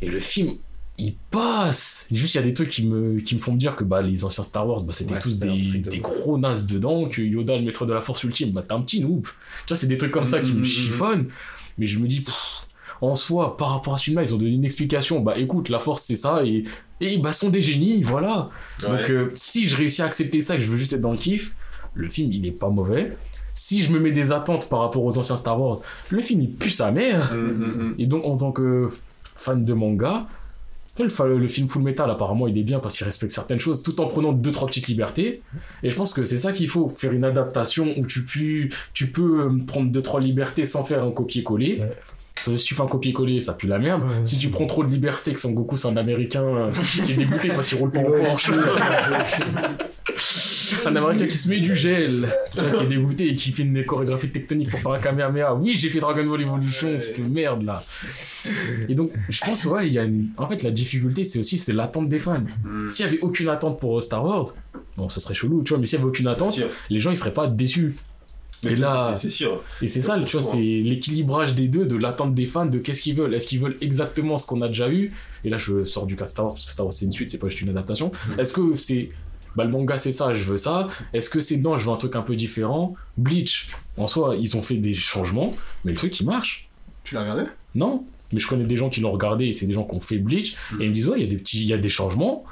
et 0.00 0.08
le 0.10 0.20
film, 0.20 0.54
il 0.98 1.14
passe. 1.30 2.08
Juste, 2.10 2.34
il 2.34 2.38
y 2.38 2.40
a 2.40 2.44
des 2.44 2.52
trucs 2.52 2.70
qui 2.70 2.86
me, 2.86 3.20
qui 3.20 3.34
me 3.34 3.40
font 3.40 3.52
me 3.52 3.58
dire 3.58 3.76
que 3.76 3.84
bah, 3.84 4.02
les 4.02 4.24
anciens 4.24 4.42
Star 4.42 4.68
Wars, 4.68 4.82
bah, 4.82 4.92
c'était 4.92 5.14
Ouais, 5.14 5.20
tous 5.20 5.38
des, 5.38 5.48
de 5.48 5.90
des 5.90 5.98
gros 5.98 6.38
nazes 6.38 6.66
dedans, 6.66 7.08
que 7.08 7.22
Yoda, 7.22 7.56
le 7.56 7.62
maître 7.62 7.86
de 7.86 7.92
la 7.92 8.02
force 8.02 8.24
ultime, 8.24 8.50
bah, 8.50 8.64
t'es 8.66 8.72
un 8.72 8.80
petit 8.80 9.00
noob. 9.00 9.22
Tu 9.22 9.30
vois, 9.68 9.76
c'est 9.76 9.86
des 9.86 9.96
trucs 9.96 10.10
comme 10.10 10.24
ça 10.24 10.40
qui 10.40 10.52
me 10.52 10.58
mhm, 10.58 10.64
chiffonnent. 10.64 11.28
Mais 11.78 11.86
je 11.86 12.00
me 12.00 12.08
dis, 12.08 12.20
pff, 12.20 12.66
en 13.00 13.14
soi, 13.14 13.56
par 13.56 13.70
rapport 13.70 13.94
à 13.94 13.96
ce 13.96 14.04
film-là, 14.04 14.24
ils 14.24 14.34
ont 14.34 14.38
donné 14.38 14.50
une 14.50 14.64
explication. 14.64 15.20
Bah 15.20 15.38
écoute, 15.38 15.68
la 15.68 15.78
force, 15.78 16.02
c'est 16.02 16.16
ça, 16.16 16.44
et, 16.44 16.64
et 17.00 17.18
bah, 17.18 17.32
sont 17.32 17.50
des 17.50 17.62
génies, 17.62 18.02
voilà. 18.02 18.48
Ouais. 18.82 18.88
Donc, 18.88 19.10
euh, 19.10 19.30
si 19.36 19.68
je 19.68 19.76
réussis 19.76 20.02
à 20.02 20.06
accepter 20.06 20.42
ça, 20.42 20.54
et 20.54 20.58
que 20.58 20.64
je 20.64 20.68
veux 20.70 20.76
juste 20.76 20.92
être 20.92 21.00
dans 21.00 21.12
le 21.12 21.18
kiff, 21.18 21.54
le 21.94 22.08
film, 22.08 22.32
il 22.32 22.44
est 22.44 22.58
pas 22.58 22.70
mauvais. 22.70 23.16
Si 23.54 23.82
je 23.82 23.92
me 23.92 24.00
mets 24.00 24.12
des 24.12 24.32
attentes 24.32 24.68
par 24.68 24.80
rapport 24.80 25.04
aux 25.04 25.16
anciens 25.16 25.36
Star 25.36 25.60
Wars, 25.60 25.78
le 26.10 26.22
film, 26.22 26.40
il 26.42 26.50
pue 26.50 26.70
sa 26.70 26.90
mère. 26.90 27.32
Et 27.98 28.06
donc, 28.06 28.24
en 28.24 28.36
tant 28.36 28.52
que 28.52 28.88
fan 29.36 29.64
de 29.64 29.72
manga, 29.74 30.26
Le, 30.98 31.48
film 31.48 31.68
Full 31.68 31.82
Metal, 31.82 32.10
apparemment, 32.10 32.48
il 32.48 32.58
est 32.58 32.62
bien 32.62 32.80
parce 32.80 32.96
qu'il 32.96 33.04
respecte 33.04 33.32
certaines 33.32 33.60
choses 33.60 33.82
tout 33.82 34.00
en 34.00 34.06
prenant 34.06 34.32
deux, 34.32 34.52
trois 34.52 34.66
petites 34.66 34.88
libertés. 34.88 35.42
Et 35.82 35.90
je 35.90 35.96
pense 35.96 36.12
que 36.12 36.24
c'est 36.24 36.38
ça 36.38 36.52
qu'il 36.52 36.68
faut, 36.68 36.88
faire 36.88 37.12
une 37.12 37.24
adaptation 37.24 37.94
où 37.96 38.06
tu 38.06 38.24
peux, 38.24 38.68
tu 38.92 39.06
peux 39.10 39.42
euh, 39.42 39.64
prendre 39.66 39.90
deux, 39.90 40.02
trois 40.02 40.20
libertés 40.20 40.66
sans 40.66 40.84
faire 40.84 41.04
un 41.04 41.10
copier-coller. 41.10 41.80
Ouais. 41.80 41.92
Que 42.44 42.56
si 42.56 42.66
tu 42.66 42.74
fais 42.74 42.82
un 42.82 42.86
copier-coller, 42.86 43.40
ça 43.40 43.54
pue 43.54 43.66
la 43.66 43.78
merde. 43.78 44.02
Ouais. 44.02 44.24
Si 44.24 44.38
tu 44.38 44.48
prends 44.48 44.66
trop 44.66 44.84
de 44.84 44.90
liberté, 44.90 45.32
que 45.32 45.40
Son 45.40 45.50
Goku 45.52 45.76
c'est 45.76 45.88
un 45.88 45.96
américain 45.96 46.44
euh, 46.44 46.70
qui 47.04 47.12
est 47.12 47.16
dégoûté 47.16 47.48
parce 47.48 47.68
qu'il 47.68 47.78
roule 47.78 47.90
pas 47.90 48.00
en 48.00 48.10
Porsche. 48.10 48.52
un 50.86 50.96
américain 50.96 51.26
qui 51.26 51.36
se 51.36 51.48
met 51.48 51.60
du 51.60 51.74
gel, 51.74 52.28
qui 52.50 52.60
est 52.60 52.86
dégoûté 52.86 53.28
et 53.28 53.34
qui 53.34 53.52
fait 53.52 53.62
une 53.62 53.84
chorégraphie 53.84 54.30
tectonique 54.30 54.70
pour 54.70 54.80
faire 54.80 54.92
un 54.92 54.98
Kamehameha. 54.98 55.54
Oui, 55.54 55.72
j'ai 55.74 55.88
fait 55.90 56.00
Dragon 56.00 56.24
Ball 56.26 56.40
Evolution, 56.40 56.88
cette 57.00 57.18
merde 57.20 57.62
là. 57.64 57.84
Et 58.88 58.94
donc, 58.94 59.12
je 59.28 59.44
pense, 59.44 59.64
ouais, 59.66 59.86
il 59.88 59.92
y 59.92 59.98
a 59.98 60.04
une... 60.04 60.28
En 60.36 60.46
fait, 60.48 60.62
la 60.62 60.70
difficulté, 60.70 61.24
c'est 61.24 61.38
aussi 61.38 61.58
c'est 61.58 61.72
l'attente 61.72 62.08
des 62.08 62.18
fans. 62.18 62.42
Hmm. 62.64 62.88
S'il 62.88 63.04
y 63.06 63.08
avait 63.08 63.20
aucune 63.20 63.48
attente 63.48 63.78
pour 63.80 64.02
Star 64.02 64.24
Wars, 64.24 64.46
bon, 64.96 65.08
ce 65.08 65.20
serait 65.20 65.34
chelou, 65.34 65.62
tu 65.62 65.70
vois, 65.70 65.78
mais 65.78 65.86
s'il 65.86 65.98
y 65.98 66.00
avait 66.02 66.08
aucune 66.08 66.28
attente, 66.28 66.60
les 66.90 67.00
gens 67.00 67.10
ils 67.10 67.16
seraient 67.16 67.34
pas 67.34 67.46
déçus. 67.46 67.94
Mais 68.64 68.72
Et 68.72 68.76
là- 68.76 69.14
c'est- 69.14 69.28
sûr. 69.28 69.62
Et 69.82 69.86
c'est 69.86 70.00
ça, 70.00 70.18
tu 70.26 70.36
vois, 70.36 70.42
c'est 70.42 70.56
l'équilibrage 70.58 71.54
des 71.54 71.68
deux, 71.68 71.84
de 71.86 71.94
l'attente 71.96 72.34
des 72.34 72.46
fans, 72.46 72.66
de 72.66 72.78
qu'est-ce 72.78 73.00
qu'ils 73.02 73.14
veulent. 73.14 73.32
Est-ce 73.32 73.46
qu'ils 73.46 73.60
veulent 73.60 73.76
exactement 73.80 74.36
ce 74.36 74.46
qu'on 74.48 74.62
a 74.62 74.66
déjà 74.68 74.90
eu? 74.90 75.12
Et 75.44 75.48
là, 75.50 75.58
je 75.58 75.84
sors 75.84 76.06
du 76.06 76.16
cas 76.16 76.24
de 76.24 76.30
Star 76.30 76.46
Wars, 76.46 76.54
parce 76.54 76.66
que 76.66 76.72
Star 76.72 76.84
Wars, 76.84 76.92
c'est 76.92 77.04
une 77.04 77.12
suite, 77.12 77.30
c'est 77.30 77.38
pas 77.38 77.48
juste 77.48 77.60
une 77.60 77.68
adaptation. 77.68 78.10
Mm. 78.36 78.40
Est-ce 78.40 78.52
que 78.52 78.74
c'est. 78.74 79.10
Bah, 79.58 79.64
le 79.64 79.70
manga, 79.70 79.96
c'est 79.96 80.12
ça, 80.12 80.32
je 80.32 80.42
veux 80.44 80.56
ça. 80.56 80.88
Est-ce 81.12 81.28
que 81.28 81.40
c'est 81.40 81.56
non, 81.56 81.76
je 81.78 81.84
veux 81.84 81.90
un 81.90 81.96
truc 81.96 82.14
un 82.14 82.22
peu 82.22 82.36
différent? 82.36 82.94
Bleach, 83.16 83.66
en 83.96 84.06
soi, 84.06 84.36
ils 84.38 84.56
ont 84.56 84.62
fait 84.62 84.76
des 84.76 84.94
changements, 84.94 85.52
mais 85.84 85.90
le 85.90 85.98
truc, 85.98 86.18
il 86.20 86.26
marche. 86.26 86.68
Tu 87.02 87.14
l'as 87.16 87.22
regardé? 87.22 87.42
Non 87.74 88.04
Mais 88.32 88.38
je 88.38 88.46
connais 88.46 88.64
des 88.64 88.76
gens 88.76 88.88
qui 88.88 89.00
l'ont 89.00 89.10
regardé, 89.10 89.46
et 89.46 89.52
c'est 89.52 89.66
des 89.66 89.72
gens 89.72 89.82
qui 89.84 89.96
ont 89.96 90.00
fait 90.00 90.18
Bleach, 90.18 90.54
Mm. 90.72 90.80
et 90.80 90.84
ils 90.84 90.88
me 90.90 90.94
disent, 90.94 91.08
ouais, 91.08 91.18
il 91.18 91.22
y 91.22 91.26
a 91.26 91.28
des 91.28 91.36
petits, 91.38 91.60
il 91.62 91.66
y 91.66 91.72
a 91.72 91.78
des 91.78 91.88
changements. 91.88 92.44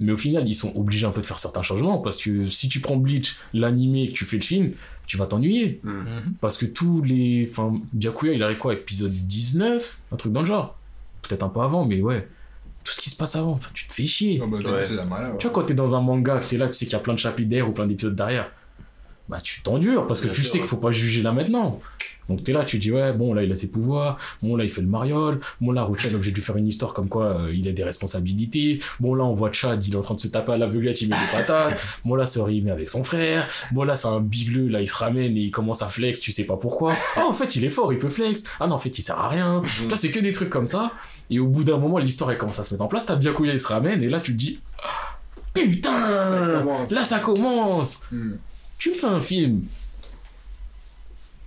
Mais 0.00 0.12
au 0.12 0.16
final, 0.16 0.48
ils 0.48 0.54
sont 0.54 0.72
obligés 0.76 1.06
un 1.06 1.10
peu 1.10 1.20
de 1.22 1.26
faire 1.26 1.38
certains 1.38 1.62
changements 1.62 1.98
parce 1.98 2.16
que 2.18 2.46
si 2.46 2.68
tu 2.68 2.80
prends 2.80 2.96
Bleach, 2.96 3.36
l'animé, 3.54 4.04
et 4.04 4.08
que 4.08 4.14
tu 4.14 4.24
fais 4.26 4.36
le 4.36 4.42
film, 4.42 4.70
tu 5.06 5.16
vas 5.16 5.26
t'ennuyer. 5.26 5.80
Hmm. 5.84 6.04
Parce 6.40 6.56
que 6.56 6.66
tous 6.66 7.02
les. 7.02 7.46
Enfin, 7.50 7.74
Byakuya, 7.92 8.32
il 8.34 8.42
arrive 8.42 8.56
quoi? 8.58 8.72
Épisode 8.74 9.12
19 9.12 10.00
Un 10.12 10.16
truc 10.16 10.32
dans 10.32 10.40
le 10.40 10.46
genre. 10.46 10.78
Peut-être 11.22 11.42
un 11.42 11.48
peu 11.48 11.60
avant, 11.60 11.84
mais 11.84 12.00
ouais. 12.00 12.26
Tout 12.90 12.96
ce 12.96 13.00
qui 13.02 13.10
se 13.10 13.16
passe 13.16 13.36
avant, 13.36 13.52
enfin, 13.52 13.70
tu 13.72 13.86
te 13.86 13.92
fais 13.92 14.04
chier. 14.04 14.40
Oh, 14.42 14.48
bah, 14.48 14.58
Ouais. 14.58 14.82
c'est 14.82 14.96
la 14.96 15.04
malade. 15.04 15.34
Tu 15.38 15.46
vois, 15.46 15.54
quand 15.54 15.62
t'es 15.62 15.74
dans 15.74 15.94
un 15.94 16.00
manga, 16.00 16.38
que 16.40 16.44
t'es 16.46 16.56
là, 16.56 16.66
tu 16.66 16.72
sais 16.72 16.86
qu'il 16.86 16.92
y 16.94 16.96
a 16.96 16.98
plein 16.98 17.14
de 17.14 17.20
chapitres 17.20 17.48
derrière 17.48 17.68
ou 17.68 17.72
plein 17.72 17.86
d'épisodes 17.86 18.16
derrière, 18.16 18.50
bah 19.28 19.38
tu 19.40 19.62
t'endures 19.62 20.08
parce 20.08 20.20
que 20.20 20.26
Bien 20.26 20.34
tu 20.34 20.40
sûr, 20.40 20.50
sais 20.50 20.56
ouais. 20.56 20.62
qu'il 20.62 20.68
faut 20.68 20.76
pas 20.78 20.90
juger 20.90 21.22
là 21.22 21.30
maintenant. 21.30 21.80
Donc 22.30 22.44
t'es 22.44 22.52
là, 22.52 22.64
tu 22.64 22.78
dis 22.78 22.92
ouais, 22.92 23.12
bon 23.12 23.34
là 23.34 23.42
il 23.42 23.50
a 23.50 23.56
ses 23.56 23.66
pouvoirs, 23.66 24.16
bon 24.40 24.54
là 24.54 24.62
il 24.62 24.70
fait 24.70 24.80
le 24.80 24.86
mariole, 24.86 25.40
bon 25.60 25.72
là 25.72 25.82
Ruchan 25.82 26.08
est 26.10 26.14
obligé 26.14 26.30
de 26.30 26.36
lui 26.36 26.42
faire 26.42 26.56
une 26.56 26.68
histoire 26.68 26.94
comme 26.94 27.08
quoi 27.08 27.24
euh, 27.24 27.52
il 27.52 27.66
a 27.68 27.72
des 27.72 27.82
responsabilités, 27.82 28.78
bon 29.00 29.16
là 29.16 29.24
on 29.24 29.32
voit 29.32 29.50
Chad, 29.50 29.84
il 29.84 29.92
est 29.92 29.96
en 29.96 30.00
train 30.00 30.14
de 30.14 30.20
se 30.20 30.28
taper 30.28 30.52
à 30.52 30.56
l'aveuglette, 30.56 31.02
il 31.02 31.08
met 31.08 31.16
des 31.16 31.32
patates, 31.36 31.78
bon 32.04 32.14
là 32.14 32.26
Sori 32.26 32.58
il 32.58 32.64
met 32.64 32.70
avec 32.70 32.88
son 32.88 33.02
frère, 33.02 33.48
bon 33.72 33.82
là 33.82 33.96
c'est 33.96 34.06
un 34.06 34.20
bigleux, 34.20 34.68
là 34.68 34.80
il 34.80 34.86
se 34.86 34.94
ramène 34.94 35.36
et 35.36 35.40
il 35.40 35.50
commence 35.50 35.82
à 35.82 35.88
flex, 35.88 36.20
tu 36.20 36.30
sais 36.30 36.44
pas 36.44 36.56
pourquoi. 36.56 36.94
Ah 37.16 37.26
en 37.26 37.32
fait 37.32 37.56
il 37.56 37.64
est 37.64 37.70
fort, 37.70 37.92
il 37.92 37.98
peut 37.98 38.08
flex, 38.08 38.44
ah 38.60 38.68
non 38.68 38.76
en 38.76 38.78
fait 38.78 38.96
il 38.96 39.02
sert 39.02 39.18
à 39.18 39.28
rien. 39.28 39.62
Là 39.90 39.96
c'est 39.96 40.10
que 40.10 40.20
des 40.20 40.30
trucs 40.30 40.48
comme 40.48 40.66
ça, 40.66 40.92
et 41.28 41.40
au 41.40 41.48
bout 41.48 41.64
d'un 41.64 41.78
moment 41.78 41.98
l'histoire 41.98 42.30
elle 42.30 42.38
commence 42.38 42.60
à 42.60 42.62
se 42.62 42.72
mettre 42.72 42.84
en 42.84 42.88
place, 42.88 43.04
t'as 43.04 43.16
Byakuya 43.16 43.52
il 43.52 43.60
se 43.60 43.66
ramène 43.66 44.02
et 44.02 44.08
là 44.08 44.20
tu 44.20 44.32
te 44.32 44.38
dis 44.38 44.60
Ah, 44.82 45.18
putain. 45.54 46.64
Là, 46.90 47.04
ça 47.04 47.18
commence. 47.18 48.00
Hmm. 48.12 48.34
Tu 48.78 48.90
me 48.90 48.94
fais 48.94 49.06
un 49.08 49.20
film. 49.20 49.62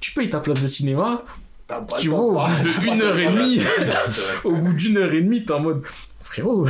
Tu 0.03 0.11
payes 0.11 0.29
ta 0.29 0.41
place 0.41 0.61
de 0.61 0.67
cinéma. 0.67 1.23
T'as 1.65 1.79
pas 1.79 1.97
Tu 1.97 2.09
vas 2.09 2.17
temps. 2.17 2.23
au 2.25 2.33
bout 2.33 2.81
d'une 2.81 3.01
heure 3.01 3.17
et 3.17 3.25
demie. 3.27 3.61
Au 4.43 4.51
bout 4.51 4.73
d'une 4.73 4.97
heure 4.97 5.13
et 5.13 5.21
demie, 5.21 5.45
t'es 5.45 5.53
en 5.53 5.61
mode. 5.61 5.81
Frérot, 6.19 6.65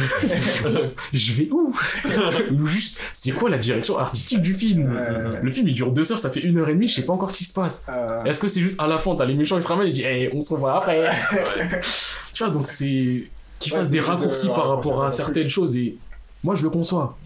je 1.14 1.34
vais 1.34 1.50
où? 1.52 1.74
Ou 2.52 2.66
juste, 2.68 3.00
c'est 3.14 3.32
quoi 3.32 3.50
la 3.50 3.58
direction 3.58 3.98
artistique 3.98 4.42
du 4.42 4.54
film? 4.54 4.94
Le 5.42 5.50
film 5.52 5.68
il 5.68 5.74
dure 5.74 5.92
deux 5.92 6.12
heures, 6.12 6.20
ça 6.20 6.30
fait 6.30 6.42
une 6.42 6.58
heure 6.60 6.70
et 6.70 6.74
demie, 6.74 6.88
je 6.88 6.96
sais 6.96 7.06
pas 7.06 7.14
encore 7.14 7.32
ce 7.32 7.38
qui 7.40 7.46
se 7.46 7.54
passe. 7.54 7.86
Euh, 7.90 8.24
Est-ce 8.26 8.40
que 8.40 8.48
c'est 8.48 8.62
juste 8.62 8.80
à 8.80 8.86
la 8.88 8.98
fin, 9.00 9.16
t'as 9.16 9.26
les 9.26 9.34
méchants, 9.36 9.56
ils 9.56 9.64
se 9.64 9.68
ramènent 9.68 9.88
et 9.88 9.92
disent, 9.94 10.04
hey, 10.06 10.30
on 10.34 10.42
se 10.42 10.54
revoit 10.54 10.78
après. 10.78 11.10
Tu 12.34 12.44
vois, 12.44 12.52
donc 12.54 12.68
c'est. 12.68 13.24
Qu'ils 13.60 13.72
Ouais, 13.74 13.80
fassent 13.80 13.90
des 13.90 14.00
de- 14.00 14.04
de- 14.04 14.08
raccourcis 14.10 14.48
de 14.48 14.52
par 14.54 14.68
rapport 14.70 15.06
à 15.06 15.12
certaines 15.12 15.50
choses 15.50 15.76
et. 15.78 15.96
Moi, 16.44 16.56
je 16.56 16.64
le 16.64 16.70
conçois. 16.70 17.18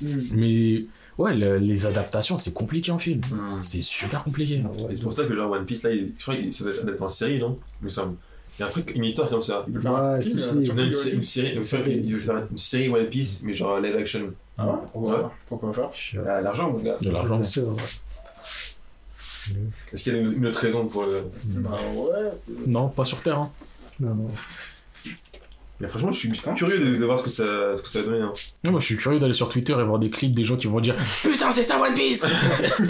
hmm. 0.00 0.06
Mais 0.34 0.84
ouais, 1.18 1.34
le- 1.34 1.58
les 1.58 1.86
adaptations, 1.86 2.36
c'est 2.38 2.52
compliqué 2.52 2.90
en 2.92 2.98
film. 2.98 3.20
C'est 3.58 3.82
super 3.82 4.24
compliqué. 4.24 4.62
Et 4.90 4.96
c'est 4.96 5.02
pour 5.02 5.12
ça 5.12 5.24
que 5.26 5.34
genre 5.36 5.50
One 5.50 5.64
Piece 5.66 5.82
là, 5.82 5.90
il- 5.90 6.12
je 6.16 6.22
crois 6.22 6.36
que 6.36 6.50
ça 6.52 6.64
doit 6.64 6.72
ça 6.72 6.82
être 6.88 7.02
en 7.02 7.08
série, 7.08 7.38
non? 7.38 7.58
Il 7.80 7.84
me 7.86 7.88
semble. 7.90 8.14
Il 8.58 8.62
y 8.62 8.64
a 8.64 8.66
un 8.66 8.70
truc, 8.70 8.92
une 8.94 9.04
histoire 9.04 9.30
comme 9.30 9.40
ça. 9.42 9.62
Il 9.66 9.72
peut 9.72 9.80
faire 9.80 9.96
un 9.96 10.14
Ouais, 10.16 10.22
film, 10.22 10.38
si, 10.38 10.42
euh, 10.44 10.48
si. 10.50 10.54
tu 10.54 10.58
Il 10.60 10.66
y 10.66 10.70
vois, 10.72 10.82
a 10.82 10.84
une, 10.84 11.14
une 11.14 11.22
série, 11.22 11.54
une 11.54 11.62
série, 11.62 12.02
il 12.04 12.14
veut 12.14 12.20
faire 12.20 12.46
une 12.50 12.58
série 12.58 12.88
One 12.90 13.06
Piece, 13.06 13.42
mais 13.44 13.54
genre 13.54 13.80
live 13.80 13.96
action. 13.96 14.30
Ah 14.58 14.66
ouais? 14.66 14.72
Pourquoi 14.92 15.16
Ouais. 15.22 15.28
Pourquoi 15.48 15.72
faire? 15.72 15.88
Je- 15.94 16.20
Ah, 16.20 16.40
L'argent, 16.42 16.70
mon 16.70 16.78
gars. 16.78 16.96
De 17.00 17.10
l'argent. 17.10 17.36
Bien 17.36 17.44
sûr, 17.44 17.68
ouais. 17.68 17.82
Est-ce 19.92 20.04
qu'il 20.04 20.12
y 20.14 20.16
a 20.16 20.20
une, 20.20 20.32
une 20.34 20.46
autre 20.46 20.60
raison 20.60 20.86
pour 20.86 21.04
le. 21.04 21.24
Bah 21.46 21.70
ouais. 21.96 22.30
Non, 22.66 22.88
pas 22.88 23.04
sur 23.04 23.20
Terre. 23.22 23.38
Hein. 23.38 23.50
Non, 23.98 24.14
non. 24.14 24.30
Mais 25.80 25.88
franchement, 25.88 26.12
je 26.12 26.18
suis 26.18 26.28
Putain, 26.28 26.52
curieux 26.54 26.76
je- 26.76 26.82
de, 26.90 26.96
de 26.96 27.04
voir 27.04 27.18
ce 27.18 27.24
que 27.24 27.30
ça, 27.30 27.44
ce 27.76 27.82
que 27.82 27.88
ça 27.88 28.00
va 28.02 28.06
donner. 28.06 28.20
Hein. 28.20 28.32
Non, 28.64 28.72
moi, 28.72 28.80
je 28.80 28.84
suis 28.84 28.96
curieux 28.96 29.18
d'aller 29.18 29.32
sur 29.32 29.48
Twitter 29.48 29.72
et 29.72 29.82
voir 29.82 29.98
des 29.98 30.10
clips 30.10 30.34
des 30.34 30.44
gens 30.44 30.56
qui 30.56 30.66
vont 30.66 30.80
dire 30.80 30.94
Putain, 31.22 31.50
c'est 31.50 31.62
ça 31.62 31.80
One 31.80 31.94
Piece 31.94 32.26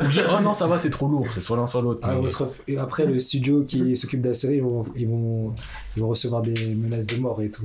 Ou 0.00 0.06
dire 0.08 0.30
Oh 0.38 0.42
non, 0.42 0.52
ça 0.52 0.66
va, 0.66 0.78
c'est 0.78 0.90
trop 0.90 1.08
lourd, 1.08 1.26
c'est 1.32 1.40
soit 1.40 1.56
l'un 1.56 1.66
soit 1.66 1.82
l'autre. 1.82 2.00
Ah, 2.02 2.14
Mais- 2.20 2.28
ref- 2.28 2.60
et 2.66 2.78
après, 2.78 3.06
le 3.06 3.18
studio 3.18 3.62
qui 3.64 3.96
s'occupe 3.96 4.22
de 4.22 4.28
la 4.28 4.34
série, 4.34 4.56
ils 4.56 4.62
vont, 4.62 4.84
ils, 4.96 5.06
vont, 5.08 5.54
ils 5.96 6.00
vont 6.02 6.08
recevoir 6.08 6.42
des 6.42 6.54
menaces 6.74 7.06
de 7.06 7.16
mort 7.16 7.40
et 7.42 7.50
tout. 7.50 7.62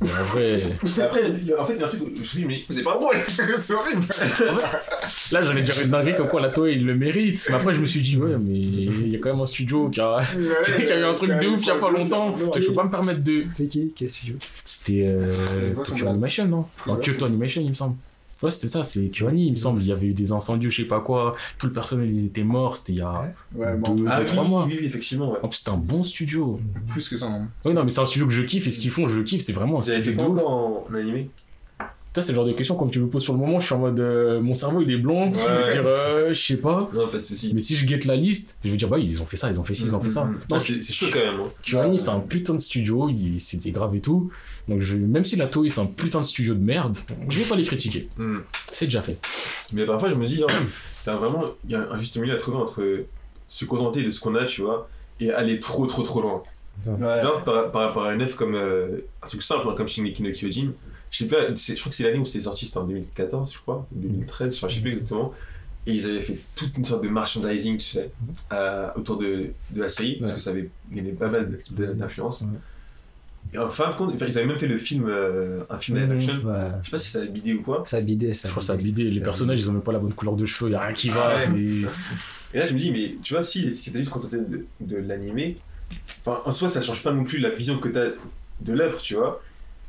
mais 0.00 0.08
en 0.10 0.24
vrai. 0.24 0.56
Et 0.98 1.00
après, 1.00 1.20
il 1.40 1.46
y 1.46 1.52
a- 1.52 1.60
en 1.62 1.66
fait, 1.66 1.74
il 1.74 1.80
y 1.80 1.82
a 1.82 1.86
un 1.86 1.88
truc 1.88 2.02
où 2.02 2.10
je 2.14 2.20
me 2.20 2.24
suis 2.24 2.38
dit, 2.40 2.44
mais 2.46 2.62
C'est 2.68 2.82
pas 2.82 2.94
drôle, 2.94 3.16
c'est 3.28 3.74
horrible. 3.74 4.02
Là, 5.32 5.42
j'allais 5.42 5.62
dire 5.62 5.74
une 5.84 5.90
dinguerie 5.90 6.16
comme 6.16 6.28
quoi 6.28 6.40
la 6.40 6.48
Toei, 6.48 6.74
il 6.74 6.84
le 6.86 6.94
mérite. 6.94 7.44
Mais 7.48 7.54
après, 7.56 7.74
je 7.74 7.80
me 7.80 7.86
suis 7.86 8.00
dit 8.02 8.16
Ouais, 8.16 8.36
mais 8.40 8.54
il 8.54 9.08
y 9.08 9.16
a 9.16 9.18
quand 9.18 9.30
même 9.32 9.40
un 9.40 9.46
studio 9.46 9.88
qui 9.90 10.00
a, 10.00 10.20
qui 10.64 10.92
a 10.92 11.00
eu 11.00 11.04
un 11.04 11.14
truc 11.14 11.30
de 11.30 11.46
ouf 11.48 11.62
il 11.62 11.66
y 11.66 11.70
a 11.70 11.74
pas 11.76 11.90
longtemps. 11.90 12.34
Je 12.56 12.66
peux 12.66 12.72
pas 12.74 12.84
me 12.84 12.90
permettre 12.90 13.22
de. 13.22 13.35
C'est 13.50 13.66
qui? 13.68 13.92
Quel 13.96 14.10
studio 14.10 14.36
C'était 14.64 15.06
euh, 15.08 15.74
Tokyo 15.84 16.08
Animation, 16.08 16.46
non? 16.46 16.64
Non, 16.86 16.94
Ouais. 16.94 17.00
Kyoto 17.00 17.24
Animation, 17.26 17.62
il 17.62 17.68
me 17.70 17.74
semble. 17.74 17.96
Ouais, 18.42 18.50
c'était 18.50 18.68
ça, 18.68 18.84
c'est 18.84 19.08
Kyoani, 19.10 19.46
il 19.46 19.50
me 19.52 19.56
semble. 19.56 19.80
Il 19.80 19.86
y 19.88 19.92
avait 19.92 20.08
eu 20.08 20.12
des 20.12 20.30
incendies, 20.30 20.68
je 20.70 20.82
sais 20.82 20.86
pas 20.88 21.00
quoi. 21.00 21.34
Tout 21.58 21.68
le 21.68 21.72
personnel, 21.72 22.10
ils 22.12 22.26
étaient 22.26 22.44
morts. 22.44 22.76
C'était 22.76 22.92
il 22.92 22.98
y 22.98 23.00
a 23.00 23.32
Ouais, 23.54 23.74
deux, 23.78 24.04
Ah 24.08 24.18
deux, 24.18 24.22
oui, 24.24 24.26
trois 24.28 24.44
mois. 24.44 24.66
oui, 24.66 24.78
effectivement. 24.82 25.32
Ouais. 25.32 25.38
En 25.42 25.48
plus, 25.48 25.56
c'était 25.56 25.70
un 25.70 25.78
bon 25.78 26.02
studio. 26.04 26.60
plus 26.88 27.08
que 27.08 27.16
ça. 27.16 27.26
hein. 27.26 27.48
Oui, 27.64 27.72
non, 27.72 27.82
mais 27.82 27.90
c'est 27.90 28.00
un 28.00 28.04
studio 28.06 28.26
que 28.26 28.34
je 28.34 28.42
kiffe 28.42 28.66
et 28.66 28.70
ce 28.70 28.78
qu'ils 28.78 28.90
font, 28.90 29.08
je 29.08 29.20
kiffe. 29.22 29.40
C'est 29.42 29.54
vraiment 29.54 29.78
un 29.78 29.80
Vous 29.80 29.88
avez 29.90 30.02
fait 30.02 30.12
studio 30.12 30.34
quoi 30.34 30.50
en 30.50 30.84
animé? 30.94 31.30
Ça, 32.16 32.22
c'est 32.22 32.32
le 32.32 32.36
genre 32.36 32.46
de 32.46 32.52
question, 32.52 32.76
comme 32.76 32.90
tu 32.90 32.98
me 32.98 33.08
poses 33.08 33.24
sur 33.24 33.34
le 33.34 33.38
moment, 33.40 33.60
je 33.60 33.66
suis 33.66 33.74
en 33.74 33.78
mode. 33.78 34.00
euh, 34.00 34.40
mon 34.40 34.54
cerveau, 34.54 34.80
il 34.80 34.90
est 34.90 34.96
blond. 34.96 35.30
Je 35.34 35.38
Ouais. 35.40 35.72
dire, 35.72 35.82
euh, 35.84 36.32
je 36.32 36.40
sais 36.42 36.56
pas. 36.56 36.88
Non, 36.94 37.06
pas 37.08 37.18
de 37.18 37.22
soucis. 37.22 37.52
Mais 37.52 37.60
si 37.60 37.76
je 37.76 37.84
guette 37.84 38.06
la 38.06 38.16
liste, 38.16 38.58
je 38.64 38.70
vais 38.70 38.76
dire, 38.78 38.88
bah, 38.88 38.98
ils 38.98 39.20
ont 39.20 39.26
fait 39.26 39.36
ça, 39.36 39.50
ils 39.50 39.60
ont 39.60 39.64
fait 39.64 39.74
ci, 39.74 39.82
ils 39.84 39.94
ont 39.94 40.00
fait 40.00 40.08
ça. 40.08 40.24
Mm, 40.24 40.30
mm. 40.30 40.38
Non, 40.50 40.56
Ah, 40.56 40.60
c'est 40.60 40.82
c'est 40.82 40.94
chaud 40.94 41.06
quand 41.12 41.18
même. 41.18 41.40
Hein. 41.40 41.50
Kyoani, 41.62 41.98
c'est 41.98 42.08
un 42.08 42.20
putain 42.20 42.54
de 42.54 42.58
studio, 42.58 43.10
il- 43.10 43.38
c'était 43.38 43.70
grave 43.70 43.94
et 43.94 44.00
tout. 44.00 44.30
Donc, 44.66 44.80
je, 44.80 44.96
même 44.96 45.24
si 45.26 45.36
la 45.36 45.46
Toei, 45.46 45.68
c'est 45.68 45.82
un 45.82 45.84
putain 45.86 46.20
de 46.20 46.24
studio 46.24 46.54
de 46.54 46.60
merde, 46.64 46.96
je 47.28 47.38
vais 47.38 47.44
pas 47.44 47.54
les 47.54 47.64
critiquer. 47.64 48.06
Mm. 48.16 48.38
C'est 48.72 48.86
déjà 48.86 49.02
fait. 49.02 49.18
Mais 49.74 49.84
parfois, 49.84 50.08
je 50.08 50.14
me 50.14 50.24
dis, 50.24 50.42
t'as 51.04 51.16
vraiment, 51.16 51.44
il 51.66 51.72
y 51.72 51.74
a 51.74 51.86
un 51.92 51.98
juste 51.98 52.16
milieu 52.16 52.32
à 52.32 52.36
trouver 52.38 52.56
entre 52.56 52.82
se 53.46 53.64
contenter 53.66 54.02
de 54.02 54.10
ce 54.10 54.20
qu'on 54.20 54.34
a, 54.36 54.46
tu 54.46 54.62
vois, 54.62 54.88
et 55.20 55.30
aller 55.32 55.60
trop, 55.60 55.84
trop, 55.86 56.00
trop 56.02 56.22
loin. 56.22 56.42
Ouais. 56.86 57.22
Genre, 57.22 57.42
par, 57.42 57.70
par 57.70 57.82
rapport 57.82 58.04
à 58.04 58.14
une 58.14 58.22
œuvre 58.22 58.36
comme 58.36 58.54
euh, 58.54 59.00
un 59.22 59.26
truc 59.26 59.42
simple, 59.42 59.66
hein, 59.68 59.74
comme 59.76 59.86
Shingeki 59.88 60.22
no 60.22 60.30
Kyojin, 60.32 60.72
je 61.16 61.24
sais 61.24 61.28
pas, 61.30 61.54
je 61.54 61.74
crois 61.80 61.90
que 61.90 61.94
c'est 61.96 62.02
l'année 62.04 62.18
où 62.18 62.24
c'est 62.26 62.42
sorti, 62.42 62.66
c'était 62.66 62.78
en 62.78 62.84
2014, 62.84 63.52
je 63.52 63.58
crois, 63.58 63.86
ou 63.94 63.98
2013, 64.00 64.56
enfin, 64.56 64.68
je 64.68 64.74
sais 64.74 64.80
plus 64.82 64.92
exactement. 64.92 65.32
Et 65.86 65.94
ils 65.94 66.06
avaient 66.06 66.20
fait 66.20 66.36
toute 66.56 66.76
une 66.76 66.84
sorte 66.84 67.02
de 67.04 67.08
merchandising, 67.08 67.78
tu 67.78 67.86
sais, 67.86 68.10
euh, 68.52 68.88
autour 68.96 69.16
de, 69.18 69.46
de 69.70 69.80
la 69.80 69.88
série, 69.88 70.16
parce 70.18 70.32
que 70.32 70.40
ça 70.40 70.50
avait 70.50 70.68
gagné 70.92 71.12
pas 71.12 71.28
mal 71.30 71.46
d'influence. 71.96 72.42
Ouais. 72.42 72.48
Et 73.54 73.58
en 73.58 73.68
fin 73.68 73.92
de 73.92 73.96
compte, 73.96 74.12
enfin, 74.12 74.26
ils 74.26 74.36
avaient 74.36 74.46
même 74.48 74.58
fait 74.58 74.66
le 74.66 74.76
film, 74.76 75.06
euh, 75.08 75.60
un 75.70 75.78
film 75.78 75.96
live 75.98 76.08
Mhm. 76.08 76.16
action. 76.16 76.34
Ouais. 76.44 76.54
Je 76.82 76.86
sais 76.86 76.90
pas 76.90 76.98
si 76.98 77.10
ça 77.10 77.20
a 77.20 77.26
bidé 77.26 77.54
ou 77.54 77.62
quoi. 77.62 77.82
Ça 77.86 77.98
a 77.98 78.00
bidé, 78.00 78.34
ça. 78.34 78.48
Je 78.48 78.48
a 78.48 78.50
crois 78.50 78.60
que 78.60 78.66
ça 78.66 78.72
a 78.72 78.76
bidé. 78.76 79.04
Les 79.04 79.20
personnages, 79.20 79.60
ils 79.60 79.70
ont 79.70 79.74
même 79.74 79.82
pas 79.82 79.92
la 79.92 80.00
bonne 80.00 80.12
couleur 80.12 80.34
de 80.34 80.44
cheveux, 80.44 80.72
y 80.72 80.74
a 80.74 80.80
rien 80.80 80.92
qui 80.92 81.08
va. 81.08 81.36
Ah 81.38 81.44
Et 82.54 82.58
là, 82.58 82.66
je 82.66 82.74
me 82.74 82.78
dis, 82.80 82.90
mais 82.90 83.14
tu 83.22 83.34
vois, 83.34 83.44
si 83.44 83.74
c'était 83.76 83.98
juste 84.00 84.10
contenté 84.10 84.38
de, 84.38 84.66
de 84.80 84.96
l'animé, 84.96 85.56
enfin, 86.24 86.40
en 86.44 86.50
soi, 86.50 86.68
ça 86.68 86.80
change 86.80 87.02
pas 87.04 87.12
non 87.12 87.22
plus 87.24 87.38
la 87.38 87.50
vision 87.50 87.78
que 87.78 87.88
t'as 87.88 88.10
de 88.60 88.72
l'œuvre, 88.72 89.00
tu 89.00 89.14
vois. 89.14 89.40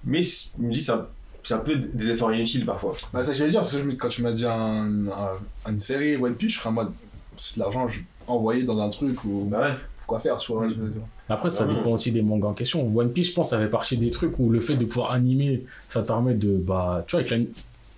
Mais 0.06 0.22
je 0.24 0.50
me 0.60 0.72
dis, 0.72 0.82
c'est 0.82 0.92
un, 0.92 1.08
c'est 1.48 1.54
un 1.54 1.60
peu 1.60 1.76
des 1.76 2.10
efforts 2.10 2.34
inutiles 2.34 2.66
parfois. 2.66 2.96
Bah, 3.14 3.24
ça, 3.24 3.32
j'allais 3.32 3.52
dire, 3.52 3.62
parce 3.62 3.74
que 3.74 3.82
je 3.90 3.96
quand 3.96 4.10
tu 4.10 4.22
m'as 4.22 4.34
dit 4.34 4.46
un, 4.46 5.08
un- 5.08 5.70
une 5.72 5.80
série 5.80 6.18
One 6.18 6.36
Piece, 6.36 6.54
je 6.56 6.58
serais 6.60 6.70
en 6.70 6.74
mode, 6.74 6.92
c'est 7.38 7.56
de 7.56 7.62
l'argent 7.62 7.88
je- 7.88 8.02
envoyé 8.28 8.64
dans 8.64 8.80
un 8.82 8.90
truc 8.90 9.24
ou 9.24 9.46
Bah 9.50 9.60
ouais. 9.62 9.74
quoi 10.06 10.20
faire, 10.20 10.36
tu 10.36 10.52
vois. 10.52 10.68
je 10.68 10.74
veux 10.76 10.90
dire. 10.90 11.02
Après, 11.30 11.50
ça 11.50 11.66
Ah 11.70 11.74
dépend 11.74 11.92
aussi 11.92 12.12
des 12.12 12.22
mangas 12.22 12.50
en 12.50 12.54
question. 12.54 12.86
One 12.96 13.12
Piece, 13.14 13.30
je 13.30 13.34
pense, 13.34 13.52
ça 13.52 13.60
fait 13.60 13.70
partie 13.70 13.96
des 13.96 14.10
trucs 14.12 14.38
où 14.40 14.50
le 14.50 14.60
fait 14.60 14.76
de 14.76 14.84
pouvoir 14.84 15.12
animer, 15.12 15.66
ça 15.88 16.02
te 16.02 16.08
permet 16.08 16.34
de, 16.34 16.58
bah, 16.58 17.06
tu 17.08 17.12
vois, 17.12 17.22
avec 17.22 17.32
la- 17.32 17.46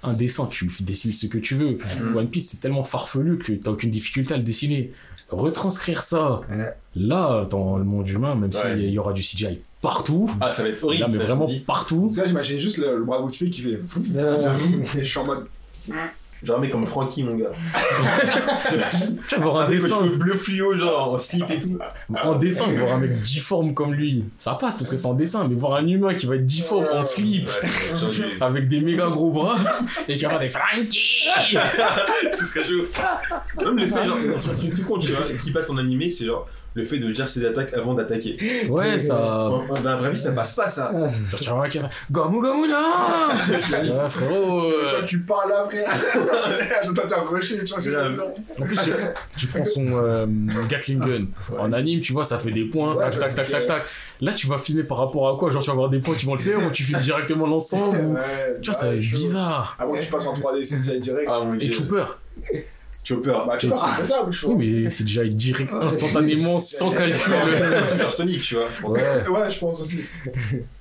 un 0.09 0.13
dessin, 0.13 0.45
tu 0.45 0.69
dessines 0.81 1.11
ce 1.11 1.25
que 1.27 1.37
tu 1.39 1.55
veux. 1.55 1.71
Mhm. 2.01 2.15
One 2.15 2.27
Piece, 2.29 2.51
c'est 2.51 2.59
tellement 2.59 2.83
farfelu 2.83 3.37
que 3.39 3.53
t'as 3.53 3.71
aucune 3.71 3.89
difficulté 3.89 4.33
à 4.33 4.37
le 4.37 4.43
dessiner. 4.43 4.91
Retranscrire 5.29 6.01
ça, 6.01 6.41
Ouais. 6.49 6.73
là, 6.95 7.45
dans 7.45 7.77
le 7.77 7.83
monde 7.83 8.07
humain, 8.09 8.35
même 8.35 8.49
Ouais. 8.53 8.77
s'il 8.79 8.89
y 8.91 8.97
aura 8.99 9.13
du 9.13 9.21
CGI 9.23 9.59
partout. 9.81 10.29
Ah, 10.41 10.51
ça 10.51 10.63
va 10.63 10.69
être 10.69 10.83
horrible. 10.83 11.01
Là, 11.03 11.07
mais 11.11 11.19
je 11.19 11.23
vraiment 11.23 11.47
partout. 11.65 12.01
Parce 12.03 12.15
que 12.15 12.21
là, 12.21 12.27
j'imagine 12.27 12.59
juste 12.59 12.77
le, 12.77 12.97
le 12.97 13.03
bras 13.03 13.21
de 13.21 13.29
fille 13.31 13.49
qui 13.49 13.61
fait. 13.61 13.79
Euh, 14.17 14.53
Et 14.97 14.99
je 14.99 15.09
suis 15.09 15.19
en 15.19 15.25
mode. 15.25 15.45
Genre 16.41 16.57
un 16.57 16.61
mec 16.61 16.71
comme 16.71 16.85
Frankie, 16.85 17.21
mon 17.23 17.35
gars. 17.35 17.51
Tu 19.27 19.35
vas 19.35 19.41
voir 19.41 19.61
un 19.61 19.67
dessin, 19.67 20.05
bleu 20.07 20.35
fluo, 20.35 20.77
genre 20.77 21.13
en 21.13 21.17
slip 21.17 21.49
et 21.51 21.59
tout. 21.59 21.77
en 22.23 22.35
dessin, 22.35 22.71
voir 22.71 22.93
un 22.95 22.99
mec 22.99 23.19
difforme 23.21 23.73
comme 23.73 23.93
lui, 23.93 24.23
ça 24.37 24.53
passe 24.53 24.77
parce 24.77 24.89
que 24.89 24.95
c'est 24.95 25.05
en 25.05 25.13
dessin, 25.13 25.45
mais 25.49 25.55
voir 25.55 25.73
un 25.75 25.85
humain 25.87 26.13
qui 26.13 26.27
va 26.27 26.35
être 26.35 26.45
difforme 26.45 26.87
en 26.93 27.03
slip, 27.03 27.49
Ouais, 27.49 28.09
avec 28.41 28.69
des 28.69 28.79
méga 28.79 29.07
gros 29.07 29.31
bras, 29.31 29.57
et 30.07 30.15
qui 30.15 30.21
va 30.21 30.27
avoir 30.29 30.41
des 30.41 30.49
Frankie 30.49 31.25
Ce 32.37 32.45
serait 32.45 32.63
chaud. 32.63 32.85
Même 33.61 33.75
le 33.75 33.87
fait, 33.87 34.05
genre, 34.05 34.17
un 34.17 34.55
truc 34.55 34.73
tout 34.73 34.83
con, 34.83 34.97
tu 34.97 35.11
vois, 35.11 35.25
qui 35.41 35.51
passe 35.51 35.69
en 35.69 35.77
animé, 35.77 36.09
c'est 36.09 36.25
genre 36.25 36.47
le 36.75 36.83
fait 36.85 36.99
de 36.99 37.11
dire 37.11 37.27
ses 37.27 37.45
attaques 37.45 37.73
avant 37.73 37.93
d'attaquer. 37.93 38.67
Ouais, 38.69 38.99
ça. 38.99 39.15
Dans 39.15 39.65
la 39.83 39.95
vraie 39.95 40.11
vie, 40.11 40.17
ça 40.17 40.31
passe 40.31 40.53
pas, 40.55 40.69
ça. 40.69 40.91
Genre, 40.91 41.39
tu 41.41 41.49
vois 41.49 41.67
Gamu 42.11 42.41
Gamu 42.41 42.67
là 42.69 43.29
Ouais, 43.81 44.09
frérot. 44.09 44.61
euh, 44.63 44.89
Toi, 44.89 44.99
tu 45.05 45.19
parles 45.21 45.49
là, 45.49 45.63
frère. 45.63 45.89
J'entends 46.83 47.07
t'as 47.07 47.21
rusher, 47.21 47.63
tu 47.63 47.73
vois, 47.73 47.79
c'est. 47.81 47.95
En 47.97 48.65
plus, 48.65 48.79
tu- 49.37 49.47
prends 49.47 49.65
son 49.65 49.87
euh, 49.93 50.25
Gatling 50.69 50.99
Gun. 50.99 51.25
En 51.57 51.73
anime, 51.73 52.01
tu 52.01 52.13
vois, 52.13 52.23
ça 52.23 52.37
fait 52.39 52.51
des 52.51 52.65
points, 52.65 52.95
tac, 52.95 53.17
tac, 53.19 53.35
tac, 53.35 53.49
tac, 53.51 53.65
tac. 53.65 53.91
Là, 54.21 54.33
tu 54.33 54.47
vas 54.47 54.59
filmer 54.59 54.83
par 54.83 54.97
rapport 54.99 55.27
à 55.29 55.37
quoi? 55.37 55.49
Genre, 55.49 55.61
tu 55.61 55.67
vas 55.67 55.73
avoir 55.73 55.89
des 55.89 55.99
points 55.99 56.15
qui 56.15 56.25
vont 56.25 56.35
le 56.35 56.39
faire 56.41 56.65
ou 56.65 56.71
tu 56.71 56.83
filmes 56.83 57.01
directement 57.01 57.47
l'ensemble 57.47 57.97
Tu 58.61 58.69
vois, 58.69 58.79
ça 58.79 58.87
va 58.89 58.93
être 58.95 58.99
bizarre. 59.01 59.75
Avant 59.79 59.93
que 59.93 59.99
tu 59.99 60.09
passes 60.11 60.27
en 60.27 60.33
3D, 60.33 60.63
c'est 60.63 60.81
déjà 60.83 60.97
direct. 60.99 61.27
Ah 61.31 61.41
Et 61.59 61.67
dieu. 61.67 61.87
Chopper 63.09 63.31
Chopper. 63.31 63.39
Bah, 63.47 63.57
tu 63.57 63.67
vois, 63.67 63.77
c'est 63.79 64.01
faisable, 64.01 64.31
chaud. 64.31 64.53
Oui, 64.55 64.81
mais 64.83 64.89
c'est 64.89 65.03
déjà 65.03 65.25
direct, 65.25 65.73
instantanément, 65.73 66.59
sans 66.59 66.91
calcul. 66.91 67.33
Sonic, 68.11 68.41
tu 68.41 68.55
vois. 68.55 68.67
je. 68.83 69.29
Ouais, 69.29 69.51
je 69.51 69.59
pense 69.59 69.81
aussi. 69.81 70.01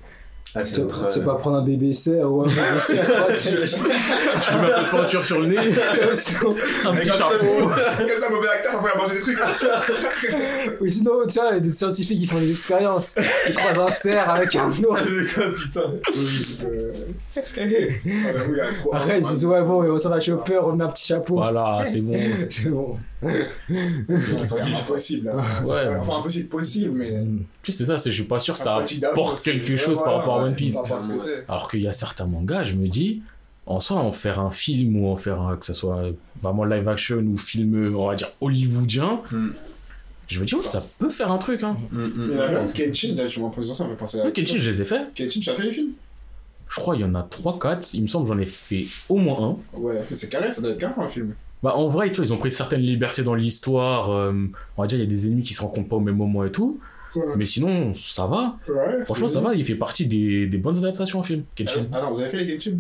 Ah, 0.55 0.65
c'est 0.65 0.75
Tu 0.77 0.81
euh, 0.81 1.11
peux 1.15 1.21
pas 1.25 1.35
prendre 1.35 1.59
un 1.59 1.63
bébé 1.63 1.93
cerf 1.93 2.33
ou 2.33 2.43
un 2.43 2.47
bébé 2.47 2.61
cerf. 2.87 3.07
Tu 3.43 4.53
peux 4.53 4.61
mettre 4.61 4.79
un 4.79 4.83
peu 4.85 4.97
de 4.97 5.03
peinture 5.03 5.25
sur 5.25 5.41
le 5.41 5.47
nez, 5.49 5.59
un 5.59 5.63
petit 6.95 7.09
chapeau. 7.09 7.47
Comme 7.99 8.09
ça, 8.21 8.31
mauvais 8.31 8.49
acteur, 8.49 8.73
on 8.75 8.81
va 8.81 8.89
faire 8.89 8.99
manger 8.99 9.15
des 9.17 9.21
trucs. 9.21 9.39
ou 10.81 10.87
sinon, 10.87 11.13
tu 11.29 11.39
vois, 11.39 11.51
il 11.51 11.55
y 11.55 11.57
a 11.57 11.61
des 11.61 11.73
scientifiques 11.73 12.19
qui 12.19 12.27
font 12.27 12.39
des 12.39 12.51
expériences. 12.51 13.15
Ils 13.49 13.55
croisent 13.55 13.81
un 13.81 13.91
cerf 13.91 14.31
avec 14.31 14.57
un 14.57 14.71
ours. 14.71 15.01
C'est 15.05 15.35
quoi, 15.35 15.45
putain 15.55 15.93
Euh, 16.65 16.93
ah, 17.37 17.41
j'avoue, 18.33 18.53
il 18.53 18.57
y 18.57 18.61
a 18.61 18.73
trop- 18.73 18.95
Après, 18.95 19.21
ils 19.21 19.27
se 19.27 19.33
disent, 19.35 19.45
ouais, 19.47 19.63
bon, 19.63 19.99
ça 19.99 20.09
va 20.09 20.21
chopper, 20.21 20.59
on 20.59 20.73
met 20.73 20.85
un 20.85 20.89
petit 20.89 21.07
chapeau. 21.07 21.35
Voilà, 21.37 21.83
c'est 21.87 22.01
bon. 22.01 22.19
C'est 22.49 22.71
bon. 22.71 22.97
C'est 23.23 24.61
impossible. 24.61 25.31
hein. 25.35 25.43
Ouais. 25.65 25.97
Enfin, 26.01 26.19
impossible, 26.21 26.49
possible, 26.49 26.93
mais. 26.99 27.11
Tu 27.63 27.73
sais, 27.73 27.85
c'est 27.85 27.97
ça, 27.97 28.03
je 28.05 28.15
suis 28.15 28.23
pas 28.25 28.39
sûr 28.39 28.55
que 28.55 28.61
ça 28.61 28.79
apporte 29.11 29.43
quelque 29.43 29.77
chose 29.77 30.01
par 30.03 30.15
rapport 30.17 30.38
One 30.45 30.55
Piece. 30.55 30.77
Alors 31.49 31.71
qu'il 31.71 31.81
y 31.83 31.89
a 31.89 31.93
certains 31.93 32.27
mangas, 32.27 32.65
je 32.65 32.75
me 32.75 32.89
dis, 32.89 33.23
en 33.67 33.81
soi, 33.81 33.99
en 33.99 34.13
faire 34.13 34.41
un 34.41 34.51
film 34.51 34.97
ou 34.97 35.09
en 35.09 35.17
faire 35.17 35.41
un, 35.41 35.57
que 35.57 35.65
ce 35.65 35.75
soit 35.75 36.03
vraiment 36.43 36.65
live 36.65 36.89
action 36.89 37.19
ou 37.19 37.37
film, 37.37 37.95
on 37.97 38.09
va 38.09 38.15
dire, 38.15 38.31
hollywoodien, 38.41 39.21
Hmm. 39.31 39.51
je 40.29 40.41
me 40.41 40.45
dis, 40.47 40.55
ouais, 40.55 40.67
ça 40.67 40.85
peut 40.99 41.09
faire 41.11 41.31
un 41.33 41.39
truc, 41.39 41.63
hein. 41.63 41.77
Mm, 41.91 42.03
mm. 42.03 42.29
Même 42.29 42.73
Kenshin, 42.73 43.15
là, 43.17 43.27
tu 43.27 43.41
m'en 43.41 43.51
poses 43.51 43.73
ça, 43.77 43.85
me 43.85 43.91
fait 43.91 43.97
penser 43.97 44.21
à. 44.21 44.25
Ouais, 44.25 44.33
Kenshin, 44.33 44.59
je 44.59 44.71
les 44.71 44.83
ai 44.83 44.85
fait. 44.85 45.13
Kenshin, 45.15 45.41
tu 45.41 45.51
as 45.51 45.55
fait 45.55 45.63
les 45.65 45.73
films? 45.73 45.91
Je 46.71 46.77
crois 46.81 46.95
qu'il 46.97 47.07
y 47.07 47.09
en 47.09 47.15
a 47.15 47.23
3-4. 47.23 47.95
Il 47.95 48.03
me 48.03 48.07
semble 48.07 48.29
que 48.29 48.35
j'en 48.35 48.39
ai 48.41 48.45
fait 48.47 48.85
au 49.09 49.17
moins 49.17 49.57
un. 49.75 49.79
Ouais, 49.79 50.03
mais 50.11 50.17
c'est 50.17 50.29
carré, 50.29 50.53
ça 50.53 50.61
doit 50.61 50.73
être 50.73 50.79
carré 50.79 50.93
un 50.99 51.09
film. 51.09 51.35
Bah, 51.63 51.75
en 51.77 51.89
vrai, 51.89 52.11
tu 52.11 52.17
vois, 52.19 52.27
ils 52.27 52.33
ont 52.33 52.37
pris 52.37 52.53
certaines 52.53 52.83
libertés 52.83 53.23
dans 53.23 53.35
l'histoire. 53.35 54.11
euh, 54.11 54.33
on 54.77 54.83
va 54.83 54.87
dire, 54.87 54.99
il 54.99 55.03
y 55.03 55.07
a 55.07 55.09
des 55.09 55.27
ennemis 55.27 55.43
qui 55.43 55.55
se 55.55 55.63
rencontrent 55.63 55.89
pas 55.89 55.97
au 55.97 56.01
même 56.01 56.17
moment 56.17 56.45
et 56.45 56.53
tout. 56.53 56.79
Ouais. 57.15 57.23
Mais 57.37 57.45
sinon, 57.45 57.93
ça 57.95 58.27
va. 58.27 58.57
Ouais. 58.69 59.05
Franchement, 59.05 59.29
ça 59.29 59.41
va. 59.41 59.55
Il 59.55 59.65
fait 59.65 59.75
partie 59.75 60.07
des, 60.07 60.47
des 60.47 60.59
bonnes 60.59 60.79
adaptations 60.79 61.19
en 61.21 61.23
film, 61.23 61.45
Kenshin. 61.57 61.87
Ah 61.93 62.03
non, 62.03 62.13
vous 62.13 62.21
avez 62.21 62.31
fait 62.31 62.45
les 62.45 62.55
Kenshin? 62.57 62.79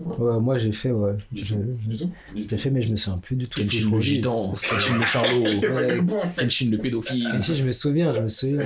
Ouais, 0.00 0.38
moi 0.38 0.58
j'ai 0.58 0.70
fait, 0.70 0.92
ouais. 0.92 1.14
Du 1.32 1.44
Je- 1.44 1.54
tout. 1.56 1.60
Du 1.88 1.96
tout 1.98 2.10
J'ai 2.48 2.56
fait, 2.56 2.70
mais 2.70 2.82
je 2.82 2.90
me 2.92 2.96
souviens 2.96 3.18
plus 3.18 3.34
du 3.34 3.48
tout. 3.48 3.60
Kenshin 3.60 3.90
le 3.90 3.98
gitan, 4.00 4.52
Kenshin 4.52 4.96
le 4.98 5.04
charlot, 5.04 5.42
Ouais. 5.62 5.98
Kenshin 6.36 6.70
le 6.70 6.78
pédophile. 6.78 7.28
Kenshin, 7.32 7.54
je 7.54 7.64
me 7.64 7.72
souviens, 7.72 8.12
je 8.12 8.20
me 8.20 8.28
souviens. 8.28 8.58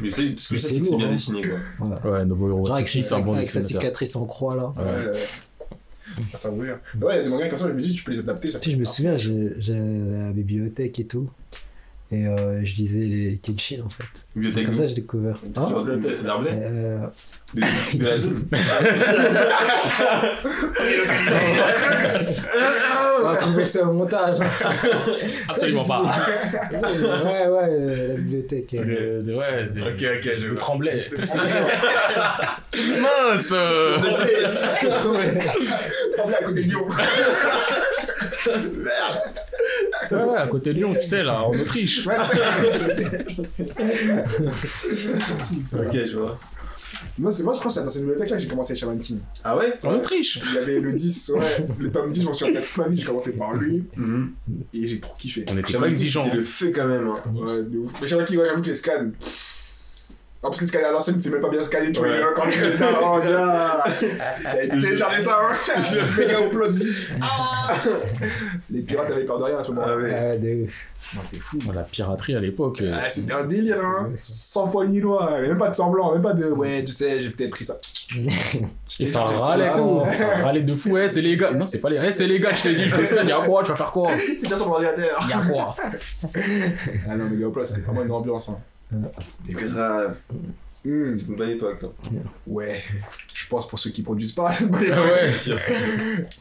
Mais 0.00 0.10
c'est 0.10 0.28
parce 0.30 0.48
que 0.48 0.56
ça, 0.56 0.68
c'est 0.68 0.96
bien 0.96 1.08
hein. 1.08 1.10
dessiné, 1.10 1.42
quoi. 1.42 1.86
Ouais. 1.88 2.10
Ouais, 2.10 2.24
Nobuhiro 2.24 2.64
Genre 2.64 2.76
avec, 2.76 2.86
Watsuki, 2.86 3.02
c'est 3.02 3.14
un 3.14 3.20
bon 3.20 3.34
avec 3.34 3.50
sa 3.50 3.60
cicatrice 3.60 4.16
en 4.16 4.24
croix 4.24 4.56
là. 4.56 4.72
Ouais. 4.76 5.12
Ouais. 5.12 5.18
Ah, 6.32 6.36
ça 6.36 6.50
dire. 6.50 6.78
Ouais, 7.00 7.14
il 7.14 7.16
y 7.16 7.20
a 7.20 7.22
des 7.22 7.28
mangas 7.28 7.48
comme 7.48 7.58
ça, 7.58 7.68
je 7.68 7.72
me 7.74 7.80
dis, 7.80 7.94
tu 7.94 8.04
peux 8.04 8.12
les 8.12 8.18
adapter. 8.18 8.50
Ça 8.50 8.58
Puis 8.58 8.70
je 8.72 8.76
me 8.78 8.84
souviens, 8.86 9.16
j'ai- 9.16 9.52
la 9.68 10.30
bibliothèque 10.32 10.98
et 11.00 11.04
tout. 11.04 11.28
Et 12.12 12.26
euh, 12.26 12.62
je 12.62 12.74
lisais 12.74 12.98
les 13.00 13.40
Kenshin 13.42 13.82
en 13.86 13.88
fait. 13.88 14.04
C'est 14.52 14.64
comme 14.64 14.74
ça 14.76 14.82
que 14.82 14.88
j'ai 14.88 14.94
découvert. 14.96 15.38
Hein 15.56 15.66
Euh, 15.72 17.06
de, 17.54 17.98
de 17.98 18.04
la 18.04 18.18
zone 18.18 18.44
on 23.20 23.22
va 23.24 23.36
trouver 23.36 23.66
ça 23.66 23.84
au 23.84 23.92
montage. 23.92 24.38
Absolument 25.48 25.84
pas. 25.84 26.02
ouais, 26.02 27.46
ouais, 27.46 27.68
euh, 27.70 28.08
la 28.08 28.14
bibliothèque. 28.14 28.74
euh. 28.74 29.20
De- 29.20 29.26
de- 29.30 29.34
ouais, 29.34 29.64
de- 29.66 29.80
Ok, 29.80 30.02
ok, 30.18 30.30
je 30.38 30.44
de 30.44 30.48
vois. 30.50 30.58
Tremblay. 30.58 30.94
Mince. 32.74 33.54
Tremblay 36.16 36.36
à 36.36 36.42
côté 36.42 36.62
de 36.64 36.68
Lyon. 36.68 36.86
Ouais, 40.10 40.24
ouais, 40.24 40.36
à 40.36 40.46
côté 40.48 40.72
de 40.72 40.78
Lyon, 40.78 40.94
tu 41.00 41.06
sais, 41.06 41.22
là, 41.22 41.42
en 41.44 41.52
Autriche. 41.52 42.06
Ouais, 42.06 42.16
Ok, 45.74 45.92
je 46.06 46.16
vois. 46.16 46.38
Moi, 47.18 47.30
c'est 47.30 47.42
moi, 47.42 47.52
je 47.54 47.58
crois 47.58 47.68
que 47.68 47.74
c'est 47.74 47.84
dans 47.84 47.90
cette 47.90 48.02
bibliothèque-là 48.02 48.36
que 48.36 48.42
j'ai 48.42 48.48
commencé 48.48 48.76
Shaman 48.76 48.98
King. 48.98 49.18
Ah 49.44 49.56
ouais? 49.56 49.74
En 49.84 49.94
Autriche. 49.94 50.40
Il 50.48 50.54
y 50.54 50.58
avait 50.58 50.78
le 50.80 50.92
10, 50.92 51.32
ouais. 51.34 51.66
Le 51.78 51.90
tome 51.90 52.10
10, 52.10 52.20
je 52.22 52.26
m'en 52.26 52.34
suis 52.34 52.44
rappelé 52.46 52.62
toute 52.62 52.76
ma 52.78 52.88
vie, 52.88 52.98
j'ai 53.00 53.04
commencé 53.04 53.32
par 53.32 53.54
lui. 53.54 53.84
Mhm. 53.96 54.32
Et 54.72 54.86
j'ai 54.86 55.00
trop 55.00 55.14
kiffé. 55.18 55.44
On 55.50 55.56
était 55.58 55.78
pas 55.78 55.88
exigeants. 55.88 56.24
c'était 56.24 56.36
le 56.36 56.44
feu 56.44 56.72
quand 56.74 56.86
même. 56.86 57.08
hein. 57.08 57.20
Ouais, 57.34 57.62
de 57.64 57.78
ouf. 57.78 57.92
Mais 58.00 58.08
Shaman 58.08 58.24
King, 58.24 58.38
ouais, 58.38 58.46
j'avoue 58.48 58.62
que 58.62 58.68
les 58.68 58.74
scans. 58.74 59.10
En 60.44 60.50
plus, 60.50 60.62
les 60.62 60.66
scans 60.66 60.80
à 60.84 60.90
l'ancienne, 60.90 61.20
c'est 61.20 61.30
même 61.30 61.40
pas 61.40 61.48
bien 61.50 61.62
scanné, 61.62 61.92
tu 61.92 62.00
vois, 62.00 62.08
Ouais. 62.08 62.16
il 62.16 62.20
est 62.20 62.24
encore 62.24 62.46
le 62.46 62.78
là, 62.78 62.88
oh, 63.00 63.20
gars. 63.24 63.84
Il 64.40 64.46
a 64.46 64.64
été 64.64 64.80
téléchargé 64.80 65.22
ça, 65.22 65.38
hein. 65.40 65.82
Méga 66.18 66.40
upload 66.44 66.72
vie. 66.72 66.92
Ah 67.20 67.74
Les 68.68 68.82
pirates 68.82 69.10
avaient 69.12 69.24
peur 69.24 69.38
de 69.38 69.44
rien 69.44 69.58
à 69.58 69.62
ce 69.62 69.70
Ah 69.70 69.74
moment-là. 69.74 69.96
ouais. 69.96 70.02
Ouais, 70.12 70.38
de 70.38 70.64
ouf. 70.64 70.72
Non, 71.14 71.20
t'es 71.30 71.38
fou. 71.38 71.58
La 71.72 71.82
piraterie 71.82 72.34
à 72.34 72.40
l'époque. 72.40 72.80
euh, 72.82 72.92
Ah, 72.92 73.08
c'était 73.08 73.32
un 73.34 73.44
délire, 73.44 73.84
hein. 73.84 74.08
Sans 74.22 74.66
foi 74.66 74.84
ni 74.86 75.00
loi. 75.00 75.30
Même 75.42 75.58
pas 75.58 75.68
de 75.68 75.76
semblant, 75.76 76.12
même 76.12 76.22
pas 76.22 76.32
de 76.32 76.46
ouais, 76.46 76.82
tu 76.84 76.90
sais, 76.92 77.22
j'ai 77.22 77.30
peut-être 77.30 77.50
pris 77.50 77.64
ça. 77.64 77.76
Et 79.00 79.06
ça 79.06 79.24
C'est 79.30 79.38
râlait, 79.38 79.70
ça. 79.70 79.76
tout. 79.78 80.00
Ça 80.06 80.42
râlait 80.42 80.62
de 80.62 80.74
fou. 80.74 80.90
Ouais, 80.90 81.08
c'est 81.08 81.22
légal. 81.22 81.56
Non, 81.56 81.66
c'est 81.66 81.80
pas 81.80 81.88
légal. 81.90 82.06
Eh, 82.08 82.12
c'est 82.12 82.26
légal, 82.26 82.52
je 82.54 82.62
te 82.62 82.68
dis. 82.68 82.84
Je 82.84 82.96
me 82.96 83.04
scanne. 83.04 83.28
Y'a 83.28 83.38
quoi 83.46 83.62
Tu 83.62 83.70
vas 83.70 83.76
faire 83.76 83.92
quoi? 83.92 84.10
C'est 84.16 84.42
déjà 84.42 84.56
sur 84.56 84.66
mon 84.66 84.74
ordinateur. 84.74 85.24
Y'a 85.30 85.38
quoi? 85.38 85.74
Ah 87.08 87.16
non, 87.16 87.28
méga 87.30 87.46
upload, 87.46 87.66
c'était 87.66 87.80
vraiment 87.82 88.02
une 88.02 88.12
ambiance. 88.12 88.48
Hein. 88.48 88.58
Grave. 89.48 90.16
Hmm, 90.84 91.16
C'est 91.16 91.28
une 91.28 91.36
bonne 91.36 91.50
époque. 91.50 91.78
hein. 91.84 92.08
Ouais, 92.46 92.82
je 93.32 93.46
pense 93.48 93.68
pour 93.68 93.78
ceux 93.78 93.90
qui 93.90 94.02
produisent 94.02 94.32
pas. 94.32 94.50
Ah 94.92 95.00
ouais. 95.02 95.30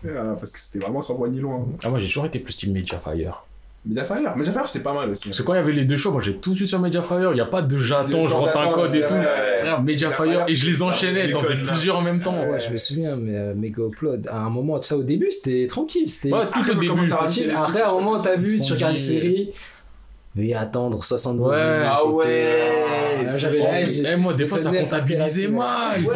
Ah, 0.07 0.36
parce 0.38 0.52
que 0.52 0.60
c'était 0.60 0.80
vraiment 0.84 1.02
sans 1.02 1.15
voix 1.15 1.30
ni 1.30 1.40
loin. 1.40 1.65
Ah, 1.84 1.90
moi, 1.90 1.99
j'ai 1.99 2.07
toujours 2.07 2.26
été 2.26 2.40
plus 2.40 2.56
team 2.57 2.73
Mediafire. 2.73 3.44
Mediafire, 3.86 4.36
Mediafire 4.38 4.68
c'était 4.68 4.84
pas 4.84 4.94
mal 4.94 5.10
aussi. 5.10 5.28
Parce 5.30 5.40
que 5.40 5.44
quand 5.44 5.53
il 5.53 5.57
y 5.57 5.60
avait 5.60 5.72
les 5.72 5.86
deux 5.86 5.98
choix, 5.98 6.11
moi, 6.11 6.22
j'ai 6.22 6.36
tout 6.38 6.52
de 6.52 6.56
suite 6.56 6.68
sur 6.68 6.80
Mediafire. 6.80 7.34
Y 7.36 7.41
a 7.41 7.45
pas 7.45 7.61
de 7.61 7.78
j'attends, 7.80 8.28
je 8.28 8.34
rentre 8.34 8.60
un 8.60 8.72
code 8.72 8.94
et 8.95 9.02
tout. 9.02 9.14
Frère, 9.14 9.82
Mediafire. 9.84 10.44
Et 10.48 10.56
je 10.56 10.69
les 10.72 10.82
enchaînais. 10.82 11.30
T'en 11.32 11.44
faisais 11.44 11.56
plusieurs 11.56 11.98
en 11.98 12.02
même 12.02 12.19
temps. 12.19 12.48
Ouais, 12.48 12.60
je 12.68 12.73
me 12.73 12.78
souviens, 12.80 13.15
mais 13.15 13.36
euh, 13.36 13.53
Mega 13.56 13.84
Upload, 13.84 14.28
à 14.28 14.38
un 14.38 14.49
moment, 14.49 14.82
ça 14.82 14.98
au 14.98 15.03
début, 15.03 15.30
c'était 15.30 15.68
tranquille. 15.68 16.10
C'était 16.10 16.34
Ouais, 16.34 16.49
tout 16.52 16.72
au 16.72 16.73
début. 16.76 17.07
tranquille. 17.07 17.52
Après, 17.56 17.82
à 17.82 17.90
un 17.90 17.94
moment, 17.94 18.18
t'as 18.19 18.36
vu, 18.36 18.60
tu 18.60 18.73
regardes 18.73 18.95
une 18.95 19.02
série, 19.02 19.52
veuillez 20.36 20.56
attendre 20.56 21.03
72 21.03 21.48
Ouais. 21.52 21.58
minutes. 21.74 21.88
Ah 21.90 22.06
ouais. 22.06 22.26
Euh, 22.28 23.38
J'avais 23.38 23.62
eh, 24.08 24.16
moi, 24.16 24.34
des 24.34 24.45
fois, 24.48 24.58
ça 24.58 24.72
comptabilisait 24.72 25.48
mal. 25.48 26.02
Ouais 26.03 26.16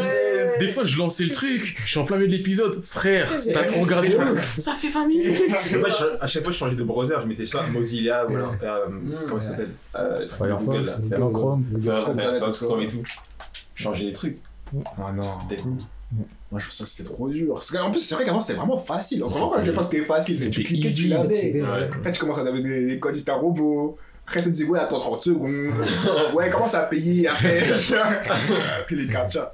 Des 0.59 0.69
fois, 0.69 0.83
je 0.85 0.97
lançais 0.97 1.23
le 1.25 1.31
truc, 1.31 1.75
je 1.79 1.85
suis 1.89 1.99
en 1.99 2.05
plein 2.05 2.15
milieu 2.17 2.27
de 2.29 2.33
l'épisode. 2.33 2.81
Frère, 2.81 3.29
t'as 3.53 3.65
trop 3.65 3.81
regardé, 3.81 4.09
ça 4.57 4.73
fait 4.73 4.89
20 4.89 5.07
minutes. 5.07 5.33
Moi, 5.79 5.89
je- 5.89 6.21
à 6.23 6.27
chaque 6.27 6.43
fois, 6.43 6.51
je 6.53 6.57
changeais 6.57 6.75
de 6.77 6.83
browser, 6.83 7.15
je 7.21 7.27
mettais 7.27 7.45
ça 7.45 7.63
Mozilla 7.63 8.25
ou 8.25 8.35
alors. 8.35 8.55
euh, 8.63 8.85
comment 9.27 9.39
ça 9.39 9.49
s'appelle 9.49 9.71
Euh, 9.97 10.25
Firefox, 10.25 11.01
Chrome. 11.33 11.65
Firefox, 11.81 12.61
Chrome. 12.61 12.81
Et 12.81 12.87
tout. 12.87 13.03
Je 13.75 13.83
changeais 13.83 14.05
les 14.05 14.13
trucs. 14.13 14.37
Ah 14.97 15.11
non. 15.13 15.23
C'était- 15.49 15.61
Moi 16.51 16.59
je 16.59 16.65
pense 16.65 16.77
que 16.79 16.85
c'était 16.85 17.09
trop 17.09 17.27
dur. 17.29 17.53
Parce 17.55 17.71
qu'en 17.71 17.91
plus, 17.91 17.99
c'est 17.99 18.15
vrai 18.15 18.25
qu'avant 18.25 18.39
c'était 18.39 18.53
vraiment 18.57 18.77
facile. 18.77 19.23
On 19.23 19.29
se 19.29 19.33
rend 19.35 19.49
compte 19.49 19.53
à 19.53 19.59
C'était- 19.59 19.65
quel 19.65 19.75
point 19.75 19.83
c'était 19.91 20.05
facile. 20.05 20.37
C'est 20.39 20.49
que 20.49 20.55
tu 20.55 20.63
cliquais, 20.63 20.91
tu 20.91 21.07
l'avais. 21.07 21.61
Ouais. 21.61 21.89
Après, 21.93 22.11
tu 22.11 22.19
commences 22.19 22.37
à 22.39 22.43
donner 22.43 22.61
des, 22.61 22.87
des 22.87 22.99
codes, 22.99 23.15
c'était 23.15 23.31
un 23.31 23.35
robot. 23.35 23.97
Après, 24.27 24.41
ça 24.41 24.49
te 24.49 24.55
dit, 24.55 24.63
ouais, 24.63 24.79
attends 24.79 24.99
30 24.99 25.23
secondes. 25.23 25.51
ouais, 26.35 26.49
commence 26.49 26.73
à 26.73 26.83
payer 26.83 27.27
après. 27.27 27.59
Puis 28.87 28.95
les 28.95 29.07
captcha. 29.07 29.53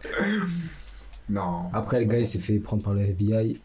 Non. 1.29 1.63
Après, 1.73 1.99
le 1.99 2.05
gars, 2.05 2.19
il 2.19 2.27
s'est 2.27 2.39
fait 2.39 2.57
prendre 2.59 2.83
par 2.83 2.93
le 2.93 3.01
FBI. 3.01 3.59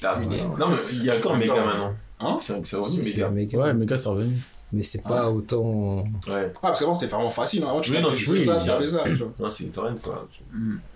Terminé. 0.00 0.42
Non, 0.58 0.68
mais 0.68 0.76
il 0.92 1.04
y 1.04 1.10
a 1.10 1.16
encore 1.16 1.36
Mega 1.36 1.54
maintenant. 1.54 1.94
Hein 2.20 2.38
C'est 2.40 2.64
c'est 2.66 2.76
revenu 2.76 3.30
mec. 3.34 3.52
Ouais, 3.54 3.74
méga, 3.74 3.98
c'est 3.98 4.08
revenu. 4.08 4.34
Mais 4.72 4.82
c'est 4.82 5.02
pas 5.02 5.30
autant. 5.30 5.98
Ouais. 6.28 6.52
Ah, 6.56 6.58
parce 6.60 6.80
qu'avant, 6.80 6.94
c'était 6.94 7.12
vraiment 7.14 7.30
facile. 7.30 7.62
hein. 7.62 7.68
Avant, 7.70 7.80
tu 7.80 7.92
Oui, 7.92 8.00
non, 8.00 8.10
juste 8.12 8.30
oui, 8.32 8.44
ça, 8.44 8.56
tu 8.58 8.88
ça. 8.88 9.04
tu. 9.04 9.22
Non, 9.40 9.50
c'est 9.50 9.64
une 9.64 9.70
torrent, 9.70 9.94
quoi. 10.02 10.26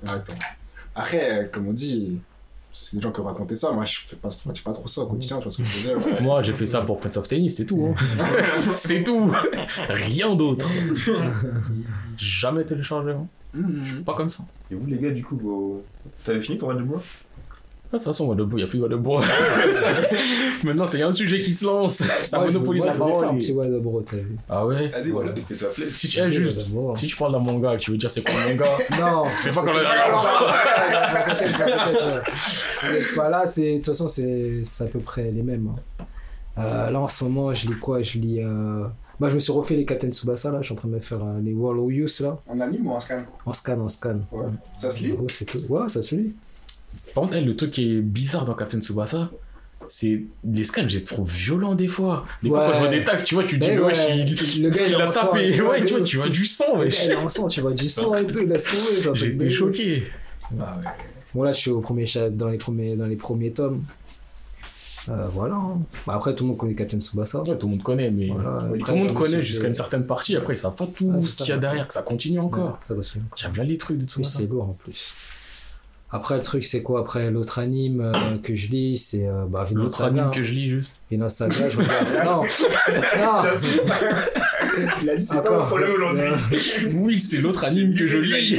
D'accord. 0.02 0.34
Après, 0.94 1.48
comme 1.52 1.68
on 1.68 1.72
dit, 1.72 2.18
c'est 2.72 2.96
des 2.96 3.02
gens 3.02 3.10
qui 3.12 3.20
ont 3.20 3.24
raconté 3.24 3.56
ça. 3.56 3.72
Moi, 3.72 3.84
je 3.84 4.00
fais 4.04 4.16
pas, 4.16 4.28
je 4.30 4.36
fais 4.36 4.62
pas 4.64 4.72
trop 4.72 4.86
ça 4.86 5.02
au 5.02 5.06
quotidien, 5.06 5.38
tu 5.38 5.44
vois 5.44 5.52
ce 5.52 5.58
que 5.58 5.64
je 5.64 5.78
veux 5.88 6.00
dire. 6.00 6.06
ouais. 6.06 6.20
Moi, 6.22 6.42
j'ai 6.42 6.52
fait 6.52 6.66
ça 6.66 6.82
pour 6.82 6.98
Prince 6.98 7.16
of 7.16 7.26
Tennis, 7.28 7.56
c'est 7.56 7.66
tout. 7.66 7.94
hein. 7.96 8.22
c'est 8.72 9.02
tout. 9.04 9.32
Rien 9.88 10.34
d'autre. 10.34 10.68
Jamais 12.16 12.64
téléchargé. 12.64 13.12
hein. 13.12 13.26
Mhm. 13.54 14.04
Pas 14.04 14.14
comme 14.14 14.30
ça. 14.30 14.44
Et 14.70 14.74
vous, 14.74 14.86
les 14.86 14.98
gars, 14.98 15.10
du 15.10 15.24
coup, 15.24 15.36
vos... 15.36 15.82
t'avais 16.24 16.40
fini 16.40 16.56
ton 16.58 16.66
roi 16.66 16.74
de 16.76 16.82
bois? 16.82 17.02
De 17.92 17.96
toute 17.98 18.04
façon, 18.04 18.32
il 18.38 18.54
n'y 18.56 18.62
a 18.62 18.66
plus 18.68 18.78
de 18.78 18.82
Wade 18.84 18.94
Bois. 19.02 19.20
Maintenant, 20.62 20.86
c'est 20.86 21.02
un 21.02 21.10
sujet 21.10 21.40
qui 21.40 21.52
se 21.52 21.64
lance. 21.66 21.94
Ça 21.96 22.38
je- 22.40 22.52
monopolise 22.52 22.84
la 22.84 22.92
faire 22.92 23.02
un 23.06 23.08
parole. 23.10 23.38
petit 23.38 23.52
t'as 24.08 24.16
vu. 24.16 24.36
Ah 24.48 24.64
ouais 24.66 24.86
Vas-y, 24.88 25.10
voilà. 25.10 25.32
Fais-toi 25.32 25.68
plaisir. 25.70 25.94
si 25.96 26.08
tu, 26.08 26.18
eh, 26.20 26.30
juste, 26.30 26.68
si 26.94 27.06
tu 27.08 27.16
parles 27.16 27.32
d'un 27.32 27.38
manga, 27.40 27.76
tu 27.76 27.90
veux 27.90 27.96
dire 27.96 28.08
c'est 28.10 28.22
quoi 28.22 28.32
un 28.46 28.50
manga 28.50 28.66
Non, 29.00 29.24
Fais 29.24 29.50
pas 29.50 29.62
comme 29.62 29.74
la 29.76 29.82
T'inquiète, 31.12 31.52
t'inquiète, 31.58 32.02
ouais. 32.02 33.00
Bah 33.16 33.28
là, 33.28 33.44
c'est- 33.46 33.72
de 33.72 33.76
toute 33.78 33.86
façon, 33.86 34.06
c'est 34.08 34.60
c'est 34.62 34.84
à 34.84 34.86
peu 34.86 35.00
près 35.00 35.30
les 35.30 35.42
mêmes. 35.42 35.70
hein. 35.98 36.04
Euh, 36.58 36.90
là, 36.90 37.00
en 37.00 37.08
ce 37.08 37.24
moment, 37.24 37.52
je 37.54 37.66
lis 37.68 37.74
quoi 37.78 38.02
Je 38.02 38.18
lis. 38.18 38.40
euh, 38.40 38.84
Bah, 39.18 39.28
je 39.28 39.34
me 39.34 39.40
suis 39.40 39.52
refait 39.52 39.74
les 39.76 39.84
Captain 39.84 40.10
Tsubasa, 40.10 40.50
là. 40.50 40.58
Je 40.60 40.66
suis 40.66 40.72
en 40.72 40.76
train 40.76 40.88
de 40.88 40.94
me 40.94 40.98
faire 41.00 41.18
euh, 41.22 41.40
les 41.42 41.52
World 41.52 41.80
of 41.82 41.92
Youth, 41.92 42.20
là. 42.20 42.38
En 42.48 42.58
anime 42.60 42.86
ou 42.86 42.92
en 42.92 43.00
scan 43.00 43.22
En 43.44 43.52
scan, 43.52 43.78
en 43.80 43.88
scan. 43.88 44.20
Ouais. 44.32 44.44
Ça 44.78 44.90
se 44.90 45.02
lit 45.04 45.12
Oh, 45.20 45.26
c'est 45.28 45.44
tout. 45.44 45.58
Ouais, 45.68 45.88
ça 45.88 46.00
se 46.02 46.14
lit. 46.14 46.32
Par 47.14 47.24
contre, 47.24 47.36
le 47.38 47.56
truc 47.56 47.70
qui 47.72 47.96
est 47.96 48.00
bizarre 48.00 48.44
dans 48.44 48.54
Captain 48.54 48.80
Tsubasa, 48.80 49.30
c'est 49.88 50.22
les 50.44 50.62
scans, 50.64 50.88
je 50.88 50.98
les 50.98 51.04
trouve 51.04 51.28
violents 51.28 51.74
des 51.74 51.88
fois. 51.88 52.24
Des 52.42 52.48
fois, 52.50 52.60
Ouais. 52.60 52.66
quand 52.68 52.74
je 52.74 52.78
vois 52.78 52.88
des 52.88 53.04
tags, 53.04 53.16
tu 53.22 53.34
vois, 53.34 53.44
tu 53.44 53.58
dis, 53.58 53.66
Mais 53.68 53.78
wesh, 53.78 53.98
ouais, 53.98 54.18
il, 54.18 54.62
le 54.62 54.70
gars, 54.70 54.86
il 54.86 54.94
sang, 55.12 55.26
tapé. 55.26 55.48
il- 55.48 55.62
Ouais, 55.62 55.84
tu 55.84 55.94
vois, 55.94 56.02
tu 56.02 56.16
vois 56.18 56.28
du 56.28 56.46
sang, 56.46 56.78
wesh. 56.78 57.04
il 57.06 57.10
est 57.12 57.16
en 57.16 57.28
sang, 57.28 57.48
tu 57.48 57.60
vois 57.60 57.72
du 57.72 57.88
sang 57.88 58.14
et 58.14 58.26
tout, 58.26 58.44
laisse 58.46 58.64
tomber. 59.02 59.18
J'étais 59.18 59.50
choqué. 59.50 60.04
Ah 60.60 60.76
ouais. 60.76 60.84
Bon, 61.34 61.42
là, 61.44 61.52
je 61.52 61.58
suis 61.58 61.70
au 61.70 61.80
premier 61.80 62.04
dans, 62.32 62.48
les 62.48 62.58
premiers, 62.58 62.94
dans 62.96 63.06
les 63.06 63.16
premiers 63.16 63.50
tomes. 63.52 63.82
Euh, 65.08 65.26
voilà. 65.32 65.54
hein. 65.54 65.80
Bah, 66.06 66.14
après, 66.16 66.34
tout 66.34 66.44
le 66.44 66.48
monde 66.50 66.58
connaît 66.58 66.74
Captain 66.74 67.00
Tsubasa. 67.00 67.38
Ouais, 67.42 67.56
tout 67.56 67.66
le 67.66 67.70
monde 67.72 67.82
connaît, 67.82 68.10
mais 68.10 68.28
Voilà. 68.28 68.58
tout 68.84 68.92
le 68.92 68.98
monde 68.98 69.14
connaît 69.14 69.40
jusqu'à 69.42 69.66
une 69.66 69.74
certaine 69.74 70.04
partie. 70.06 70.36
Après, 70.36 70.54
ils 70.54 70.58
savent 70.58 70.74
pas 70.76 70.86
tout 70.86 71.12
Ah, 71.16 71.20
ce 71.20 71.36
qu'il 71.38 71.46
y 71.48 71.52
a 71.52 71.56
derrière, 71.56 71.88
que 71.88 71.94
ça 71.94 72.02
continue 72.02 72.38
encore. 72.38 72.78
Ça. 72.84 72.94
J'aime 73.36 73.52
là 73.56 73.64
les 73.64 73.78
trucs 73.78 73.96
de 73.96 74.02
Oui, 74.02 74.08
Tsubasa. 74.08 74.38
c'est 74.40 74.46
lourd 74.46 74.64
en 74.64 74.72
plus. 74.74 75.12
Après, 76.12 76.34
le 76.36 76.42
truc, 76.42 76.64
c'est 76.64 76.82
quoi 76.82 77.00
Après, 77.00 77.30
l'autre 77.30 77.60
anime 77.60 78.00
euh, 78.00 78.36
que 78.42 78.56
je 78.56 78.68
lis, 78.68 78.98
c'est 78.98 79.28
euh, 79.28 79.44
bah, 79.48 79.62
Vinland 79.64 79.84
L'autre 79.84 79.96
Saga. 79.96 80.22
anime 80.22 80.30
que 80.34 80.42
je 80.42 80.52
lis 80.54 80.68
juste. 80.68 81.00
Vinland 81.10 81.28
Saga, 81.28 81.68
je 81.68 81.76
regarde. 81.78 82.08
Non, 82.24 82.42
non. 82.42 83.42
Il 85.02 85.10
a 85.10 85.16
dit, 85.16 85.22
c'est 85.24 85.34
pas 85.36 85.40
Encore. 85.50 85.60
mon 85.60 85.66
problème 85.66 85.90
aujourd'hui. 85.92 86.22
Oui, 86.94 87.16
c'est 87.16 87.38
l'autre 87.38 87.64
anime 87.64 87.94
que 87.94 88.06
je 88.08 88.18
lis. 88.18 88.58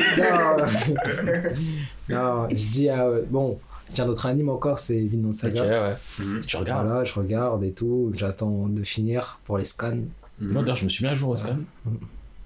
Non, 2.10 2.18
non, 2.18 2.49
je 2.49 2.56
dis, 2.72 2.90
ah 2.90 3.10
ouais, 3.10 3.23
bon, 3.30 3.60
tiens, 3.94 4.06
notre 4.06 4.26
anime 4.28 4.49
encore, 4.49 4.80
c'est 4.80 4.99
Vinland 4.99 5.32
Ok, 5.32 5.36
Saga. 5.36 5.64
ouais. 5.90 5.95
Mhm. 6.19 6.41
Tu 6.45 6.57
regardes. 6.57 6.88
Voilà, 6.88 7.03
je 7.03 7.14
regarde 7.14 7.64
et 7.64 7.72
tout, 7.72 8.11
j'attends 8.15 8.68
de 8.68 8.84
finir 8.84 9.40
pour 9.45 9.57
les 9.57 9.65
scans. 9.65 9.91
Non, 10.40 10.61
d'ailleurs, 10.61 10.76
je 10.78 10.86
me 10.86 10.90
suis 10.90 11.03
mis 11.06 11.11
à 11.11 11.15
jour 11.15 11.30
au 11.30 11.36
scan. 11.36 11.57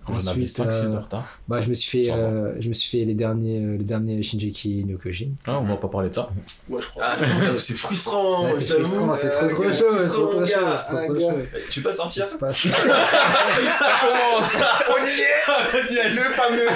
J'en 0.08 0.14
avais 0.32 0.44
Ensuite, 0.44 0.48
5-6 0.48 0.62
euh, 0.62 0.90
de 0.90 0.98
retard. 0.98 1.26
Bah, 1.48 1.62
je 1.62 1.70
me 1.70 1.74
suis 1.74 2.04
fait, 2.04 2.12
euh, 2.12 2.54
je 2.60 2.70
me 2.70 2.74
suis 2.74 2.90
fait 2.90 3.06
les 3.06 3.16
derniers, 3.16 3.60
euh, 3.60 3.78
les 3.78 3.84
derniers 3.84 4.22
Shinjeki 4.22 4.86
no 4.86 4.98
Kyojin. 5.00 5.30
Ah, 5.48 5.60
on 5.60 5.66
va 5.66 5.78
pas 5.78 5.88
parler 5.88 6.10
de 6.10 6.14
ça. 6.14 6.30
Ouais, 6.70 6.80
je 6.80 6.88
crois. 6.88 7.06
Ah, 7.08 7.16
c'est 7.58 7.74
frustrant, 7.74 8.54
c'est 8.54 8.66
frustrant, 8.66 9.16
c'est 9.16 9.32
trop 9.32 9.48
trop 9.48 9.64
euh, 9.64 9.74
chaud, 9.74 9.98
c'est 10.00 10.10
trop 10.10 10.28
trop 10.28 10.42
Ah, 10.44 10.78
chaud. 10.78 11.32
Tu 11.72 11.82
peux 11.82 11.90
pas 11.90 11.96
sortir 11.96 12.26
Ça 12.26 12.34
se 12.34 12.38
passe? 12.38 12.58
Ça 12.68 13.90
commence 14.02 14.56
On 14.90 15.06
y 15.06 15.22
est 15.22 15.36
Vas-y, 15.74 16.00
allez. 16.00 16.16
Le 16.16 16.22
fameux 16.22 16.70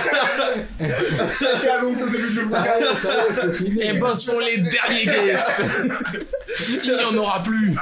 Ça 1.35 1.49
annonce 1.77 2.01
au 2.01 2.09
début 2.09 2.31
du 2.31 3.53
fini. 3.53 3.81
Eh 3.83 3.93
ben, 3.93 4.15
ce 4.15 4.25
sont 4.31 4.39
les 4.39 4.57
derniers 4.57 5.05
guests 5.05 5.61
Il 6.83 6.95
n'y 6.95 7.03
en 7.03 7.15
aura 7.15 7.41
plus 7.41 7.75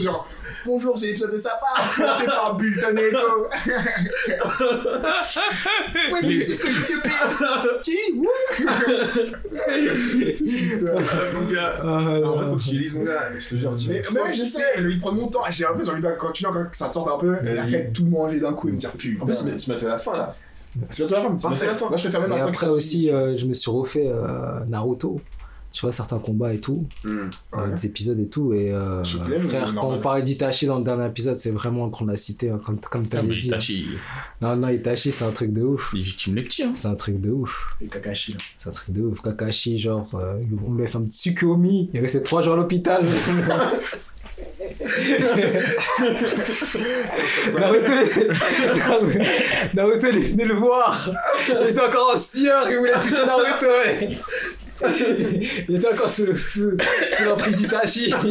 Genre, 0.00 0.26
bonjour, 0.64 0.98
c'est 0.98 1.06
l'épisode 1.08 1.32
de 1.32 1.38
sa 1.38 1.50
part, 1.50 1.84
présenté 1.90 2.26
par 2.26 2.56
Bulton 2.56 2.96
et 2.96 3.08
Echo. 3.08 3.46
Oui, 6.12 6.18
mais 6.22 6.40
c'est 6.40 6.54
ce 6.54 6.62
que 6.64 6.68
monsieur 6.68 7.00
P. 7.00 7.08
Qui? 7.82 7.96
Oui. 8.16 8.26
Mon 11.34 11.46
gars. 11.52 11.74
Ah, 11.82 11.98
Alors, 11.98 12.40
non. 12.42 12.50
faut 12.52 12.56
que 12.56 12.62
tu 12.62 12.76
lises, 12.78 12.98
mon 12.98 13.04
gars. 13.04 13.28
Je 13.38 13.48
te 13.48 13.54
jure, 13.56 13.76
tu 13.76 13.88
Mais, 13.88 14.02
mais 14.12 14.32
je 14.32 14.44
sais, 14.44 14.80
lui, 14.80 14.94
il 14.94 15.00
prend 15.00 15.12
mon 15.12 15.28
temps. 15.28 15.42
J'ai 15.50 15.66
un 15.66 15.72
peu 15.74 15.84
j'ai 15.84 15.90
envie 15.90 16.00
de 16.02 16.08
continuer 16.12 16.50
encore 16.50 16.70
que 16.70 16.76
ça 16.76 16.88
te 16.88 16.94
sorte 16.94 17.08
un 17.08 17.18
peu. 17.18 17.34
Et 17.46 17.58
après, 17.58 17.90
tout 17.92 18.04
manger 18.06 18.38
d'un 18.40 18.52
coup 18.52 18.68
et 18.68 18.72
me 18.72 18.76
dire 18.76 18.90
En 18.90 18.96
putain. 18.96 19.24
plus, 19.26 19.34
tu 19.38 19.44
mets- 19.46 19.56
tu 19.56 19.70
mets 19.70 19.84
à 19.84 19.88
la 19.88 19.98
fin 19.98 20.16
là. 20.16 20.34
C'est 20.90 21.04
bientôt 21.06 21.16
la 21.16 21.22
fin. 21.22 21.36
C'est 21.38 21.48
bientôt 21.48 21.66
la 21.66 21.74
fin. 21.74 21.88
Moi, 21.88 21.96
je 21.96 22.02
préfère 22.08 22.20
même 22.28 22.32
Et 22.32 22.40
après 22.40 22.68
aussi, 22.68 23.10
euh, 23.10 23.36
je 23.36 23.46
me 23.46 23.52
suis 23.54 23.70
refait 23.70 24.06
euh, 24.08 24.60
Naruto. 24.68 25.20
Tu 25.72 25.80
vois, 25.80 25.92
certains 25.92 26.18
combats 26.18 26.52
et 26.52 26.60
tout, 26.60 26.86
euh, 27.06 27.28
Ouais. 27.54 27.72
des 27.74 27.86
épisodes 27.86 28.18
et 28.20 28.28
tout. 28.28 28.52
Et 28.52 28.70
euh, 28.72 29.02
Je 29.04 29.16
l'aime, 29.28 29.48
frère, 29.48 29.72
quand 29.74 29.90
on 29.90 29.98
parlait 30.00 30.22
d'Itachi 30.22 30.66
dans 30.66 30.76
le 30.78 30.84
dernier 30.84 31.06
épisode, 31.06 31.36
c'est 31.36 31.50
vraiment 31.50 31.88
qu'on 31.88 32.04
l'a 32.04 32.16
cité, 32.16 32.50
hein, 32.50 32.60
comme, 32.64 32.78
comme 32.78 33.08
tu 33.08 33.16
Ah, 33.16 33.22
dit. 33.22 33.28
hein. 33.28 33.36
Itachi, 33.38 33.86
Non, 34.42 34.54
non, 34.56 34.68
Itachi, 34.68 35.10
c'est 35.12 35.24
un 35.24 35.30
truc 35.30 35.52
de 35.52 35.62
ouf. 35.62 35.90
il 35.94 36.02
victime 36.02 36.34
les 36.34 36.42
petits, 36.42 36.62
hein. 36.64 36.72
C'est 36.74 36.88
un 36.88 36.94
truc 36.94 37.20
de 37.20 37.30
ouf. 37.30 37.68
Et 37.80 37.86
Kakashi. 37.88 38.32
là. 38.32 38.38
C'est 38.58 38.68
un 38.68 38.72
truc 38.72 38.90
de 38.94 39.00
ouf. 39.02 39.22
Kakashi, 39.22 39.78
genre, 39.78 40.10
euh, 40.14 40.34
on 40.66 40.74
lui 40.74 40.84
a 40.84 40.86
fait 40.86 40.98
un 40.98 41.02
petit 41.02 41.18
Tsukuyomi. 41.30 41.88
Il 41.92 41.96
est 41.98 42.00
resté 42.02 42.22
trois 42.22 42.42
jours 42.42 42.52
à 42.52 42.56
l'hôpital. 42.56 43.04
Naruto, 47.58 47.92
Naruto, 49.74 50.06
il 50.10 50.16
est 50.16 50.20
venu 50.32 50.44
le 50.46 50.54
voir. 50.54 51.10
Il 51.48 51.68
était 51.70 51.80
encore 51.80 52.12
en 52.14 52.16
sueur, 52.18 52.68
il 52.70 52.78
voulait 52.78 52.92
toucher 52.92 53.24
Naruto. 53.26 53.66
Il 55.68 55.76
était 55.76 55.88
encore 55.92 56.10
sous, 56.10 56.36
sous, 56.36 56.70
sous 57.16 57.24
l'emprise 57.24 57.56
d'Itachi. 57.56 58.12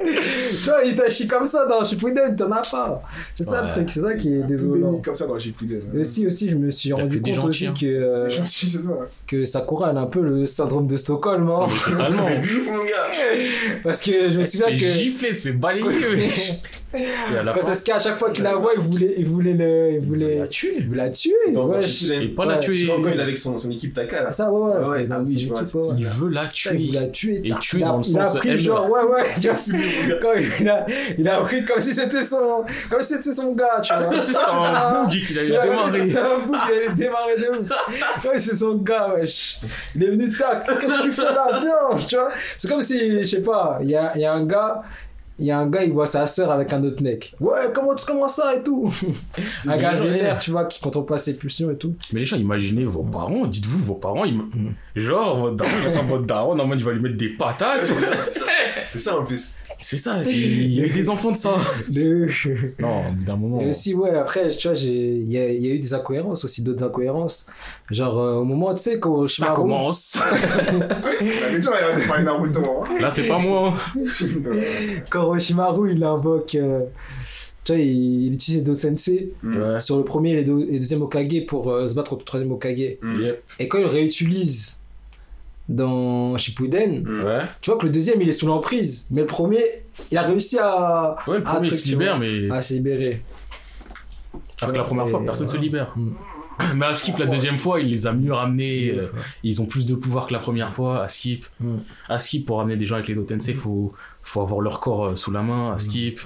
Tu 0.00 0.70
vois, 0.70 0.84
Itachi 0.84 1.26
comme 1.26 1.44
ça 1.46 1.66
dans 1.66 1.82
Shippuden, 1.82 2.36
t'en 2.36 2.52
as 2.52 2.60
pas. 2.70 3.02
C'est 3.34 3.42
ça 3.42 3.62
le 3.62 3.68
truc, 3.68 3.88
c'est 3.90 4.00
ça 4.00 4.14
qui 4.14 4.32
est 4.34 4.42
désolant. 4.46 5.00
comme 5.04 5.14
ça 5.14 5.26
dans 5.26 5.38
Shippuden. 5.38 5.80
Et 5.94 6.00
aussi, 6.00 6.24
aussi, 6.26 6.48
je 6.48 6.54
me 6.56 6.70
suis 6.70 6.92
rendu 6.92 7.20
compte 7.20 7.34
gentils, 7.34 7.48
aussi 7.48 7.66
hein. 7.66 7.74
que, 7.80 7.86
euh, 7.86 8.30
Gentil, 8.30 8.66
c'est 8.68 8.78
ça. 8.78 8.92
que 9.26 9.44
Sakura, 9.44 9.90
elle 9.90 9.96
a 9.96 10.02
un 10.02 10.06
peu 10.06 10.20
le 10.20 10.46
syndrome 10.46 10.86
de 10.86 10.96
Stockholm. 10.96 11.50
hein. 11.50 11.66
Totalement. 11.84 12.28
Mon 12.66 12.78
gars. 12.78 13.08
Parce 13.82 14.02
que 14.02 14.12
je 14.30 14.34
me 14.36 14.40
Elle 14.40 14.46
se 14.46 14.58
souviens 14.58 14.68
fait 14.68 14.84
que. 14.84 14.92
gifler, 14.92 15.28
elle 15.30 15.36
se 15.36 15.42
fait 15.48 15.52
balayer. 15.52 15.84
Wesh. 16.94 17.88
Et 17.88 17.92
à 17.92 17.98
chaque 17.98 18.16
fois 18.16 18.30
qu'il 18.30 18.44
la 18.44 18.54
voit, 18.54 18.72
il 18.76 18.80
voulait, 18.80 19.14
il 19.18 19.26
voulait 19.26 19.52
le. 19.52 19.90
Il 19.92 19.94
il 19.96 20.00
voulait 20.06 20.38
la 20.38 20.46
tuer. 20.46 20.74
il 20.78 20.86
voulait 20.88 21.04
la 21.04 21.10
tuer. 21.10 21.34
Et 22.22 22.28
pas 22.28 22.44
la 22.46 22.56
tuer. 22.58 22.74
Tu 22.74 22.84
vois, 22.86 22.96
quand 23.02 23.08
il 23.12 23.18
est 23.18 23.22
avec 23.22 23.38
son, 23.38 23.58
son 23.58 23.70
équipe 23.70 23.92
Taka 23.92 24.20
là. 24.22 24.24
Ah, 24.28 24.32
ça, 24.32 24.50
ouais, 24.50 24.72
ouais. 24.86 25.08
Ah, 25.10 25.20
oui, 25.24 25.36
kiffé, 25.36 25.52
ouais. 25.52 25.60
Il 25.98 26.06
veut 26.06 26.28
la 26.30 26.44
il 26.44 26.50
tuer. 26.50 26.76
voulait 26.76 27.00
la 27.00 27.06
tuer. 27.08 27.40
Et 27.44 27.52
tuer 27.60 27.78
il 27.80 27.84
a- 27.84 27.88
dans 27.88 27.96
le 27.98 28.02
Il 28.06 28.18
a 28.18 28.26
sens 28.26 28.38
pris 28.38 28.58
genre, 28.58 28.90
ouais, 28.90 29.02
ouais. 29.02 29.22
tu 29.40 29.48
vois, 29.48 29.56
il 30.60 30.68
a, 30.68 30.86
il 31.18 31.28
a 31.28 31.40
pris 31.40 31.64
comme 31.64 31.80
si 31.80 31.94
c'était 31.94 32.22
son, 32.24 32.64
comme 32.90 33.02
si 33.02 33.14
c'était 33.16 33.34
son 33.34 33.52
gars, 33.52 33.80
tu 33.82 33.92
vois. 33.94 34.22
C'est 34.22 34.36
un 34.36 35.04
boogie 35.04 35.22
qu'il 35.26 35.42
Tu 35.42 35.54
allait 35.54 35.68
vois, 35.68 35.90
démarrer. 35.90 36.10
C'est 36.10 36.18
un 36.18 36.38
bout 36.38 36.52
qui 36.52 36.72
allait 36.72 36.92
démarrer 36.94 37.36
de 37.36 37.58
ouf. 37.58 37.70
Ouais, 38.24 38.38
c'est 38.38 38.56
son 38.56 38.74
gars, 38.76 39.14
wesh. 39.18 39.60
Il 39.94 40.04
est 40.04 40.08
venu, 40.10 40.30
tac, 40.32 40.66
qu'est-ce 40.66 40.86
que 40.86 41.02
tu 41.02 41.12
fais 41.12 41.22
là? 41.22 41.48
Viens, 41.60 41.98
tu 42.08 42.16
vois. 42.16 42.28
C'est 42.56 42.68
comme 42.68 42.82
si, 42.82 43.18
je 43.20 43.24
sais 43.24 43.42
pas, 43.42 43.78
il 43.82 43.90
y 43.90 43.96
a, 43.96 44.12
il 44.14 44.20
y 44.22 44.24
a 44.24 44.32
un 44.32 44.44
gars, 44.46 44.82
il 45.38 45.46
y 45.46 45.50
a 45.50 45.58
un 45.58 45.66
gars, 45.66 45.84
il 45.84 45.92
voit 45.92 46.06
sa 46.06 46.26
soeur 46.26 46.50
avec 46.50 46.72
un 46.72 46.82
autre 46.82 47.02
mec. 47.02 47.34
Ouais, 47.40 47.70
comment 47.74 47.94
tu 47.94 48.04
commences 48.04 48.34
ça 48.36 48.54
et 48.56 48.62
tout? 48.62 48.92
Un 49.66 49.76
gars 49.76 49.92
vénère, 49.92 50.38
tu 50.38 50.50
vois, 50.50 50.64
qui 50.64 50.80
contrôle 50.80 51.06
pas 51.06 51.18
ses 51.18 51.36
pulsions 51.36 51.70
et 51.70 51.76
tout. 51.76 51.94
Mais 52.12 52.20
les 52.20 52.26
gens, 52.26 52.36
imaginez 52.36 52.84
vos 52.84 53.02
parents, 53.02 53.46
dites-vous, 53.46 53.78
vos 53.78 53.94
parents, 53.94 54.24
ils... 54.24 54.40
genre, 54.96 55.38
votre 55.38 55.56
daron, 55.56 56.02
mode 56.04 56.26
daron, 56.26 56.58
en 56.58 56.66
mode, 56.66 56.80
il 56.80 56.84
va 56.84 56.92
lui 56.92 57.00
mettre 57.00 57.16
des 57.16 57.30
patates. 57.30 57.86
C'est 58.92 58.98
ça 58.98 59.18
en 59.18 59.24
plus. 59.24 59.54
C'est 59.80 59.96
ça, 59.96 60.22
il 60.24 60.72
y 60.74 60.80
a 60.80 60.86
eu 60.86 60.90
des 60.90 61.08
enfants 61.08 61.30
de 61.30 61.36
ça. 61.36 61.56
De- 61.88 62.26
Non, 62.80 63.02
d'un 63.24 63.36
moment. 63.36 63.60
Et 63.60 63.68
aussi, 63.68 63.94
ouais, 63.94 64.10
après, 64.10 64.48
tu 64.48 64.66
vois, 64.68 64.74
j'ai- 64.74 65.16
il 65.16 65.30
y, 65.32 65.38
a- 65.38 65.48
il 65.52 65.64
y 65.64 65.70
a 65.70 65.74
eu 65.74 65.78
des 65.78 65.94
incohérences 65.94 66.44
aussi, 66.44 66.62
d'autres 66.62 66.84
incohérences. 66.84 67.46
Genre, 67.90 68.18
euh, 68.18 68.34
au 68.36 68.44
moment, 68.44 68.74
tu 68.74 68.82
sais, 68.82 68.98
quand 68.98 69.24
Ça 69.26 69.46
Shimaru- 69.52 69.54
commence. 69.54 70.18
Hein. 71.20 73.00
Là, 73.00 73.10
c'est 73.10 73.22
pas 73.28 73.38
moi. 73.38 73.74
quand 75.10 75.24
Orochimaru, 75.24 75.92
il 75.92 76.02
invoque. 76.04 76.54
euh, 76.54 76.80
tu 77.64 77.72
vois, 77.72 77.80
il, 77.82 78.26
il 78.26 78.34
utilise 78.34 78.58
les 78.60 78.64
deux 78.64 78.74
sensei 78.74 79.32
Ouais. 79.44 79.78
sur 79.80 79.98
le 79.98 80.04
premier 80.04 80.30
et 80.32 80.36
le 80.36 80.44
deux- 80.44 80.62
et 80.68 80.72
le 80.72 80.78
deuxième 80.78 81.02
Okage 81.02 81.44
pour 81.46 81.70
euh, 81.70 81.86
se 81.86 81.94
battre 81.94 82.10
contre 82.10 82.22
le 82.22 82.26
troisième 82.26 82.52
Okage. 82.52 82.78
Yep. 82.78 83.42
Et 83.60 83.68
quand 83.68 83.78
il 83.78 83.86
réutilise 83.86 84.77
dans 85.68 86.36
Shippuden, 86.38 87.06
Ouais. 87.06 87.40
tu 87.60 87.70
vois 87.70 87.78
que 87.78 87.86
le 87.86 87.92
deuxième, 87.92 88.20
il 88.22 88.28
est 88.28 88.32
sous 88.32 88.46
l'emprise. 88.46 89.06
Mais 89.10 89.20
le 89.22 89.26
premier, 89.26 89.62
il 90.10 90.16
a 90.18 90.22
réussi 90.22 90.58
à, 90.58 91.16
Ouais, 91.26 91.38
le 91.38 91.42
Ah, 91.46 91.52
premier 91.54 91.68
truc, 91.68 91.78
se 91.80 91.88
libère, 91.88 92.18
mais. 92.18 92.50
à 92.50 92.62
se 92.62 92.74
libérer. 92.74 93.22
Alors 94.60 94.72
que 94.72 94.78
la 94.78 94.84
première 94.84 95.08
fois, 95.08 95.22
personne 95.24 95.48
se 95.48 95.56
libère. 95.56 95.92
Mm. 95.96 96.10
Mais 96.74 96.86
à 96.86 96.92
Skip, 96.94 97.16
la 97.18 97.26
deuxième 97.26 97.56
fois, 97.56 97.78
il 97.80 97.88
les 97.88 98.08
a 98.08 98.12
mieux 98.12 98.32
ramenés. 98.32 98.90
euh, 98.92 99.12
ils 99.44 99.62
ont 99.62 99.66
plus 99.66 99.86
de 99.86 99.94
pouvoir 99.94 100.26
que 100.26 100.32
la 100.32 100.40
première 100.40 100.72
fois. 100.72 101.04
À 101.04 101.08
Skip, 101.08 101.44
Mm. 101.60 101.76
à 102.08 102.18
Skip 102.18 102.44
pour 102.46 102.58
ramener 102.58 102.76
des 102.76 102.84
gens 102.84 102.96
avec 102.96 103.06
les 103.06 103.14
Dotensei, 103.14 103.54
faut, 103.54 103.92
faut 104.22 104.40
avoir 104.40 104.60
leur 104.60 104.80
corps 104.80 105.04
euh, 105.04 105.14
sous 105.14 105.30
la 105.30 105.42
main. 105.42 105.74
À 105.74 105.78
Skip. 105.78 106.18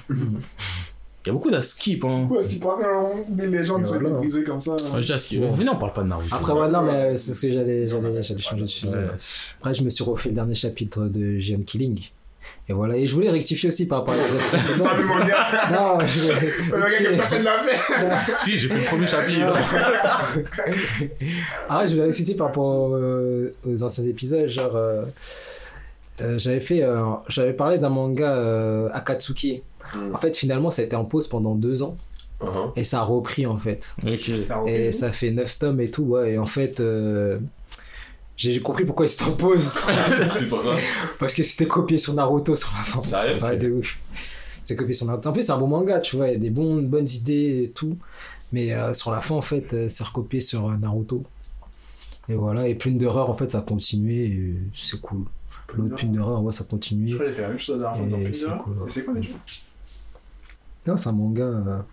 Il 1.25 1.27
y 1.27 1.29
a 1.29 1.33
beaucoup 1.33 1.49
d'Askip. 1.51 2.03
Hein. 2.03 2.27
Ouais, 2.29 2.39
hein, 2.83 3.23
des 3.29 3.47
légendes 3.47 3.85
sont 3.85 3.93
Voilà. 3.93 4.09
brisées 4.09 4.43
comme 4.43 4.59
ça. 4.59 4.71
Ouais. 4.73 4.97
Ouais. 4.99 5.49
Venez, 5.49 5.69
on 5.69 5.77
parle 5.77 5.93
pas 5.93 6.01
de 6.03 6.07
Naruto. 6.09 6.35
Après, 6.35 6.51
ouais, 6.53 6.67
non, 6.69 6.81
mais 6.81 7.15
c'est 7.15 7.33
ce 7.33 7.47
que 7.47 7.53
j'allais, 7.53 7.87
j'allais, 7.87 8.21
j'allais 8.23 8.41
changer 8.41 8.61
de 8.63 8.67
sujet. 8.67 8.93
Ouais. 8.93 9.07
Après, 9.59 9.73
je 9.73 9.83
me 9.83 9.89
suis 9.89 10.03
refait 10.03 10.29
le 10.29 10.35
dernier 10.35 10.55
chapitre 10.55 11.05
de 11.05 11.37
Giant 11.39 11.61
Killing. 11.65 11.99
Et 12.67 12.73
voilà. 12.73 12.97
Et 12.97 13.07
je 13.07 13.13
voulais 13.15 13.29
rectifier 13.29 13.69
aussi 13.69 13.87
par 13.87 13.99
rapport 13.99 14.15
à 14.15 14.17
l'épisode 14.17 14.39
précédent. 14.51 14.83
Pas 14.83 14.97
le 14.97 15.03
manga. 15.05 15.37
Non, 15.71 16.05
je 16.05 16.19
voulais 16.19 16.53
Le 16.71 16.77
manga 16.77 16.97
que 16.97 17.15
personne 17.15 17.43
l'a 17.43 17.59
fait. 17.59 18.33
Si, 18.43 18.57
j'ai 18.57 18.67
fait 18.67 18.79
le 18.79 18.83
premier 18.83 19.07
chapitre. 19.07 19.53
Ah, 21.69 21.85
je 21.87 21.91
voulais 21.93 22.03
rectifier 22.05 22.35
par 22.35 22.47
rapport 22.47 22.91
aux 22.91 23.83
anciens 23.83 24.03
épisodes. 24.05 24.47
Genre, 24.47 24.75
euh, 24.75 25.03
euh, 26.21 26.37
j'avais 26.37 26.59
fait, 26.59 26.83
euh, 26.83 27.01
j'avais 27.27 27.53
parlé 27.53 27.77
d'un 27.77 27.89
manga 27.89 28.33
euh, 28.33 28.89
Akatsuki. 28.93 29.63
Mm. 29.95 30.15
En 30.15 30.17
fait, 30.17 30.35
finalement, 30.35 30.69
ça 30.71 30.81
a 30.81 30.85
été 30.85 30.95
en 30.95 31.05
pause 31.05 31.27
pendant 31.27 31.55
deux 31.55 31.83
ans. 31.83 31.97
Uh-huh. 32.41 32.71
Et 32.75 32.83
ça 32.83 32.99
a 32.99 33.03
repris, 33.03 33.45
en 33.45 33.57
fait. 33.57 33.95
Et 34.67 34.91
ça 34.91 35.11
fait 35.11 35.31
9 35.31 35.59
tomes 35.59 35.81
et 35.81 35.89
tout, 35.89 36.03
ouais. 36.03 36.33
Et 36.33 36.37
en 36.37 36.45
fait, 36.45 36.79
euh, 36.79 37.39
j'ai 38.35 38.59
compris 38.61 38.85
pourquoi 38.85 39.07
c'était 39.07 39.29
en 39.29 39.35
pause. 39.35 39.79
Parce 41.19 41.35
que 41.35 41.43
c'était 41.43 41.67
copié 41.67 41.97
sur 41.97 42.13
Naruto 42.13 42.55
sur 42.55 42.71
la 42.77 42.83
fin. 42.83 43.01
Sérieux 43.01 43.41
Ouais, 43.41 43.57
de 43.57 43.71
ouf. 43.71 43.97
C'est 44.63 44.75
copié 44.75 44.93
sur 44.93 45.05
Naruto. 45.05 45.29
En 45.29 45.33
plus, 45.33 45.43
c'est 45.43 45.51
un 45.51 45.57
bon 45.57 45.67
manga, 45.67 45.99
tu 45.99 46.15
vois. 46.15 46.27
Il 46.27 46.33
y 46.33 46.35
a 46.35 46.39
des 46.39 46.49
bons, 46.49 46.81
bonnes 46.81 47.07
idées 47.07 47.63
et 47.65 47.71
tout. 47.73 47.97
Mais 48.51 48.73
euh, 48.73 48.93
sur 48.93 49.11
la 49.11 49.21
fin, 49.21 49.35
en 49.35 49.41
fait, 49.41 49.73
euh, 49.73 49.87
c'est 49.87 50.03
recopié 50.03 50.41
sur 50.41 50.67
Naruto. 50.77 51.23
Et 52.27 52.35
voilà. 52.35 52.67
Et 52.67 52.75
Plume 52.75 52.97
d'horreur, 52.97 53.29
en 53.29 53.33
fait, 53.33 53.51
ça 53.51 53.59
a 53.59 53.61
continué. 53.61 54.25
et 54.25 54.55
c'est 54.73 54.99
cool. 54.99 55.25
L'autre 55.75 55.95
Plume 55.95 56.13
d'horreur, 56.13 56.43
ouais, 56.43 56.51
ça 56.51 56.63
continue. 56.63 57.09
Je 57.09 57.15
crois 57.15 57.25
qu'il 57.25 57.33
a 57.33 57.35
fait 57.35 57.41
la 57.41 57.49
même 57.49 57.59
chose 57.59 57.81
la 57.81 57.89
dernière 57.89 57.97
fois 57.97 58.07
dans 58.07 58.17
Et 58.17 58.23
Plume 58.23 58.33
c'est 58.33 58.57
cool, 58.57 58.77
ouais. 58.77 59.03
Quoi 59.03 59.13
déjà? 59.13 59.29
Non, 60.85 60.97
c'est 60.97 61.09
un 61.09 61.11
manga. 61.13 61.85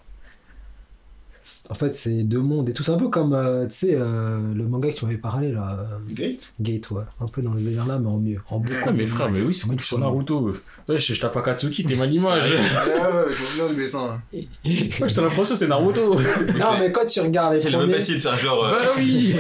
C'est- 1.51 1.71
En 1.71 1.75
fait, 1.75 1.93
c'est 1.95 2.23
deux 2.23 2.39
mondes 2.41 2.69
et 2.69 2.73
tout. 2.73 2.83
C'est 2.83 2.93
un 2.93 2.97
peu 2.99 3.09
comme, 3.09 3.33
euh, 3.33 3.65
tu 3.67 3.75
sais, 3.77 3.95
euh, 3.95 4.39
le 4.55 4.65
manga 4.67 4.89
que 4.91 4.95
tu 4.95 5.05
m'avais 5.05 5.17
parlé, 5.19 5.51
là. 5.53 5.79
euh, 5.81 6.15
Gate 6.15 6.53
Gate, 6.61 6.91
ouais. 6.93 7.03
Un 7.21 7.27
peu 7.27 7.43
dans 7.43 7.53
le 7.55 7.61
délire 7.61 7.87
là, 7.87 7.99
mais 7.99 8.09
en 8.09 8.19
mieux. 8.19 8.39
En 8.51 8.59
beaucoup 8.59 8.79
Ah, 8.87 8.93
mais 8.93 9.07
frère, 9.07 9.31
mais 9.31 9.41
oui, 9.41 9.53
c'est 9.55 9.67
cool 9.69 9.81
sur 9.81 9.99
Naruto. 9.99 10.53
Ouais, 10.89 10.99
je, 10.99 11.13
je 11.15 11.21
tape 11.21 11.37
Akatsuki, 11.37 11.85
t'es 11.85 11.95
mal 11.97 12.13
image. 12.13 12.51
Ouais, 12.51 12.57
ouais, 12.57 13.35
je 13.37 13.43
vois 13.59 13.67
bien 13.69 13.77
le 13.77 13.83
dessin. 13.83 14.21
Ouais, 14.33 14.49
j'ai 14.65 15.21
l'impression 15.23 15.55
que 15.55 15.59
c'est 15.59 15.67
Naruto. 15.69 16.15
Non, 16.61 16.79
mais 16.79 16.93
quand 16.93 17.05
tu 17.07 17.21
regardes 17.21 17.55
les 17.55 17.63
Il 17.63 17.69
a 17.69 17.71
même 17.71 17.81
premiers. 17.81 17.93
pas 17.95 17.99
essayé 17.99 18.19
de 18.19 18.23
faire 18.23 18.39
genre. 18.39 18.65
euh, 18.65 18.73
bah 18.73 18.93
oui. 18.97 19.35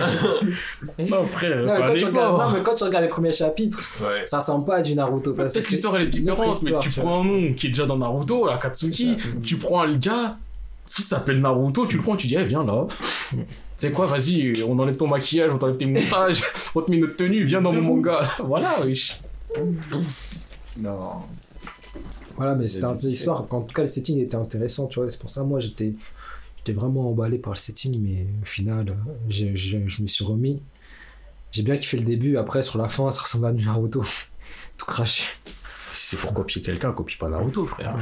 non, 1.10 1.26
frère, 1.26 1.64
Non, 1.64 1.76
quand 1.76 1.82
un 1.92 1.94
tu 1.94 2.04
regardes... 2.06 2.38
non, 2.38 2.56
mais 2.58 2.62
quand 2.64 2.74
tu 2.74 2.84
regardes 2.84 3.04
les 3.04 3.10
premiers 3.10 3.32
chapitres, 3.32 3.78
Ouais. 4.02 4.22
ça 4.26 4.38
ressemble 4.38 4.64
pas 4.64 4.76
à 4.76 4.82
du 4.82 4.94
Naruto. 4.94 5.32
parce 5.34 5.52
Peut-être 5.52 5.66
que 5.66 5.70
l'histoire 5.70 5.96
elle 5.96 6.02
est 6.02 6.06
différente, 6.08 6.62
mais 6.62 6.72
tu 6.80 6.90
tu 6.90 7.00
prends 7.00 7.20
un 7.20 7.24
nom 7.24 7.52
qui 7.54 7.66
est 7.66 7.70
déjà 7.70 7.86
dans 7.86 7.96
Naruto, 7.98 8.48
Akatsuki, 8.48 9.16
tu 9.44 9.56
prends 9.56 9.82
un 9.82 9.96
gars 9.96 10.36
qui 10.96 11.02
s'appelle 11.02 11.40
Naruto, 11.40 11.86
tu 11.86 11.96
le 11.96 12.02
prends, 12.02 12.16
tu 12.16 12.26
dis, 12.26 12.36
eh, 12.36 12.44
viens 12.44 12.64
là. 12.64 12.86
Tu 13.30 13.36
sais 13.76 13.92
quoi, 13.92 14.06
vas-y, 14.06 14.62
on 14.66 14.78
enlève 14.78 14.96
ton 14.96 15.06
maquillage, 15.06 15.52
on 15.52 15.58
t'enlève 15.58 15.76
tes 15.76 15.86
moustaches, 15.86 16.42
on 16.74 16.82
te 16.82 16.90
met 16.90 16.98
notre 16.98 17.16
tenue, 17.16 17.44
viens 17.44 17.62
dans 17.62 17.72
mon 17.72 17.82
manga. 17.82 18.12
Voilà, 18.44 18.80
wesh. 18.84 19.20
Non. 20.76 21.12
Voilà, 22.36 22.54
mais 22.54 22.66
c'était 22.68 22.80
Il 22.80 22.82
y 22.82 22.86
a 22.86 22.92
une 22.92 22.98
des- 22.98 23.08
histoire. 23.08 23.46
En 23.50 23.60
tout 23.62 23.74
cas, 23.74 23.82
le 23.82 23.88
setting 23.88 24.18
était 24.20 24.36
intéressant, 24.36 24.86
tu 24.86 24.98
vois. 25.00 25.10
C'est 25.10 25.20
pour 25.20 25.30
ça, 25.30 25.42
moi, 25.42 25.60
j'étais, 25.60 25.92
j'étais 26.58 26.72
vraiment 26.72 27.08
emballé 27.10 27.38
par 27.38 27.52
le 27.52 27.58
setting, 27.58 28.00
mais 28.00 28.26
au 28.42 28.46
final, 28.46 28.96
j'ai- 29.28 29.56
j'ai- 29.56 29.84
je 29.88 30.02
me 30.02 30.06
suis 30.06 30.24
remis. 30.24 30.60
J'ai 31.52 31.62
bien 31.62 31.76
kiffé 31.76 31.98
le 31.98 32.04
début. 32.04 32.36
Après, 32.36 32.62
sur 32.62 32.78
la 32.78 32.88
fin, 32.88 33.10
ça 33.10 33.20
ressemble 33.22 33.46
à 33.46 33.52
du 33.52 33.64
Naruto. 33.64 34.04
Tout 34.78 34.86
craché. 34.86 35.24
Si 35.92 36.10
c'est 36.10 36.16
pour 36.16 36.32
copier 36.32 36.62
quelqu'un, 36.62 36.92
copie 36.92 37.16
pas 37.16 37.28
Naruto, 37.28 37.66
frère. 37.66 37.96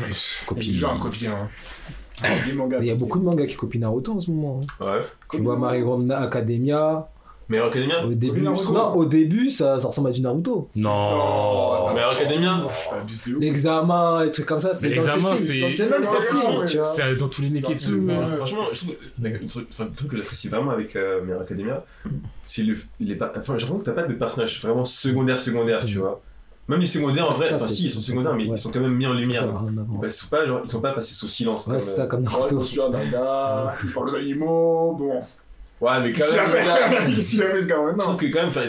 Copie. 0.46 0.72
déjà 0.72 0.90
un 0.90 0.98
copier. 0.98 1.28
Hein. 1.28 1.48
Il 2.80 2.84
y 2.86 2.90
a 2.90 2.94
beaucoup 2.94 3.18
de 3.18 3.24
mangas 3.24 3.46
qui 3.46 3.56
copient 3.56 3.80
Naruto 3.80 4.12
en 4.12 4.18
ce 4.18 4.30
moment. 4.30 4.60
hein. 4.80 4.84
Ouais. 4.84 5.00
Tu 5.30 5.42
vois 5.42 5.76
Hero 5.76 6.00
Academia. 6.12 7.08
Mais 7.50 7.58
Academia 7.58 8.04
Au 8.04 8.12
début, 8.12 8.42
Naruto. 8.42 8.72
non, 8.74 8.92
au 8.94 9.06
début, 9.06 9.48
ça, 9.48 9.80
ça 9.80 9.88
ressemble 9.88 10.10
à 10.10 10.12
du 10.12 10.20
Naruto. 10.20 10.68
Non. 10.76 11.94
Mais 11.94 12.02
Academia 12.02 12.58
Putain, 12.60 12.96
abuse 13.00 13.22
de 13.26 13.34
ouf. 13.36 13.40
L'examen, 13.40 14.24
les 14.24 14.32
trucs 14.32 14.44
comme 14.46 14.60
ça, 14.60 14.74
c'est 14.74 14.88
Mais 14.88 14.94
l'examen, 14.96 15.34
c'est- 15.34 15.74
C'est 15.74 15.88
même. 15.88 16.02
C'est 16.04 17.16
dans 17.16 17.28
tous 17.28 17.40
les 17.42 17.48
Neketsu. 17.50 18.00
Ouais. 18.00 18.14
Franchement, 18.36 18.64
je 18.72 18.78
trouve 18.80 18.94
que 18.96 19.28
le 19.28 19.46
truc, 19.46 19.66
enfin, 19.70 19.84
le 19.86 19.92
truc 19.92 20.10
que 20.10 20.16
j'apprécie 20.18 20.48
vraiment 20.48 20.72
avec 20.72 20.94
euh, 20.96 21.40
Academia, 21.40 21.84
c'est 22.44 22.62
le. 22.64 22.76
Il 23.00 23.10
est 23.10 23.16
pas, 23.16 23.32
enfin, 23.36 23.54
j'ai 23.56 23.64
l'impression 23.64 23.78
que 23.78 23.84
t'as 23.84 23.92
pas 24.02 24.06
de 24.06 24.12
personnages 24.12 24.60
vraiment 24.60 24.84
secondaires, 24.84 25.40
secondaires, 25.40 25.84
tu 25.86 25.98
vois. 25.98 26.20
Même 26.68 26.80
les 26.80 26.86
secondaires, 26.86 27.30
en 27.30 27.34
vrai, 27.34 27.48
Ça, 27.48 27.56
enfin, 27.56 27.68
si, 27.68 27.86
ils 27.86 27.90
sont 27.90 28.00
secondaires, 28.00 28.34
mais 28.34 28.44
ouais. 28.44 28.50
ils 28.54 28.58
sont 28.58 28.70
quand 28.70 28.80
même 28.80 28.94
mis 28.94 29.06
en 29.06 29.14
lumière. 29.14 29.42
ça 29.42 30.06
ils, 30.06 30.12
sont 30.12 30.28
pas, 30.28 30.46
genre, 30.46 30.60
ils 30.64 30.70
sont 30.70 30.80
pas 30.80 30.92
passés 30.92 31.14
sous 31.14 31.28
silence. 31.28 31.66
Ouais, 31.66 31.74
comme, 31.74 31.80
ça, 31.82 32.02
euh, 32.02 32.06
comme 32.06 32.22
Naruto. 32.22 32.58
monsieur 32.58 32.82
Dada, 32.92 33.74
il 33.82 33.90
parle 33.90 34.10
aux 34.10 34.14
animaux, 34.14 34.94
bon. 34.98 35.20
Ouais, 35.80 35.90
mais 36.02 36.10
quand 36.10 36.24
même. 36.24 37.14
Qu'est-ce 37.14 37.30
qu'il 37.30 37.42
a 37.42 37.50
fait 37.50 37.62
ce 37.62 37.68
gars 37.68 37.76
Je 37.78 37.82
maintenant 37.82 38.04
trouve 38.04 38.16
que 38.16 38.26
quand 38.26 38.42
même, 38.42 38.66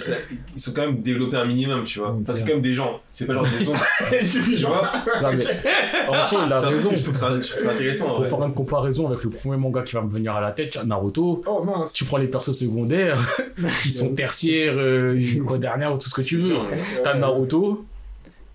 ils 0.55 0.61
sont 0.61 0.71
quand 0.73 0.85
même 0.85 1.01
développés 1.01 1.37
un 1.37 1.45
minimum, 1.45 1.83
tu 1.83 1.99
vois. 1.99 2.15
Enfin, 2.21 2.33
c'est 2.35 2.41
quand 2.41 2.53
même 2.53 2.61
des 2.61 2.75
gens. 2.75 3.01
C'est 3.11 3.25
pas 3.25 3.33
genre 3.33 3.45
des 3.45 3.65
sons. 3.65 3.73
C'est 4.11 4.41
tu 4.43 4.57
genre. 4.57 4.75
vois. 4.75 4.91
Non, 5.31 5.35
mais, 5.35 5.43
en 6.07 6.23
fait, 6.25 6.35
il 6.45 6.53
a 6.53 6.59
raison. 6.59 6.91
Je 6.93 7.03
trouve 7.03 7.17
ça, 7.17 7.31
intéressant. 7.71 8.15
Pour 8.15 8.27
faire 8.27 8.43
une 8.43 8.53
comparaison 8.53 9.07
avec 9.07 9.23
le 9.23 9.31
premier 9.31 9.57
manga 9.57 9.81
qui 9.81 9.95
va 9.95 10.01
me 10.03 10.11
venir 10.11 10.35
à 10.35 10.41
la 10.41 10.51
tête, 10.51 10.77
Naruto, 10.85 11.41
Oh 11.47 11.63
mince. 11.63 11.93
tu 11.93 12.05
prends 12.05 12.17
les 12.17 12.27
persos 12.27 12.51
secondaires 12.51 13.19
qui 13.83 13.91
sont 13.91 14.13
tertiaires, 14.13 14.75
euh, 14.77 15.19
quaternaires 15.47 15.93
ou 15.93 15.97
tout 15.97 16.09
ce 16.09 16.13
que 16.15 16.21
tu 16.21 16.37
veux. 16.37 16.57
T'as 17.03 17.15
Naruto, 17.15 17.85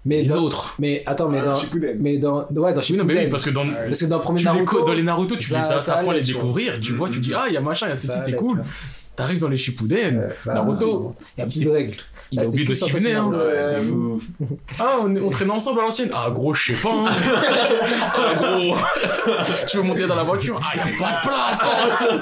Mais 0.07 0.23
les 0.23 0.29
dans- 0.29 0.43
autres. 0.43 0.75
Mais 0.79 1.03
attends, 1.07 1.29
mais 1.31 1.39
Ah, 1.41 1.47
dans. 1.47 1.57
Shippuden. 1.57 1.99
Mais 2.01 2.19
dans. 2.19 2.41
Ouais, 2.41 2.47
dans 2.51 2.61
Oui, 2.61 2.63
non, 2.65 2.75
mais 2.75 2.81
oui, 2.81 3.09
Shippuden. 3.11 3.31
parce 3.31 3.45
que 3.45 3.51
dans. 3.51 3.67
Parce 3.67 4.01
que 4.01 4.05
dans 4.07 4.17
le 4.17 4.23
premier 4.23 4.39
les 4.41 4.45
Naruto. 4.45 4.85
dans 4.85 4.93
les 4.93 5.03
Naruto, 5.03 5.37
tu 5.37 5.49
ça- 5.49 5.59
les 5.59 5.65
ça 5.65 5.77
apprends 5.77 5.93
à 5.95 6.03
les 6.03 6.09
allait, 6.11 6.23
tu 6.23 6.33
vois. 6.33 6.41
découvrir, 6.43 6.81
tu 6.81 6.93
vois, 6.93 7.09
tu 7.09 7.21
dis, 7.21 7.33
ah, 7.35 7.45
il 7.49 7.55
y 7.55 7.57
a 7.57 7.61
machin, 7.61 7.87
il 7.87 7.91
y 7.91 7.93
a 7.93 7.97
ceci, 7.97 8.19
c'est 8.21 8.33
cool. 8.35 8.63
T'arrives 9.17 9.39
dans 9.39 9.49
les 9.49 9.57
Shippuden, 9.57 10.19
Ouais, 10.19 10.37
bah, 10.45 10.55
Naruto, 10.55 11.15
Il 11.37 11.41
y 11.41 11.43
a 11.43 11.47
de 11.47 11.71
règles. 11.71 11.97
il 12.33 12.41
a 12.41 12.43
Bah, 12.43 12.49
oublié 12.49 12.65
de 12.65 12.73
hein. 13.15 13.31
Ouais, 13.33 13.85
de 13.85 13.91
ouf. 13.91 14.25
Ah, 14.81 14.97
on, 15.03 15.17
on 15.17 15.31
traînait 15.31 15.53
ensemble 15.53 15.81
à 15.81 15.83
l'ancienne. 15.85 16.11
Ah, 16.13 16.31
gros, 16.31 16.53
je 16.53 16.73
sais 16.73 16.81
pas. 16.83 16.91
Hein. 16.91 17.05
Ah, 18.17 18.35
gros. 18.37 18.75
tu 19.69 19.77
veux 19.77 19.83
monter 19.85 20.07
dans 20.07 20.17
la 20.17 20.25
voiture? 20.25 20.61
Ah, 20.63 20.77
y 20.77 20.81
a 20.81 20.83
pas 20.83 20.91
de 20.91 21.29
place. 21.29 21.63
hein. 21.63 22.19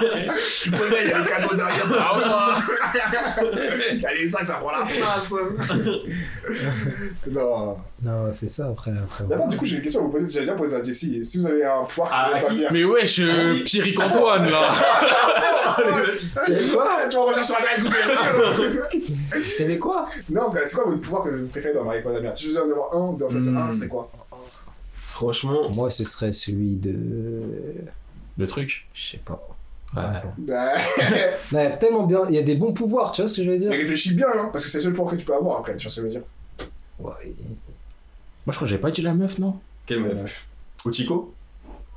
Il 0.66 1.09
y 1.09 1.12
a 1.12 1.19
le 1.19 1.24
cadeau 1.24 1.55
derrière 1.55 1.86
ça. 1.86 2.06
Il 3.93 4.01
y 4.01 4.06
a 4.06 4.12
les 4.14 4.28
sacs, 4.28 4.44
ça 4.44 4.55
prend 4.55 4.70
la 4.73 4.85
place. 4.85 5.32
Non. 7.31 7.77
Non, 8.05 8.32
c'est 8.32 8.51
ça 8.51 8.66
après. 8.66 8.90
après 8.90 9.32
attends, 9.32 9.47
du 9.48 9.56
coup, 9.56 9.64
j'ai 9.64 9.77
une 9.77 9.82
question 9.82 10.01
à 10.01 10.05
vous 10.05 10.10
poser. 10.10 10.31
J'allais 10.32 10.47
bien 10.47 10.55
poser 10.56 10.77
à 10.77 10.82
Jessie. 10.82 11.24
Si 11.24 11.39
vous 11.39 11.47
avez 11.47 11.64
un 11.64 11.82
pouvoir 11.85 12.09
que 12.09 12.14
Ah, 12.14 12.24
vous 12.24 12.31
voulez 12.32 12.40
qui 12.43 12.47
choisir. 12.48 12.73
Mais 12.73 12.85
wesh, 12.85 13.20
euh, 13.20 13.62
Pierrick 13.64 14.01
Antoine, 14.01 14.51
là. 14.51 14.74
Tu 17.11 17.17
vas 17.17 17.23
rechercher 17.25 17.53
sur 17.53 17.57
internet 17.59 17.83
Google. 17.83 18.83
C'est 19.57 19.67
les 19.69 19.79
quoi 19.79 20.09
Non, 20.31 20.51
mais 20.53 20.61
c'est 20.67 20.75
quoi 20.77 20.85
votre 20.85 21.01
pouvoir 21.01 21.25
que 21.25 21.31
vous 21.31 21.47
préférez 21.47 21.75
dans 21.75 21.85
Marie 21.85 21.99
Academia 21.99 22.35
Si 22.37 22.45
je 22.45 22.51
devais 22.51 22.61
en 22.61 22.71
avoir 22.71 22.95
un, 22.97 23.07
vous 23.11 23.15
devez 23.15 23.25
en 23.27 23.31
choisir 23.31 23.57
un, 23.57 23.67
Hmm. 23.67 23.71
ce 23.73 23.77
serait 23.79 23.89
quoi? 23.89 24.11
Franchement, 24.97 25.71
Moi, 25.75 25.91
ce 25.91 26.05
serait 26.05 26.33
celui 26.33 26.75
de. 26.77 26.97
Le 28.39 28.47
truc. 28.47 28.87
Je 28.95 29.11
sais 29.13 29.19
pas. 29.25 29.47
Ouais. 29.95 30.03
Attends. 30.03 30.35
Bah, 30.39 30.73
Non, 31.53 31.59
il 31.61 31.65
y 31.65 31.67
a 31.67 31.71
tellement 31.77 32.07
bien. 32.07 32.21
Il 32.29 32.35
y 32.35 32.39
a 32.39 32.43
des 32.43 32.55
bons 32.55 32.73
pouvoirs, 32.73 33.13
tu 33.13 33.21
vois 33.21 33.29
ce 33.29 33.37
que 33.37 33.43
je 33.45 33.51
veux 33.51 33.59
dire? 33.59 33.71
Mais 33.71 33.77
réfléchis 33.77 34.15
bien, 34.15 34.27
hein, 34.35 34.49
parce 34.53 34.65
que 34.65 34.71
c'est 34.71 34.79
le 34.79 34.85
seul 34.85 34.93
pouvoir 34.95 35.13
que 35.15 35.19
tu 35.21 35.25
peux 35.27 35.35
avoir 35.35 35.59
après, 35.59 35.77
tu 35.77 35.83
vois 35.87 35.91
ce 35.91 35.97
que 35.97 36.03
je 36.03 36.07
veux 36.07 36.13
dire 36.13 36.23
Ouais. 36.99 37.13
Moi, 38.47 38.49
je 38.49 38.53
crois 38.53 38.67
que 38.67 38.71
j'avais 38.71 38.81
pas 38.81 38.91
dit 38.91 39.03
la 39.03 39.13
meuf, 39.15 39.39
non? 39.39 39.57
Quelle 39.87 40.01
meuf 40.01 40.47
Ochiko? 40.87 41.35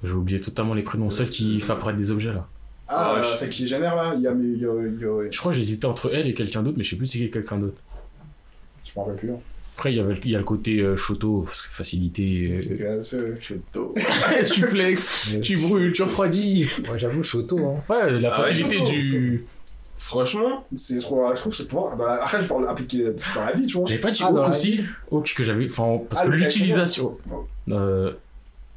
J'ai 0.04 0.12
oublié 0.12 0.42
totalement 0.42 0.74
les 0.74 0.84
prénoms. 0.84 1.10
Celle 1.10 1.30
qui 1.30 1.60
fait 1.62 1.72
apparaître 1.72 1.98
des 1.98 2.12
objets, 2.12 2.34
là. 2.34 2.46
Ah, 2.88 3.14
Ah, 3.16 3.20
euh, 3.20 3.24
je- 3.34 3.38
celle 3.40 3.50
qui 3.50 3.68
génère 3.68 3.96
là, 3.96 4.14
il 4.16 4.22
y 4.22 4.28
a. 4.28 4.32
il 4.34 4.58
y 4.62 4.66
a- 4.66 4.70
il 4.86 5.02
y 5.02 5.06
a- 5.06 5.32
Je 5.32 5.38
crois 5.40 5.52
que 5.52 5.58
j'hésitais 5.58 5.86
entre 5.86 6.12
elle 6.14 6.28
et 6.28 6.34
quelqu'un 6.34 6.62
d'autre, 6.64 6.78
mais 6.78 6.84
je 6.84 6.92
sais 6.92 6.96
plus 6.96 7.08
si 7.08 7.20
c'est 7.20 7.30
quelqu'un 7.30 7.58
d'autre. 7.58 7.82
Je 8.86 8.92
m'en 8.96 9.04
rappelle 9.06 9.20
plus. 9.20 9.32
hein. 9.32 9.40
Après, 9.78 9.92
il 9.92 9.98
y, 9.98 10.00
avait, 10.00 10.14
il 10.24 10.32
y 10.32 10.36
a 10.36 10.38
le 10.38 10.46
côté 10.46 10.80
euh, 10.80 10.96
Shoto, 10.96 11.42
parce 11.46 11.64
que 11.64 11.74
facilité. 11.74 12.62
euh, 12.72 12.76
Bien 12.76 13.02
sûr, 13.02 13.20
tôt. 13.74 13.94
tu 14.54 14.62
flexes, 14.68 15.36
tu 15.42 15.58
brûles, 15.58 15.92
tu 15.92 16.04
refroidis. 16.04 16.66
Moi, 16.88 16.98
j'avoue, 16.98 17.24
Shoto. 17.24 17.58
Hein. 17.60 17.80
Ouais, 17.90 18.20
la 18.22 18.34
Ah 18.36 18.42
ouais, 18.42 18.48
facilité 18.48 18.80
du. 18.82 19.46
Franchement, 19.98 20.66
C'est 20.76 21.00
trop. 21.00 21.28
Je 21.36 21.40
trouve 21.42 21.54
ce 21.54 21.64
pouvoir. 21.64 21.98
Dans 21.98 22.06
la... 22.06 22.14
Après, 22.14 22.42
je 22.42 22.48
parle 22.48 22.68
appliqué 22.68 23.04
dans 23.34 23.44
la 23.44 23.52
vie, 23.54 23.66
tu 23.66 23.78
vois. 23.78 23.88
J'avais 23.88 24.00
pas 24.00 24.12
dit 24.12 24.22
Ah, 24.24 24.32
la 24.34 24.50
aussi 24.50 24.80
Hawk 25.12 25.34
que 25.36 25.44
j'avais. 25.44 25.66
Enfin, 25.66 26.00
parce 26.10 26.22
Ah, 26.22 26.28
que 26.28 26.32
l'utilisation. 26.32 27.18
Euh, 27.70 28.14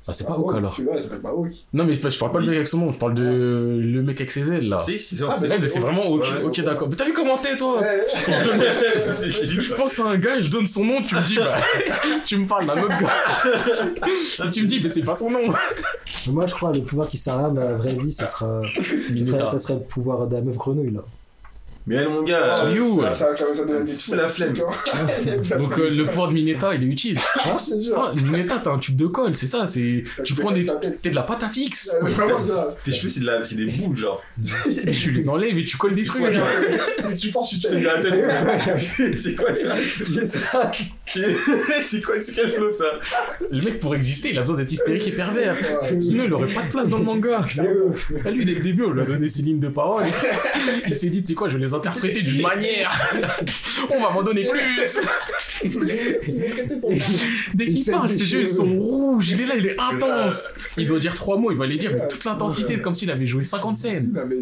Ah, 0.08 0.12
c'est 0.14 0.26
pas 0.26 0.32
Hawk 0.34 0.54
alors. 0.56 0.74
Putain, 0.74 0.92
il 0.94 1.02
s'appelle 1.02 1.20
pas 1.20 1.30
Hawk. 1.30 1.50
Non, 1.72 1.84
mais 1.84 1.92
je 1.94 2.18
parle 2.18 2.32
pas 2.32 2.38
le 2.40 2.46
mec 2.46 2.56
avec 2.56 2.68
son 2.68 2.78
nom, 2.78 2.92
je 2.92 2.98
parle 2.98 3.14
de 3.14 3.22
le 3.22 4.02
mec 4.02 4.18
avec 4.20 4.30
ses 4.30 4.50
ailes 4.50 4.68
là. 4.68 4.80
Si, 4.80 4.98
c'est 4.98 5.16
Ah, 5.28 5.36
c'est 5.36 5.78
vraiment 5.78 6.06
ok, 6.06 6.22
Ouais, 6.22 6.44
ok, 6.44 6.60
d'accord. 6.62 6.88
Mais 6.90 6.96
t'as 6.96 7.04
vu 7.04 7.12
comment 7.12 7.36
t'es 7.38 7.56
toi 7.56 7.80
Ouais, 7.80 8.06
Je 8.08 9.74
pense 9.76 9.98
à 10.00 10.04
un 10.04 10.16
gars, 10.16 10.38
je 10.38 10.48
donne 10.50 10.66
son 10.66 10.84
nom, 10.84 11.02
tu 11.02 11.14
me 11.14 11.22
dis, 11.26 11.36
bah, 11.36 11.56
tu 12.26 12.36
me 12.38 12.46
parles 12.46 12.66
d'un 12.66 12.82
autre 12.82 12.98
gars. 13.00 14.44
Et 14.46 14.50
tu 14.50 14.62
me 14.62 14.66
dis, 14.66 14.80
mais 14.82 14.88
c'est 14.88 15.02
pas 15.02 15.14
son 15.14 15.30
nom. 15.30 15.48
Moi, 16.28 16.46
je 16.46 16.54
crois 16.54 16.72
le 16.72 16.82
pouvoir 16.82 17.08
qui 17.08 17.16
sert 17.16 17.34
à 17.34 17.38
rien 17.38 17.48
dans 17.50 17.60
la 17.60 17.74
vraie 17.74 17.94
vie, 17.94 18.10
ça 18.10 18.26
sera, 18.26 18.62
ça 18.80 18.92
Mineta. 19.10 19.38
serait, 19.38 19.46
ça 19.46 19.58
serait 19.58 19.74
le 19.74 19.80
pouvoir 19.80 20.26
de 20.26 20.34
la 20.36 20.40
meuf 20.42 20.56
grenouille 20.56 20.92
là. 20.92 21.00
Mais 21.88 21.96
elle, 21.96 22.10
mon 22.10 22.22
gars. 22.22 22.40
Ah, 22.44 22.66
euh, 22.66 22.74
you. 22.74 23.00
Ça, 23.02 23.14
ça, 23.14 23.34
ça, 23.36 23.54
ça 23.54 23.64
donne 23.64 23.84
des 23.86 23.94
C'est 23.98 24.14
la 24.16 24.28
flemme. 24.28 24.52
Donc 25.58 25.78
euh, 25.78 25.88
le 25.88 26.06
pouvoir 26.06 26.28
de 26.28 26.34
Mineta, 26.34 26.74
il 26.74 26.82
est 26.82 26.86
utile. 26.86 27.18
Ah. 27.44 27.56
Ah, 27.96 28.12
Mineta, 28.30 28.60
t'as 28.62 28.72
un 28.72 28.78
tube 28.78 28.96
de 28.96 29.06
colle, 29.06 29.34
c'est 29.34 29.46
ça. 29.46 29.66
C'est 29.66 30.04
tu 30.24 30.34
prends 30.34 30.52
des, 30.52 30.66
t'es 31.02 31.08
de 31.10 31.14
la 31.14 31.22
pâte 31.22 31.42
à 31.42 31.48
fixe. 31.48 31.96
Tes 32.84 32.92
cheveux, 32.92 33.08
c'est 33.08 33.20
de 33.20 33.26
la- 33.26 33.42
c'est 33.44 33.54
des 33.54 33.66
boules, 33.66 33.96
genre. 33.96 34.22
Et 34.86 34.90
tu 34.90 35.12
les 35.12 35.28
enlèves 35.28 35.56
et 35.56 35.64
tu 35.64 35.76
colles 35.78 35.94
des 35.94 36.04
trucs. 36.04 36.24
Ouais, 36.24 36.32
genre, 36.32 36.46
Tu 37.18 37.30
forces, 37.30 37.50
tu 37.50 37.56
C'est 37.58 37.68
sais. 37.68 39.16
C'est 39.16 39.34
quoi 39.34 39.54
ça. 39.54 39.76
C'est 41.04 42.02
quoi 42.02 42.20
C'est 42.20 42.34
quel 42.34 42.52
flow 42.52 42.70
ça 42.70 42.84
Le 43.50 43.62
mec 43.62 43.78
pour 43.78 43.94
exister, 43.94 44.30
il 44.30 44.36
a 44.38 44.40
besoin 44.42 44.56
d'être 44.56 44.72
hystérique 44.72 45.06
et 45.08 45.12
pervers. 45.12 45.56
Sinon, 46.00 46.24
il 46.24 46.32
aurait 46.32 46.52
pas 46.52 46.62
de 46.64 46.70
place 46.70 46.88
dans 46.88 46.98
le 46.98 47.04
manga. 47.04 47.40
Ah, 48.24 48.30
lui, 48.30 48.44
dès 48.44 48.54
le 48.54 48.60
début, 48.62 48.84
on 48.84 48.90
lui 48.92 49.00
a 49.02 49.04
donné 49.04 49.28
ses 49.28 49.42
lignes 49.42 49.60
de 49.60 49.68
parole. 49.68 50.04
Il 50.86 50.94
s'est 50.94 51.08
dit, 51.10 51.22
tu 51.22 51.28
sais 51.28 51.34
quoi, 51.34 51.48
je 51.48 51.56
les 51.58 51.74
interpréter 51.78 52.22
d'une 52.22 52.42
manière. 52.42 52.92
On 53.90 54.00
va 54.00 54.10
m'en 54.10 54.22
donner 54.22 54.44
plus. 54.44 54.98
Dès 57.54 57.66
Il 57.66 57.74
qu'il 57.74 57.92
parle, 57.92 58.10
ses 58.10 58.32
yeux, 58.32 58.46
sont 58.46 58.66
rouges. 58.66 59.30
Il 59.30 59.40
est 59.40 59.46
là, 59.46 59.54
il 59.56 59.66
est 59.66 59.76
intense. 59.78 60.50
Il 60.76 60.86
doit 60.86 60.98
dire 60.98 61.14
trois 61.14 61.36
mots, 61.38 61.50
il 61.50 61.56
va 61.56 61.66
les 61.66 61.76
dire 61.76 61.90
avec 61.90 62.08
toute 62.08 62.24
l'intensité, 62.24 62.80
comme 62.80 62.94
s'il 62.94 63.10
avait 63.10 63.26
joué 63.26 63.42
50 63.42 63.76
scènes. 63.76 64.12
Non, 64.12 64.22
mais. 64.26 64.36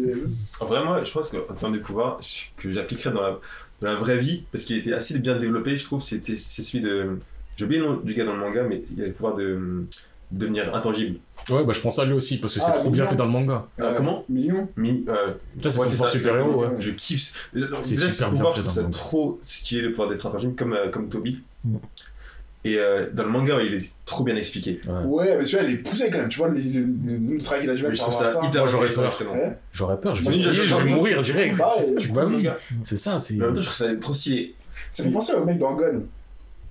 En 0.59 0.65
vrai, 0.65 0.83
moi, 0.83 1.03
je 1.03 1.11
pense 1.11 1.29
qu'en 1.29 1.53
termes 1.53 1.73
de 1.73 1.79
pouvoir, 1.79 2.17
ce 2.19 2.45
que 2.57 2.71
j'appliquerais 2.71 3.11
dans 3.11 3.21
la, 3.21 3.39
dans 3.81 3.87
la 3.87 3.95
vraie 3.95 4.17
vie, 4.17 4.45
parce 4.51 4.63
qu'il 4.63 4.77
était 4.77 4.93
assez 4.93 5.17
bien 5.19 5.35
développé, 5.37 5.77
je 5.77 5.83
trouve, 5.83 6.01
c'était 6.01 6.37
c'est 6.37 6.61
celui 6.61 6.83
de. 6.83 7.17
J'ai 7.57 7.65
oublié 7.65 7.81
le 7.81 7.87
nom 7.87 7.97
du 7.97 8.13
gars 8.13 8.25
dans 8.25 8.33
le 8.33 8.39
manga, 8.39 8.63
mais 8.63 8.83
il 8.95 9.03
a 9.03 9.07
le 9.07 9.13
pouvoir 9.13 9.35
de 9.35 9.85
devenir 10.31 10.73
intangible. 10.75 11.19
Ouais, 11.49 11.63
bah 11.63 11.71
je 11.73 11.79
pense 11.79 11.97
à 11.99 12.05
lui 12.05 12.13
aussi, 12.13 12.37
parce 12.37 12.53
que 12.53 12.59
c'est 12.59 12.65
Ah, 12.69 12.77
trop 12.79 12.89
bien 12.89 13.07
fait 13.07 13.15
dans 13.15 13.25
le 13.25 13.31
manga. 13.31 13.65
Euh, 13.79 13.93
comment 13.95 14.25
Mignon. 14.27 14.67
Mi, 14.75 15.05
euh, 15.07 15.33
Ça, 15.63 15.69
c'est 15.69 15.79
ouais, 15.79 15.85
son 15.85 15.91
pouvoir 15.91 16.11
ça, 16.11 16.17
super-héros, 16.17 16.61
ouais. 16.63 16.67
Je 16.79 16.91
kiffe. 16.91 17.49
C'est 17.81 17.95
super 17.95 18.29
bien 18.31 18.37
pouvoir, 18.37 18.53
fait 18.53 18.61
je 18.61 18.63
trouve 18.63 18.63
dans 18.65 18.69
ça 18.69 18.81
le 18.81 18.89
trop 18.89 19.39
stylé 19.41 19.81
le 19.83 19.91
pouvoir 19.91 20.09
d'être 20.09 20.25
intangible, 20.25 20.55
comme, 20.55 20.73
euh, 20.73 20.89
comme 20.89 21.07
Toby. 21.09 21.41
Mm. 21.63 21.77
Et 22.65 22.79
euh, 22.79 23.05
dans 23.13 23.23
le 23.23 23.29
manga, 23.29 23.61
il 23.63 23.75
est 23.75 23.89
trop 24.03 24.25
bien 24.25 24.35
expliqué. 24.35 24.81
Ouais, 25.05 25.37
mais 25.37 25.45
celui-là, 25.45 25.69
il 25.69 25.75
est 25.75 25.77
poussé 25.77 26.09
quand 26.11 26.17
même. 26.17 26.27
Tu 26.27 26.37
vois, 26.39 26.49
le, 26.49 26.55
le, 26.57 27.33
le 27.35 27.39
travail 27.39 27.61
qu'il 27.61 27.69
a 27.69 27.75
dû 27.75 27.83
mettre 27.83 27.95
je 27.95 28.01
trouve 28.01 28.13
ça 28.13 28.39
hyper 28.43 28.67
j'aurais 28.67 28.89
peur. 28.89 29.13
J'aurais 29.71 29.99
peur, 30.01 30.15
je 30.15 30.23
vais 30.29 30.37
je- 30.37 30.75
mourir 30.87 31.21
direct. 31.21 31.57
Pareil, 31.57 31.95
Tu 31.97 32.09
vois, 32.09 32.25
le. 32.25 32.37
C'est 32.83 32.97
ça, 32.97 33.19
c'est. 33.19 33.35
Mais 33.35 33.43
en 33.43 33.47
même 33.47 33.55
temps, 33.55 33.61
je 33.61 33.67
trouve 33.69 33.87
ça 33.87 33.95
trop 33.95 34.13
stylé. 34.13 34.53
Ça 34.91 35.03
fait 35.03 35.11
penser 35.11 35.31
au 35.33 35.45
mec 35.45 35.59
dans 35.59 35.75
Gun. 35.75 36.01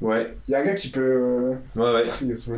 Ouais, 0.03 0.35
Il 0.47 0.51
y 0.51 0.55
a 0.55 0.61
un 0.61 0.65
gars 0.67 0.75
qui 0.75 0.89
peut. 0.89 1.01
euh, 1.01 1.51
ouais, 1.77 1.93
ouais. 1.95 2.07
Il 2.21 2.31
est. 2.31 2.51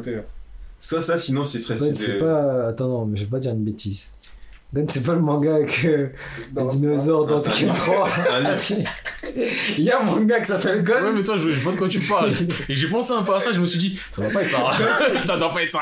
Soit 0.81 1.03
ça, 1.03 1.19
sinon, 1.19 1.45
ce 1.45 1.59
serait 1.59 1.77
Gun, 1.79 1.93
c'est 1.97 2.19
pas. 2.19 2.69
Attends, 2.69 2.89
non, 2.89 3.05
mais 3.07 3.17
je 3.17 3.25
vais 3.25 3.31
pas 3.31 3.39
dire 3.39 3.53
une 3.53 3.65
bêtise. 3.65 4.05
Gun, 4.75 4.85
c'est 4.91 5.03
pas 5.03 5.15
le 5.15 5.21
manga 5.21 5.55
avec 5.57 5.87
Dans- 6.53 6.65
les 6.71 6.77
dinosaures 6.77 7.27
dans 7.27 7.41
Tekken 7.41 7.73
3. 7.73 8.09
C'est 8.09 8.31
un 8.31 8.41
livre. 8.41 8.91
Il 9.79 9.85
y 9.85 9.91
a 9.91 10.01
un 10.01 10.05
manga 10.05 10.41
qui 10.41 10.47
s'appelle 10.47 10.83
Gun. 10.85 11.03
Ouais, 11.05 11.13
mais 11.13 11.23
toi, 11.23 11.37
je, 11.39 11.51
je 11.51 11.61
vois 11.61 11.73
de 11.73 11.79
quoi 11.79 11.89
tu 11.89 11.99
parles. 12.01 12.33
Et 12.69 12.75
j'ai 12.77 12.89
pensé 12.89 13.13
un 13.13 13.23
peu 13.23 13.35
à 13.35 13.41
ça, 13.41 13.53
je 13.53 13.61
me 13.61 13.67
suis 13.67 13.79
dit, 13.79 13.99
ça 14.13 14.21
doit 14.23 14.31
pas 14.31 14.43
être 14.43 14.51
ça. 14.51 15.19
ça 15.21 15.37
doit 15.37 15.51
pas 15.53 15.63
être 15.63 15.71
ça. 15.71 15.81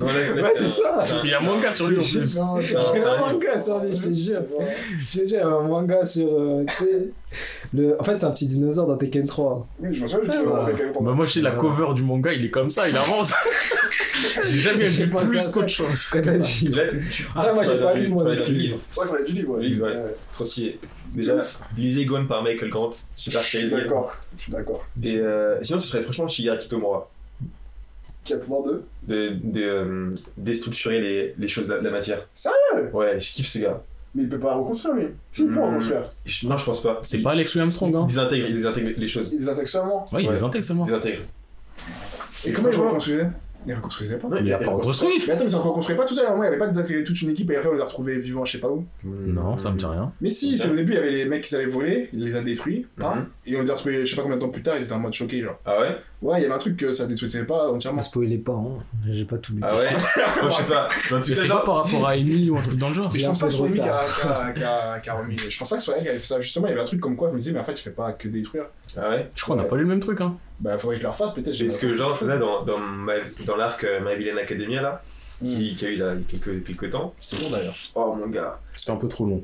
Ouais, 0.00 0.52
c'est 0.54 0.68
ça. 0.68 1.04
Il 1.24 1.30
y 1.30 1.34
a 1.34 1.40
un 1.40 1.42
manga 1.42 1.72
sur 1.72 1.88
lui 1.88 1.98
en 1.98 2.02
plus. 2.02 2.38
Non, 2.38 2.60
Il 2.60 2.70
y 2.70 2.76
a 2.76 2.80
c'est 2.92 3.04
un 3.04 3.18
manga 3.18 3.60
sur 3.60 3.78
lui, 3.80 3.94
je 3.94 4.02
te 4.08 4.14
jure. 4.14 4.40
Je 4.98 5.18
te 5.20 5.28
jure, 5.28 5.28
il 5.28 5.30
y 5.32 5.36
a 5.36 5.46
un 5.46 5.62
manga 5.62 6.04
sur. 6.04 6.28
euh, 6.28 6.64
tu 6.68 6.84
sais. 6.84 7.08
Le... 7.74 8.00
En 8.00 8.04
fait, 8.04 8.18
c'est 8.18 8.24
un 8.24 8.30
petit 8.30 8.46
dinosaure 8.46 8.86
dans 8.86 8.96
Tekken 8.96 9.26
3. 9.26 9.66
Oui, 9.80 9.88
je 9.92 10.02
me 10.02 10.06
souviens, 10.06 10.30
avec 10.56 10.76
Bah, 11.00 11.12
moi, 11.12 11.26
je 11.26 11.32
sais, 11.32 11.40
la 11.40 11.52
cover 11.52 11.94
du 11.94 12.02
manga, 12.02 12.32
il 12.32 12.44
est 12.44 12.50
comme 12.50 12.70
ça, 12.70 12.88
il 12.88 12.96
avance. 12.96 13.32
j'ai 14.44 14.58
jamais 14.58 14.86
vu 14.86 15.08
plus 15.10 15.40
ça. 15.42 15.52
qu'autre 15.52 15.68
chose. 15.68 16.10
Ah, 17.34 17.52
moi, 17.52 17.64
j'ai 17.64 17.78
pas 17.80 17.94
lu, 17.94 18.08
moi, 18.08 18.34
du 18.34 18.42
plus. 18.42 18.52
livre. 18.54 18.78
Ouais, 18.96 19.04
il 19.06 19.10
fallait 19.10 19.24
du 19.24 19.32
livre, 19.32 19.50
ouais. 19.54 19.58
Oui, 19.60 19.80
ouais. 19.80 19.88
Ouais, 19.94 20.14
Trop 20.32 20.44
stylé. 20.44 20.78
Déjà, 21.14 21.38
lisez 21.76 22.04
Gone 22.04 22.26
par 22.26 22.42
Michael 22.42 22.70
Grant. 22.70 22.90
Super 23.14 23.42
livres. 23.54 23.76
d'accord, 23.76 24.14
je 24.36 24.42
suis 24.42 24.52
d'accord. 24.52 24.84
Et 25.02 25.16
euh, 25.18 25.62
sinon, 25.62 25.80
ce 25.80 25.88
serait 25.88 26.02
franchement 26.02 26.28
Shigaraki 26.28 26.68
Tomura. 26.68 27.08
Qui 28.24 28.32
a 28.32 28.36
le 28.36 28.42
pouvoir 28.42 28.62
de. 28.64 28.82
De, 29.06 29.28
de 29.42 29.62
euh, 29.62 30.14
déstructurer 30.36 31.00
les, 31.00 31.34
les 31.38 31.48
choses 31.48 31.68
de 31.68 31.74
la, 31.74 31.78
de 31.80 31.84
la 31.84 31.90
matière. 31.90 32.18
Sérieux? 32.34 32.90
Ouais, 32.92 33.20
je 33.20 33.32
kiffe 33.32 33.46
ce 33.48 33.58
gars. 33.58 33.80
Mais 34.16 34.22
il 34.24 34.28
peut 34.28 34.38
pas 34.38 34.54
reconstruire, 34.54 34.94
lui. 34.96 35.04
Si, 35.30 35.42
il 35.44 35.48
peut 35.48 35.54
Hmm. 35.60 35.64
reconstruire. 35.64 36.02
Je- 36.24 36.46
non, 36.48 36.56
je 36.56 36.64
pense 36.64 36.82
pas. 36.82 37.00
C'est 37.02 37.18
pas 37.18 37.32
Alex 37.32 37.54
Louis 37.54 37.60
Armstrong, 37.62 37.94
hein 37.94 38.00
Il 38.04 38.06
désintègre, 38.08 38.46
il 38.48 38.54
désintègre 38.56 38.90
les 38.96 39.08
choses. 39.08 39.30
Il 39.32 39.40
les 39.40 39.48
attaque 39.48 39.68
seulement. 39.68 40.08
Ouais, 40.12 40.22
il 40.24 40.28
Ouais. 40.28 40.34
les 40.34 40.42
intègre 40.42 40.64
seulement. 40.64 40.84
Il 40.86 40.90
désintègre. 40.90 41.20
Et 42.46 42.52
comment 42.52 42.68
il 42.70 42.76
reconstruisait 42.76 43.26
Il 43.68 43.74
reconstruisait 43.74 44.16
pas. 44.16 44.28
Il 44.40 44.52
a 44.52 44.58
pas 44.58 44.70
reconstruit. 44.70 45.08
Mais 45.26 45.32
attends, 45.32 45.42
mais 45.44 45.50
ça 45.50 45.56
ne 45.56 45.62
reconstruisait 45.62 45.96
pas 45.98 46.06
tout 46.06 46.14
seul. 46.14 46.24
À 46.24 46.28
un 46.28 46.30
moment, 46.32 46.44
il 46.44 46.46
n'y 46.46 46.54
avait 46.54 46.58
pas 46.64 46.68
désintégré 46.68 47.02
toute 47.02 47.20
une 47.22 47.30
équipe 47.30 47.50
et 47.50 47.56
après, 47.56 47.68
on 47.68 47.72
les 47.74 47.80
a 47.80 47.84
retrouvés 47.84 48.16
vivants, 48.18 48.44
je 48.44 48.52
sais 48.52 48.58
pas 48.58 48.68
où. 48.70 48.84
Non, 49.04 49.58
ça 49.58 49.72
me 49.72 49.76
dit 49.78 49.84
rien. 49.84 50.12
Mais 50.20 50.30
si, 50.30 50.56
c'est 50.56 50.70
au 50.70 50.76
début, 50.76 50.92
il 50.92 50.94
y 50.94 50.98
avait 50.98 51.10
les 51.10 51.24
mecs 51.24 51.42
qui 51.42 51.48
savaient 51.50 51.66
voler, 51.66 52.08
il 52.12 52.24
les 52.24 52.36
a 52.36 52.42
détruits. 52.42 52.86
hein, 53.00 53.14
Mhm. 53.16 53.26
Et 53.46 53.56
on 53.58 53.62
les 53.62 53.70
a 53.70 53.74
retrouvés, 53.74 54.06
je 54.06 54.10
sais 54.10 54.14
pas 54.16 54.22
combien 54.22 54.36
de 54.36 54.40
temps 54.42 54.48
plus 54.50 54.62
tard, 54.62 54.76
ils 54.78 54.84
étaient 54.84 54.92
en 54.92 55.00
mode 55.00 55.12
choqué, 55.14 55.42
genre. 55.42 55.58
Ah 55.66 55.80
ouais? 55.80 55.96
Ouais, 56.22 56.38
il 56.38 56.42
y 56.42 56.44
avait 56.46 56.54
un 56.54 56.58
truc 56.58 56.78
que 56.78 56.92
ça 56.94 57.06
détruisait 57.06 57.44
pas 57.44 57.70
entièrement. 57.70 57.98
Ne 57.98 58.02
spoilez 58.02 58.38
pas, 58.38 58.52
hein. 58.54 58.82
J'ai 59.06 59.26
pas 59.26 59.36
tout 59.36 59.52
lu. 59.52 59.60
Ah 59.62 59.76
ouais? 59.76 59.86
Moi, 60.42 60.50
je 60.50 60.56
sais 60.56 60.62
pas. 60.62 60.88
Dans 60.88 60.88
tout 60.88 61.14
Mais 61.14 61.20
cas, 61.20 61.22
c'était 61.22 61.34
pas 61.42 61.46
genre, 61.46 61.64
par 61.64 61.84
rapport 61.84 62.08
à 62.08 62.12
Amy 62.12 62.48
ou 62.48 62.56
un 62.56 62.62
truc 62.62 62.78
dans 62.78 62.88
le 62.88 62.94
genre. 62.94 63.10
Mais 63.12 63.18
je 63.20 63.24
a 63.26 63.28
pense 63.28 63.36
un 63.36 63.40
pas 63.40 63.46
peu 63.46 63.46
que 63.46 63.52
ce 63.52 63.58
soit 63.58 63.68
lui 63.68 63.80
qui 64.54 65.10
a, 65.10 65.14
remis. 65.14 65.36
Je 65.36 65.58
pense 65.58 65.68
pas 65.68 65.76
que 65.76 65.82
ce 65.82 65.86
soit 65.86 65.96
elle 65.98 66.02
qui 66.04 66.08
avait 66.08 66.18
fait 66.18 66.26
ça. 66.26 66.40
Justement, 66.40 66.66
il 66.66 66.70
y 66.70 66.72
avait 66.72 66.80
un 66.82 66.86
truc 66.86 67.00
comme 67.00 67.16
quoi, 67.16 67.28
je 67.28 67.34
me 67.34 67.38
disais, 67.38 67.52
mais 67.52 67.60
en 67.60 67.64
fait, 67.64 67.72
il 67.72 67.76
fait 67.82 67.90
pas 67.90 68.12
que 68.12 68.28
détruire. 68.28 68.64
Ah 68.96 69.10
ouais? 69.10 69.28
Je 69.34 69.42
crois 69.42 69.56
qu'on 69.56 69.62
a 69.62 69.66
pas 69.66 69.76
lu 69.76 69.82
le 69.82 69.88
même 69.88 70.00
truc, 70.00 70.20
hein. 70.22 70.36
Bah, 70.60 70.78
faudrait 70.78 70.96
que 70.96 71.02
je 71.02 71.06
le 71.06 71.10
refasse, 71.12 71.32
peut-être. 71.34 71.58
pas- 71.58 71.78
que, 71.78 71.94
genre, 71.94 72.24
là, 72.24 72.38
dans, 72.38 72.62
dans, 72.64 72.78
ma- 72.78 73.12
dans 73.44 73.56
l'arc 73.56 73.84
euh, 73.84 74.00
My 74.00 74.16
Villain 74.16 74.38
Academia, 74.38 74.80
là, 74.80 75.02
qui, 75.44 75.74
qui 75.74 75.86
a 75.86 75.90
eu 75.90 75.96
là, 75.96 76.14
quelques, 76.28 76.64
quelques 76.64 76.90
temps, 76.90 77.14
C'est 77.18 77.38
bon 77.40 77.50
d'ailleurs. 77.50 77.76
oh 77.94 78.14
mon 78.18 78.26
gars. 78.28 78.58
C'était 78.74 78.92
un 78.92 78.96
peu 78.96 79.08
trop 79.08 79.26
long. 79.26 79.42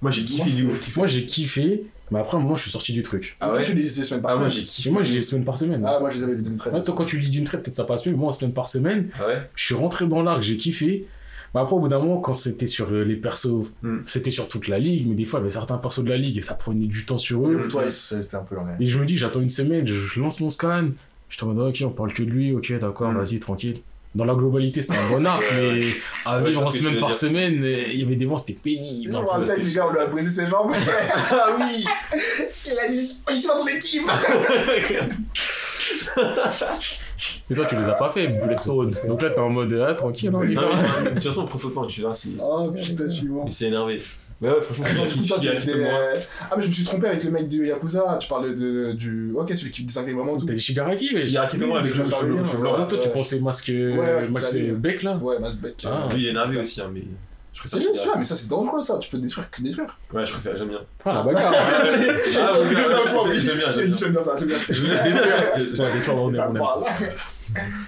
Moi, 0.00 0.10
j'ai 0.10 0.24
kiffé 0.24 0.50
du 0.50 0.66
ouf. 0.66 0.96
Moi, 0.96 1.06
j'ai 1.06 1.24
kiffé, 1.26 1.84
mais 2.10 2.18
après, 2.18 2.36
à 2.36 2.40
un 2.40 2.42
moment, 2.42 2.56
je 2.56 2.62
suis 2.62 2.70
sorti 2.70 2.92
du 2.92 3.02
truc. 3.02 3.36
Ah 3.40 3.52
ouais? 3.52 3.64
Tu 3.64 3.72
les 3.74 3.82
lisais 3.82 4.04
semaine 4.04 4.22
par 4.22 4.32
Ah, 4.32 4.36
moi, 4.36 4.50
semaine. 4.50 4.64
j'ai 4.66 4.70
kiffé. 4.70 4.88
Et 4.88 4.92
moi, 4.92 5.02
je 5.02 5.12
lis 5.12 5.24
semaine 5.24 5.44
par 5.44 5.56
semaine. 5.56 5.82
Ah, 5.86 5.98
moi, 5.98 6.10
je 6.10 6.16
les 6.18 6.24
avais 6.24 6.34
lu 6.34 6.42
d'une 6.42 6.56
traite. 6.56 6.72
Ouais, 6.74 6.82
toi, 6.82 6.94
quand 6.96 7.04
tu 7.04 7.18
lis 7.18 7.30
d'une 7.30 7.44
traite, 7.44 7.62
peut-être 7.62 7.74
ça 7.76 7.84
passe 7.84 8.04
mieux, 8.06 8.12
mais 8.12 8.18
moi, 8.18 8.28
en 8.28 8.32
semaine 8.32 8.52
par 8.52 8.68
semaine, 8.68 9.08
Ah 9.18 9.26
ouais? 9.26 9.42
je 9.56 9.64
suis 9.64 9.74
rentré 9.74 10.06
dans 10.06 10.22
l'arc, 10.22 10.42
j'ai 10.42 10.56
kiffé. 10.56 11.06
Mais 11.54 11.60
après, 11.60 11.74
au 11.74 11.80
bout 11.80 11.88
d'un 11.88 11.98
moment, 11.98 12.18
quand 12.20 12.32
c'était 12.32 12.66
sur 12.66 12.90
euh, 12.92 13.02
les 13.04 13.16
persos, 13.16 13.66
Hmm. 13.82 13.98
c'était 14.06 14.30
sur 14.30 14.48
toute 14.48 14.68
la 14.68 14.78
ligue, 14.78 15.06
mais 15.08 15.14
des 15.14 15.24
fois, 15.26 15.38
il 15.38 15.42
y 15.42 15.44
avait 15.44 15.50
certains 15.50 15.76
persos 15.78 16.02
de 16.04 16.08
la 16.08 16.16
ligue 16.16 16.38
et 16.38 16.40
ça 16.40 16.54
prenait 16.54 16.86
du 16.86 17.04
temps 17.04 17.18
sur 17.18 17.46
eux. 17.46 17.66
Twice, 17.68 18.14
c'était 18.20 18.36
un 18.36 18.42
peu 18.42 18.54
long. 18.54 18.62
Et 18.80 18.86
je 18.86 18.98
me 18.98 19.04
dis, 19.04 19.18
j'attends 19.18 19.40
une 19.40 19.48
semaine, 19.50 19.86
je, 19.86 20.20
lance 20.20 20.40
mon 20.40 20.50
scan. 20.50 20.88
Je 21.28 21.38
te 21.38 21.44
demande, 21.44 21.58
ok, 21.60 21.82
on 21.86 21.90
parle 21.90 22.12
que 22.12 22.22
de 22.22 22.30
lui, 22.30 22.52
ok, 22.54 22.78
d'accord, 22.78 23.10
Hmm. 23.12 23.18
vas-y, 23.18 23.38
tranquille. 23.40 23.80
Dans 24.14 24.26
la 24.26 24.34
globalité, 24.34 24.82
c'était 24.82 24.98
un 24.98 25.08
bon 25.08 25.24
arc, 25.26 25.42
mais 25.56 25.86
à 26.26 26.38
Ouais, 26.38 26.50
vivre 26.50 26.66
en 26.66 26.70
semaine 26.70 26.98
par 27.00 27.08
dire. 27.08 27.16
semaine, 27.16 27.64
euh, 27.64 27.82
il 27.92 28.00
y 28.00 28.04
avait 28.04 28.14
des 28.16 28.26
moments, 28.26 28.36
c'était 28.36 28.52
pénible. 28.52 29.10
peu. 29.10 29.16
rappelle, 29.26 29.64
le 29.64 29.70
gars, 29.74 29.86
on 29.88 29.92
lui 29.92 30.00
a 30.00 30.06
brisé 30.06 30.30
ses 30.42 30.50
jambes. 30.50 30.72
Ah 31.30 31.46
oui 31.58 31.84
Il 32.66 32.78
a 32.78 32.88
dit, 32.88 33.20
je 33.30 33.34
suis 33.34 33.48
dans 33.48 33.56
ton 33.58 33.66
équipe. 33.68 34.02
Mais 37.48 37.56
toi, 37.56 37.66
tu 37.66 37.76
les 37.76 37.84
as 37.84 37.92
pas 37.92 38.10
fait, 38.10 38.28
Bullet 38.28 38.56
Zone. 38.62 38.94
Donc 39.06 39.22
là, 39.22 39.30
t'es 39.30 39.40
en 39.40 39.50
mode, 39.50 39.72
ah, 39.86 39.94
tranquille, 39.94 40.28
hein, 40.28 40.40
Non, 40.44 40.54
pas. 40.54 40.76
mais 41.04 41.10
de 41.10 41.14
toute 41.14 41.24
façon, 41.24 41.46
prends 41.46 41.58
ton 41.58 41.70
temps, 41.70 41.86
tu 41.86 42.00
verras 42.00 42.14
si. 42.14 42.36
Oh 42.40 42.70
putain, 42.70 43.04
je 43.06 43.12
suis 43.12 43.26
mort. 43.28 43.44
Il 43.46 43.52
s'est 43.52 43.66
énervé. 43.66 44.00
Mais 44.40 44.48
ouais, 44.48 44.60
franchement, 44.60 44.84
Ah, 44.88 45.38
du 45.38 45.70
euh, 45.70 46.14
Ah, 46.50 46.54
mais 46.56 46.64
je 46.64 46.68
me 46.68 46.72
suis 46.72 46.84
trompé 46.84 47.06
avec 47.06 47.22
le 47.22 47.30
mec 47.30 47.48
de 47.48 47.64
Yakuza. 47.64 48.18
Tu 48.20 48.28
parles 48.28 48.56
de, 48.56 48.92
du. 48.92 49.32
Ok, 49.36 49.54
celui 49.54 49.70
qui 49.70 49.84
désintègre 49.84 50.18
vraiment 50.18 50.36
tout. 50.36 50.46
T'as 50.46 50.54
des 50.54 50.58
Shigaraki, 50.58 51.10
mais. 51.14 51.22
Shigaraki 51.22 51.58
Tomura 51.58 51.78
avec 51.78 51.94
le 51.94 52.02
mais 52.02 52.10
je 52.10 52.14
cheveu 52.50 52.58
blanc. 52.58 52.74
Ah, 52.78 52.86
toi, 52.86 52.98
tu 52.98 53.08
pensais 53.10 53.38
masque, 53.38 53.68
Ouais, 53.68 53.96
ouais, 53.96 54.28
Max 54.28 54.56
Beck, 54.56 55.02
là 55.04 55.16
Ouais, 55.18 55.38
Masbeck. 55.38 55.84
Ah. 55.86 56.08
Lui, 56.12 56.22
il 56.22 56.26
est 56.26 56.30
énervé 56.30 56.58
aussi, 56.58 56.80
hein, 56.80 56.90
mais. 56.92 57.02
Je 57.54 57.60
C'est 57.68 57.76
préfère 57.76 57.92
bien 57.92 58.00
sûr, 58.00 58.18
mais 58.18 58.24
ça 58.24 58.34
c'est 58.34 58.48
dangereux 58.48 58.80
ça, 58.80 58.98
tu 58.98 59.10
peux 59.10 59.18
détruire 59.18 59.50
que 59.50 59.60
détruire. 59.62 59.98
Ouais, 60.12 60.24
je 60.24 60.32
préfère, 60.32 60.56
j'aime 60.56 60.68
bien. 60.68 60.80
Ah, 61.04 61.12
la 61.12 61.22
bagarre. 61.22 61.52
Ah, 61.54 62.48
ça, 62.48 62.58
ouais, 62.60 63.28
oui. 63.28 63.38
j'aime 63.38 63.58
bien, 63.58 63.70
j'aime 63.72 63.88
bien. 63.88 63.96
J'aime 63.96 64.12
bien 64.12 64.22
ça, 64.22 64.36
j'aime 64.38 64.48
bien. 64.48 64.56
Je 64.68 64.82
détruire. 64.82 65.92
Détruire, 65.92 66.16
on 66.16 66.34
aime. 66.34 66.60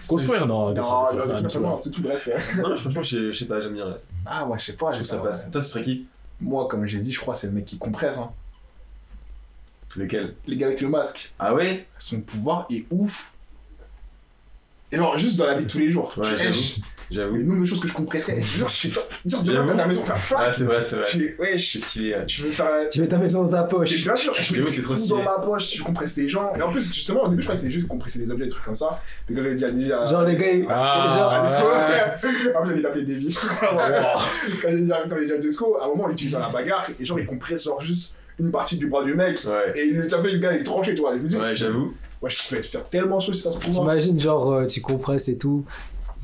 Construire, 0.06 0.46
non, 0.46 0.66
Non, 0.66 0.72
détruire, 0.72 1.60
non, 1.62 1.80
c'est 1.82 1.90
tout 1.90 2.02
le 2.02 2.08
reste. 2.10 2.30
Non, 2.58 2.76
franchement, 2.76 3.02
je 3.02 3.32
je 3.32 3.38
sais 3.38 3.44
pas, 3.46 3.60
j'aime 3.60 3.72
bien. 3.74 3.96
Ah, 4.26 4.44
ouais, 4.46 4.58
je 4.58 4.64
sais 4.66 4.72
pas, 4.74 4.92
Je 4.92 5.02
ça 5.04 5.18
pas-. 5.18 5.32
Toi, 5.32 5.62
ce 5.62 5.68
serait 5.68 5.82
qui? 5.82 6.06
Moi, 6.40 6.66
comme 6.68 6.86
j'ai 6.86 6.98
dit, 6.98 7.12
je 7.12 7.20
crois 7.20 7.32
que 7.34 7.40
c'est 7.40 7.46
le 7.46 7.54
mec 7.54 7.64
qui 7.64 7.78
compresse. 7.78 8.18
Hein. 8.18 8.30
Lequel? 9.96 10.34
Les 10.46 10.56
gars 10.56 10.66
avec 10.66 10.80
le 10.80 10.88
masque, 10.88 11.32
Ah 11.38 11.54
ouais? 11.54 11.86
Son 11.98 12.20
pouvoir 12.20 12.66
est 12.70 12.84
ouf. 12.90 13.33
Et 14.92 14.96
genre, 14.96 15.18
juste 15.18 15.36
dans 15.38 15.46
la 15.46 15.54
vie 15.54 15.64
de 15.64 15.70
tous 15.70 15.78
les 15.78 15.90
jours. 15.90 16.12
Ouais, 16.16 16.24
Tu- 16.24 16.36
j'avoue. 16.36 16.50
wesh, 16.50 16.76
J'avoue. 17.10 17.36
le 17.36 17.42
nombre 17.42 17.60
de 17.62 17.66
choses 17.66 17.80
que 17.80 17.88
je 17.88 17.92
compresserais. 17.92 18.40
Genre, 18.40 18.68
je 18.68 18.74
sais 18.74 18.88
pas. 18.88 19.00
Dire 19.24 19.42
demain, 19.42 19.66
t'as 19.72 19.82
ta 19.82 19.86
maison, 19.88 20.04
faire 20.04 20.14
Ah, 20.16 20.18
flac. 20.20 20.54
c'est 20.54 20.64
vrai, 20.64 20.82
c'est 20.82 20.96
vrai. 20.96 21.06
Je 21.12 21.18
wesh, 21.42 21.72
C'est 21.72 21.78
stylé. 21.80 22.14
ouais. 22.14 22.24
je 22.28 22.42
veux 22.44 22.50
faire 22.52 22.70
la. 22.70 22.84
Tu 22.86 23.00
mets 23.00 23.08
ta 23.08 23.18
maison 23.18 23.42
dans 23.44 23.48
ta 23.48 23.64
Et 23.64 23.68
poche. 23.68 24.02
bien 24.02 24.14
sûr, 24.16 24.32
je 24.34 24.52
mets 24.52 24.58
J'avoue, 24.60 24.70
c'est 24.70 24.82
trop 24.82 24.94
tout 24.94 25.00
stylé. 25.00 25.18
dans 25.18 25.24
ma 25.24 25.38
poche, 25.44 25.74
je 25.74 25.82
compresse 25.82 26.16
les 26.16 26.28
gens. 26.28 26.52
Et 26.56 26.62
en 26.62 26.70
plus, 26.70 26.92
justement, 26.94 27.24
au 27.24 27.28
début, 27.28 27.42
je 27.42 27.46
croyais 27.48 27.58
que 27.60 27.62
c'était 27.66 27.74
juste 27.74 27.88
compresser 27.88 28.20
les 28.20 28.30
objets, 28.30 28.44
des 28.44 28.50
trucs 28.52 28.64
comme 28.64 28.74
ça. 28.76 29.02
Mais 29.28 29.34
quand 29.36 29.66
à 29.66 29.70
Nivi, 29.72 29.92
à- 29.92 30.06
Genre, 30.06 30.22
les 30.22 30.36
gars, 30.36 30.50
ils- 30.52 30.66
Ah, 30.68 31.08
genre, 31.16 31.32
à 31.32 31.46
Disco, 31.46 31.62
ouais. 31.62 32.00
après, 32.54 32.64
j'allais 32.68 32.82
l'appeler 32.82 33.04
Davy. 33.04 33.38
quand 34.62 34.68
j'ai 34.70 34.80
dit 34.80 34.92
à- 34.92 35.04
quand 35.08 35.16
j'ai 35.18 35.26
dit 35.26 35.32
à 35.32 35.38
Disco, 35.38 35.76
à 35.80 35.84
un 35.84 35.88
moment, 35.88 36.04
on 36.04 36.08
l'utilise 36.08 36.32
dans 36.34 36.40
la 36.40 36.48
bagarre 36.50 36.86
et 37.00 37.04
genre, 37.04 37.18
il 37.18 37.26
compresse 37.26 37.64
genre 37.64 37.80
juste 37.80 38.14
une 38.38 38.50
partie 38.50 38.76
du 38.76 38.86
bras 38.86 39.02
du 39.04 39.14
mec. 39.14 39.38
Ouais. 39.46 39.72
Et 39.76 39.86
il 39.88 40.10
ça 40.10 40.20
fait 40.22 40.30
le 40.32 40.38
gars, 40.38 40.52
il 40.52 40.60
est 40.60 40.64
tranché, 40.64 40.94
tu 40.94 41.00
vois. 41.00 41.12
Je 41.16 41.22
me 41.22 41.28
dis, 41.28 41.36
Ouais, 41.36 41.54
j'avoue. 41.56 41.94
Ouais, 42.24 42.30
je 42.30 42.56
te 42.56 42.62
faire 42.62 42.84
tellement 42.84 43.20
chaud 43.20 43.32
si 43.32 43.42
ça 43.42 43.52
se 43.52 43.58
trouve. 43.58 43.76
hein. 43.76 43.80
T'imagines, 43.80 44.18
genre, 44.18 44.50
euh, 44.52 44.66
tu 44.66 44.80
compresses 44.80 45.28
et 45.28 45.38
tout. 45.38 45.64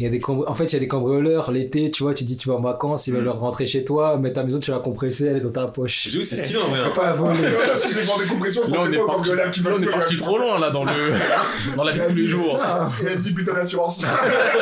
Il 0.01 0.05
y 0.05 0.07
a 0.07 0.11
des 0.11 0.19
cambri- 0.19 0.49
En 0.49 0.55
fait, 0.55 0.65
il 0.65 0.73
y 0.73 0.77
a 0.77 0.79
des 0.81 0.89
cambrioleurs 0.89 1.51
l'été, 1.53 1.91
tu 1.91 2.03
vois, 2.05 2.15
tu 2.15 2.25
dis 2.25 2.39
tu 2.39 2.49
vas 2.49 2.55
en 2.55 2.61
vacances, 2.63 3.07
ils 3.07 3.13
veulent 3.13 3.27
Mm. 3.27 3.29
rentrer 3.33 3.67
chez 3.67 3.85
toi, 3.85 4.17
mais 4.19 4.33
ta 4.33 4.43
maison, 4.45 4.59
tu 4.59 4.71
vas 4.71 4.79
compresser, 4.79 5.27
elle 5.27 5.37
est 5.37 5.41
dans 5.41 5.51
ta 5.53 5.67
poche. 5.67 6.09
J'avoue, 6.11 6.25
c'est 6.25 6.43
stylé 6.43 6.59
en 6.59 6.69
vrai. 6.69 6.79
hein. 6.87 6.93
Pas 6.97 7.03
la 7.05 7.13
voler. 7.13 7.35
Si 7.75 7.93
j'ai 7.93 8.01
vendu 8.01 8.25
des 8.25 8.31
compressions, 8.31 8.63
Là, 8.67 8.79
on 8.81 8.91
est 8.93 8.97
parti, 8.97 9.31
là, 9.35 9.45
on 9.79 9.83
est 9.83 9.87
parti 9.91 10.17
trop 10.17 10.39
loin, 10.39 10.59
là, 10.59 10.71
dans 10.71 10.85
le, 10.85 10.93
dans 11.77 11.85
la 11.85 11.93
vie 11.93 12.01
de 12.01 12.07
tous 12.07 12.15
les 12.15 12.27
jours. 12.27 12.59
Il 13.03 13.09
a 13.09 13.15
dit 13.15 13.33
putain 13.35 13.53
d'assurance. 13.53 14.07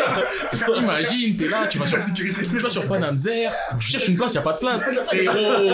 Imagine, 0.76 1.36
t'es 1.36 1.46
là, 1.48 1.68
tu 1.68 1.78
vas 1.78 1.86
sur, 1.86 1.98
La 1.98 2.02
sécurité. 2.02 2.42
tu 2.44 2.58
vas 2.58 2.70
sur 2.70 2.86
Panamzer, 2.88 3.48
tu 3.78 3.86
cherches 3.92 4.08
une 4.08 4.16
place, 4.16 4.34
y 4.34 4.38
a 4.38 4.42
pas 4.42 4.54
de 4.54 4.58
place. 4.58 4.82
Frérot, 5.06 5.68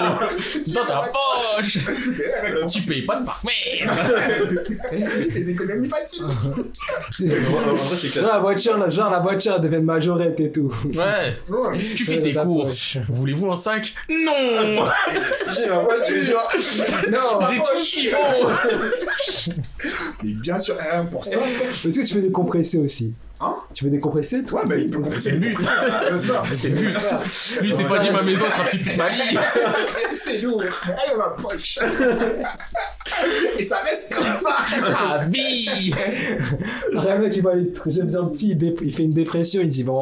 dans 0.67 0.85
ta 0.85 1.11
poche, 1.11 1.79
tu 2.71 2.83
payes 2.83 3.03
pas 3.07 3.17
de 3.17 3.25
parfum. 3.25 3.49
Les 5.35 5.51
économies 5.51 5.89
faciles. 5.89 6.25
La 8.23 8.39
voiture, 8.39 8.77
là, 8.77 8.91
genre 8.91 9.11
la 9.11 9.21
voiture 9.21 9.54
elle 9.57 9.63
devient 9.63 9.77
une 9.77 9.85
majorette 9.85 10.39
et 10.41 10.51
tout. 10.53 10.73
Ouais, 10.95 11.37
Ouais. 11.49 11.79
tu 11.97 12.05
fais 12.05 12.21
la 12.21 12.45
courses. 12.45 12.97
Voulez-vous 13.09 13.51
un 13.53 13.57
sac 13.57 13.95
Non 14.09 14.85
Si 15.45 15.55
j'ai 15.61 15.69
ma 15.69 15.79
voiture. 15.79 16.41
Non, 17.11 17.47
J'ai 17.51 17.57
tout 17.59 17.79
ce 17.79 17.91
qu'il 17.95 18.09
faut 18.09 18.49
Mais 20.23 20.33
bien 20.33 20.59
sûr, 20.59 20.77
rien 20.79 21.05
pour 21.05 21.25
ça. 21.25 21.39
est-ce 21.41 21.89
que 22.01 22.07
tu 22.07 22.15
peux 22.15 22.21
décompresser 22.23 22.79
aussi 22.79 23.15
Hein 23.45 23.57
Tu 23.75 23.85
peux 23.85 23.91
décompresser 23.91 24.43
toi 24.43 24.63
Ouais, 24.63 24.69
bah 24.69 24.77
il 24.77 24.91
peut 24.91 24.99
compresser. 24.99 25.21
C'est 25.21 25.31
le 25.33 25.39
but. 25.39 25.59
C'est 26.53 26.69
le 26.71 26.77
but. 26.77 26.89
Lui, 27.61 27.69
il 27.71 27.75
s'est 27.75 27.85
pas 27.85 27.99
dit 27.99 28.11
ma 28.11 28.23
maison 28.23 28.45
sera 28.47 28.65
petite 28.65 28.85
toute 28.85 28.97
ma 28.97 29.09
vie. 29.09 29.37
C'est 30.15 30.39
lourd. 30.39 30.63
Elle 30.63 31.13
est 31.13 31.17
ma 31.17 31.29
poche. 31.31 31.79
Et 33.59 33.63
ça 33.65 33.77
reste 33.85 34.13
comme 34.15 34.25
ça. 34.25 34.57
Ah, 34.97 35.25
vie 35.29 35.93
Un 36.97 37.19
mec, 37.19 37.37
il 37.37 37.43
voit 37.43 37.55
les 37.55 37.71
trucs, 37.71 37.93
j'aime 37.93 38.07
bien 38.07 38.25
petit, 38.25 38.51
il, 38.51 38.59
dé- 38.59 38.75
il 38.83 38.95
fait 38.95 39.05
une 39.05 39.13
dépression, 39.13 39.61
il 39.63 39.69
dit 39.69 39.85
bon. 39.85 39.99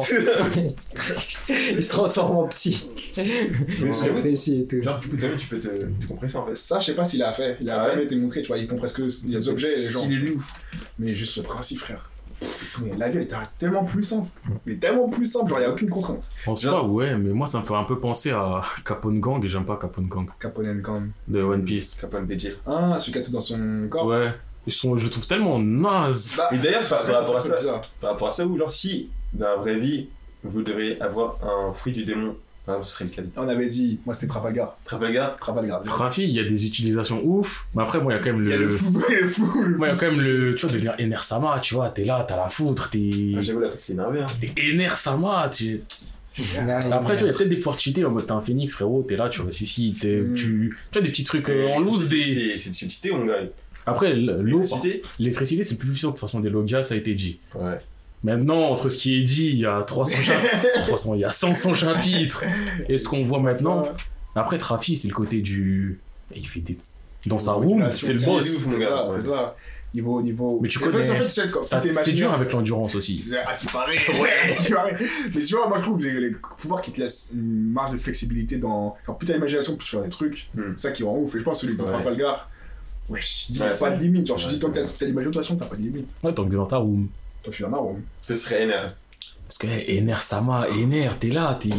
il 1.49 1.83
se 1.83 1.89
transforme 1.89 2.37
en 2.37 2.47
petit. 2.47 2.89
Mais 3.17 3.93
c'est 3.93 4.09
vrai. 4.09 4.21
Dépressif 4.21 4.61
et 4.61 4.65
tout. 4.65 4.81
Genre, 4.81 4.99
du 4.99 5.07
coup, 5.09 5.17
toi-même, 5.17 5.37
tu 5.37 5.47
peux 5.47 5.59
te, 5.59 5.67
te 5.67 6.07
compresser 6.07 6.37
en 6.37 6.45
fait. 6.47 6.55
Ça, 6.55 6.79
je 6.79 6.85
sais 6.87 6.93
pas 6.95 7.05
s'il 7.05 7.21
a 7.23 7.33
fait. 7.33 7.57
Il 7.61 7.69
a 7.69 7.81
Ah 7.83 7.89
jamais 7.91 8.05
été 8.05 8.15
montré, 8.15 8.41
tu 8.41 8.47
vois. 8.47 8.57
Il 8.57 8.67
compresse 8.67 8.93
que 8.93 9.03
des 9.27 9.49
objets 9.49 9.73
et 9.79 9.85
les 9.85 9.91
gens. 9.91 10.07
Mais 10.99 11.13
juste 11.15 11.37
le 11.37 11.43
principe, 11.43 11.79
frère. 11.79 12.09
Mais 12.83 12.95
la 12.97 13.09
vie, 13.09 13.17
elle 13.17 13.23
était 13.23 13.35
tellement 13.59 13.83
plus 13.83 14.03
simple. 14.03 14.29
Mais 14.65 14.75
tellement 14.75 15.07
plus 15.09 15.25
simple, 15.25 15.49
genre, 15.49 15.59
il 15.59 15.61
n'y 15.61 15.67
a 15.67 15.71
aucune 15.71 15.89
contrainte. 15.89 16.29
En 16.47 16.55
soi, 16.55 16.85
ouais, 16.85 17.15
mais 17.15 17.31
moi, 17.31 17.47
ça 17.47 17.59
me 17.59 17.63
fait 17.63 17.75
un 17.75 17.83
peu 17.83 17.97
penser 17.99 18.31
à 18.31 18.61
Capone 18.85 19.19
Gang 19.19 19.43
et 19.43 19.47
j'aime 19.47 19.65
pas 19.65 19.77
Capone 19.77 20.07
Gang 20.07 20.27
Capone 20.39 20.81
Gang. 20.81 21.09
de 21.27 21.41
One 21.41 21.63
Piece. 21.63 21.95
Capone 21.95 22.25
BJ. 22.25 22.49
Ah, 22.65 22.97
celui 22.99 23.11
qui 23.13 23.17
a 23.19 23.21
tout 23.21 23.31
dans 23.31 23.41
son 23.41 23.87
corps. 23.89 24.05
Ouais, 24.07 24.33
ils 24.65 24.73
sont, 24.73 24.95
je 24.95 25.03
le 25.03 25.09
trouve 25.09 25.27
tellement 25.27 25.59
naze. 25.59 26.35
Bah, 26.37 26.49
Et 26.53 26.57
d'ailleurs, 26.57 26.87
par, 26.87 27.05
par 27.05 27.15
rapport 27.19 27.37
à 27.37 27.41
ça, 27.41 27.57
bizarre. 27.57 27.81
par 28.01 28.11
rapport 28.11 28.27
à 28.29 28.31
ça, 28.31 28.45
ou 28.45 28.57
genre, 28.57 28.71
si 28.71 29.09
dans 29.33 29.45
la 29.47 29.55
vraie 29.55 29.77
vie, 29.79 30.07
vous 30.43 30.61
devriez 30.61 31.01
avoir 31.01 31.37
un 31.43 31.71
fruit 31.73 31.93
du 31.93 32.05
démon, 32.05 32.35
ce 32.67 32.91
serait 32.91 33.05
lequel 33.05 33.29
On 33.35 33.47
avait 33.47 33.67
dit, 33.67 33.99
moi 34.05 34.13
c'était 34.15 34.27
Trafalgar. 34.27 34.77
Trafalgar 34.85 35.35
Trafalgar. 35.35 35.81
Trafi, 35.81 36.23
il 36.23 36.31
y 36.31 36.39
a 36.39 36.43
des 36.45 36.65
utilisations 36.65 37.21
ouf, 37.23 37.65
mais 37.75 37.83
après, 37.83 37.99
moi, 38.01 38.13
il 38.13 38.15
y 38.15 38.19
a 38.19 38.23
quand 38.23 38.31
même 38.33 38.43
Il 38.43 38.49
y 38.49 38.53
a 38.53 38.57
le 38.57 38.65
le. 38.65 38.69
fou, 38.71 38.91
le 39.21 39.27
fou. 39.27 39.61
le 39.63 39.77
Moi, 39.77 39.87
il 39.87 39.89
y 39.91 39.93
a 39.93 39.97
quand 39.97 40.09
même 40.11 40.21
le. 40.21 40.55
Tu 40.55 40.65
vois, 40.65 40.73
devenir 40.73 40.95
Ener 40.99 41.17
Sama, 41.21 41.59
tu 41.61 41.73
vois, 41.75 41.89
t'es 41.89 42.05
là, 42.05 42.25
t'as 42.27 42.37
la 42.37 42.47
foudre, 42.47 42.89
t'es. 42.89 43.09
Ah, 43.37 43.41
J'avoue, 43.41 43.59
là, 43.59 43.69
c'est 43.77 43.93
énervé. 43.93 44.21
Hein. 44.21 44.25
T'es 44.39 44.53
Ener 44.71 44.89
Sama, 44.89 45.49
tu. 45.53 45.81
Après, 46.91 47.15
tu 47.15 47.23
vois, 47.23 47.27
il 47.27 47.27
y 47.27 47.29
a 47.29 47.33
peut-être 47.33 47.49
des 47.49 47.57
pouvoirs 47.57 47.77
cheatés 47.79 48.05
en 48.05 48.11
mode 48.11 48.25
t'es 48.25 48.31
un 48.31 48.41
phénix, 48.41 48.73
frérot, 48.73 49.03
t'es 49.07 49.15
là, 49.17 49.29
tu 49.29 49.41
ressuscites, 49.41 49.99
t'es- 49.99 50.21
Mm. 50.21 50.33
tu. 50.33 50.77
Tu 50.91 50.97
vois, 50.99 51.01
des 51.01 51.09
petits 51.11 51.23
trucs 51.23 51.47
euh, 51.49 51.67
en 51.69 51.79
loose 51.79 52.09
des. 52.09 52.57
C'est 52.57 52.73
cheaté, 52.89 53.11
mon 53.11 53.25
gars. 53.25 53.41
Après, 53.85 54.15
l'eau, 54.15 54.41
L'électricité 54.41 55.01
l'électricité, 55.19 55.63
c'est 55.65 55.75
plus 55.77 55.89
puissant 55.89 56.07
de 56.07 56.13
toute 56.13 56.21
façon 56.21 56.39
des 56.39 56.49
logias, 56.49 56.83
ça 56.83 56.95
a 56.95 56.97
été 56.97 57.13
dit. 57.13 57.39
Ouais. 57.53 57.77
Maintenant, 58.23 58.61
entre 58.69 58.89
ce 58.89 58.97
qui 58.97 59.19
est 59.19 59.23
dit, 59.23 59.49
il 59.49 59.57
y 59.57 59.65
a 59.65 59.83
300 59.83 60.21
chapitres, 60.21 60.81
300, 60.87 61.15
il 61.15 61.19
y 61.21 61.25
a 61.25 61.31
500 61.31 61.73
chapitres, 61.75 62.43
et 62.87 62.97
ce 62.97 63.07
qu'on 63.07 63.23
voit 63.23 63.39
maintenant. 63.39 63.85
Après, 64.35 64.57
Trafi, 64.57 64.95
c'est 64.97 65.07
le 65.09 65.13
côté 65.13 65.41
du. 65.41 65.99
Il 66.35 66.47
fait 66.47 66.61
des. 66.61 66.77
Dans 67.25 67.39
sa 67.39 67.53
room, 67.53 67.89
c'est 67.91 68.13
le 68.13 68.19
boss. 68.25 68.47
C'est 68.47 69.27
ça. 69.27 69.55
Niveau, 69.93 70.21
niveau. 70.23 70.57
Mais 70.59 70.69
tu 70.69 70.79
connais- 70.79 71.07
qu'en 71.07 71.13
fait, 71.61 71.93
c'est 71.93 72.09
est 72.09 72.13
dur 72.13 72.33
avec 72.33 72.51
l'endurance 72.51 72.95
aussi. 72.95 73.19
C'est- 73.19 73.37
Ah, 73.45 73.53
c'est 73.53 73.69
pareil. 73.71 73.99
Mais 75.35 75.41
tu 75.43 75.53
vois, 75.55 75.67
moi 75.69 75.77
je 75.77 75.83
trouve 75.83 76.01
les, 76.01 76.19
les 76.19 76.31
pouvoirs 76.57 76.81
qui 76.81 76.91
te 76.91 76.99
laissent 77.01 77.29
une 77.33 77.71
marge 77.71 77.91
de 77.91 77.97
flexibilité 77.97 78.57
dans. 78.57 78.95
Genre, 79.05 79.17
plus 79.17 79.27
t'as 79.27 79.33
l'imagination, 79.33 79.75
plus 79.75 79.85
tu 79.85 79.95
fais 79.95 80.01
des 80.01 80.09
trucs. 80.09 80.49
Hmm. 80.55 80.73
C'est 80.77 80.87
ça 80.87 80.91
qui 80.91 81.03
rend 81.03 81.17
ouf. 81.19 81.35
Et 81.35 81.39
je 81.39 81.43
pense 81.43 81.61
que 81.61 81.67
celui 81.67 81.77
de 81.77 81.81
Ouais. 81.83 81.87
Trafalgar. 81.89 82.49
Ouais, 83.09 83.19
je 83.21 83.51
dis, 83.53 83.59
pas 83.59 83.91
de 83.91 84.01
limite. 84.01 84.25
Genre, 84.25 84.37
je 84.39 84.47
dis, 84.47 84.57
tant 84.59 84.71
que 84.71 84.79
t'as 84.79 85.05
l'imagination, 85.05 85.55
t'as 85.57 85.67
pas 85.67 85.75
de 85.75 85.81
limite. 85.81 86.07
Ouais, 86.23 86.33
tant 86.33 86.45
que 86.45 86.55
dans 86.55 86.65
ta 86.65 86.77
room. 86.77 87.07
Toi, 87.43 87.51
je 87.51 87.55
suis 87.55 87.63
dans 87.63 87.69
ma 87.69 87.77
room. 87.77 88.01
Ce 88.21 88.35
serait 88.35 88.63
Ener. 88.63 88.89
Parce 89.47 89.57
que, 89.57 89.67
hey, 89.67 89.99
Ener 89.99 90.15
Sama, 90.21 90.67
Ener, 90.69 91.09
t'es 91.19 91.29
là, 91.29 91.57
t'es. 91.59 91.69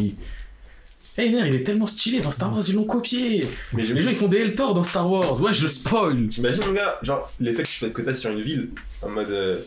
Hey, 1.17 1.33
Ener, 1.33 1.47
il 1.47 1.55
est 1.55 1.63
tellement 1.63 1.85
stylé 1.87 2.19
dans 2.19 2.31
Star 2.31 2.51
Wars, 2.53 2.61
ils 2.67 2.75
l'ont 2.75 2.83
copié. 2.85 3.45
Mais 3.73 3.83
Les 3.83 4.01
gens, 4.01 4.09
ils 4.09 4.15
font 4.15 4.27
des 4.27 4.37
Eltor 4.39 4.73
dans 4.73 4.83
Star 4.83 5.09
Wars. 5.09 5.41
Ouais, 5.41 5.53
je 5.53 5.67
spoil. 5.67 6.27
T'imagines, 6.27 6.63
mon 6.67 6.73
gars, 6.73 6.99
genre, 7.01 7.29
l'effet 7.39 7.63
que 7.63 7.67
tu- 7.67 7.91
que 7.91 8.01
t'as 8.01 8.13
sur 8.13 8.31
une 8.31 8.41
ville, 8.41 8.69
en 9.01 9.09
mode. 9.09 9.29
euh, 9.31 9.59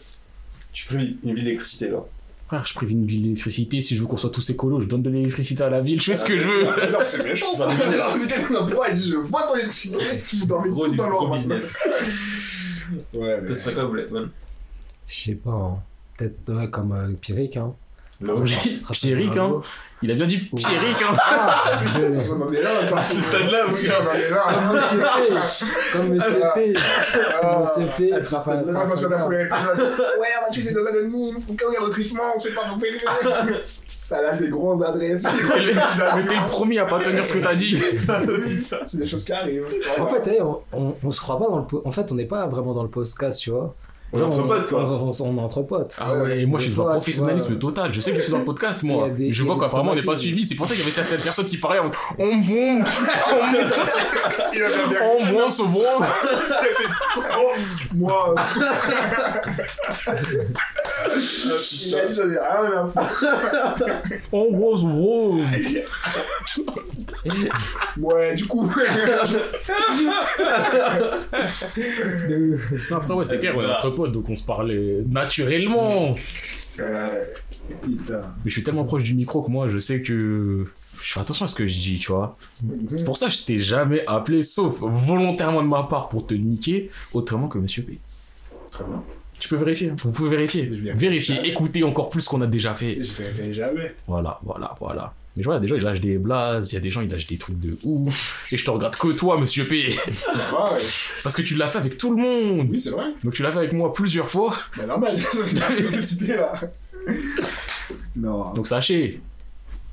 tu 0.72 0.86
prévis 0.86 1.16
une 1.24 1.34
ville 1.34 1.44
d'électricité, 1.44 1.88
là. 1.88 1.98
Frère, 2.46 2.66
je 2.66 2.72
préviens 2.74 2.96
une 2.96 3.06
ville 3.06 3.22
d'électricité. 3.22 3.80
Si 3.82 3.94
je 3.96 4.00
veux 4.00 4.06
qu'on 4.06 4.16
soit 4.16 4.30
tous 4.30 4.48
écolos, 4.50 4.80
je 4.82 4.86
donne 4.86 5.02
de 5.02 5.10
l'électricité 5.10 5.62
à 5.64 5.68
la 5.68 5.80
ville. 5.80 6.00
Je 6.00 6.06
fais 6.06 6.14
ce 6.14 6.24
que 6.24 6.38
je 6.38 6.44
veux. 6.46 6.64
Non, 6.92 6.98
c'est 7.04 7.22
méchant 7.24 7.54
ça. 7.54 7.66
Le 7.66 8.26
gars, 8.26 8.36
il 8.48 8.56
a 8.56 8.60
un 8.60 8.64
pouvoir, 8.66 8.88
il 8.90 8.94
dit, 8.94 9.10
je 9.10 9.16
vois 9.16 9.42
ton 9.48 9.56
électricité. 9.56 9.98
Vous 10.34 10.46
dormez 10.46 10.70
Gros, 10.70 10.86
tous 10.86 10.94
dans 10.96 11.08
l'or. 11.10 11.30
business. 11.34 11.74
Ouais, 13.12 13.38
mais. 13.42 13.48
Ce 13.50 13.54
serait 13.54 13.74
quoi, 13.74 13.84
Blackman 13.86 14.28
Je 15.08 15.14
sais 15.24 15.34
pas, 15.34 15.50
hein. 15.50 15.82
Peut-être 16.18 16.52
ouais, 16.52 16.68
comme 16.68 16.92
euh, 16.92 17.12
Pyrrhic. 17.20 17.56
Hein. 17.56 17.72
L'eau. 18.20 18.42
Pierrick, 18.90 19.36
hein. 19.36 19.60
Il 20.02 20.10
a 20.10 20.14
bien 20.14 20.26
dit 20.26 20.38
Pierrick, 20.38 21.02
hein. 21.02 21.16
Ah, 21.20 21.78
On 22.28 22.42
en 22.42 22.52
est 22.52 22.62
là, 22.62 22.70
on 22.92 23.00
ce 23.00 23.22
stade-là, 23.22 23.64
On 23.64 23.70
en 23.70 24.14
est 24.14 24.30
là. 24.30 24.42
Comme 25.92 26.08
Monsieur 26.08 26.40
P. 26.54 26.74
Comme 27.40 27.62
Monsieur 27.62 27.86
P. 27.96 28.10
Comme 28.10 28.88
Monsieur 28.88 29.08
P. 29.08 29.48
Ah. 29.52 29.74
Ouais, 30.18 30.28
on 30.40 30.46
va 30.46 30.50
tuer 30.50 30.72
nos 30.72 30.86
anonymes. 30.86 31.36
Au 31.48 31.52
cas 31.54 31.66
où 31.66 31.70
il 31.70 31.74
y 31.74 31.76
a 31.76 31.80
recrutement, 31.80 32.22
on 32.34 32.38
se 32.40 32.48
fait 32.48 32.54
pas 32.54 32.62
repérer. 32.62 32.98
Ça 33.88 34.16
a 34.32 34.34
des 34.34 34.48
grosses 34.48 34.82
adresses. 34.82 35.24
Mais 35.54 36.22
t'es 36.26 36.40
le 36.40 36.46
premier 36.46 36.78
à 36.80 36.86
pas 36.86 36.98
tenir 36.98 37.24
ce 37.24 37.34
que 37.34 37.38
t'as 37.38 37.54
dit. 37.54 37.80
C'est 38.84 38.96
des 38.96 39.06
choses 39.06 39.24
qui 39.24 39.32
arrivent. 39.32 39.66
En 40.00 40.06
fait, 40.08 40.26
hey, 40.28 40.40
on, 40.40 40.60
on, 40.72 40.94
on 41.04 41.10
se 41.12 41.20
croit 41.20 41.38
pas 41.38 41.46
dans 41.46 41.58
le. 41.58 41.86
En 41.86 41.92
fait, 41.92 42.10
on 42.10 42.16
n'est 42.16 42.24
pas 42.24 42.48
vraiment 42.48 42.74
dans 42.74 42.82
le 42.82 42.88
podcast, 42.88 43.38
tu 43.38 43.50
vois. 43.50 43.74
On 44.12 44.18
est 44.18 44.22
entre 44.22 44.46
potes, 44.46 44.68
quoi. 44.68 44.84
On, 44.84 45.08
on- 45.10 45.12
on 45.28 45.36
est 45.36 45.40
entre 45.40 45.62
potes. 45.62 45.96
Ah 46.00 46.14
ouais, 46.14 46.40
et 46.40 46.46
moi 46.46 46.58
je 46.58 46.64
suis 46.68 46.74
dans 46.76 46.88
un 46.88 46.92
professionnalisme 46.92 47.50
vois, 47.52 47.58
total. 47.58 47.92
Je 47.92 48.00
sais 48.00 48.10
que 48.10 48.16
je 48.16 48.22
suis 48.22 48.32
dans 48.32 48.38
le 48.38 48.44
podcast, 48.44 48.82
moi. 48.82 49.06
Il 49.08 49.14
des- 49.16 49.26
Mais 49.28 49.32
je 49.34 49.42
il 49.42 49.46
vois 49.46 49.58
qu'apparemment 49.58 49.92
on 49.92 49.94
n'est 49.96 50.02
pas 50.02 50.16
suivi. 50.16 50.46
C'est 50.46 50.54
pour 50.54 50.66
ça 50.66 50.72
qu'il 50.74 50.80
y 50.80 50.84
avait 50.84 50.92
certaines 50.92 51.20
personnes 51.20 51.44
qui 51.44 51.56
parlaient 51.58 51.78
en 51.80 51.90
on 52.18 52.36
bon, 52.36 52.78
Il 54.54 54.62
a 54.62 54.68
bien 54.68 54.98
on 55.20 55.24
moins 55.26 55.50
ce 55.50 55.62
bon. 55.62 55.82
Moi. 57.94 58.34
Il 61.14 61.94
a 61.94 62.06
dit 62.06 62.14
j'en 62.14 62.30
ai 62.30 62.38
rien 62.38 62.72
à 62.72 62.86
foutre. 62.86 63.26
On 64.32 64.50
moins 64.52 64.76
ce 64.78 64.82
bon. 64.84 65.40
Ouais, 67.98 68.34
du 68.36 68.46
coup. 68.46 68.72
Non, 72.90 72.96
Après, 72.96 73.14
ouais, 73.14 73.24
c'est 73.24 73.38
clair, 73.38 73.54
on 73.56 73.62
est 73.62 73.66
entre 73.66 73.90
donc 74.06 74.30
on 74.30 74.36
se 74.36 74.44
parlait 74.44 75.02
naturellement. 75.08 76.14
Putain. 77.82 78.22
Mais 78.44 78.46
je 78.46 78.50
suis 78.50 78.62
tellement 78.62 78.84
proche 78.84 79.02
du 79.02 79.14
micro 79.14 79.42
que 79.42 79.50
moi, 79.50 79.68
je 79.68 79.78
sais 79.78 80.00
que. 80.00 80.64
Je 81.02 81.12
fais 81.12 81.20
attention 81.20 81.44
à 81.44 81.48
ce 81.48 81.54
que 81.54 81.66
je 81.66 81.78
dis, 81.78 81.98
tu 81.98 82.12
vois. 82.12 82.36
C'est 82.94 83.04
pour 83.04 83.16
ça 83.16 83.26
que 83.26 83.32
je 83.32 83.44
t'ai 83.44 83.58
jamais 83.58 84.04
appelé, 84.06 84.42
sauf 84.42 84.80
volontairement 84.80 85.62
de 85.62 85.68
ma 85.68 85.82
part 85.84 86.08
pour 86.08 86.26
te 86.26 86.34
niquer, 86.34 86.90
autrement 87.12 87.48
que 87.48 87.58
Monsieur 87.58 87.82
P. 87.82 87.98
Très 88.70 88.84
bien. 88.84 89.02
Tu 89.38 89.48
peux 89.48 89.56
vérifier, 89.56 89.90
hein. 89.90 89.96
vous 90.02 90.12
pouvez 90.12 90.30
vérifier. 90.30 90.64
Vérifier, 90.64 91.36
écoutez 91.44 91.84
encore 91.84 92.10
plus 92.10 92.22
ce 92.22 92.28
qu'on 92.28 92.40
a 92.40 92.46
déjà 92.46 92.74
fait. 92.74 92.98
Je 93.00 93.12
verrai 93.12 93.54
jamais. 93.54 93.94
Voilà, 94.06 94.40
voilà, 94.42 94.74
voilà. 94.80 95.14
Mais 95.38 95.44
je 95.44 95.48
vois, 95.48 95.54
il 95.54 95.58
y 95.58 95.58
a 95.58 95.60
des 95.60 95.68
gens, 95.68 95.76
ils 95.76 95.82
lâchent 95.84 96.00
des 96.00 96.18
blazes, 96.18 96.72
il 96.72 96.74
y 96.74 96.78
a 96.78 96.80
des 96.80 96.90
gens, 96.90 97.00
ils 97.00 97.08
lâchent 97.08 97.26
des 97.26 97.38
trucs 97.38 97.60
de 97.60 97.78
ouf. 97.84 98.44
Et 98.52 98.56
je 98.56 98.64
te 98.64 98.70
regarde 98.72 98.96
que 98.96 99.06
toi, 99.12 99.38
monsieur 99.38 99.68
P. 99.68 99.94
Ouais, 100.26 100.78
Parce 101.22 101.36
que 101.36 101.42
tu 101.42 101.54
l'as 101.54 101.68
fait 101.68 101.78
avec 101.78 101.96
tout 101.96 102.10
le 102.16 102.20
monde. 102.20 102.66
oui, 102.68 102.80
c'est 102.80 102.90
vrai. 102.90 103.04
Donc 103.22 103.34
tu 103.34 103.44
l'as 103.44 103.52
fait 103.52 103.58
avec 103.58 103.72
moi 103.72 103.92
plusieurs 103.92 104.28
fois. 104.28 104.52
Bah, 104.76 104.84
normal, 104.86 105.16
c'est 105.16 106.26
là. 106.36 106.52
Non. 108.16 108.52
Donc 108.52 108.66
sachez, 108.66 109.20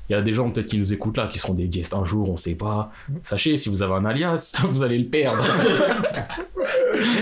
il 0.08 0.12
y 0.12 0.14
a 0.14 0.22
des 0.22 0.34
gens 0.34 0.50
peut-être 0.50 0.66
qui 0.66 0.78
nous 0.78 0.92
écoutent 0.92 1.16
là, 1.16 1.26
qui 1.26 1.38
seront 1.38 1.54
des 1.54 1.68
guests 1.68 1.94
un 1.94 2.04
jour, 2.04 2.30
on 2.30 2.36
sait 2.36 2.54
pas. 2.54 2.92
Sachez, 3.22 3.56
si 3.56 3.68
vous 3.68 3.82
avez 3.82 3.94
un 3.94 4.04
alias, 4.04 4.54
vous 4.68 4.82
allez 4.82 4.98
le 4.98 5.06
perdre. 5.06 5.42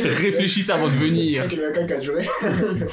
Réfléchissez 0.04 0.70
avant 0.70 0.86
de 0.86 0.92
venir. 0.92 1.44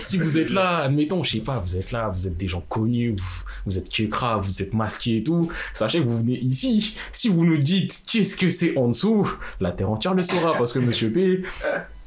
Si 0.01 0.17
vous 0.17 0.37
êtes 0.37 0.51
là, 0.51 0.79
admettons, 0.79 1.23
je 1.23 1.31
sais 1.31 1.39
pas, 1.39 1.59
vous 1.59 1.77
êtes 1.77 1.91
là, 1.91 2.09
vous 2.09 2.27
êtes 2.27 2.37
des 2.37 2.47
gens 2.47 2.63
connus, 2.67 3.15
vous, 3.17 3.43
vous 3.65 3.77
êtes 3.77 3.89
Kekra, 3.89 4.37
vous 4.37 4.61
êtes 4.61 4.73
masqués 4.73 5.17
et 5.17 5.23
tout. 5.23 5.51
Sachez 5.73 5.99
que 5.99 6.07
vous 6.07 6.19
venez 6.19 6.39
ici. 6.39 6.95
Si 7.11 7.29
vous 7.29 7.45
nous 7.45 7.57
dites 7.57 7.99
qu'est-ce 8.11 8.35
que 8.35 8.49
c'est 8.49 8.77
en 8.77 8.89
dessous, 8.89 9.29
la 9.59 9.71
terre 9.71 9.89
entière 9.89 10.13
le 10.13 10.23
saura 10.23 10.53
parce 10.53 10.73
que 10.73 10.79
Monsieur 10.79 11.11
P. 11.11 11.43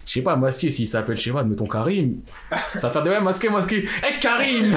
Je 0.06 0.12
sais 0.12 0.20
pas, 0.22 0.36
masqué, 0.36 0.70
s'il 0.70 0.86
s'appelle, 0.86 1.16
je 1.16 1.22
sais 1.22 1.30
pas, 1.30 1.40
admettons 1.40 1.66
Karim, 1.66 2.20
ça 2.74 2.90
fait 2.90 3.02
de 3.02 3.08
même 3.08 3.24
masqué, 3.24 3.48
masqué. 3.48 3.84
Hé 3.84 4.20
Karim 4.20 4.74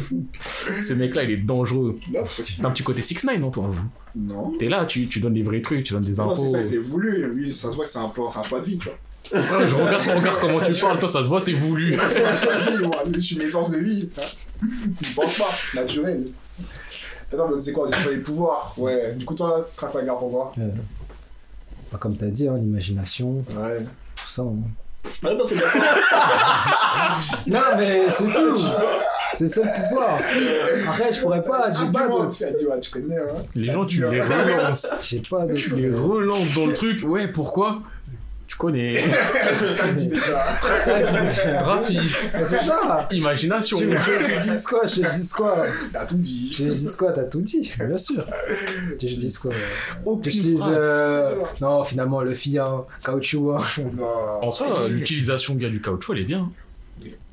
Ce 0.82 0.92
mec-là, 0.92 1.24
il 1.24 1.30
est 1.30 1.36
dangereux. 1.38 1.98
T'as 2.12 2.68
un 2.68 2.70
petit 2.72 2.82
côté 2.82 3.00
6 3.02 3.24
9 3.24 3.38
non, 3.38 3.50
toi, 3.50 3.68
vous? 3.70 3.84
Non. 4.14 4.52
T'es 4.58 4.68
là, 4.68 4.84
tu, 4.86 5.08
tu 5.08 5.20
donnes 5.20 5.34
des 5.34 5.42
vrais 5.42 5.60
trucs, 5.62 5.84
tu 5.84 5.92
donnes 5.94 6.02
des 6.02 6.12
Non, 6.16 6.34
c'est 6.34 6.42
infos. 6.42 6.52
ça, 6.52 6.62
c'est 6.62 6.76
voulu. 6.78 7.26
Lui, 7.32 7.52
ça 7.52 7.70
se 7.70 7.76
voit 7.76 7.84
que 7.84 7.90
c'est 7.90 7.98
un, 7.98 8.08
plan- 8.08 8.28
c'est 8.28 8.38
un 8.38 8.42
choix 8.42 8.60
de 8.60 8.64
vie, 8.66 8.78
tu 8.78 8.88
vois. 8.88 9.42
Frère, 9.42 9.66
je 9.68 9.74
regarde, 9.74 10.06
regarde 10.06 10.40
comment 10.40 10.60
tu 10.60 10.72
parles, 10.72 10.98
toi, 10.98 11.08
ça 11.08 11.22
se 11.22 11.28
voit, 11.28 11.40
c'est 11.40 11.52
voulu. 11.52 11.92
C'est 12.08 12.24
un 12.24 12.36
choix 12.36 12.54
de 12.54 12.76
vie, 12.76 12.84
moi. 12.86 13.02
Je 13.12 13.18
suis 13.20 13.36
une 13.36 13.42
essence 13.42 13.70
de 13.70 13.78
vie. 13.78 14.08
Hein. 14.18 14.66
Il 15.00 15.14
pense 15.14 15.36
pas, 15.38 15.48
naturel. 15.74 16.26
Attends, 17.32 17.48
mais 17.52 17.60
c'est 17.60 17.72
quoi 17.72 17.88
sur 17.88 18.10
les 18.10 18.18
pouvoirs? 18.18 18.72
Ouais. 18.76 19.14
Du 19.16 19.24
coup, 19.24 19.34
toi, 19.34 19.66
Trafalgar, 19.76 20.16
pourquoi 20.18 20.52
Pas 21.90 21.98
comme 21.98 22.16
t'as 22.16 22.26
dit, 22.26 22.46
hein, 22.46 22.56
l'imagination, 22.56 23.42
Ouais. 23.50 23.78
Tout 24.16 24.26
ça. 24.26 24.42
hein. 24.42 24.54
Fais 25.46 25.54
gaffe. 25.56 25.76
Non, 27.46 27.60
mais 27.78 28.02
c'est 28.10 28.24
tout. 28.32 28.58
C'est 29.36 29.48
ça 29.48 29.62
le 29.62 29.82
pouvoir. 29.88 30.18
Après, 30.88 31.12
je 31.12 31.20
pourrais 31.20 31.42
pas, 31.42 31.70
j'ai 31.72 31.92
pas 31.92 32.08
tu 32.80 32.90
connais, 32.90 33.18
hein. 33.18 33.42
Les 33.54 33.72
gens, 33.72 33.84
tu 33.84 34.00
les 34.00 34.20
relances. 34.20 34.88
J'ai 35.02 35.20
pas 35.20 35.46
de. 35.46 35.54
Tu 35.54 35.76
les 35.76 35.90
relances 35.94 36.54
dans 36.54 36.66
le 36.66 36.72
truc. 36.72 37.02
Ouais, 37.06 37.28
pourquoi? 37.28 37.80
Tu 38.56 38.62
connais. 38.62 38.96
T'as 39.76 39.92
dit 39.92 40.08
déjà. 40.08 40.46
C'est 42.44 42.60
ça. 42.62 43.06
Imagination. 43.12 43.76
Tu 43.78 43.86
dis 43.86 44.64
quoi? 44.64 44.86
Je 44.86 45.02
dis 45.02 45.28
quoi? 45.28 45.62
T'as 45.92 46.06
tout 46.06 46.16
dit. 46.16 46.52
Je 46.54 46.64
dis 46.68 46.96
quoi? 46.96 47.12
T'as 47.12 47.24
tout 47.24 47.42
dit, 47.42 47.70
bien 47.78 47.96
sûr. 47.98 48.24
Je 48.98 49.06
dis 49.06 49.34
quoi? 49.34 49.50
Que 49.52 50.30
je 50.30 50.38
Aucune 50.40 50.58
euh, 50.68 51.34
Non, 51.60 51.84
finalement, 51.84 52.22
le 52.22 52.32
fil, 52.32 52.58
hein, 52.58 52.86
caoutchouc. 53.04 53.52
hein. 53.52 53.62
En 54.40 54.50
soi, 54.50 54.88
l'utilisation 54.88 55.54
bien 55.54 55.68
du 55.68 55.82
caoutchouc, 55.82 56.14
elle 56.14 56.20
est 56.20 56.24
bien. 56.24 56.50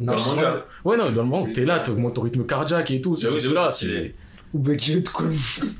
Non, 0.01 0.13
Dans 0.13 0.15
le 0.15 0.35
manga. 0.35 0.65
Ouais, 0.83 0.97
non, 0.97 1.05
dans 1.05 1.21
le 1.23 1.27
moment 1.29 1.43
où 1.43 1.47
t'es 1.47 1.63
là, 1.63 1.79
t'augmentes 1.79 2.15
ton 2.15 2.21
rythme 2.23 2.43
cardiaque 2.45 2.91
et 2.91 2.99
tout. 2.99 3.15
C'est 3.15 3.29
là, 3.53 3.71
c'est 3.71 4.13
ou 4.53 4.59
Becky 4.59 5.01
de 5.01 5.09
quoi 5.09 5.25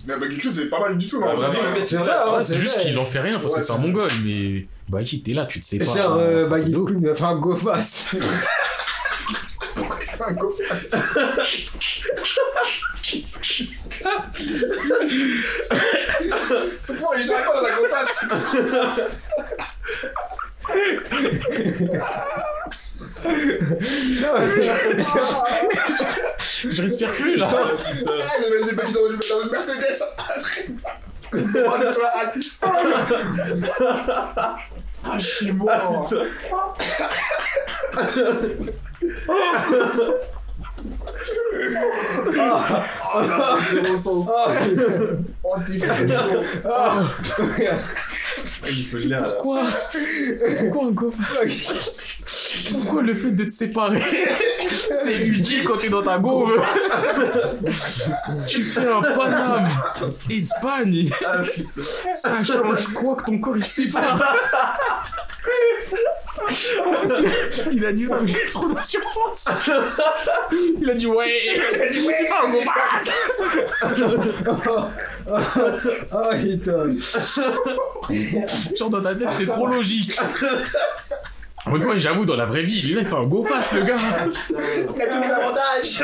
Mais 0.07 0.15
bah, 0.17 0.27
quelque 0.27 0.41
chose, 0.41 0.55
c'est 0.55 0.69
pas 0.69 0.79
mal 0.79 0.97
du 0.97 1.05
tout, 1.05 1.19
non 1.19 1.27
Ah, 1.29 1.35
vraiment, 1.35 1.59
mais 1.75 1.83
C'est 1.83 1.97
vrai, 1.97 2.11
ouais, 2.33 2.43
c'est 2.43 2.57
juste 2.57 2.79
qu'il 2.79 2.97
en 2.97 3.05
fait 3.05 3.19
rien 3.19 3.37
parce 3.37 3.53
Ouais, 3.53 3.59
que 3.59 3.65
c'est 3.65 3.73
un 3.73 3.77
mongol, 3.77 4.07
mais 4.25 4.65
bah 4.89 5.03
qui 5.03 5.23
t'es 5.23 5.33
là, 5.33 5.45
tu 5.45 5.59
te 5.59 5.65
sais 5.65 5.77
pas. 5.79 5.85
Genre, 5.85 6.17
euh, 6.19 6.47
Baggy 6.47 6.75
ouf. 6.75 6.89
Queen, 6.91 7.09
enfin, 7.11 7.35
go 7.35 7.55
fast. 7.55 8.15
Un 10.25 10.33
go 10.33 10.51
fast. 10.51 10.95
C'est 16.81 16.95
pour 16.97 17.15
il 17.17 17.25
gère 17.25 17.45
pas 17.45 17.53
dans 17.55 17.61
la 17.61 17.71
go 17.71 17.87
fast. 17.89 18.25
Non, 24.21 24.33
mais 24.39 25.03
genre, 25.03 25.47
Je 26.69 26.81
respire 26.81 27.11
plus 27.11 27.35
là. 27.37 27.49
Ah, 27.51 27.61
il 28.39 28.51
met 28.51 28.65
des 28.67 28.73
baggy 28.75 28.93
dans 28.93 29.09
une 29.43 29.51
Mercedes. 29.51 30.03
On 31.33 31.69
va. 33.79 34.57
Ah, 35.05 35.17
je 35.19 35.25
suis 35.25 35.51
mort. 35.51 36.05
Oh, 41.95 43.21
non, 43.21 43.59
zéro 43.71 43.97
sens. 43.97 44.29
Ah, 44.35 44.47
Oh, 45.43 45.55
t'es 45.67 45.79
fou. 45.79 45.93
Ah. 49.11 49.23
Pourquoi 49.23 49.63
Pourquoi 50.57 50.85
un 50.85 50.91
gaufre 50.91 51.19
Pourquoi 52.71 53.01
le 53.01 53.13
fait 53.13 53.31
de 53.31 53.43
te 53.45 53.49
séparer 53.49 54.01
C'est 54.91 55.27
utile 55.27 55.63
quand 55.63 55.77
t'es 55.77 55.89
dans 55.89 56.03
ta 56.03 56.17
gauve 56.17 56.61
Tu 58.47 58.63
fais 58.63 58.87
un 58.87 59.01
Paname 59.01 59.67
Espagne. 60.29 61.09
Ça 62.11 62.43
change 62.43 62.87
quoi 62.93 63.15
que 63.15 63.25
ton 63.25 63.39
corps 63.39 63.57
il 63.57 63.63
se 63.63 63.83
sépare 63.83 64.35
il- 66.49 67.73
Il 67.77 67.85
a 67.85 67.91
dit 67.93 68.05
ça 68.05 68.19
mais 68.21 68.27
j'ai 68.27 68.45
trop 68.51 68.69
d'assurance 68.69 69.49
Il 70.81 70.89
a 70.89 70.93
dit 70.95 71.07
ouais 71.07 71.31
Il 71.55 71.81
a 71.81 71.87
dit 71.89 72.05
ouais 72.07 72.29
un 72.29 72.49
gaufre 72.51 72.73
Oh, 75.25 76.29
putain. 76.41 76.83
Genre 78.77 78.89
dans 78.89 79.01
ta 79.01 79.15
tête 79.15 79.29
c'était 79.29 79.51
trop 79.51 79.67
logique 79.67 80.13
en 81.65 81.69
mode, 81.69 81.85
ouais, 81.85 81.97
j'avoue, 81.97 82.25
dans 82.25 82.35
la 82.35 82.43
vraie 82.45 82.63
vie, 82.63 82.77
il 82.83 82.89
il 82.99 83.05
fait 83.05 83.15
un 83.15 83.23
go 83.23 83.41
face, 83.41 83.71
le 83.71 83.83
gars. 83.85 83.95
Il 84.49 85.01
a 85.01 85.07
tous 85.07 85.21
les 85.21 85.29
avantages. 85.29 86.03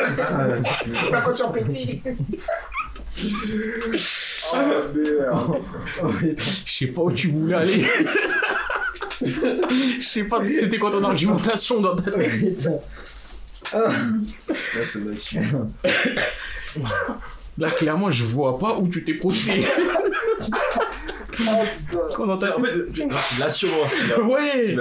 Pas 1.12 1.20
pas 1.20 1.34
sur 1.36 1.52
petit. 1.52 2.02
Oh 4.54 4.56
merde. 4.96 5.60
Oh, 6.02 6.08
putain. 6.18 6.44
Je 6.66 6.72
sais 6.74 6.88
pas 6.88 7.02
où 7.02 7.12
tu 7.12 7.28
voulais 7.28 7.56
aller. 7.56 7.86
Je 9.22 10.02
sais 10.02 10.24
pas 10.24 10.46
c'était 10.48 10.80
quoi 10.80 10.92
ton 10.92 11.04
argumentation 11.10 11.82
dans 11.82 11.96
ta 11.96 12.12
tête. 12.12 12.32
Putain. 12.40 12.72
Là, 13.74 13.92
c'est 14.84 15.04
là-dessus. 15.06 15.40
Là, 17.58 17.70
clairement, 17.72 18.10
je 18.10 18.24
vois 18.24 18.58
pas 18.58 18.78
où 18.78 18.88
tu 18.88 19.04
t'es 19.04 19.16
projeté. 19.16 19.66
Quand 22.16 22.38
ta 22.38 22.58
En 22.58 22.62
fait, 22.62 23.40
l'assurance. 23.40 23.94
Ouais. 24.24 24.78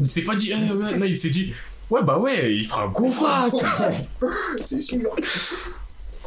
Il 0.00 0.08
s'est 0.08 0.22
pas 0.22 0.34
dit. 0.36 0.52
ah, 0.52 0.74
ouais, 0.74 0.96
non, 0.96 1.06
il 1.06 1.16
s'est 1.16 1.30
dit. 1.30 1.52
Ouais, 1.90 2.02
bah 2.02 2.18
ouais, 2.18 2.54
il 2.54 2.66
fera 2.66 2.84
un 2.84 3.10
face. 3.12 3.56
C'est 4.62 4.80
sûr. 4.80 5.14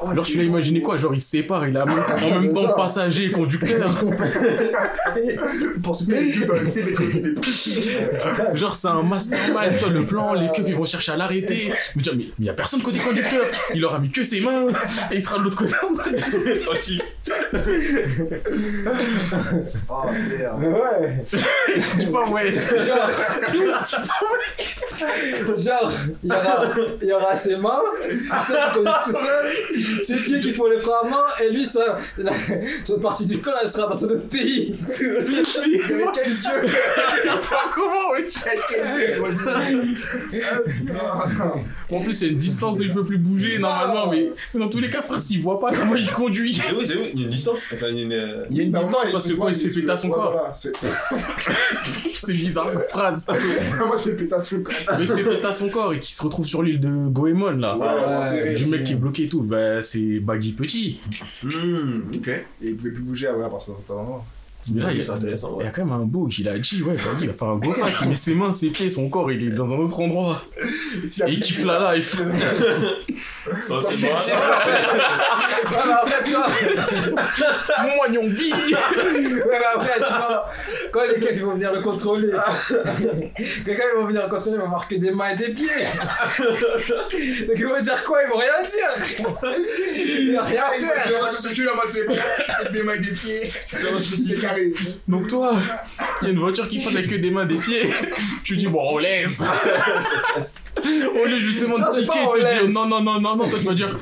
Oh, 0.02 0.10
Alors, 0.10 0.26
tu 0.26 0.38
l'as 0.38 0.44
imaginé 0.44 0.82
quoi 0.82 0.98
Genre, 0.98 1.14
il 1.14 1.22
se 1.22 1.30
sépare, 1.30 1.68
il 1.68 1.78
a 1.78 1.84
en 1.84 2.42
même 2.42 2.52
temps 2.54 2.68
ça. 2.68 2.74
passager 2.74 3.26
et 3.26 3.32
conducteur. 3.32 3.96
Pour 5.84 5.96
se 5.96 6.06
mettre. 6.10 6.38
Genre, 8.56 8.76
c'est 8.76 8.88
un 8.88 9.04
mastermind, 9.04 9.78
tu 9.78 9.86
vois, 9.86 9.94
le 9.94 10.04
plan, 10.04 10.34
les 10.34 10.50
keufs, 10.54 10.68
ils 10.68 10.76
vont 10.76 10.84
chercher 10.86 11.14
à 11.14 11.18
l'arrêter. 11.18 11.72
Mais 11.96 12.02
tu 12.02 12.10
vois, 12.10 12.18
mais 12.18 12.26
il 12.40 12.46
y 12.46 12.50
a 12.50 12.54
personne 12.54 12.82
côté 12.82 13.00
conducteur. 13.00 13.46
Il 13.74 13.86
aura 13.86 14.00
mis 14.00 14.10
que 14.10 14.24
ses 14.24 14.42
mains 14.42 14.68
et 15.12 15.16
il 15.16 15.22
sera 15.22 15.38
de 15.38 15.44
l'autre 15.44 15.58
côté. 15.58 15.74
Oh 19.90 20.04
merde. 20.40 20.64
Ouais. 20.64 21.24
Tu 22.00 22.06
vois, 22.08 22.30
ouais. 22.30 22.54
Genre, 22.54 23.10
genre, 25.58 25.92
il 26.24 26.30
y 26.30 26.34
aura, 26.34 26.66
il 27.02 27.08
y 27.08 27.12
aura 27.12 27.36
ses 27.36 27.58
mains, 27.58 27.82
tout 28.02 28.42
seul, 28.42 28.58
tout 29.06 29.12
seul, 29.12 30.04
ses 30.04 30.16
pieds 30.16 30.40
qui 30.40 30.54
font 30.54 30.68
les 30.68 30.80
freins 30.80 31.02
à 31.04 31.10
main, 31.10 31.26
et 31.44 31.50
lui, 31.52 31.66
ça, 31.66 31.98
la, 32.18 32.32
cette 32.84 33.02
partie 33.02 33.26
du 33.26 33.40
corps, 33.40 33.60
elle 33.62 33.70
sera 33.70 33.88
dans 33.88 34.06
un 34.06 34.10
autre 34.10 34.30
pays. 34.30 34.78
Mais 34.88 34.96
quels 34.96 35.66
yeux 35.68 35.82
Comment, 37.74 38.14
Quels 38.68 39.00
yeux 39.00 39.24
En 41.92 42.02
plus, 42.02 42.22
il 42.22 42.26
y 42.26 42.30
a 42.30 42.32
une 42.34 42.38
distance 42.40 42.80
où 42.80 42.84
il 42.84 42.94
peut 42.94 43.06
plus 43.06 43.18
bouger 43.18 43.60
normalement, 43.60 44.08
mais 44.10 44.32
mais 44.54 44.60
dans 44.60 44.70
tous 44.70 44.80
les 44.80 44.90
cas, 44.90 45.02
frère, 45.02 45.22
s'il 45.22 45.42
voit 45.42 45.60
pas 45.60 45.72
comment 45.72 45.96
il 45.96 46.10
conduit. 46.12 46.54
Y 46.54 46.62
a 46.62 46.72
une 47.24 47.30
distance. 47.54 47.74
Enfin, 47.74 47.88
il 47.90 47.96
y 47.98 48.00
a 48.00 48.04
une. 48.04 48.12
euh, 48.14 48.44
Il 48.50 48.58
y 48.58 48.60
a 48.60 48.64
une 48.64 48.72
Bah, 48.72 48.80
distance 48.80 49.04
moi, 49.04 49.12
parce 49.12 49.28
que 49.28 49.34
moi, 49.34 49.46
quand 49.46 49.52
il 49.52 49.56
se 49.56 49.68
fait 49.68 49.80
péter 49.82 49.92
à 49.92 49.98
son 49.98 50.08
ouais, 50.10 50.14
corps, 50.14 50.32
voilà, 50.32 50.54
c'est- 50.54 50.74
bizarre 52.34 52.72
comme 52.72 52.82
phrase. 52.90 53.28
Moi, 53.78 53.96
je 53.98 54.02
fais 54.10 54.16
péter 54.16 54.34
à 54.34 54.40
son 54.40 54.62
corps. 54.62 54.74
Mais 54.92 55.02
il 55.02 55.08
se 55.08 55.14
fait 55.16 55.24
péter 55.24 55.46
à 55.46 55.54
son 55.54 55.70
corps 55.70 55.94
et 55.94 56.00
qui 56.00 56.14
se 56.14 56.24
retrouve 56.24 56.46
sur 56.48 56.64
l'île 56.64 56.80
de 56.80 57.08
Goemon 57.08 57.52
là. 57.52 57.78
Ouais. 57.78 58.56
Du 58.56 58.66
mec 58.66 58.84
qui 58.84 58.94
est 58.94 58.96
bloqué 58.96 59.24
et 59.26 59.28
tout, 59.30 59.42
bah, 59.44 59.82
c'est 59.82 60.20
Baggy 60.20 60.54
Petit. 60.54 61.00
Hmm, 61.44 62.02
ok. 62.16 62.28
Et 62.28 62.44
il 62.62 62.78
pouvait 62.78 62.92
plus 62.92 63.04
bouger 63.04 63.28
après 63.28 63.44
à 63.46 63.50
partir 63.50 63.74
d'un 63.74 63.80
certain 63.80 64.02
moment. 64.02 64.26
Mais 64.74 64.82
là, 64.84 64.92
il 64.92 65.10
a, 65.10 65.14
intéressant. 65.14 65.50
il 65.60 65.62
y 65.62 65.64
Ouais. 65.64 65.68
a 65.68 65.72
quand 65.72 65.86
même 65.86 65.94
un 65.94 66.06
beau 66.06 66.28
qui 66.28 66.44
l'a 66.44 66.58
dit, 66.58 66.82
ouais, 66.84 66.96
vas-y, 66.96 67.24
il 67.26 67.30
a 67.30 67.34
fait 67.34 67.46
un 67.46 67.56
beau 67.56 67.72
face, 67.74 67.96
il 68.02 68.10
met 68.10 68.16
ses 68.16 68.36
mains, 68.36 68.52
ses 68.54 68.70
pieds, 68.70 68.90
son 68.90 69.10
corps, 69.10 69.32
il 69.32 69.44
est 69.48 69.52
dans 69.52 69.72
un 69.74 69.78
autre 69.78 70.00
endroit. 70.00 70.42
Et 71.28 71.32
il 71.32 71.40
kiffe 71.42 71.64
la 71.66 71.96
life. 71.96 72.16
Ça, 73.62 73.80
Ça, 73.82 73.90
c'est. 73.92 74.06
Ouais, 74.06 74.12
mais 75.86 75.94
après, 75.94 76.24
tu 76.24 76.32
vois, 76.34 76.48
Mon 77.84 77.96
moignon 77.96 78.26
vie 78.28 78.52
ouais, 78.54 79.40
mais 79.50 79.66
après, 79.76 79.94
tu 79.98 80.14
vois, 80.14 80.50
quand 80.92 81.04
les 81.08 81.16
keufs 81.20 81.32
ils 81.36 81.44
vont 81.46 81.54
venir 81.54 81.72
le 81.74 81.82
contrôler, 81.82 82.32
quelqu'un 83.66 83.84
ils 83.94 84.00
vont 84.00 84.08
venir 84.08 84.24
le 84.24 84.30
contrôler, 84.30 84.56
ils 84.58 84.62
vont 84.62 84.70
voir 84.70 84.88
que 84.88 84.96
des 84.96 85.12
mains 85.12 85.30
et 85.30 85.36
des 85.36 85.50
pieds. 85.50 85.68
Donc 86.40 87.56
ils 87.58 87.66
vont 87.66 87.80
dire 87.82 88.04
quoi? 88.04 88.20
Ils 88.24 88.30
vont 88.30 88.38
rien 88.38 88.62
dire. 88.64 89.18
Ils 89.20 90.36
vont 90.36 90.44
rien 90.44 90.64
faire. 90.78 91.28
Ça 91.30 91.38
se 91.50 91.54
tue 91.54 91.66
la 91.66 91.74
mode, 91.74 91.90
c'est 91.90 92.06
bon. 92.08 92.16
Des 92.72 92.84
mains 92.84 92.94
et 92.96 93.00
des 93.00 93.12
pieds. 93.12 93.50
Donc 95.08 95.28
toi, 95.28 95.54
il 96.22 96.26
y 96.26 96.28
a 96.30 96.34
une 96.34 96.40
voiture 96.40 96.68
qui 96.68 96.80
passe 96.84 96.96
avec 96.96 97.08
que 97.08 97.16
des 97.16 97.32
mains, 97.32 97.46
des 97.46 97.58
pieds. 97.58 97.90
Tu 98.44 98.58
dis, 98.58 98.68
bon, 98.68 98.82
on 98.92 98.98
laisse. 98.98 99.42
Au 100.82 101.26
lieu 101.26 101.40
justement 101.40 101.80
de 101.80 101.90
tiquer 101.90 102.20
et 102.20 102.44
te 102.44 102.64
dire, 102.64 102.74
non, 102.74 102.88
non, 102.88 103.02
non, 103.02 103.20
non, 103.20 103.36
non, 103.36 103.50
toi 103.50 103.60
tu 103.60 103.66
vas 103.66 103.74
dire, 103.74 103.98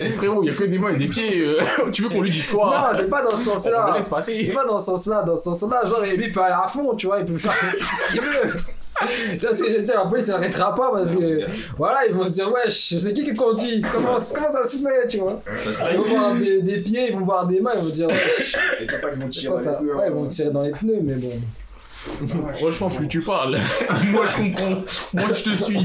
eh, 0.00 0.12
frérot, 0.12 0.42
il 0.44 0.46
y 0.46 0.50
a 0.50 0.54
que 0.54 0.64
des 0.64 0.78
mains 0.78 0.92
et 0.92 0.98
des 0.98 1.06
pieds. 1.08 1.40
euh, 1.40 1.60
tu 1.92 2.02
veux 2.02 2.08
qu'on 2.08 2.22
lui 2.22 2.30
dise 2.30 2.48
quoi? 2.50 2.90
Non, 2.92 2.96
c'est 2.96 3.10
pas 3.10 3.22
dans 3.22 3.30
ce 3.36 3.44
sens-là. 3.44 3.96
C'est 4.00 4.52
pas 4.54 4.64
dans 4.64 4.78
ce 4.78 4.84
sens-là, 4.84 5.22
dans 5.22 5.34
ce 5.34 5.42
sens-là, 5.42 5.84
genre 5.86 6.00
lui 6.02 6.14
il 6.16 6.32
peut 6.32 6.40
aller 6.40 6.54
à 6.54 6.68
fond, 6.68 6.94
tu 6.94 7.06
vois, 7.06 7.18
il 7.18 7.24
peut 7.24 7.36
faire 7.38 7.52
ce 7.54 8.12
qu'il 8.12 8.20
veut. 8.20 8.54
Tu 9.38 9.38
vois 9.46 9.54
ce 9.54 9.62
que 9.62 9.70
je 9.70 9.76
veux 9.76 9.82
dire, 9.82 9.94
la 9.96 10.06
police 10.10 10.28
elle 10.28 10.34
arrêtera 10.34 10.74
pas 10.74 10.90
parce 10.92 11.14
que 11.14 11.40
voilà, 11.76 12.06
ils 12.06 12.14
vont 12.14 12.24
se 12.24 12.32
dire 12.32 12.52
wesh, 12.52 12.94
c'est 12.98 13.12
qui 13.12 13.24
qui 13.24 13.34
conduit? 13.34 13.80
Comment, 13.92 14.16
comment 14.34 14.48
ça 14.52 14.66
se 14.68 14.78
fait, 14.78 15.06
tu 15.08 15.18
vois? 15.18 15.40
Se 15.72 15.92
Ils 15.92 15.98
vont 15.98 16.04
voir 16.04 16.34
des, 16.34 16.62
des 16.62 16.78
pieds, 16.80 17.08
ils 17.10 17.14
vont 17.14 17.24
voir 17.24 17.46
des 17.46 17.60
mains, 17.60 17.72
ils 17.76 17.82
vont 17.82 17.90
dire 17.90 18.08
wesh, 18.08 18.56
Et 18.80 18.86
t'as 18.86 18.98
pas 18.98 19.10
qu'ils 19.10 19.22
vont 19.22 19.28
tirer 19.28 19.58
ça 19.58 19.72
dans 19.72 19.82
les 19.82 19.92
Ouais, 19.92 19.96
ils 20.06 20.10
pneus, 20.10 20.14
vont 20.14 20.24
hein. 20.24 20.28
tirer 20.28 20.50
dans 20.50 20.62
les 20.62 20.70
pneus, 20.72 21.00
mais 21.02 21.14
bon. 21.14 21.30
Franchement, 22.56 22.88
plus 22.88 23.08
tu 23.08 23.20
parles, 23.20 23.56
moi 24.12 24.24
je 24.26 24.36
comprends. 24.36 24.82
Moi 25.14 25.28
je 25.34 25.42
te 25.42 25.50
suis. 25.62 25.78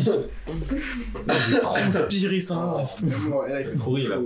J'ai 1.50 1.60
transpiré 1.60 2.40
ça. 2.40 2.76
Il 3.02 3.66
fait 3.66 3.78
Trop 3.78 3.92
rire, 3.92 4.20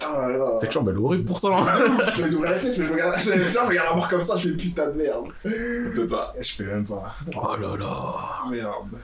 là 0.00 0.28
là. 0.36 0.56
Cette 0.56 0.72
chambre 0.72 0.90
elle 0.90 0.96
est 0.96 1.00
horrible 1.00 1.24
pour 1.24 1.38
ça. 1.40 1.48
hein. 1.48 1.64
Je 2.16 2.22
vais 2.22 2.34
ouvrir 2.34 2.50
la 2.52 2.58
fenêtre, 2.58 2.78
mais 2.80 2.86
je 2.86 2.92
regarde, 2.92 3.16
je 3.18 3.30
je 3.30 3.58
regarde 3.68 3.88
la 3.90 3.94
mort 3.94 4.08
comme 4.08 4.22
ça, 4.22 4.36
je 4.38 4.48
fais 4.48 4.54
putain 4.56 4.88
de 4.90 4.96
merde. 4.96 5.26
On 5.44 5.94
peut 5.94 6.06
pas. 6.08 6.32
Je 6.40 6.56
peux 6.56 6.64
même 6.66 6.84
pas. 6.84 7.14
Oh 7.36 7.56
là 7.60 7.76
là. 7.76 8.50
Merde. 8.50 8.98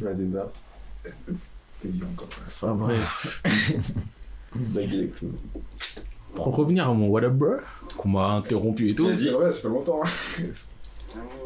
La 0.00 0.12
débat. 0.14 0.50
T'es 1.80 1.88
lion 1.88 2.06
encore. 2.12 2.28
Enfin 2.46 2.74
bref. 2.74 3.42
Baguer 4.54 4.96
les 4.96 5.08
clous. 5.08 5.32
Pour 6.34 6.56
revenir 6.56 6.88
à 6.88 6.92
mon 6.94 7.08
what 7.08 7.22
up 7.24 7.32
bro, 7.34 7.54
qu'on 7.96 8.08
m'a 8.10 8.26
interrompu 8.28 8.90
et 8.90 8.94
tout. 8.94 9.06
Vas-y. 9.06 9.16
C'est 9.24 9.30
vrai, 9.30 9.52
ça 9.52 9.60
fait 9.62 9.68
longtemps. 9.68 10.00
hein. 10.04 10.42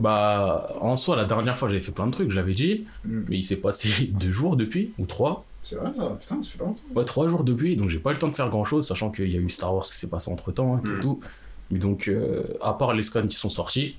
Bah, 0.00 0.68
en 0.80 0.96
soi, 0.96 1.16
la 1.16 1.24
dernière 1.24 1.56
fois, 1.56 1.68
j'avais 1.68 1.80
fait 1.80 1.90
plein 1.92 2.06
de 2.06 2.12
trucs, 2.12 2.30
je 2.30 2.36
l'avais 2.36 2.54
dit, 2.54 2.86
Mm. 3.04 3.22
mais 3.28 3.36
il 3.38 3.42
s'est 3.42 3.56
passé 3.56 3.88
deux 4.12 4.30
jours 4.32 4.56
depuis, 4.56 4.92
ou 4.98 5.06
trois. 5.06 5.44
C'est 5.68 5.76
vrai, 5.76 5.90
ça. 5.96 6.16
Putain, 6.20 6.42
ça 6.42 6.50
fait 6.50 6.58
pas 6.58 6.64
longtemps. 6.64 6.80
Ouais, 6.94 7.04
trois 7.04 7.26
jours 7.28 7.42
depuis, 7.42 7.74
donc 7.76 7.88
j'ai 7.88 7.98
pas 7.98 8.10
eu 8.10 8.12
le 8.14 8.18
temps 8.20 8.28
de 8.28 8.36
faire 8.36 8.48
grand 8.50 8.64
chose, 8.64 8.86
sachant 8.86 9.10
qu'il 9.10 9.28
y 9.30 9.36
a 9.36 9.40
eu 9.40 9.50
Star 9.50 9.74
Wars 9.74 9.84
qui 9.84 9.94
s'est 9.94 10.06
passé 10.08 10.30
entre 10.30 10.52
temps, 10.52 10.78
et 10.84 10.88
Mm. 10.88 11.00
tout. 11.00 11.20
Mais 11.70 11.78
donc, 11.80 12.06
euh, 12.08 12.44
à 12.62 12.74
part 12.74 12.92
les 12.94 13.02
scans 13.02 13.26
qui 13.26 13.34
sont 13.34 13.50
sortis, 13.50 13.96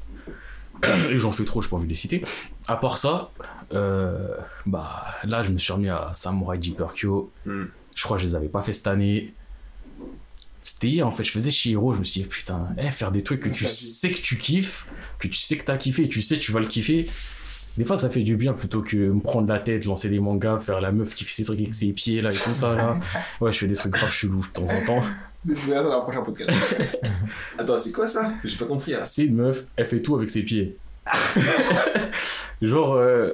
et 1.10 1.20
j'en 1.20 1.32
fais 1.32 1.44
trop, 1.44 1.62
j'ai 1.62 1.70
pas 1.70 1.76
envie 1.76 1.86
de 1.86 1.90
les 1.90 1.96
citer. 1.96 2.22
À 2.68 2.78
part 2.78 2.98
ça, 2.98 3.32
euh, 3.74 4.38
bah, 4.66 5.08
là, 5.26 5.44
je 5.44 5.52
me 5.52 5.58
suis 5.58 5.74
remis 5.74 5.90
à 5.90 6.12
Samurai 6.14 6.58
Deeper 6.58 6.94
Kyo. 6.94 7.32
Mm. 7.46 7.64
Je 7.96 8.04
crois 8.04 8.18
que 8.18 8.24
je 8.24 8.28
les 8.28 8.36
avais 8.36 8.48
pas 8.48 8.62
fait 8.62 8.74
cette 8.74 8.88
année. 8.88 9.34
C'était 10.64 10.90
hier 10.90 11.08
en 11.08 11.12
fait, 11.12 11.24
je 11.24 11.32
faisais 11.32 11.50
Shihiro, 11.50 11.94
je 11.94 12.00
me 12.00 12.04
suis 12.04 12.22
dit 12.22 12.28
putain, 12.28 12.68
eh, 12.78 12.92
faire 12.92 13.12
des 13.12 13.24
trucs 13.24 13.40
que 13.40 13.48
tu 13.50 13.64
Nostalgie. 13.64 13.86
sais 13.94 14.12
que 14.12 14.20
tu 14.22 14.38
kiffes, 14.38 14.88
que 15.18 15.30
tu 15.30 15.38
sais 15.38 15.58
que 15.58 15.64
t'as 15.64 15.78
kiffé, 15.78 16.04
et 16.04 16.10
tu 16.10 16.22
sais 16.22 16.36
que 16.38 16.42
tu 16.44 16.52
vas 16.52 16.60
le 16.60 16.68
kiffer. 16.68 17.10
Des 17.78 17.84
fois 17.84 17.98
ça 17.98 18.10
fait 18.10 18.22
du 18.24 18.36
bien 18.38 18.54
plutôt 18.54 18.82
que 18.82 18.98
me 18.98 19.20
prendre 19.20 19.48
la 19.48 19.60
tête, 19.60 19.86
lancer 19.86 20.10
des 20.10 20.20
mangas, 20.20 20.60
faire 20.60 20.82
la 20.82 20.92
meuf 20.92 21.14
qui 21.14 21.24
fait 21.24 21.32
ses 21.34 21.44
trucs 21.44 21.60
avec 21.60 21.74
ses 21.74 21.92
pieds 21.94 22.22
là 22.22 22.30
et 22.30 22.36
tout 22.38 22.54
ça 22.54 22.74
là. 22.76 22.98
Ouais, 23.42 23.52
je 23.52 23.60
fais 23.60 23.68
des 23.68 23.76
trucs 23.76 23.92
grave 23.94 24.12
chelous 24.12 24.42
de 24.42 24.48
temps 24.48 24.66
en 24.66 24.86
temps. 24.86 25.04
C'est 25.46 25.56
ça 25.56 25.84
dans 25.84 25.98
le 25.98 26.02
prochain 26.04 26.22
podcast. 26.24 26.50
Attends, 27.58 27.78
c'est 27.80 27.92
quoi 27.92 28.08
ça? 28.08 28.34
J'ai 28.44 28.58
pas 28.58 28.66
compris. 28.66 28.94
C'est 29.06 29.26
une 29.26 29.36
meuf, 29.36 29.66
elle 29.76 29.86
fait 29.86 30.02
tout 30.02 30.16
avec 30.16 30.30
ses 30.30 30.42
pieds. 30.42 30.76
Genre, 32.62 32.94
euh, 32.96 33.32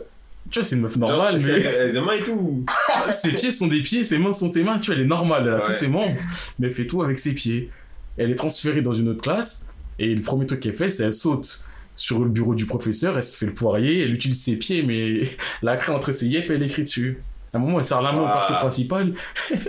tu 0.52 0.60
vois, 0.60 0.68
c'est 0.68 0.76
une 0.76 0.82
meuf 0.82 0.98
normale, 0.98 1.40
Genre, 1.40 1.52
mais 1.56 1.62
qu'elle 1.64 1.82
a 1.82 1.92
des 1.92 2.02
mains 2.02 2.12
et 2.14 2.24
tout? 2.24 2.66
ses 3.12 3.30
pieds 3.32 3.52
sont 3.52 3.68
des 3.68 3.82
pieds, 3.82 4.04
ses 4.04 4.18
mains 4.18 4.34
sont 4.34 4.50
ses 4.50 4.64
mains, 4.64 4.78
tu 4.80 4.88
vois, 4.88 4.96
elle 4.96 5.02
est 5.04 5.08
normale, 5.08 5.44
elle 5.48 5.54
a 5.54 5.58
Ouais. 5.60 5.64
tous 5.68 5.74
ses 5.74 5.88
membres, 5.88 6.16
mais 6.60 6.68
elle 6.68 6.74
fait 6.74 6.86
tout 6.88 7.02
avec 7.02 7.18
ses 7.20 7.32
pieds. 7.34 7.72
Elle 8.18 8.30
est 8.32 8.36
transférée 8.36 8.82
dans 8.82 8.94
une 8.94 9.08
autre 9.10 9.22
classe, 9.24 9.66
et 9.98 10.14
le 10.14 10.22
premier 10.22 10.46
truc 10.46 10.60
qu'elle 10.60 10.76
fait, 10.76 10.90
c'est 10.90 11.04
elle 11.04 11.14
saute 11.14 11.64
sur 11.96 12.20
le 12.24 12.30
bureau 12.30 12.56
du 12.56 12.66
professeur, 12.66 13.16
elle 13.16 13.24
se 13.24 13.36
fait 13.36 13.46
le 13.46 13.54
poirier, 13.54 14.04
elle 14.04 14.14
utilise 14.14 14.42
ses 14.44 14.56
pieds, 14.56 14.84
mais 14.84 15.24
la 15.62 15.78
craie 15.78 15.94
entre 15.94 16.12
ses 16.12 16.28
yeux, 16.28 16.44
elle 16.50 16.64
écrit 16.64 16.84
dessus. 16.84 17.20
À 17.54 17.58
un 17.58 17.60
moment, 17.60 17.78
elle 17.78 17.86
serre 17.86 18.02
la 18.02 18.14
main 18.14 18.22
au 18.22 18.26
Ah. 18.28 18.34
perso 18.34 18.54
principal, 18.56 19.14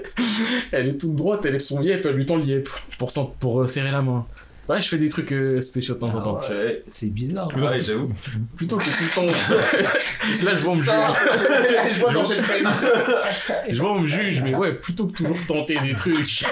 elle 0.72 0.88
est 0.88 0.98
toute 0.98 1.14
droite, 1.14 1.40
elle 1.44 1.52
lève 1.52 1.60
son 1.60 1.82
yep, 1.82 2.04
elle 2.06 2.14
lui 2.14 2.24
tend 2.24 2.36
le 2.36 2.44
yep 2.44 2.68
pour, 2.98 3.68
serrer 3.68 3.90
la 3.90 4.00
main. 4.02 4.26
Ouais, 4.68 4.80
je 4.80 4.88
fais 4.88 4.96
des 4.98 5.08
trucs 5.10 5.30
euh, 5.32 5.60
spéciaux 5.60 5.94
de 5.94 6.00
temps 6.00 6.08
en 6.14 6.18
Ah 6.20 6.22
temps. 6.22 6.38
Ouais, 6.48 6.82
C'est 6.90 7.08
bizarre. 7.08 7.48
Ouais, 7.56 7.78
j'avoue. 7.82 8.10
plutôt 8.56 8.78
que 8.78 8.84
tout 8.84 9.22
le 9.22 9.28
temps. 9.28 9.34
c'est 10.32 10.44
là 10.44 10.52
que 10.52 10.56
je 10.58 10.62
vois 10.62 10.72
on 10.72 10.76
me 10.76 10.80
juge. 10.82 11.94
je 11.94 12.00
vois 12.00 12.12
quand 12.14 12.24
j'ai 12.24 12.36
le 12.36 12.42
prémisse. 12.42 12.86
Je 13.70 13.80
vois 13.80 13.92
on 13.92 14.00
me 14.00 14.06
juge, 14.06 14.42
mais 14.42 14.54
ouais, 14.54 14.72
plutôt 14.74 15.06
que 15.06 15.12
toujours 15.12 15.36
tenter 15.46 15.78
des 15.80 15.94
trucs. 15.94 16.44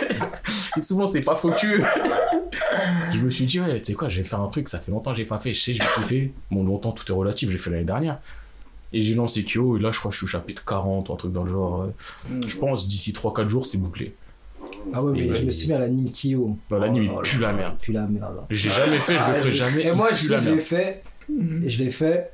Et 0.77 0.83
souvent 0.83 1.07
c'est 1.07 1.21
pas 1.21 1.37
foutu. 1.37 1.83
Je 3.13 3.19
me 3.19 3.31
suis 3.31 3.45
dit, 3.47 3.61
ouais, 3.61 3.81
tu 3.81 3.87
sais 3.93 3.95
quoi, 3.95 4.09
je 4.09 4.19
vais 4.19 4.29
faire 4.29 4.41
un 4.41 4.49
truc, 4.49 4.69
ça 4.69 4.79
fait 4.79 4.91
longtemps 4.91 5.13
que 5.13 5.17
j'ai 5.19 5.25
pas 5.25 5.39
fait, 5.39 5.55
je 5.55 5.63
sais, 5.63 5.75
je 5.75 5.83
vais 5.83 5.89
kiffer. 5.97 6.33
Bon, 6.51 6.65
longtemps, 6.65 6.93
tout 6.93 7.11
est 7.11 7.15
relatif, 7.15 7.51
j'ai 7.51 7.59
fait 7.59 7.71
l'année 7.71 7.85
dernière. 7.85 8.19
Et 8.93 9.01
j'ai 9.03 9.15
lancé 9.15 9.43
Kyo, 9.45 9.79
et 9.79 9.81
là, 9.81 9.91
je 9.91 9.99
crois 9.99 10.11
que 10.11 10.13
je 10.15 10.19
suis 10.19 10.25
au 10.25 10.29
chapitre 10.29 10.65
40 10.67 11.09
ou 11.09 11.13
un 11.13 11.17
truc 11.17 11.33
dans 11.33 11.45
le 11.45 11.51
genre. 11.51 11.83
euh, 12.31 12.41
Je 12.47 12.57
pense 12.57 12.89
d'ici 12.89 13.13
3-4 13.13 13.49
jours, 13.49 13.65
c'est 13.65 13.79
bouclé. 13.79 14.15
Ah 14.93 15.03
ouais, 15.03 15.13
mais 15.13 15.35
je 15.35 15.45
me 15.45 15.51
suis 15.51 15.69
mis 15.69 15.75
à 15.75 15.79
l'anime 15.79 16.11
Kyo. 16.11 16.57
Dans 16.71 16.79
l'anime, 16.79 17.13
Oh 17.15 17.21
il 17.25 17.31
pue 17.31 17.39
la 17.39 17.53
merde. 17.53 17.75
Pue 17.81 17.93
la 17.93 18.07
merde. 18.07 18.41
J'ai 18.51 18.71
jamais 18.71 18.97
fait, 18.97 19.13
je 19.15 19.19
le 19.19 19.25
Ah, 19.25 19.35
ferai 19.35 19.53
jamais. 19.53 19.87
Et 19.87 19.93
moi, 19.93 20.09
pue 20.09 20.17
je 20.17 20.51
l'ai 20.51 20.61
fait. 20.61 21.03
Et 21.65 21.71
je 21.71 21.83
l'ai 21.83 21.91
fait. 21.91 22.33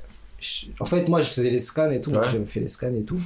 En 0.79 0.85
fait, 0.85 1.07
moi, 1.07 1.21
je 1.21 1.29
faisais 1.29 1.49
les 1.49 1.59
scans 1.59 1.91
et 1.91 2.01
tout. 2.01 2.11
J'avais 2.11 2.45
fait 2.45 2.61
les 2.61 2.67
scans 2.67 2.93
et 2.93 3.03
tout. 3.03 3.19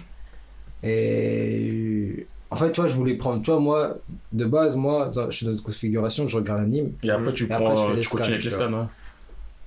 Et. 0.84 2.28
En 2.52 2.56
fait, 2.56 2.72
tu 2.72 2.82
vois, 2.82 2.90
je 2.90 2.94
voulais 2.96 3.16
prendre. 3.16 3.42
Tu 3.42 3.50
vois, 3.50 3.60
moi, 3.60 3.98
de 4.32 4.46
base, 4.46 4.76
moi, 4.78 5.10
je 5.30 5.36
suis 5.36 5.46
dans 5.46 5.52
une 5.52 5.62
configuration, 5.62 6.28
je 6.28 6.36
regarde 6.38 6.62
l'anime. 6.62 6.92
Et 7.02 7.10
après, 7.10 7.34
tu 7.34 7.48
Et 7.48 7.52
après, 7.52 7.66
prends, 7.66 7.76
je 7.76 7.88
fais 7.90 7.96
les 7.96 8.02
tu 8.02 8.10
continues 8.10 8.34
avec 8.34 8.44
les 8.44 8.52
scans, 8.52 8.74
ouais. 8.74 8.86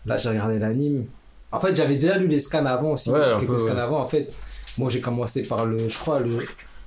Là, 0.06 0.18
j'ai 0.18 0.28
regardé 0.28 0.58
l'anime. 0.60 1.06
En 1.50 1.58
fait, 1.58 1.74
j'avais 1.74 1.94
déjà 1.94 2.16
lu 2.16 2.28
les 2.28 2.38
scans 2.38 2.64
avant 2.64 2.92
aussi. 2.92 3.10
Ouais, 3.10 3.20
quelques 3.40 3.50
peu, 3.50 3.58
scans 3.58 3.74
ouais. 3.74 3.80
avant. 3.80 3.98
En 4.00 4.06
fait, 4.06 4.32
moi, 4.78 4.88
j'ai 4.90 5.00
commencé 5.00 5.42
par 5.42 5.66
le. 5.66 5.88
Je 5.88 5.98
crois, 5.98 6.20
le. 6.20 6.46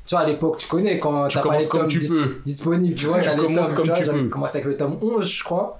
Tu 0.10 0.16
vois, 0.16 0.22
à 0.24 0.26
l'époque, 0.28 0.58
tu 0.58 0.68
connais 0.68 0.98
quand 0.98 1.28
Tu 1.28 1.36
pas 1.38 1.42
commences 1.44 1.64
les 1.66 1.70
comme 1.70 1.88
tu 1.88 2.00
dis- 2.00 2.08
peux. 2.10 2.38
disponibles, 2.44 2.96
tu 2.96 3.06
vois. 3.06 3.20
Tu 3.22 3.30
commences 3.30 3.68
tomes, 3.68 3.76
comme 3.76 3.86
vois, 3.86 3.96
tu 3.96 4.06
peux. 4.10 4.24
commencé 4.30 4.58
avec 4.58 4.68
le 4.68 4.76
tome 4.76 4.98
11, 5.04 5.32
je 5.32 5.44
crois. 5.44 5.80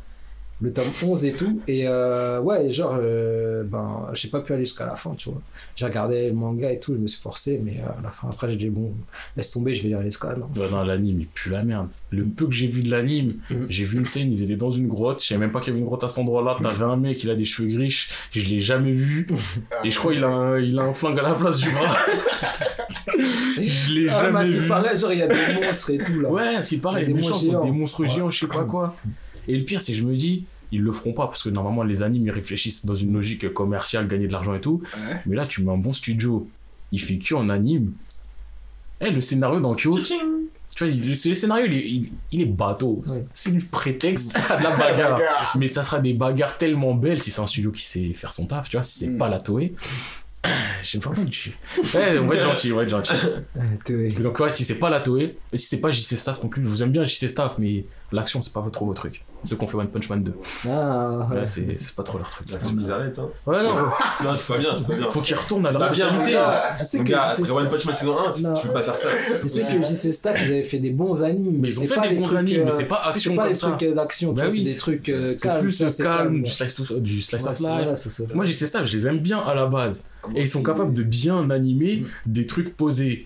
Le 0.62 0.72
tome 0.72 0.86
11 1.04 1.26
et 1.26 1.32
tout. 1.34 1.62
Et 1.68 1.88
euh, 1.88 2.40
ouais, 2.42 2.70
genre, 2.70 2.96
euh, 3.02 3.64
ben, 3.64 4.08
j'ai 4.14 4.28
pas 4.28 4.42
pu 4.42 4.54
aller 4.54 4.66
jusqu'à 4.66 4.86
la 4.86 4.96
fin, 4.96 5.16
tu 5.18 5.30
vois. 5.32 5.42
J'ai 5.76 5.86
regardé 5.88 6.28
le 6.28 6.34
manga 6.36 6.72
et 6.72 6.80
tout, 6.80 6.94
je 6.94 7.00
me 7.00 7.08
suis 7.08 7.20
forcé, 7.22 7.60
mais 7.64 7.78
euh, 7.80 7.90
à 7.98 8.04
la 8.04 8.10
fin, 8.12 8.28
après, 8.30 8.52
j'ai 8.52 8.58
dit, 8.58 8.70
bon, 8.70 8.94
laisse 9.36 9.50
tomber, 9.50 9.74
je 9.74 9.82
vais 9.82 9.88
lire 9.90 10.02
les 10.02 10.10
scans. 10.12 10.28
hein. 10.30 10.60
Ouais, 10.60 10.70
non, 10.70 10.84
l'anime, 10.84 11.22
il 11.22 11.26
pue 11.28 11.50
la 11.50 11.64
merde. 11.64 11.88
Le 12.12 12.24
peu 12.26 12.46
que 12.46 12.54
j'ai 12.54 12.68
vu 12.68 12.84
de 12.84 12.92
l'anime, 12.92 13.36
Mhm. 13.50 13.66
j'ai 13.70 13.84
vu 13.86 13.98
une 13.98 14.06
scène, 14.06 14.32
ils 14.32 14.44
étaient 14.44 14.58
dans 14.58 14.70
une 14.70 14.90
grotte, 14.90 15.24
je 15.24 15.28
savais 15.30 15.40
même 15.40 15.52
pas 15.52 15.60
qu'il 15.62 15.70
y 15.70 15.72
avait 15.72 15.80
une 15.80 15.86
grotte 15.88 16.04
à 16.04 16.08
cet 16.10 16.20
endroit-là, 16.20 16.58
t'avais 16.62 16.84
un 16.86 16.98
mec, 16.98 17.24
il 17.24 17.32
a 17.32 17.36
des 17.36 17.46
cheveux 17.46 17.70
griches, 17.70 18.10
je 18.32 18.44
l'ai 18.44 18.60
jamais 18.60 18.92
vu, 18.92 19.26
et 19.86 19.90
je 19.90 19.98
crois 19.98 20.12
qu'il 20.14 20.24
a, 20.24 20.28
un, 20.28 20.60
il 20.60 20.78
a 20.78 20.84
un 20.84 20.94
flingue 20.94 21.18
à 21.18 21.24
la 21.24 21.34
place 21.34 21.58
du 21.60 21.72
bras. 21.72 21.96
je 23.58 23.94
l'ai 23.94 24.10
Ah, 24.10 24.14
parce 24.14 24.24
jamais 24.24 24.46
qu'il 24.52 24.60
vu. 24.62 24.68
paraît, 24.68 24.98
genre, 24.98 25.14
il 25.14 25.20
y 25.20 25.22
a 25.22 25.28
des 25.28 25.54
monstres 25.66 25.90
et 25.92 25.98
tout, 25.98 26.20
là. 26.22 26.30
Ouais, 26.30 26.62
ce 26.62 26.70
qui 26.70 26.78
paraît, 26.78 27.02
Il 27.02 27.04
y 27.04 27.06
a 27.06 27.08
les 27.08 27.14
des 27.14 27.18
méchants 27.18 27.30
monstres 27.32 27.46
sont 27.46 27.52
géants. 27.52 27.66
des 27.66 27.72
monstres 27.72 28.00
Ouais. 28.02 28.08
géants, 28.10 28.32
je 28.32 28.40
sais 28.40 28.48
pas 28.48 28.64
quoi. 28.66 28.96
Et 29.48 29.58
le 29.58 29.64
pire, 29.64 29.82
c'est 29.82 29.92
que 29.94 29.98
je 29.98 30.04
me 30.06 30.16
dis, 30.16 30.46
ils 30.72 30.82
le 30.82 30.92
feront 30.92 31.14
pas, 31.14 31.28
parce 31.28 31.44
que 31.44 31.50
normalement, 31.50 31.84
les 31.84 32.04
animes, 32.04 32.28
ils 32.28 32.32
réfléchissent 32.32 32.86
dans 32.86 32.96
une 32.96 33.14
logique 33.14 33.52
commerciale, 33.54 34.08
gagner 34.08 34.28
de 34.28 34.32
l'argent 34.34 34.54
et 34.54 34.62
tout. 34.62 34.82
Ouais. 34.96 35.16
Mais 35.26 35.36
là, 35.36 35.46
tu 35.48 35.64
mets 35.64 35.72
un 35.72 35.78
bon 35.78 35.94
studio, 35.94 36.48
il 36.92 37.00
fait 37.02 37.18
que 37.18 37.34
en 37.36 37.50
anime. 37.50 37.92
Eh, 39.02 39.12
le 39.12 39.22
scénario 39.22 39.60
dans 39.62 39.76
Kyo, 39.76 39.98
tu 39.98 40.14
vois, 40.86 40.94
le, 40.94 41.08
le 41.08 41.14
scénario, 41.16 41.66
il 41.68 41.74
est, 41.74 41.88
il, 41.90 42.12
il 42.34 42.42
est 42.42 42.46
bateau. 42.46 43.02
Ouais. 43.08 43.26
C'est 43.34 43.50
le 43.52 43.60
prétexte 43.60 44.36
à 44.50 44.58
de 44.58 44.64
la 44.64 44.76
bagarre. 44.76 45.20
Mais 45.58 45.68
ça 45.68 45.84
sera 45.84 46.00
des 46.00 46.14
bagarres 46.14 46.58
tellement 46.58 46.94
belles 46.94 47.22
si 47.22 47.32
c'est 47.32 47.42
un 47.42 47.48
studio 47.48 47.72
qui 47.72 47.84
sait 47.84 48.14
faire 48.14 48.32
son 48.34 48.46
taf, 48.46 48.70
tu 48.70 48.76
vois, 48.78 48.84
si 48.84 49.00
c'est 49.00 49.08
Mm. 49.08 49.18
pas 49.18 49.30
la 49.30 49.40
Toei. 49.40 49.74
J'aime 50.84 51.02
vraiment 51.02 51.26
que 51.26 51.30
tu. 51.30 51.52
Ouais, 51.94 52.18
on 52.18 52.26
va 52.26 52.36
être 52.36 52.42
gentil, 52.42 52.72
on 52.72 52.78
va 52.78 52.84
être 52.84 52.90
gentil. 52.90 53.14
Mais 53.90 54.10
donc, 54.12 54.40
ouais, 54.40 54.50
si 54.52 54.64
c'est 54.64 54.76
pas 54.76 54.90
la 54.90 55.02
Toei, 55.02 55.38
et 55.52 55.58
si 55.58 55.68
c'est 55.68 55.82
pas 55.82 55.92
JC 55.92 56.16
Staff 56.18 56.42
non 56.42 56.50
plus, 56.50 56.64
je 56.64 56.68
vous 56.68 56.84
aime 56.84 56.92
bien 56.92 57.04
JC 57.04 57.30
Staff, 57.30 57.58
mais 57.58 57.86
L'action, 58.12 58.42
c'est 58.42 58.54
pas 58.54 58.68
trop 58.72 58.86
votre 58.86 59.02
truc. 59.02 59.24
Ceux 59.44 59.56
qui 59.56 59.64
ont 59.64 59.68
fait 59.68 59.78
One 59.78 59.88
Punch 59.88 60.10
Man 60.10 60.22
2. 60.22 60.34
Ah, 60.70 61.28
ouais. 61.32 61.36
Là, 61.38 61.48
c'est 61.48 61.80
c'est 61.80 61.96
pas 61.96 62.04
trop 62.04 62.18
leur 62.18 62.30
truc. 62.30 62.52
La 62.52 62.60
film, 62.60 62.78
ils 62.82 62.92
arrêtent, 62.92 63.20
hein. 63.20 63.30
Ouais, 63.48 63.64
non, 63.64 63.70
Non, 64.26 64.36
c'est 64.36 64.54
pas 64.54 64.60
bien, 64.60 64.76
c'est 64.76 64.88
pas 64.88 64.96
bien. 64.96 65.08
faut 65.10 65.22
qu'ils 65.22 65.36
retournent 65.38 65.66
à 65.66 65.72
leur 65.72 65.80
Pas 65.80 65.88
spécialité. 65.88 66.32
gars. 66.34 66.76
Je 66.78 66.84
sais 66.84 66.98
que 67.00 67.04
gars, 67.04 67.34
JC 67.36 67.40
après 67.42 67.52
One 67.52 67.70
Punch 67.70 67.86
Man 67.86 67.96
saison 67.96 68.18
1, 68.28 68.32
tu 68.32 68.44
Non. 68.44 68.54
tu 68.54 68.68
peux 68.68 68.74
pas 68.74 68.84
faire 68.84 68.98
ça. 68.98 69.10
Je 69.42 69.48
sais 69.48 69.62
que 69.62 69.84
JC 69.86 70.12
Staff, 70.12 70.42
ils 70.42 70.52
avaient 70.52 70.64
fait 70.64 70.80
des 70.80 70.90
bons 70.90 71.24
animes. 71.24 71.58
Mais 71.60 71.70
ils 71.70 71.80
ont 71.80 71.86
fait 71.86 71.96
pas 71.96 72.08
des 72.10 72.16
bons 72.16 72.24
trucs, 72.24 72.38
animes, 72.38 72.64
mais 72.66 72.72
euh, 72.72 72.76
c'est 72.76 72.84
pas 72.86 72.98
tu 72.98 73.04
sais, 73.04 73.10
action 73.10 73.32
C'est 73.32 73.36
pas 73.38 73.44
comme 73.44 73.52
des 73.54 73.56
ça. 73.60 73.68
trucs 73.70 73.84
euh, 73.84 73.94
d'action, 73.96 74.34
tu 74.34 74.42
Bah 74.42 74.50
c'est 74.50 74.60
des 74.60 74.76
trucs 74.76 75.10
euh, 75.10 75.34
C'est 75.38 75.48
calmes. 75.48 75.62
plus 75.62 75.72
ça, 75.72 75.86
euh, 75.86 75.90
c'est 75.90 76.04
calme, 76.04 76.42
du 76.44 76.52
slice, 76.52 76.80
of- 76.82 77.60
life. 77.62 78.36
Moi, 78.36 78.44
j'ai 78.46 78.54
ces 78.54 78.68
staff, 78.68 78.86
je 78.86 78.98
les 78.98 79.08
aime 79.08 79.20
bien 79.20 79.40
à 79.40 79.54
la 79.54 79.68
base. 79.68 80.04
Et 80.36 80.42
ils 80.42 80.50
sont 80.50 80.64
capables 80.64 80.94
de 80.94 81.04
bien 81.04 81.50
animer 81.50 82.04
des 82.26 82.46
trucs 82.46 82.76
posés. 82.76 83.26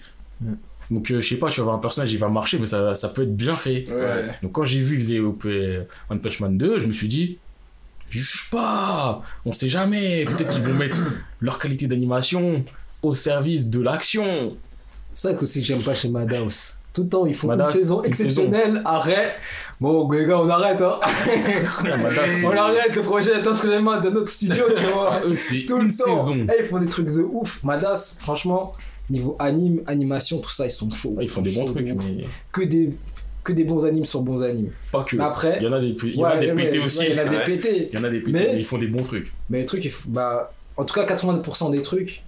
Donc, 0.91 1.11
euh, 1.11 1.21
je 1.21 1.27
sais 1.29 1.35
pas, 1.37 1.49
tu 1.49 1.59
vas 1.59 1.65
voir 1.65 1.75
un 1.75 1.79
personnage, 1.79 2.11
il 2.13 2.19
va 2.19 2.29
marcher, 2.29 2.59
mais 2.59 2.65
ça, 2.65 2.95
ça 2.95 3.09
peut 3.09 3.23
être 3.23 3.35
bien 3.35 3.55
fait. 3.55 3.85
Ouais. 3.89 4.35
Donc, 4.41 4.51
quand 4.53 4.63
j'ai 4.63 4.79
vu 4.79 4.97
qu'ils 4.97 5.05
faisaient 5.05 5.19
OP 5.19 5.45
One 6.09 6.19
Punch 6.19 6.39
Man 6.39 6.57
2, 6.57 6.79
je 6.79 6.85
me 6.87 6.91
suis 6.91 7.07
dit, 7.07 7.37
juge 8.09 8.49
pas, 8.51 9.21
on 9.45 9.53
sait 9.53 9.69
jamais. 9.69 10.25
Peut-être 10.25 10.49
qu'ils 10.51 10.61
vont 10.61 10.73
mettre 10.73 10.97
leur 11.41 11.57
qualité 11.59 11.87
d'animation 11.87 12.63
au 13.01 13.13
service 13.13 13.69
de 13.69 13.81
l'action. 13.81 14.55
C'est 15.13 15.29
ça 15.29 15.33
que 15.33 15.43
aussi 15.43 15.61
que 15.61 15.67
j'aime 15.67 15.81
pas 15.81 15.93
chez 15.93 16.09
Madhouse. 16.09 16.75
Tout 16.93 17.03
le 17.03 17.09
temps, 17.09 17.25
ils 17.25 17.33
font 17.33 17.47
Madhouse, 17.47 17.67
une 17.67 17.73
saison 17.73 18.01
une 18.01 18.07
exceptionnelle, 18.07 18.81
arrêt. 18.85 19.35
Bon, 19.81 20.09
les 20.11 20.25
gars, 20.25 20.39
on 20.39 20.47
arrête, 20.47 20.79
hein. 20.81 20.99
on 22.45 22.51
arrête, 22.51 22.95
le 22.95 23.01
projet 23.01 23.31
est 23.31 23.47
entre 23.47 23.67
les 23.67 23.79
mains 23.79 23.99
de 23.99 24.09
notre 24.09 24.29
studio, 24.29 24.65
tu 24.75 24.85
vois. 24.93 25.21
Eux, 25.25 25.35
c'est 25.35 25.65
Tout 25.67 25.77
une 25.77 25.87
le 25.87 25.89
temps. 25.89 26.17
saison. 26.19 26.47
Eh, 26.47 26.61
ils 26.61 26.65
font 26.65 26.79
des 26.79 26.87
trucs 26.87 27.07
de 27.07 27.21
ouf. 27.21 27.63
Madas, 27.63 28.15
franchement, 28.19 28.73
niveau 29.09 29.35
anime, 29.39 29.81
animation, 29.87 30.39
tout 30.39 30.49
ça, 30.49 30.65
ils 30.65 30.71
sont 30.71 30.89
chauds. 30.91 31.17
Ils 31.21 31.29
font 31.29 31.41
des 31.41 31.51
bons 31.51 31.65
trucs, 31.65 31.87
mais 31.87 32.25
Que 32.51 32.61
des, 32.63 32.89
que 33.43 33.51
des 33.53 33.63
bons 33.63 33.85
animes 33.85 34.05
sur 34.05 34.21
bons 34.21 34.41
animes. 34.43 34.71
pas 34.91 35.03
que. 35.03 35.15
Mais 35.17 35.23
après, 35.23 35.57
Il 35.59 35.63
y 35.63 35.67
en 35.67 35.73
a 35.73 35.79
des, 35.79 35.87
il 36.03 36.15
y 36.15 36.23
en 36.23 36.25
a 36.25 36.37
des 36.37 36.53
pétés 36.53 36.79
aussi. 36.79 37.05
Il 37.09 37.15
y 37.15 37.19
en 37.19 37.25
a 37.27 37.29
des 37.29 37.43
pétés. 37.43 37.89
Il 37.91 37.99
y 37.99 38.01
en 38.01 38.03
a 38.05 38.09
des 38.09 38.19
pétés, 38.19 38.31
Mais- 38.31 38.59
ils 38.59 38.65
font 38.65 38.77
des 38.77 38.87
bons 38.87 39.03
trucs. 39.03 39.31
Mais 39.49 39.59
les 39.59 39.65
trucs, 39.65 39.91
bah, 40.07 40.53
en 40.77 40.85
tout 40.85 40.93
cas, 40.95 41.05
80% 41.05 41.69
des 41.71 41.81
trucs, 41.81 42.23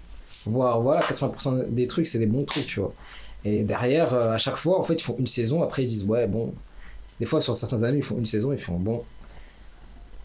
voire 0.45 0.81
voilà, 0.81 1.01
80% 1.01 1.63
des 1.69 1.87
trucs, 1.87 2.07
c'est 2.07 2.19
des 2.19 2.25
bons 2.27 2.43
trucs, 2.43 2.65
tu 2.67 2.79
vois. 2.81 2.93
Et 3.45 3.63
derrière, 3.63 4.13
euh, 4.13 4.33
à 4.33 4.37
chaque 4.37 4.57
fois, 4.57 4.79
en 4.79 4.83
fait, 4.83 4.95
ils 4.95 5.03
font 5.03 5.15
une 5.19 5.27
saison, 5.27 5.63
après 5.63 5.83
ils 5.83 5.87
disent, 5.87 6.05
ouais, 6.05 6.27
bon. 6.27 6.53
Des 7.19 7.25
fois, 7.25 7.39
sur 7.39 7.55
certains 7.55 7.81
animes, 7.83 7.99
ils 7.99 8.03
font 8.03 8.17
une 8.17 8.25
saison, 8.25 8.51
ils 8.51 8.57
font, 8.57 8.73
bon. 8.77 9.03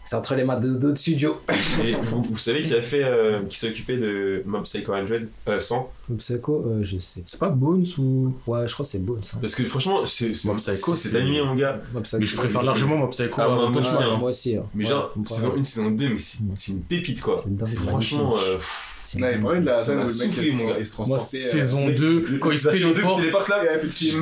C'est 0.03 0.15
entre 0.15 0.35
les 0.35 0.43
mains 0.43 0.59
de- 0.59 0.73
d'autres 0.77 0.97
studios. 0.97 1.37
Et 1.85 1.93
vous, 1.93 2.23
vous 2.23 2.37
savez 2.37 2.63
qui 2.63 2.73
a 2.73 2.81
fait, 2.81 3.03
euh, 3.03 3.43
qui 3.45 3.57
s'est 3.57 3.69
occupé 3.69 3.97
de 3.97 4.41
Mob 4.45 4.63
Psycho 4.63 4.91
100, 4.93 5.27
euh, 5.47 5.59
100 5.61 5.91
Psycho, 6.17 6.65
euh, 6.67 6.79
je 6.83 6.97
sais. 6.97 7.21
C'est 7.25 7.39
pas 7.39 7.49
Bones 7.49 7.85
ou? 7.99 8.33
Ouais, 8.47 8.67
je 8.67 8.73
crois 8.73 8.83
que 8.83 8.91
c'est 8.91 8.99
beau, 8.99 9.17
ça. 9.21 9.37
Parce 9.39 9.55
que 9.55 9.63
franchement, 9.63 10.05
c'est 10.05 10.33
c'est- 10.33 10.47
Mob 10.49 10.57
Psycho, 10.57 10.95
c'est 10.95 11.13
l'animé, 11.13 11.41
mon 11.41 11.55
gars. 11.55 11.79
Mob 11.93 12.03
Psycho. 12.03 12.19
Mais 12.19 12.25
je 12.25 12.35
préfère 12.35 12.63
largement 12.63 12.97
Mob 12.97 13.11
Psycho 13.11 13.35
Ah, 13.37 13.47
moi, 13.47 13.69
moi 13.69 13.79
aussi, 13.81 13.93
Man. 13.93 14.03
hein. 14.03 14.17
Moi 14.17 14.29
aussi. 14.29 14.57
hein. 14.57 14.63
Mais 14.73 14.83
Ouais, 14.85 14.89
genre, 14.89 15.13
saison 15.23 15.53
1, 15.57 15.63
saison 15.63 15.91
2, 15.91 16.09
mais 16.09 16.17
c'est 16.17 16.39
c'est 16.55 16.71
une 16.73 16.81
pépite 16.81 17.21
quoi. 17.21 17.45
C'est 17.65 17.77
franchement. 17.77 18.35
euh, 18.37 18.55
pff, 18.57 19.00
C'est 19.13 19.21
Ouais, 19.21 19.33
il 19.35 19.41
parlait 19.41 19.59
de 19.59 19.65
la 19.65 19.83
Ça 19.83 19.87
scène 19.87 19.97
où 19.97 19.99
le 20.01 20.05
mec 20.05 20.13
soufflé, 20.13 20.47
il 20.47 20.53
se- 20.57 20.63
mon 20.63 20.69
gars. 20.69 20.75
il 20.79 20.85
se 20.85 21.01
Moi, 21.01 21.17
euh, 21.17 21.19
saison 21.19 21.85
mec, 21.87 21.95
2, 21.97 22.25
le- 22.29 22.37
quand 22.37 22.51
il 22.51 22.57
se 22.59 22.65
la 22.67 22.71
saison 22.71 22.87
2 22.91 22.93
qui 23.01 23.15
téléporte, 23.15 23.51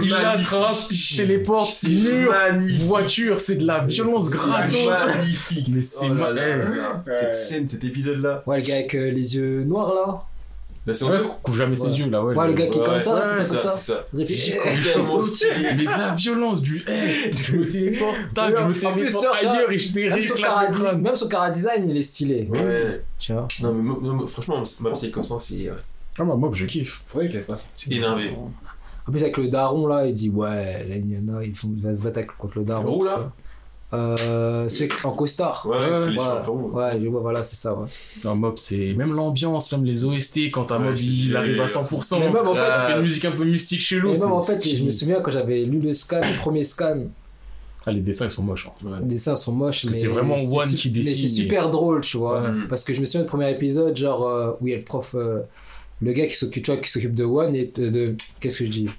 il 0.04 0.14
attrape, 0.14 0.76
il 0.92 1.18
téléporte, 1.18 1.72
c'est 1.72 1.90
mur, 1.90 2.32
magnifique. 2.32 2.82
voiture, 2.82 3.40
c'est 3.40 3.56
de 3.58 3.68
la 3.68 3.80
violence 3.86 4.30
C'est 4.30 4.38
gratos. 4.38 5.06
magnifique. 5.06 5.68
Mais 5.70 5.82
c'est 5.84 6.06
Oh 6.06 6.10
là 6.10 6.14
ma- 6.16 6.30
là 6.32 6.48
là 6.48 6.58
là. 6.58 7.04
Ouais. 7.06 7.14
Cette 7.14 7.36
scène, 7.36 7.70
cet 7.70 7.84
épisode 7.84 8.20
là. 8.22 8.42
Ouais, 8.48 8.58
le 8.62 8.64
gars 8.66 8.76
avec 8.76 8.96
euh, 8.96 9.12
les 9.12 9.36
yeux 9.36 9.64
noirs 9.64 9.94
là. 9.94 10.24
La 10.86 10.94
saison 10.94 11.12
Ouais, 11.12 11.18
2 11.20 11.24
couvre 11.44 11.58
jamais 11.58 11.76
ses 11.76 12.00
yeux 12.00 12.10
là, 12.10 12.24
ouais. 12.24 12.36
Ouais, 12.36 12.48
le 12.48 12.54
gars 12.54 12.68
qui 12.68 12.78
est 12.78 12.82
Ouais, 12.82 12.88
comme 12.88 13.00
ça, 13.00 13.14
là, 13.16 13.28
tout 13.28 13.36
fait 13.36 13.44
C'est 13.46 13.50
comme 13.52 13.58
ça, 13.60 13.70
ça. 13.72 13.76
c'est 13.76 13.92
ça. 13.92 14.06
Réfléchis. 14.18 14.54
Mais 15.78 15.84
de 15.84 15.90
la 15.90 16.14
violence, 16.14 16.62
du 16.62 16.84
hey, 16.88 17.32
je 17.34 17.56
me 17.58 17.68
téléporte, 17.68 18.18
tac, 18.34 18.56
je 18.58 18.64
me 18.64 18.74
téléporte 18.74 19.24
sur- 19.24 19.34
ailleurs 19.50 19.72
et 19.72 19.78
je 19.80 20.34
crâne. 20.34 21.02
même 21.02 21.16
son 21.16 21.28
cara 21.28 21.50
design, 21.50 21.90
il 21.90 21.98
est 21.98 22.02
stylé. 22.02 22.48
Ouais. 22.50 23.02
Tu 23.20 23.34
vois. 23.34 23.48
Non, 23.62 23.74
mais 23.74 24.28
franchement, 24.28 24.64
Mob 24.82 24.94
Psycho 24.94 25.22
100, 25.22 25.40
c'est 25.40 25.68
euh, 25.68 25.74
Ah, 26.18 26.24
bah, 26.24 26.36
moi, 26.36 26.50
je 26.54 26.66
kiffe. 26.66 27.02
Faudrait 27.08 27.28
qu'il 27.28 27.38
les 27.38 27.44
fasse. 27.44 27.66
c'est 27.76 27.92
énervé. 27.92 28.32
En 29.08 29.12
plus, 29.12 29.22
avec 29.24 29.38
le 29.38 29.48
daron 29.48 29.88
là, 29.88 30.06
il 30.06 30.14
dit 30.14 30.30
Ouais, 30.30 30.86
là, 30.88 30.96
il 30.96 31.12
y 31.12 31.18
en 31.18 31.36
a, 31.38 31.44
ils 31.44 31.54
vont- 31.54 31.94
se 31.94 32.02
battre 32.02 32.22
contre 32.38 32.60
le 32.60 32.66
daron. 32.66 33.00
Tout 33.00 33.04
là 33.06 33.12
ça. 33.16 33.32
Euh, 33.92 34.70
celui 34.70 34.90
en 35.04 35.12
costard. 35.14 35.66
Ouais, 35.68 35.80
Ouais, 35.80 36.16
ouais. 36.16 36.42
roux. 36.46 36.72
Ouais, 36.74 37.00
je 37.02 37.08
vois, 37.08 37.22
voilà, 37.22 37.42
c'est 37.42 37.56
ça. 37.56 37.74
Ouais. 37.74 37.88
Un 38.26 38.36
mob, 38.36 38.58
c'est 38.58 38.94
même 38.94 39.14
l'ambiance, 39.14 39.72
même 39.72 39.84
les 39.84 40.04
OST, 40.06 40.52
quand 40.52 40.72
un 40.72 40.78
mob 40.80 40.98
il 41.00 41.36
arrive 41.36 41.60
à 41.60 41.64
euh, 41.64 41.68
100%. 41.68 42.20
Mais 42.20 42.30
même 42.30 42.48
en 42.48 42.54
fait, 42.54 42.60
ça 42.60 42.86
fait 42.88 42.94
une 42.96 43.02
musique 43.02 43.26
un 43.26 43.32
peu 43.32 43.46
mystique 43.46 43.82
c'est 43.82 43.96
même 44.00 44.32
en 44.32 44.42
fait, 44.42 44.64
je 44.78 44.84
me 44.84 44.92
souviens 44.92 45.22
quand 45.22 45.32
j'avais 45.32 45.64
lu 45.64 45.80
le 45.80 45.92
scan, 45.94 46.22
le 46.22 46.38
premier 46.40 46.64
scan, 46.64 47.06
Ah, 47.88 47.92
les 47.92 48.02
dessins 48.02 48.26
ils 48.26 48.32
sont 48.32 48.44
moches. 48.44 48.68
hein. 48.68 49.00
les 49.02 49.08
dessins 49.08 49.36
sont 49.36 49.54
moches. 49.54 49.82
Parce 49.82 49.94
que 49.94 50.00
c'est 50.00 50.08
vraiment 50.08 50.36
c'est 50.38 50.56
One 50.56 50.68
qui 50.70 50.90
Mais 50.90 50.94
dessine, 51.00 51.16
c'est 51.16 51.22
mais- 51.24 51.28
super 51.28 51.70
drôle, 51.72 52.02
tu 52.02 52.18
vois. 52.18 52.42
Ouais. 52.44 52.50
Parce 52.70 52.84
que 52.84 52.94
je 52.94 53.02
me 53.02 53.06
souviens 53.08 53.22
du 53.22 53.28
premier 53.28 53.50
épisode, 53.52 53.98
genre, 53.98 54.28
euh, 54.28 54.52
où 54.62 54.68
il 54.68 54.72
y 54.72 54.74
a 54.76 54.78
le 54.78 54.84
prof, 54.84 55.16
euh, 55.16 55.40
le 56.02 56.14
gars 56.14 56.28
qui 56.28 56.36
s'occupe, 56.36 56.64
tu 56.64 56.72
vois, 56.72 56.80
qui 56.80 56.90
s'occupe 56.92 57.16
de 57.16 57.24
One 57.24 57.56
et 57.56 57.72
de. 57.76 57.90
de- 57.90 58.16
Qu'est-ce 58.40 58.60
que 58.60 58.66
je 58.66 58.70
dis? 58.72 58.90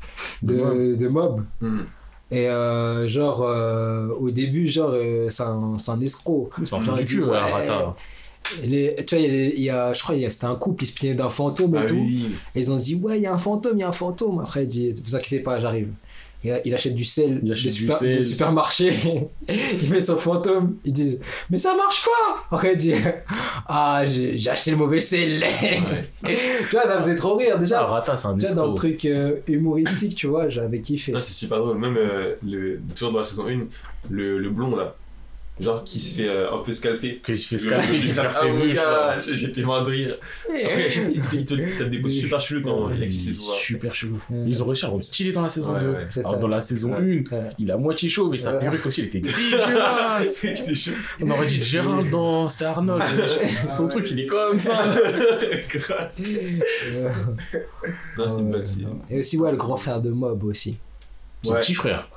De 0.43 0.55
de, 0.57 0.95
de 0.97 1.09
Mob. 1.09 1.45
Hmm. 1.61 1.81
Et 2.33 2.49
euh, 2.49 3.07
genre, 3.09 3.43
euh, 3.43 4.09
au 4.19 4.31
début, 4.31 4.69
genre, 4.69 4.93
euh, 4.95 5.27
c'est 5.29 5.43
un, 5.43 5.77
un 5.89 6.01
escroc. 6.01 6.51
C'est 6.65 6.77
un 6.77 6.95
du 6.95 7.05
cul, 7.05 7.25
ouais. 7.25 7.37
Arata. 7.37 7.97
Les, 8.65 8.97
tu 9.07 9.17
vois, 9.17 9.25
il 9.25 9.61
y, 9.61 9.71
a 9.71 9.93
je 9.93 10.03
crois, 10.03 10.15
c'était 10.29 10.47
un 10.47 10.55
couple, 10.57 10.83
ils 10.83 10.87
se 10.87 10.95
plaignaient 10.95 11.15
d'un 11.15 11.29
fantôme 11.29 11.75
et 11.77 11.79
Ah 11.79 11.87
tout. 11.87 11.95
oui. 11.95 12.31
Et 12.55 12.61
ils 12.61 12.73
ont 12.73 12.77
dit, 12.77 12.95
ouais, 12.97 13.19
il 13.19 13.23
y 13.23 13.27
a 13.27 13.33
un 13.35 13.39
fantôme, 13.39 13.77
il 13.77 13.81
y 13.81 13.85
a 13.85 13.89
un 13.89 13.93
fantôme. 13.93 14.41
Après, 14.41 14.63
il 14.65 14.67
dit, 14.67 14.93
vous 15.05 15.15
inquiétez 15.15 15.41
pas, 15.43 15.61
j'arrive. 15.61 15.89
Il, 16.43 16.61
il 16.65 16.75
achète 16.75 16.95
du 16.95 17.05
sel, 17.05 17.41
Il 17.43 17.49
de, 17.49 17.53
achète 17.53 17.73
du 17.73 17.79
super- 17.81 17.97
sel. 17.97 18.17
de 18.17 18.23
supermarché. 18.23 18.93
il 19.49 19.91
met 19.91 20.01
son 20.01 20.17
fantôme. 20.17 20.77
Ils 20.85 20.93
disent, 20.93 21.21
mais 21.51 21.59
ça 21.59 21.75
marche 21.77 22.03
pas. 22.05 22.45
Après, 22.57 22.73
il 22.73 22.79
dit, 22.79 22.95
ah, 23.69 24.03
j'ai 24.07 24.49
acheté 24.49 24.71
le 24.71 24.77
mauvais 24.79 25.01
sel. 25.01 25.45
tu 26.25 26.33
vois, 26.73 26.85
ça 26.85 26.99
faisait 27.01 27.17
trop 27.17 27.37
rire. 27.37 27.59
Déjà, 27.59 27.81
Arata, 27.81 28.17
c'est 28.17 28.27
un 28.29 28.37
tu 28.39 28.47
vois, 28.47 28.55
dans 28.55 28.67
le 28.69 28.75
truc 28.75 29.05
euh, 29.05 29.37
humoristique, 29.47 30.15
tu 30.15 30.27
vois, 30.29 30.49
j'avais 30.49 30.81
kiffé. 30.81 31.13
Non, 31.13 31.21
c'est 31.21 31.33
super 31.35 31.59
drôle. 31.59 31.79
Même 31.79 31.97
euh, 31.99 32.35
le, 32.47 32.81
toujours 32.95 33.13
dans 33.13 33.19
la 33.19 33.25
saison 33.25 33.47
1, 33.47 33.67
le, 34.11 34.39
le 34.39 34.51
blond 34.51 34.75
là, 34.77 34.97
genre 35.61 35.85
qui 35.85 36.01
se 36.01 36.17
fait 36.17 36.29
euh, 36.29 36.53
un 36.53 36.59
peu 36.59 36.73
scalper. 36.73 37.21
Que 37.23 37.35
je 37.35 37.43
fais 37.43 37.57
Le- 37.57 37.59
scalper, 37.63 37.99
qui 38.01 38.13
perd 38.13 38.33
ses 38.33 38.51
vues, 38.51 38.75
je. 38.75 39.35
J'étais 39.35 39.63
mort 39.63 39.85
de 39.85 39.91
rire. 39.91 40.17
Après, 40.49 40.89
fois, 40.91 41.11
il 41.13 41.45
te- 41.47 41.55
il 41.55 41.75
te 41.75 41.79
tape 41.79 41.91
des 41.91 41.99
bosses 41.99 42.15
super 42.15 42.41
chelous 42.41 42.63
quand 42.63 42.91
il 42.91 43.21
ses 43.21 43.33
pouvoirs. 43.33 43.57
Super 43.59 43.95
chelou. 43.95 44.17
Ils 44.47 44.63
ont 44.63 44.67
réussi 44.67 44.85
à 44.85 44.89
rendre 44.89 45.03
stylé 45.03 45.33
dans 45.33 45.43
la 45.43 45.49
saison 45.49 45.75
Ouais, 45.75 45.81
2. 45.81 45.91
ouais. 45.91 46.07
C'est 46.11 46.21
Alors 46.21 46.39
dans 46.39 46.49
la 46.49 46.61
saison 46.61 46.93
Ouais. 46.93 47.25
1, 47.31 47.37
Ouais. 47.37 47.51
il 47.59 47.71
a 47.71 47.77
moitié 47.77 48.09
chaud, 48.09 48.29
mais 48.31 48.37
sa 48.39 48.55
perruque 48.55 48.85
aussi, 48.87 49.01
elle 49.03 49.07
était 49.09 49.21
dégueulasse. 49.21 50.43
J'étais 50.57 50.75
chaud. 50.75 50.93
On 51.21 51.31
aurait 51.31 51.47
dit 51.47 51.63
Gérald 51.63 52.11
dans 52.11 52.49
C'est 52.49 52.65
Arnold. 52.65 53.03
Son 53.71 53.89
truc, 53.89 54.07
il 54.11 54.21
est 54.21 54.27
comme 54.27 54.59
ça. 54.59 54.83
Non, 58.19 58.29
c'était 58.29 58.43
une 58.43 58.63
série. 58.63 58.87
Et 59.11 59.19
aussi, 59.19 59.37
ouais, 59.39 59.51
le 59.51 59.57
grand 59.57 59.77
frère 59.77 60.01
de 60.01 60.11
Mob 60.11 60.45
aussi. 60.45 60.77
Son 61.43 61.55
petit 61.55 61.75
frère. 61.75 62.09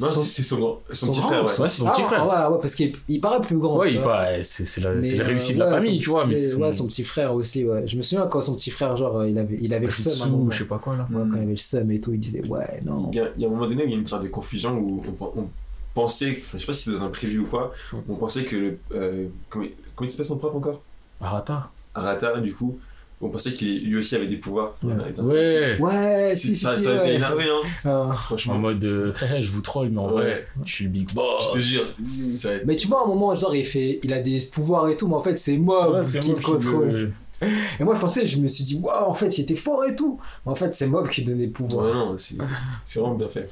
Non, 0.00 0.08
Son- 0.08 0.22
c'est 0.22 0.42
son, 0.42 0.58
grand- 0.58 0.80
son 0.90 0.94
son 1.06 1.12
petit 1.12 1.20
grand, 1.20 1.28
frère, 1.28 1.44
ouais. 1.44 1.60
Ouais, 1.60 1.68
c'est 1.68 1.80
son 1.80 1.86
Ah, 1.86 1.92
petit 1.92 2.02
frère. 2.02 2.26
Ouais, 2.26 2.54
ouais, 2.54 2.60
parce 2.60 2.74
qu'il 2.74 2.96
il 3.08 3.20
paraît 3.20 3.40
plus 3.40 3.58
grand. 3.58 3.76
Ouais, 3.78 3.92
il 3.92 4.44
c'est 4.44 4.64
c'est 4.64 4.80
la, 4.80 4.94
la 4.94 5.00
euh, 5.00 5.22
réussite 5.22 5.54
de 5.56 5.60
la 5.60 5.68
famille, 5.70 5.96
son- 5.96 6.02
tu 6.02 6.08
vois, 6.10 6.26
mais 6.26 6.34
c'est 6.34 6.54
ouais, 6.56 6.72
son, 6.72 6.78
son 6.78 6.86
petit 6.88 7.04
frère 7.04 7.34
aussi, 7.34 7.64
ouais. 7.64 7.86
Je 7.86 7.96
me 7.96 8.02
souviens 8.02 8.26
quand 8.26 8.40
son 8.40 8.56
petit 8.56 8.70
frère, 8.70 8.96
genre, 8.96 9.24
il 9.24 9.38
avait, 9.38 9.58
il 9.60 9.72
avait 9.74 9.86
le 9.86 9.92
seum. 9.92 10.50
je 10.50 10.58
sais 10.58 10.64
pas 10.64 10.78
quoi 10.78 10.96
là. 10.96 11.06
Ouais, 11.10 11.22
quand 11.30 11.36
il 11.36 11.42
avait 11.42 11.50
le 11.52 11.56
seum 11.56 11.90
et 11.90 12.00
tout, 12.00 12.12
il 12.12 12.20
disait, 12.20 12.46
ouais, 12.48 12.80
non. 12.84 13.10
Il 13.12 13.16
y, 13.16 13.20
a, 13.20 13.28
il 13.36 13.42
y 13.42 13.44
a 13.44 13.48
un 13.48 13.50
moment 13.50 13.66
donné 13.66 13.84
où 13.84 13.86
il 13.86 13.92
y 13.92 13.94
a 13.94 13.98
une 13.98 14.06
sorte 14.06 14.22
de 14.22 14.28
confusion 14.28 14.76
où 14.76 15.02
on, 15.20 15.24
on 15.36 15.48
pensait, 15.94 16.42
je 16.54 16.58
sais 16.58 16.66
pas 16.66 16.72
si 16.72 16.84
c'est 16.84 16.92
dans 16.92 17.02
un 17.02 17.08
preview 17.08 17.42
ou 17.42 17.46
quoi, 17.46 17.72
on 18.08 18.14
pensait 18.16 18.44
que 18.44 18.56
le. 18.56 18.78
Euh, 18.94 19.26
comment, 19.50 19.66
comment 19.94 20.08
il 20.08 20.10
s'appelle 20.10 20.26
son 20.26 20.38
prof 20.38 20.54
encore? 20.54 20.82
Arata. 21.20 21.70
Arata, 21.94 22.40
du 22.40 22.54
coup, 22.54 22.78
on 23.24 23.28
pensait 23.30 23.52
qu'il 23.52 23.84
lui 23.88 23.96
aussi 23.98 24.14
avait 24.16 24.26
des 24.26 24.36
pouvoirs. 24.36 24.74
Ouais. 24.82 25.78
Ouais. 25.78 26.32
Si, 26.34 26.48
si, 26.48 26.56
ça, 26.56 26.76
si. 26.76 26.82
ça 26.84 26.90
a 26.90 26.96
été 26.96 27.04
ouais. 27.06 27.14
énervé, 27.14 27.44
hein, 27.44 27.68
Ah. 27.84 28.08
En 28.08 28.12
franchement. 28.12 28.58
mode, 28.58 28.84
euh, 28.84 29.12
je 29.40 29.50
vous 29.50 29.62
troll, 29.62 29.88
mais 29.90 30.00
en 30.00 30.08
vrai, 30.08 30.46
je 30.66 30.72
suis 30.72 30.84
le 30.84 30.90
big 30.90 31.12
boss. 31.14 31.48
Je 31.48 31.58
te 31.58 31.62
jure, 31.62 31.84
été- 32.00 32.64
Mais 32.66 32.76
tu 32.76 32.88
vois, 32.88 33.00
à 33.00 33.04
un 33.04 33.06
moment, 33.08 33.34
genre, 33.34 33.54
il 33.54 33.64
fait, 33.64 34.00
il 34.02 34.12
a 34.12 34.20
des 34.20 34.40
pouvoirs 34.52 34.88
et 34.88 34.96
tout, 34.96 35.06
mais 35.08 35.14
en 35.14 35.22
fait, 35.22 35.36
c'est 35.36 35.56
Mob 35.56 36.02
qui 36.04 36.18
moi 36.28 36.36
le 36.36 36.42
contrôle. 36.42 36.88
le- 36.90 37.12
Et 37.80 37.82
moi, 37.84 37.94
je 37.94 38.00
pensais, 38.00 38.24
je 38.26 38.38
me 38.38 38.46
suis 38.46 38.62
dit, 38.64 38.78
waouh, 38.80 39.04
en 39.10 39.14
fait, 39.14 39.36
il 39.38 39.42
était 39.42 39.56
fort 39.56 39.84
et 39.84 39.96
tout. 39.96 40.20
Mais 40.46 40.52
en 40.52 40.54
fait, 40.54 40.72
c'est 40.74 40.86
Mob 40.86 41.08
qui 41.08 41.22
donnait 41.24 41.46
le 41.46 41.52
pouvoir. 41.52 41.86
Ouais, 41.86 41.92
non, 41.92 42.16
c'est 42.16 42.98
vraiment 43.00 43.14
bien 43.14 43.28
fait. 43.28 43.48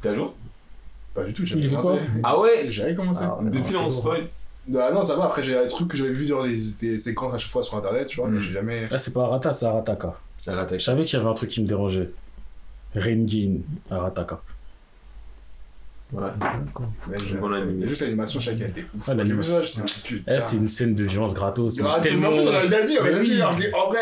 T'es 0.00 0.08
à 0.10 0.14
jour? 0.14 0.34
Pas 1.14 1.24
du 1.24 1.32
tout, 1.32 1.44
j'avais 1.44 1.66
commencé. 1.68 1.88
Ah 2.22 2.38
ouais? 2.38 2.66
J'avais 2.70 2.94
commencé. 2.94 3.24
Ah, 3.24 3.38
Depuis 3.42 3.74
non, 3.74 3.86
on 3.86 3.90
spoil. 3.90 4.28
Ah 4.76 4.90
non, 4.92 5.02
ça 5.02 5.14
va, 5.16 5.24
après 5.26 5.42
j'ai 5.42 5.54
des 5.60 5.68
trucs 5.68 5.88
que 5.88 5.96
j'avais 5.96 6.12
vu 6.12 6.26
dans 6.26 6.42
les, 6.42 6.58
des 6.80 6.98
séquences 6.98 7.32
à 7.34 7.38
chaque 7.38 7.50
fois 7.50 7.62
sur 7.62 7.76
internet, 7.78 8.06
tu 8.08 8.20
vois, 8.20 8.28
mais 8.28 8.38
Mm. 8.38 8.42
j'ai 8.42 8.52
jamais. 8.52 8.88
Ah, 8.90 8.98
c'est 8.98 9.12
pas 9.12 9.24
Arata, 9.24 9.52
c'est 9.54 9.66
Arataka. 9.66 10.14
Arata. 10.46 10.76
Je 10.78 10.84
savais 10.84 11.04
qu'il 11.04 11.18
y 11.18 11.20
avait 11.20 11.30
un 11.30 11.34
truc 11.34 11.50
qui 11.50 11.62
me 11.62 11.66
dérangeait. 11.66 12.10
Rengin, 12.94 13.58
Arataka. 13.90 14.40
Voilà. 16.10 16.34
Ouais, 16.38 17.18
bon. 17.38 17.86
Juste 17.86 18.00
l'animation, 18.00 18.40
chaque 18.40 18.54
était 18.60 18.86
ouf. 18.96 19.08
Ah, 19.08 19.14
l'animation. 19.14 19.60
J'ai 19.62 19.82
vu 19.82 19.88
ça, 19.88 19.92
j'étais 19.92 20.08
putain. 20.16 20.32
Eh, 20.36 20.40
c'est 20.40 20.56
une 20.56 20.68
scène 20.68 20.94
de 20.94 21.04
violence 21.04 21.34
gratos. 21.34 21.78
mais 21.78 21.84
Ah, 21.86 22.00
tellement. 22.00 22.30
On 22.30 22.48
a 22.54 22.62
déjà 22.62 22.82
dit, 22.82 22.96
on 22.98 23.04
a 23.04 23.10
Mais 23.10 23.18
déjà 23.20 23.24
dit, 23.54 23.72
en 23.74 23.88
vrai, 23.90 23.98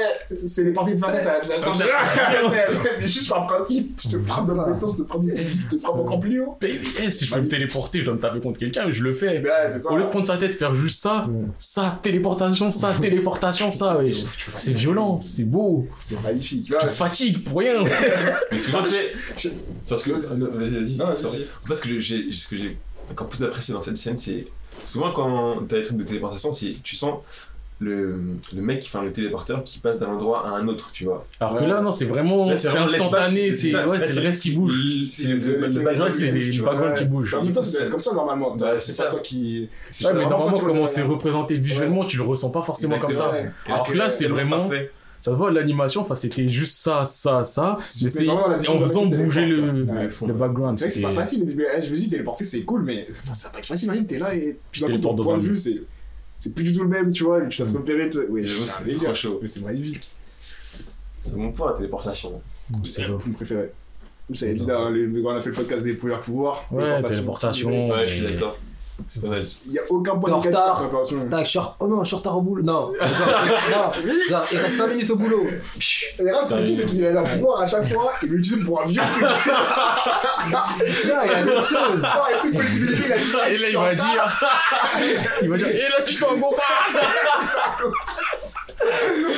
c'est 0.47 0.63
les 0.63 0.73
parties 0.73 0.95
de 0.95 1.01
façade, 1.01 1.45
ça 1.45 1.55
ça 1.57 1.75
Ça 1.75 1.85
me 1.85 1.91
rien. 1.91 2.63
Mais 3.01 3.09
juste 3.09 3.29
par 3.29 3.47
principe, 3.49 4.01
je 4.01 4.11
te 4.17 4.23
frappe 4.23 4.47
dans 4.47 4.55
le 4.55 4.73
béton, 4.75 4.95
je 4.97 5.03
te 5.03 5.09
frappe, 5.09 5.23
je 5.27 5.77
te 5.77 5.81
frappe 5.83 5.97
encore 5.97 6.21
plus 6.21 6.41
haut. 6.43 6.57
Mais, 6.63 6.79
eh, 7.03 7.11
si 7.11 7.25
je 7.25 7.35
veux 7.35 7.41
me 7.41 7.49
téléporter, 7.49 8.01
je 8.01 8.05
dois 8.05 8.15
me 8.15 8.21
taper 8.21 8.39
contre 8.39 8.61
quelqu'un, 8.61 8.89
je 8.93 9.03
le 9.03 9.13
fais. 9.13 9.43
C'est 9.73 9.81
ça. 9.81 9.91
Au 9.91 9.97
lieu 9.97 10.05
de 10.05 10.09
prendre 10.09 10.27
sa 10.27 10.39
tête, 10.39 10.55
faire 10.55 10.77
juste 10.77 11.03
ça, 11.03 11.27
ça, 11.59 11.99
téléportation, 12.03 12.71
ça, 12.71 12.95
téléportation, 13.01 13.73
ça. 13.73 13.99
C'est 14.57 14.73
violent, 14.73 15.21
c'est 15.21 15.45
beau. 15.45 15.87
C'est 16.01 16.21
magnifique. 16.23 16.67
Tu 16.67 16.73
te 16.87 16.93
fatigues 16.93 17.43
pour 17.45 17.59
rien. 17.59 17.83
Mais 18.53 18.59
souvent, 18.59 18.83
tu 18.83 18.91
sais, 18.91 19.53
parce 19.89 20.05
que. 20.05 20.13
Vas-y. 20.13 20.97
Vas-y. 20.97 21.47
Parce 21.67 21.81
que 21.81 21.96
j'ai, 22.01 22.33
ce 22.33 22.49
que 22.49 22.57
j'ai 22.57 22.77
encore 23.11 23.29
plus 23.29 23.43
apprécié 23.45 23.75
dans 23.75 23.83
cette 23.83 23.97
scène, 23.97 24.17
c'est 24.17 24.47
souvent 24.85 25.13
quand 25.13 25.67
t'as 25.69 25.79
des 25.79 25.83
trucs 25.83 25.99
de 25.99 26.05
téléportation, 26.05 26.53
c'est 26.53 26.75
tu 26.83 26.97
sens 26.97 27.21
le, 27.79 28.19
le 28.55 28.63
mec, 28.63 28.85
enfin 28.87 29.03
le 29.03 29.13
téléporteur 29.13 29.63
qui 29.63 29.79
passe 29.81 29.99
d'un 29.99 30.07
endroit 30.07 30.47
à 30.47 30.51
un 30.53 30.67
autre, 30.67 30.91
tu 30.93 31.05
vois. 31.05 31.27
Alors 31.41 31.59
que 31.59 31.65
là, 31.65 31.81
non, 31.83 31.93
c'est 31.93 32.07
vraiment, 32.07 32.55
c'est 32.57 32.69
instantané, 32.69 33.53
c'est 33.53 33.85
ouais, 33.85 33.99
c'est 33.99 34.15
le 34.15 34.27
reste 34.27 34.43
qui 34.43 34.53
bouge. 34.53 34.73
C'est 35.11 35.29
le, 35.29 35.83
background 35.85 36.13
c'est 36.13 36.41
qui 36.41 37.05
bouge. 37.05 37.35
En 37.35 37.43
même 37.43 37.53
temps, 37.53 37.61
être 37.61 37.91
comme 37.91 38.01
ça 38.01 38.15
normalement. 38.15 38.57
C'est 38.59 38.81
c'est 38.81 38.93
ça. 38.93 39.05
pas 39.05 39.11
toi 39.11 39.21
qui. 39.21 39.69
Ouais, 40.03 40.13
mais 40.15 40.27
normalement, 40.27 40.59
comment 40.59 40.87
c'est 40.87 41.03
représenté 41.03 41.59
visuellement, 41.59 42.05
tu 42.05 42.17
le 42.17 42.23
ressens 42.23 42.51
pas 42.51 42.63
forcément 42.63 42.99
comme 42.99 43.13
ça. 43.13 43.33
Alors 43.67 43.87
que 43.87 43.97
là, 43.97 44.09
c'est 44.09 44.27
vraiment, 44.27 44.69
parfait. 44.69 44.91
Ça 45.21 45.33
se 45.33 45.37
voit 45.37 45.51
l'animation, 45.51 46.03
enfin, 46.03 46.15
c'était 46.15 46.47
juste 46.49 46.77
ça, 46.77 47.05
ça, 47.05 47.43
ça, 47.43 47.75
mais 48.03 48.09
c'est 48.09 48.25
vraiment 48.25 48.49
la 48.49 48.59
vision 48.59 48.77
en 48.77 48.81
faisant 48.81 49.07
bouger 49.07 49.47
le, 49.47 49.85
Ouais. 49.85 50.09
le 50.27 50.33
background. 50.35 50.79
C'est 50.79 50.85
vrai 50.85 50.89
que 50.89 50.95
c'est 50.95 51.01
c'était- 51.01 51.03
pas 51.03 51.13
facile. 51.13 51.45
mais, 51.47 51.53
Je 51.85 51.91
me 51.91 51.97
dis, 51.97 52.11
téléporter, 52.11 52.45
c'est 52.45 52.63
cool, 52.63 52.83
mais 52.83 53.07
enfin, 53.11 53.35
ça 53.35 53.49
va 53.49 53.55
pas 53.55 53.59
être 53.61 53.67
facile. 53.67 53.87
Imagine, 53.89 54.07
t'es 54.07 54.19
là 54.19 54.35
et 54.35 54.59
tu 54.73 54.81
dois 54.81 54.87
téléportes 54.89 55.17
ton 55.17 55.23
dans 55.23 55.29
point 55.31 55.39
de 55.39 55.43
vue, 55.43 55.59
c'est. 55.59 55.83
C'est 56.39 56.55
plus 56.55 56.65
du 56.65 56.75
tout 56.75 56.83
le 56.83 56.89
même, 56.89 57.13
tu 57.13 57.25
vois, 57.25 57.43
et 57.43 57.49
tu 57.49 57.59
dois 57.63 57.67
te 57.67 57.77
repérer. 57.77 58.11
te- 58.11 58.27
Oui, 58.29 58.47
c'est 58.47 58.63
un 58.63 58.67
c'est 58.79 58.85
délire. 58.85 59.03
trop 59.05 59.15
chaud. 59.15 59.39
Mais 59.41 59.49
c'est 59.49 59.61
magnifique. 59.65 60.09
C'est 61.23 61.37
mon 61.37 61.51
point, 61.51 61.71
la 61.71 61.77
téléportation. 61.77 62.41
C'est. 62.85 63.09
Mon 63.09 63.19
préféré. 63.33 63.73
Je 64.31 64.41
t'avais 64.41 64.55
dit 64.55 64.65
on 64.69 65.29
a 65.31 65.41
fait 65.41 65.49
le 65.51 65.55
podcast 65.55 65.83
des 65.83 65.95
pouvoirs 65.95 66.21
pouvoirs. 66.21 66.67
Ouais, 66.71 67.03
téléportation. 67.03 67.89
Ouais, 67.91 68.07
je 68.07 68.15
suis 68.15 68.23
d'accord. 68.25 68.57
C'est 69.09 69.21
pas 69.23 69.29
mal. 69.29 69.43
Il 69.67 69.73
y 69.73 69.79
a 69.79 69.83
aucun 69.91 70.17
point 70.17 70.31
négatif 70.31 70.51
retard. 70.51 70.83
Tac, 71.31 71.45
je 71.45 71.51
suis 71.51 71.59
en- 71.59 71.77
Oh 71.81 71.87
non, 71.89 72.01
je 72.03 72.07
suis 72.07 72.15
en 72.15 72.19
retard 72.19 72.39
au 72.39 72.41
boulot. 72.41 72.63
Non. 72.63 72.93
Genre, 73.01 73.93
non. 74.07 74.11
Genre, 74.31 74.45
il 74.53 74.59
reste 74.59 74.77
5 74.79 74.87
minutes 74.89 75.11
au 75.11 75.17
boulot. 75.17 75.47
Et 76.19 76.23
là, 76.23 76.45
ce 76.45 76.51
que 76.51 76.57
je 76.59 76.63
dis, 76.63 76.75
c'est 76.77 76.87
qu'il 76.87 77.07
a 77.07 77.21
un 77.21 77.25
pouvoir 77.25 77.61
à 77.61 77.67
chaque 77.67 77.93
fois, 77.93 78.13
il 78.23 78.29
veut 78.31 78.37
l'utiliser 78.37 78.65
pour 78.65 78.83
un 78.83 78.87
vieux 78.87 79.01
truc. 79.03 79.25
Non, 80.49 80.59
il 81.25 81.31
y 81.31 81.35
a 81.35 81.43
d'autres 81.43 81.65
choses. 81.67 82.03
Non, 82.03 82.09
et 82.31 82.41
toute 82.41 82.55
possibilité, 82.63 83.03
il 83.07 83.13
a 83.13 83.19
dit. 83.19 83.25
ah, 83.43 83.51
Et 83.51 83.57
je 83.57 83.63
là, 83.63 83.67
suis 83.67 83.71
il 83.73 83.77
en 83.77 83.83
va 83.83 83.91
retard. 83.91 84.07
dire, 84.07 85.19
il 85.43 85.51
va 85.51 85.57
dire, 85.57 85.67
et 85.69 85.79
là, 85.89 86.03
tu 86.07 86.15
fais 86.15 86.27
un 86.29 86.37
bon 86.37 86.51
pass 86.53 86.99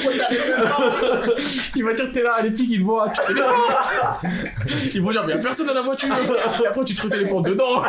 Ouais, 0.07 0.19
t'arrives 0.19 0.51
même 0.51 0.69
pas. 0.69 1.33
Il 1.77 1.85
va 1.85 1.93
dire, 1.95 2.12
t'es 2.12 2.23
là, 2.23 2.37
les 2.43 2.51
flics, 2.55 2.70
ils 2.70 2.78
te 2.81 2.85
voient, 2.85 3.09
tu 3.09 3.20
te 3.23 3.27
téléportes 3.28 3.89
Ils 4.95 5.03
vont 5.03 5.11
dire, 5.11 5.25
mais 5.27 5.33
y'a 5.33 5.39
personne 5.39 5.67
dans 5.67 5.75
la 5.75 5.83
voiture 5.83 6.15
Et 6.62 6.67
après, 6.67 6.85
tu 6.85 6.95
te 6.95 7.07
téléportes 7.07 7.47
dedans? 7.47 7.81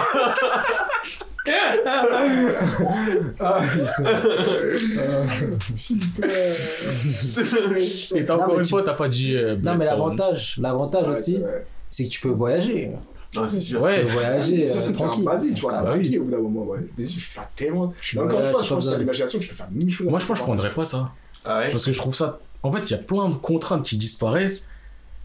Et 8.15 8.31
encore 8.31 8.57
une 8.57 8.63
tu- 8.63 8.69
fois, 8.69 8.83
t'as 8.83 8.93
pas 8.93 9.07
dit. 9.09 9.35
euh, 9.35 9.55
Non, 9.61 9.75
mais 9.75 9.85
l'avantage, 9.85 10.57
l'avantage 10.59 11.07
Ouais, 11.07 11.17
aussi, 11.17 11.37
ouais. 11.37 11.65
c'est 11.89 12.05
que 12.05 12.09
tu 12.09 12.21
peux 12.21 12.29
voyager. 12.29 12.91
Non, 13.35 13.47
c'est 13.47 13.61
sûr. 13.61 13.81
Ouais, 13.81 14.03
voyager 14.03 14.67
Ça, 14.69 14.77
euh, 14.77 14.81
c'est 14.81 14.93
tranquille. 14.93 15.23
basique, 15.23 15.53
tu 15.55 15.61
vois, 15.61 15.71
ça 15.71 15.83
Ah 15.85 15.91
bah 15.95 15.99
qui 15.99 16.17
au 16.17 16.23
bout 16.23 16.31
d'un 16.31 16.39
moment, 16.39 16.63
ouais. 16.65 16.79
Mais 16.97 17.05
tu 17.05 17.19
fais 17.19 17.41
tellement. 17.55 17.93
Je 18.01 18.17
encore 18.19 18.39
une 18.39 18.45
fois, 18.47 18.63
je 18.63 18.69
pense 18.73 18.89
que 18.89 18.97
l'imagination, 18.97 19.39
tu 19.39 19.47
peux 19.47 19.53
faire 19.53 19.67
mille 19.71 19.91
choses. 19.91 20.07
moi, 20.07 20.19
je 20.19 20.25
pense 20.25 20.35
que 20.37 20.39
je 20.39 20.43
prendrais 20.43 20.73
pas 20.73 20.85
ça. 20.85 21.11
Ah 21.45 21.59
ouais? 21.59 21.69
Parce 21.71 21.85
que 21.85 21.91
je 21.91 21.97
trouve 21.97 22.15
ça. 22.15 22.39
En 22.63 22.71
fait, 22.71 22.89
il 22.89 22.91
y 22.91 22.95
a 22.95 22.97
plein 22.97 23.29
de 23.29 23.35
contraintes 23.35 23.83
qui 23.85 23.97
disparaissent, 23.97 24.65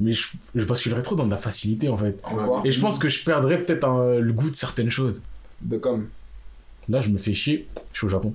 mais 0.00 0.12
je, 0.12 0.28
je 0.54 0.64
basculerais 0.66 1.02
trop 1.02 1.14
dans 1.14 1.24
de 1.26 1.30
la 1.30 1.38
facilité, 1.38 1.88
en 1.88 1.96
fait. 1.96 2.16
Et 2.64 2.72
je 2.72 2.80
pense 2.80 2.98
que 2.98 3.08
je 3.08 3.24
perdrais 3.24 3.58
peut-être 3.60 3.86
le 4.20 4.32
goût 4.32 4.50
de 4.50 4.54
certaines 4.56 4.90
choses. 4.90 5.20
De 5.64 5.78
comme. 5.78 6.08
Là, 6.88 7.00
je 7.00 7.08
me 7.10 7.16
fais 7.18 7.32
chier, 7.34 7.66
je 7.92 7.98
suis 7.98 8.06
au 8.06 8.10
Japon. 8.10 8.34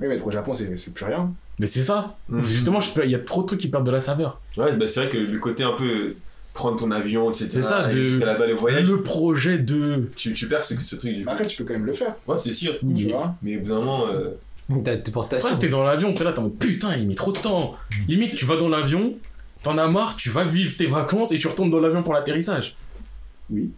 Oui, 0.00 0.08
mais 0.08 0.14
être 0.16 0.26
au 0.26 0.30
Japon, 0.30 0.54
c'est 0.54 0.76
c'est 0.76 0.92
plus 0.94 1.04
rien. 1.04 1.32
Mais 1.60 1.66
c'est 1.66 1.82
ça. 1.82 2.16
Mhm. 2.28 2.42
Justement, 2.42 2.80
il 3.04 3.10
y 3.10 3.14
a 3.14 3.18
trop 3.20 3.42
de 3.42 3.46
trucs 3.46 3.60
qui 3.60 3.68
perdent 3.68 3.86
de 3.86 3.90
la 3.92 4.00
saveur. 4.00 4.40
Ouais, 4.56 4.74
bah, 4.76 4.88
c'est 4.88 5.00
vrai 5.04 5.08
que 5.10 5.18
le 5.18 5.38
côté 5.38 5.62
un 5.62 5.72
peu 5.74 6.16
prendre 6.52 6.78
ton 6.78 6.90
avion, 6.90 7.30
etc. 7.30 7.46
C'est 7.50 7.62
ça, 7.62 7.88
de- 7.88 8.18
là-bas, 8.18 8.46
le 8.46 8.54
voyage, 8.54 8.88
Le 8.88 9.02
projet 9.02 9.58
de. 9.58 10.08
tu, 10.16 10.32
tu 10.34 10.48
perds 10.48 10.64
ce, 10.64 10.74
ce 10.80 10.96
truc 10.96 11.14
du. 11.14 11.28
Après, 11.28 11.46
tu 11.46 11.56
peux 11.56 11.64
quand 11.64 11.74
même 11.74 11.86
le 11.86 11.92
faire. 11.92 12.14
Ouais, 12.26 12.38
c'est 12.38 12.52
sûr. 12.52 12.74
Oui, 12.82 12.94
Tu 12.94 13.06
mais- 13.06 13.12
vois. 13.12 13.34
Mais 13.42 13.56
moment, 13.56 14.06
euh, 14.08 14.30
tes 15.02 15.12
t'es 15.58 15.68
dans 15.68 15.84
l'avion, 15.84 16.14
t'es 16.14 16.24
là, 16.24 16.32
t'es 16.32 16.38
en 16.38 16.44
mode 16.44 16.56
putain, 16.58 16.96
il 16.96 17.06
met 17.06 17.14
trop 17.14 17.32
de 17.32 17.38
temps. 17.38 17.74
Limite, 18.08 18.34
tu 18.34 18.46
vas 18.46 18.56
dans 18.56 18.68
l'avion, 18.68 19.14
t'en 19.62 19.76
as 19.78 19.88
marre, 19.88 20.16
tu 20.16 20.30
vas 20.30 20.44
vivre 20.44 20.74
tes 20.76 20.86
vacances 20.86 21.32
et 21.32 21.38
tu 21.38 21.46
retournes 21.48 21.70
dans 21.70 21.80
l'avion 21.80 22.02
pour 22.02 22.14
l'atterrissage. 22.14 22.74
Oui. 23.50 23.70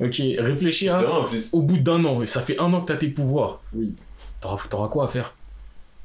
Ok, 0.00 0.20
réfléchis 0.38 0.86
c'est 0.86 0.90
à. 0.90 1.02
vrai 1.02 1.12
en 1.12 1.24
plus. 1.24 1.50
Au 1.52 1.62
bout 1.62 1.78
d'un 1.78 2.04
an, 2.04 2.22
et 2.22 2.26
ça 2.26 2.40
fait 2.42 2.58
un 2.58 2.72
an 2.72 2.80
que 2.80 2.86
t'as 2.88 2.96
tes 2.96 3.08
pouvoirs, 3.08 3.60
Oui. 3.74 3.94
t'auras 4.40 4.56
t'auras 4.68 4.88
quoi 4.88 5.04
à 5.04 5.08
faire? 5.08 5.34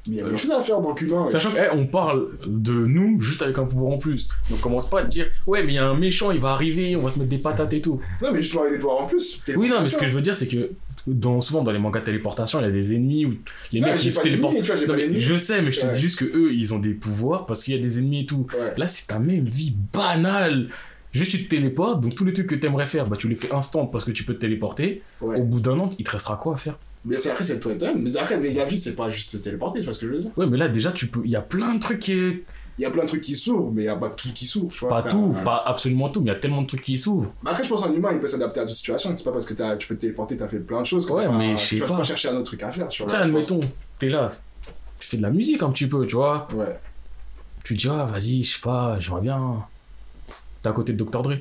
Mais 0.06 0.16
il 0.16 0.18
y 0.18 0.22
a 0.22 0.28
des 0.30 0.36
choses 0.38 0.50
à 0.52 0.62
faire 0.62 0.76
qu'humain. 0.96 1.24
ouais. 1.24 1.30
Sachant 1.30 1.50
qu'on 1.50 1.86
parle 1.86 2.28
de 2.46 2.72
nous 2.72 3.20
juste 3.20 3.42
avec 3.42 3.58
un 3.58 3.64
pouvoir 3.66 3.92
en 3.92 3.98
plus. 3.98 4.28
Donc 4.48 4.58
commence 4.60 4.88
pas 4.88 5.00
à 5.00 5.02
te 5.02 5.08
dire, 5.08 5.26
ouais, 5.46 5.62
mais 5.62 5.72
il 5.72 5.74
y 5.74 5.78
a 5.78 5.86
un 5.86 5.94
méchant, 5.96 6.30
il 6.30 6.40
va 6.40 6.52
arriver, 6.52 6.96
on 6.96 7.02
va 7.02 7.10
se 7.10 7.18
mettre 7.18 7.28
des 7.28 7.36
patates 7.38 7.72
et 7.74 7.82
tout. 7.82 8.00
Non, 8.22 8.30
mais 8.32 8.40
justement 8.40 8.62
avec 8.62 8.74
des 8.74 8.78
pouvoirs 8.80 9.02
en 9.02 9.06
plus. 9.06 9.42
Oui, 9.56 9.68
non, 9.68 9.80
mais 9.80 9.86
ce 9.86 9.98
que 9.98 10.06
je 10.06 10.14
veux 10.14 10.22
dire, 10.22 10.34
c'est 10.34 10.46
que 10.48 10.70
dans, 11.06 11.40
souvent 11.42 11.62
dans 11.62 11.70
les 11.72 11.78
mangas 11.78 12.00
de 12.00 12.04
téléportation, 12.06 12.60
il 12.60 12.62
y 12.62 12.66
a 12.66 12.70
des 12.70 12.94
ennemis 12.94 13.26
ou 13.26 13.34
les 13.72 13.80
mecs 13.82 13.98
qui 13.98 14.10
se 14.10 14.22
téléportent. 14.22 14.54
vois, 14.60 14.76
Non, 14.86 14.94
mais 14.96 15.20
je 15.20 15.36
sais, 15.36 15.60
mais 15.60 15.70
je 15.70 15.80
te 15.80 15.86
Ouais. 15.86 15.92
dis 15.92 16.00
juste 16.00 16.18
que 16.18 16.24
eux, 16.24 16.54
ils 16.54 16.72
ont 16.72 16.78
des 16.78 16.94
pouvoirs 16.94 17.44
parce 17.44 17.62
qu'il 17.64 17.74
y 17.74 17.78
a 17.78 17.82
des 17.82 17.98
ennemis 17.98 18.20
et 18.22 18.26
tout. 18.26 18.46
Ouais. 18.54 18.72
Là, 18.78 18.86
c'est 18.86 19.06
ta 19.08 19.18
même 19.18 19.44
vie 19.44 19.74
banale. 19.92 20.68
Juste, 21.12 21.30
tu 21.32 21.44
te 21.44 21.50
téléportes, 21.50 22.00
donc 22.00 22.14
tous 22.14 22.24
les 22.24 22.32
trucs 22.32 22.46
que 22.46 22.54
t'aimerais 22.54 22.86
faire, 22.86 23.06
bah, 23.06 23.16
tu 23.16 23.28
les 23.28 23.34
fais 23.36 23.52
instant 23.52 23.86
parce 23.86 24.04
que 24.04 24.12
tu 24.12 24.24
peux 24.24 24.34
te 24.34 24.40
téléporter. 24.40 25.02
Ouais. 25.20 25.40
Au 25.40 25.42
bout 25.44 25.60
d'un 25.60 25.78
an, 25.80 25.90
il 25.98 26.04
te 26.04 26.10
restera 26.10 26.36
quoi 26.36 26.54
à 26.54 26.56
faire? 26.56 26.78
Mais 27.04 27.16
c'est 27.16 27.30
après, 27.30 27.44
c'est 27.44 27.58
toi 27.60 27.74
toi-même. 27.74 28.02
Mais 28.02 28.16
après, 28.16 28.38
mais 28.38 28.52
la 28.52 28.64
vie, 28.64 28.78
c'est 28.78 28.94
pas 28.94 29.10
juste 29.10 29.30
se 29.30 29.36
téléporter, 29.38 29.80
tu 29.80 29.86
vois 29.86 29.94
ce 29.94 30.00
que 30.00 30.06
je 30.06 30.12
veux 30.12 30.20
dire? 30.20 30.30
Ouais, 30.36 30.46
mais 30.46 30.56
là, 30.58 30.68
déjà, 30.68 30.92
tu 30.92 31.06
peux. 31.08 31.20
Il 31.24 31.30
y 31.30 31.36
a 31.36 31.40
plein 31.40 31.74
de 31.74 31.80
trucs 31.80 31.98
qui. 32.00 32.12
Il 32.78 32.82
y 32.82 32.84
a 32.86 32.90
plein 32.90 33.02
de 33.02 33.08
trucs 33.08 33.20
qui 33.22 33.34
s'ouvrent, 33.34 33.70
mais 33.72 33.82
il 33.82 33.86
y 33.86 33.88
a 33.88 33.96
pas 33.96 34.08
tout 34.10 34.28
qui 34.32 34.46
s'ouvre, 34.46 34.72
tu 34.72 34.78
vois. 34.80 34.88
Pas 34.88 35.02
tout, 35.02 35.34
pas 35.44 35.62
absolument 35.66 36.08
tout, 36.08 36.20
mais 36.20 36.26
il 36.30 36.34
y 36.34 36.36
a 36.36 36.38
tellement 36.38 36.62
de 36.62 36.66
trucs 36.66 36.80
qui 36.82 36.96
s'ouvrent. 36.98 37.32
Mais 37.42 37.50
après, 37.50 37.64
je 37.64 37.68
pense 37.68 37.84
qu'un 37.84 37.92
humain, 37.92 38.10
il 38.12 38.20
peut 38.20 38.26
s'adapter 38.26 38.60
à 38.60 38.64
toute 38.64 38.74
situation. 38.74 39.12
C'est 39.16 39.24
pas 39.24 39.32
parce 39.32 39.44
que 39.46 39.52
t'as- 39.54 39.76
tu 39.76 39.86
peux 39.88 39.96
te 39.96 40.00
téléporter, 40.02 40.36
t'as 40.36 40.48
fait 40.48 40.60
plein 40.60 40.80
de 40.80 40.86
choses. 40.86 41.10
Ouais, 41.10 41.26
mais 41.30 41.54
pas- 41.54 41.60
je 41.60 41.66
sais 41.66 41.74
Tu 41.76 41.80
vas 41.82 41.88
pas. 41.88 41.96
pas 41.98 42.04
chercher 42.04 42.28
un 42.28 42.34
autre 42.36 42.44
truc 42.44 42.62
à 42.62 42.70
faire, 42.70 42.88
tu 42.88 43.02
vois. 43.02 43.10
Tiens, 43.10 43.20
admettons, 43.22 43.60
t'es 43.98 44.08
là, 44.08 44.30
tu 44.98 45.06
fais 45.08 45.16
de 45.18 45.22
la 45.22 45.30
musique 45.30 45.62
un 45.62 45.70
petit 45.70 45.86
peu, 45.88 46.06
tu 46.06 46.16
vois. 46.16 46.48
Ouais. 46.54 46.78
Tu 47.64 47.74
dis, 47.76 47.88
ah, 47.90 48.06
vas-y, 48.06 48.42
je 48.42 48.54
sais 48.54 48.60
pas, 48.60 48.96
j'aimerais 49.00 49.20
bien. 49.22 49.56
T'es 50.62 50.68
à 50.68 50.72
côté 50.72 50.92
de 50.92 51.02
Dr. 51.02 51.22
Dre. 51.22 51.34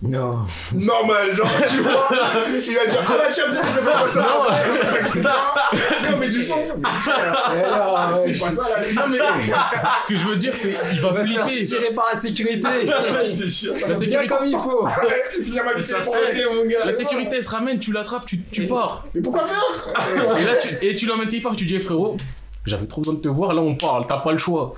Non. 0.00 0.38
Normal, 0.72 1.36
genre, 1.36 1.46
tu 1.70 1.76
vois. 1.82 2.08
Il 2.46 2.74
va 2.74 2.86
dire, 2.86 3.00
ah 3.06 3.12
bien, 3.18 3.30
c'est 3.30 3.84
pas 3.84 4.08
ça. 4.08 4.26
Non, 6.02 6.16
mais 6.18 6.28
du 6.30 6.42
son. 6.42 6.56
Alors, 7.66 8.10
C'est 8.16 8.38
pas 8.40 8.50
ça, 8.52 8.62
là. 8.70 8.76
Non, 8.94 9.02
mais 9.10 9.18
ce 10.02 10.06
que 10.08 10.16
je 10.16 10.26
veux 10.26 10.36
dire, 10.36 10.56
c'est 10.56 10.74
il 10.92 11.00
va 11.02 11.22
flipper. 11.22 11.62
tirer 11.64 11.92
par 11.94 12.06
la 12.14 12.18
sécurité. 12.20 12.68
je. 12.82 13.72
La 13.88 13.94
sécurité, 13.96 14.26
comme 14.26 14.46
il 14.46 14.56
faut. 14.56 14.86
Finir 15.42 15.64
ma 15.64 15.74
vie 15.74 15.82
Ça, 15.84 15.98
téléportée, 16.00 16.44
mon 16.54 16.64
gars. 16.66 16.84
la 16.86 16.92
sécurité, 16.92 17.36
elle 17.36 17.44
se 17.44 17.50
ramène, 17.50 17.78
tu 17.78 17.92
l'attrapes, 17.92 18.24
tu, 18.24 18.40
tu 18.50 18.66
pars. 18.66 19.06
Mais 19.14 19.20
pourquoi 19.20 19.44
faire 19.46 20.38
Et 20.38 20.44
là, 20.44 20.56
tu, 20.56 20.86
et 20.86 20.96
tu 20.96 21.04
l'emmènes 21.04 21.28
quelque 21.28 21.42
part, 21.42 21.56
tu 21.56 21.66
dis, 21.66 21.74
Eh, 21.76 21.80
frérot, 21.80 22.16
j'avais 22.64 22.86
trop 22.86 23.02
besoin 23.02 23.14
de 23.16 23.20
te 23.20 23.28
voir, 23.28 23.52
là 23.52 23.60
on 23.60 23.74
parle, 23.74 24.06
t'as 24.06 24.18
pas 24.18 24.32
le 24.32 24.38
choix. 24.38 24.72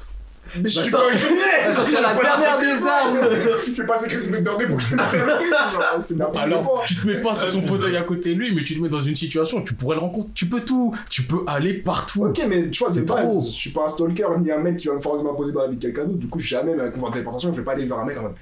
Mais 0.62 0.68
je 0.68 0.80
suis 0.80 0.90
ça- 0.90 0.98
pas 0.98 1.72
sortir 1.72 2.02
la 2.02 2.14
dernière 2.14 2.58
des 2.58 2.86
armes. 2.86 3.18
Je 3.66 3.70
vais 3.82 3.86
pas 3.86 3.98
s'écrire 3.98 4.18
cette 4.20 4.42
Dr. 4.42 4.56
Dre 4.58 4.66
pour 4.68 4.76
que 4.76 4.82
je 4.90 4.96
Genre, 4.96 5.98
C'est 6.02 6.14
n'importe 6.16 6.36
Alors, 6.36 6.60
quoi. 6.66 6.82
tu 6.86 6.94
te 6.96 7.06
mets 7.06 7.20
pas 7.20 7.34
sur 7.34 7.48
son 7.50 7.62
fauteuil 7.62 7.96
à 7.96 8.02
côté 8.02 8.34
de 8.34 8.38
lui, 8.38 8.54
mais 8.54 8.62
tu 8.64 8.76
te 8.76 8.82
mets 8.82 8.88
dans 8.88 9.00
une 9.00 9.14
situation, 9.14 9.62
tu 9.62 9.74
pourrais 9.74 9.96
le 9.96 10.00
rencontrer, 10.02 10.30
tu 10.34 10.46
peux 10.46 10.60
tout, 10.60 10.94
tu 11.10 11.22
peux 11.24 11.40
aller 11.46 11.74
partout. 11.74 12.24
Ok, 12.26 12.40
mais 12.48 12.70
tu 12.70 12.78
vois, 12.84 12.92
C'est 12.92 13.04
trop. 13.04 13.40
je 13.44 13.50
suis 13.50 13.70
pas 13.70 13.84
un 13.84 13.88
stalker 13.88 14.26
ni 14.38 14.50
un 14.50 14.58
mec 14.58 14.76
qui 14.76 14.88
va 14.88 14.94
me 14.94 15.00
forcément 15.00 15.30
m'imposer 15.32 15.52
dans 15.52 15.62
la 15.62 15.68
vie 15.68 15.76
de 15.76 15.82
quelqu'un 15.82 16.04
d'autre. 16.04 16.18
Du 16.18 16.28
coup, 16.28 16.40
jamais, 16.40 16.72
avec 16.72 16.96
mon 16.96 17.10
téléportation, 17.10 17.52
je 17.52 17.58
vais 17.58 17.64
pas 17.64 17.72
aller 17.72 17.84
vers 17.86 17.98
un 17.98 18.04
mec 18.04 18.18
en 18.18 18.22
mode. 18.22 18.34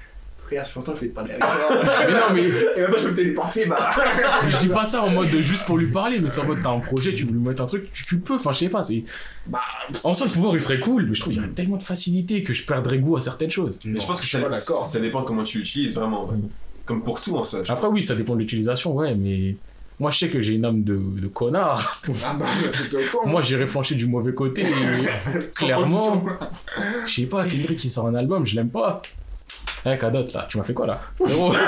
Frère, 0.45 0.63
ça 0.63 0.71
fait 0.71 0.79
longtemps 0.79 0.91
que 0.91 0.97
je 0.99 1.03
fais 1.05 1.09
te 1.09 1.15
parler 1.15 1.31
avec 1.31 1.43
toi. 1.43 1.49
Mais 2.07 2.13
non, 2.13 2.33
mais 2.33 2.43
Et 2.43 2.81
maintenant, 2.81 2.97
je 2.97 3.03
vais 3.05 3.11
me 3.11 3.15
téléporter, 3.15 3.65
bah. 3.65 3.89
je 4.47 4.57
dis 4.57 4.67
pas 4.67 4.85
ça 4.85 5.01
en 5.03 5.09
mode 5.09 5.29
juste 5.41 5.65
pour 5.65 5.77
lui 5.77 5.87
parler, 5.91 6.19
mais 6.19 6.29
c'est 6.29 6.41
en 6.41 6.45
mode 6.45 6.59
t'as 6.61 6.69
un 6.69 6.79
projet, 6.79 7.15
tu 7.15 7.23
veux 7.23 7.31
lui 7.31 7.39
mettre 7.39 7.63
un 7.63 7.65
truc, 7.65 7.91
tu, 7.91 8.05
tu 8.05 8.19
peux, 8.19 8.35
enfin 8.35 8.51
je 8.51 8.59
sais 8.59 8.69
pas, 8.69 8.83
c'est. 8.83 9.03
Bah. 9.47 9.61
En 10.03 10.13
soi, 10.13 10.27
le 10.27 10.31
pouvoir 10.31 10.53
il 10.53 10.61
serait 10.61 10.79
cool, 10.79 11.07
mais 11.07 11.15
je 11.15 11.21
trouve 11.21 11.33
qu'il 11.33 11.41
y 11.41 11.45
aurait 11.45 11.53
tellement 11.53 11.77
de 11.77 11.83
facilité 11.83 12.43
que 12.43 12.53
je 12.53 12.63
perdrais 12.63 12.99
goût 12.99 13.17
à 13.17 13.21
certaines 13.21 13.49
choses. 13.49 13.79
Mais 13.85 13.99
je 13.99 14.05
pense 14.05 14.19
que 14.19 14.23
je 14.23 14.29
suis 14.29 14.37
pas 14.37 14.49
d'accord. 14.49 14.85
ça 14.85 14.99
dépend 14.99 15.23
comment 15.23 15.43
tu 15.43 15.59
l'utilises 15.59 15.95
vraiment. 15.95 16.25
ouais. 16.27 16.37
Comme 16.85 17.03
pour 17.03 17.19
tout 17.19 17.35
en 17.35 17.43
je 17.43 17.71
Après, 17.71 17.87
oui, 17.87 18.03
ça 18.03 18.13
dépend 18.13 18.35
de 18.35 18.39
l'utilisation, 18.39 18.93
ouais, 18.95 19.15
mais. 19.15 19.55
Moi, 19.97 20.11
je 20.11 20.17
sais 20.17 20.27
que 20.27 20.41
j'ai 20.41 20.53
une 20.55 20.65
âme 20.65 20.83
de, 20.83 20.97
de 20.97 21.27
connard. 21.27 22.01
Ah 22.25 22.35
bah. 22.37 22.45
Moi, 23.25 23.41
j'irais 23.41 23.65
flancher 23.65 23.95
du 23.95 24.07
mauvais 24.07 24.33
côté. 24.33 24.65
clairement, 25.55 26.25
je 27.07 27.13
sais 27.13 27.25
pas, 27.27 27.47
Kendrick 27.47 27.79
qui 27.79 27.89
sort 27.89 28.07
un 28.07 28.15
album, 28.15 28.45
je 28.45 28.55
l'aime 28.55 28.69
pas. 28.69 29.01
Eh, 29.85 29.97
Kadot, 29.97 30.25
là, 30.33 30.47
tu 30.49 30.57
m'as 30.57 30.63
fait 30.63 30.73
quoi 30.73 30.87
là 30.87 30.99
Frérot 31.15 31.53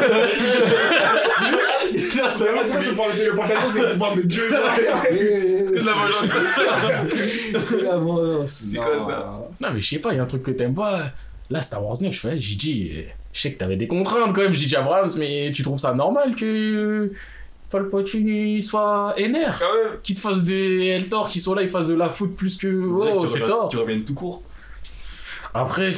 téléportation, 3.15 3.69
c'est 3.69 3.81
le 3.81 3.91
pouvoir 3.91 4.15
de 4.15 4.21
Dieu. 4.21 4.43
Que 4.49 5.79
de 5.79 5.85
la 5.85 5.93
vengeance. 5.93 7.83
La 7.83 7.97
vengeance. 7.97 8.51
C'est 8.71 8.77
quoi 8.77 9.01
ça 9.01 9.39
Non, 9.59 9.69
mais 9.73 9.81
je 9.81 9.87
sais 9.87 9.99
pas, 9.99 10.13
il 10.13 10.17
y 10.17 10.19
a 10.19 10.23
un 10.23 10.27
truc 10.27 10.43
que 10.43 10.51
t'aimes 10.51 10.75
pas. 10.75 11.11
Là, 11.49 11.61
Star 11.61 11.85
Wars 11.85 11.95
9, 12.01 12.11
je 12.11 12.19
fais, 12.19 12.39
j'ai 12.39 12.55
dit, 12.55 12.91
je 13.31 13.41
sais 13.41 13.53
que 13.53 13.57
t'avais 13.57 13.77
des 13.77 13.87
contraintes 13.87 14.33
quand 14.33 14.41
même, 14.41 14.53
j'ai 14.53 14.65
dit 14.65 14.75
Abrams, 14.75 15.09
mais 15.17 15.51
tu 15.53 15.63
trouves 15.63 15.79
ça 15.79 15.93
normal 15.93 16.35
que 16.35 17.11
Palpatine 17.69 18.61
soit 18.61 19.13
énerve 19.17 19.61
Ah 19.61 19.65
ouais 19.73 19.99
Qu'il 20.03 20.15
te 20.15 20.21
fasse 20.21 20.43
des 20.43 20.87
Eltor, 20.87 21.29
qu'il 21.29 21.41
soit 21.41 21.55
là, 21.55 21.61
il 21.61 21.69
fasse 21.69 21.87
de 21.87 21.95
la 21.95 22.09
foot 22.09 22.35
plus 22.35 22.57
que. 22.57 22.67
Oh, 22.67 23.27
c'est 23.27 23.45
tort. 23.45 23.67
Tu 23.69 23.77
reviennes 23.77 24.03
tout 24.03 24.13
court. 24.13 24.43
Après, 25.53 25.91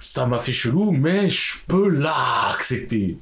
ça 0.00 0.26
m'a 0.26 0.38
fait 0.38 0.52
chelou, 0.52 0.90
mais 0.92 1.28
je 1.28 1.54
peux 1.66 1.88
l'accepter. 1.88 3.18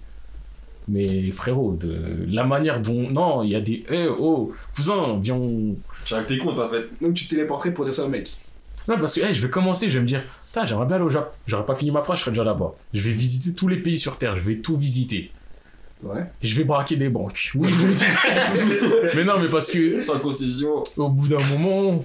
Mais 0.89 1.31
frérot, 1.33 1.73
de 1.81 2.27
la 2.29 2.45
manière 2.45 2.81
dont. 2.81 3.11
Non, 3.11 3.43
il 3.43 3.51
y 3.51 3.55
a 3.57 3.61
des. 3.61 3.85
Eh 3.91 4.07
oh, 4.07 4.53
cousin, 4.75 5.19
viens. 5.21 5.35
on- 5.35 5.75
tes 6.29 6.39
comptes 6.39 6.59
en 6.61 6.71
fait. 6.71 6.85
Donc 7.03 7.15
tu 7.15 7.25
te 7.25 7.31
téléporterais 7.31 7.75
pour 7.75 7.85
dire 7.85 7.95
ça 7.95 8.05
au 8.05 8.09
mec. 8.09 8.31
Non, 8.87 8.97
parce 9.01 9.15
que 9.15 9.21
eh, 9.21 9.35
je 9.35 9.43
vais 9.43 9.51
commencer, 9.51 9.89
je 9.89 9.95
vais 9.95 10.03
me 10.03 10.07
dire, 10.07 10.23
j'aimerais 10.65 10.87
bien 10.87 10.95
aller 10.97 11.05
au 11.05 11.11
Japon. 11.11 11.33
J'aurais 11.49 11.67
pas 11.67 11.75
fini 11.75 11.91
ma 11.91 12.03
phrase, 12.03 12.19
je 12.19 12.23
serais 12.25 12.31
déjà 12.31 12.45
là-bas. 12.45 12.73
Je 12.93 13.01
vais 13.01 13.11
visiter 13.13 13.53
tous 13.53 13.67
les 13.67 13.79
pays 13.79 13.99
sur 13.99 14.17
Terre, 14.17 14.37
je 14.37 14.43
vais 14.43 14.59
tout 14.59 14.77
visiter. 14.77 15.33
Ouais. 16.05 16.21
Je 16.41 16.55
vais 16.55 16.63
braquer 16.63 16.95
des 16.97 17.09
banques. 17.09 17.51
Oui, 17.57 17.69
je 17.73 17.87
le 17.87 17.93
dis. 17.93 18.05
mais 19.17 19.25
non, 19.25 19.41
mais 19.41 19.49
parce 19.49 19.73
que 19.73 19.99
Sans 19.99 20.21
concession. 20.21 20.85
au 20.97 21.09
bout 21.09 21.27
d'un 21.27 21.41
moment, 21.59 22.05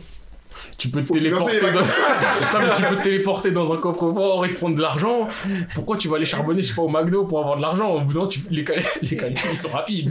tu 0.77 0.90
peux 0.90 1.01
te 1.03 1.11
téléporter 1.14 1.57
financer 1.59 1.73
dans... 1.73 1.80
Non, 2.59 2.65
mais 2.67 2.75
tu 2.75 2.83
peux 2.83 2.95
te 2.98 3.03
téléporter 3.03 3.51
dans 3.51 3.72
un 3.73 3.77
coffre-fort 3.77 4.45
et 4.45 4.51
te 4.51 4.57
prendre 4.57 4.75
de 4.75 4.81
l'argent. 4.81 5.27
Pourquoi 5.75 5.98
tu 5.98 6.07
vas 6.07 6.15
aller 6.17 6.25
charbonner, 6.25 6.61
je 6.61 6.69
sais 6.69 6.73
pas, 6.75 6.81
au 6.81 6.90
McDo 6.90 7.25
pour 7.25 7.40
avoir 7.40 7.57
de 7.57 7.61
l'argent? 7.61 7.90
Au 7.95 8.01
bout 8.01 8.19
d'un 8.19 8.27
tu... 8.27 8.40
les, 8.49 8.64
cal- 8.64 8.83
les 9.01 9.17
calculs 9.17 9.49
ils 9.51 9.57
sont 9.57 9.69
rapides. 9.69 10.09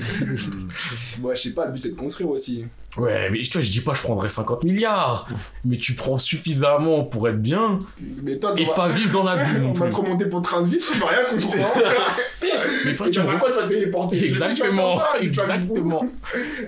Moi, 1.20 1.34
je 1.34 1.42
sais 1.42 1.54
pas, 1.54 1.66
le 1.66 1.72
but 1.72 1.78
c'est 1.80 1.90
de 1.90 1.94
construire 1.96 2.30
aussi. 2.30 2.66
Ouais, 2.96 3.30
mais 3.30 3.40
tu 3.42 3.52
vois, 3.52 3.60
je 3.60 3.70
dis 3.70 3.80
pas 3.80 3.94
je 3.94 4.02
prendrais 4.02 4.28
50 4.28 4.64
milliards. 4.64 5.28
Mais 5.64 5.76
tu 5.76 5.94
prends 5.94 6.18
suffisamment 6.18 7.04
pour 7.04 7.28
être 7.28 7.40
bien 7.40 7.78
Mais 8.22 8.36
toi, 8.38 8.52
et 8.56 8.64
va- 8.64 8.74
pas 8.74 8.88
vivre 8.88 9.12
dans 9.12 9.22
la 9.22 9.36
bulle 9.36 9.64
on 9.68 9.72
va 9.72 9.88
te 9.88 9.94
remonter 9.94 10.26
pour 10.26 10.42
train 10.42 10.62
de 10.62 10.68
vie, 10.68 10.78
tu 10.78 10.98
vas 10.98 11.06
rien 11.06 11.18
comprendre. 11.30 11.88
Mais 12.84 12.94
frère, 12.94 13.10
tu 13.10 13.20
vas 13.20 13.36
quoi, 13.36 13.50
tu 13.50 13.56
vas 13.56 13.62
te 13.64 13.68
téléporter? 13.68 14.24
Exactement, 14.24 14.98
tu 14.98 14.98
vas 14.98 15.22
exactement. 15.22 16.04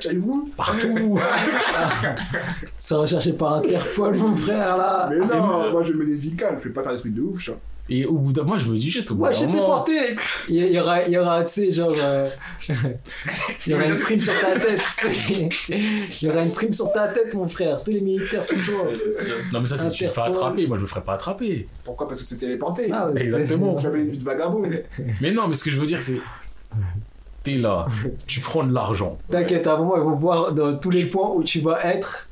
Tu 0.01 0.09
vas 0.09 0.15
où? 0.26 0.51
Partout. 0.57 1.18
C'est 2.76 2.94
recherché 2.94 3.33
par 3.33 3.55
Interpol, 3.55 4.17
mon 4.17 4.34
frère, 4.34 4.76
là. 4.76 5.09
Mais 5.10 5.18
non, 5.18 5.70
moi 5.73 5.83
je 5.83 5.92
me 5.92 5.99
mets 6.05 6.07
des 6.12 6.18
vies 6.18 6.36
calmes, 6.36 6.59
je 6.62 6.68
vais 6.68 6.75
pas 6.75 6.83
faire 6.83 6.92
des 6.92 6.99
trucs 6.99 7.15
de 7.15 7.23
ouf, 7.23 7.42
tu 7.42 7.51
vois. 7.51 7.60
Et 7.89 8.07
au 8.07 8.15
bout 8.15 8.33
d'un 8.33 8.44
moi, 8.44 8.59
je 8.59 8.70
me 8.70 8.78
dis 8.78 8.91
juste 8.91 9.11
au 9.11 9.17
bout 9.17 9.28
d'un 9.28 9.39
moment. 9.41 9.52
déporté. 9.52 10.17
Il 10.49 10.55
y, 10.57 10.61
il 10.61 10.73
y 10.73 10.81
aura, 10.81 11.02
il 11.02 11.12
y 11.12 11.19
aura, 11.19 11.43
tu 11.44 11.52
sais, 11.52 11.73
genre. 11.73 11.93
euh, 11.99 12.28
il 13.67 13.73
y 13.73 13.75
aura 13.75 13.85
une 13.86 13.97
prime 13.97 14.19
sur 14.19 14.33
ta 14.41 14.59
tête. 14.59 14.81
il 15.69 16.27
y 16.27 16.31
aura 16.31 16.43
une 16.43 16.52
prime 16.52 16.73
sur 16.73 16.93
ta 16.93 17.09
tête, 17.09 17.35
mon 17.35 17.49
frère. 17.49 17.83
Tous 17.83 17.91
les 17.91 18.01
militaires 18.01 18.44
sont 18.44 18.55
toi. 18.65 18.85
Non, 19.52 19.61
mais 19.61 19.67
ça, 19.67 19.78
c'est 19.78 19.91
si 19.91 19.99
tu 19.99 20.05
te 20.05 20.11
fais 20.11 20.20
attraper. 20.23 20.67
Moi, 20.67 20.77
je 20.78 20.83
me 20.83 20.86
ferais 20.86 21.02
pas 21.02 21.15
attraper. 21.15 21.69
Pourquoi? 21.85 22.09
Parce 22.09 22.20
que 22.20 22.27
c'est 22.27 22.36
téléporté. 22.39 22.89
Ah, 22.93 23.09
ouais, 23.09 23.23
Exactement. 23.23 23.78
J'avais 23.78 24.02
une 24.02 24.11
vie 24.11 24.19
de 24.19 24.25
vagabond. 24.25 24.62
Mais 25.20 25.31
non, 25.33 25.49
mais 25.49 25.55
ce 25.57 25.65
que 25.65 25.70
je 25.70 25.81
veux 25.81 25.86
dire, 25.86 26.01
c'est. 26.01 26.20
T'es 27.43 27.57
là, 27.59 27.86
tu 28.28 28.39
prends 28.39 28.62
de 28.62 28.73
l'argent. 28.73 29.19
T'inquiète, 29.28 29.67
à 29.67 29.75
un 29.75 29.78
moment, 29.78 29.97
ils 29.97 30.02
vont 30.05 30.15
voir 30.15 30.52
dans 30.52 30.77
tous 30.78 30.91
les 30.91 31.07
points 31.07 31.31
où 31.35 31.43
tu 31.43 31.61
vas 31.61 31.85
être. 31.85 32.28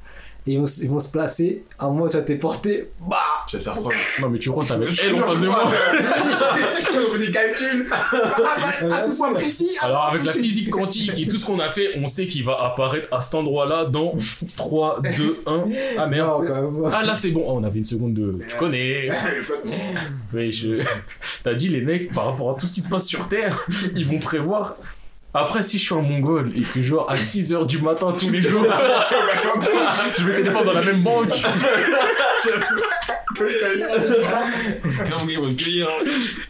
Et 0.46 0.52
ils 0.52 0.58
vont, 0.58 0.64
ils 0.64 0.88
vont 0.88 0.98
se 0.98 1.10
placer. 1.10 1.64
À 1.78 1.84
un 1.84 1.90
moment, 1.90 2.08
tu 2.08 2.16
vas 2.16 2.22
t'es 2.22 2.36
porté. 2.36 2.90
Bah 3.06 3.16
Tu 3.46 3.56
vas 3.56 3.60
te 3.60 3.64
faire 3.64 3.74
prendre. 3.74 3.90
Non, 4.20 4.30
mais 4.30 4.38
tu 4.38 4.50
crois, 4.50 4.64
ça 4.64 4.76
va 4.78 4.84
être 4.84 4.94
Je- 4.94 5.02
elle 5.02 5.14
en 5.14 5.18
je- 5.18 5.22
face 5.22 5.40
de 5.40 5.46
moi? 5.48 5.64
On 6.92 7.12
fait 7.12 7.18
des 7.26 7.30
calculs. 7.32 7.86
Ah, 7.92 8.94
à 8.94 9.04
ce 9.04 9.16
point 9.16 9.32
précis. 9.34 9.76
Alors, 9.82 10.04
avec 10.06 10.24
la 10.24 10.32
physique 10.32 10.70
quantique 10.70 11.18
et 11.18 11.26
tout 11.26 11.36
ce 11.36 11.44
qu'on 11.44 11.58
a 11.58 11.70
fait, 11.70 11.90
on 11.98 12.06
sait 12.06 12.26
qu'il 12.26 12.44
va 12.44 12.54
apparaître 12.64 13.08
à 13.12 13.20
cet 13.20 13.34
endroit-là 13.34 13.84
dans 13.84 14.14
3, 14.56 15.00
2, 15.16 15.42
1. 15.46 15.64
Ah 15.98 16.06
merde. 16.06 16.28
Non, 16.42 16.46
quand 16.46 16.54
même. 16.54 16.90
Ah 16.92 17.02
là, 17.04 17.14
c'est 17.14 17.30
bon. 17.30 17.44
Oh, 17.46 17.52
on 17.56 17.62
avait 17.64 17.78
une 17.78 17.84
seconde 17.84 18.14
de. 18.14 18.38
Tu 18.48 18.56
connais. 18.56 19.10
Je... 20.32 20.82
T'as 21.42 21.54
dit, 21.54 21.68
les 21.68 21.80
mecs, 21.80 22.12
par 22.14 22.26
rapport 22.26 22.50
à 22.50 22.54
tout 22.54 22.66
ce 22.66 22.72
qui 22.72 22.80
se 22.80 22.88
passe 22.88 23.06
sur 23.06 23.28
Terre, 23.28 23.58
ils 23.94 24.06
vont 24.06 24.18
prévoir. 24.18 24.76
Après, 25.32 25.62
si 25.62 25.78
je 25.78 25.84
suis 25.84 25.94
un 25.94 26.02
mongol 26.02 26.50
et 26.56 26.62
que, 26.62 26.82
genre, 26.82 27.08
à 27.08 27.14
6h 27.16 27.64
du 27.66 27.78
matin 27.78 28.12
tous 28.18 28.30
les 28.30 28.40
jours, 28.40 28.64
je 30.18 30.24
me 30.24 30.34
téléphone 30.34 30.64
dans 30.64 30.72
la 30.72 30.82
même 30.82 31.02
banque. 31.02 31.30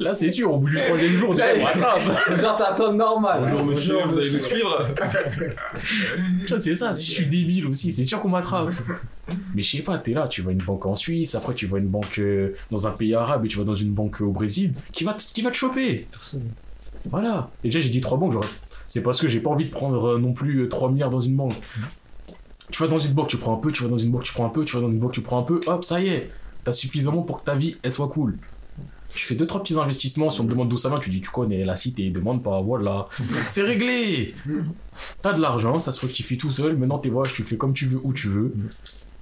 Là, 0.00 0.14
c'est 0.14 0.30
sûr, 0.30 0.52
au 0.52 0.58
bout 0.58 0.68
du 0.70 0.76
troisième 0.76 1.14
jour, 1.14 1.30
on 1.30 1.64
rattrape. 1.64 2.38
Genre, 2.40 2.56
t'attends 2.56 2.92
normal. 2.94 3.40
Bonjour 3.42 3.64
monsieur, 3.64 3.96
vous 4.08 4.18
allez 4.18 4.30
nous 4.32 4.38
suivre 4.40 4.88
Tu 6.40 6.46
vois, 6.48 6.58
c'est 6.58 6.74
ça. 6.74 6.94
Si 6.94 7.06
je 7.06 7.12
suis 7.12 7.26
débile 7.26 7.66
aussi, 7.66 7.92
c'est 7.92 8.04
sûr 8.04 8.18
qu'on 8.20 8.28
m'attrape. 8.30 8.70
Mais 9.54 9.62
je 9.62 9.76
sais 9.76 9.82
pas, 9.82 9.98
t'es 9.98 10.12
là, 10.12 10.26
tu 10.26 10.42
vas 10.42 10.50
à 10.50 10.52
une 10.52 10.62
banque 10.62 10.86
en 10.86 10.94
Suisse, 10.94 11.34
après 11.34 11.54
tu 11.54 11.66
vas 11.66 11.76
à 11.76 11.80
une 11.80 11.86
banque 11.88 12.18
euh, 12.18 12.54
dans 12.70 12.86
un 12.88 12.90
pays 12.92 13.14
arabe 13.14 13.44
et 13.44 13.48
tu 13.48 13.58
vas 13.58 13.64
dans 13.64 13.74
une 13.74 13.90
banque 13.92 14.20
au 14.20 14.30
Brésil, 14.32 14.72
qui 14.92 15.04
va, 15.04 15.12
te- 15.14 15.22
qui 15.32 15.42
va 15.42 15.50
te 15.50 15.56
choper. 15.56 16.06
Voilà. 17.08 17.50
Et 17.64 17.68
déjà, 17.68 17.80
j'ai 17.80 17.88
dit 17.88 18.00
trois 18.00 18.18
banques, 18.18 18.32
j'aurais. 18.32 18.48
C'est 18.86 19.02
parce 19.02 19.20
que 19.20 19.28
j'ai 19.28 19.40
pas 19.40 19.50
envie 19.50 19.66
de 19.66 19.70
prendre 19.70 20.04
euh, 20.04 20.18
non 20.18 20.32
plus 20.32 20.62
euh, 20.62 20.68
3 20.68 20.90
milliards 20.90 21.10
dans 21.10 21.20
une 21.20 21.36
banque. 21.36 21.54
Tu 22.70 22.82
vas 22.82 22.88
dans 22.88 22.98
une 22.98 23.12
banque, 23.12 23.28
tu 23.28 23.36
prends 23.36 23.54
un 23.54 23.58
peu, 23.58 23.70
tu 23.72 23.82
vas 23.82 23.88
dans 23.88 23.98
une 23.98 24.10
banque, 24.10 24.24
tu 24.24 24.32
prends 24.32 24.46
un 24.46 24.50
peu, 24.50 24.64
tu 24.64 24.74
vas 24.74 24.82
dans 24.82 24.90
une 24.90 24.98
banque, 24.98 25.12
tu 25.12 25.22
prends 25.22 25.38
un 25.38 25.42
peu, 25.42 25.60
hop, 25.66 25.84
ça 25.84 26.00
y 26.00 26.08
est. 26.08 26.30
T'as 26.64 26.72
suffisamment 26.72 27.22
pour 27.22 27.40
que 27.40 27.44
ta 27.44 27.54
vie, 27.54 27.76
elle 27.82 27.92
soit 27.92 28.08
cool. 28.08 28.36
Tu 29.12 29.24
fais 29.26 29.34
deux, 29.34 29.46
trois 29.46 29.62
petits 29.62 29.78
investissements, 29.78 30.30
si 30.30 30.40
on 30.40 30.44
te 30.44 30.50
demande 30.50 30.68
d'où 30.68 30.76
ça 30.76 30.88
va, 30.88 30.98
tu 31.00 31.10
dis, 31.10 31.20
tu 31.20 31.30
connais 31.30 31.64
la 31.64 31.74
cité, 31.74 32.10
demande 32.10 32.42
pas, 32.42 32.60
voilà. 32.60 33.06
C'est 33.46 33.62
réglé. 33.62 34.34
T'as 35.20 35.32
de 35.32 35.40
l'argent, 35.40 35.78
ça 35.78 35.90
se 35.90 35.98
fructifie 35.98 36.38
tout 36.38 36.50
seul, 36.50 36.76
maintenant 36.76 36.98
tes 36.98 37.10
voyages, 37.10 37.32
tu 37.32 37.42
le 37.42 37.48
fais 37.48 37.56
comme 37.56 37.72
tu 37.72 37.86
veux, 37.86 38.00
où 38.02 38.12
tu 38.12 38.28
veux. 38.28 38.54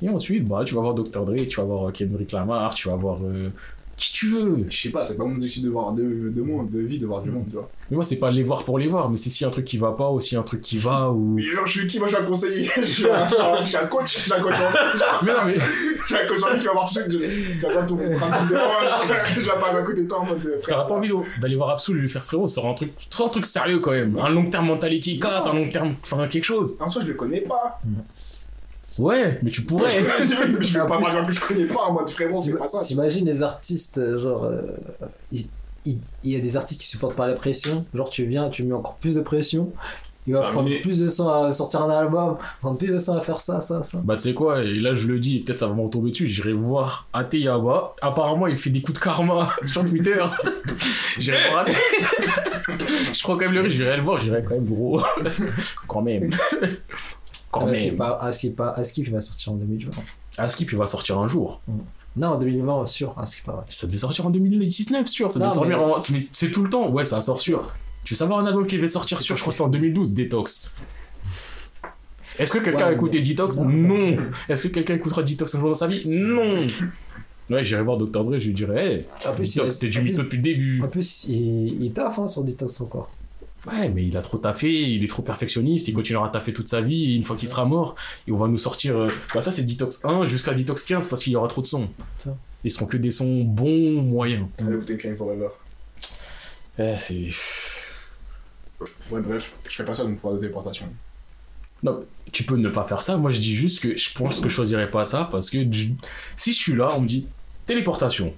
Et 0.02 0.08
ensuite, 0.08 0.46
bah, 0.46 0.62
tu 0.64 0.74
vas 0.74 0.80
voir 0.80 0.94
Dr. 0.94 1.24
Dre, 1.24 1.34
tu 1.48 1.56
vas 1.56 1.64
voir 1.64 1.88
euh, 1.88 1.90
Kendrick 1.90 2.32
Lamar, 2.32 2.74
tu 2.74 2.88
vas 2.88 2.96
voir 2.96 3.18
euh, 3.22 3.50
qui 3.98 4.12
tu 4.12 4.28
veux. 4.28 4.64
Je 4.70 4.82
sais 4.82 4.88
pas, 4.90 5.04
c'est 5.04 5.16
pas 5.16 5.24
mon 5.24 5.34
objectif 5.36 5.62
de 5.62 5.68
voir 5.68 5.92
de, 5.92 6.02
de 6.02 6.42
monde, 6.42 6.70
de 6.70 6.78
vie, 6.78 6.98
de 6.98 7.06
voir 7.06 7.20
du 7.22 7.30
monde, 7.30 7.46
tu 7.50 7.56
vois. 7.56 7.68
Mais 7.90 7.96
moi, 7.96 8.04
c'est 8.04 8.16
pas 8.16 8.30
les 8.30 8.42
voir 8.42 8.62
pour 8.62 8.78
les 8.78 8.86
voir, 8.86 9.10
mais 9.10 9.16
c'est 9.16 9.30
si 9.30 9.44
un 9.44 9.50
truc 9.50 9.64
qui 9.64 9.76
va 9.78 9.92
pas 9.92 10.10
ou 10.10 10.20
si 10.20 10.36
un 10.36 10.42
truc 10.42 10.60
qui 10.60 10.78
va 10.78 11.10
ou. 11.10 11.34
Mais 11.36 11.42
genre, 11.42 11.66
je 11.66 11.78
suis 11.80 11.86
qui? 11.86 11.98
Moi, 11.98 12.08
je 12.08 12.14
suis 12.14 12.22
un 12.22 12.26
conseiller. 12.26 12.70
Je 12.76 12.82
suis 12.82 13.06
un, 13.10 13.26
je 13.60 13.66
suis 13.66 13.76
coach. 13.90 14.14
Je 14.16 14.22
suis 14.22 14.32
un 14.32 14.40
coach 14.40 14.54
en 14.54 15.24
Mais 15.26 15.32
non, 15.32 15.38
mais. 15.46 15.54
Je 15.56 16.04
suis 16.04 16.14
un 16.14 16.26
coach 16.26 16.42
en 16.42 16.54
vie 16.54 16.60
qui 16.60 16.66
va 16.66 16.72
voir 16.72 16.88
tout 16.88 16.94
ça. 16.94 17.02
que 17.02 17.88
tout 17.88 17.96
mon 17.96 18.10
train 18.16 18.44
de. 18.44 18.48
Je 19.34 19.40
vais 19.40 19.46
pas 19.60 19.78
à 19.78 19.82
côté 19.82 20.02
de 20.02 20.08
toi 20.08 20.20
en 20.20 20.26
mode. 20.26 20.44
euh. 20.46 20.60
T'auras 20.66 20.84
pas 20.84 20.94
envie 20.94 21.10
d'aller 21.40 21.56
voir 21.56 21.70
Absol 21.70 21.96
et 21.96 22.00
lui 22.00 22.08
faire 22.08 22.24
frérot, 22.24 22.48
sort 22.48 22.66
un 22.66 22.74
truc, 22.74 22.92
un 23.20 23.28
truc 23.28 23.46
sérieux 23.46 23.80
quand 23.80 23.90
même, 23.92 24.18
un 24.18 24.28
long 24.30 24.48
terme 24.48 24.66
mentality 24.66 25.18
4, 25.18 25.48
un 25.48 25.54
long 25.54 25.68
terme, 25.68 25.94
enfin 26.02 26.28
quelque 26.28 26.44
chose. 26.44 26.76
En 26.80 26.88
soi, 26.88 27.02
je 27.02 27.08
le 27.08 27.14
connais 27.14 27.40
pas. 27.40 27.78
Ouais, 28.98 29.38
mais 29.42 29.50
tu 29.50 29.62
pourrais. 29.62 29.90
je 30.60 30.78
vais 30.78 30.86
pas 30.86 30.98
que 31.26 31.32
je 31.32 31.40
connais 31.40 31.64
pas 31.66 31.82
en 31.88 31.92
mode 31.92 32.08
frérot, 32.10 32.40
c'est 32.42 32.54
pas 32.56 32.66
ça. 32.68 32.80
T'imagines 32.80 33.26
les 33.26 33.42
artistes, 33.42 33.98
euh, 33.98 34.18
genre. 34.18 34.44
euh, 34.44 34.62
Il 35.32 35.46
il- 35.86 35.98
il 36.24 36.32
y 36.32 36.36
a 36.36 36.40
des 36.40 36.56
artistes 36.56 36.80
qui 36.80 36.86
supportent 36.88 37.16
pas 37.16 37.26
la 37.28 37.34
pression. 37.34 37.86
Genre, 37.94 38.10
tu 38.10 38.24
viens, 38.26 38.50
tu 38.50 38.62
mets 38.64 38.74
encore 38.74 38.96
plus 38.96 39.14
de 39.14 39.20
pression. 39.20 39.72
Il 40.26 40.34
va 40.34 40.42
prendre 40.42 40.68
plus 40.82 40.98
de 41.00 41.08
temps 41.08 41.44
à 41.44 41.52
sortir 41.52 41.80
un 41.84 41.88
album, 41.90 42.36
prendre 42.60 42.76
plus 42.76 42.92
de 42.92 42.98
temps 42.98 43.16
à 43.16 43.22
faire 43.22 43.40
ça, 43.40 43.62
ça, 43.62 43.82
ça. 43.82 43.98
Bah 44.04 44.14
tu 44.16 44.24
sais 44.24 44.34
quoi, 44.34 44.62
et 44.62 44.74
là 44.74 44.94
je 44.94 45.06
le 45.06 45.18
dis, 45.18 45.38
peut-être 45.40 45.56
ça 45.56 45.66
va 45.68 45.72
me 45.72 45.80
retomber 45.80 46.10
dessus, 46.10 46.26
j'irai 46.26 46.52
voir 46.52 47.08
Ateyaba. 47.14 47.94
Apparemment 48.02 48.46
il 48.46 48.58
fait 48.58 48.68
des 48.68 48.82
coups 48.82 48.98
de 48.98 49.02
karma 49.02 49.48
sur 49.64 49.82
Twitter. 49.86 50.22
j'irai 51.18 51.38
voir 51.50 51.64
Je 51.66 53.22
prends 53.22 53.38
quand 53.38 53.46
même 53.46 53.52
le 53.54 53.62
risque, 53.62 53.76
j'irai 53.76 53.96
le 53.96 54.02
voir, 54.02 54.20
j'irai 54.20 54.42
quand 54.44 54.54
même 54.56 54.66
gros. 54.66 55.00
quand 55.86 56.02
même. 56.02 56.28
Quand 57.50 57.66
Ah, 57.66 57.74
c'est 57.74 57.86
même. 57.86 57.96
pas, 57.96 58.18
ah, 58.20 58.32
c'est 58.32 58.50
pas 58.50 58.70
Askip, 58.72 59.06
il 59.06 59.12
va 59.12 59.20
sortir 59.20 59.52
en 59.52 59.56
2020. 59.56 59.90
Askip 60.38 60.70
il 60.72 60.78
va 60.78 60.86
sortir 60.86 61.18
un 61.18 61.26
jour. 61.26 61.60
Non, 62.16 62.28
en 62.28 62.38
2020, 62.38 62.86
sûr, 62.86 63.14
Askip. 63.18 63.50
Ça 63.66 63.86
devait 63.86 63.96
sortir 63.98 64.26
en 64.26 64.30
2019 64.30 65.06
sûr, 65.06 65.30
ça 65.32 65.38
devait 65.38 65.50
sortir 65.50 65.78
mais- 65.78 65.84
en... 65.84 65.98
Mais 66.10 66.18
c'est 66.32 66.50
tout 66.50 66.62
le 66.64 66.70
temps, 66.70 66.90
ouais 66.90 67.04
ça 67.04 67.20
sort 67.20 67.38
sûr. 67.38 67.72
Tu 68.04 68.14
veux 68.14 68.18
savoir 68.18 68.38
un 68.40 68.46
album 68.46 68.66
qui 68.66 68.76
devait 68.76 68.88
sortir 68.88 69.20
sûr, 69.20 69.36
je 69.36 69.40
crois 69.42 69.50
que 69.50 69.54
c'était 69.56 69.64
en 69.66 69.68
2012, 69.70 70.12
Detox. 70.14 70.70
Est-ce 72.38 72.52
que 72.52 72.58
quelqu'un 72.58 72.78
Ouais, 72.86 72.90
a 72.90 72.92
écouté 72.92 73.20
Detox 73.20 73.56
non, 73.56 73.64
Non. 73.68 74.16
Est-ce 74.48 74.68
que 74.68 74.74
quelqu'un 74.74 74.94
écoutera 74.94 75.22
Detox 75.22 75.54
un 75.54 75.60
jour 75.60 75.68
dans 75.70 75.74
sa 75.74 75.88
vie 75.88 76.02
Non. 76.06 76.56
Ouais, 77.50 77.64
j'irai 77.64 77.82
voir 77.82 77.96
Dr. 77.98 78.22
Dre, 78.24 78.38
je 78.38 78.46
lui 78.46 78.52
dirais, 78.54 78.86
hey, 78.96 79.04
En 79.28 79.34
plus, 79.34 79.54
Detox, 79.56 79.74
c'était 79.74 79.88
du 79.88 80.00
mytho 80.02 80.22
depuis 80.22 80.36
le 80.36 80.42
début. 80.42 80.82
En 80.82 80.88
plus, 80.88 81.24
il, 81.28 81.82
il 81.84 81.92
taffe 81.92 82.18
hein, 82.18 82.28
sur 82.28 82.42
Detox 82.44 82.80
encore. 82.80 83.10
Ouais, 83.66 83.88
mais 83.88 84.04
il 84.06 84.16
a 84.16 84.22
trop 84.22 84.38
taffé, 84.38 84.70
il 84.92 85.02
est 85.04 85.08
trop 85.08 85.22
perfectionniste, 85.22 85.88
il 85.88 85.94
continuera 85.94 86.26
à 86.26 86.30
taffer 86.30 86.52
toute 86.52 86.68
sa 86.68 86.80
vie, 86.80 87.12
et 87.12 87.16
une 87.16 87.24
fois 87.24 87.36
qu'il 87.36 87.48
sera 87.48 87.64
mort, 87.64 87.96
et 88.26 88.32
on 88.32 88.36
va 88.36 88.46
nous 88.48 88.56
sortir. 88.58 88.96
euh, 88.96 89.08
Bah, 89.34 89.42
ça, 89.42 89.50
c'est 89.50 89.64
Detox 89.64 90.04
1 90.04 90.26
jusqu'à 90.26 90.54
Detox 90.54 90.84
15 90.84 91.08
parce 91.08 91.22
qu'il 91.22 91.32
y 91.32 91.36
aura 91.36 91.48
trop 91.48 91.60
de 91.60 91.66
sons. 91.66 91.88
Ça. 92.20 92.36
Ils 92.64 92.70
seront 92.70 92.86
que 92.86 92.96
des 92.96 93.10
sons 93.10 93.42
bons, 93.44 94.00
moyens. 94.02 94.46
Crying 94.98 95.16
Forever. 95.16 95.48
Eh, 96.78 96.94
c'est. 96.96 97.28
Ouais, 99.10 99.20
bref, 99.20 99.56
je 99.68 99.74
fais 99.74 99.84
pas 99.84 99.94
ça 99.94 100.04
d'une 100.04 100.16
fois 100.18 100.34
de 100.34 100.38
déportation. 100.38 100.86
Non, 101.82 102.04
tu 102.32 102.44
peux 102.44 102.56
ne 102.56 102.68
pas 102.68 102.84
faire 102.84 103.02
ça. 103.02 103.16
Moi, 103.16 103.30
je 103.32 103.40
dis 103.40 103.54
juste 103.54 103.80
que 103.80 103.96
je 103.96 104.12
pense 104.12 104.40
que 104.40 104.48
je 104.48 104.54
choisirais 104.54 104.90
pas 104.90 105.04
ça 105.04 105.28
parce 105.30 105.50
que 105.50 105.60
je- 105.72 105.88
si 106.36 106.52
je 106.52 106.58
suis 106.58 106.74
là, 106.76 106.88
on 106.96 107.00
me 107.00 107.06
dit 107.08 107.26
téléportation. 107.66 108.32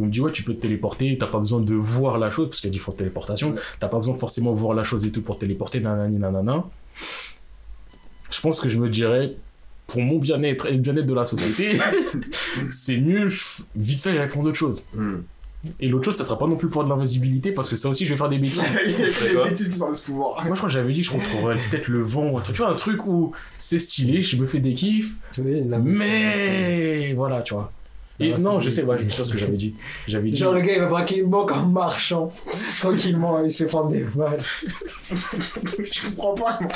On 0.00 0.04
me 0.04 0.10
dit, 0.10 0.20
ouais, 0.20 0.32
tu 0.32 0.42
peux 0.42 0.54
te 0.54 0.60
téléporter, 0.60 1.16
t'as 1.18 1.26
pas 1.26 1.38
besoin 1.38 1.60
de 1.60 1.74
voir 1.74 2.18
la 2.18 2.30
chose, 2.30 2.48
parce 2.48 2.60
qu'il 2.60 2.68
y 2.68 2.72
a 2.72 2.72
différentes 2.72 2.98
téléportations, 2.98 3.54
t'as 3.78 3.88
pas 3.88 3.98
besoin 3.98 4.16
forcément 4.16 4.52
de 4.52 4.58
voir 4.58 4.74
la 4.74 4.84
chose 4.84 5.04
et 5.04 5.10
tout 5.10 5.22
pour 5.22 5.36
te 5.36 5.40
téléporter, 5.42 5.80
nanani, 5.80 6.18
nanana. 6.18 6.64
Je 8.30 8.40
pense 8.40 8.60
que 8.60 8.68
je 8.68 8.78
me 8.78 8.88
dirais, 8.88 9.34
pour 9.86 10.00
mon 10.00 10.18
bien-être 10.18 10.66
et 10.66 10.72
le 10.72 10.78
bien-être 10.78 11.06
de 11.06 11.14
la 11.14 11.24
société, 11.24 11.78
c'est 12.70 12.98
mieux, 12.98 13.28
vite 13.76 14.00
fait, 14.00 14.14
j'allais 14.14 14.28
prendre 14.28 14.48
autre 14.48 14.58
chose. 14.58 14.84
Hmm. 14.94 15.18
Et 15.80 15.88
l'autre 15.88 16.04
chose, 16.04 16.16
ça 16.16 16.24
sera 16.24 16.38
pas 16.38 16.46
non 16.46 16.56
plus 16.56 16.68
pour 16.68 16.84
de 16.84 16.88
l'invisibilité, 16.90 17.52
parce 17.52 17.68
que 17.68 17.76
ça 17.76 17.88
aussi, 17.88 18.04
je 18.04 18.10
vais 18.10 18.18
faire 18.18 18.28
des 18.28 18.38
bêtises. 18.38 18.60
Il 18.86 19.34
y 19.34 19.36
a 19.36 19.44
les 19.44 19.50
bêtises 19.50 19.70
qui 19.70 19.76
sortent 19.76 19.92
de 19.92 19.96
ce 19.96 20.02
pouvoir. 20.02 20.44
Moi, 20.44 20.54
je 20.54 20.58
crois 20.58 20.68
que 20.68 20.72
j'avais 20.74 20.92
dit, 20.92 21.02
je 21.02 21.10
contrôlerais 21.10 21.56
peut-être 21.70 21.88
le 21.88 22.02
vent, 22.02 22.28
ou 22.28 22.38
un 22.38 22.42
truc, 22.42 22.56
tu 22.56 22.62
vois, 22.62 22.70
un 22.70 22.74
truc 22.74 23.06
où 23.06 23.32
c'est 23.58 23.78
stylé, 23.78 24.20
je 24.20 24.36
me 24.36 24.46
fais 24.46 24.60
des 24.60 24.74
kiffs, 24.74 25.14
mais 25.38 27.14
voilà, 27.14 27.42
tu 27.42 27.54
vois. 27.54 27.72
Et 28.20 28.32
Ah, 28.32 28.38
non, 28.38 28.60
c'est- 28.60 28.66
je 28.66 28.70
sais, 28.70 28.84
ouais, 28.84 28.96
je 28.98 29.04
me 29.04 29.10
souviens 29.10 29.24
ce 29.24 29.32
que 29.32 29.38
j'avais 29.38 29.56
dit. 29.56 29.74
J'avais 30.06 30.30
dit. 30.30 30.36
Genre 30.36 30.52
le 30.54 30.60
gars 30.60 30.74
il 30.74 30.80
va 30.80 30.86
braquer 30.86 31.18
une 31.18 31.30
banque 31.30 31.50
en 31.52 31.66
marchant 31.66 32.28
tranquillement 32.80 33.42
il 33.42 33.50
se 33.50 33.64
fait 33.64 33.68
prendre 33.68 33.88
des 33.90 34.04
balles. 34.04 34.38
Je 35.10 36.06
comprends 36.10 36.34
pas, 36.34 36.58
moi. 36.60 36.70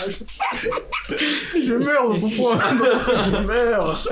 Je 1.11 1.75
meurs 1.75 2.09
dans 2.09 2.19
ton 2.19 2.29
point 2.31 2.59
Je 2.59 3.47
meurs 3.47 4.09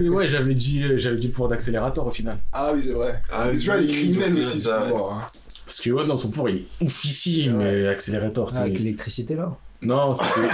Et 0.00 0.08
ouais, 0.08 0.28
j'avais 0.28 0.54
dit, 0.54 0.82
euh, 0.82 0.98
j'avais 0.98 1.16
dit 1.16 1.26
le 1.28 1.32
pouvoir 1.32 1.50
d'accélérateur 1.50 2.06
au 2.06 2.10
final. 2.10 2.38
Ah 2.52 2.70
oui, 2.74 2.80
c'est 2.82 2.92
vrai. 2.92 3.20
Ah, 3.30 3.50
Mais 3.52 3.58
tu 3.58 3.66
vois, 3.66 3.76
les 3.76 3.86
criminels 3.86 4.36
aussi, 4.38 4.42
ce 4.44 4.58
souviens 4.58 4.78
de 4.78 4.82
ça, 4.84 4.90
pouvoir. 4.90 5.12
hein. 5.18 5.26
Parce 5.66 5.80
que 5.80 5.90
ouais, 5.90 6.04
non, 6.06 6.16
son 6.16 6.28
pouvoir 6.30 6.50
il 6.50 6.56
est 6.58 6.84
oufissime, 6.84 7.56
Ouais. 7.56 7.82
mais 7.82 7.88
accélérateur, 7.88 8.50
c'est. 8.50 8.58
Ah, 8.58 8.62
avec 8.62 8.78
l'électricité 8.78 9.34
là. 9.34 9.56
Non, 9.84 10.14
c'était. 10.14 10.48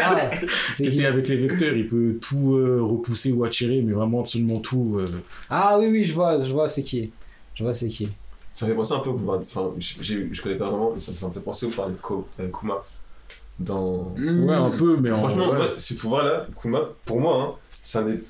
Ah, 0.00 1.06
avec 1.08 1.28
les 1.28 1.36
vecteurs, 1.36 1.74
il 1.76 1.86
peut 1.86 2.18
tout 2.20 2.56
euh, 2.56 2.80
repousser 2.82 3.32
ou 3.32 3.44
attirer, 3.44 3.82
mais 3.82 3.92
vraiment 3.92 4.20
absolument 4.20 4.58
tout. 4.60 4.96
euh. 4.98 5.04
Ah 5.50 5.78
oui 5.78 5.86
oui 5.90 6.04
je 6.04 6.14
vois 6.14 6.40
je 6.40 6.52
vois 6.52 6.68
c'est 6.68 6.82
qui. 6.82 7.12
Je 7.54 7.62
vois 7.62 7.74
c'est 7.74 7.88
qui. 7.88 8.08
Ça 8.52 8.66
me 8.66 8.70
fait 8.72 8.76
penser 8.76 8.92
un 8.94 8.98
peu 8.98 9.10
au 9.10 9.14
pouvoir. 9.14 9.40
Enfin, 9.40 9.70
je, 9.78 10.42
connais 10.42 10.56
pas 10.56 10.68
vraiment, 10.68 10.92
mais 10.94 11.00
ça 11.00 11.12
me 11.12 11.16
fait 11.16 11.24
un 11.26 11.30
peu 11.30 11.40
penser 11.40 11.66
au 11.66 11.70
pouvoir 11.70 11.88
de 11.88 11.94
Ko- 11.94 12.28
euh, 12.40 12.48
Kuma. 12.48 12.74
Dans. 13.58 14.12
Ouais, 14.18 14.54
un 14.54 14.70
peu, 14.70 14.96
mais 15.00 15.10
en. 15.10 15.16
Franchement, 15.18 15.50
ouais. 15.50 15.56
moi, 15.56 15.68
ce 15.76 15.94
pouvoir-là, 15.94 16.46
Kuma, 16.60 16.80
pour 17.04 17.20
moi, 17.20 17.42
hein, 17.42 17.54
c'est 17.80 17.98
un 17.98 18.02
des. 18.02 18.20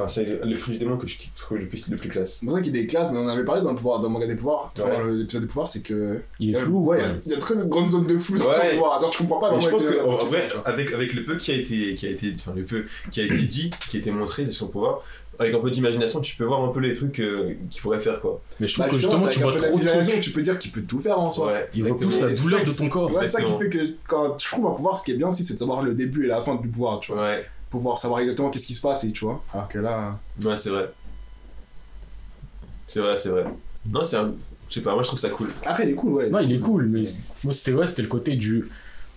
Enfin, 0.00 0.08
c'est 0.08 0.24
le, 0.24 0.40
le 0.48 0.56
fruit 0.56 0.74
du 0.74 0.78
démon 0.80 0.96
que 0.96 1.06
je 1.06 1.16
trouve 1.36 1.58
le 1.58 1.66
plus, 1.68 1.88
le 1.88 1.96
plus 1.96 2.08
classe. 2.08 2.38
C'est 2.40 2.46
pour 2.46 2.54
ça 2.56 2.62
qu'il 2.62 2.76
est 2.76 2.86
classe, 2.86 3.08
mais 3.12 3.18
on 3.18 3.24
en 3.24 3.28
avait 3.28 3.44
parlé 3.44 3.62
dans 3.62 3.70
le 3.70 3.76
pouvoir, 3.76 4.00
dans 4.00 4.08
le 4.08 4.12
manga 4.14 4.26
des 4.26 4.36
pouvoirs. 4.36 4.72
Ouais. 4.76 4.82
Enfin, 4.84 5.04
l'épisode 5.06 5.42
des 5.42 5.48
pouvoirs, 5.48 5.66
c'est 5.68 5.82
que. 5.82 6.20
Il 6.38 6.50
est 6.50 6.56
Euh, 6.56 6.60
flou. 6.60 6.84
Ouais, 6.86 6.98
il 7.26 7.32
y 7.32 7.34
a 7.34 7.38
très 7.38 7.54
grande 7.66 7.90
zone 7.90 8.06
de 8.06 8.18
flou 8.18 8.38
sur 8.38 8.54
son 8.54 8.62
pouvoir. 8.70 9.00
Genre, 9.00 9.12
je 9.12 9.18
comprends 9.18 9.38
pas 9.40 9.54
Mais 9.54 9.60
je 9.60 9.68
pense 9.68 9.84
que, 9.86 10.04
en 10.04 10.16
vrai, 10.16 10.48
tu 10.50 10.56
avec, 10.68 10.92
avec 10.92 11.12
le 11.12 11.24
peu 11.24 11.36
qui 11.36 11.50
a 11.50 11.54
été, 11.54 11.94
qui 11.94 12.06
a 12.06 12.10
été, 12.10 12.32
enfin, 12.36 12.52
le 12.56 12.62
peu 12.64 12.84
qui 13.10 13.20
a 13.20 13.24
été 13.24 13.36
dit, 13.42 13.70
qui 13.90 13.96
a 13.96 14.00
été 14.00 14.10
montré 14.10 14.44
sur 14.44 14.54
son 14.54 14.68
pouvoir, 14.68 15.02
avec 15.38 15.54
un 15.54 15.58
peu 15.58 15.70
d'imagination, 15.70 16.20
tu 16.20 16.36
peux 16.36 16.44
voir 16.44 16.62
un 16.62 16.68
peu 16.68 16.80
les 16.80 16.92
trucs 16.92 17.18
euh, 17.20 17.54
qu'il 17.70 17.80
pourrait 17.80 18.00
faire, 18.00 18.20
quoi. 18.20 18.42
Mais 18.60 18.68
je 18.68 18.74
trouve 18.74 18.84
Bah, 18.86 18.90
que 18.90 18.96
justement, 18.98 19.26
tu 19.28 19.40
vois 19.40 19.56
trop 19.56 19.74
de 19.74 19.80
d'imagination, 19.80 20.10
trucs. 20.12 20.20
Tu 20.22 20.30
peux 20.32 20.42
dire 20.42 20.58
qu'il 20.58 20.70
peut 20.70 20.82
tout 20.82 20.98
faire 21.00 21.18
en 21.18 21.30
soi. 21.30 21.46
Ouais, 21.46 21.68
Il 21.74 21.90
repousse 21.90 22.20
la 22.20 22.30
douleur 22.30 22.62
de 22.64 22.70
ton 22.70 22.88
corps. 22.90 23.10
Ouais, 23.10 23.22
c'est 23.22 23.28
ça 23.28 23.42
qui 23.42 23.52
fait 23.58 23.70
que 23.70 23.78
quand 24.06 24.36
je 24.38 24.46
trouve 24.50 24.66
un 24.66 24.72
pouvoir, 24.72 24.98
ce 24.98 25.04
qui 25.04 25.12
est 25.12 25.16
bien 25.16 25.28
aussi, 25.28 25.42
c'est 25.44 25.54
de 25.54 25.58
savoir 25.58 25.82
le 25.82 25.94
début 25.94 26.24
et 26.24 26.28
la 26.28 26.40
fin 26.42 26.56
du 26.56 26.68
pouvoir, 26.68 27.00
tu 27.00 27.12
vois. 27.12 27.22
Ouais, 27.22 27.46
Pouvoir 27.70 27.96
savoir 27.98 28.20
exactement 28.20 28.50
qu'est-ce 28.50 28.66
qui 28.66 28.74
se 28.74 28.80
passe 28.80 29.04
et 29.04 29.12
tu 29.12 29.24
vois. 29.24 29.42
Alors 29.52 29.68
que 29.68 29.78
là. 29.78 30.18
ouais, 30.44 30.56
c'est 30.56 30.70
vrai. 30.70 30.90
C'est 32.88 33.00
vrai, 33.00 33.16
c'est 33.16 33.28
vrai. 33.28 33.44
Non, 33.88 34.02
c'est 34.02 34.16
un. 34.16 34.34
Je 34.68 34.74
sais 34.74 34.80
pas, 34.82 34.92
moi 34.94 35.02
je 35.02 35.08
trouve 35.08 35.18
ça 35.20 35.30
cool. 35.30 35.48
Après, 35.64 35.84
il 35.86 35.90
est 35.90 35.94
cool, 35.94 36.12
ouais. 36.14 36.30
Non, 36.30 36.40
il 36.40 36.52
est 36.52 36.58
cool, 36.58 36.86
mais 36.86 37.02
moi, 37.44 37.52
c'était 37.52 37.72
ouais, 37.72 37.86
c'était 37.86 38.02
le 38.02 38.08
côté 38.08 38.34
du. 38.36 38.68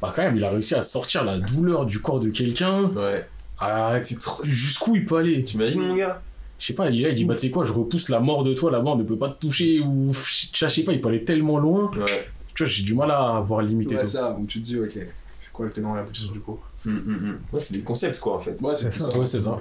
Bah, 0.02 0.14
quand 0.16 0.22
même, 0.22 0.36
il 0.38 0.44
a 0.44 0.50
réussi 0.52 0.76
à 0.76 0.82
sortir 0.84 1.24
la 1.24 1.40
douleur 1.40 1.86
du 1.86 2.00
corps 2.00 2.20
de 2.20 2.30
quelqu'un. 2.30 2.86
Ouais. 2.92 3.28
à- 3.60 4.00
Jusqu'où 4.44 4.96
il 4.96 5.06
peut 5.06 5.18
aller? 5.18 5.44
T'imagines, 5.44 5.82
mon 5.82 5.96
gars? 5.96 6.22
Je 6.60 6.68
sais 6.68 6.74
pas, 6.74 6.90
il, 6.90 6.96
il 7.02 7.16
dit, 7.16 7.26
bah, 7.26 7.34
tu 7.34 7.42
sais 7.42 7.50
quoi, 7.50 7.66
je 7.66 7.74
repousse 7.74 8.08
la 8.10 8.20
mort 8.20 8.44
de 8.44 8.54
toi, 8.54 8.72
la 8.72 8.80
mort 8.82 8.98
ne 8.98 9.04
peut 9.04 9.18
pas 9.18 9.30
te 9.30 9.40
toucher, 9.40 9.80
ou. 9.80 10.14
Je 10.14 10.68
sais 10.68 10.84
pas, 10.84 10.94
il 10.94 11.02
peut 11.02 11.10
aller 11.10 11.26
tellement 11.26 11.58
loin. 11.58 11.92
Ouais. 11.98 12.28
Tu 12.54 12.64
vois, 12.64 12.72
j'ai 12.72 12.84
du 12.84 12.94
mal 12.94 13.10
à 13.12 13.40
voir 13.42 13.62
limiter 13.64 13.96
Ouais, 13.96 14.02
tout. 14.04 14.08
ça, 14.10 14.32
donc 14.32 14.48
tu 14.48 14.60
te 14.62 14.64
dis, 14.66 14.80
ok, 14.80 14.92
c'est 14.94 15.52
quoi 15.52 15.66
le 15.66 15.72
tenant 15.72 15.96
et 15.96 15.98
l'aboutissant 16.00 16.32
du 16.32 16.40
coup 16.40 16.52
hum. 16.52 16.60
Ouais, 16.86 17.60
c'est 17.60 17.76
des 17.76 17.82
concepts, 17.84 18.20
quoi, 18.20 18.36
en 18.36 18.40
fait. 18.40 18.60
Ouais, 18.62 18.74
c'est 18.76 18.92
ça. 18.94 19.18
Ouais, 19.18 19.26
c'est 19.26 19.42
ça. 19.42 19.60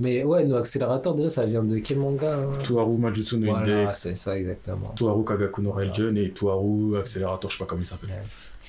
Mais 0.00 0.22
ouais 0.22 0.44
nos 0.44 0.54
accélérateurs 0.56 1.16
déjà 1.16 1.28
ça 1.28 1.44
vient 1.44 1.64
de 1.64 1.78
quel 1.78 1.98
manga 1.98 2.32
hein? 2.32 2.58
Tuaru 2.62 2.96
Majutsu 2.98 3.36
no 3.36 3.46
Voilà 3.46 3.62
Index, 3.80 3.98
c'est 3.98 4.14
ça 4.14 4.38
exactement. 4.38 4.92
Tuaru 4.94 5.24
Kagaku 5.24 5.60
no 5.60 5.72
Railgun 5.72 6.14
et 6.14 6.30
Tuaru 6.30 6.96
Accélérateur, 6.96 7.50
je 7.50 7.56
sais 7.56 7.64
pas 7.64 7.68
comment 7.68 7.82
il 7.82 7.84
s'appelle. 7.84 8.10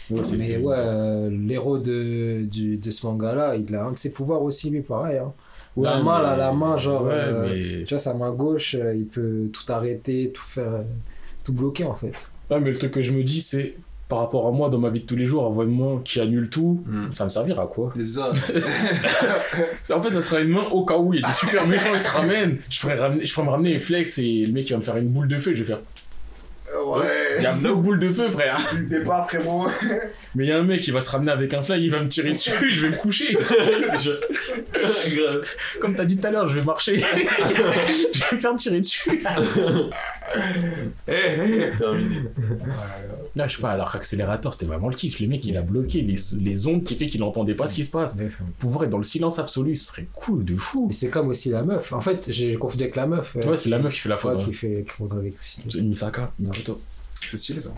Ouais, 0.10 0.24
c'était 0.24 0.38
Mais 0.38 0.58
ouais, 0.58 0.76
euh, 0.76 1.30
l'héros 1.30 1.78
de, 1.78 2.46
du, 2.46 2.78
de 2.78 2.90
ce 2.90 3.06
manga-là, 3.06 3.56
il 3.58 3.76
a 3.76 3.86
un 3.86 3.92
de 3.92 3.98
ses 4.00 4.12
pouvoirs 4.12 4.42
aussi, 4.42 4.72
lui, 4.72 4.82
pareil. 4.82 5.20
Hein. 5.20 5.32
la 5.78 5.98
Ouais, 5.98 6.04
main, 6.04 6.20
là, 6.24 6.36
la 6.36 6.52
main, 6.52 6.78
genre, 6.78 7.04
Ouais, 7.04 7.12
euh, 7.14 7.48
mais. 7.48 7.84
Tu 7.84 7.94
vois, 7.94 8.00
sa 8.00 8.16
main 8.16 8.32
gauche, 8.32 8.74
euh, 8.74 8.96
il 8.96 9.06
peut 9.06 9.52
tout 9.54 9.72
arrêter, 9.72 10.32
tout 10.34 10.42
faire, 10.42 10.74
euh, 10.74 10.80
tout 11.44 11.54
bloquer, 11.54 11.84
en 11.86 11.94
fait. 11.94 12.14
Ouais, 12.50 12.60
mais 12.60 12.72
le 12.72 12.78
truc 12.80 12.90
que 12.90 13.04
je 13.04 13.12
me 13.14 13.24
dis, 13.24 13.42
c'est 13.42 13.76
par 14.10 14.20
rapport 14.20 14.48
à 14.48 14.52
moi 14.52 14.70
dans 14.70 14.80
ma 14.80 14.90
vie 14.90 15.02
de 15.02 15.06
tous 15.06 15.16
les 15.16 15.26
jours, 15.26 15.46
avoir 15.46 15.66
une 15.68 15.78
main 15.78 16.02
qui 16.04 16.20
annule 16.20 16.50
tout, 16.50 16.84
Hum. 16.90 17.12
ça 17.12 17.24
me 17.26 17.30
servira 17.30 17.64
à 17.64 17.68
quoi 17.68 17.94
ça. 18.04 18.32
En 19.94 20.02
fait, 20.02 20.12
ça 20.12 20.22
sera 20.22 20.42
une 20.42 20.50
main 20.50 20.64
au 20.72 20.84
cas 20.84 20.98
où 20.98 21.14
il 21.14 21.22
y 21.22 21.24
a 21.24 21.28
des 21.28 21.34
super 21.34 21.66
méchants 21.68 21.94
qui 21.94 22.02
se 22.02 22.10
ramènent. 22.10 22.58
Je 22.70 22.80
ferais, 22.80 22.96
ramener, 22.96 23.26
je 23.26 23.32
ferais 23.32 23.46
me 23.46 23.52
ramener 23.52 23.76
un 23.78 23.80
flex 23.80 24.18
et 24.18 24.46
le 24.48 24.52
mec 24.52 24.68
il 24.68 24.74
va 24.74 24.80
me 24.80 24.84
faire 24.84 24.98
une 24.98 25.10
boule 25.10 25.28
de 25.28 25.38
feu. 25.38 25.54
Je 25.54 25.60
vais 25.64 25.68
faire. 25.68 25.80
Ouais. 26.86 27.02
Il 27.40 27.44
y 27.44 27.48
a 27.48 27.56
9 27.56 27.78
boules 27.82 27.98
de 27.98 28.10
feu, 28.12 28.30
frère. 28.30 28.60
Le 28.76 28.84
départ, 28.86 29.28
frérot. 29.28 29.68
Mais 30.36 30.46
il 30.46 30.50
y 30.50 30.52
a 30.52 30.58
un 30.60 30.64
mec 30.64 30.82
qui 30.82 30.92
va 30.92 31.02
se 31.02 31.10
ramener 31.10 31.32
avec 31.32 31.52
un 31.56 31.64
flag, 31.64 31.82
il 31.82 31.90
va 31.90 32.00
me 32.00 32.08
tirer 32.08 32.32
dessus, 32.32 32.70
je 32.70 32.86
vais 32.86 32.92
me 32.92 32.96
coucher. 32.98 33.34
Grave. 34.74 35.46
Comme 35.82 35.96
t'as 35.96 36.06
dit 36.06 36.18
tout 36.18 36.28
à 36.28 36.32
l'heure, 36.32 36.48
je 36.48 36.56
vais 36.60 36.64
marcher. 36.64 36.98
je 37.00 38.20
vais 38.30 38.36
me 38.36 38.40
faire 38.40 38.56
tirer 38.56 38.80
dessus. 38.82 39.10
Eh, 41.08 41.12
eh, 41.12 41.72
terminé. 41.78 42.18
Là, 43.40 43.48
je 43.48 43.56
sais 43.56 43.62
pas, 43.62 43.72
alors 43.72 43.90
qu'accélérateur, 43.90 44.52
c'était 44.52 44.66
vraiment 44.66 44.90
le 44.90 44.96
kiff. 44.96 45.22
Le 45.22 45.28
mec, 45.28 45.46
il 45.46 45.56
a 45.56 45.62
bloqué 45.62 46.02
les, 46.02 46.16
les 46.42 46.68
ondes 46.68 46.84
qui 46.84 46.96
fait 46.96 47.08
qu'il 47.08 47.22
n'entendait 47.22 47.56
pas 47.56 47.68
ce 47.68 47.74
qui 47.74 47.86
se 47.86 47.90
passe. 47.90 48.18
Pouvoir 48.60 48.84
être 48.84 48.90
dans 48.90 48.98
le 48.98 49.04
silence 49.04 49.40
absolu, 49.40 49.78
ce 49.78 49.86
serait 49.86 50.08
cool 50.14 50.44
de 50.44 50.58
fou. 50.58 50.88
Et 50.90 50.94
c'est 50.94 51.10
comme 51.10 51.30
aussi 51.30 51.48
la 51.48 51.64
meuf. 51.64 51.94
En 51.94 52.02
fait, 52.02 52.30
j'ai 52.34 52.56
confondu 52.56 52.84
avec 52.84 52.98
la 52.98 53.08
meuf. 53.08 53.36
Ouais, 53.36 53.56
c'est 53.56 53.70
la 53.70 53.80
meuf 53.80 53.94
qui 53.94 54.02
fait 54.02 54.10
la 54.10 54.18
faute. 54.18 54.44
qui 54.44 54.50
hein. 54.50 54.54
fait 54.54 54.86
l'électricité. 55.16 55.70
C'est 55.70 55.82
Misaka, 55.82 56.34
Mikoto. 56.38 56.82
C'est 57.14 57.38
stylé 57.38 57.62
ça. 57.62 57.70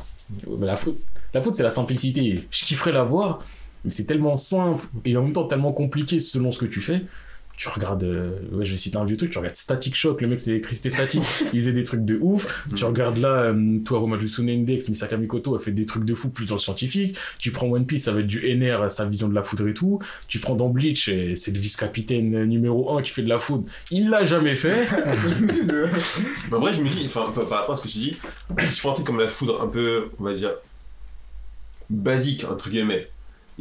Mais 0.48 0.66
la 0.66 0.78
faute, 0.78 0.98
la 1.36 1.44
faute 1.44 1.54
c'est 1.54 1.62
la 1.62 1.70
simplicité. 1.70 2.48
Je 2.50 2.66
kifferais 2.66 2.92
la 2.92 3.04
voir, 3.04 3.46
mais 3.86 3.92
c'est 3.92 4.06
tellement 4.06 4.38
simple 4.38 4.84
et 5.06 5.16
en 5.16 5.22
même 5.22 5.34
temps 5.34 5.46
tellement 5.46 5.74
compliqué 5.74 6.20
selon 6.20 6.50
ce 6.50 6.58
que 6.58 6.66
tu 6.66 6.82
fais. 6.82 7.04
Tu 7.62 7.70
regardes, 7.70 8.04
euh, 8.04 8.40
ouais, 8.54 8.66
je 8.66 8.72
vais 8.72 8.78
citer 8.78 8.98
un 8.98 9.06
vieux 9.06 9.16
truc, 9.16 9.30
tu 9.30 9.38
regardes 9.38 9.56
Static 9.56 9.94
Shock, 9.94 10.22
le 10.22 10.28
mec 10.28 10.40
c'est 10.40 10.50
l'électricité 10.50 10.90
statique, 10.90 11.22
il 11.54 11.60
faisait 11.60 11.74
des 11.74 11.84
trucs 11.84 12.04
de 12.04 12.18
ouf. 12.20 12.66
Tu 12.76 12.86
regardes 12.86 13.20
là, 13.20 13.54
euh, 13.54 13.80
Toaru 13.86 14.10
Majutsu 14.10 14.42
no 14.42 14.52
Index, 14.52 14.90
Misaka 14.90 15.16
Mikoto 15.16 15.54
a 15.54 15.60
fait 15.60 15.72
des 15.72 15.86
trucs 15.86 16.04
de 16.04 16.16
fou 16.16 16.30
plus 16.30 16.48
dans 16.48 16.56
le 16.56 16.60
scientifique. 16.60 17.20
Tu 17.38 17.52
prends 17.52 17.68
One 17.68 17.86
Piece, 17.86 18.06
ça 18.06 18.14
va 18.14 18.22
être 18.22 18.26
du 18.26 18.42
NR, 18.52 18.90
sa 18.90 19.06
vision 19.06 19.30
de 19.30 19.36
la 19.36 19.44
foudre 19.44 19.68
et 19.68 19.76
tout. 19.76 20.00
Tu 20.28 20.40
prends 20.40 20.56
dans 20.56 20.70
Bleach, 20.70 21.08
et 21.08 21.36
c'est 21.36 21.52
le 21.52 21.60
vice-capitaine 21.60 22.46
numéro 22.46 22.98
1 22.98 23.04
qui 23.04 23.12
fait 23.12 23.22
de 23.22 23.30
la 23.30 23.38
foudre. 23.38 23.66
Il 23.92 24.10
l'a 24.10 24.26
jamais 24.26 24.56
fait. 24.56 24.88
Mais 26.50 26.58
en 26.58 26.60
vrai, 26.60 26.74
je 26.74 26.82
me 26.82 26.90
dis, 26.90 27.04
enfin, 27.06 27.32
par 27.32 27.48
par 27.48 27.60
rapport 27.60 27.76
à 27.76 27.78
ce 27.78 27.84
que 27.84 27.90
tu 27.90 28.00
dis, 28.00 28.18
si 28.66 28.74
tu 28.74 28.82
prends 28.82 28.90
un 28.90 28.96
truc 28.96 29.06
comme 29.06 29.20
la 29.20 29.28
foudre 29.28 29.62
un 29.62 29.68
peu, 29.68 30.10
on 30.20 30.24
va 30.24 30.34
dire, 30.34 30.54
basique, 31.92 32.44
entre 32.50 32.72
guillemets. 32.72 33.08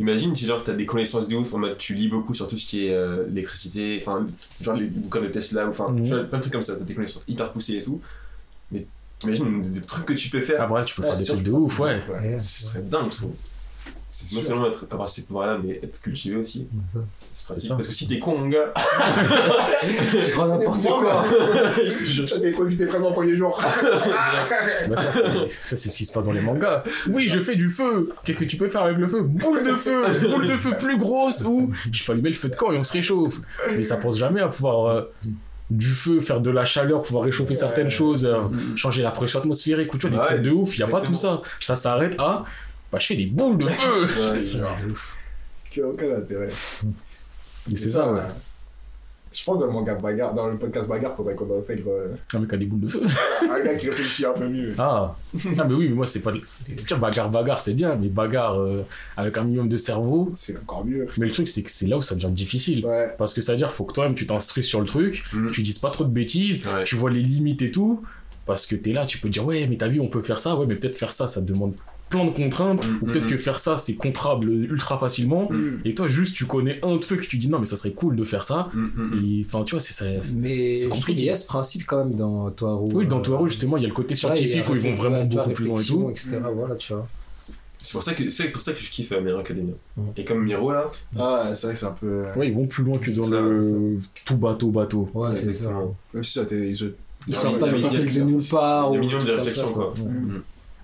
Imagine 0.00 0.34
si 0.34 0.46
genre 0.46 0.64
t'as 0.64 0.72
des 0.72 0.86
connaissances 0.86 1.28
de 1.28 1.36
ouf, 1.36 1.52
en 1.54 1.58
mode 1.58 1.76
tu 1.78 1.94
lis 1.94 2.08
beaucoup 2.08 2.32
sur 2.34 2.48
tout 2.48 2.56
ce 2.58 2.64
qui 2.66 2.86
est 2.86 2.94
euh, 2.94 3.24
l'électricité, 3.28 3.98
enfin, 4.00 4.26
genre 4.60 4.74
les 4.74 4.86
bouquins 4.86 5.20
de 5.20 5.28
Tesla, 5.28 5.68
enfin, 5.68 5.90
Mhm. 5.90 6.04
tu 6.04 6.10
vois, 6.14 6.24
plein 6.24 6.38
de 6.38 6.42
trucs 6.42 6.52
comme 6.54 6.62
ça, 6.62 6.74
t'as 6.76 6.84
des 6.84 6.94
connaissances 6.94 7.24
hyper 7.28 7.52
poussées 7.52 7.76
et 7.76 7.80
tout. 7.82 8.00
Mais 8.72 8.86
t'imagines 9.18 9.62
des, 9.62 9.68
des 9.68 9.80
trucs 9.82 10.06
que 10.06 10.12
tu 10.14 10.30
peux 10.30 10.40
faire, 10.40 10.62
Après, 10.62 10.84
tu 10.84 10.94
peux 10.94 11.02
Ouais, 11.02 11.08
faire 11.08 11.18
des 11.18 11.24
c'est 11.24 11.32
trucs 11.34 11.44
de 11.44 11.52
ouf, 11.52 11.78
ouais. 11.80 12.00
Ouais, 12.08 12.38
ce 12.40 12.62
serait 12.68 12.82
dingue, 12.82 13.12
je 13.12 13.18
trouve. 13.18 13.34
C'est 14.12 14.34
Non 14.34 14.42
seulement 14.42 14.66
être, 14.66 14.86
avoir 14.90 15.08
ces 15.08 15.22
pouvoirs-là, 15.22 15.58
mais 15.62 15.78
être 15.82 16.00
cultivé 16.00 16.34
aussi. 16.36 16.66
Mhm. 16.94 17.04
C'est 17.32 17.44
pratique. 17.46 17.68
ça. 17.68 17.76
Parce 17.76 17.86
que 17.86 17.94
si 17.94 18.08
t'es 18.08 18.18
con, 18.18 18.36
mon 18.38 18.48
gars, 18.48 18.72
Grand 20.32 20.48
n'importe 20.48 20.82
quoi. 20.82 21.24
je 21.76 21.90
te 21.90 22.04
jure. 22.10 22.26
Tu 22.26 22.40
t'es 22.40 22.52
connu 22.52 22.76
tes 22.76 22.86
prénoms 22.86 23.10
au 23.10 23.12
premier 23.12 23.36
jour. 23.36 23.60
Bah, 23.62 24.96
ça, 24.96 25.12
c'est- 25.12 25.48
ça, 25.62 25.76
c'est 25.76 25.88
ce 25.88 25.96
qui 25.96 26.04
se 26.06 26.12
passe 26.12 26.24
dans 26.24 26.32
les 26.32 26.40
mangas. 26.40 26.82
Oui, 27.08 27.26
je 27.28 27.40
fais 27.40 27.56
du 27.56 27.70
feu. 27.70 28.08
Qu'est-ce 28.24 28.40
que 28.40 28.44
tu 28.44 28.56
peux 28.56 28.68
faire 28.68 28.82
avec 28.82 28.98
le 28.98 29.06
feu? 29.08 29.22
Boule 29.22 29.62
de 29.62 29.72
feu 29.72 30.02
Boule 30.28 30.46
de 30.46 30.56
feu 30.56 30.76
plus 30.78 30.96
grosse 30.98 31.42
ou 31.42 31.70
je 31.92 32.04
peux 32.04 32.12
allumer 32.12 32.30
le 32.30 32.34
feu 32.34 32.48
de 32.48 32.56
camp 32.56 32.72
et 32.72 32.78
on 32.78 32.82
se 32.82 32.92
réchauffe. 32.92 33.38
Mais 33.76 33.84
ça 33.84 33.96
pense 33.96 34.18
jamais 34.18 34.40
à 34.40 34.48
pouvoir 34.48 34.86
euh, 34.86 35.02
du 35.70 35.86
feu, 35.86 36.20
faire 36.20 36.40
de 36.40 36.50
la 36.50 36.64
chaleur, 36.64 37.02
pouvoir 37.02 37.24
réchauffer 37.24 37.54
certaines 37.54 37.90
choses, 37.90 38.24
euh, 38.24 38.40
changer 38.76 39.02
la 39.02 39.12
pression 39.12 39.38
atmosphérique 39.38 39.94
ou 39.94 39.98
tu 39.98 40.08
vois, 40.08 40.10
des 40.10 40.16
Ouais, 40.16 40.26
trucs 40.34 40.42
de 40.42 40.50
ouf. 40.50 40.76
Il 40.76 40.80
y 40.80 40.82
a 40.82 40.88
pas 40.88 41.00
tout 41.00 41.14
ça. 41.14 41.42
Ça 41.60 41.76
s'arrête 41.76 42.16
à 42.18 42.44
bah, 42.92 42.98
je 42.98 43.06
fais 43.06 43.16
des 43.16 43.26
boules 43.26 43.58
de 43.58 43.68
feu. 43.68 44.08
Qui 45.70 45.80
a 45.80 45.86
aucun 45.86 46.10
intérêt. 46.16 46.48
Et 47.70 47.76
c'est 47.76 47.88
ça, 47.90 48.12
ouais. 48.12 48.20
Je 49.32 49.44
pense 49.44 49.60
dans 49.60 49.66
le 49.66 49.72
manga 49.72 49.94
bagarre, 49.94 50.34
dans 50.34 50.48
le 50.48 50.58
podcast 50.58 50.88
bagarre, 50.88 51.14
faudrait 51.14 51.36
qu'on 51.36 51.56
intègre 51.56 51.88
euh, 51.92 52.08
Un 52.34 52.40
mec 52.40 52.52
a 52.52 52.56
des 52.56 52.66
boules 52.66 52.80
de 52.80 52.88
feu. 52.88 53.02
un 53.48 53.62
gars 53.64 53.76
qui 53.76 53.88
réfléchit 53.88 54.26
un 54.26 54.32
peu 54.32 54.48
mieux. 54.48 54.74
Ah, 54.76 55.14
ah 55.56 55.64
mais 55.68 55.74
oui, 55.74 55.88
mais 55.88 55.94
moi 55.94 56.06
c'est 56.08 56.18
pas. 56.18 56.32
Tiens, 56.88 56.98
bagarre, 56.98 57.30
bagarre, 57.30 57.60
c'est 57.60 57.74
bien, 57.74 57.94
mais 57.94 58.08
bagarre 58.08 58.58
euh, 58.60 58.82
avec 59.16 59.38
un 59.38 59.44
minimum 59.44 59.68
de 59.68 59.76
cerveau. 59.76 60.32
C'est 60.34 60.58
encore 60.58 60.84
mieux. 60.84 61.06
Mais 61.16 61.26
le 61.26 61.32
truc, 61.32 61.46
c'est 61.46 61.62
que 61.62 61.70
c'est 61.70 61.86
là 61.86 61.98
où 61.98 62.02
ça 62.02 62.16
devient 62.16 62.32
difficile. 62.32 62.84
Ouais. 62.84 63.14
Parce 63.18 63.32
que 63.32 63.40
ça 63.40 63.52
veut 63.52 63.58
dire 63.58 63.72
faut 63.72 63.84
que 63.84 63.92
toi-même 63.92 64.16
tu 64.16 64.26
t'instruises 64.26 64.66
sur 64.66 64.80
le 64.80 64.86
truc, 64.86 65.22
Mm. 65.32 65.52
tu 65.52 65.62
dises 65.62 65.78
pas 65.78 65.90
trop 65.90 66.02
de 66.02 66.10
bêtises, 66.10 66.66
Ouais. 66.66 66.82
tu 66.82 66.96
vois 66.96 67.10
les 67.12 67.22
limites 67.22 67.62
et 67.62 67.70
tout. 67.70 68.02
Parce 68.46 68.66
que 68.66 68.74
t'es 68.74 68.92
là, 68.92 69.06
tu 69.06 69.18
peux 69.18 69.28
dire 69.28 69.46
ouais, 69.46 69.68
mais 69.68 69.76
t'as 69.76 69.86
vu, 69.86 70.00
on 70.00 70.08
peut 70.08 70.22
faire 70.22 70.40
ça, 70.40 70.56
ouais, 70.56 70.66
mais 70.66 70.74
peut-être 70.74 70.96
faire 70.96 71.12
ça, 71.12 71.28
ça 71.28 71.40
te 71.40 71.46
demande 71.46 71.74
plein 72.10 72.26
de 72.26 72.30
contraintes, 72.32 72.86
Mm, 72.86 72.98
ou 73.00 73.06
peut-être 73.06 73.24
mm, 73.24 73.28
que 73.30 73.36
faire 73.38 73.58
ça 73.58 73.76
c'est 73.78 73.94
contrable 73.94 74.50
ultra 74.50 74.98
facilement. 74.98 75.48
Mm. 75.50 75.80
Et 75.86 75.94
toi, 75.94 76.08
juste 76.08 76.36
tu 76.36 76.44
connais 76.44 76.78
un 76.84 76.98
truc, 76.98 77.26
tu 77.26 77.38
dis 77.38 77.48
non, 77.48 77.58
mais 77.58 77.64
ça 77.64 77.76
serait 77.76 77.92
cool 77.92 78.16
de 78.16 78.24
faire 78.24 78.44
ça. 78.44 78.68
Mm, 78.74 78.78
mm, 78.80 78.90
mm. 78.96 79.24
Et 79.24 79.44
enfin, 79.46 79.64
tu 79.64 79.70
vois, 79.76 79.80
c'est 79.80 79.94
ça. 79.94 80.04
Mais 80.36 80.74
C'est 80.76 80.82
je 80.84 80.88
trouve 80.88 80.98
compliqué. 80.98 81.18
qu'il 81.20 81.24
y 81.26 81.30
a 81.30 81.36
ce 81.36 81.46
principe 81.46 81.86
quand 81.86 82.04
même 82.04 82.14
dans 82.16 82.50
Toaru. 82.50 82.88
Oui, 82.92 83.06
dans 83.06 83.18
euh, 83.18 83.22
Toaru, 83.22 83.48
justement, 83.48 83.76
il 83.78 83.82
y 83.82 83.86
a 83.86 83.88
le 83.88 83.94
côté 83.94 84.14
scientifique 84.14 84.68
où 84.68 84.74
ils 84.74 84.80
vont 84.82 84.94
vraiment 84.94 85.24
beaucoup 85.24 85.50
plus 85.52 85.64
loin 85.66 85.80
et 85.80 85.84
tout. 85.84 86.10
etc. 86.10 86.38
Voilà, 86.54 86.74
tu 86.74 86.92
vois. 86.92 87.06
C'est 87.82 87.92
pour 87.92 88.02
ça 88.02 88.12
que 88.12 88.28
c'est 88.28 88.48
pour 88.48 88.60
ça 88.60 88.74
que 88.74 88.78
je 88.78 88.90
kiffe 88.90 89.10
euh, 89.12 89.24
Hero 89.26 89.38
Academia. 89.38 89.72
Mm. 89.96 90.02
Et 90.18 90.24
comme 90.26 90.44
Miro 90.44 90.70
là, 90.70 90.90
Ah, 91.18 91.52
c'est 91.54 91.66
vrai 91.68 91.72
que 91.74 91.80
c'est 91.80 91.86
un 91.86 91.92
peu. 91.92 92.24
Ouais, 92.36 92.48
ils 92.48 92.54
vont 92.54 92.66
plus 92.66 92.84
loin 92.84 92.98
que 92.98 93.10
dans 93.10 93.24
Ça, 93.24 93.40
le 93.40 93.98
tout 94.26 94.36
bateau 94.36 94.68
bateau. 94.68 95.08
Ouais, 95.14 95.34
c'est 95.34 95.54
ça. 95.54 95.72
Même 96.12 96.22
si 96.22 96.32
ça 96.32 96.44
t'est. 96.44 96.74
je- 96.74 96.86
Ils 97.26 97.34
Ah, 97.34 97.38
sortent 97.38 97.54
mais 97.54 97.60
pas 97.80 97.88
de 97.88 98.20
nulle 98.22 98.42
part. 98.50 98.90
ou 98.92 98.98
minimum 98.98 99.20
de 99.22 99.24
trucs 99.24 99.36
comme 99.36 99.44
réflexion, 99.44 99.68
ça, 99.68 99.72
quoi. 99.72 99.94
Mm. 99.98 100.42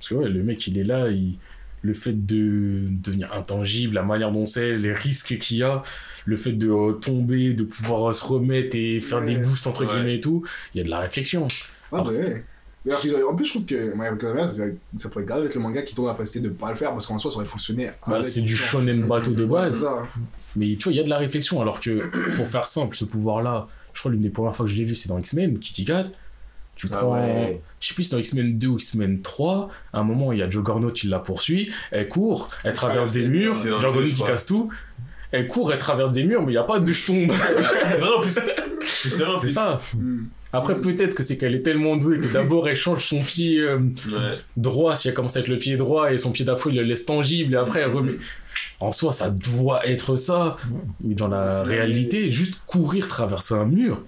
Parce 0.08 0.20
que 0.20 0.26
ouais, 0.26 0.28
le 0.30 0.42
mec, 0.42 0.66
il 0.66 0.78
est 0.78 0.84
là, 0.84 1.08
il... 1.08 1.36
le 1.82 1.94
fait 1.94 2.12
de 2.26 2.82
devenir 2.90 3.32
intangible, 3.32 3.94
la 3.94 4.02
manière 4.02 4.30
dont 4.30 4.46
c'est, 4.46 4.76
les 4.76 4.92
risques 4.92 5.36
qu'il 5.38 5.58
y 5.58 5.62
a, 5.62 5.82
le 6.24 6.36
fait 6.36 6.52
de 6.52 6.68
euh, 6.68 6.92
tomber, 6.92 7.54
de 7.54 7.64
pouvoir 7.64 8.10
euh, 8.10 8.12
se 8.12 8.24
remettre 8.24 8.76
et 8.76 9.00
faire 9.00 9.20
des 9.24 9.36
boosts 9.36 9.66
entre 9.66 9.84
Ouais. 9.84 9.92
guillemets 9.92 10.16
et 10.16 10.20
tout, 10.20 10.44
il 10.74 10.78
y 10.78 10.80
a 10.80 10.84
de 10.84 10.90
la 10.90 10.98
réflexion. 11.00 11.48
Ah, 11.92 12.02
bah 12.02 12.10
ouais. 12.10 12.44
En 13.28 13.34
plus, 13.34 13.44
je 13.46 13.50
trouve 13.50 13.64
que 13.64 13.92
ça 14.98 15.08
pourrait 15.08 15.24
grave 15.24 15.44
être 15.44 15.54
le 15.56 15.60
manga 15.60 15.82
qui 15.82 15.94
tourne 15.94 16.06
la 16.06 16.14
facilité 16.14 16.48
de 16.48 16.54
pas 16.54 16.70
le 16.70 16.76
faire 16.76 16.92
parce 16.92 17.06
qu'en 17.06 17.18
soi, 17.18 17.30
ça 17.32 17.38
aurait 17.38 17.46
fonctionné. 17.46 17.90
Bah, 18.06 18.22
c'est 18.22 18.42
du 18.42 18.54
shonen 18.54 19.02
bateau 19.02 19.32
de 19.32 19.44
base, 19.44 19.80
ça. 19.80 20.06
mais 20.54 20.76
tu 20.76 20.84
vois, 20.84 20.92
il 20.92 20.96
y 20.96 21.00
a 21.00 21.04
de 21.04 21.08
la 21.10 21.18
réflexion. 21.18 21.60
Alors 21.60 21.80
que, 21.80 22.00
pour 22.36 22.46
faire 22.46 22.64
simple, 22.66 22.94
ce 22.96 23.04
pouvoir-là, 23.04 23.66
je 23.92 23.98
crois 24.00 24.12
l'une 24.12 24.20
des 24.20 24.30
premières 24.30 24.54
fois 24.54 24.66
que 24.66 24.72
je 24.72 24.76
l'ai 24.76 24.84
vu, 24.84 24.94
c'est 24.94 25.08
dans 25.08 25.18
X-Men, 25.18 25.58
Kitty 25.58 25.84
Cat. 25.84 26.04
Tu 26.76 26.86
Ah 26.92 26.96
prends, 26.98 27.14
ouais. 27.14 27.60
je 27.80 27.88
sais 27.88 27.94
plus 27.94 28.02
si 28.04 28.10
c'est 28.10 28.16
dans 28.16 28.20
X-Men 28.20 28.58
2 28.58 28.68
ou 28.68 28.76
X-Men 28.76 29.22
3, 29.22 29.68
à 29.92 29.98
un 29.98 30.04
moment, 30.04 30.30
il 30.32 30.38
y 30.38 30.42
a 30.42 30.48
Juggernaut 30.50 30.90
qui 30.92 31.06
la 31.08 31.18
poursuit, 31.18 31.72
elle 31.90 32.08
court, 32.08 32.48
elle 32.64 32.74
traverse 32.74 33.12
des 33.12 33.26
murs, 33.28 33.54
deux, 33.64 34.06
je 34.06 34.14
qui 34.14 34.22
casse 34.22 34.44
tout, 34.46 34.70
elle 35.32 35.46
court, 35.48 35.72
elle 35.72 35.78
traverse 35.78 36.12
des 36.12 36.22
murs, 36.24 36.42
mais 36.42 36.48
il 36.48 36.54
n'y 36.54 36.58
a 36.58 36.62
pas 36.64 36.78
de 36.78 36.92
je 36.92 37.06
tombe. 37.06 37.32
C'est 37.84 37.98
vrai 37.98 38.10
en 38.16 38.20
plus. 38.20 38.38
C'est 38.82 39.08
vrai 39.24 39.34
en 39.34 39.38
C'est 39.38 39.46
plus. 39.46 39.52
ça. 39.54 39.80
Mm. 39.96 40.18
Après, 40.52 40.80
peut-être 40.80 41.14
que 41.16 41.22
c'est 41.22 41.36
qu'elle 41.36 41.54
est 41.54 41.62
tellement 41.62 41.96
douée 41.96 42.18
que 42.18 42.32
d'abord 42.32 42.66
elle 42.68 42.76
change 42.76 43.04
son 43.04 43.18
pied 43.18 43.58
euh, 43.60 43.78
Ouais. 43.78 44.32
droit, 44.56 44.96
si 44.96 45.08
elle 45.08 45.14
commence 45.14 45.36
avec 45.36 45.48
le 45.48 45.58
pied 45.58 45.76
droit, 45.76 46.12
et 46.12 46.18
son 46.18 46.30
pied 46.30 46.44
d'après 46.44 46.70
il 46.70 46.76
le 46.76 46.82
laisse 46.82 47.04
tangible, 47.04 47.54
et 47.54 47.56
après 47.56 47.80
elle 47.80 47.90
remet. 47.92 48.12
En 48.80 48.92
soi, 48.92 49.12
ça 49.12 49.28
doit 49.28 49.86
être 49.86 50.16
ça. 50.16 50.56
Mais 51.02 51.14
dans 51.14 51.28
la 51.28 51.62
réalité, 51.62 52.30
juste 52.30 52.62
courir, 52.66 53.08
traverser 53.08 53.54
un 53.54 53.66
mur, 53.66 54.02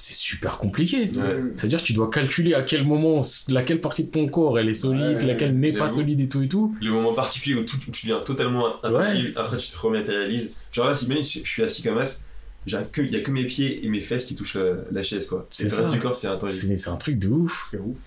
c'est 0.00 0.14
super 0.14 0.56
compliqué. 0.56 1.02
Ouais. 1.02 1.08
C'est-à-dire 1.56 1.80
que 1.80 1.84
tu 1.86 1.92
dois 1.92 2.08
calculer 2.08 2.54
à 2.54 2.62
quel 2.62 2.84
moment, 2.84 3.20
laquelle 3.48 3.80
partie 3.82 4.04
de 4.04 4.08
ton 4.08 4.28
corps 4.28 4.58
elle 4.58 4.68
est 4.70 4.74
solide, 4.74 5.18
Ouais, 5.18 5.26
laquelle 5.26 5.58
n'est 5.58 5.74
pas 5.74 5.88
solide 5.88 6.20
et 6.20 6.28
tout 6.28 6.42
et 6.42 6.48
tout. 6.48 6.74
Le 6.80 6.90
moment 6.90 7.12
particulier 7.12 7.56
où 7.56 7.64
tout, 7.64 7.76
tu 7.76 7.90
deviens 8.06 8.20
totalement 8.20 8.82
intangible, 8.82 9.32
après 9.36 9.58
tu 9.58 9.68
te 9.68 9.76
rematérialises. 9.78 10.54
Genre 10.72 10.86
là, 10.86 10.94
si 10.94 11.06
même 11.06 11.18
je 11.22 11.40
je 11.44 11.50
suis 11.50 11.62
assis 11.62 11.82
comme 11.82 12.02
ça, 12.04 12.18
il 12.66 12.72
y 12.72 12.76
a 13.16 13.20
que 13.20 13.30
mes 13.30 13.44
pieds 13.44 13.84
et 13.84 13.88
mes 13.88 14.00
fesses 14.00 14.24
qui 14.24 14.34
touchent 14.34 14.54
la, 14.54 14.72
la 14.90 15.02
chaise 15.02 15.26
quoi. 15.26 15.46
C'est 15.50 15.70
le 15.70 15.76
reste 15.76 15.90
du 15.90 15.98
corps 15.98 16.16
c'est 16.16 16.28
intangible. 16.28 16.58
C'est 16.60 16.76
c'est 16.78 16.90
un 16.90 16.96
truc 16.96 17.18
de 17.18 17.28
ouf. 17.28 17.68
C'est 17.70 17.78
ouf. 17.78 17.98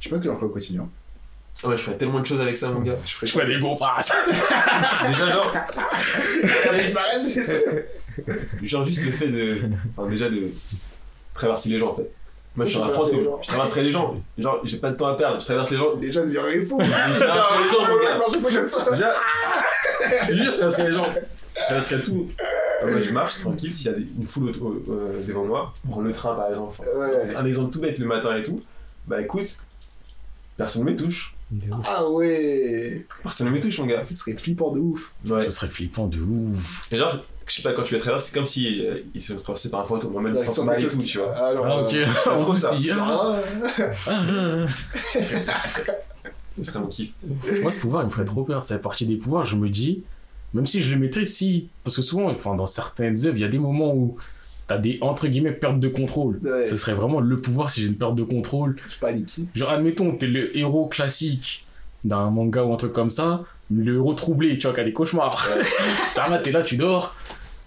Je 0.00 0.08
sais 0.08 0.10
pas 0.10 0.16
ce 0.16 0.22
que 0.22 0.28
j'en 0.28 0.34
ferai 0.36 0.46
au 0.46 0.50
quotidien. 0.50 0.88
Ah 1.62 1.68
ouais, 1.68 1.76
je 1.76 1.82
ferais 1.82 1.96
tellement 1.96 2.18
de 2.18 2.26
choses 2.26 2.40
avec 2.40 2.56
ça 2.56 2.70
mon 2.70 2.80
gars. 2.80 2.96
Je 3.06 3.12
ferai 3.12 3.26
Je 3.28 3.32
fais 3.38 3.46
des 3.46 3.60
gros 3.60 3.76
faces. 3.76 4.10
Déjà 5.06 5.32
genre, 5.32 5.54
genre 8.62 8.84
juste 8.84 9.04
le 9.04 9.12
fait 9.12 9.28
de, 9.28 9.58
enfin 9.96 10.08
déjà 10.08 10.28
de 10.28 10.50
traverser 11.34 11.70
les 11.70 11.78
gens 11.78 11.92
en 11.92 11.94
fait. 11.94 12.10
Moi 12.54 12.66
je 12.66 12.70
suis 12.72 12.80
un 12.80 12.88
fantôme, 12.88 13.28
je 13.40 13.48
traverserai 13.48 13.82
les 13.82 13.90
gens. 13.90 14.14
Genre 14.36 14.60
j'ai 14.64 14.76
pas 14.76 14.90
de 14.90 14.96
temps 14.96 15.06
à 15.06 15.14
perdre, 15.16 15.40
je 15.40 15.46
traverse 15.46 15.70
les 15.70 15.76
gens. 15.76 15.94
Déjà, 15.96 16.24
deviendrait 16.24 16.60
fou. 16.60 16.78
Je 16.80 17.18
traverserai 17.18 17.64
les 17.64 17.70
gens 17.70 17.86
mon 17.88 17.96
gars. 17.98 18.20
Je. 18.30 18.90
Déjà, 18.90 19.12
je 20.22 20.32
te 20.32 20.36
jure, 20.36 20.54
ça 20.54 20.70
serait 20.70 20.88
les 20.88 20.94
gens. 20.94 21.06
Ça 21.68 21.80
serait 21.80 22.02
tout. 22.02 22.28
Ah, 22.82 22.86
moi, 22.86 23.00
je 23.00 23.10
marche 23.10 23.40
tranquille 23.40 23.72
s'il 23.72 23.90
y 23.90 23.94
a 23.94 23.96
une 23.96 24.26
foule 24.26 24.50
euh, 24.50 25.24
devant 25.26 25.44
moi. 25.44 25.72
Prendre 25.88 26.06
le 26.06 26.12
train 26.12 26.34
par 26.34 26.48
exemple. 26.48 26.80
Un 27.36 27.44
exemple 27.46 27.72
tout 27.72 27.80
bête 27.80 27.98
le 27.98 28.06
matin 28.06 28.36
et 28.36 28.42
tout. 28.42 28.60
Bah 29.06 29.20
écoute, 29.20 29.58
personne 30.56 30.84
ne 30.84 30.90
me 30.90 30.96
touche. 30.96 31.34
Ah 31.84 32.08
ouais. 32.08 33.06
Personne 33.22 33.48
ne 33.48 33.52
me 33.52 33.60
touche, 33.60 33.78
mon 33.78 33.86
gars. 33.86 34.04
Ce 34.04 34.14
serait 34.14 34.32
flippant 34.34 34.70
de 34.70 34.80
ouf. 34.80 35.12
Ouais. 35.26 35.42
Ça 35.42 35.50
serait 35.50 35.68
flippant 35.68 36.06
de 36.06 36.18
ouf. 36.18 36.88
Et 36.92 36.98
genre, 36.98 37.16
je 37.52 37.56
sais 37.56 37.62
pas, 37.62 37.74
quand 37.74 37.82
tu 37.82 37.94
les 37.94 38.00
traverses, 38.00 38.26
c'est 38.26 38.34
comme 38.34 38.46
si 38.46 38.80
euh, 38.86 39.00
ils 39.14 39.20
se 39.20 39.34
traversaient 39.34 39.68
par 39.68 39.80
un 39.80 39.84
fantôme. 39.84 40.12
Moi, 40.12 40.22
même 40.22 40.34
Ouais, 40.34 40.42
sans 40.42 40.64
mal 40.64 40.82
et 40.82 40.86
tout, 40.88 41.02
tu 41.02 41.18
vois. 41.18 41.34
Ah, 41.36 41.52
non, 41.54 41.62
Ah, 41.66 41.82
ok. 41.82 41.94
euh, 41.94 42.54
ça. 42.56 42.74
il- 42.80 42.90
ah, 42.90 43.36
Ah, 44.06 44.22
ah. 44.30 44.66
Ce 46.56 46.62
serait 46.64 46.80
mon 46.80 46.86
kiff. 46.88 47.12
Moi, 47.62 47.70
ce 47.70 47.80
pouvoir, 47.80 48.02
il 48.02 48.06
me 48.06 48.10
ferait 48.10 48.24
trop 48.24 48.44
peur. 48.44 48.62
Ça 48.62 48.76
fait 48.76 48.80
partie 48.80 49.06
des 49.06 49.16
pouvoirs, 49.16 49.44
je 49.44 49.56
me 49.56 49.68
dis, 49.68 50.02
même 50.54 50.66
si 50.66 50.80
je 50.82 50.92
le 50.94 51.00
maîtrise, 51.00 51.34
si. 51.34 51.68
Parce 51.84 51.96
que 51.96 52.02
souvent, 52.02 52.30
enfin, 52.30 52.54
dans 52.54 52.66
certaines 52.66 53.16
œuvres, 53.26 53.36
il 53.36 53.40
y 53.40 53.44
a 53.44 53.48
des 53.48 53.58
moments 53.58 53.94
où 53.94 54.16
t'as 54.66 54.78
des, 54.78 54.98
entre 55.00 55.26
guillemets, 55.28 55.52
pertes 55.52 55.80
de 55.80 55.88
contrôle. 55.88 56.40
Ouais. 56.42 56.66
Ce 56.66 56.76
serait 56.76 56.94
vraiment 56.94 57.20
le 57.20 57.40
pouvoir 57.40 57.70
si 57.70 57.80
j'ai 57.82 57.88
une 57.88 57.96
perte 57.96 58.14
de 58.14 58.22
contrôle. 58.22 58.76
je 58.88 58.96
panique. 58.96 59.40
Genre, 59.54 59.70
admettons, 59.70 60.12
t'es 60.14 60.26
le 60.26 60.56
héros 60.56 60.86
classique 60.86 61.66
d'un 62.04 62.30
manga 62.30 62.64
ou 62.64 62.72
un 62.72 62.76
truc 62.76 62.92
comme 62.92 63.10
ça, 63.10 63.44
le 63.70 63.94
héros 63.96 64.12
troublé, 64.14 64.58
tu 64.58 64.66
vois, 64.66 64.74
qui 64.74 64.80
a 64.80 64.84
des 64.84 64.92
cauchemars. 64.92 65.48
Ouais. 65.56 65.62
ça 66.12 66.28
va, 66.28 66.38
t'es 66.38 66.50
là, 66.52 66.62
tu 66.62 66.76
dors, 66.76 67.14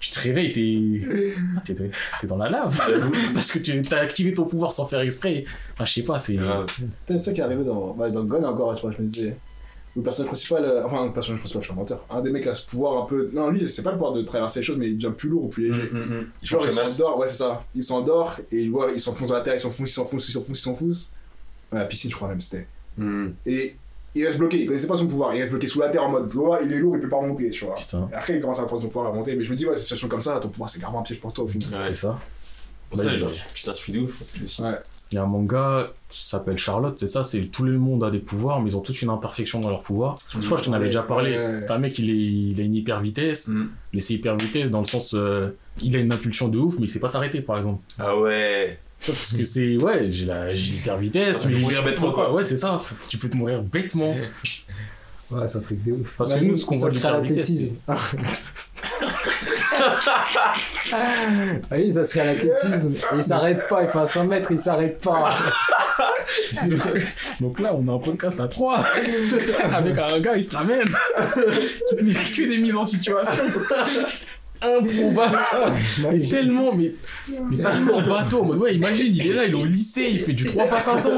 tu 0.06 0.11
te 0.11 0.19
réveilles, 0.19 0.51
t'es. 0.51 1.34
T'es 1.66 1.90
t'es 2.22 2.27
dans 2.27 2.38
la 2.38 2.50
lave. 2.50 2.80
Parce 3.34 3.51
que 3.51 3.59
tu 3.59 3.82
as 3.92 3.98
activé 3.98 4.34
ton 4.34 4.45
pouvoir 4.45 4.72
sans 4.72 4.85
faire 4.85 5.00
exprès. 5.00 5.45
Enfin, 5.74 5.85
je 5.85 5.93
sais 5.93 6.03
pas, 6.03 6.19
c'est. 6.19 6.38
C'est 7.08 7.17
ça 7.17 7.34
qui 7.34 7.42
est 7.42 7.43
arrivé 7.43 7.64
dans, 7.64 7.93
bah, 7.93 8.09
dans 8.09 8.24
Gon 8.24 8.43
encore, 8.43 8.74
je 8.75 8.80
crois, 8.80 8.92
je 8.92 9.01
me 9.01 9.08
disais. 9.08 9.35
Le 9.95 10.01
personnage 10.01 10.27
principal, 10.27 10.66
euh, 10.66 10.85
enfin, 10.85 11.06
le 11.06 11.14
personnage 11.14 11.40
principal, 11.40 11.64
je 11.64 11.67
suis 11.67 11.74
un 11.74 11.77
menteur. 11.77 12.06
Un 12.09 12.22
des 12.22 12.30
mecs 12.30 12.45
a 12.48 12.53
ce 12.53 12.66
pouvoir 12.66 13.01
un 13.01 13.06
peu. 13.06 13.30
Non, 13.34 13.50
lui, 13.50 13.67
c'est 13.69 13.82
pas 13.82 13.92
le 13.92 13.98
pouvoir 13.98 14.14
de 14.14 14.22
traverser 14.24 14.59
les 14.59 14.66
choses, 14.66 14.77
mais 14.77 14.90
il 14.90 14.98
devient 14.98 15.14
plus 15.16 15.30
lourd 15.30 15.45
ou 15.45 15.48
plus 15.48 15.72
léger. 15.72 15.90
Mm, 15.90 15.98
mm, 15.98 16.19
mm. 16.19 16.27
Je 16.43 16.48
Genre, 16.48 16.66
il 16.67 16.74
s'endort, 16.74 17.17
ouais, 17.17 17.30
c'est 17.30 17.38
ça. 17.38 17.64
Il 17.74 17.84
s'endort 17.84 18.38
et 18.51 18.58
il 18.58 18.72
voit, 18.72 18.92
il 18.93 19.00
s'enfonce 19.00 19.30
dans 19.30 19.35
la 19.35 19.42
terre, 19.42 19.53
il 19.53 19.59
s'enfonce, 19.59 19.90
il 19.90 19.93
s'enfonce, 19.93 20.27
il 20.27 20.32
s'enfonce, 20.34 20.59
il 20.59 20.64
s'enfonce. 20.64 21.14
Ouais, 21.72 21.80
la 21.80 21.85
piscine, 21.85 22.11
je 22.11 22.16
crois 22.16 22.27
même, 22.27 22.42
c'était. 22.42 22.67
Mm. 22.98 23.27
Et 23.45 23.77
il 24.16 24.26
reste 24.26 24.38
bloqué, 24.38 24.61
il 24.61 24.68
connaissait 24.68 24.88
pas 24.88 24.95
son 24.95 25.08
pouvoir, 25.08 25.34
il 25.35 25.40
reste 25.42 25.52
bloqué 25.52 25.68
sous 25.68 25.80
la 25.80 25.90
terre 25.90 26.03
en 26.03 26.10
mode, 26.10 26.34
ouais, 26.35 26.60
il 26.66 26.74
est 26.74 26.80
lourd, 26.80 26.95
il 26.95 27.02
peut 27.02 27.10
pas 27.10 27.18
remonter, 27.18 27.50
tu 27.50 27.66
vois. 27.66 27.76
Putain, 27.76 28.08
Et 28.11 28.16
après, 28.16 28.35
il 28.35 28.42
commence 28.42 28.60
à 28.60 28.66
prendre 28.66 28.82
son 28.82 28.88
pouvoir 28.88 29.08
à 29.08 29.10
remonter, 29.11 29.35
mais 29.35 29.44
je 29.44 29.52
me 29.52 29.56
dis, 29.56 29.66
ouais, 29.66 29.76
ces 29.76 29.84
situations 29.84 30.08
comme 30.08 30.22
ça, 30.22 30.40
ton 30.40 30.48
pouvoir, 30.50 30.69
c'est 30.69 30.80
grave 30.80 30.95
un 30.95 31.02
piège 31.02 31.19
pour 31.19 31.34
toi 31.34 31.44
au 31.44 31.48
final. 31.48 31.69
Ouais. 31.72 31.85
c'est 31.88 31.95
ça. 31.95 32.18
Pour 32.90 33.00
ça, 33.02 33.11
genre, 33.14 33.32
tu 33.53 33.64
t'instruis 33.64 33.94
de 33.94 34.00
ouf. 34.02 34.22
Ouais. 34.60 34.72
Il 35.11 35.16
y 35.16 35.18
a 35.19 35.24
un 35.24 35.27
manga 35.27 35.92
qui 36.10 36.24
s'appelle 36.26 36.58
Charlotte, 36.58 36.98
c'est 36.98 37.08
ça, 37.08 37.24
c'est 37.24 37.42
tout 37.42 37.64
le 37.64 37.77
monde 37.77 38.03
a 38.03 38.10
des 38.10 38.18
pouvoirs, 38.19 38.60
mais 38.61 38.72
ils 38.72 38.77
ont 38.77 38.82
tous 38.82 39.02
une 39.03 39.10
imperfection 39.10 39.60
dans 39.60 39.69
leurs 39.69 39.82
pouvoirs. 39.82 40.16
Je 40.32 40.44
crois 40.45 40.58
que 40.58 40.64
je 40.64 40.69
t'en 40.69 40.74
avais 40.74 40.88
déjà 40.88 41.03
parlé. 41.03 41.32
Ouais. 41.38 41.66
T'as 41.68 41.76
un 41.76 41.80
mec, 41.80 42.00
il, 42.00 42.10
est, 42.10 42.14
il 42.14 42.60
a 42.60 42.64
une 42.64 42.76
hyper 42.76 43.02
vitesse, 43.02 43.48
Mm. 43.48 43.66
mais 43.94 44.00
c'est 44.00 44.14
hyper 44.16 44.35
vitesse 44.38 44.72
dans 44.72 44.80
le 44.80 44.85
sens, 44.85 45.14
euh, 45.14 45.50
il 45.82 45.95
a 45.95 46.00
une 46.00 46.11
impulsion 46.11 46.48
de 46.48 46.58
ouf, 46.58 46.76
mais 46.80 46.85
il 46.85 46.88
sait 46.90 47.00
pas 47.00 47.10
s'arrêter 47.10 47.42
par 47.42 47.58
exemple. 47.58 47.84
Ah 48.00 48.18
ouais. 48.19 48.80
Parce 49.06 49.34
que 49.34 49.43
c'est, 49.43 49.77
ouais, 49.77 50.11
j'ai 50.11 50.25
la 50.25 50.53
j'ai 50.53 50.74
l'hyper 50.74 50.98
vitesse, 50.98 51.38
Ça 51.38 51.48
peut 51.48 51.53
mais 51.53 51.59
mourir 51.59 51.84
bêtement, 51.84 52.11
quoi. 52.11 52.34
Ouais, 52.34 52.43
c'est 52.43 52.58
ça. 52.58 52.82
Tu 53.08 53.17
peux 53.17 53.30
te 53.30 53.38
mourir 53.38 53.61
bêtement. 53.61 54.16
Ouais, 55.32 55.48
c'est 55.48 55.58
un 55.58 55.61
truc 55.61 55.84
de 55.84 55.92
ouf. 55.93 56.14
Parce 56.17 56.32
que 56.32 56.35
Imagine, 56.38 56.51
nous, 56.51 56.58
ce 56.58 56.66
qu'on 56.66 56.77
voit 56.77 56.90
l'hypervitesse, 56.90 57.38
l'athlétisme. 57.38 57.75
Ah 60.92 61.75
oui, 61.77 61.92
ça 61.92 62.03
serait 62.03 62.22
à 62.22 62.25
l'athlétisme. 62.34 62.93
Il 63.16 63.24
s'arrête 63.24 63.67
pas, 63.67 63.84
il 63.84 63.90
fait 63.90 63.98
un 63.98 64.06
100 64.06 64.25
mètres, 64.25 64.51
il 64.51 64.59
s'arrête 64.59 65.03
pas. 65.03 65.35
Donc 67.40 67.59
là, 67.59 67.75
on 67.75 67.88
a 67.88 67.92
un 67.92 68.00
podcast 68.00 68.40
à 68.40 68.48
trois 68.48 68.80
avec 69.72 69.98
un 69.98 70.19
gars, 70.19 70.35
il 70.35 70.43
se 70.43 70.56
ramène, 70.56 70.85
que 71.98 72.50
des 72.50 72.58
mises 72.58 72.75
en 72.75 72.85
situation 72.85 73.34
improbables, 74.66 75.40
mais 76.11 76.19
tellement, 76.27 76.74
mais, 76.74 76.92
mais 77.50 77.58
tellement 77.58 78.02
bateau. 78.02 78.42
en 78.42 78.45
mode, 78.45 78.58
ouais, 78.60 78.76
imagine, 78.76 79.16
il 79.16 79.27
est 79.27 79.34
là, 79.34 79.45
il 79.45 79.52
est 79.52 79.61
au 79.61 79.66
lycée, 79.66 80.10
il 80.11 80.19
fait 80.19 80.34
du 80.34 80.45
3 80.45 80.66
x 80.66 80.84
500 80.84 81.10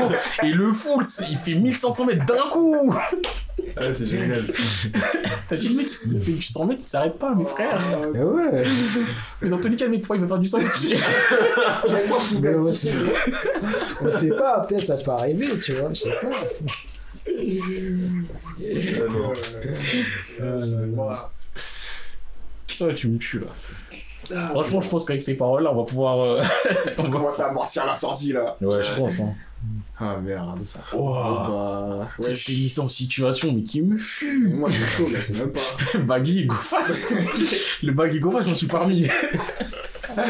et 0.44 0.52
le 0.52 0.74
full, 0.74 1.04
il 1.30 1.38
fait 1.38 1.54
1500 1.56 2.06
mètres 2.06 2.26
d'un 2.26 2.50
coup. 2.52 2.94
Ah, 3.76 3.94
c'est 3.94 4.08
génial. 4.08 4.44
T'as 5.50 5.56
dit 5.56 5.70
le 5.70 5.76
mec, 5.76 5.88
il 6.06 6.20
fait 6.20 6.32
du 6.32 6.42
100 6.42 6.66
mètres, 6.66 6.82
il 6.84 6.88
s'arrête 6.88 7.18
pas, 7.18 7.34
mes 7.36 7.46
frères. 7.46 7.80
Mais 8.14 8.24
ouais. 8.24 8.64
Mais 9.42 9.50
dans 9.50 9.60
tous 9.60 9.70
les 9.70 9.76
cas, 9.76 9.86
le 9.86 9.92
mec, 9.92 10.02
pourquoi 10.02 10.18
il 10.18 10.22
va 10.22 10.28
faire 10.28 10.40
du 10.40 10.48
100 10.48 10.58
mètres? 10.60 10.80
Mais 12.42 12.56
on 12.56 12.72
sait, 12.72 12.92
on 14.02 14.12
sait 14.12 14.30
pas, 14.30 14.62
peut-être 14.68 14.86
ça 14.86 14.98
peut 15.04 15.12
arriver, 15.12 15.48
tu 15.64 15.74
vois, 15.74 15.90
je 15.94 16.02
sais 16.02 16.10
pas. 16.10 16.30
Ah, 17.28 19.04
non. 19.10 19.34
Euh, 20.42 20.88
voilà. 20.94 21.32
Tu 22.96 23.08
me 23.10 23.18
tues 23.18 23.40
là. 23.40 23.48
Ah, 24.36 24.50
Franchement, 24.50 24.82
je 24.82 24.90
pense 24.90 25.06
qu'avec 25.06 25.24
ces 25.24 25.36
paroles-là, 25.36 25.72
on 25.74 25.78
va 25.78 25.84
pouvoir. 25.84 26.20
euh, 26.20 26.44
on 26.98 27.04
va- 27.04 27.10
commence 27.10 27.40
à 27.40 27.50
amortir 27.50 27.86
la 27.86 27.94
sortie 27.94 28.34
là. 28.34 28.56
Ouais, 28.62 28.84
je 28.84 28.94
pense. 28.94 29.20
Hein. 29.22 29.34
Ah 30.00 30.18
merde. 30.22 30.60
Oh, 30.94 31.14
bah, 31.14 32.08
ouais, 32.20 32.36
c'est 32.36 32.52
mis 32.54 32.70
ça 32.70 32.82
en 32.84 32.88
situation, 32.88 33.52
mais 33.54 33.64
qui 33.64 33.82
me 33.82 33.98
fume. 33.98 34.58
Moi 34.60 34.70
j'ai 34.70 34.86
chaud 34.86 35.10
là, 35.12 35.20
c'est 35.24 35.36
même 35.38 35.52
pas. 35.52 35.60
Baggy, 36.00 36.46
go 36.46 36.54
fast. 36.56 37.12
Le 37.84 37.92
baggy, 37.94 38.20
go 38.20 38.30
fast, 38.32 38.48
j'en 38.50 38.54
suis 38.56 38.68
parmi. 38.68 39.04
tu 39.04 39.10
Ça, 40.10 40.24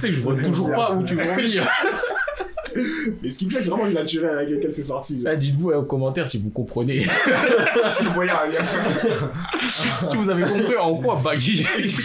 sais 0.00 0.08
que 0.08 0.12
je 0.12 0.20
vois 0.20 0.36
toujours 0.42 0.70
pas 0.72 0.92
où 0.92 1.02
tu 1.04 1.14
veux 1.14 1.30
en 1.30 1.36
venir. 1.36 1.66
Mais 3.22 3.30
ce 3.30 3.38
qui 3.38 3.44
me 3.46 3.50
plaît, 3.50 3.60
c'est 3.62 3.68
vraiment 3.70 3.84
le 3.86 3.92
naturel 3.92 4.36
avec 4.38 4.50
lequel 4.50 4.72
c'est 4.72 4.82
sorti. 4.84 5.20
Là, 5.20 5.36
dites-vous 5.36 5.70
euh, 5.70 5.76
aux 5.78 5.82
commentaires 5.84 6.28
si 6.28 6.38
vous 6.38 6.50
comprenez. 6.50 7.00
si 7.88 8.04
vous 8.04 8.12
voyez 8.12 8.30
un 8.30 8.34
si 9.68 10.16
vous 10.16 10.30
avez 10.30 10.42
compris 10.42 10.76
en 10.76 10.94
quoi 10.96 11.20
Baggy 11.22 11.64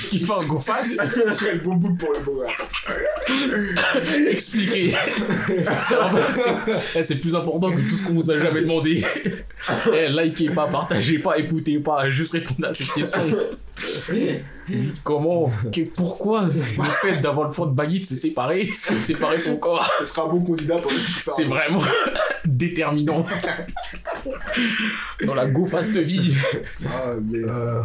qui 0.10 0.20
fait 0.20 0.34
un 0.34 0.46
go 0.46 0.60
fast, 0.60 1.00
serait 1.34 1.54
le 1.54 1.60
bon 1.60 1.76
bout 1.76 1.94
pour 1.96 2.14
le 2.14 2.20
beau 2.20 2.36
gosse. 2.36 2.64
expliquez. 4.30 4.90
C'est 4.92 5.96
c'est- 6.94 7.04
c'est 7.04 7.16
plus 7.16 7.36
important 7.36 7.72
que 7.72 7.82
tout 7.90 7.96
ce 7.96 8.04
qu'on 8.04 8.14
vous 8.14 8.30
a 8.32 8.38
jamais 8.40 8.62
demandé. 8.62 9.04
Eh, 9.94 10.08
likez 10.10 10.50
pas, 10.50 10.68
partagez 10.68 11.20
pas, 11.20 11.38
écoutez 11.38 11.80
pas, 11.80 12.10
juste 12.10 12.34
répondez 12.34 12.68
à 12.68 12.74
cette 12.74 12.92
question. 12.94 13.20
Comment 15.04 15.52
que- 15.74 15.88
Pourquoi 15.90 16.44
le 16.46 16.84
fait 17.02 17.22
d'avoir 17.22 17.48
le 17.48 17.54
choix 17.54 17.66
de 17.68 17.72
Baggy 17.72 18.00
de 18.02 18.06
se 18.06 18.16
séparer, 18.16 18.66
de 18.66 18.72
séparer 18.96 19.40
son 19.40 19.58
corps? 19.58 19.90
Ce 20.00 20.06
sera 20.06 20.28
un 20.28 20.30
bon 20.34 20.42
candidat 20.42 20.78
pour 20.78 20.92
le. 20.92 20.98
C'est 20.98 21.46
vraiment 21.46 21.82
déterminant 22.46 23.26
dans 25.26 25.34
la 25.36 25.46
go 25.48 25.66
fast 25.66 25.98
vie. 25.98 26.34
Ah, 26.88 27.14
mais. 27.22 27.40
Euh, 27.44 27.82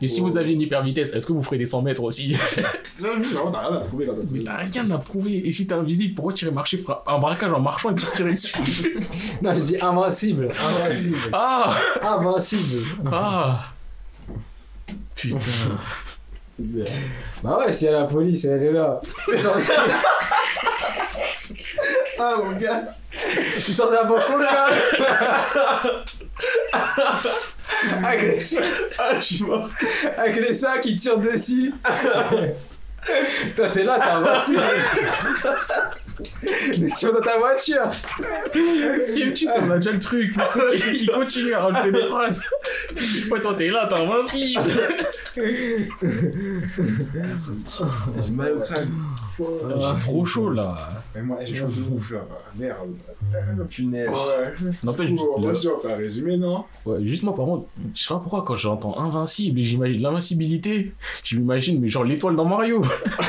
Et 0.00 0.06
si 0.06 0.20
vous 0.20 0.36
aviez 0.36 0.54
une 0.54 0.60
hyper 0.60 0.82
vitesse, 0.82 1.12
est-ce 1.12 1.24
que 1.26 1.32
vous 1.32 1.42
ferez 1.42 1.56
des 1.56 1.66
100 1.66 1.80
mètres 1.82 2.02
aussi? 2.02 2.36
T'as 2.56 3.10
rien 3.16 3.76
à 3.76 3.80
prouver 3.80 4.06
quand 4.06 4.14
Mais 4.30 4.42
t'as 4.42 4.56
rien 4.56 4.90
à 4.90 4.98
prouver. 4.98 5.46
Et 5.46 5.52
si 5.52 5.66
t'es 5.66 5.74
invisible, 5.74 6.14
pourquoi 6.14 6.32
tirer 6.32 6.50
marcher 6.50 6.82
un 7.06 7.18
braquage 7.18 7.52
en 7.52 7.60
marchant 7.60 7.90
et 7.90 7.94
puis 7.94 8.04
tirer 8.16 8.32
dessus? 8.32 8.56
Non, 9.42 9.54
je 9.54 9.60
dis 9.60 9.76
invincible. 9.80 10.48
Invincible. 10.50 11.16
Ah 11.32 11.74
Invincible. 12.02 12.88
Ah 13.10 13.64
Putain. 15.14 15.38
Bah 17.42 17.58
ouais, 17.58 17.86
a 17.88 17.90
la 17.90 18.04
police, 18.04 18.44
elle 18.44 18.62
est 18.62 18.72
là. 18.72 19.00
T'es 19.28 19.36
censé, 19.36 19.72
Ah, 22.16 22.36
mon 22.44 22.52
gars 22.52 22.84
t'es 23.10 23.72
censé 23.72 23.96
avoir 23.96 24.24
combien 24.24 24.46
Avec 28.04 28.22
les, 28.22 28.58
Ah, 28.98 29.14
je 29.16 29.20
suis 29.20 29.42
mort. 29.44 29.68
avec 30.16 30.36
les 30.36 30.54
sacs 30.54 30.82
qui 30.82 30.94
tirent 30.94 31.18
dessus. 31.18 31.74
Toi, 33.56 33.68
t'es 33.70 33.82
là, 33.82 33.98
t'es 33.98 34.10
invincible. 34.10 34.62
Dans 36.22 37.20
ta 37.20 37.38
voiture. 37.38 37.90
Ce 38.52 39.12
qui 39.12 39.24
me 39.24 39.32
tue, 39.32 39.46
c'est 39.46 39.58
qu'on 39.58 39.70
a 39.70 39.76
déjà 39.76 39.92
le 39.92 39.98
truc. 39.98 40.34
Il 40.92 41.10
continue 41.10 41.54
à 41.54 41.62
rajouter 41.66 41.92
des 41.92 42.08
phrases. 42.08 42.44
Ouais, 43.30 43.40
toi, 43.40 43.54
t'es 43.56 43.68
là, 43.68 43.88
t'es 43.88 43.96
invincible. 43.96 44.62
J'ai 48.22 48.30
mal 48.30 48.52
au 48.52 48.60
crâne. 48.60 48.90
J'ai 49.38 49.98
trop 50.00 50.24
chaud 50.24 50.50
là. 50.50 51.03
Mais 51.14 51.22
moi, 51.22 51.38
j'ai 51.44 51.54
chaud 51.54 51.66
de 51.68 51.94
ouf 51.94 52.10
là. 52.10 52.26
Merde. 52.56 52.90
Punaise. 53.70 54.08
Ouais. 54.08 54.70
N'empêche, 54.82 55.08
juste, 55.10 55.22
je 55.42 55.48
vais 55.48 55.78
faire 55.80 55.90
un 55.92 55.96
résumé, 55.96 56.36
non 56.36 56.64
ouais, 56.86 57.04
juste 57.04 57.22
moi, 57.22 57.34
par 57.36 57.44
contre, 57.44 57.66
je 57.94 58.02
sais 58.02 58.08
pas 58.12 58.18
pourquoi, 58.20 58.42
quand 58.44 58.56
j'entends 58.56 58.98
invincible 58.98 59.60
et 59.60 59.64
j'imagine 59.64 60.02
l'invincibilité, 60.02 60.92
je 61.22 61.36
m'imagine, 61.36 61.80
mais 61.80 61.88
genre 61.88 62.04
l'étoile 62.04 62.34
dans 62.36 62.44
Mario. 62.44 62.82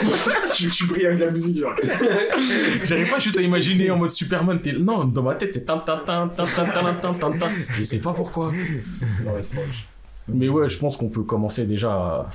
tu, 0.56 0.70
tu 0.70 0.88
brilles 0.88 1.06
avec 1.06 1.20
la 1.20 1.30
musique, 1.32 1.60
genre. 1.60 1.74
J'arrive 2.84 3.10
pas 3.10 3.20
juste 3.20 3.38
à 3.38 3.42
imaginer 3.42 3.92
en 3.92 3.98
mode 3.98 4.12
Superman. 4.12 4.60
t'es- 4.62 4.74
Non, 4.74 5.06
dans 5.06 5.22
ma 5.24 5.36
tête, 5.36 5.54
c'est 5.54 5.66
tin 5.66 5.78
tin 5.78 6.02
tin 6.06 6.28
tin 6.30 6.46
tin 6.46 6.66
tin 6.66 6.94
tin 6.96 7.14
tin 7.14 7.32
tin. 7.38 7.50
Je 7.78 7.84
sais 7.84 8.00
pas 8.00 8.14
pourquoi. 8.14 8.52
Mais 10.28 10.50
ouais, 10.50 10.68
je 10.70 10.80
pense 10.80 10.98
qu'on 10.98 11.10
peut 11.10 11.22
commencer 11.22 11.66
déjà 11.66 11.92
à, 11.94 12.30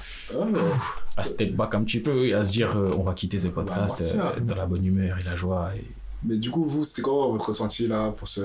à 1.21 1.25
step 1.25 1.53
back 1.53 1.75
un 1.75 1.83
petit 1.85 2.01
peu 2.01 2.27
et 2.27 2.35
à 2.35 2.45
se 2.45 2.53
dire 2.53 2.77
euh, 2.77 2.95
on 2.99 3.03
va 3.03 3.15
quitter 3.15 3.39
ce 3.39 3.49
podcast 3.49 3.99
partir. 3.99 4.27
euh, 4.27 4.41
dans 4.41 4.57
la 4.57 4.67
bonne 4.67 4.85
humeur 4.85 5.19
et 5.19 5.23
la 5.23 5.37
joie. 5.37 5.71
Et... 5.77 5.85
Mais 6.25 6.37
du 6.37 6.51
coup, 6.51 6.65
vous, 6.65 6.85
c'était 6.85 7.03
quoi 7.03 7.29
votre 7.29 7.47
ressenti 7.49 7.87
là 7.87 8.11
pour 8.17 8.29
ce, 8.29 8.43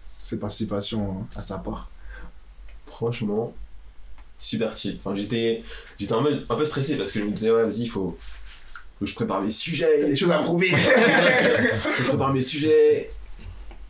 cette 0.00 0.40
participation 0.40 1.26
à 1.36 1.42
sa 1.42 1.58
part? 1.58 1.90
Franchement, 2.86 3.54
super 4.38 4.76
chill. 4.76 4.98
Enfin, 4.98 5.16
j'étais, 5.16 5.62
j'étais 5.98 6.12
en 6.12 6.22
mode 6.22 6.44
un 6.48 6.54
peu 6.54 6.64
stressé 6.64 6.96
parce 6.96 7.10
que 7.12 7.20
je 7.20 7.24
me 7.24 7.30
disais, 7.30 7.50
ouais, 7.50 7.64
vas-y, 7.64 7.82
il 7.82 7.88
faut, 7.88 8.16
faut 8.98 9.04
que 9.04 9.06
je 9.06 9.14
prépare 9.14 9.40
mes 9.40 9.50
sujets. 9.50 10.06
Des 10.06 10.16
choses 10.16 10.30
à 10.30 10.38
prouver 10.38 10.68
faut 10.68 11.90
que 11.90 12.02
je 12.02 12.08
prépare 12.08 12.32
mes 12.32 12.42
sujets. 12.42 13.10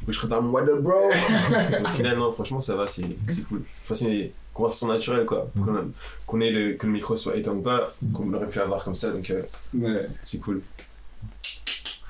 Faut 0.01 0.07
que 0.07 0.13
je 0.13 0.19
prépare 0.19 0.43
mon 0.43 0.51
what 0.51 0.63
up, 0.63 0.81
bro. 0.81 1.11
Au 1.11 1.89
final, 1.89 2.19
non, 2.19 2.33
franchement, 2.33 2.61
ça 2.61 2.77
va, 2.77 2.87
c'est, 2.89 3.05
c'est 3.29 3.43
cool. 3.47 3.63
Enfin, 3.83 3.95
c'est 3.95 4.05
une 4.05 4.31
conversation 4.55 4.89
naturelle, 4.89 5.25
quoi. 5.27 5.49
Qu'on, 5.55 5.75
a- 5.77 5.85
qu'on 6.27 6.41
ait 6.41 6.51
le, 6.51 6.73
que 6.75 6.87
le 6.87 6.93
micro 6.93 7.17
soit 7.17 7.37
éteint 7.37 7.53
ou 7.53 7.63
pas, 7.63 7.93
qu'on 8.13 8.33
aurait 8.35 8.47
pu 8.47 8.59
avoir 8.61 8.83
comme 8.85 8.95
ça, 8.97 9.11
donc 9.11 9.29
euh, 9.31 9.43
Ouais. 9.75 10.07
c'est 10.25 10.39
cool. 10.39 10.63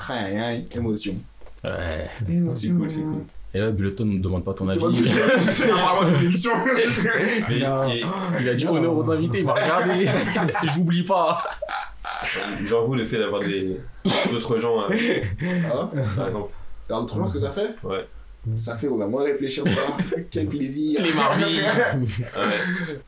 Aïe, 0.08 0.38
aïe, 0.38 0.66
émotion. 0.74 1.14
Ouais. 1.64 2.08
C'est 2.26 2.68
cool, 2.70 2.90
c'est 2.90 3.02
cool. 3.02 3.24
Et 3.54 3.58
là, 3.58 3.70
Bulleton 3.70 4.06
ne 4.06 4.18
demande 4.18 4.44
pas 4.44 4.54
ton 4.54 4.66
avis. 4.68 4.80
C'est 5.42 5.70
l'émission. 6.22 6.52
Il 7.50 8.48
a 8.48 8.54
dit 8.54 8.66
honneur 8.66 8.96
aux 8.96 9.10
invités, 9.10 9.40
il 9.40 9.44
m'a 9.44 9.52
regardé. 9.52 10.06
J'oublie 10.74 11.02
pas. 11.02 11.38
genre, 12.66 12.86
vous, 12.86 12.94
le 12.94 13.04
fait 13.04 13.18
d'avoir 13.18 13.42
des, 13.42 13.78
d'autres 14.30 14.58
gens, 14.58 14.80
euh, 14.90 14.96
Ah, 15.70 15.90
par 16.16 16.26
exemple. 16.28 16.50
T'as 16.88 16.96
autrement 16.98 17.26
ce 17.26 17.34
que 17.34 17.38
ça 17.40 17.50
fait? 17.50 17.74
Ouais. 17.84 18.06
Ça 18.56 18.76
fait, 18.76 18.88
on 18.88 18.96
va 18.96 19.06
moins 19.06 19.22
réfléchir. 19.22 19.64
Quel 20.30 20.48
plaisir. 20.48 21.00
Les. 21.00 21.10
Ah 21.16 21.38
ouais. 21.38 21.94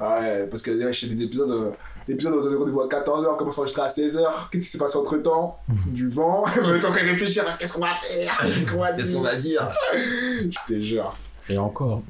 Ouais, 0.00 0.46
parce 0.46 0.62
que 0.62 0.70
ouais, 0.70 0.92
je 0.92 1.00
fais 1.00 1.06
des 1.06 1.22
épisodes, 1.22 1.50
euh, 1.50 1.70
des 2.06 2.14
épisodes 2.14 2.34
où 2.34 2.48
on 2.48 2.54
a 2.54 2.58
rendez-vous 2.58 2.80
à 2.82 2.88
14h, 2.88 3.32
on 3.32 3.36
commence 3.36 3.58
à 3.58 3.62
enregistrer 3.62 3.82
à 3.82 3.88
16h. 3.88 4.24
Qu'est-ce 4.52 4.64
qui 4.64 4.70
s'est 4.70 4.78
passé 4.78 4.96
entre 4.96 5.16
temps 5.18 5.58
Du 5.88 6.08
vent. 6.08 6.44
On 6.62 6.74
est 6.74 6.84
en 6.84 6.90
train 6.90 7.02
de 7.02 7.10
réfléchir 7.10 7.44
qu'est-ce 7.58 7.72
qu'on 7.72 7.80
va 7.80 7.94
faire 8.04 8.38
Qu'est-ce 8.42 8.70
qu'on 8.70 8.78
va 8.78 8.92
dire 8.92 9.04
Qu'est-ce 9.04 9.16
qu'on 9.16 9.22
va 9.22 9.34
dire? 9.34 9.68
Je 9.92 10.74
te 10.74 10.80
jure. 10.80 11.16
Et 11.48 11.58
encore. 11.58 12.02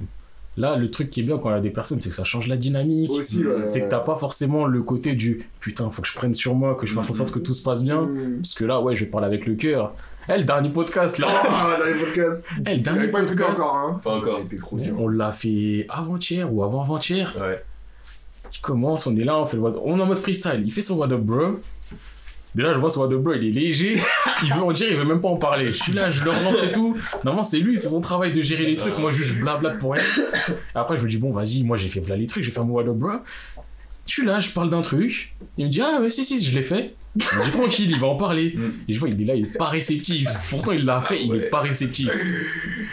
Là, 0.57 0.77
le 0.77 0.89
truc 0.91 1.11
qui 1.11 1.21
est 1.21 1.25
bien 1.25 1.39
quand 1.39 1.51
il 1.51 1.55
y 1.55 1.57
a 1.57 1.61
des 1.61 1.71
personnes, 1.71 2.01
c'est 2.01 2.11
que 2.11 2.15
ça 2.15 2.23
change 2.23 2.47
la 2.47 2.57
dynamique. 2.57 3.11
Aussi, 3.11 3.45
ouais. 3.45 3.67
C'est 3.67 3.81
que 3.81 3.89
t'as 3.89 3.99
pas 3.99 4.17
forcément 4.17 4.67
le 4.67 4.83
côté 4.83 5.15
du 5.15 5.49
putain, 5.59 5.91
faut 5.91 6.03
que 6.03 6.07
je 6.07 6.15
prenne 6.15 6.35
sur 6.35 6.55
moi, 6.55 6.77
que 6.77 6.87
je 6.87 6.95
fasse 6.95 7.11
en 7.11 7.15
sorte 7.15 7.33
que 7.33 7.41
tout 7.41 7.55
se 7.55 7.63
passe 7.63 7.83
bien. 7.83 8.03
Mmh. 8.03 8.37
Parce 8.37 8.55
que 8.55 8.65
là, 8.65 8.81
ouais, 8.81 8.95
je 8.95 9.05
vais 9.05 9.11
parler 9.11 9.27
avec 9.27 9.47
le 9.47 9.55
cœur. 9.55 9.95
Eh, 10.29 10.39
le 10.39 10.45
dernier 10.45 10.71
podcast, 10.71 11.19
là. 11.19 11.27
Ah, 11.49 11.77
dans 11.79 11.85
les 11.87 11.95
podcasts. 11.95 12.47
Eh, 12.67 12.71
le 12.71 12.77
Il 12.77 12.83
dernier 12.83 13.09
pas 13.09 13.23
podcast. 13.23 13.61
encore, 13.61 13.77
hein. 13.77 14.01
Pas 14.03 14.17
encore. 14.17 14.39
Il 14.41 14.47
était 14.47 14.57
trop 14.57 14.79
dur. 14.79 14.95
On 14.99 15.09
l'a 15.09 15.33
fait 15.33 15.87
avant-hier 15.89 16.53
ou 16.53 16.63
avant-avant-hier. 16.65 17.35
Ouais. 17.41 17.63
Qui 18.51 18.61
commence, 18.61 19.07
on 19.07 19.17
est 19.17 19.25
là, 19.25 19.39
on 19.39 19.47
fait 19.47 19.57
le 19.57 19.63
what- 19.63 19.81
On 19.85 19.99
est 19.99 20.03
en 20.03 20.07
mode 20.07 20.19
freestyle. 20.19 20.63
Il 20.65 20.73
fait 20.73 20.81
son 20.81 20.97
what 20.97 21.11
up, 21.13 21.21
bro. 21.21 21.59
Déjà, 22.55 22.73
je 22.73 22.79
vois 22.79 22.89
son 22.89 23.01
what 23.01 23.13
up, 23.13 23.21
bro, 23.21 23.33
il 23.35 23.49
est 23.49 23.51
léger. 23.51 23.99
Il 24.45 24.53
veut 24.55 24.63
en 24.63 24.71
dire, 24.73 24.87
il 24.91 24.97
veut 24.97 25.05
même 25.05 25.21
pas 25.21 25.29
en 25.29 25.37
parler. 25.37 25.67
Je 25.73 25.83
suis 25.83 25.93
là, 25.93 26.09
je 26.09 26.25
le 26.25 26.31
relance 26.31 26.63
et 26.63 26.71
tout. 26.73 26.97
Normalement, 27.25 27.43
c'est 27.43 27.59
lui, 27.59 27.77
c'est 27.77 27.89
son 27.89 28.01
travail 28.01 28.31
de 28.33 28.41
gérer 28.43 28.65
les 28.65 28.77
trucs. 28.77 28.97
Moi, 28.99 29.11
juste, 29.11 29.31
je 29.35 29.41
blablate 29.41 29.79
pour 29.79 29.93
rien. 29.95 30.03
Après, 30.75 30.97
je 30.97 31.05
me 31.05 31.09
dis, 31.11 31.19
bon, 31.19 31.33
vas-y, 31.33 31.65
moi, 31.65 31.77
j'ai 31.77 31.89
fait 31.89 31.99
voilà 32.01 32.17
les 32.17 32.27
trucs, 32.29 32.45
je 32.45 32.51
vais 32.51 32.55
faire 32.55 32.65
mon 32.65 32.75
what 32.75 32.83
up, 32.83 32.95
bro. 32.95 33.11
Je 34.07 34.13
suis 34.13 34.25
là, 34.25 34.39
je 34.39 34.51
parle 34.51 34.71
d'un 34.71 34.83
truc. 34.83 35.35
Il 35.59 35.67
me 35.67 35.71
dit, 35.71 35.81
ah, 35.81 35.99
mais 36.01 36.11
si, 36.11 36.25
si, 36.25 36.43
je 36.45 36.55
l'ai 36.55 36.63
fait. 36.63 36.95
Je 37.17 37.43
dis, 37.45 37.53
tranquille, 37.53 37.91
il 37.91 37.99
va 38.01 38.09
en 38.09 38.17
parler. 38.17 38.55
Mm. 38.57 38.73
Et 38.89 38.93
je 38.93 38.99
vois, 39.01 39.09
il 39.09 39.21
est 39.23 39.25
là, 39.25 39.35
il 39.35 39.47
est 39.47 39.57
pas 39.59 39.69
réceptif. 39.69 40.29
Pourtant, 40.51 40.73
il 40.73 40.85
l'a 40.85 41.01
fait, 41.01 41.23
il 41.23 41.31
Ouais. 41.31 41.39
est 41.39 41.51
pas 41.51 41.61
réceptif. 41.61 42.11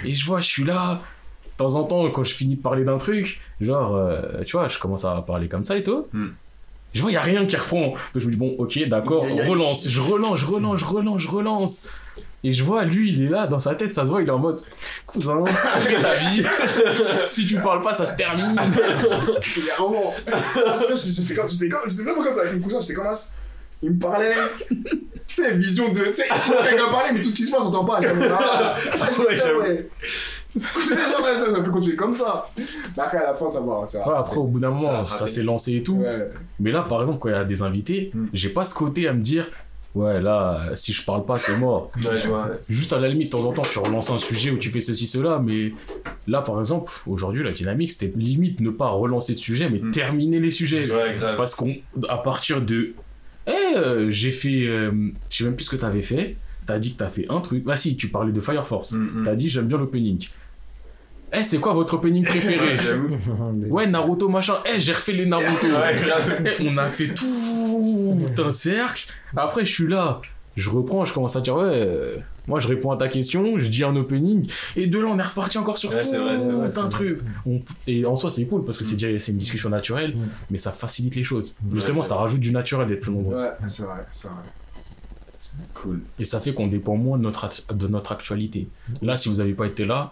Et 0.06 0.14
je 0.14 0.26
vois, 0.26 0.40
je 0.40 0.48
suis 0.48 0.64
là. 0.64 1.02
De 1.48 1.58
temps 1.58 1.76
en 1.76 1.84
temps, 1.84 2.10
quand 2.12 2.24
je 2.24 2.34
finis 2.34 2.56
de 2.56 2.62
parler 2.62 2.84
d'un 2.84 2.98
truc, 2.98 3.40
genre, 3.60 3.96
euh, 3.96 4.44
tu 4.46 4.54
vois, 4.54 4.68
je 4.68 4.80
commence 4.80 5.06
à 5.06 5.22
parler 5.26 5.48
comme 5.48 5.64
ça 5.64 5.78
et 5.78 5.84
tout. 5.84 6.06
Mm. 6.14 6.28
Je 6.94 7.02
vois, 7.02 7.12
il 7.12 7.14
y 7.14 7.18
a 7.18 7.22
rien 7.22 7.46
qui 7.46 7.56
reprend. 7.56 7.92
Donc 7.92 7.98
je 8.18 8.26
me 8.26 8.32
dis, 8.32 8.38
bon, 8.38 8.56
ok, 8.58 8.88
d'accord, 8.88 9.24
relance. 9.48 9.88
Je 9.88 10.02
relance, 10.02 10.40
je 10.40 10.46
relance, 10.46 10.80
je 10.80 10.86
relance, 10.86 11.22
je 11.22 11.28
relance. 11.28 11.88
Et 12.44 12.52
je 12.54 12.64
vois, 12.64 12.84
lui, 12.86 13.12
il 13.12 13.22
est 13.24 13.30
là, 13.30 13.46
dans 13.46 13.60
sa 13.60 13.76
tête, 13.76 13.94
ça 13.94 14.04
se 14.04 14.10
voit, 14.10 14.24
il 14.24 14.28
est 14.28 14.32
en 14.32 14.40
mode, 14.40 14.62
cousin, 15.06 15.44
arrête 15.46 16.02
ta 16.02 16.16
vie. 16.16 16.44
si 17.28 17.46
tu 17.46 17.60
parles 17.62 17.82
pas, 17.82 17.94
ça 17.94 18.08
se 18.08 18.16
termine. 18.16 18.56
Comme, 21.36 21.48
j'étais 21.50 22.04
vraiment 22.04 22.24
comme 22.24 22.34
ça 22.34 22.42
avec 22.42 22.54
mon 22.56 22.62
cousin, 22.62 22.80
j'étais 22.82 22.94
comme 22.96 23.14
ça. 23.14 23.28
Il 23.84 23.92
me 23.92 24.00
parlait. 24.00 24.34
Tu 24.70 25.36
sais, 25.44 25.56
vision 25.56 25.92
de. 25.92 26.00
Tu 26.00 26.16
sais, 26.16 26.24
quelqu'un 26.64 26.90
parlait, 26.92 27.14
mais 27.14 27.22
tout 27.22 27.30
ce 27.30 27.36
qui 27.36 27.44
se 27.44 27.52
passe, 27.52 27.64
on 27.66 27.72
t'en 27.72 27.86
parle. 27.86 28.06
Ah, 28.06 28.78
Ouais, 29.20 29.38
j'avoue. 29.38 29.62
ouais. 29.62 29.88
On 30.56 31.56
a 31.56 31.62
pu 31.64 31.70
continuer 31.72 31.96
comme 31.96 32.14
ça. 32.14 32.46
Mais 32.58 32.64
après, 33.04 33.18
à 33.20 33.24
la 33.24 33.34
fin, 33.34 33.50
ça 33.50 33.62
va. 33.62 33.86
Ça 33.88 34.08
Ouais, 34.08 34.16
après, 34.18 34.38
au 34.38 34.44
bout 34.46 34.60
d'un 34.60 34.72
moment, 34.72 35.06
ça 35.06 35.28
s'est 35.28 35.44
lancé 35.44 35.76
et 35.78 35.84
tout. 35.84 35.96
Ouais. 35.96 36.28
Mais 36.60 36.72
là, 36.72 36.82
par 36.84 37.02
exemple, 37.02 37.20
quand 37.20 37.30
il 37.30 37.34
y 37.34 37.36
a 37.36 37.46
des 37.46 37.62
invités, 37.62 38.12
Mm. 38.14 38.26
j'ai 38.34 38.50
pas 38.50 38.64
ce 38.66 38.74
côté 38.76 39.08
à 39.08 39.14
me 39.14 39.22
dire, 39.22 39.48
Ouais, 39.94 40.22
là, 40.22 40.70
si 40.74 40.94
je 40.94 41.04
parle 41.04 41.26
pas, 41.26 41.36
c'est 41.36 41.58
mort. 41.58 41.92
Juste 42.70 42.94
à 42.94 43.00
la 43.00 43.10
limite, 43.10 43.30
de 43.34 43.38
temps 43.38 43.44
en 43.46 43.52
temps, 43.52 43.62
tu 43.62 43.78
relances 43.78 44.10
un 44.10 44.18
sujet 44.20 44.50
où 44.50 44.58
tu 44.58 44.70
fais 44.70 44.80
ceci, 44.80 45.06
cela, 45.06 45.38
mais 45.44 45.74
là, 46.28 46.40
par 46.42 46.60
exemple, 46.60 46.90
aujourd'hui, 47.08 47.44
la 47.44 47.52
dynamique, 47.52 47.92
c'était 47.92 48.14
limite 48.16 48.62
ne 48.62 48.70
pas 48.70 48.88
relancer 48.88 49.34
de 49.34 49.40
sujet, 49.40 49.70
mais 49.70 49.80
Mm. 49.80 49.92
terminer 49.92 50.40
les 50.40 50.52
sujets. 50.52 50.90
Ouais, 50.90 51.18
grave. 51.20 51.36
Parce 51.36 51.56
qu'on, 51.56 51.76
à 52.08 52.18
partir 52.20 52.62
de, 52.62 52.94
eh, 53.48 53.76
euh, 53.76 54.12
j'ai 54.12 54.32
fait, 54.32 54.68
euh, 54.68 54.92
je 55.30 55.38
sais 55.38 55.44
même 55.44 55.56
plus 55.56 55.66
ce 55.66 55.72
que 55.72 55.76
t'avais 55.76 56.02
fait. 56.02 56.36
T'as 56.66 56.80
dit 56.80 56.94
que 56.94 57.00
t'as 57.00 57.10
fait 57.10 57.26
un 57.30 57.40
truc. 57.42 57.64
Ah 57.68 57.76
si, 57.76 57.96
tu 57.96 58.10
parlais 58.10 58.32
de 58.32 58.42
Fire 58.42 58.66
Force. 58.66 58.92
Mm, 58.92 59.22
mm. 59.22 59.24
T'as 59.24 59.36
dit 59.36 59.50
j'aime 59.50 59.68
bien 59.68 59.78
l'opening. 59.78 60.28
Eh, 61.34 61.44
c'est 61.44 61.60
quoi 61.60 61.74
votre 61.74 61.94
opening 61.94 62.24
préféré? 62.26 62.76
Ouais, 63.70 63.88
Naruto 63.88 64.28
machin. 64.28 64.58
Eh, 64.66 64.80
j'ai 64.80 64.94
refait 64.94 65.14
les 65.14 65.26
Naruto. 65.26 65.50
Ouais. 65.68 66.56
Eh, 66.60 66.68
on 66.68 66.78
a 66.78 66.90
fait 66.90 67.14
tout 67.14 68.20
un 68.38 68.52
cercle. 68.52 69.08
Après, 69.36 69.66
je 69.66 69.72
suis 69.72 69.88
là. 69.88 70.22
Je 70.58 70.70
reprends, 70.70 71.06
je 71.06 71.14
commence 71.14 71.36
à 71.36 71.42
dire 71.42 71.56
ouais. 71.56 72.18
Moi, 72.48 72.60
je 72.60 72.68
réponds 72.68 72.92
à 72.92 72.98
ta 72.98 73.08
question, 73.08 73.60
je 73.60 73.68
dis 73.70 73.84
un 73.84 73.96
opening, 73.96 74.50
et 74.76 74.88
de 74.88 74.98
là, 75.00 75.06
on 75.08 75.20
est 75.20 75.22
reparti 75.24 75.58
encore 75.60 75.78
sur 75.78 75.92
Ouais, 75.92 76.02
tout 76.02 76.10
c'est 76.10 76.18
vrai, 76.18 76.38
vrai, 76.38 76.80
un 76.80 76.90
truc. 76.90 77.20
On- 77.46 77.62
Et 77.88 78.06
en 78.06 78.16
soi, 78.16 78.32
c'est 78.32 78.46
cool 78.46 78.66
parce 78.66 78.78
que 78.80 78.84
c'est 78.84 78.96
déjà 78.96 79.18
c'est 79.20 79.32
une 79.32 79.38
discussion 79.38 79.70
naturelle, 79.70 80.16
Mm. 80.16 80.28
mais 80.50 80.58
ça 80.58 80.72
facilite 80.72 81.16
les 81.16 81.24
choses. 81.24 81.56
Justement, 81.74 82.02
ça 82.02 82.16
rajoute 82.16 82.40
du 82.40 82.52
naturel 82.52 82.88
d'être 82.88 83.02
plus 83.02 83.12
nombreux. 83.12 83.36
Ouais, 83.38 83.50
c'est 83.68 83.84
vrai, 83.84 84.06
c'est 84.12 84.28
vrai. 84.28 84.38
Cool. 85.74 86.00
Et 86.18 86.26
ça 86.26 86.40
fait 86.40 86.54
qu'on 86.54 86.68
dépend 86.68 86.96
moins 86.96 87.18
de 87.18 87.24
notre, 87.24 87.48
de 87.74 87.88
notre 87.88 88.12
actualité. 88.14 88.68
Là, 89.02 89.16
si 89.16 89.30
vous 89.30 89.36
n'avez 89.36 89.54
pas 89.54 89.66
été 89.68 89.86
là, 89.86 90.12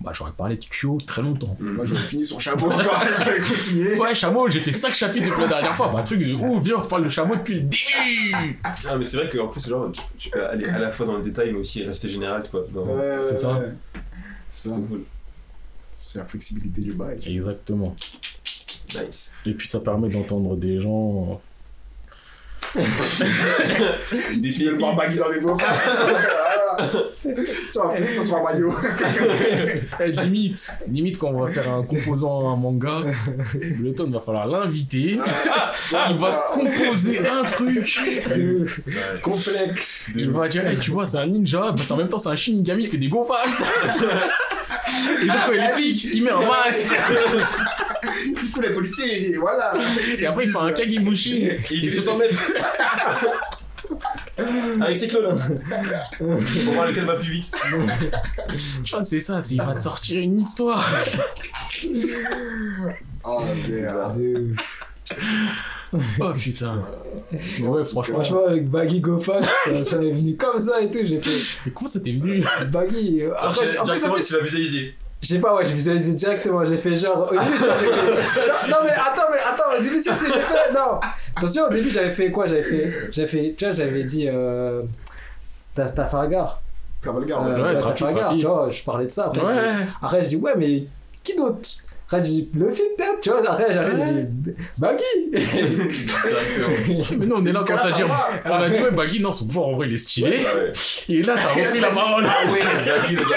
bah, 0.00 0.12
j'aurais 0.14 0.30
parlé 0.32 0.56
de 0.56 0.64
Kyo 0.64 0.98
très 1.06 1.22
longtemps. 1.22 1.56
Moi, 1.58 1.84
j'aurais 1.86 2.00
fini 2.00 2.24
sur 2.24 2.40
chameau 2.40 2.70
encore, 2.70 3.02
je 3.18 3.24
vais 3.30 3.40
continuer. 3.40 3.98
Ouais, 3.98 4.14
Chameau, 4.14 4.48
j'ai 4.48 4.60
fait 4.60 4.70
5 4.72 4.94
chapitres 4.94 5.26
depuis 5.28 5.42
la 5.42 5.48
dernière 5.48 5.74
fois. 5.76 5.88
Bah, 5.88 5.98
un 5.98 6.02
truc 6.04 6.20
de 6.20 6.34
ouf, 6.34 6.62
viens, 6.62 6.76
on 6.76 6.80
reparle 6.82 7.04
de 7.04 7.08
Chameau 7.08 7.34
depuis 7.34 7.54
le 7.54 7.60
début. 7.62 8.58
Ah, 8.62 8.96
mais 8.96 9.04
c'est 9.04 9.16
vrai 9.16 9.28
qu'en 9.28 9.48
plus, 9.48 9.66
genre, 9.68 9.90
tu, 9.92 10.00
tu 10.18 10.30
peux 10.30 10.46
aller 10.46 10.68
à 10.68 10.78
la 10.78 10.90
fois 10.92 11.06
dans 11.06 11.16
le 11.16 11.22
détail, 11.24 11.52
mais 11.52 11.58
aussi 11.58 11.82
rester 11.84 12.08
général, 12.08 12.44
quoi. 12.50 12.64
Dans... 12.72 12.84
C'est 13.28 13.36
ça. 13.36 13.52
ouais. 13.54 13.72
C'est 14.48 14.70
cool. 14.70 15.02
La 16.14 16.24
flexibilité 16.24 16.80
du 16.80 16.92
bail. 16.92 17.18
Exactement. 17.26 17.96
Nice. 18.94 19.34
Et 19.44 19.52
puis 19.52 19.66
ça 19.66 19.80
permet 19.80 20.08
d'entendre 20.08 20.56
des 20.56 20.80
gens. 20.80 21.40
Des 22.74 22.82
Tu 22.82 22.88
veux 24.46 24.52
filles. 24.52 24.64
le 24.66 24.78
voir 24.78 24.94
baggy 24.94 25.18
dans 25.18 25.28
les 25.30 25.40
beaux 25.40 25.56
Tu 27.22 27.78
vas 27.78 28.10
ça 28.10 28.24
sur 28.24 28.36
un 28.36 28.42
maillot. 28.44 28.74
Eh, 30.00 30.12
limite, 30.12 30.70
limite 30.88 31.18
quand 31.18 31.28
on 31.28 31.40
va 31.44 31.50
faire 31.50 31.68
un 31.70 31.82
composant 31.82 32.50
un 32.50 32.56
manga, 32.56 32.98
Bletton 33.78 34.10
va 34.10 34.20
falloir 34.20 34.46
l'inviter. 34.46 35.18
Il 36.10 36.16
va 36.16 36.30
composer 36.52 37.20
un 37.26 37.42
truc. 37.44 38.00
Complexe. 39.22 40.08
Il 40.14 40.30
va 40.30 40.48
dire, 40.48 40.64
Eh, 40.70 40.76
tu 40.76 40.90
vois, 40.90 41.06
c'est 41.06 41.18
un 41.18 41.26
ninja, 41.26 41.72
parce 41.76 41.88
qu'en 41.88 41.96
même 41.96 42.08
temps 42.08 42.18
c'est 42.18 42.28
un 42.28 42.36
shinigami, 42.36 42.84
il 42.84 42.88
fait 42.88 42.96
des 42.98 43.08
go 43.08 43.24
fast. 43.24 43.60
Et 45.22 45.26
genre 45.26 45.36
quand 45.46 45.52
il 45.52 45.60
est 45.60 45.72
flic, 45.72 46.04
il 46.14 46.24
met 46.24 46.30
un 46.30 46.40
masque. 46.40 46.94
Du 48.26 48.50
coup, 48.50 48.60
les 48.60 48.70
policiers, 48.70 49.36
voilà. 49.38 49.72
Et 50.18 50.26
après 50.26 50.44
il 50.44 50.50
fait 50.50 50.58
un 50.58 50.72
kagibushi. 50.72 51.50
Il 51.70 51.90
fait 51.90 51.96
ce 51.96 52.02
100 52.02 52.16
mètres. 52.18 52.52
Avec 54.80 54.96
ses 54.96 55.08
clones. 55.08 55.38
Pour 56.18 56.72
voir 56.74 56.86
lequel 56.88 57.04
va 57.04 57.16
plus 57.16 57.32
vite. 57.32 57.54
Tu 58.84 58.90
vois, 58.94 59.02
c'est 59.04 59.20
ça, 59.20 59.40
c'est 59.40 59.54
il 59.56 59.62
va 59.62 59.74
te 59.74 59.80
sortir 59.80 60.20
une 60.22 60.40
histoire. 60.40 60.84
Oh, 63.24 63.42
merde. 63.68 64.18
De- 64.18 64.54
Oh 66.20 66.32
putain. 66.34 66.82
Ouais, 67.62 67.82
franchement, 67.86 68.14
Franchement, 68.16 68.44
avec 68.46 68.68
Baggy 68.68 69.00
Go 69.00 69.18
Fast, 69.18 69.48
ça, 69.64 69.84
ça 69.84 69.96
m'est 69.98 70.10
venu 70.12 70.36
comme 70.36 70.60
ça 70.60 70.82
et 70.82 70.90
tout. 70.90 70.98
J'ai 71.02 71.18
fait 71.18 71.56
mais 71.64 71.72
comment 71.72 71.88
ça 71.88 72.00
t'est 72.00 72.12
venu 72.12 72.44
Baggy. 72.70 73.22
euh, 73.22 73.32
Après, 73.40 73.66
directement, 73.84 74.16
tu 74.16 74.32
l'as 74.34 74.40
visualisé. 74.40 74.94
Je 75.20 75.26
sais 75.28 75.38
pas, 75.40 75.54
ouais, 75.54 75.64
j'ai 75.64 75.74
visualisé 75.74 76.12
directement. 76.12 76.64
J'ai 76.64 76.76
fait 76.76 76.94
genre. 76.94 77.28
Au 77.30 77.32
début, 77.32 77.56
genre, 77.58 77.76
j'ai 77.78 77.86
fait. 77.86 78.68
Non, 78.70 78.76
mais 78.84 78.90
attends, 78.92 79.28
mais 79.32 79.38
attends, 79.40 79.76
au 79.78 79.82
début, 79.82 80.00
c'est 80.00 80.12
ce 80.12 80.24
que 80.24 80.32
j'ai 80.32 80.40
fait. 80.40 80.72
Non. 80.72 81.00
Attention, 81.36 81.64
au 81.66 81.70
début, 81.70 81.90
j'avais 81.90 82.12
fait 82.12 82.30
quoi 82.30 82.46
J'avais 82.46 82.62
fait. 82.62 82.92
J'avais 83.12 83.28
fait. 83.28 83.54
Tu 83.58 83.64
vois, 83.64 83.72
j'avais 83.74 84.04
dit. 84.04 84.28
Euh, 84.28 84.82
Trafalgar. 85.74 86.60
Trafalgar, 87.00 87.46
Euh, 87.46 87.54
ouais. 87.56 87.62
ouais, 87.74 87.78
Trafalgar, 87.78 88.34
tu 88.38 88.46
vois, 88.46 88.68
je 88.70 88.82
parlais 88.82 89.06
de 89.06 89.10
ça. 89.10 89.26
Après, 89.26 89.42
Ouais. 89.44 89.52
je- 89.54 90.06
après, 90.06 90.22
je 90.24 90.28
dis, 90.28 90.36
ouais, 90.36 90.54
mais 90.56 90.84
qui 91.22 91.36
d'autre 91.36 91.60
Après, 92.10 92.24
je 92.24 92.30
dis, 92.30 92.48
le 92.54 92.70
film 92.70 92.88
peut-être, 92.96 93.20
tu 93.20 93.28
vois. 93.28 93.50
Après, 93.50 93.66
j'arrive, 93.70 93.98
je 93.98 94.02
dis, 94.14 94.26
Baggy 94.78 95.04
Mais 97.18 97.26
non, 97.26 97.36
on 97.40 97.44
est 97.44 97.52
là 97.52 97.60
quand 97.66 97.76
ça 97.76 97.90
la 97.90 97.96
dire. 97.96 98.08
fin, 98.08 98.40
On 98.46 98.52
a 98.54 98.70
dit, 98.70 98.80
ouais, 98.80 98.90
Baggy, 98.92 99.20
non, 99.20 99.30
son 99.30 99.46
pouvoir 99.46 99.68
en 99.68 99.76
vrai, 99.76 99.88
il 99.88 99.92
est 99.92 99.98
stylé. 99.98 100.38
Ouais. 100.38 100.72
Et 101.10 101.22
là, 101.22 101.34
t'as 101.36 101.48
repris 101.48 101.80
la 101.80 101.90
parole. 101.90 102.24
Ah 102.26 102.50
ouais. 102.50 102.60
Baggy, 102.60 103.16
C'est 103.16 103.20
le 103.20 103.28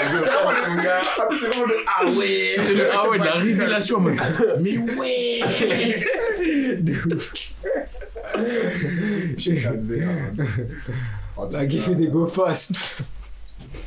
gars. 0.82 1.02
Ah, 1.18 1.26
puis 1.28 1.38
c'est 1.38 1.48
vraiment 1.48 1.66
le 1.66 1.74
ah 1.86 2.06
ouais. 2.06 2.56
C'est 2.56 2.72
le 2.72 2.90
ah 2.94 3.06
ouais, 3.10 3.18
de 3.18 3.24
la 3.24 3.32
révélation 3.32 4.00
mode. 4.00 4.16
Mais 4.62 4.78
ouais 4.78 5.42
Baggy 11.52 11.76
cas, 11.76 11.82
fait 11.82 11.94
des 11.94 12.06
go 12.06 12.26
fast. 12.26 12.72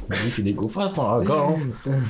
Baggy, 0.09 0.29
c'est 0.31 0.41
des 0.41 0.53
go 0.53 0.67
fast, 0.69 0.99
hein, 0.99 1.21
hein. 1.29 1.55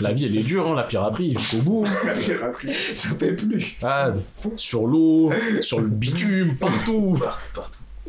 La 0.01 0.13
vie, 0.13 0.25
elle 0.25 0.37
est 0.37 0.43
dure, 0.43 0.67
hein, 0.67 0.75
la 0.75 0.83
piraterie, 0.83 1.33
jusqu'au 1.33 1.61
bout. 1.61 1.85
la 2.05 2.13
piraterie. 2.13 2.73
Ça 2.95 3.09
fait 3.15 3.33
plus. 3.33 3.77
Ah, 3.81 4.11
sur 4.55 4.85
l'eau, 4.87 5.31
sur 5.61 5.79
le 5.81 5.87
bitume, 5.87 6.55
partout. 6.55 7.17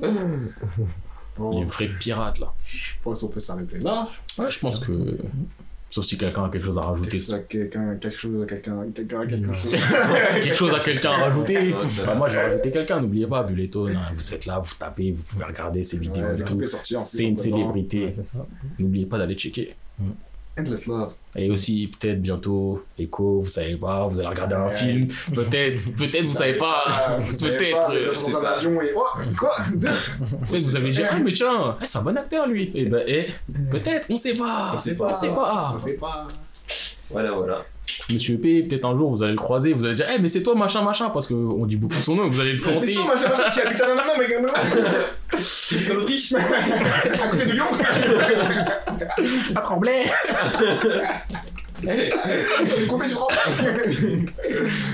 Il 0.02 0.04
est 0.08 0.10
Bon, 1.38 1.64
vrai 1.66 1.88
pirate, 2.00 2.38
là. 2.38 2.52
je 2.66 2.92
pense 3.04 3.20
qu'on 3.20 3.28
peut 3.28 3.40
s'arrêter 3.40 3.78
là. 3.80 4.08
Ouais, 4.38 4.50
je 4.50 4.58
pense 4.58 4.78
que. 4.78 4.92
Sauf 5.88 6.04
si 6.04 6.18
quelqu'un 6.18 6.44
a 6.44 6.48
quelque 6.50 6.64
chose 6.64 6.78
à 6.78 6.82
rajouter. 6.82 7.10
Quelque 7.10 7.24
chose 7.24 7.34
à 7.34 7.38
quelqu'un, 7.38 7.96
quelque 7.96 8.16
chose 8.16 8.42
à 8.42 8.46
quelqu'un, 8.46 8.86
quelqu'un 8.92 9.20
à 9.20 9.26
quelque 9.26 9.54
chose. 9.54 9.76
quelque 10.42 10.54
chose 10.54 10.74
à 10.74 10.80
quelqu'un 10.80 11.10
à 11.10 11.16
rajouter. 11.16 11.74
Bah, 12.04 12.14
moi, 12.14 12.28
je 12.28 12.34
vais 12.36 12.42
rajouter 12.42 12.70
quelqu'un. 12.70 13.00
N'oubliez 13.00 13.26
pas, 13.26 13.42
Bulleton, 13.44 13.88
hein, 13.88 14.12
vous 14.14 14.34
êtes 14.34 14.46
là, 14.46 14.58
vous 14.58 14.74
tapez, 14.78 15.12
vous 15.12 15.22
pouvez 15.22 15.44
regarder 15.44 15.84
ces 15.84 15.98
vidéos 15.98 16.24
Ouais, 16.24 16.40
et 16.40 16.44
tout. 16.44 16.60
C'est 16.66 17.24
une 17.24 17.36
célébrité. 17.36 18.14
N'oubliez 18.78 19.06
pas 19.06 19.18
d'aller 19.18 19.34
checker. 19.34 19.74
Endless 20.58 20.86
Love. 20.86 21.14
Et 21.34 21.50
aussi, 21.50 21.92
peut-être 21.98 22.22
bientôt, 22.22 22.82
Echo, 22.98 23.42
vous 23.42 23.48
savez 23.48 23.76
pas, 23.76 24.06
vous 24.06 24.18
allez 24.18 24.28
regarder 24.28 24.54
un 24.54 24.70
film. 24.70 25.08
Peut-être, 25.34 25.94
peut-être 25.94 26.24
vous 26.24 26.32
savez 26.34 26.54
pas. 26.56 26.82
Vous 27.20 27.46
Peut-être. 27.46 27.78
pas, 27.78 27.94
euh, 27.94 28.10
je 28.10 28.16
suis 28.18 28.32
dans 28.32 28.38
un 28.40 28.44
avion 28.44 28.80
et. 28.80 28.92
Oh, 28.96 29.04
Peut-être 29.80 30.62
vous 30.62 30.76
avez 30.76 30.90
dit, 30.90 31.02
ah, 31.02 31.18
mais 31.22 31.32
tiens, 31.32 31.76
eh, 31.80 31.86
c'est 31.86 31.98
un 31.98 32.02
bon 32.02 32.16
acteur 32.16 32.46
lui. 32.46 32.70
Et 32.74 32.86
ben, 32.86 33.04
eh, 33.06 33.26
peut-être, 33.70 34.06
on 34.08 34.16
sait 34.16 34.34
pas. 34.34 34.72
On 34.74 34.78
sait 34.78 34.96
On 34.98 35.14
sait 35.14 35.28
pas. 35.28 35.72
On 35.74 35.78
sait 35.78 35.94
pas. 35.94 36.26
Voilà, 37.10 37.32
voilà. 37.32 37.64
Monsieur 38.12 38.38
P, 38.38 38.62
peut-être 38.62 38.84
un 38.84 38.96
jour 38.96 39.10
vous 39.10 39.22
allez 39.22 39.32
le 39.32 39.38
croiser, 39.38 39.72
vous 39.72 39.84
allez 39.84 39.94
dire, 39.94 40.06
eh, 40.14 40.20
mais 40.20 40.28
c'est 40.28 40.42
toi, 40.42 40.54
machin, 40.54 40.82
machin, 40.82 41.10
parce 41.10 41.26
qu'on 41.26 41.66
dit 41.66 41.76
beaucoup 41.76 41.94
son 41.96 42.16
nom, 42.16 42.28
vous 42.28 42.40
allez 42.40 42.52
le 42.54 42.60
planter. 42.60 42.94
ça, 42.94 43.04
machin, 43.04 43.28
machin, 43.28 43.50
qui 43.50 43.60
habite 43.60 43.80
à 43.80 43.86
Nanana, 43.88 44.12
mais 44.18 44.26
quand 44.32 44.42
même. 44.42 44.50
Tu 45.66 45.76
vis 45.78 45.92
en 45.92 45.96
Autriche 45.96 46.32
À 46.34 47.28
côté 47.28 47.46
de 47.46 47.52
Lyon. 47.52 47.64
Pas 49.54 49.60
rentre. 49.60 49.90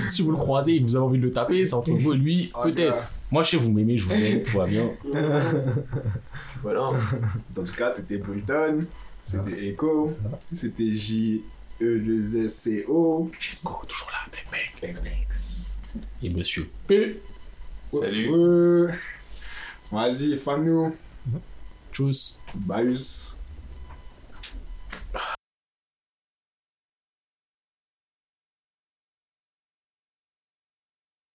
si 0.09 0.21
vous 0.21 0.31
le 0.31 0.37
croisez 0.37 0.75
et 0.75 0.81
que 0.81 0.85
vous 0.85 0.95
avez 0.95 1.05
envie 1.05 1.19
de 1.19 1.23
le 1.23 1.31
taper, 1.31 1.65
c'est 1.65 1.73
entre 1.75 1.91
vous 1.91 2.13
et 2.13 2.17
lui, 2.17 2.51
Oh, 2.55 2.59
peut-être. 2.63 3.09
Moi, 3.31 3.43
je 3.43 3.51
sais, 3.51 3.57
vous 3.57 3.71
m'aimez, 3.71 3.97
je 3.97 4.05
vous 4.05 4.13
aime, 4.13 4.43
tout 4.43 4.57
va 4.57 4.65
bien. 4.65 4.89
Voilà. 6.61 6.83
En 6.83 6.93
tout 7.55 7.63
cas, 7.77 7.93
c'était 7.95 8.17
Bulleton, 8.17 8.85
c'était 9.23 9.69
Echo, 9.69 10.09
c'était 10.53 10.95
J. 10.95 11.41
E 11.81 11.85
2 11.85 12.45
S 12.45 12.55
C 12.55 12.85
O. 12.87 13.27
Let's 13.31 13.63
go, 13.63 13.81
toujours 13.87 14.11
là. 14.11 14.19
Thanks. 14.81 15.73
Et 16.21 16.29
monsieur 16.29 16.69
P. 16.87 17.21
Salut. 17.91 18.29
Ouais. 18.29 18.93
Vas-y, 19.91 20.37
fan-nous. 20.37 20.95
Tchuss. 21.91 22.39
Bye. 22.55 22.95